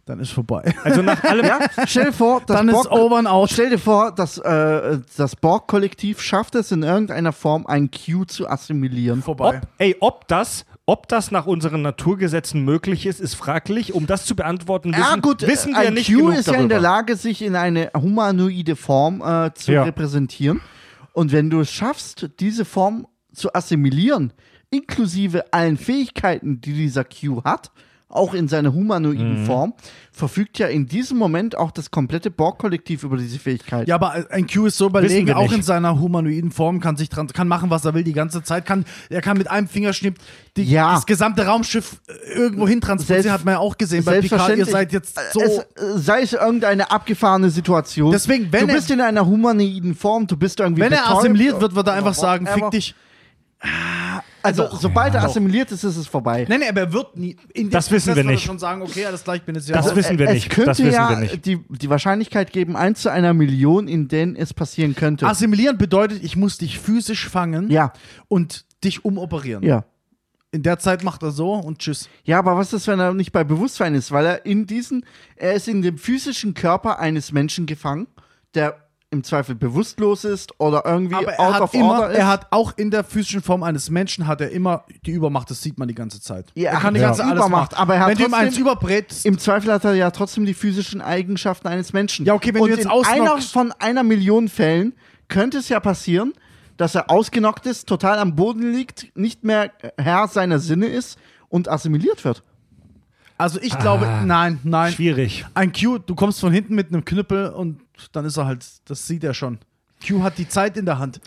Dann 0.10 0.20
ist 0.20 0.32
vorbei. 0.32 0.74
also 0.84 1.04
nach 1.04 1.24
allem, 1.24 1.46
Ja, 1.46 1.60
stell 1.86 2.06
dir 2.06 2.14
vor, 2.14 2.42
das 2.46 2.58
Dann 2.58 2.68
ist 2.70 2.74
Borg, 2.74 2.92
over 2.92 3.18
and 3.18 3.28
out. 3.28 3.50
stell 3.52 3.70
dir 3.70 3.78
vor, 3.78 4.12
dass 4.12 4.40
äh, 4.40 4.98
das 5.18 5.36
Borg-Kollektiv 5.36 6.20
schafft 6.20 6.56
es 6.56 6.72
in 6.72 6.82
irgendeiner 6.82 7.32
Form, 7.32 7.68
ein 7.68 7.92
Q 7.92 8.26
zu 8.26 8.50
assimilieren. 8.50 9.22
Vorbei. 9.22 9.58
ob, 9.60 9.68
ey, 9.78 9.96
ob 10.00 10.28
das, 10.28 10.66
Ob 10.88 11.08
das 11.08 11.30
nach 11.30 11.46
unseren 11.46 11.84
Naturgesetzen 11.84 12.66
möglich 12.66 13.06
ist, 13.06 13.20
ist 13.22 13.36
fraglich. 13.36 13.94
Um 13.94 14.08
das 14.08 14.26
zu 14.26 14.36
beantworten, 14.36 14.90
wissen, 14.94 15.02
Ja, 15.04 15.16
gut, 15.18 15.46
wissen 15.46 15.74
wir 15.74 15.80
ein 15.82 15.94
nicht 15.94 16.08
Q 16.12 16.18
genug 16.18 16.34
ist 16.34 16.48
darüber. 16.48 16.58
ja 16.58 16.64
in 16.64 16.70
der 16.70 16.80
Lage, 16.80 17.16
sich 17.16 17.44
in 17.44 17.56
eine 17.56 17.92
humanoide 17.96 18.76
Form 18.76 19.22
äh, 19.22 19.54
zu 19.54 19.72
Ja. 19.74 19.84
repräsentieren. 19.84 20.60
Und 21.14 21.32
wenn 21.32 21.52
du 21.52 21.60
es 21.60 21.72
schaffst, 21.72 22.32
diese 22.40 22.66
Form 22.66 23.06
zu 23.32 23.54
assimilieren, 23.54 24.34
inklusive 24.72 25.54
allen 25.54 25.78
Fähigkeiten, 25.78 26.62
die 26.62 26.74
dieser 26.74 27.04
Q 27.04 27.44
hat, 27.44 27.70
auch 28.10 28.34
in 28.34 28.48
seiner 28.48 28.74
humanoiden 28.74 29.42
Mhm. 29.44 29.46
Form, 29.46 29.74
verfügt 30.12 30.58
ja 30.58 30.68
in 30.68 30.88
diesem 30.88 31.18
Moment 31.18 31.56
auch 31.56 31.70
das 31.72 31.92
komplette 31.92 32.32
Borg-Kollektiv 32.32 33.04
über 33.04 33.16
diese 33.18 33.38
Fähigkeit. 33.40 33.88
Ja, 33.88 33.96
aber 33.96 34.26
ein 34.32 34.48
Q 34.48 34.66
ist 34.66 34.78
so 34.78 34.88
überlegen, 34.88 35.32
auch 35.34 35.52
in 35.52 35.62
seiner 35.62 36.00
humanoiden 36.00 36.52
Form, 36.52 36.80
kann 36.80 36.98
sich 36.98 37.10
dran, 37.10 37.28
kann 37.28 37.48
machen, 37.48 37.70
was 37.70 37.86
er 37.86 37.94
will 37.94 38.04
die 38.04 38.14
ganze 38.14 38.42
Zeit. 38.44 38.66
Kann, 38.66 38.84
er 39.10 39.22
kann 39.22 39.38
mit 39.38 39.50
einem 39.50 39.68
Fingerschnipp 39.68 40.16
die, 40.58 40.64
Ja. 40.64 40.94
das 40.96 41.06
gesamte 41.06 41.46
Raumschiff 41.46 42.02
äh, 42.08 42.34
irgendwo 42.40 42.68
hin 42.68 42.82
transportieren, 42.82 43.22
Selbst- 43.24 43.34
hat 43.40 43.46
man 43.46 43.54
ja 43.54 43.60
auch 43.60 43.78
gesehen 43.78 44.04
bei 44.04 44.20
Picard. 44.20 44.50
Ihr 44.58 44.66
Selbstverständlich. 44.66 44.72
seid 44.72 44.92
jetzt 44.92 45.20
so. 45.34 45.42
Es, 45.42 45.58
äh, 45.60 45.98
sei 46.00 46.22
es 46.24 46.34
irgendeine 46.34 46.90
abgefahrene 46.92 47.50
Situation. 47.52 48.12
Deswegen, 48.12 48.52
wenn 48.52 48.62
du 48.66 48.74
er- 48.74 48.76
bist 48.76 48.90
in 48.92 49.02
einer 49.02 49.26
humanoiden 49.26 49.94
Form, 49.96 50.26
du 50.26 50.36
bist 50.36 50.60
irgendwie 50.60 50.82
wenn 50.82 50.92
er 50.92 51.04
betäubt 51.04 51.20
assimiliert 51.20 51.62
wird, 51.62 51.76
wird 51.76 51.88
er 51.88 51.94
einfach 51.94 52.16
sagen, 52.16 52.48
fick 52.48 52.72
dich. 52.72 52.96
Also, 54.42 54.64
Doch. 54.64 54.80
sobald 54.80 55.14
er 55.16 55.24
assimiliert 55.26 55.70
ist, 55.72 55.84
ist 55.84 55.98
es 55.98 56.08
vorbei. 56.08 56.46
Nein, 56.48 56.62
nein, 56.62 56.70
aber 56.70 56.80
er 56.82 56.94
wird 56.94 57.18
nie. 57.18 57.36
In 57.54 57.70
Das 57.70 57.92
wissen 57.92 58.08
Prozess 58.12 58.26
wir 58.26 58.32
nicht. 58.32 58.44
schon 58.46 58.58
sagen, 58.58 58.82
okay, 58.82 59.06
alles 59.06 59.24
gleich, 59.26 59.40
ich 59.40 59.44
bin 59.44 59.56
jetzt 59.56 59.68
ja 59.68 59.76
Das 59.76 59.88
raus. 59.88 59.96
wissen 59.98 60.18
wir 60.18 60.28
es 60.28 60.34
nicht. 60.36 60.50
könnte 60.50 60.70
Das 60.70 60.80
wissen 60.80 60.94
ja 60.94 61.10
wir 61.10 61.18
nicht. 61.18 61.46
Die, 61.46 61.58
die 61.68 61.90
Wahrscheinlichkeit 61.90 62.54
geben, 62.54 62.78
1 62.78 63.02
zu 63.02 63.12
einer 63.12 63.34
Million, 63.34 63.90
in 63.90 64.08
denen 64.08 64.38
es 64.38 64.54
passieren 64.54 64.96
könnte. 64.96 65.26
Assimilieren 65.28 65.78
bedeutet, 65.78 66.24
ich 66.24 66.38
muss 66.38 66.58
dich 66.58 66.80
physisch 66.80 67.28
fangen 67.28 67.70
ja, 67.70 67.92
und 68.30 68.66
dich 68.84 69.04
umoperieren. 69.04 69.64
ja. 69.64 69.84
In 70.52 70.64
der 70.64 70.80
Zeit 70.80 71.04
macht 71.04 71.22
er 71.22 71.30
so 71.30 71.54
und 71.54 71.78
tschüss. 71.78 72.10
Ja, 72.24 72.40
aber 72.40 72.58
was 72.58 72.74
ist, 72.74 72.88
wenn 72.88 73.00
er 73.00 73.14
nicht 73.14 73.32
bei 73.32 73.44
Bewusstsein 73.44 73.94
ist? 73.94 74.12
Weil 74.12 74.26
er 74.26 74.46
in 74.48 74.66
diesen, 74.66 75.06
er 75.36 75.54
ist 75.54 75.68
in 75.68 75.84
dem 75.84 76.00
physischen 76.00 76.56
Körper 76.56 76.98
eines 76.98 77.32
Menschen 77.32 77.68
gefangen, 77.68 78.08
der 78.56 78.89
im 79.12 79.24
Zweifel 79.24 79.56
bewusstlos 79.56 80.24
ist 80.24 80.60
oder 80.60 80.84
irgendwie 80.86 81.16
Aber 81.16 81.34
er 81.34 81.40
out 81.40 81.54
hat 81.56 81.62
of 81.62 81.74
immer, 81.74 81.94
order 81.94 82.12
ist. 82.12 82.18
er 82.20 82.28
hat 82.28 82.48
auch 82.52 82.74
in 82.78 82.92
der 82.92 83.04
physischen 83.04 83.42
Form 83.42 83.64
eines 83.64 83.90
Menschen 83.90 84.28
hat 84.28 84.40
er 84.40 84.52
immer 84.52 84.84
die 85.06 85.12
Übermacht, 85.12 85.50
das 85.50 85.64
sieht 85.64 85.80
man 85.80 85.88
die 85.88 85.96
ganze 85.96 86.22
Zeit. 86.22 86.46
Ja, 86.54 86.72
er 86.72 86.80
kann 86.80 86.94
die 86.94 87.00
ja. 87.00 87.08
ganze 87.08 87.24
alles 87.24 87.34
Übermacht, 87.38 87.72
machen. 87.72 87.82
aber 87.82 87.96
er 87.96 88.02
hat 88.02 88.10
Wenn 88.10 88.18
du 88.18 88.24
ihm 88.26 88.30
trotzdem- 88.32 88.48
eins 88.48 88.58
überbrätst, 88.58 89.26
Im 89.26 89.40
Zweifel 89.40 89.74
hat 89.74 89.84
er 89.84 89.96
ja 89.96 90.12
trotzdem 90.12 90.46
die 90.46 90.54
physischen 90.54 91.02
Eigenschaften 91.02 91.68
eines 91.68 91.92
Menschen. 91.92 92.26
Ja, 92.28 92.36
okay, 92.36 92.54
wenn 92.54 92.62
Und 92.62 92.70
du 92.70 92.76
jetzt 92.76 92.86
in 92.86 92.92
einer 92.92 93.42
von 93.42 93.72
einer 93.80 94.04
Million 94.04 94.48
Fällen 94.48 94.94
könnte 95.28 95.58
es 95.58 95.70
ja 95.70 95.80
passieren, 95.80 96.34
dass 96.78 96.94
er 96.94 97.10
ausgenockt 97.10 97.66
ist, 97.66 97.88
total 97.88 98.20
am 98.20 98.36
Boden 98.36 98.72
liegt, 98.72 99.12
nicht 99.18 99.44
mehr 99.44 99.72
Herr 99.98 100.28
seiner 100.28 100.60
Sinne 100.60 100.86
ist 100.86 101.18
und 101.50 101.68
assimiliert 101.68 102.24
wird. 102.26 102.44
also 103.40 103.60
ich 103.60 103.78
glaube, 103.80 104.08
nein, 104.26 104.60
nein. 104.64 104.94
Schwierig. 104.94 105.46
Ein 105.56 105.74
Q, 105.74 105.98
du 105.98 106.14
kommst 106.14 106.40
von 106.40 106.54
hinten 106.54 106.76
mit 106.76 106.90
einem 106.90 107.04
Knüppel 107.06 107.50
und 107.50 107.82
dann 108.12 108.26
ist 108.26 108.38
er 108.38 108.46
halt, 108.46 108.66
das 108.86 109.08
sieht 109.08 109.24
er 109.24 109.34
schon. 109.34 109.60
Q 110.06 110.24
hat 110.24 110.38
die 110.38 110.48
Zeit 110.48 110.78
in 110.78 110.86
der 110.86 110.98
Hand. 111.00 111.20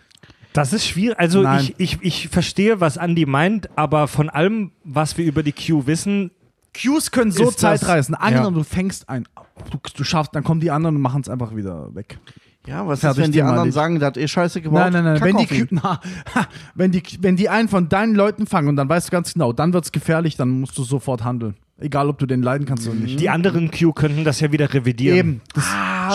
Das 0.53 0.73
ist 0.73 0.87
schwierig. 0.87 1.19
Also 1.19 1.43
Nein. 1.43 1.71
ich, 1.79 1.79
ich, 1.79 1.99
ich 2.03 2.29
verstehe, 2.29 2.81
was 2.81 2.97
Andy 2.97 3.25
meint, 3.27 3.71
aber 3.77 4.07
von 4.09 4.29
allem, 4.29 4.73
was 4.85 5.17
wir 5.17 5.25
über 5.25 5.43
die 5.43 5.53
Q 5.53 5.87
wissen, 5.87 6.31
Qs 6.75 7.11
können 7.11 7.33
so 7.33 7.51
Zeit 7.51 7.87
reißen. 7.87 8.15
Angenommen, 8.15 8.57
Ja. 8.57 8.63
du 8.63 8.65
fängst 8.65 9.09
ein, 9.09 9.25
du, 9.71 9.79
du 9.95 10.05
schaffst, 10.05 10.35
dann 10.35 10.43
kommen 10.45 10.61
die 10.61 10.71
anderen 10.71 10.97
und 10.97 11.03
machen 11.03 11.21
es 11.23 11.29
einfach 11.29 11.55
wieder 11.55 11.95
weg. 11.95 12.19
Ja, 12.67 12.87
was 12.87 13.01
Fertig, 13.01 13.19
ist, 13.19 13.25
wenn 13.25 13.33
die 13.33 13.43
anderen 13.43 13.59
erledigt. 13.59 13.75
sagen, 13.75 13.99
der 13.99 14.07
hat 14.07 14.17
eh 14.17 14.29
scheiße 14.29 14.61
gebaut? 14.63 14.79
Nein, 14.79 14.93
nein, 14.93 15.05
nein. 15.05 15.21
Wenn 15.21 15.37
die. 15.37 15.47
Q, 15.47 15.67
na, 15.71 16.01
wenn, 16.75 16.93
die, 16.93 17.03
wenn 17.21 17.37
die 17.37 17.49
einen 17.49 17.69
von 17.69 17.89
deinen 17.89 18.15
Leuten 18.15 18.47
fangen 18.47 18.69
und 18.69 18.77
dann 18.77 18.89
weißt 18.89 19.09
du 19.09 19.11
ganz 19.11 19.33
genau, 19.33 19.53
dann 19.53 19.73
wird 19.73 19.85
es 19.85 19.93
gefährlich, 19.93 20.37
dann 20.37 20.49
musst 20.61 20.79
du 20.79 20.85
sofort 20.85 21.25
handeln. 21.25 21.57
Egal, 21.79 22.09
ob 22.09 22.19
du 22.19 22.27
den 22.27 22.43
leiden 22.43 22.65
kannst 22.67 22.87
oder 22.87 22.95
nicht. 22.95 23.19
die 23.19 23.29
anderen 23.29 23.71
Q 23.73 23.93
könnten 23.93 24.23
das 24.25 24.39
ja 24.39 24.53
wieder 24.53 24.73
revidieren. 24.73 25.19
Eben. 25.19 25.41
Das 25.55 25.65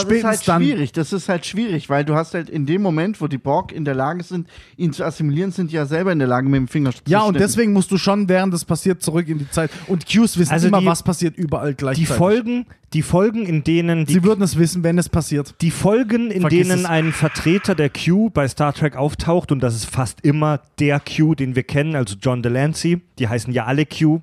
Das 0.03 0.11
ist 0.17 0.23
halt 0.23 0.47
dann. 0.47 0.61
schwierig. 0.61 0.91
Das 0.91 1.13
ist 1.13 1.29
halt 1.29 1.45
schwierig, 1.45 1.89
weil 1.89 2.05
du 2.05 2.15
hast 2.15 2.33
halt 2.33 2.49
in 2.49 2.65
dem 2.65 2.81
Moment, 2.81 3.19
wo 3.21 3.27
die 3.27 3.37
Borg 3.37 3.71
in 3.71 3.85
der 3.85 3.95
Lage 3.95 4.23
sind, 4.23 4.47
ihn 4.77 4.93
zu 4.93 5.03
assimilieren, 5.03 5.51
sind 5.51 5.71
die 5.71 5.75
ja 5.75 5.85
selber 5.85 6.11
in 6.11 6.19
der 6.19 6.27
Lage, 6.27 6.47
mit 6.49 6.57
dem 6.57 6.67
Finger 6.67 6.91
zu 6.91 6.99
Ja, 7.07 7.21
und 7.21 7.39
deswegen 7.39 7.73
musst 7.73 7.91
du 7.91 7.97
schon, 7.97 8.29
während 8.29 8.53
das 8.53 8.65
passiert, 8.65 9.01
zurück 9.01 9.27
in 9.27 9.39
die 9.39 9.49
Zeit. 9.49 9.71
Und 9.87 10.05
Qs 10.05 10.37
wissen 10.37 10.51
Also 10.53 10.67
immer, 10.67 10.79
die- 10.81 10.85
was 10.85 11.03
passiert 11.03 11.37
überall 11.37 11.71
Die 11.71 11.77
gleichzeitig. 11.77 12.09
Folgen, 12.09 12.65
die 12.93 13.01
Folgen, 13.01 13.45
in 13.45 13.63
denen 13.63 14.05
die 14.05 14.13
Sie 14.13 14.23
würden 14.23 14.41
es 14.41 14.57
wissen, 14.57 14.83
wenn 14.83 14.97
es 14.97 15.09
passiert. 15.09 15.55
Die 15.61 15.71
Folgen, 15.71 16.31
in 16.31 16.41
Vergiss 16.41 16.67
denen 16.69 16.79
es. 16.81 16.85
ein 16.85 17.11
Vertreter 17.11 17.75
der 17.75 17.89
Q 17.89 18.29
bei 18.29 18.47
Star 18.47 18.73
Trek 18.73 18.95
auftaucht, 18.95 19.51
und 19.51 19.61
das 19.61 19.75
ist 19.75 19.85
fast 19.85 20.21
immer 20.21 20.61
der 20.79 20.99
Q, 21.01 21.35
den 21.35 21.55
wir 21.55 21.63
kennen, 21.63 21.95
also 21.95 22.15
John 22.21 22.41
Delancey, 22.41 23.01
die 23.19 23.27
heißen 23.27 23.51
ja 23.53 23.65
alle 23.65 23.85
Q. 23.85 24.21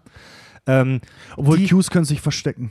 Ähm, 0.67 1.01
Obwohl 1.37 1.59
Die- 1.59 1.67
Qs 1.67 1.91
können 1.91 2.07
sich 2.07 2.23
verstecken. 2.23 2.71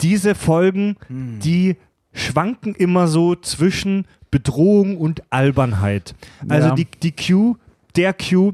diese 0.00 0.34
Folgen, 0.34 0.96
Hm. 1.08 1.38
die 1.40 1.76
schwanken 2.12 2.74
immer 2.74 3.06
so 3.06 3.34
zwischen 3.34 4.06
Bedrohung 4.30 4.96
und 4.96 5.22
Albernheit. 5.30 6.14
Also 6.48 6.68
Ja. 6.68 6.74
die, 6.74 6.86
die 7.02 7.12
Q, 7.12 7.56
der 7.96 8.14
Q, 8.14 8.52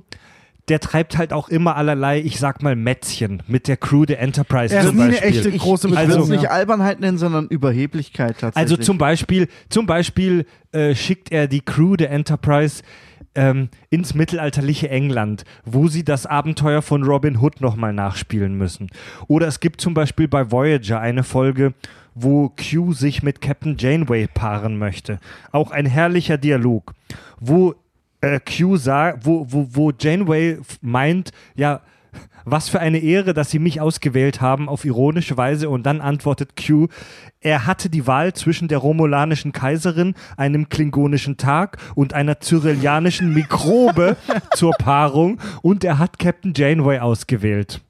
der 0.68 0.80
treibt 0.80 1.16
halt 1.16 1.32
auch 1.32 1.48
immer 1.48 1.76
allerlei, 1.76 2.18
ich 2.20 2.40
sag 2.40 2.62
mal, 2.62 2.74
Mätzchen 2.74 3.42
mit 3.46 3.68
der 3.68 3.76
Crew 3.76 4.04
der 4.04 4.20
Enterprise 4.20 4.74
Er 4.74 4.82
ist 4.84 4.98
eine 4.98 5.20
echte 5.20 5.52
große 5.52 5.86
ich 5.86 5.92
will 5.92 5.98
Also- 5.98 6.22
es 6.22 6.28
nicht. 6.28 6.50
Albernheit 6.50 6.98
nennen, 6.98 7.18
sondern 7.18 7.46
Überheblichkeit 7.46 8.38
tatsächlich. 8.40 8.56
Also 8.72 8.76
zum 8.76 8.98
Beispiel, 8.98 9.48
zum 9.68 9.86
Beispiel 9.86 10.44
äh, 10.72 10.94
schickt 10.94 11.30
er 11.30 11.46
die 11.46 11.60
Crew 11.60 11.94
der 11.96 12.10
Enterprise 12.10 12.82
ähm, 13.36 13.68
ins 13.90 14.14
mittelalterliche 14.14 14.88
England, 14.88 15.44
wo 15.64 15.88
sie 15.88 16.04
das 16.04 16.24
Abenteuer 16.26 16.80
von 16.82 17.02
Robin 17.04 17.36
Hood 17.40 17.60
nochmal 17.60 17.92
nachspielen 17.92 18.54
müssen. 18.56 18.88
Oder 19.28 19.46
es 19.46 19.60
gibt 19.60 19.80
zum 19.80 19.92
Beispiel 19.94 20.26
bei 20.26 20.50
Voyager 20.50 20.98
eine 21.00 21.22
Folge, 21.22 21.74
wo 22.16 22.48
Q 22.48 22.94
sich 22.94 23.22
mit 23.22 23.40
Captain 23.40 23.76
Janeway 23.78 24.26
paaren 24.26 24.78
möchte. 24.78 25.20
Auch 25.52 25.70
ein 25.70 25.86
herrlicher 25.86 26.38
Dialog, 26.38 26.94
wo 27.38 27.74
äh, 28.22 28.40
Q 28.40 28.76
sagt, 28.78 29.26
wo, 29.26 29.46
wo, 29.50 29.68
wo 29.70 29.92
Janeway 29.96 30.58
meint, 30.80 31.30
ja, 31.54 31.82
was 32.46 32.68
für 32.70 32.80
eine 32.80 32.98
Ehre, 32.98 33.34
dass 33.34 33.50
Sie 33.50 33.58
mich 33.58 33.80
ausgewählt 33.80 34.40
haben, 34.40 34.68
auf 34.68 34.84
ironische 34.84 35.36
Weise. 35.36 35.68
Und 35.68 35.84
dann 35.84 36.00
antwortet 36.00 36.52
Q, 36.56 36.88
er 37.40 37.66
hatte 37.66 37.90
die 37.90 38.06
Wahl 38.06 38.32
zwischen 38.32 38.68
der 38.68 38.78
romulanischen 38.78 39.52
Kaiserin, 39.52 40.14
einem 40.38 40.70
klingonischen 40.70 41.36
Tag 41.36 41.76
und 41.94 42.14
einer 42.14 42.40
cyrillianischen 42.40 43.34
Mikrobe 43.34 44.16
zur 44.54 44.72
Paarung. 44.72 45.38
Und 45.60 45.84
er 45.84 45.98
hat 45.98 46.18
Captain 46.18 46.54
Janeway 46.56 47.00
ausgewählt. 47.00 47.82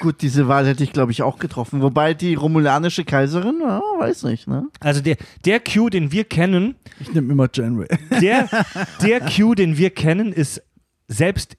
Gut, 0.00 0.22
diese 0.22 0.48
Wahl 0.48 0.66
hätte 0.66 0.84
ich, 0.84 0.92
glaube 0.92 1.12
ich, 1.12 1.22
auch 1.22 1.38
getroffen. 1.38 1.82
Wobei 1.82 2.14
die 2.14 2.34
romulanische 2.34 3.04
Kaiserin, 3.04 3.60
ja, 3.62 3.80
weiß 3.98 4.24
nicht, 4.24 4.46
ne? 4.46 4.68
Also 4.80 5.00
der, 5.00 5.16
der 5.44 5.60
Q, 5.60 5.88
den 5.88 6.12
wir 6.12 6.24
kennen, 6.24 6.76
Ich 7.00 7.12
nehme 7.12 7.32
immer 7.32 7.48
Janeway. 7.52 7.88
der, 8.20 8.48
der 9.02 9.20
Q, 9.20 9.54
den 9.54 9.76
wir 9.78 9.90
kennen, 9.90 10.32
ist 10.32 10.62
selbst 11.08 11.56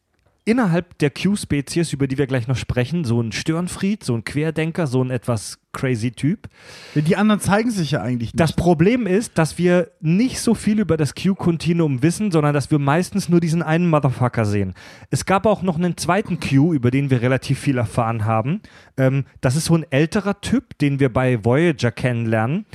innerhalb 0.47 0.97
der 0.99 1.09
Q-Spezies, 1.09 1.91
über 1.91 2.07
die 2.07 2.17
wir 2.17 2.25
gleich 2.25 2.47
noch 2.47 2.55
sprechen, 2.55 3.03
so 3.03 3.21
ein 3.21 3.33
Störenfried, 3.33 4.03
so 4.03 4.15
ein 4.15 4.23
Querdenker, 4.23 4.87
so 4.87 5.03
ein 5.03 5.11
etwas 5.11 5.59
crazy 5.73 6.11
Typ. 6.11 6.47
Die 6.95 7.17
anderen 7.17 7.41
zeigen 7.41 7.69
sich 7.69 7.91
ja 7.91 8.01
eigentlich 8.01 8.31
nicht. 8.31 8.39
Das 8.39 8.53
Problem 8.53 9.05
ist, 9.05 9.37
dass 9.37 9.57
wir 9.57 9.91
nicht 9.99 10.39
so 10.39 10.55
viel 10.55 10.79
über 10.79 10.95
das 10.95 11.15
Q-Kontinuum 11.15 12.01
wissen, 12.01 12.31
sondern 12.31 12.53
dass 12.53 12.71
wir 12.71 12.79
meistens 12.79 13.27
nur 13.27 13.41
diesen 13.41 13.61
einen 13.61 13.89
Motherfucker 13.89 14.45
sehen. 14.45 14.73
Es 15.09 15.25
gab 15.25 15.45
auch 15.45 15.61
noch 15.61 15.75
einen 15.75 15.97
zweiten 15.97 16.39
Q, 16.39 16.73
über 16.73 16.91
den 16.91 17.09
wir 17.09 17.21
relativ 17.21 17.59
viel 17.59 17.77
erfahren 17.77 18.23
haben. 18.23 18.61
Ähm, 18.95 19.25
das 19.41 19.57
ist 19.57 19.65
so 19.65 19.75
ein 19.75 19.85
älterer 19.89 20.39
Typ, 20.39 20.77
den 20.77 21.01
wir 21.01 21.11
bei 21.11 21.43
Voyager 21.43 21.91
kennenlernen. 21.91 22.65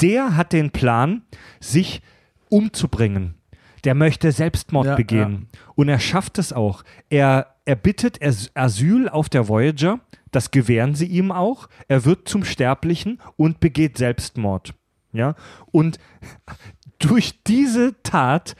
Der 0.00 0.38
hat 0.38 0.54
den 0.54 0.70
Plan, 0.70 1.22
sich 1.60 2.00
umzubringen. 2.48 3.34
Der 3.84 3.94
möchte 3.94 4.32
Selbstmord 4.32 4.86
Ja, 4.86 4.94
begehen. 4.94 5.48
Und 5.74 5.88
er 5.88 5.98
schafft 5.98 6.38
es 6.38 6.52
auch. 6.52 6.82
Er, 7.08 7.54
er 7.64 7.76
bittet 7.76 8.22
As 8.22 8.50
Asyl 8.54 9.08
auf 9.08 9.28
der 9.28 9.48
Voyager. 9.48 10.00
Das 10.30 10.50
gewähren 10.50 10.94
sie 10.94 11.06
ihm 11.06 11.32
auch. 11.32 11.68
Er 11.88 12.04
wird 12.04 12.28
zum 12.28 12.44
Sterblichen 12.44 13.20
und 13.36 13.60
begeht 13.60 13.98
Selbstmord. 13.98 14.74
Ja? 15.12 15.34
Und 15.70 15.98
durch 16.98 17.42
diese 17.44 17.94
Tat 18.02 18.54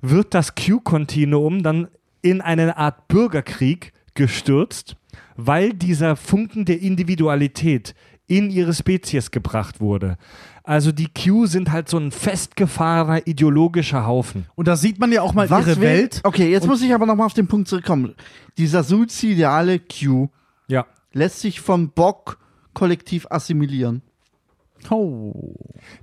wird 0.00 0.34
das 0.34 0.54
Q-Kontinuum 0.54 1.62
dann 1.62 1.88
in 2.22 2.40
eine 2.40 2.76
Art 2.76 3.08
Bürgerkrieg 3.08 3.92
gestürzt, 4.14 4.96
weil 5.36 5.72
dieser 5.72 6.16
Funken 6.16 6.64
der 6.64 6.80
Individualität 6.80 7.94
in 8.26 8.50
ihre 8.50 8.72
Spezies 8.72 9.30
gebracht 9.30 9.80
wurde. 9.80 10.16
Also 10.66 10.92
die 10.92 11.08
Q 11.12 11.44
sind 11.44 11.70
halt 11.70 11.90
so 11.90 11.98
ein 11.98 12.10
festgefahrener 12.10 13.26
ideologischer 13.26 14.06
Haufen. 14.06 14.46
Und 14.54 14.66
da 14.66 14.76
sieht 14.76 14.98
man 14.98 15.12
ja 15.12 15.20
auch 15.20 15.34
mal 15.34 15.48
Was 15.50 15.66
ihre 15.66 15.76
will- 15.76 15.82
Welt. 15.88 16.20
Okay, 16.24 16.50
jetzt 16.50 16.66
muss 16.66 16.80
ich 16.80 16.94
aber 16.94 17.04
nochmal 17.04 17.26
auf 17.26 17.34
den 17.34 17.46
Punkt 17.46 17.68
zurückkommen. 17.68 18.14
Dieser 18.56 18.82
suizidale 18.82 19.78
Q 19.78 20.28
Ja. 20.66 20.86
lässt 21.12 21.40
sich 21.40 21.60
von 21.60 21.90
Bock 21.90 22.38
kollektiv 22.72 23.26
assimilieren. 23.28 24.00
Oh. 24.90 25.54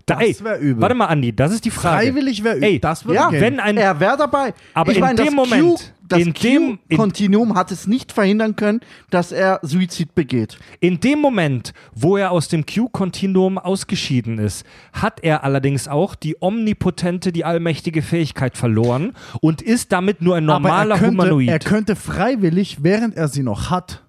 Da, 0.06 0.16
Das 0.16 0.24
ey, 0.24 0.38
wär 0.44 0.60
übel. 0.60 0.82
Warte 0.82 0.96
mal, 0.96 1.06
Andi, 1.06 1.36
das 1.36 1.52
ist 1.54 1.66
die 1.66 1.72
Frage. 1.72 1.98
Frei 1.98 2.06
Freiwillig 2.08 2.44
wäre 2.44 2.62
Ey, 2.62 2.80
Das 2.80 3.06
wird 3.06 3.16
Ja, 3.16 3.30
gehen. 3.30 3.42
wenn 3.42 3.60
ein 3.60 3.78
Er 3.78 4.00
wäre 4.00 4.18
dabei. 4.18 4.54
Aber 4.74 4.92
ich 4.92 4.98
in 4.98 5.04
meine, 5.04 5.24
dem 5.24 5.34
Moment- 5.34 5.62
Q, 5.62 5.78
das 6.12 6.20
in 6.20 6.34
dem, 6.34 6.80
in, 6.88 6.98
Q-Kontinuum 6.98 7.56
hat 7.56 7.72
es 7.72 7.88
nicht 7.88 8.12
verhindern 8.12 8.56
können, 8.56 8.82
dass 9.10 9.32
er 9.32 9.60
Suizid 9.64 10.14
begeht. 10.16 10.60
in 10.80 11.00
dem 11.00 11.20
Moment, 11.20 11.74
wo 11.94 12.18
er 12.18 12.32
aus 12.32 12.48
dem 12.48 12.66
Q-Kontinuum 12.66 13.58
ausgeschieden 13.58 14.38
ist, 14.40 14.66
hat 14.94 15.20
er 15.24 15.44
allerdings 15.44 15.88
auch 15.88 16.16
die 16.16 16.36
omnipotente, 16.40 17.32
die 17.32 17.46
allmächtige 17.46 18.02
Fähigkeit 18.02 18.58
verloren 18.58 19.14
und 19.42 19.62
ist 19.62 19.92
damit 19.92 20.22
nur 20.22 20.36
ein 20.36 20.46
normaler 20.46 20.96
aber 20.96 21.06
er 21.06 21.10
könnte, 21.10 21.24
Humanoid. 21.24 21.50
er 21.50 21.60
könnte 21.60 21.96
freiwillig, 21.96 22.78
während 22.84 23.16
er 23.16 23.28
sie 23.28 23.44
noch 23.44 23.70
hat, 23.70 24.04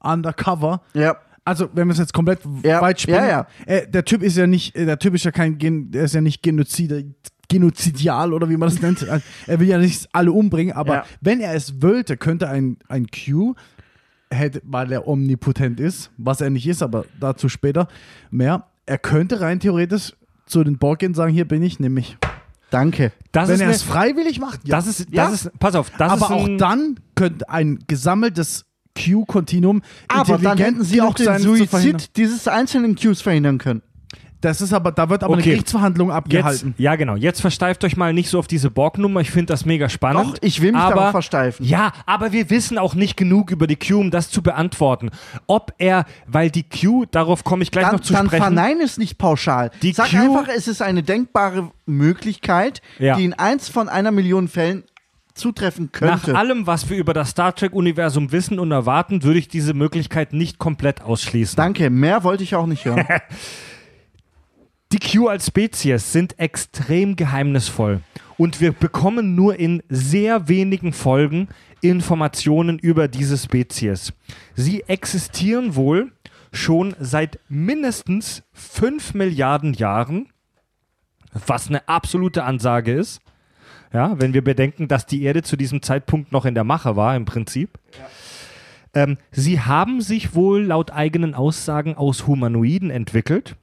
undercover, 0.00 0.82
Ja. 0.94 1.16
also 1.44 1.68
wenn 1.72 1.88
wir 1.88 1.92
es 1.92 1.98
jetzt 1.98 2.12
komplett 2.12 2.40
Ja, 2.62 2.80
weit 2.80 3.00
spinnen, 3.00 3.28
ja, 3.28 3.46
Äh, 3.66 3.86
der 3.88 4.04
Typ 4.04 4.22
ist 4.22 4.36
ja 4.36 4.46
nicht, 4.46 4.74
äh, 4.76 4.84
der 4.86 4.98
Typ 4.98 5.14
ist 5.14 5.24
ja 5.24 5.30
kein, 5.32 5.58
Gen, 5.58 5.90
der 5.90 6.04
ist 6.04 6.14
ja 6.14 6.20
nicht 6.20 6.42
Genozid, 6.42 7.14
genozidial 7.48 8.32
oder 8.32 8.48
wie 8.50 8.56
man 8.56 8.68
das 8.68 8.80
nennt. 8.80 9.06
Er 9.46 9.60
will 9.60 9.68
ja 9.68 9.78
nicht 9.78 10.08
alle 10.12 10.32
umbringen, 10.32 10.74
aber 10.74 10.94
Ja. 10.94 11.04
wenn 11.20 11.40
er 11.40 11.54
es 11.54 11.80
wollte, 11.82 12.16
könnte 12.16 12.48
ein, 12.48 12.78
ein 12.88 13.06
Q, 13.08 13.54
hätte, 14.30 14.60
weil 14.64 14.90
er 14.92 15.06
omnipotent 15.06 15.80
ist, 15.80 16.10
was 16.16 16.40
er 16.40 16.50
nicht 16.50 16.66
ist, 16.66 16.82
aber 16.82 17.04
dazu 17.20 17.48
später 17.48 17.88
mehr, 18.30 18.66
er 18.84 18.98
könnte 18.98 19.40
rein 19.40 19.60
theoretisch 19.60 20.14
zu 20.46 20.62
den 20.64 20.78
Borg 20.78 21.00
gehen 21.00 21.10
und 21.10 21.14
sagen, 21.14 21.32
hier 21.32 21.46
bin 21.46 21.62
ich, 21.62 21.80
nimm 21.80 21.94
mich. 21.94 22.16
Danke. 22.70 23.12
das 23.30 23.48
wenn 23.48 23.54
ist 23.54 23.60
er 23.60 23.66
eine, 23.68 23.76
es 23.76 23.82
freiwillig 23.82 24.40
macht, 24.40 24.66
ja. 24.66 24.76
das 24.76 24.86
ist, 24.88 25.06
das 25.08 25.14
ja. 25.14 25.28
ist, 25.30 25.58
pass 25.58 25.74
auf, 25.76 25.90
das 25.90 26.12
aber 26.12 26.26
ist 26.26 26.32
auch 26.32 26.46
ein, 26.46 26.58
dann 26.58 27.00
könnte 27.14 27.48
ein 27.48 27.78
gesammeltes 27.86 28.66
Q-Kontinuum 28.96 29.82
Aber 30.08 30.38
dann 30.38 30.58
hätten 30.58 30.82
sie 30.82 31.00
auch 31.00 31.14
den. 31.14 31.38
Suizid 31.38 32.16
dieses 32.16 32.48
einzelnen 32.48 32.96
Qs 32.96 33.20
verhindern 33.22 33.58
können. 33.58 33.82
Das 34.42 34.60
ist 34.60 34.72
aber, 34.74 34.92
da 34.92 35.08
wird 35.08 35.24
aber 35.24 35.32
Okay. 35.32 35.42
eine 35.42 35.50
Gerichtsverhandlung 35.52 36.08
Jetzt, 36.08 36.16
abgehalten. 36.16 36.74
ja, 36.78 36.94
genau. 36.96 37.16
Jetzt 37.16 37.40
versteift 37.40 37.82
euch 37.84 37.96
mal 37.96 38.12
nicht 38.12 38.28
so 38.28 38.38
auf 38.38 38.46
diese 38.46 38.70
Borg-Nummer. 38.70 39.20
Ich 39.20 39.30
finde 39.30 39.46
das 39.52 39.64
mega 39.64 39.88
spannend. 39.88 40.36
Doch, 40.36 40.42
ich 40.42 40.60
will 40.60 40.72
mich 40.72 40.80
aber, 40.80 40.94
darauf 40.94 41.10
versteifen. 41.12 41.64
Ja, 41.66 41.92
aber 42.04 42.32
wir 42.32 42.50
wissen 42.50 42.76
auch 42.78 42.94
nicht 42.94 43.16
genug 43.16 43.50
über 43.50 43.66
die 43.66 43.76
Q, 43.76 43.98
um 43.98 44.10
das 44.10 44.28
zu 44.30 44.42
beantworten. 44.42 45.10
Ob 45.46 45.72
er, 45.78 46.04
weil 46.26 46.50
die 46.50 46.64
Q, 46.64 47.06
darauf 47.10 47.44
komme 47.44 47.62
ich 47.62 47.70
gleich 47.70 47.86
Dann, 47.86 47.94
noch 47.96 48.00
zu 48.02 48.12
dann 48.12 48.26
sprechen. 48.26 48.42
vernein 48.42 48.80
es 48.82 48.98
nicht 48.98 49.16
pauschal. 49.18 49.70
Die 49.82 49.92
Sag 49.92 50.10
Q- 50.10 50.16
einfach, 50.18 50.48
es 50.54 50.68
ist 50.68 50.82
eine 50.82 51.02
denkbare 51.02 51.70
Möglichkeit, 51.86 52.82
Ja. 52.98 53.16
die 53.16 53.24
in 53.24 53.32
eins 53.34 53.68
von 53.68 53.88
einer 53.88 54.10
Million 54.10 54.48
Fällen 54.48 54.84
zutreffen 55.34 55.90
Nach 56.00 56.22
könnte. 56.22 56.36
allem, 56.38 56.66
was 56.66 56.88
wir 56.88 56.96
über 56.98 57.12
das 57.14 57.30
Star 57.30 57.54
Trek-Universum 57.54 58.32
wissen 58.32 58.58
und 58.58 58.70
erwarten, 58.70 59.22
würde 59.22 59.38
ich 59.38 59.48
diese 59.48 59.74
Möglichkeit 59.74 60.32
nicht 60.32 60.58
komplett 60.58 61.02
ausschließen. 61.02 61.56
Danke, 61.56 61.90
mehr 61.90 62.22
wollte 62.24 62.42
ich 62.42 62.54
auch 62.54 62.66
nicht 62.66 62.84
hören. 62.84 63.04
Die 64.92 65.00
Q 65.00 65.26
als 65.26 65.48
Spezies 65.48 66.12
sind 66.12 66.38
extrem 66.38 67.16
geheimnisvoll 67.16 68.02
und 68.38 68.60
wir 68.60 68.70
bekommen 68.70 69.34
nur 69.34 69.58
in 69.58 69.82
sehr 69.88 70.46
wenigen 70.48 70.92
Folgen 70.92 71.48
Informationen 71.80 72.78
über 72.78 73.08
diese 73.08 73.36
Spezies. 73.36 74.12
Sie 74.54 74.84
existieren 74.84 75.74
wohl 75.74 76.12
schon 76.52 76.94
seit 77.00 77.40
mindestens 77.48 78.44
5 78.52 79.14
Milliarden 79.14 79.74
Jahren, 79.74 80.28
was 81.32 81.68
eine 81.68 81.88
absolute 81.88 82.44
Ansage 82.44 82.92
ist. 82.92 83.20
Ja, 83.92 84.20
wenn 84.20 84.34
wir 84.34 84.44
bedenken, 84.44 84.86
dass 84.86 85.06
die 85.06 85.22
Erde 85.24 85.42
zu 85.42 85.56
diesem 85.56 85.82
Zeitpunkt 85.82 86.30
noch 86.30 86.44
in 86.44 86.54
der 86.54 86.64
Mache 86.64 86.94
war, 86.94 87.16
im 87.16 87.24
Prinzip. 87.24 87.78
Ähm, 88.94 89.18
sie 89.32 89.60
haben 89.60 90.00
sich 90.00 90.34
wohl 90.34 90.62
laut 90.62 90.92
eigenen 90.92 91.34
Aussagen 91.34 91.96
aus 91.96 92.28
Humanoiden 92.28 92.90
entwickelt. 92.90 93.56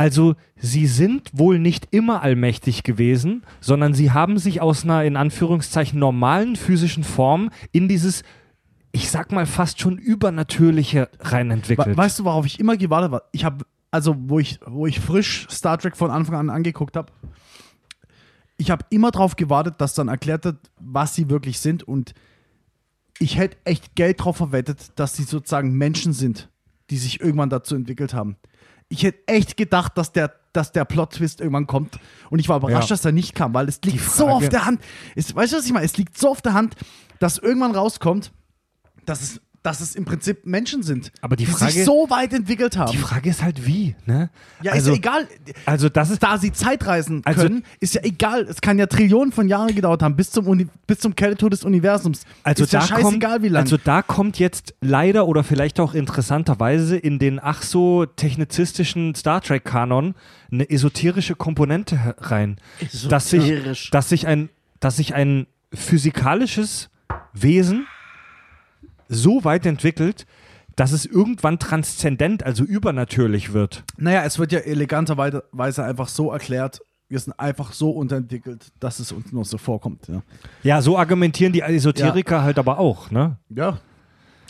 Also 0.00 0.34
sie 0.56 0.86
sind 0.86 1.28
wohl 1.34 1.58
nicht 1.58 1.88
immer 1.90 2.22
allmächtig 2.22 2.84
gewesen, 2.84 3.42
sondern 3.60 3.92
sie 3.92 4.12
haben 4.12 4.38
sich 4.38 4.62
aus 4.62 4.84
einer 4.84 5.04
in 5.04 5.14
Anführungszeichen 5.14 5.98
normalen 5.98 6.56
physischen 6.56 7.04
Form 7.04 7.50
in 7.72 7.86
dieses, 7.86 8.22
ich 8.92 9.10
sag 9.10 9.30
mal 9.30 9.44
fast 9.44 9.78
schon 9.78 9.98
übernatürliche 9.98 11.10
reinentwickelt. 11.20 11.88
We 11.88 11.96
weißt 11.98 12.18
du, 12.18 12.24
worauf 12.24 12.46
ich 12.46 12.58
immer 12.58 12.78
gewartet 12.78 13.10
war? 13.10 13.24
Ich 13.32 13.44
habe, 13.44 13.66
also 13.90 14.16
wo 14.18 14.38
ich, 14.38 14.58
wo 14.64 14.86
ich 14.86 15.00
frisch 15.00 15.46
Star 15.50 15.76
Trek 15.76 15.98
von 15.98 16.10
Anfang 16.10 16.36
an 16.36 16.48
angeguckt 16.48 16.96
habe, 16.96 17.12
ich 18.56 18.70
habe 18.70 18.86
immer 18.88 19.10
darauf 19.10 19.36
gewartet, 19.36 19.82
dass 19.82 19.92
dann 19.92 20.08
erklärt 20.08 20.46
wird, 20.46 20.70
was 20.78 21.14
sie 21.14 21.28
wirklich 21.28 21.58
sind 21.58 21.82
und 21.82 22.14
ich 23.18 23.36
hätte 23.36 23.58
echt 23.64 23.96
Geld 23.96 24.24
drauf 24.24 24.38
verwettet, 24.38 24.92
dass 24.98 25.14
sie 25.14 25.24
sozusagen 25.24 25.76
Menschen 25.76 26.14
sind, 26.14 26.48
die 26.88 26.96
sich 26.96 27.20
irgendwann 27.20 27.50
dazu 27.50 27.74
entwickelt 27.74 28.14
haben. 28.14 28.36
Ich 28.90 29.02
hätte 29.04 29.26
echt 29.26 29.56
gedacht, 29.56 29.96
dass 29.96 30.12
der, 30.12 30.34
dass 30.52 30.72
der 30.72 30.84
Plot-Twist 30.84 31.40
irgendwann 31.40 31.66
kommt. 31.66 31.98
Und 32.28 32.40
ich 32.40 32.48
war 32.48 32.56
überrascht, 32.58 32.90
Ja. 32.90 32.96
dass 32.96 33.04
er 33.04 33.12
nicht 33.12 33.34
kam, 33.34 33.54
weil 33.54 33.68
es 33.68 33.80
liegt 33.82 34.02
so 34.02 34.28
auf 34.28 34.48
der 34.48 34.66
Hand. 34.66 34.82
Es, 35.16 35.34
weißt 35.34 35.52
du, 35.52 35.56
was 35.58 35.64
ich 35.64 35.72
meine? 35.72 35.86
Es 35.86 35.96
liegt 35.96 36.18
so 36.18 36.28
auf 36.30 36.42
der 36.42 36.52
Hand, 36.54 36.74
dass 37.20 37.38
irgendwann 37.38 37.70
rauskommt, 37.74 38.32
dass 39.06 39.22
es, 39.22 39.40
dass 39.62 39.80
es 39.80 39.94
im 39.94 40.06
Prinzip 40.06 40.46
Menschen 40.46 40.82
sind, 40.82 41.12
Aber 41.20 41.36
die 41.36 41.44
die 41.44 41.50
Frage- 41.50 41.72
sich 41.72 41.84
so 41.84 42.06
weit 42.08 42.32
entwickelt 42.32 42.78
haben. 42.78 42.92
Die 42.92 42.96
Frage 42.96 43.28
ist 43.28 43.42
halt 43.42 43.66
wie, 43.66 43.94
ne? 44.06 44.30
Ja, 44.62 44.72
also, 44.72 44.92
ist 44.92 44.96
ja 45.04 45.10
egal. 45.12 45.28
Also 45.66 45.88
das 45.90 46.08
ist 46.10 46.22
Da 46.22 46.38
sie 46.38 46.50
Zeitreisen 46.52 47.20
Also- 47.26 47.42
können, 47.42 47.64
ist 47.78 47.94
ja 47.94 48.02
egal. 48.02 48.42
Es 48.48 48.62
kann 48.62 48.78
ja 48.78 48.86
Trillionen 48.86 49.32
von 49.32 49.48
Jahren 49.48 49.74
gedauert 49.74 50.02
haben, 50.02 50.16
bis 50.16 50.30
zum, 50.30 50.46
Uni 50.46 50.66
bis 50.86 51.00
zum 51.00 51.14
Kältetod 51.14 51.52
des 51.52 51.64
Universums. 51.64 52.24
Also 52.42 52.64
ist 52.64 52.72
ja 52.72 52.80
da 52.80 52.86
scheißegal, 52.86 53.32
kommt, 53.32 53.42
wie 53.44 53.48
lange. 53.48 53.62
Also 53.64 53.76
da 53.76 54.00
kommt 54.00 54.38
jetzt 54.38 54.74
leider 54.80 55.26
oder 55.28 55.44
vielleicht 55.44 55.78
auch 55.78 55.92
interessanterweise 55.92 56.96
in 56.96 57.18
den 57.18 57.38
ach 57.42 57.62
so 57.62 58.06
technizistischen 58.06 59.14
Star 59.14 59.42
Trek 59.42 59.64
Kanon 59.66 60.14
eine 60.50 60.70
esoterische 60.70 61.34
Komponente 61.34 62.14
rein, 62.18 62.56
dass 63.10 63.28
sich, 63.30 63.42
Esoterisch. 63.42 63.90
dass 63.90 64.08
sich 64.08 64.26
ein, 64.26 64.48
dass 64.80 64.96
sich 64.96 65.12
ein 65.14 65.46
physikalisches 65.72 66.88
Wesen 67.34 67.86
so 69.10 69.44
weit 69.44 69.66
entwickelt, 69.66 70.26
dass 70.76 70.92
es 70.92 71.04
irgendwann 71.04 71.58
transzendent, 71.58 72.42
also 72.42 72.64
übernatürlich 72.64 73.52
wird. 73.52 73.84
naja, 73.98 74.22
es 74.24 74.38
wird 74.38 74.52
ja 74.52 74.60
eleganterweise 74.60 75.84
einfach 75.84 76.08
so 76.08 76.30
erklärt, 76.30 76.80
wir 77.08 77.18
sind 77.18 77.38
einfach 77.38 77.72
so 77.72 77.90
unterentwickelt, 77.90 78.72
dass 78.78 79.00
es 79.00 79.10
uns 79.10 79.32
nur 79.32 79.44
so 79.44 79.58
vorkommt. 79.58 80.06
Ja. 80.08 80.22
Ja, 80.62 80.80
so 80.80 80.96
argumentieren 80.96 81.52
die 81.52 81.60
Esoteriker 81.60 82.42
halt 82.42 82.58
aber 82.58 82.78
auch, 82.78 83.10
ne? 83.10 83.36
ja. 83.50 83.80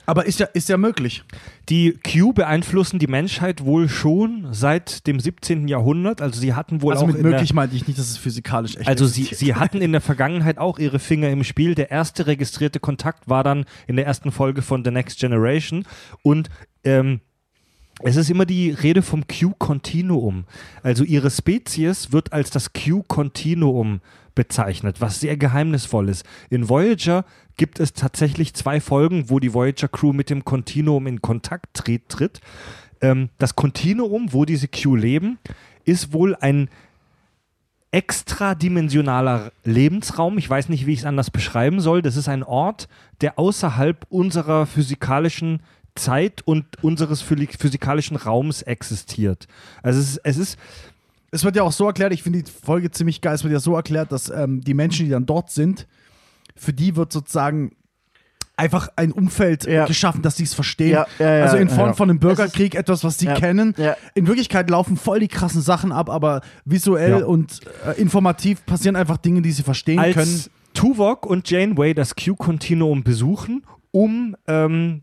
Aber 0.06 0.26
ist 0.26 0.40
ja, 0.40 0.46
ist 0.46 0.68
ja 0.68 0.76
möglich. 0.76 1.22
Die 1.68 1.92
Q 1.92 2.32
beeinflussen 2.32 2.98
die 2.98 3.06
Menschheit 3.06 3.64
wohl 3.64 3.88
schon 3.88 4.48
seit 4.52 5.06
dem 5.06 5.20
17. 5.20 5.68
Jahrhundert. 5.68 6.20
Also 6.20 6.40
sie 6.40 6.54
hatten 6.54 6.82
wohl 6.82 6.94
Also 6.94 7.04
auch 7.04 7.08
mit 7.08 7.22
möglich 7.22 7.48
der, 7.48 7.54
meinte 7.54 7.76
ich 7.76 7.86
nicht, 7.86 7.98
dass 7.98 8.10
es 8.10 8.16
physikalisch 8.16 8.76
echt 8.76 8.88
also 8.88 9.06
sie, 9.06 9.24
sie 9.24 9.54
hatten 9.54 9.80
in 9.80 9.92
der 9.92 10.00
Vergangenheit 10.00 10.58
auch 10.58 10.78
ihre 10.78 10.98
Finger 10.98 11.30
im 11.30 11.44
Spiel. 11.44 11.74
Der 11.74 11.90
erste 11.90 12.26
registrierte 12.26 12.80
Kontakt 12.80 13.28
war 13.28 13.44
dann 13.44 13.64
in 13.86 13.96
der 13.96 14.06
ersten 14.06 14.32
Folge 14.32 14.62
von 14.62 14.84
The 14.84 14.90
Next 14.90 15.20
Generation 15.20 15.84
und 16.22 16.50
ähm, 16.84 17.20
es 18.02 18.16
ist 18.16 18.30
immer 18.30 18.46
die 18.46 18.70
Rede 18.70 19.02
vom 19.02 19.26
Q-Kontinuum. 19.26 20.44
Also 20.82 21.04
ihre 21.04 21.30
Spezies 21.30 22.12
wird 22.12 22.32
als 22.32 22.50
das 22.50 22.72
Q-Kontinuum 22.72 24.00
bezeichnet, 24.34 25.00
was 25.00 25.20
sehr 25.20 25.36
geheimnisvoll 25.36 26.08
ist. 26.08 26.24
In 26.48 26.68
Voyager 26.68 27.24
gibt 27.60 27.78
es 27.78 27.92
tatsächlich 27.92 28.54
zwei 28.54 28.80
Folgen, 28.80 29.28
wo 29.28 29.38
die 29.38 29.52
Voyager-Crew 29.52 30.14
mit 30.14 30.30
dem 30.30 30.46
Kontinuum 30.46 31.06
in 31.06 31.20
Kontakt 31.20 31.74
tritt. 31.74 32.40
Ähm, 33.02 33.28
das 33.36 33.54
Kontinuum, 33.54 34.32
wo 34.32 34.46
diese 34.46 34.66
Q 34.66 34.96
leben, 34.96 35.38
ist 35.84 36.14
wohl 36.14 36.34
ein 36.36 36.70
extradimensionaler 37.90 39.52
Lebensraum. 39.64 40.38
Ich 40.38 40.48
weiß 40.48 40.70
nicht, 40.70 40.86
wie 40.86 40.94
ich 40.94 41.00
es 41.00 41.04
anders 41.04 41.30
beschreiben 41.30 41.80
soll. 41.80 42.00
Das 42.00 42.16
ist 42.16 42.30
ein 42.30 42.44
Ort, 42.44 42.88
der 43.20 43.38
außerhalb 43.38 44.06
unserer 44.08 44.64
physikalischen 44.64 45.60
Zeit 45.94 46.40
und 46.46 46.64
unseres 46.82 47.22
physi- 47.22 47.58
physikalischen 47.58 48.16
Raums 48.16 48.62
existiert. 48.62 49.48
Also 49.82 50.00
es 50.00 50.16
es 50.16 50.38
ist 50.38 50.58
Es 51.30 51.44
wird 51.44 51.56
ja 51.56 51.62
auch 51.62 51.72
so 51.72 51.86
erklärt, 51.86 52.14
ich 52.14 52.22
finde 52.22 52.42
die 52.42 52.50
Folge 52.50 52.90
ziemlich 52.90 53.20
geil, 53.20 53.34
es 53.34 53.44
wird 53.44 53.52
ja 53.52 53.60
so 53.60 53.76
erklärt, 53.76 54.12
dass 54.12 54.30
ähm, 54.30 54.62
die 54.62 54.72
Menschen, 54.72 55.04
die 55.04 55.12
dann 55.12 55.26
dort 55.26 55.50
sind, 55.50 55.86
für 56.60 56.72
die 56.72 56.94
wird 56.96 57.12
sozusagen 57.12 57.72
einfach 58.56 58.88
ein 58.96 59.10
Umfeld 59.12 59.64
Ja. 59.66 59.86
geschaffen, 59.86 60.20
dass 60.20 60.36
sie 60.36 60.44
es 60.44 60.52
verstehen. 60.52 60.90
Ja, 60.92 61.06
ja, 61.18 61.36
ja, 61.38 61.44
also 61.44 61.56
in 61.56 61.70
Form 61.70 61.88
ja. 61.88 61.92
von 61.94 62.10
einem 62.10 62.18
Bürgerkrieg, 62.18 62.74
etwas, 62.74 63.02
was 63.04 63.18
sie 63.18 63.24
Ja, 63.26 63.34
kennen. 63.34 63.74
ja. 63.78 63.96
In 64.14 64.26
Wirklichkeit 64.26 64.68
laufen 64.68 64.98
voll 64.98 65.20
die 65.20 65.28
krassen 65.28 65.62
Sachen 65.62 65.92
ab, 65.92 66.10
aber 66.10 66.42
visuell 66.66 67.20
Ja. 67.20 67.24
und 67.24 67.60
äh, 67.86 67.98
informativ 67.98 68.64
passieren 68.66 68.96
einfach 68.96 69.16
Dinge, 69.16 69.40
die 69.40 69.52
sie 69.52 69.62
verstehen 69.62 69.96
können. 69.98 70.16
als 70.18 70.50
Tuvok 70.74 71.24
und 71.24 71.48
Janeway 71.50 71.94
das 71.94 72.14
Q-Kontinuum 72.16 73.02
besuchen, 73.02 73.64
um 73.92 74.36
ähm, 74.46 75.02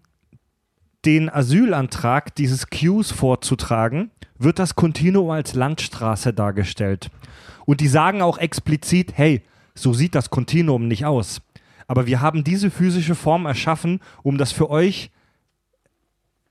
den 1.05 1.29
Asylantrag 1.29 2.35
dieses 2.35 2.67
Qs 2.69 3.11
vorzutragen, 3.11 4.11
wird 4.37 4.59
das 4.59 4.75
Kontinuum 4.75 5.31
als 5.31 5.55
Landstraße 5.55 6.31
dargestellt. 6.31 7.09
Und 7.65 7.81
die 7.81 7.87
sagen 7.87 8.21
auch 8.21 8.37
explizit, 8.37 9.13
hey, 9.15 9.41
so 9.73 9.93
sieht 9.93 10.15
das 10.15 10.29
Kontinuum 10.29 10.87
nicht 10.87 11.05
aus. 11.05 11.41
Aber 11.87 12.05
wir 12.05 12.21
haben 12.21 12.43
diese 12.43 12.69
physische 12.69 13.15
Form 13.15 13.45
erschaffen, 13.45 14.01
um 14.21 14.37
das 14.37 14.51
für 14.51 14.69
euch 14.69 15.09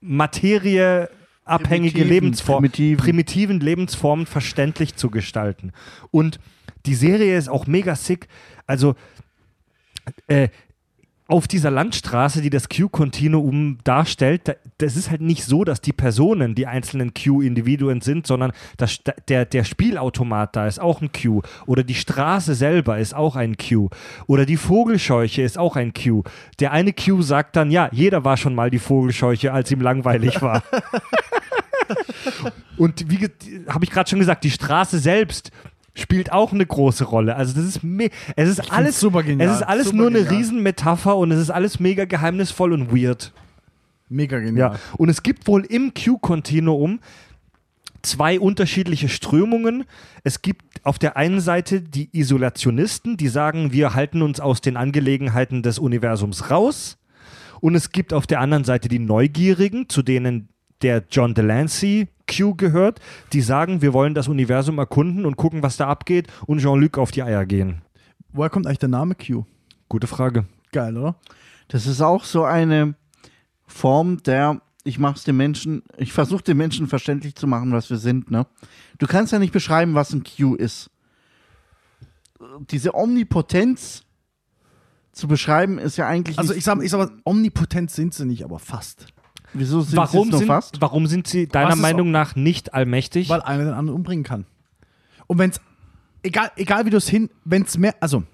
materieabhängige 0.00 1.10
Primitiven, 1.44 2.08
Lebensformen, 2.08 2.70
primitiven. 2.70 2.96
primitiven 2.96 3.60
Lebensformen 3.60 4.26
verständlich 4.26 4.96
zu 4.96 5.10
gestalten. 5.10 5.72
Und 6.10 6.40
die 6.86 6.94
Serie 6.94 7.36
ist 7.36 7.48
auch 7.48 7.66
mega 7.66 7.94
sick. 7.96 8.28
Also 8.66 8.94
äh, 10.26 10.48
auf 11.28 11.48
dieser 11.48 11.72
Landstraße, 11.72 12.40
die 12.40 12.50
das 12.50 12.68
Q-Kontinuum 12.68 13.78
darstellt, 13.82 14.42
da, 14.44 14.54
das 14.78 14.96
ist 14.96 15.10
halt 15.10 15.20
nicht 15.20 15.44
so, 15.44 15.64
dass 15.64 15.80
die 15.80 15.92
Personen 15.92 16.54
die 16.54 16.68
einzelnen 16.68 17.14
Q-Individuen 17.14 18.00
sind, 18.00 18.28
sondern 18.28 18.52
das, 18.76 19.00
der, 19.28 19.44
der 19.44 19.64
Spielautomat 19.64 20.54
da 20.54 20.68
ist 20.68 20.80
auch 20.80 21.02
ein 21.02 21.10
Q. 21.10 21.42
Oder 21.66 21.82
die 21.82 21.96
Straße 21.96 22.54
selber 22.54 22.98
ist 22.98 23.14
auch 23.14 23.34
ein 23.34 23.56
Q. 23.56 23.88
Oder 24.28 24.46
die 24.46 24.56
Vogelscheuche 24.56 25.42
ist 25.42 25.58
auch 25.58 25.74
ein 25.74 25.92
Q. 25.94 26.22
Der 26.60 26.70
eine 26.72 26.92
Q 26.92 27.22
sagt 27.22 27.56
dann, 27.56 27.72
ja, 27.72 27.88
jeder 27.90 28.24
war 28.24 28.36
schon 28.36 28.54
mal 28.54 28.70
die 28.70 28.78
Vogelscheuche, 28.78 29.52
als 29.52 29.70
ihm 29.72 29.80
langweilig 29.80 30.40
war. 30.42 30.62
Und 32.76 33.10
wie 33.10 33.28
habe 33.68 33.84
ich 33.84 33.90
gerade 33.90 34.08
schon 34.08 34.18
gesagt, 34.18 34.44
die 34.44 34.50
Straße 34.50 34.98
selbst 34.98 35.50
spielt 35.96 36.32
auch 36.32 36.52
eine 36.52 36.64
große 36.64 37.04
Rolle. 37.04 37.36
Also 37.36 37.54
das 37.54 37.64
ist 37.64 37.80
es 38.36 38.48
ist 38.48 38.72
alles 38.72 39.00
super 39.00 39.22
genial. 39.22 39.48
Es 39.48 39.56
ist 39.56 39.62
alles 39.62 39.86
super 39.86 39.96
nur 39.96 40.06
eine 40.08 40.18
genial. 40.18 40.34
Riesenmetapher 40.34 41.16
und 41.16 41.32
es 41.32 41.40
ist 41.40 41.50
alles 41.50 41.80
mega 41.80 42.04
geheimnisvoll 42.04 42.72
und 42.72 42.94
weird. 42.94 43.32
Mega 44.08 44.38
genial. 44.38 44.72
Ja. 44.74 44.80
Und 44.96 45.08
es 45.08 45.22
gibt 45.22 45.46
wohl 45.48 45.64
im 45.64 45.92
Q-Kontinuum 45.94 47.00
zwei 48.02 48.38
unterschiedliche 48.38 49.08
Strömungen. 49.08 49.84
Es 50.22 50.42
gibt 50.42 50.84
auf 50.84 50.98
der 50.98 51.16
einen 51.16 51.40
Seite 51.40 51.80
die 51.80 52.08
Isolationisten, 52.12 53.16
die 53.16 53.28
sagen, 53.28 53.72
wir 53.72 53.94
halten 53.94 54.22
uns 54.22 54.38
aus 54.38 54.60
den 54.60 54.76
Angelegenheiten 54.76 55.62
des 55.62 55.78
Universums 55.78 56.50
raus. 56.50 56.98
Und 57.60 57.74
es 57.74 57.90
gibt 57.90 58.12
auf 58.12 58.26
der 58.26 58.40
anderen 58.40 58.64
Seite 58.64 58.88
die 58.88 58.98
Neugierigen, 58.98 59.88
zu 59.88 60.02
denen 60.02 60.50
der 60.82 61.04
John 61.10 61.34
Delancey 61.34 62.08
Q 62.28 62.54
gehört, 62.56 63.00
die 63.32 63.40
sagen, 63.40 63.82
wir 63.82 63.92
wollen 63.92 64.14
das 64.14 64.28
Universum 64.28 64.78
erkunden 64.78 65.24
und 65.24 65.36
gucken, 65.36 65.62
was 65.62 65.76
da 65.76 65.86
abgeht 65.88 66.26
und 66.46 66.58
Jean-Luc 66.60 66.98
auf 66.98 67.10
die 67.12 67.22
Eier 67.22 67.46
gehen. 67.46 67.82
Woher 68.32 68.50
kommt 68.50 68.66
eigentlich 68.66 68.78
der 68.80 68.88
Name 68.88 69.14
Q? 69.14 69.44
Gute 69.88 70.06
Frage. 70.06 70.44
Geil, 70.72 70.96
oder? 70.96 71.16
Das 71.68 71.86
ist 71.86 72.00
auch 72.00 72.24
so 72.24 72.44
eine 72.44 72.94
Form 73.66 74.22
der, 74.24 74.60
ich 74.84 74.98
mach's 74.98 75.24
den 75.24 75.36
Menschen, 75.36 75.82
ich 75.96 76.12
versuche 76.12 76.42
den 76.42 76.56
Menschen 76.56 76.88
verständlich 76.88 77.34
zu 77.36 77.46
machen, 77.46 77.72
was 77.72 77.88
wir 77.90 77.96
sind, 77.98 78.30
ne? 78.30 78.46
Du 78.98 79.06
kannst 79.06 79.32
ja 79.32 79.38
nicht 79.38 79.52
beschreiben, 79.52 79.94
was 79.94 80.12
ein 80.12 80.24
Q 80.24 80.54
ist. 80.54 80.90
Diese 82.70 82.94
Omnipotenz 82.94 84.04
zu 85.12 85.26
beschreiben, 85.28 85.78
ist 85.78 85.96
ja 85.96 86.06
eigentlich. 86.06 86.38
Also 86.38 86.52
nicht- 86.52 86.58
ich 86.58 86.64
sag, 86.64 86.82
ich 86.82 86.90
sag 86.90 86.98
mal, 86.98 87.10
omnipotent 87.24 87.90
sind 87.90 88.12
sie 88.12 88.26
nicht, 88.26 88.44
aber 88.44 88.58
fast. 88.58 89.06
Wieso 89.52 89.80
sind 89.80 89.96
Warum 89.96 90.32
sind, 90.32 90.46
fast? 90.46 90.80
warum 90.80 91.06
sind 91.06 91.26
sie 91.26 91.46
deiner 91.46 91.76
Meinung 91.76 92.10
nach 92.10 92.36
nicht 92.36 92.74
allmächtig? 92.74 93.28
Weil 93.28 93.42
einer 93.42 93.64
den 93.64 93.74
anderen 93.74 93.96
umbringen 93.98 94.24
kann. 94.24 94.46
Und 95.26 95.38
wenn 95.38 95.50
es, 95.50 95.60
egal, 96.22 96.50
egal 96.56 96.86
wie 96.86 96.90
du 96.90 96.96
es 96.96 97.08
hin, 97.08 97.30
wenn 97.44 97.62
es 97.62 97.78
mehr, 97.78 97.94
also, 98.00 98.24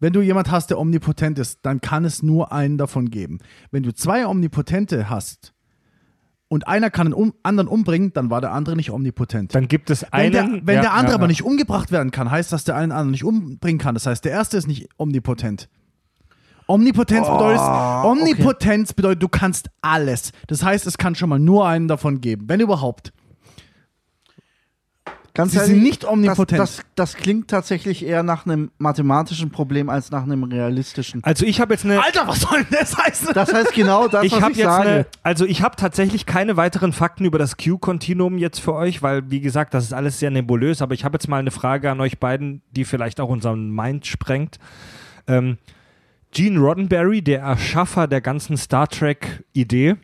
wenn 0.00 0.12
du 0.12 0.20
jemand 0.20 0.50
hast, 0.50 0.70
der 0.70 0.78
omnipotent 0.78 1.38
ist, 1.38 1.60
dann 1.62 1.80
kann 1.80 2.04
es 2.04 2.22
nur 2.22 2.52
einen 2.52 2.78
davon 2.78 3.10
geben. 3.10 3.38
Wenn 3.70 3.82
du 3.82 3.92
zwei 3.92 4.26
Omnipotente 4.26 5.10
hast 5.10 5.54
und 6.46 6.68
einer 6.68 6.90
kann 6.90 7.10
den 7.10 7.32
anderen 7.42 7.68
umbringen, 7.68 8.12
dann 8.12 8.30
war 8.30 8.40
der 8.40 8.52
andere 8.52 8.76
nicht 8.76 8.90
omnipotent. 8.90 9.54
Dann 9.54 9.66
gibt 9.66 9.90
es 9.90 10.02
wenn 10.02 10.12
einen. 10.12 10.32
der, 10.32 10.66
wenn 10.66 10.76
ja, 10.76 10.82
der 10.82 10.92
andere 10.92 11.12
ja, 11.12 11.14
aber 11.16 11.24
ja. 11.24 11.28
nicht 11.28 11.42
umgebracht 11.42 11.90
werden 11.90 12.12
kann, 12.12 12.30
heißt 12.30 12.52
das, 12.52 12.64
der 12.64 12.76
einen 12.76 12.92
anderen 12.92 13.10
nicht 13.10 13.24
umbringen 13.24 13.78
kann. 13.78 13.94
Das 13.94 14.06
heißt, 14.06 14.24
der 14.24 14.32
erste 14.32 14.56
ist 14.56 14.68
nicht 14.68 14.88
omnipotent. 14.98 15.68
Omnipotenz 16.68 17.26
bedeutet, 17.26 17.62
Omnipotenz 18.04 18.92
bedeutet, 18.92 19.22
du 19.22 19.28
kannst 19.28 19.70
alles. 19.80 20.32
Das 20.46 20.62
heißt, 20.62 20.86
es 20.86 20.98
kann 20.98 21.14
schon 21.14 21.30
mal 21.30 21.38
nur 21.38 21.66
einen 21.66 21.88
davon 21.88 22.20
geben, 22.20 22.44
wenn 22.48 22.60
überhaupt. 22.60 23.12
Ganz 25.38 25.52
sie 25.52 25.60
sind 25.60 25.84
nicht 25.84 26.04
omnipotent. 26.04 26.60
Das, 26.60 26.78
das, 26.78 26.84
das 26.96 27.14
klingt 27.14 27.46
tatsächlich 27.46 28.04
eher 28.04 28.24
nach 28.24 28.44
einem 28.44 28.72
mathematischen 28.78 29.50
Problem 29.50 29.88
als 29.88 30.10
nach 30.10 30.24
einem 30.24 30.42
realistischen. 30.42 31.22
Also 31.22 31.46
ich 31.46 31.60
habe 31.60 31.74
jetzt 31.74 31.84
eine. 31.84 32.02
Alter, 32.02 32.26
was 32.26 32.40
soll 32.40 32.64
denn 32.64 32.76
das 32.80 32.96
heißen? 32.96 33.28
Das 33.34 33.54
heißt 33.54 33.72
genau 33.72 34.08
das, 34.08 34.24
ich 34.24 34.32
was 34.32 34.40
habe 34.40 34.52
ich 34.52 34.58
jetzt 34.58 34.66
sage. 34.66 34.88
eine, 34.88 35.06
also 35.22 35.46
ich 35.46 35.62
habe 35.62 35.76
tatsächlich 35.76 36.26
keine 36.26 36.56
weiteren 36.56 36.92
Fakten 36.92 37.24
über 37.24 37.38
das 37.38 37.56
Q-Kontinuum 37.56 38.36
jetzt 38.36 38.58
für 38.58 38.74
euch, 38.74 39.00
weil 39.00 39.30
wie 39.30 39.40
gesagt, 39.40 39.74
das 39.74 39.84
ist 39.84 39.92
alles 39.92 40.18
sehr 40.18 40.32
nebulös. 40.32 40.82
Aber 40.82 40.94
ich 40.94 41.04
habe 41.04 41.14
jetzt 41.14 41.28
mal 41.28 41.38
eine 41.38 41.52
Frage 41.52 41.88
an 41.88 42.00
euch 42.00 42.18
beiden, 42.18 42.62
die 42.72 42.84
vielleicht 42.84 43.20
auch 43.20 43.28
unseren 43.28 43.70
Mind 43.70 44.08
sprengt. 44.08 44.58
Ähm, 45.28 45.56
Gene 46.32 46.58
Roddenberry, 46.58 47.22
der 47.22 47.40
Erschaffer 47.40 48.06
der 48.06 48.20
ganzen 48.20 48.56
Star 48.56 48.88
Trek-Idee, 48.88 49.96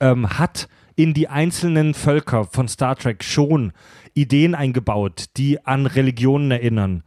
ähm, 0.00 0.38
hat 0.38 0.68
in 0.96 1.14
die 1.14 1.28
einzelnen 1.28 1.94
Völker 1.94 2.44
von 2.44 2.68
Star 2.68 2.96
Trek 2.96 3.24
schon 3.24 3.72
Ideen 4.14 4.54
eingebaut, 4.54 5.26
die 5.36 5.64
an 5.64 5.86
Religionen 5.86 6.50
erinnern. 6.50 7.02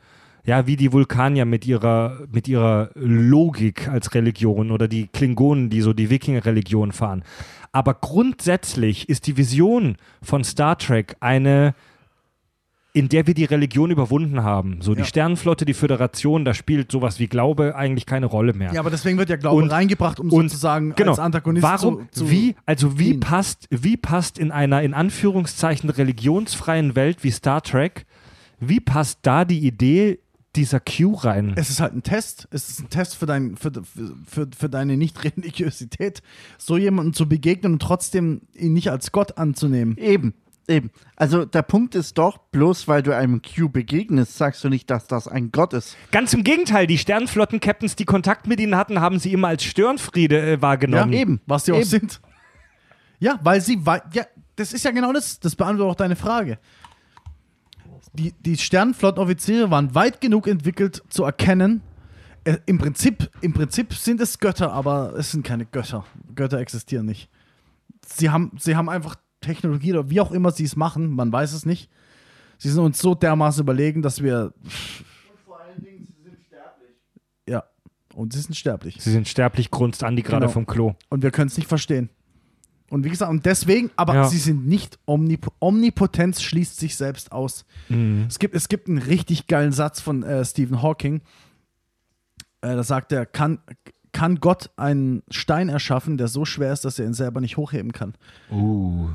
Ja, 0.45 0.65
wie 0.65 0.77
die 0.77 0.93
Vulkanier 0.93 1.45
mit 1.45 1.65
ihrer, 1.65 2.25
mit 2.31 2.47
ihrer 2.47 2.91
Logik 2.95 3.87
als 3.89 4.13
Religion 4.13 4.71
oder 4.71 4.87
die 4.87 5.07
Klingonen, 5.07 5.69
die 5.69 5.81
so 5.81 5.93
die 5.93 6.09
Wikinger-Religion 6.09 6.93
fahren. 6.93 7.23
Aber 7.73 7.93
grundsätzlich 7.95 9.09
ist 9.09 9.27
die 9.27 9.35
Vision 9.35 9.97
von 10.21 10.43
Star 10.43 10.77
Trek 10.77 11.17
eine, 11.19 11.75
in 12.97 13.09
der 13.09 13.27
wir 13.27 13.33
die 13.33 13.45
Religion 13.45 13.91
überwunden 13.91 14.43
haben. 14.43 14.79
So 14.81 14.93
die 14.95 15.01
Ja. 15.01 15.05
Sternenflotte, 15.05 15.65
die 15.65 15.73
Föderation, 15.75 16.45
da 16.45 16.53
spielt 16.53 16.91
sowas 16.91 17.19
wie 17.19 17.27
Glaube 17.27 17.75
eigentlich 17.75 18.05
keine 18.05 18.25
Rolle 18.25 18.53
mehr. 18.53 18.73
Ja, 18.73 18.79
aber 18.79 18.89
deswegen 18.89 19.17
wird 19.17 19.29
ja 19.29 19.35
Glaube 19.35 19.61
Und- 19.63 19.69
reingebracht, 19.71 20.19
um 20.19 20.31
und- 20.31 20.49
sozusagen 20.49 20.93
genau. 20.95 21.11
als 21.11 21.19
Antagonist 21.19 21.63
Warum, 21.63 22.07
zu, 22.11 22.25
zu 22.25 22.31
wie, 22.31 22.55
also 22.65 22.97
wie 22.97 23.09
dienen. 23.11 23.19
passt, 23.19 23.67
wie 23.69 23.97
passt 23.97 24.39
in 24.39 24.51
einer 24.51 24.81
in 24.81 24.93
Anführungszeichen 24.93 25.89
religionsfreien 25.89 26.95
Welt 26.95 27.23
wie 27.23 27.31
Star 27.31 27.61
Trek, 27.61 28.05
wie 28.59 28.79
passt 28.79 29.19
da 29.21 29.45
die 29.45 29.59
Idee 29.65 30.19
dieser 30.55 30.79
Q 30.79 31.13
rein? 31.13 31.53
Es 31.55 31.69
ist 31.69 31.79
halt 31.79 31.93
ein 31.93 32.01
Test. 32.01 32.47
Es 32.49 32.67
ist 32.69 32.79
ein 32.79 32.89
Test 32.89 33.15
für, 33.15 33.27
dein, 33.27 33.55
für, 33.57 33.71
für, 34.25 34.47
für 34.57 34.69
deine 34.69 34.97
Nicht-Religiosität, 34.97 36.21
so 36.57 36.77
jemandem 36.77 37.13
zu 37.13 37.29
begegnen 37.29 37.73
und 37.73 37.81
trotzdem 37.81 38.41
ihn 38.55 38.73
nicht 38.73 38.89
als 38.89 39.11
Gott 39.11 39.37
anzunehmen. 39.37 39.97
Eben, 39.97 40.33
eben. 40.67 40.91
Also 41.15 41.45
der 41.45 41.61
Punkt 41.61 41.95
ist 41.95 42.17
doch, 42.17 42.37
bloß 42.37 42.87
weil 42.87 43.01
du 43.03 43.15
einem 43.15 43.41
Q 43.41 43.69
begegnest, 43.69 44.37
sagst 44.37 44.63
du 44.63 44.69
nicht, 44.69 44.89
dass 44.89 45.07
das 45.07 45.27
ein 45.27 45.51
Gott 45.51 45.73
ist. 45.73 45.95
Ganz 46.11 46.33
im 46.33 46.43
Gegenteil, 46.43 46.87
die 46.87 46.97
Sternenflotten-Captains, 46.97 47.95
die 47.95 48.05
Kontakt 48.05 48.47
mit 48.47 48.59
ihnen 48.59 48.75
hatten, 48.75 48.99
haben 48.99 49.19
sie 49.19 49.33
immer 49.33 49.47
als 49.49 49.63
Störenfriede 49.63 50.53
äh, 50.53 50.61
wahrgenommen. 50.61 51.13
Ja, 51.13 51.19
eben. 51.19 51.41
Was 51.45 51.65
sie 51.65 51.71
auch 51.71 51.77
Eben. 51.77 51.85
sind. 51.85 52.21
Ja, 53.19 53.39
weil 53.43 53.61
sie, 53.61 53.85
wei- 53.85 54.03
ja, 54.13 54.25
das 54.55 54.73
ist 54.73 54.83
ja 54.85 54.91
genau 54.91 55.13
das, 55.13 55.39
das 55.39 55.55
beantwortet 55.55 55.91
auch 55.91 55.95
deine 55.95 56.15
Frage. 56.15 56.59
Die, 58.13 58.33
die 58.39 58.57
Sternenflottenoffiziere 58.57 59.69
waren 59.69 59.93
weit 59.93 60.21
genug 60.21 60.47
entwickelt 60.47 61.03
zu 61.09 61.23
erkennen, 61.23 61.81
äh, 62.45 62.57
im, 62.65 62.77
Prinzip, 62.77 63.29
im 63.41 63.53
Prinzip 63.53 63.93
sind 63.93 64.21
es 64.21 64.39
Götter, 64.39 64.71
aber 64.71 65.13
es 65.17 65.31
sind 65.31 65.45
keine 65.45 65.65
Götter. 65.65 66.05
Götter 66.35 66.59
existieren 66.59 67.05
nicht. 67.05 67.29
Sie 68.05 68.29
haben, 68.29 68.51
sie 68.57 68.75
haben 68.75 68.89
einfach 68.89 69.15
Technologie 69.41 69.93
oder 69.93 70.09
wie 70.09 70.19
auch 70.21 70.31
immer 70.31 70.51
sie 70.51 70.63
es 70.65 70.75
machen, 70.75 71.09
man 71.11 71.31
weiß 71.31 71.53
es 71.53 71.65
nicht. 71.65 71.89
Sie 72.57 72.69
sind 72.69 72.81
uns 72.83 72.99
so 72.99 73.13
dermaßen 73.15 73.61
überlegen, 73.61 74.01
dass 74.01 74.21
wir. 74.23 74.53
Vor 75.45 75.59
allen 75.61 75.81
Dingen, 75.83 76.03
sie 76.05 76.23
sind 76.23 76.37
sterblich. 76.47 76.95
Ja, 77.47 77.63
und 78.15 78.33
sie 78.33 78.41
sind 78.41 78.55
sterblich. 78.55 78.97
Sie 78.99 79.11
sind 79.11 79.27
sterblich, 79.27 79.69
grunzt 79.69 80.03
Andi 80.03 80.23
gerade 80.23 80.45
Genau. 80.47 80.51
vom 80.53 80.65
Klo. 80.65 80.95
Und 81.09 81.21
wir 81.21 81.31
können 81.31 81.47
es 81.49 81.57
nicht 81.57 81.67
verstehen. 81.67 82.09
Und 82.89 83.03
wie 83.03 83.09
gesagt, 83.09 83.29
und 83.29 83.45
deswegen, 83.45 83.91
aber 83.97 84.15
Ja. 84.15 84.23
sie 84.29 84.37
sind 84.37 84.65
nicht 84.65 84.97
omnip 85.05 85.51
Omnipotenz 85.59 86.41
schließt 86.41 86.77
sich 86.79 86.95
selbst 86.95 87.31
aus. 87.33 87.65
Es, 88.29 88.39
gibt, 88.39 88.55
es 88.55 88.69
gibt 88.69 88.87
einen 88.87 88.97
richtig 88.99 89.47
geilen 89.47 89.73
Satz 89.73 89.99
von 89.99 90.23
äh, 90.23 90.43
Stephen 90.45 90.81
Hawking. 90.81 91.21
Äh, 92.61 92.75
da 92.75 92.83
sagt 92.83 93.11
er, 93.11 93.25
kann, 93.25 93.59
kann 94.13 94.39
Gott 94.39 94.69
einen 94.77 95.21
Stein 95.29 95.67
erschaffen, 95.67 96.17
der 96.17 96.29
so 96.29 96.45
schwer 96.45 96.71
ist, 96.71 96.85
dass 96.85 96.97
er 96.97 97.05
ihn 97.05 97.13
selber 97.13 97.41
nicht 97.41 97.57
hochheben 97.57 97.91
kann. 97.91 98.15
Uh. 98.49 99.09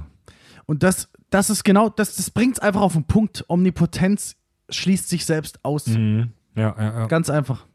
Und 0.67 0.83
das, 0.83 1.09
das 1.31 1.51
ist 1.51 1.65
genau, 1.65 1.89
das, 1.89 2.17
das 2.17 2.31
bringt 2.31 2.57
es 2.57 2.59
einfach 2.61 2.81
auf 2.83 2.93
den 2.95 3.05
Punkt. 3.05 3.45
Omnipotenz 3.49 4.37
schließt 4.71 5.09
sich 5.09 5.25
selbst 5.27 5.65
aus. 5.65 5.87
Mhm. 5.87 6.33
Ja, 6.55 6.75
ja, 6.79 7.01
ja, 7.01 7.07
Ganz 7.07 7.31
einfach. 7.31 7.67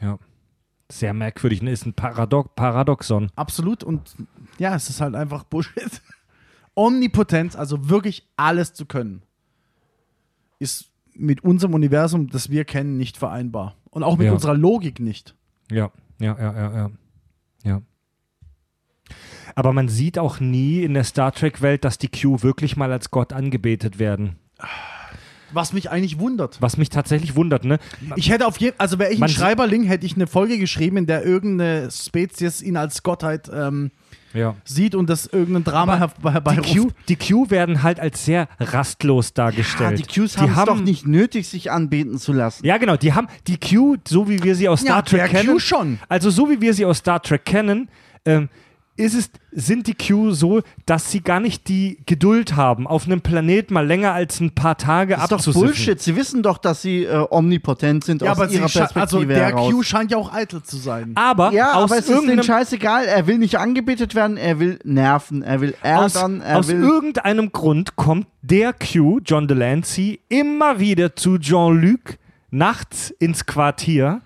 ja. 0.00 0.18
Sehr 0.90 1.12
merkwürdig. 1.14 1.62
Ne? 1.62 1.72
Ist 1.72 1.84
ein 1.84 1.94
Paradox 1.94 2.50
Paradoxon. 2.54 3.30
Absolut. 3.34 3.82
Und 3.82 4.14
ja, 4.58 4.74
es 4.76 4.88
ist 4.88 5.00
halt 5.00 5.16
einfach 5.16 5.42
Bullshit. 5.50 6.00
Omnipotenz, 6.74 7.56
also 7.56 7.88
wirklich 7.88 8.28
alles 8.36 8.72
zu 8.74 8.86
können, 8.86 9.22
ist 10.58 10.90
mit 11.14 11.42
unserem 11.42 11.74
Universum, 11.74 12.28
das 12.28 12.50
wir 12.50 12.64
kennen, 12.64 12.98
nicht 12.98 13.16
vereinbar. 13.16 13.74
Und 13.90 14.02
auch 14.02 14.16
mit 14.18 14.26
Ja. 14.26 14.32
unserer 14.34 14.54
Logik 14.54 15.00
nicht. 15.00 15.34
Ja, 15.70 15.90
ja, 16.20 16.36
ja, 16.38 16.52
ja, 16.52 16.52
ja. 16.52 16.76
ja. 16.76 16.90
Aber 19.56 19.72
man 19.72 19.88
sieht 19.88 20.18
auch 20.18 20.38
nie 20.38 20.82
in 20.82 20.94
der 20.94 21.02
Star 21.04 21.32
Trek-Welt, 21.32 21.82
dass 21.84 21.96
die 21.98 22.08
Q 22.08 22.42
wirklich 22.42 22.76
mal 22.76 22.92
als 22.92 23.10
Gott 23.10 23.32
angebetet 23.32 23.98
werden. 23.98 24.36
Was 25.52 25.72
mich 25.72 25.90
eigentlich 25.90 26.18
wundert. 26.18 26.58
Was 26.60 26.76
mich 26.76 26.90
tatsächlich 26.90 27.36
wundert, 27.36 27.64
ne? 27.64 27.78
Ich 28.16 28.30
hätte 28.30 28.46
auf 28.46 28.58
jeden 28.58 28.78
also 28.78 28.98
wäre 28.98 29.12
ich 29.12 29.22
ein 29.22 29.28
Schreiberling, 29.28 29.84
hätte 29.84 30.04
ich 30.04 30.14
eine 30.16 30.26
Folge 30.26 30.58
geschrieben, 30.58 30.98
in 30.98 31.06
der 31.06 31.24
irgendeine 31.24 31.88
Spezies 31.90 32.60
ihn 32.62 32.76
als 32.76 33.02
Gottheit 33.02 33.48
ähm, 33.50 33.92
Ja. 34.34 34.56
sieht 34.64 34.94
und 34.94 35.08
das 35.08 35.26
irgendein 35.26 35.64
Drama 35.64 35.96
her 35.98 36.10
Die, 36.22 36.30
herbeiruft. 36.30 36.74
Q, 36.76 36.88
die 37.08 37.16
Q 37.16 37.48
werden 37.48 37.82
halt 37.82 37.98
als 38.00 38.24
sehr 38.26 38.48
rastlos 38.60 39.28
Ja, 39.28 39.44
dargestellt. 39.44 39.98
die 40.00 40.02
Qs 40.02 40.36
haben 40.36 40.50
es 40.52 40.64
doch 40.64 40.80
nicht 40.80 41.06
nötig, 41.06 41.48
sich 41.48 41.70
anbeten 41.70 42.18
zu 42.18 42.32
lassen. 42.34 42.66
Ja, 42.66 42.76
genau. 42.76 42.96
Die 42.96 43.14
haben 43.14 43.28
die 43.46 43.56
Q, 43.58 43.96
so 44.06 44.28
wie 44.28 44.42
wir 44.42 44.54
sie 44.54 44.68
aus 44.68 44.80
Star 44.80 44.96
Ja, 44.96 45.02
Trek 45.02 45.20
der 45.20 45.28
Q 45.40 45.46
kennen. 45.46 45.60
schon. 45.60 45.98
Also 46.10 46.28
so 46.28 46.50
wie 46.50 46.60
wir 46.60 46.74
sie 46.74 46.84
aus 46.84 46.98
Star 46.98 47.22
Trek 47.22 47.44
kennen, 47.46 47.88
ähm, 48.26 48.48
ist 48.96 49.14
es, 49.14 49.30
sind 49.52 49.86
die 49.86 49.94
Q 49.94 50.30
so, 50.32 50.62
dass 50.86 51.10
sie 51.10 51.20
gar 51.20 51.38
nicht 51.40 51.68
die 51.68 51.98
Geduld 52.06 52.56
haben, 52.56 52.86
auf 52.86 53.06
einem 53.06 53.20
Planet 53.20 53.70
mal 53.70 53.86
länger 53.86 54.12
als 54.12 54.40
ein 54.40 54.54
paar 54.54 54.76
Tage 54.78 55.14
Das 55.14 55.24
ist 55.24 55.32
doch 55.32 55.36
abzusiffen. 55.38 55.66
Bullshit. 55.68 56.00
Sie 56.00 56.16
wissen 56.16 56.42
doch, 56.42 56.58
dass 56.58 56.82
sie 56.82 57.04
äh, 57.04 57.26
omnipotent 57.30 58.04
sind 58.04 58.22
ja, 58.22 58.32
aus 58.32 58.38
aber 58.40 58.50
ihrer 58.50 58.66
sche- 58.66 58.78
Perspektive 58.78 59.00
also 59.00 59.24
der 59.24 59.46
heraus. 59.46 59.70
Q 59.72 59.82
scheint 59.82 60.10
ja 60.10 60.16
auch 60.16 60.32
eitel 60.32 60.62
zu 60.62 60.76
sein. 60.78 61.12
Aber 61.14 61.52
ja, 61.52 61.74
aus 61.74 61.84
aber 61.90 61.94
es 61.94 62.00
ist 62.00 62.08
denen 62.08 62.16
irgendeinem 62.20 62.42
scheißegal. 62.44 63.04
Er 63.04 63.26
will 63.26 63.38
nicht 63.38 63.56
angebetet 63.58 64.14
werden, 64.14 64.36
er 64.36 64.58
will 64.60 64.78
nerven, 64.84 65.42
er 65.42 65.60
will 65.60 65.74
aus, 65.82 66.14
ärgern, 66.16 66.40
er 66.40 66.58
aus 66.58 66.68
will. 66.68 66.80
irgendeinem 66.82 67.52
Grund 67.52 67.96
kommt 67.96 68.26
der 68.42 68.72
Q, 68.72 69.20
John 69.24 69.46
Delancey, 69.48 70.20
immer 70.28 70.80
wieder 70.80 71.16
zu 71.16 71.38
Jean-Luc 71.38 72.16
nachts 72.50 73.10
ins 73.18 73.44
Quartier, 73.44 74.22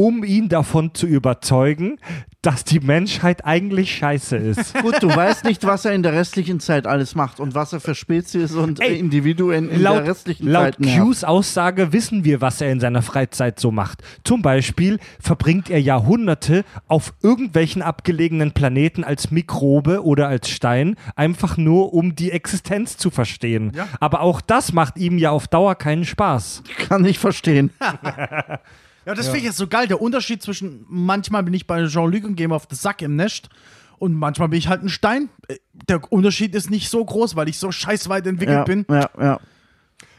um 0.00 0.24
ihn 0.24 0.48
davon 0.48 0.94
zu 0.94 1.06
überzeugen, 1.06 1.98
dass 2.40 2.64
die 2.64 2.80
Menschheit 2.80 3.44
eigentlich 3.44 3.94
scheiße 3.94 4.34
ist. 4.34 4.72
Gut, 4.80 5.02
du 5.02 5.14
weißt 5.14 5.44
nicht, 5.44 5.62
was 5.66 5.84
er 5.84 5.92
in 5.92 6.02
der 6.02 6.14
restlichen 6.14 6.58
Zeit 6.58 6.86
alles 6.86 7.14
macht 7.14 7.38
und 7.38 7.54
was 7.54 7.74
er 7.74 7.80
für 7.80 7.94
Spezies 7.94 8.54
und 8.54 8.80
Ey, 8.80 8.98
Individuen 8.98 9.68
in 9.68 9.82
laut 9.82 9.98
der 9.98 10.06
restlichen 10.06 10.48
laut 10.48 10.62
Zeit 10.62 10.80
nervt. 10.80 11.10
Qs 11.10 11.24
Aussage 11.24 11.92
wissen 11.92 12.24
wir, 12.24 12.40
was 12.40 12.62
er 12.62 12.72
in 12.72 12.80
seiner 12.80 13.02
Freizeit 13.02 13.60
so 13.60 13.70
macht. 13.70 14.02
Zum 14.24 14.40
Beispiel 14.40 14.98
verbringt 15.20 15.68
er 15.68 15.82
Jahrhunderte 15.82 16.64
auf 16.88 17.12
irgendwelchen 17.22 17.82
abgelegenen 17.82 18.52
Planeten 18.52 19.04
als 19.04 19.30
Mikrobe 19.30 20.02
oder 20.02 20.28
als 20.28 20.48
Stein, 20.48 20.96
einfach 21.14 21.58
nur 21.58 21.92
um 21.92 22.14
die 22.16 22.30
Existenz 22.30 22.96
zu 22.96 23.10
verstehen. 23.10 23.72
Ja. 23.76 23.86
Aber 24.00 24.22
auch 24.22 24.40
das 24.40 24.72
macht 24.72 24.96
ihm 24.96 25.18
ja 25.18 25.30
auf 25.30 25.46
Dauer 25.46 25.74
keinen 25.74 26.06
Spaß. 26.06 26.62
Kann 26.88 27.04
ich 27.04 27.18
verstehen. 27.18 27.68
Ja, 29.10 29.14
das 29.16 29.26
finde 29.26 29.38
ich 29.40 29.44
jetzt 29.44 29.56
so 29.58 29.66
geil. 29.66 29.86
Der 29.88 30.00
Unterschied 30.00 30.42
zwischen 30.42 30.84
manchmal 30.88 31.42
bin 31.42 31.54
ich 31.54 31.66
bei 31.66 31.84
Jean-Luc 31.86 32.24
und 32.24 32.36
gehe 32.36 32.46
ihm 32.46 32.52
auf 32.52 32.66
den 32.66 32.76
Sack 32.76 33.02
im 33.02 33.16
Nest 33.16 33.48
und 33.98 34.14
manchmal 34.14 34.48
bin 34.48 34.58
ich 34.58 34.68
halt 34.68 34.82
ein 34.82 34.88
Stein. 34.88 35.28
Äh, 35.48 35.56
Der 35.88 36.12
Unterschied 36.12 36.54
ist 36.54 36.70
nicht 36.70 36.88
so 36.90 37.04
groß, 37.04 37.36
weil 37.36 37.48
ich 37.48 37.58
so 37.58 37.72
scheiß 37.72 38.08
weit 38.08 38.26
entwickelt 38.26 38.58
Ja, 38.58 38.64
bin. 38.64 38.86
ja, 38.88 39.10
ja. 39.20 39.40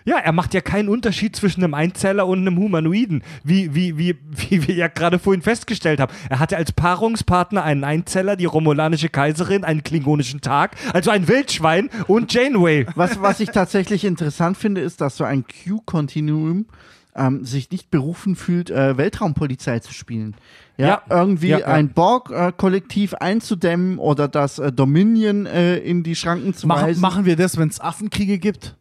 Ja, 0.03 0.18
er 0.18 0.32
macht 0.32 0.56
ja 0.56 0.61
keinen 0.61 0.90
Unterschied 0.90 1.36
zwischen 1.36 1.64
einem 1.64 1.76
Einzeller 1.76 2.26
und 2.26 2.40
einem 2.40 2.58
Humanoiden, 2.58 3.24
wie, 3.44 3.76
wie, 3.76 4.00
wie, 4.00 4.16
wie 4.32 4.68
wir 4.68 4.74
ja 4.74 4.88
gerade 4.88 5.20
vorhin 5.20 5.44
festgestellt 5.44 6.00
haben. 6.00 6.11
Er 6.28 6.40
hatte 6.40 6.58
als 6.58 6.72
Paarungspartner 6.72 7.64
einen 7.64 7.84
Einzeller, 7.84 8.36
die 8.36 8.45
romulanische 8.45 9.10
Kaiserin, 9.10 9.64
einen 9.64 9.84
klingonischen 9.84 10.42
Tag, 10.42 10.76
also 10.94 11.11
ein 11.11 11.28
Wildschwein 11.28 11.92
und 12.08 12.34
Janeway. 12.34 12.88
Was, 12.95 13.22
was 13.22 13.40
ich 13.42 13.50
tatsächlich 13.50 14.03
interessant 14.03 14.58
finde, 14.58 14.82
ist, 14.82 15.02
dass 15.02 15.18
so 15.18 15.24
ein 15.24 15.45
Q-Kontinuum 15.45 16.66
ähm, 17.15 17.43
sich 17.45 17.69
nicht 17.72 17.91
berufen 17.91 18.35
fühlt, 18.35 18.69
äh, 18.69 18.98
Weltraumpolizei 18.98 19.80
zu 19.80 19.93
spielen. 19.93 20.35
Ja, 20.77 20.88
Ja. 20.88 21.01
irgendwie 21.09 21.49
Ja, 21.49 21.59
ja. 21.59 21.65
ein 21.67 21.90
Borg-Kollektiv 21.93 23.14
einzudämmen 23.15 23.98
oder 23.98 24.27
das 24.27 24.59
äh, 24.59 24.72
Dominion 24.72 25.45
äh, 25.45 25.77
in 25.77 26.03
die 26.03 26.15
Schranken 26.15 26.53
zu 26.53 26.67
Machen, 26.67 26.88
weisen. 26.88 27.01
machen 27.01 27.25
wir 27.25 27.35
das, 27.35 27.57
wenn 27.57 27.69
es 27.69 27.80
Affenkriege 27.80 28.40
gibt? 28.40 28.75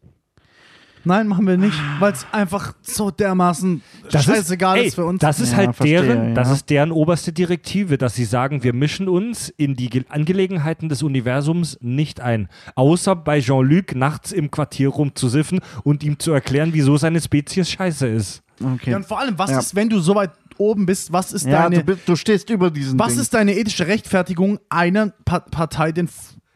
Nein, 1.05 1.29
machen 1.29 1.47
wir 1.47 1.57
nicht, 1.57 1.79
weil 1.99 2.13
es 2.13 2.27
einfach 2.33 2.75
so 2.83 3.11
dermaßen 3.11 3.83
scheißegal 4.11 4.79
ey, 4.79 4.87
ist 4.87 4.95
für 4.97 5.05
uns. 5.07 5.21
Das 5.21 5.41
ist 5.41 5.53
Ja, 5.53 5.57
halt 5.59 5.77
verstehe, 5.77 6.03
deren, 6.03 6.35
das 6.35 6.49
ja. 6.49 6.55
ist 6.55 6.71
deren 6.71 6.93
oberste 6.93 7.33
Direktive, 7.33 7.97
dass 7.99 8.15
sie 8.15 8.25
sagen, 8.25 8.63
wir 8.63 8.73
mischen 8.75 9.09
uns 9.09 9.49
in 9.57 9.77
die 9.77 9.89
Ge- 9.89 10.05
Angelegenheiten 10.09 10.89
des 10.89 11.03
Universums 11.03 11.79
nicht 11.81 12.21
ein. 12.21 12.49
Außer 12.75 13.17
bei 13.17 13.41
Jean-Luc 13.41 13.95
nachts 13.95 14.33
im 14.33 14.51
Quartier 14.51 14.89
rumzusiffen 14.91 15.61
und 15.85 16.03
ihm 16.03 16.19
zu 16.19 16.33
erklären, 16.33 16.71
wieso 16.73 16.97
seine 16.97 17.21
Spezies 17.21 17.71
scheiße 17.71 18.07
ist. 18.07 18.43
Okay. 18.63 18.91
ja, 18.91 18.97
und 18.99 19.07
vor 19.07 19.19
allem, 19.21 19.39
was 19.39 19.51
Ja. 19.51 19.59
ist, 19.59 19.75
wenn 19.75 19.89
du 19.89 20.01
so 20.01 20.15
weit 20.15 20.33
oben 20.59 20.85
bist, 20.85 21.11
was 21.13 21.33
ist 21.33 21.47
Ja, 21.47 21.63
deine, 21.63 21.77
du, 21.79 21.85
bist, 21.85 22.01
du 22.07 22.15
stehst 22.17 22.51
über 22.51 22.71
diesen 22.71 22.99
was 22.99 23.13
Ding. 23.15 23.23
ist 23.23 23.33
deine 23.33 23.55
ethische 23.57 23.87
Rechtfertigung, 23.87 24.59
einer 24.69 25.15
pa 25.25 25.41
Partei 25.41 25.93
den, 25.93 26.11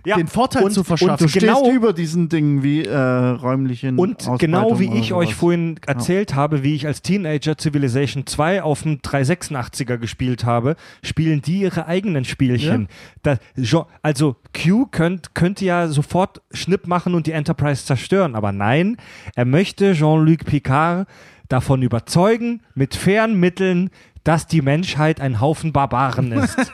Ja, 0.07 0.17
den 0.17 0.27
Vorteil 0.29 0.63
und- 0.65 0.71
zu 0.73 0.81
und 0.81 0.87
verschaffen? 0.87 1.25
du 1.25 1.29
stehst 1.29 1.47
genau- 1.47 1.71
über 1.71 1.93
diesen 1.93 2.29
Dingen 2.29 2.63
wie 2.63 2.83
äh, 2.85 2.97
räumlichen 2.97 3.99
Und 3.99 4.29
genau 4.39 4.79
wie 4.79 4.93
ich 4.99 5.13
euch 5.13 5.35
vorhin 5.35 5.81
erzählt 5.87 6.35
habe, 6.35 6.63
wie 6.63 6.75
ich 6.75 6.87
als 6.87 7.01
Teenager 7.03 7.57
Civilization 7.59 8.27
2 8.27 8.63
auf 8.63 8.83
dem 8.83 9.01
386er 9.01 9.97
gespielt 9.99 10.45
habe, 10.45 10.77
spielen 11.03 11.41
die 11.43 11.61
ihre 11.61 11.87
eigenen 11.87 12.25
Spielchen. 12.25 12.89
Da, 13.23 13.39
Jean- 13.61 13.87
also 14.03 14.37
Q 14.53 14.87
könnt, 14.91 15.35
könnte 15.35 15.65
ja 15.65 15.89
sofort 15.89 16.43
Schnipp 16.53 16.87
machen 16.87 17.15
und 17.15 17.27
die 17.27 17.33
Enterprise 17.33 17.85
zerstören, 17.87 18.35
aber 18.35 18.53
nein, 18.53 18.97
er 19.35 19.45
möchte 19.45 19.93
Jean-Luc 19.95 20.45
Picard 20.45 21.09
davon 21.49 21.83
überzeugen, 21.83 22.63
mit 22.75 22.95
fairen 22.95 23.39
Mitteln, 23.39 23.91
dass 24.25 24.47
die 24.47 24.63
Menschheit 24.63 25.21
ein 25.21 25.41
Haufen 25.41 25.73
Barbaren 25.73 26.33
ist. 26.33 26.57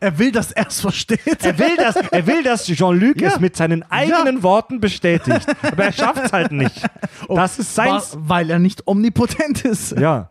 Er 0.00 0.18
will, 0.18 0.30
dass 0.32 0.50
er 0.52 0.66
es 0.68 0.80
versteht. 0.80 1.42
Er 1.44 1.58
will, 1.58 1.76
dass, 1.76 1.96
er 1.96 2.26
will, 2.26 2.42
dass 2.42 2.66
Jean-Luc 2.66 3.20
Ja. 3.20 3.28
es 3.28 3.40
mit 3.40 3.56
seinen 3.56 3.82
eigenen 3.90 4.42
Worten 4.42 4.78
bestätigt. 4.80 5.46
Aber 5.62 5.84
er 5.84 5.92
schafft 5.92 6.24
es 6.26 6.32
halt 6.32 6.52
nicht. 6.52 6.82
Das 7.28 7.58
ist 7.58 7.74
sein. 7.74 7.88
Wa- 7.92 8.02
weil 8.16 8.50
er 8.50 8.58
nicht 8.58 8.86
omnipotent 8.86 9.64
ist. 9.64 9.92
Ja. 9.92 10.30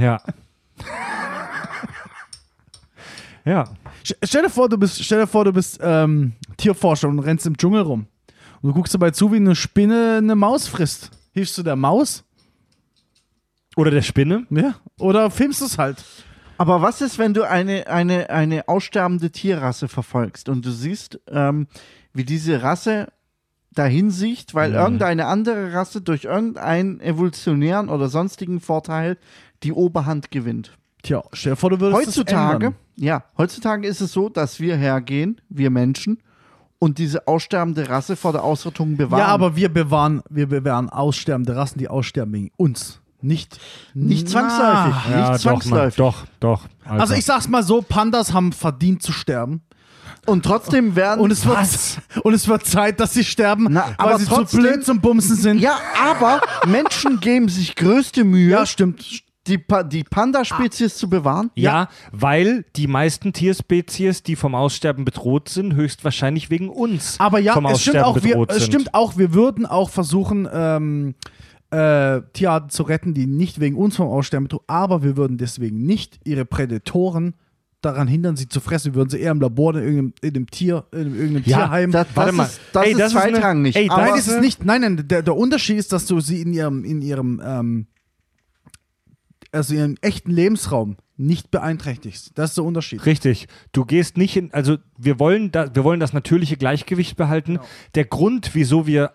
Ja. 0.00 0.20
Ja. 3.44 3.64
St- 4.04 4.16
Stell 4.24 4.42
dir 4.42 4.50
vor, 4.50 4.68
du 4.68 4.78
bist, 4.78 5.02
stell 5.04 5.20
dir 5.20 5.26
vor, 5.26 5.44
du 5.44 5.52
bist 5.52 5.78
ähm, 5.82 6.32
Tierforscher 6.56 7.08
und 7.08 7.18
rennst 7.20 7.46
im 7.46 7.56
Dschungel 7.56 7.82
rum. 7.82 8.06
Und 8.62 8.68
du 8.70 8.74
guckst 8.74 8.94
dabei 8.94 9.10
zu, 9.10 9.32
wie 9.32 9.36
eine 9.36 9.54
Spinne 9.56 10.16
eine 10.18 10.34
Maus 10.36 10.68
frisst. 10.68 11.10
Hilfst 11.32 11.56
du 11.58 11.62
der 11.62 11.76
Maus? 11.76 12.24
Oder 13.80 13.90
der 13.90 14.02
Spinne. 14.02 14.46
Ja. 14.50 14.74
Oder 14.98 15.30
filmst 15.30 15.60
du 15.60 15.64
es 15.64 15.78
halt? 15.78 16.04
Aber 16.58 16.82
was 16.82 17.00
ist, 17.00 17.18
wenn 17.18 17.32
du 17.32 17.48
eine, 17.48 17.86
eine, 17.86 18.28
eine 18.28 18.68
aussterbende 18.68 19.30
Tierrasse 19.30 19.88
verfolgst 19.88 20.50
und 20.50 20.66
du 20.66 20.70
siehst, 20.70 21.18
ähm, 21.28 21.66
wie 22.12 22.24
diese 22.24 22.62
Rasse 22.62 23.08
dahin 23.72 24.10
sieht, 24.10 24.54
weil 24.54 24.74
irgendeine 24.74 25.24
andere 25.26 25.72
Rasse 25.72 26.02
durch 26.02 26.24
irgendeinen 26.24 27.00
evolutionären 27.00 27.88
oder 27.88 28.08
sonstigen 28.08 28.60
Vorteil 28.60 29.16
die 29.62 29.72
Oberhand 29.72 30.30
gewinnt? 30.30 30.76
Tja, 31.02 31.22
stell 31.32 31.52
dir 31.52 31.56
vor, 31.56 31.70
du 31.70 31.80
würdest 31.80 32.02
es 32.02 32.18
Heutzutage, 32.18 32.66
ändern. 32.66 32.80
ja, 32.96 33.24
heutzutage 33.38 33.88
ist 33.88 34.02
es 34.02 34.12
so, 34.12 34.28
dass 34.28 34.60
wir 34.60 34.76
hergehen, 34.76 35.40
wir 35.48 35.70
Menschen, 35.70 36.18
und 36.78 36.98
diese 36.98 37.26
aussterbende 37.26 37.88
Rasse 37.88 38.16
vor 38.16 38.32
der 38.32 38.42
Ausrottung 38.42 38.96
bewahren. 38.96 39.20
Ja, 39.20 39.26
aber 39.28 39.56
wir 39.56 39.68
bewahren, 39.68 40.22
wir 40.28 40.46
bewahren 40.46 40.88
aussterbende 40.88 41.54
Rassen, 41.54 41.78
die 41.78 41.88
aussterben 41.88 42.34
wegen 42.34 42.50
uns. 42.56 43.00
Nicht, 43.22 43.58
nicht 43.94 44.24
Na. 44.26 44.30
zwangsläufig. 44.30 45.10
Ja, 45.10 45.18
nicht 45.18 45.30
doch, 45.34 45.38
zwangsläufig. 45.40 45.96
doch, 45.96 46.24
doch. 46.40 46.62
Alter. 46.84 47.00
Also 47.00 47.14
ich 47.14 47.24
sag's 47.24 47.48
mal 47.48 47.62
so, 47.62 47.82
Pandas 47.82 48.32
haben 48.32 48.52
verdient 48.52 49.02
zu 49.02 49.12
sterben. 49.12 49.62
Und 50.26 50.44
trotzdem 50.44 50.96
werden. 50.96 51.20
Und 51.20 51.30
es 51.30 51.46
wird, 51.46 51.58
und 52.24 52.34
es 52.34 52.46
wird 52.46 52.66
Zeit, 52.66 53.00
dass 53.00 53.14
sie 53.14 53.24
sterben, 53.24 53.68
Na, 53.70 53.86
weil 53.86 53.94
aber 53.98 54.18
sie 54.18 54.26
trotzdem- 54.26 54.46
zu 54.48 54.56
blöd 54.58 54.84
zum 54.84 55.00
Bumsen 55.00 55.36
sind. 55.36 55.58
ja, 55.60 55.78
aber 55.98 56.40
Menschen 56.66 57.20
geben 57.20 57.48
sich 57.48 57.74
größte 57.74 58.24
Mühe, 58.24 58.50
ja 58.50 58.66
stimmt. 58.66 59.02
die, 59.46 59.56
pa 59.56 59.82
die 59.82 60.04
Panda-Spezies 60.04 60.96
zu 60.98 61.08
bewahren. 61.08 61.50
ja, 61.54 61.88
weil 62.12 62.66
die 62.76 62.86
meisten 62.86 63.32
Tierspezies, 63.32 64.22
die 64.22 64.36
vom 64.36 64.54
Aussterben 64.54 65.06
bedroht 65.06 65.48
sind, 65.48 65.74
höchstwahrscheinlich 65.74 66.50
wegen 66.50 66.68
uns 66.68 67.18
Aber 67.18 67.38
ja, 67.38 67.54
vom 67.54 67.64
es 67.66 67.80
stimmt, 67.80 67.96
Aussterben 67.96 68.10
auch, 68.10 68.22
wir, 68.22 68.30
bedroht 68.34 68.50
es 68.50 68.56
sind. 68.58 68.66
stimmt 68.66 68.94
auch, 68.94 69.16
wir 69.16 69.32
würden 69.32 69.64
auch 69.64 69.88
versuchen, 69.88 70.46
ähm, 70.52 71.14
äh, 71.70 72.20
Tierarten 72.32 72.70
zu 72.70 72.82
retten, 72.82 73.14
die 73.14 73.26
nicht 73.26 73.60
wegen 73.60 73.76
uns 73.76 73.96
vom 73.96 74.08
Aussterben 74.08 74.44
bedroht, 74.48 74.64
aber 74.66 75.02
wir 75.02 75.16
würden 75.16 75.38
deswegen 75.38 75.84
nicht 75.84 76.18
ihre 76.24 76.44
Prädatoren 76.44 77.34
daran 77.80 78.08
hindern, 78.08 78.36
sie 78.36 78.48
zu 78.48 78.60
fressen. 78.60 78.92
Wir 78.92 78.96
würden 78.96 79.08
sie 79.10 79.20
eher 79.20 79.30
im 79.30 79.40
Labor 79.40 79.74
in 79.76 79.82
irgendeinem, 79.82 80.12
in 80.20 80.36
einem 80.36 80.46
Tier, 80.50 80.84
in 80.92 80.98
irgendeinem 81.16 81.44
Ja, 81.46 81.56
Tierheim. 81.58 81.90
Das, 81.92 82.08
Warte 82.14 82.32
mal. 82.32 82.44
ist, 82.44 82.60
das 82.72 82.84
Ey, 82.84 82.92
ist 82.92 83.00
das 83.00 83.12
ist 83.12 83.16
eine- 83.18 83.32
zweitrangig. 83.32 83.76
ey, 83.76 83.86
nein, 83.86 84.14
ist 84.16 84.26
es 84.28 84.40
nicht. 84.40 84.64
Nein, 84.64 84.80
nein, 84.82 85.08
der, 85.08 85.22
der 85.22 85.36
Unterschied 85.36 85.78
ist, 85.78 85.92
dass 85.92 86.04
du 86.06 86.20
sie 86.20 86.42
in 86.42 86.52
ihrem, 86.52 86.84
in 86.84 87.00
ihrem, 87.00 87.40
ähm, 87.44 87.86
also 89.52 89.72
in 89.74 89.80
ihrem 89.80 89.94
echten 90.00 90.30
Lebensraum 90.30 90.96
nicht 91.16 91.50
beeinträchtigst. 91.50 92.32
Das 92.36 92.50
ist 92.50 92.56
der 92.56 92.64
Unterschied. 92.64 93.04
Richtig. 93.06 93.46
Du 93.72 93.84
gehst 93.84 94.16
nicht 94.16 94.36
in, 94.36 94.52
also 94.54 94.76
wir 94.98 95.18
wollen, 95.18 95.50
da, 95.52 95.74
wir 95.74 95.84
wollen 95.84 96.00
das 96.00 96.12
natürliche 96.12 96.56
Gleichgewicht 96.56 97.16
behalten. 97.16 97.54
Genau. 97.54 97.66
Der 97.94 98.04
Grund, 98.06 98.50
wieso 98.54 98.86
wir 98.86 99.12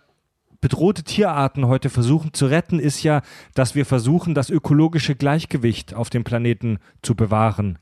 bedrohte 0.61 1.03
Tierarten 1.03 1.67
heute 1.67 1.89
versuchen 1.89 2.33
zu 2.33 2.45
retten, 2.47 2.79
ist 2.79 3.03
ja, 3.03 3.21
dass 3.53 3.75
wir 3.75 3.85
versuchen, 3.85 4.35
das 4.35 4.49
ökologische 4.49 5.15
Gleichgewicht 5.15 5.93
auf 5.93 6.09
dem 6.09 6.23
Planeten 6.23 6.79
zu 7.01 7.15
bewahren. 7.15 7.77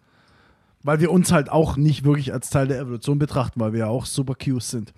Weil 0.83 0.99
wir 0.99 1.11
uns 1.11 1.31
halt 1.31 1.49
auch 1.49 1.77
nicht 1.77 2.03
wirklich 2.03 2.33
als 2.33 2.49
Teil 2.49 2.67
der 2.67 2.79
Evolution 2.79 3.19
betrachten, 3.19 3.59
weil 3.59 3.71
wir 3.71 3.79
ja 3.79 3.87
auch 3.87 4.05
super 4.05 4.35
Cues 4.35 4.69
sind. 4.69 4.93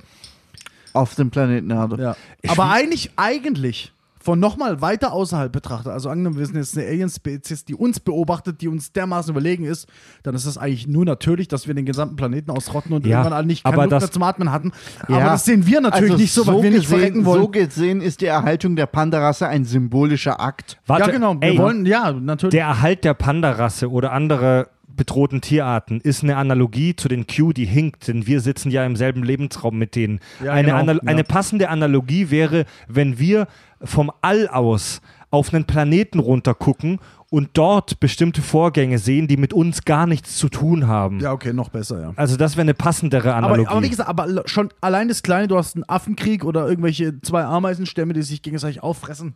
auf 0.94 1.16
dem 1.16 1.30
Planeten 1.30 1.70
Erde. 1.70 2.02
Ja. 2.02 2.16
Aber 2.48 2.72
eigentlich, 2.72 3.12
eigentlich 3.18 3.92
von 4.26 4.40
nochmal 4.40 4.82
weiter 4.82 5.14
außerhalb 5.14 5.52
betrachtet, 5.52 5.92
also 5.92 6.10
angenommen, 6.10 6.40
wir 6.40 6.48
sind 6.48 6.56
jetzt 6.56 6.76
eine 6.76 6.88
Alien-Spezies, 6.88 7.64
die 7.64 7.76
uns 7.76 8.00
beobachtet, 8.00 8.60
die 8.60 8.68
uns 8.68 8.92
dermaßen 8.92 9.32
überlegen 9.32 9.66
ist, 9.66 9.88
dann 10.24 10.34
ist 10.34 10.48
es 10.48 10.58
eigentlich 10.58 10.88
nur 10.88 11.06
natürlich, 11.06 11.48
dass 11.48 11.68
wir 11.68 11.76
den 11.76 11.86
gesamten 11.86 12.16
Planeten 12.16 12.50
ausrotten 12.50 12.92
und 12.94 13.06
Ja, 13.06 13.18
irgendwann 13.20 13.34
alle 13.34 13.46
nicht 13.46 13.64
keine 13.64 13.76
aber 13.76 13.84
Luft 13.84 13.92
das- 13.94 14.04
mehr 14.06 14.12
zum 14.12 14.24
Atmen 14.24 14.52
hatten. 14.52 14.72
Ja. 15.08 15.18
Aber 15.18 15.26
das 15.26 15.46
sehen 15.46 15.68
wir 15.68 15.80
natürlich 15.80 16.12
Also 16.14 16.22
nicht 16.24 16.34
so, 16.34 16.48
weil 16.48 16.64
wir 16.64 16.72
nicht 16.72 16.82
gesehen, 16.82 16.98
verrecken 16.98 17.26
wollen. 17.26 17.42
So 17.42 17.48
gesehen 17.50 18.02
ist 18.02 18.22
die 18.22 18.26
Erhaltung 18.26 18.76
der 18.76 18.88
Panda-Rasse 18.88 19.48
ein 19.48 19.64
symbolischer 19.64 20.40
Akt. 20.40 20.80
Warte, 20.88 21.06
ja, 21.06 21.12
genau. 21.12 21.40
Wir 21.40 21.50
ey, 21.50 21.58
wollen, 21.60 21.86
ja, 21.86 22.12
natürlich. 22.12 22.50
Der 22.52 22.66
Erhalt 22.66 23.04
der 23.04 23.14
Panda-Rasse 23.14 23.92
oder 23.92 24.12
andere 24.12 24.70
bedrohten 24.96 25.42
Tierarten 25.42 26.00
ist 26.02 26.24
eine 26.24 26.38
Analogie 26.38 26.96
zu 26.96 27.08
den 27.08 27.28
Q, 27.28 27.54
die 27.54 27.66
hinkt, 27.66 28.08
denn 28.08 28.28
wir 28.28 28.40
sitzen 28.42 28.72
ja 28.72 28.86
im 28.86 28.96
selben 28.96 29.24
Lebensraum 29.24 29.78
mit 29.78 29.96
denen. 29.96 30.20
Ja, 30.44 30.54
eine, 30.54 30.72
genau, 30.72 30.94
ja. 30.94 31.00
eine 31.06 31.24
passende 31.24 31.70
Analogie 31.70 32.32
wäre, 32.32 32.66
wenn 32.88 33.20
wir 33.20 33.48
vom 33.86 34.12
All 34.22 34.48
aus 34.48 35.02
auf 35.32 35.54
einen 35.54 35.66
Planeten 35.66 36.20
runtergucken 36.20 37.00
und 37.30 37.50
dort 37.54 38.00
bestimmte 38.00 38.42
Vorgänge 38.42 39.00
sehen, 39.00 39.28
die 39.28 39.36
mit 39.36 39.54
uns 39.54 39.84
gar 39.84 40.08
nichts 40.08 40.38
zu 40.38 40.48
tun 40.48 40.88
haben. 40.88 41.20
ja, 41.20 41.34
okay, 41.34 41.52
noch 41.52 41.70
besser, 41.70 42.02
ja. 42.02 42.14
Also 42.16 42.38
das 42.38 42.56
wäre 42.56 42.62
eine 42.62 42.74
passendere 42.74 43.34
Analogie. 43.34 43.66
Aber, 43.66 43.72
aber 43.72 43.84
wie 43.84 43.90
gesagt, 43.90 44.10
aber 44.10 44.44
schon 44.46 44.70
allein 44.80 45.10
das 45.10 45.24
Kleine, 45.24 45.48
du 45.48 45.58
hast 45.58 45.76
einen 45.76 45.84
Affenkrieg 45.84 46.46
oder 46.46 46.68
irgendwelche 46.68 47.20
zwei 47.22 47.44
Ameisenstämme, 47.44 48.14
die 48.14 48.22
sich 48.22 48.42
gegenseitig 48.42 48.82
auffressen. 48.82 49.36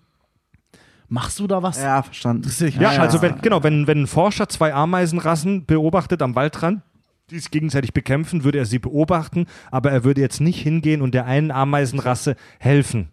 Machst 1.10 1.40
du 1.40 1.48
da 1.48 1.64
was? 1.64 1.82
Ja, 1.82 2.04
verstanden. 2.04 2.50
Ja, 2.60 2.92
nicht. 2.92 3.00
also 3.00 3.22
wenn, 3.22 3.42
genau, 3.42 3.64
wenn, 3.64 3.88
wenn 3.88 4.04
ein 4.04 4.08
Forscher 4.08 4.48
zwei 4.48 4.74
Ameisenrassen 4.74 5.66
beobachtet 5.66 6.22
am 6.22 6.36
Waldrand, 6.36 6.84
die 7.32 7.40
sich 7.40 7.50
gegenseitig 7.50 7.94
bekämpfen, 7.94 8.44
würde 8.44 8.60
er 8.60 8.66
sie 8.66 8.80
beobachten, 8.80 9.48
aber 9.72 9.92
er 9.92 10.04
würde 10.04 10.22
jetzt 10.22 10.40
nicht 10.40 10.62
hingehen 10.62 11.02
und 11.02 11.14
der 11.14 11.26
einen 11.26 11.52
Ameisenrasse 11.52 12.36
helfen. 12.60 13.10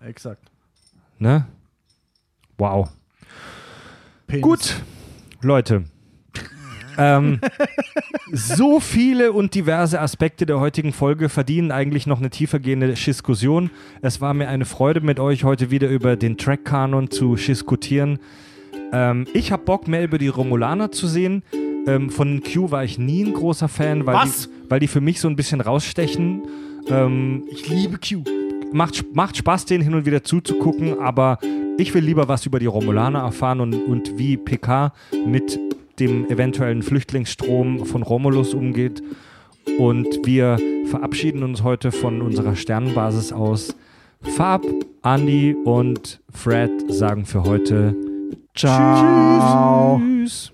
Exakt. 0.00 0.50
Ne? 1.20 1.46
Wow. 2.58 2.88
Penis. 4.26 4.42
Gut, 4.42 4.76
Leute. 5.42 5.84
ähm, 6.98 7.40
so 8.32 8.80
viele 8.80 9.32
und 9.32 9.54
diverse 9.54 10.00
Aspekte 10.00 10.46
der 10.46 10.60
heutigen 10.60 10.92
Folge 10.92 11.28
verdienen 11.28 11.72
eigentlich 11.72 12.06
noch 12.06 12.18
eine 12.20 12.30
tiefergehende 12.30 12.94
Diskussion. 12.94 13.70
Es 14.02 14.20
war 14.20 14.34
mir 14.34 14.48
eine 14.48 14.64
Freude, 14.64 15.02
mit 15.02 15.20
euch 15.20 15.44
heute 15.44 15.70
wieder 15.70 15.88
über 15.88 16.16
den 16.16 16.38
Track-Kanon 16.38 17.10
zu 17.10 17.36
diskutieren. 17.36 18.18
Ähm, 18.92 19.26
ich 19.34 19.52
habe 19.52 19.64
Bock, 19.64 19.86
mehr 19.86 20.02
über 20.02 20.16
die 20.18 20.28
Romulaner 20.28 20.90
zu 20.90 21.06
sehen. 21.06 21.42
Ähm, 21.86 22.08
von 22.10 22.42
Q 22.42 22.70
war 22.70 22.82
ich 22.84 22.98
nie 22.98 23.24
ein 23.24 23.34
großer 23.34 23.68
Fan, 23.68 24.06
weil, 24.06 24.14
Was? 24.14 24.48
Die, 24.48 24.70
weil 24.70 24.80
die 24.80 24.88
für 24.88 25.00
mich 25.00 25.20
so 25.20 25.28
ein 25.28 25.36
bisschen 25.36 25.60
rausstechen. 25.60 26.42
Ähm, 26.88 27.44
Ich 27.50 27.68
liebe 27.68 27.98
Q. 27.98 28.24
macht, 28.72 29.04
macht 29.14 29.36
Spaß, 29.36 29.66
denen 29.66 29.84
hin 29.84 29.94
und 29.94 30.06
wieder 30.06 30.22
zuzugucken, 30.22 30.98
aber 30.98 31.38
ich 31.78 31.94
will 31.94 32.04
lieber 32.04 32.28
was 32.28 32.46
über 32.46 32.58
die 32.58 32.66
Romulaner 32.66 33.20
erfahren 33.20 33.60
und, 33.60 33.74
und 33.74 34.18
wie 34.18 34.36
PK 34.36 34.92
mit 35.26 35.58
dem 35.98 36.26
eventuellen 36.28 36.82
Flüchtlingsstrom 36.82 37.84
von 37.86 38.02
Romulus 38.02 38.54
umgeht. 38.54 39.02
Und 39.78 40.24
wir 40.24 40.58
verabschieden 40.86 41.42
uns 41.42 41.62
heute 41.62 41.92
von 41.92 42.22
unserer 42.22 42.56
Sternenbasis 42.56 43.32
aus. 43.32 43.74
Fab, 44.22 44.64
Andy 45.02 45.54
und 45.64 46.20
Fred 46.30 46.70
sagen 46.88 47.24
für 47.24 47.44
heute 47.44 47.94
Ciao. 48.54 49.98
Tschüss. 49.98 50.52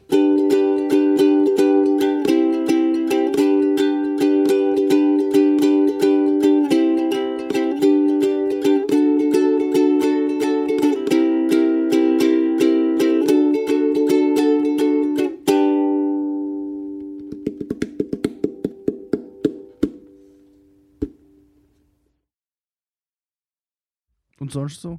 Zorso 24.57 24.99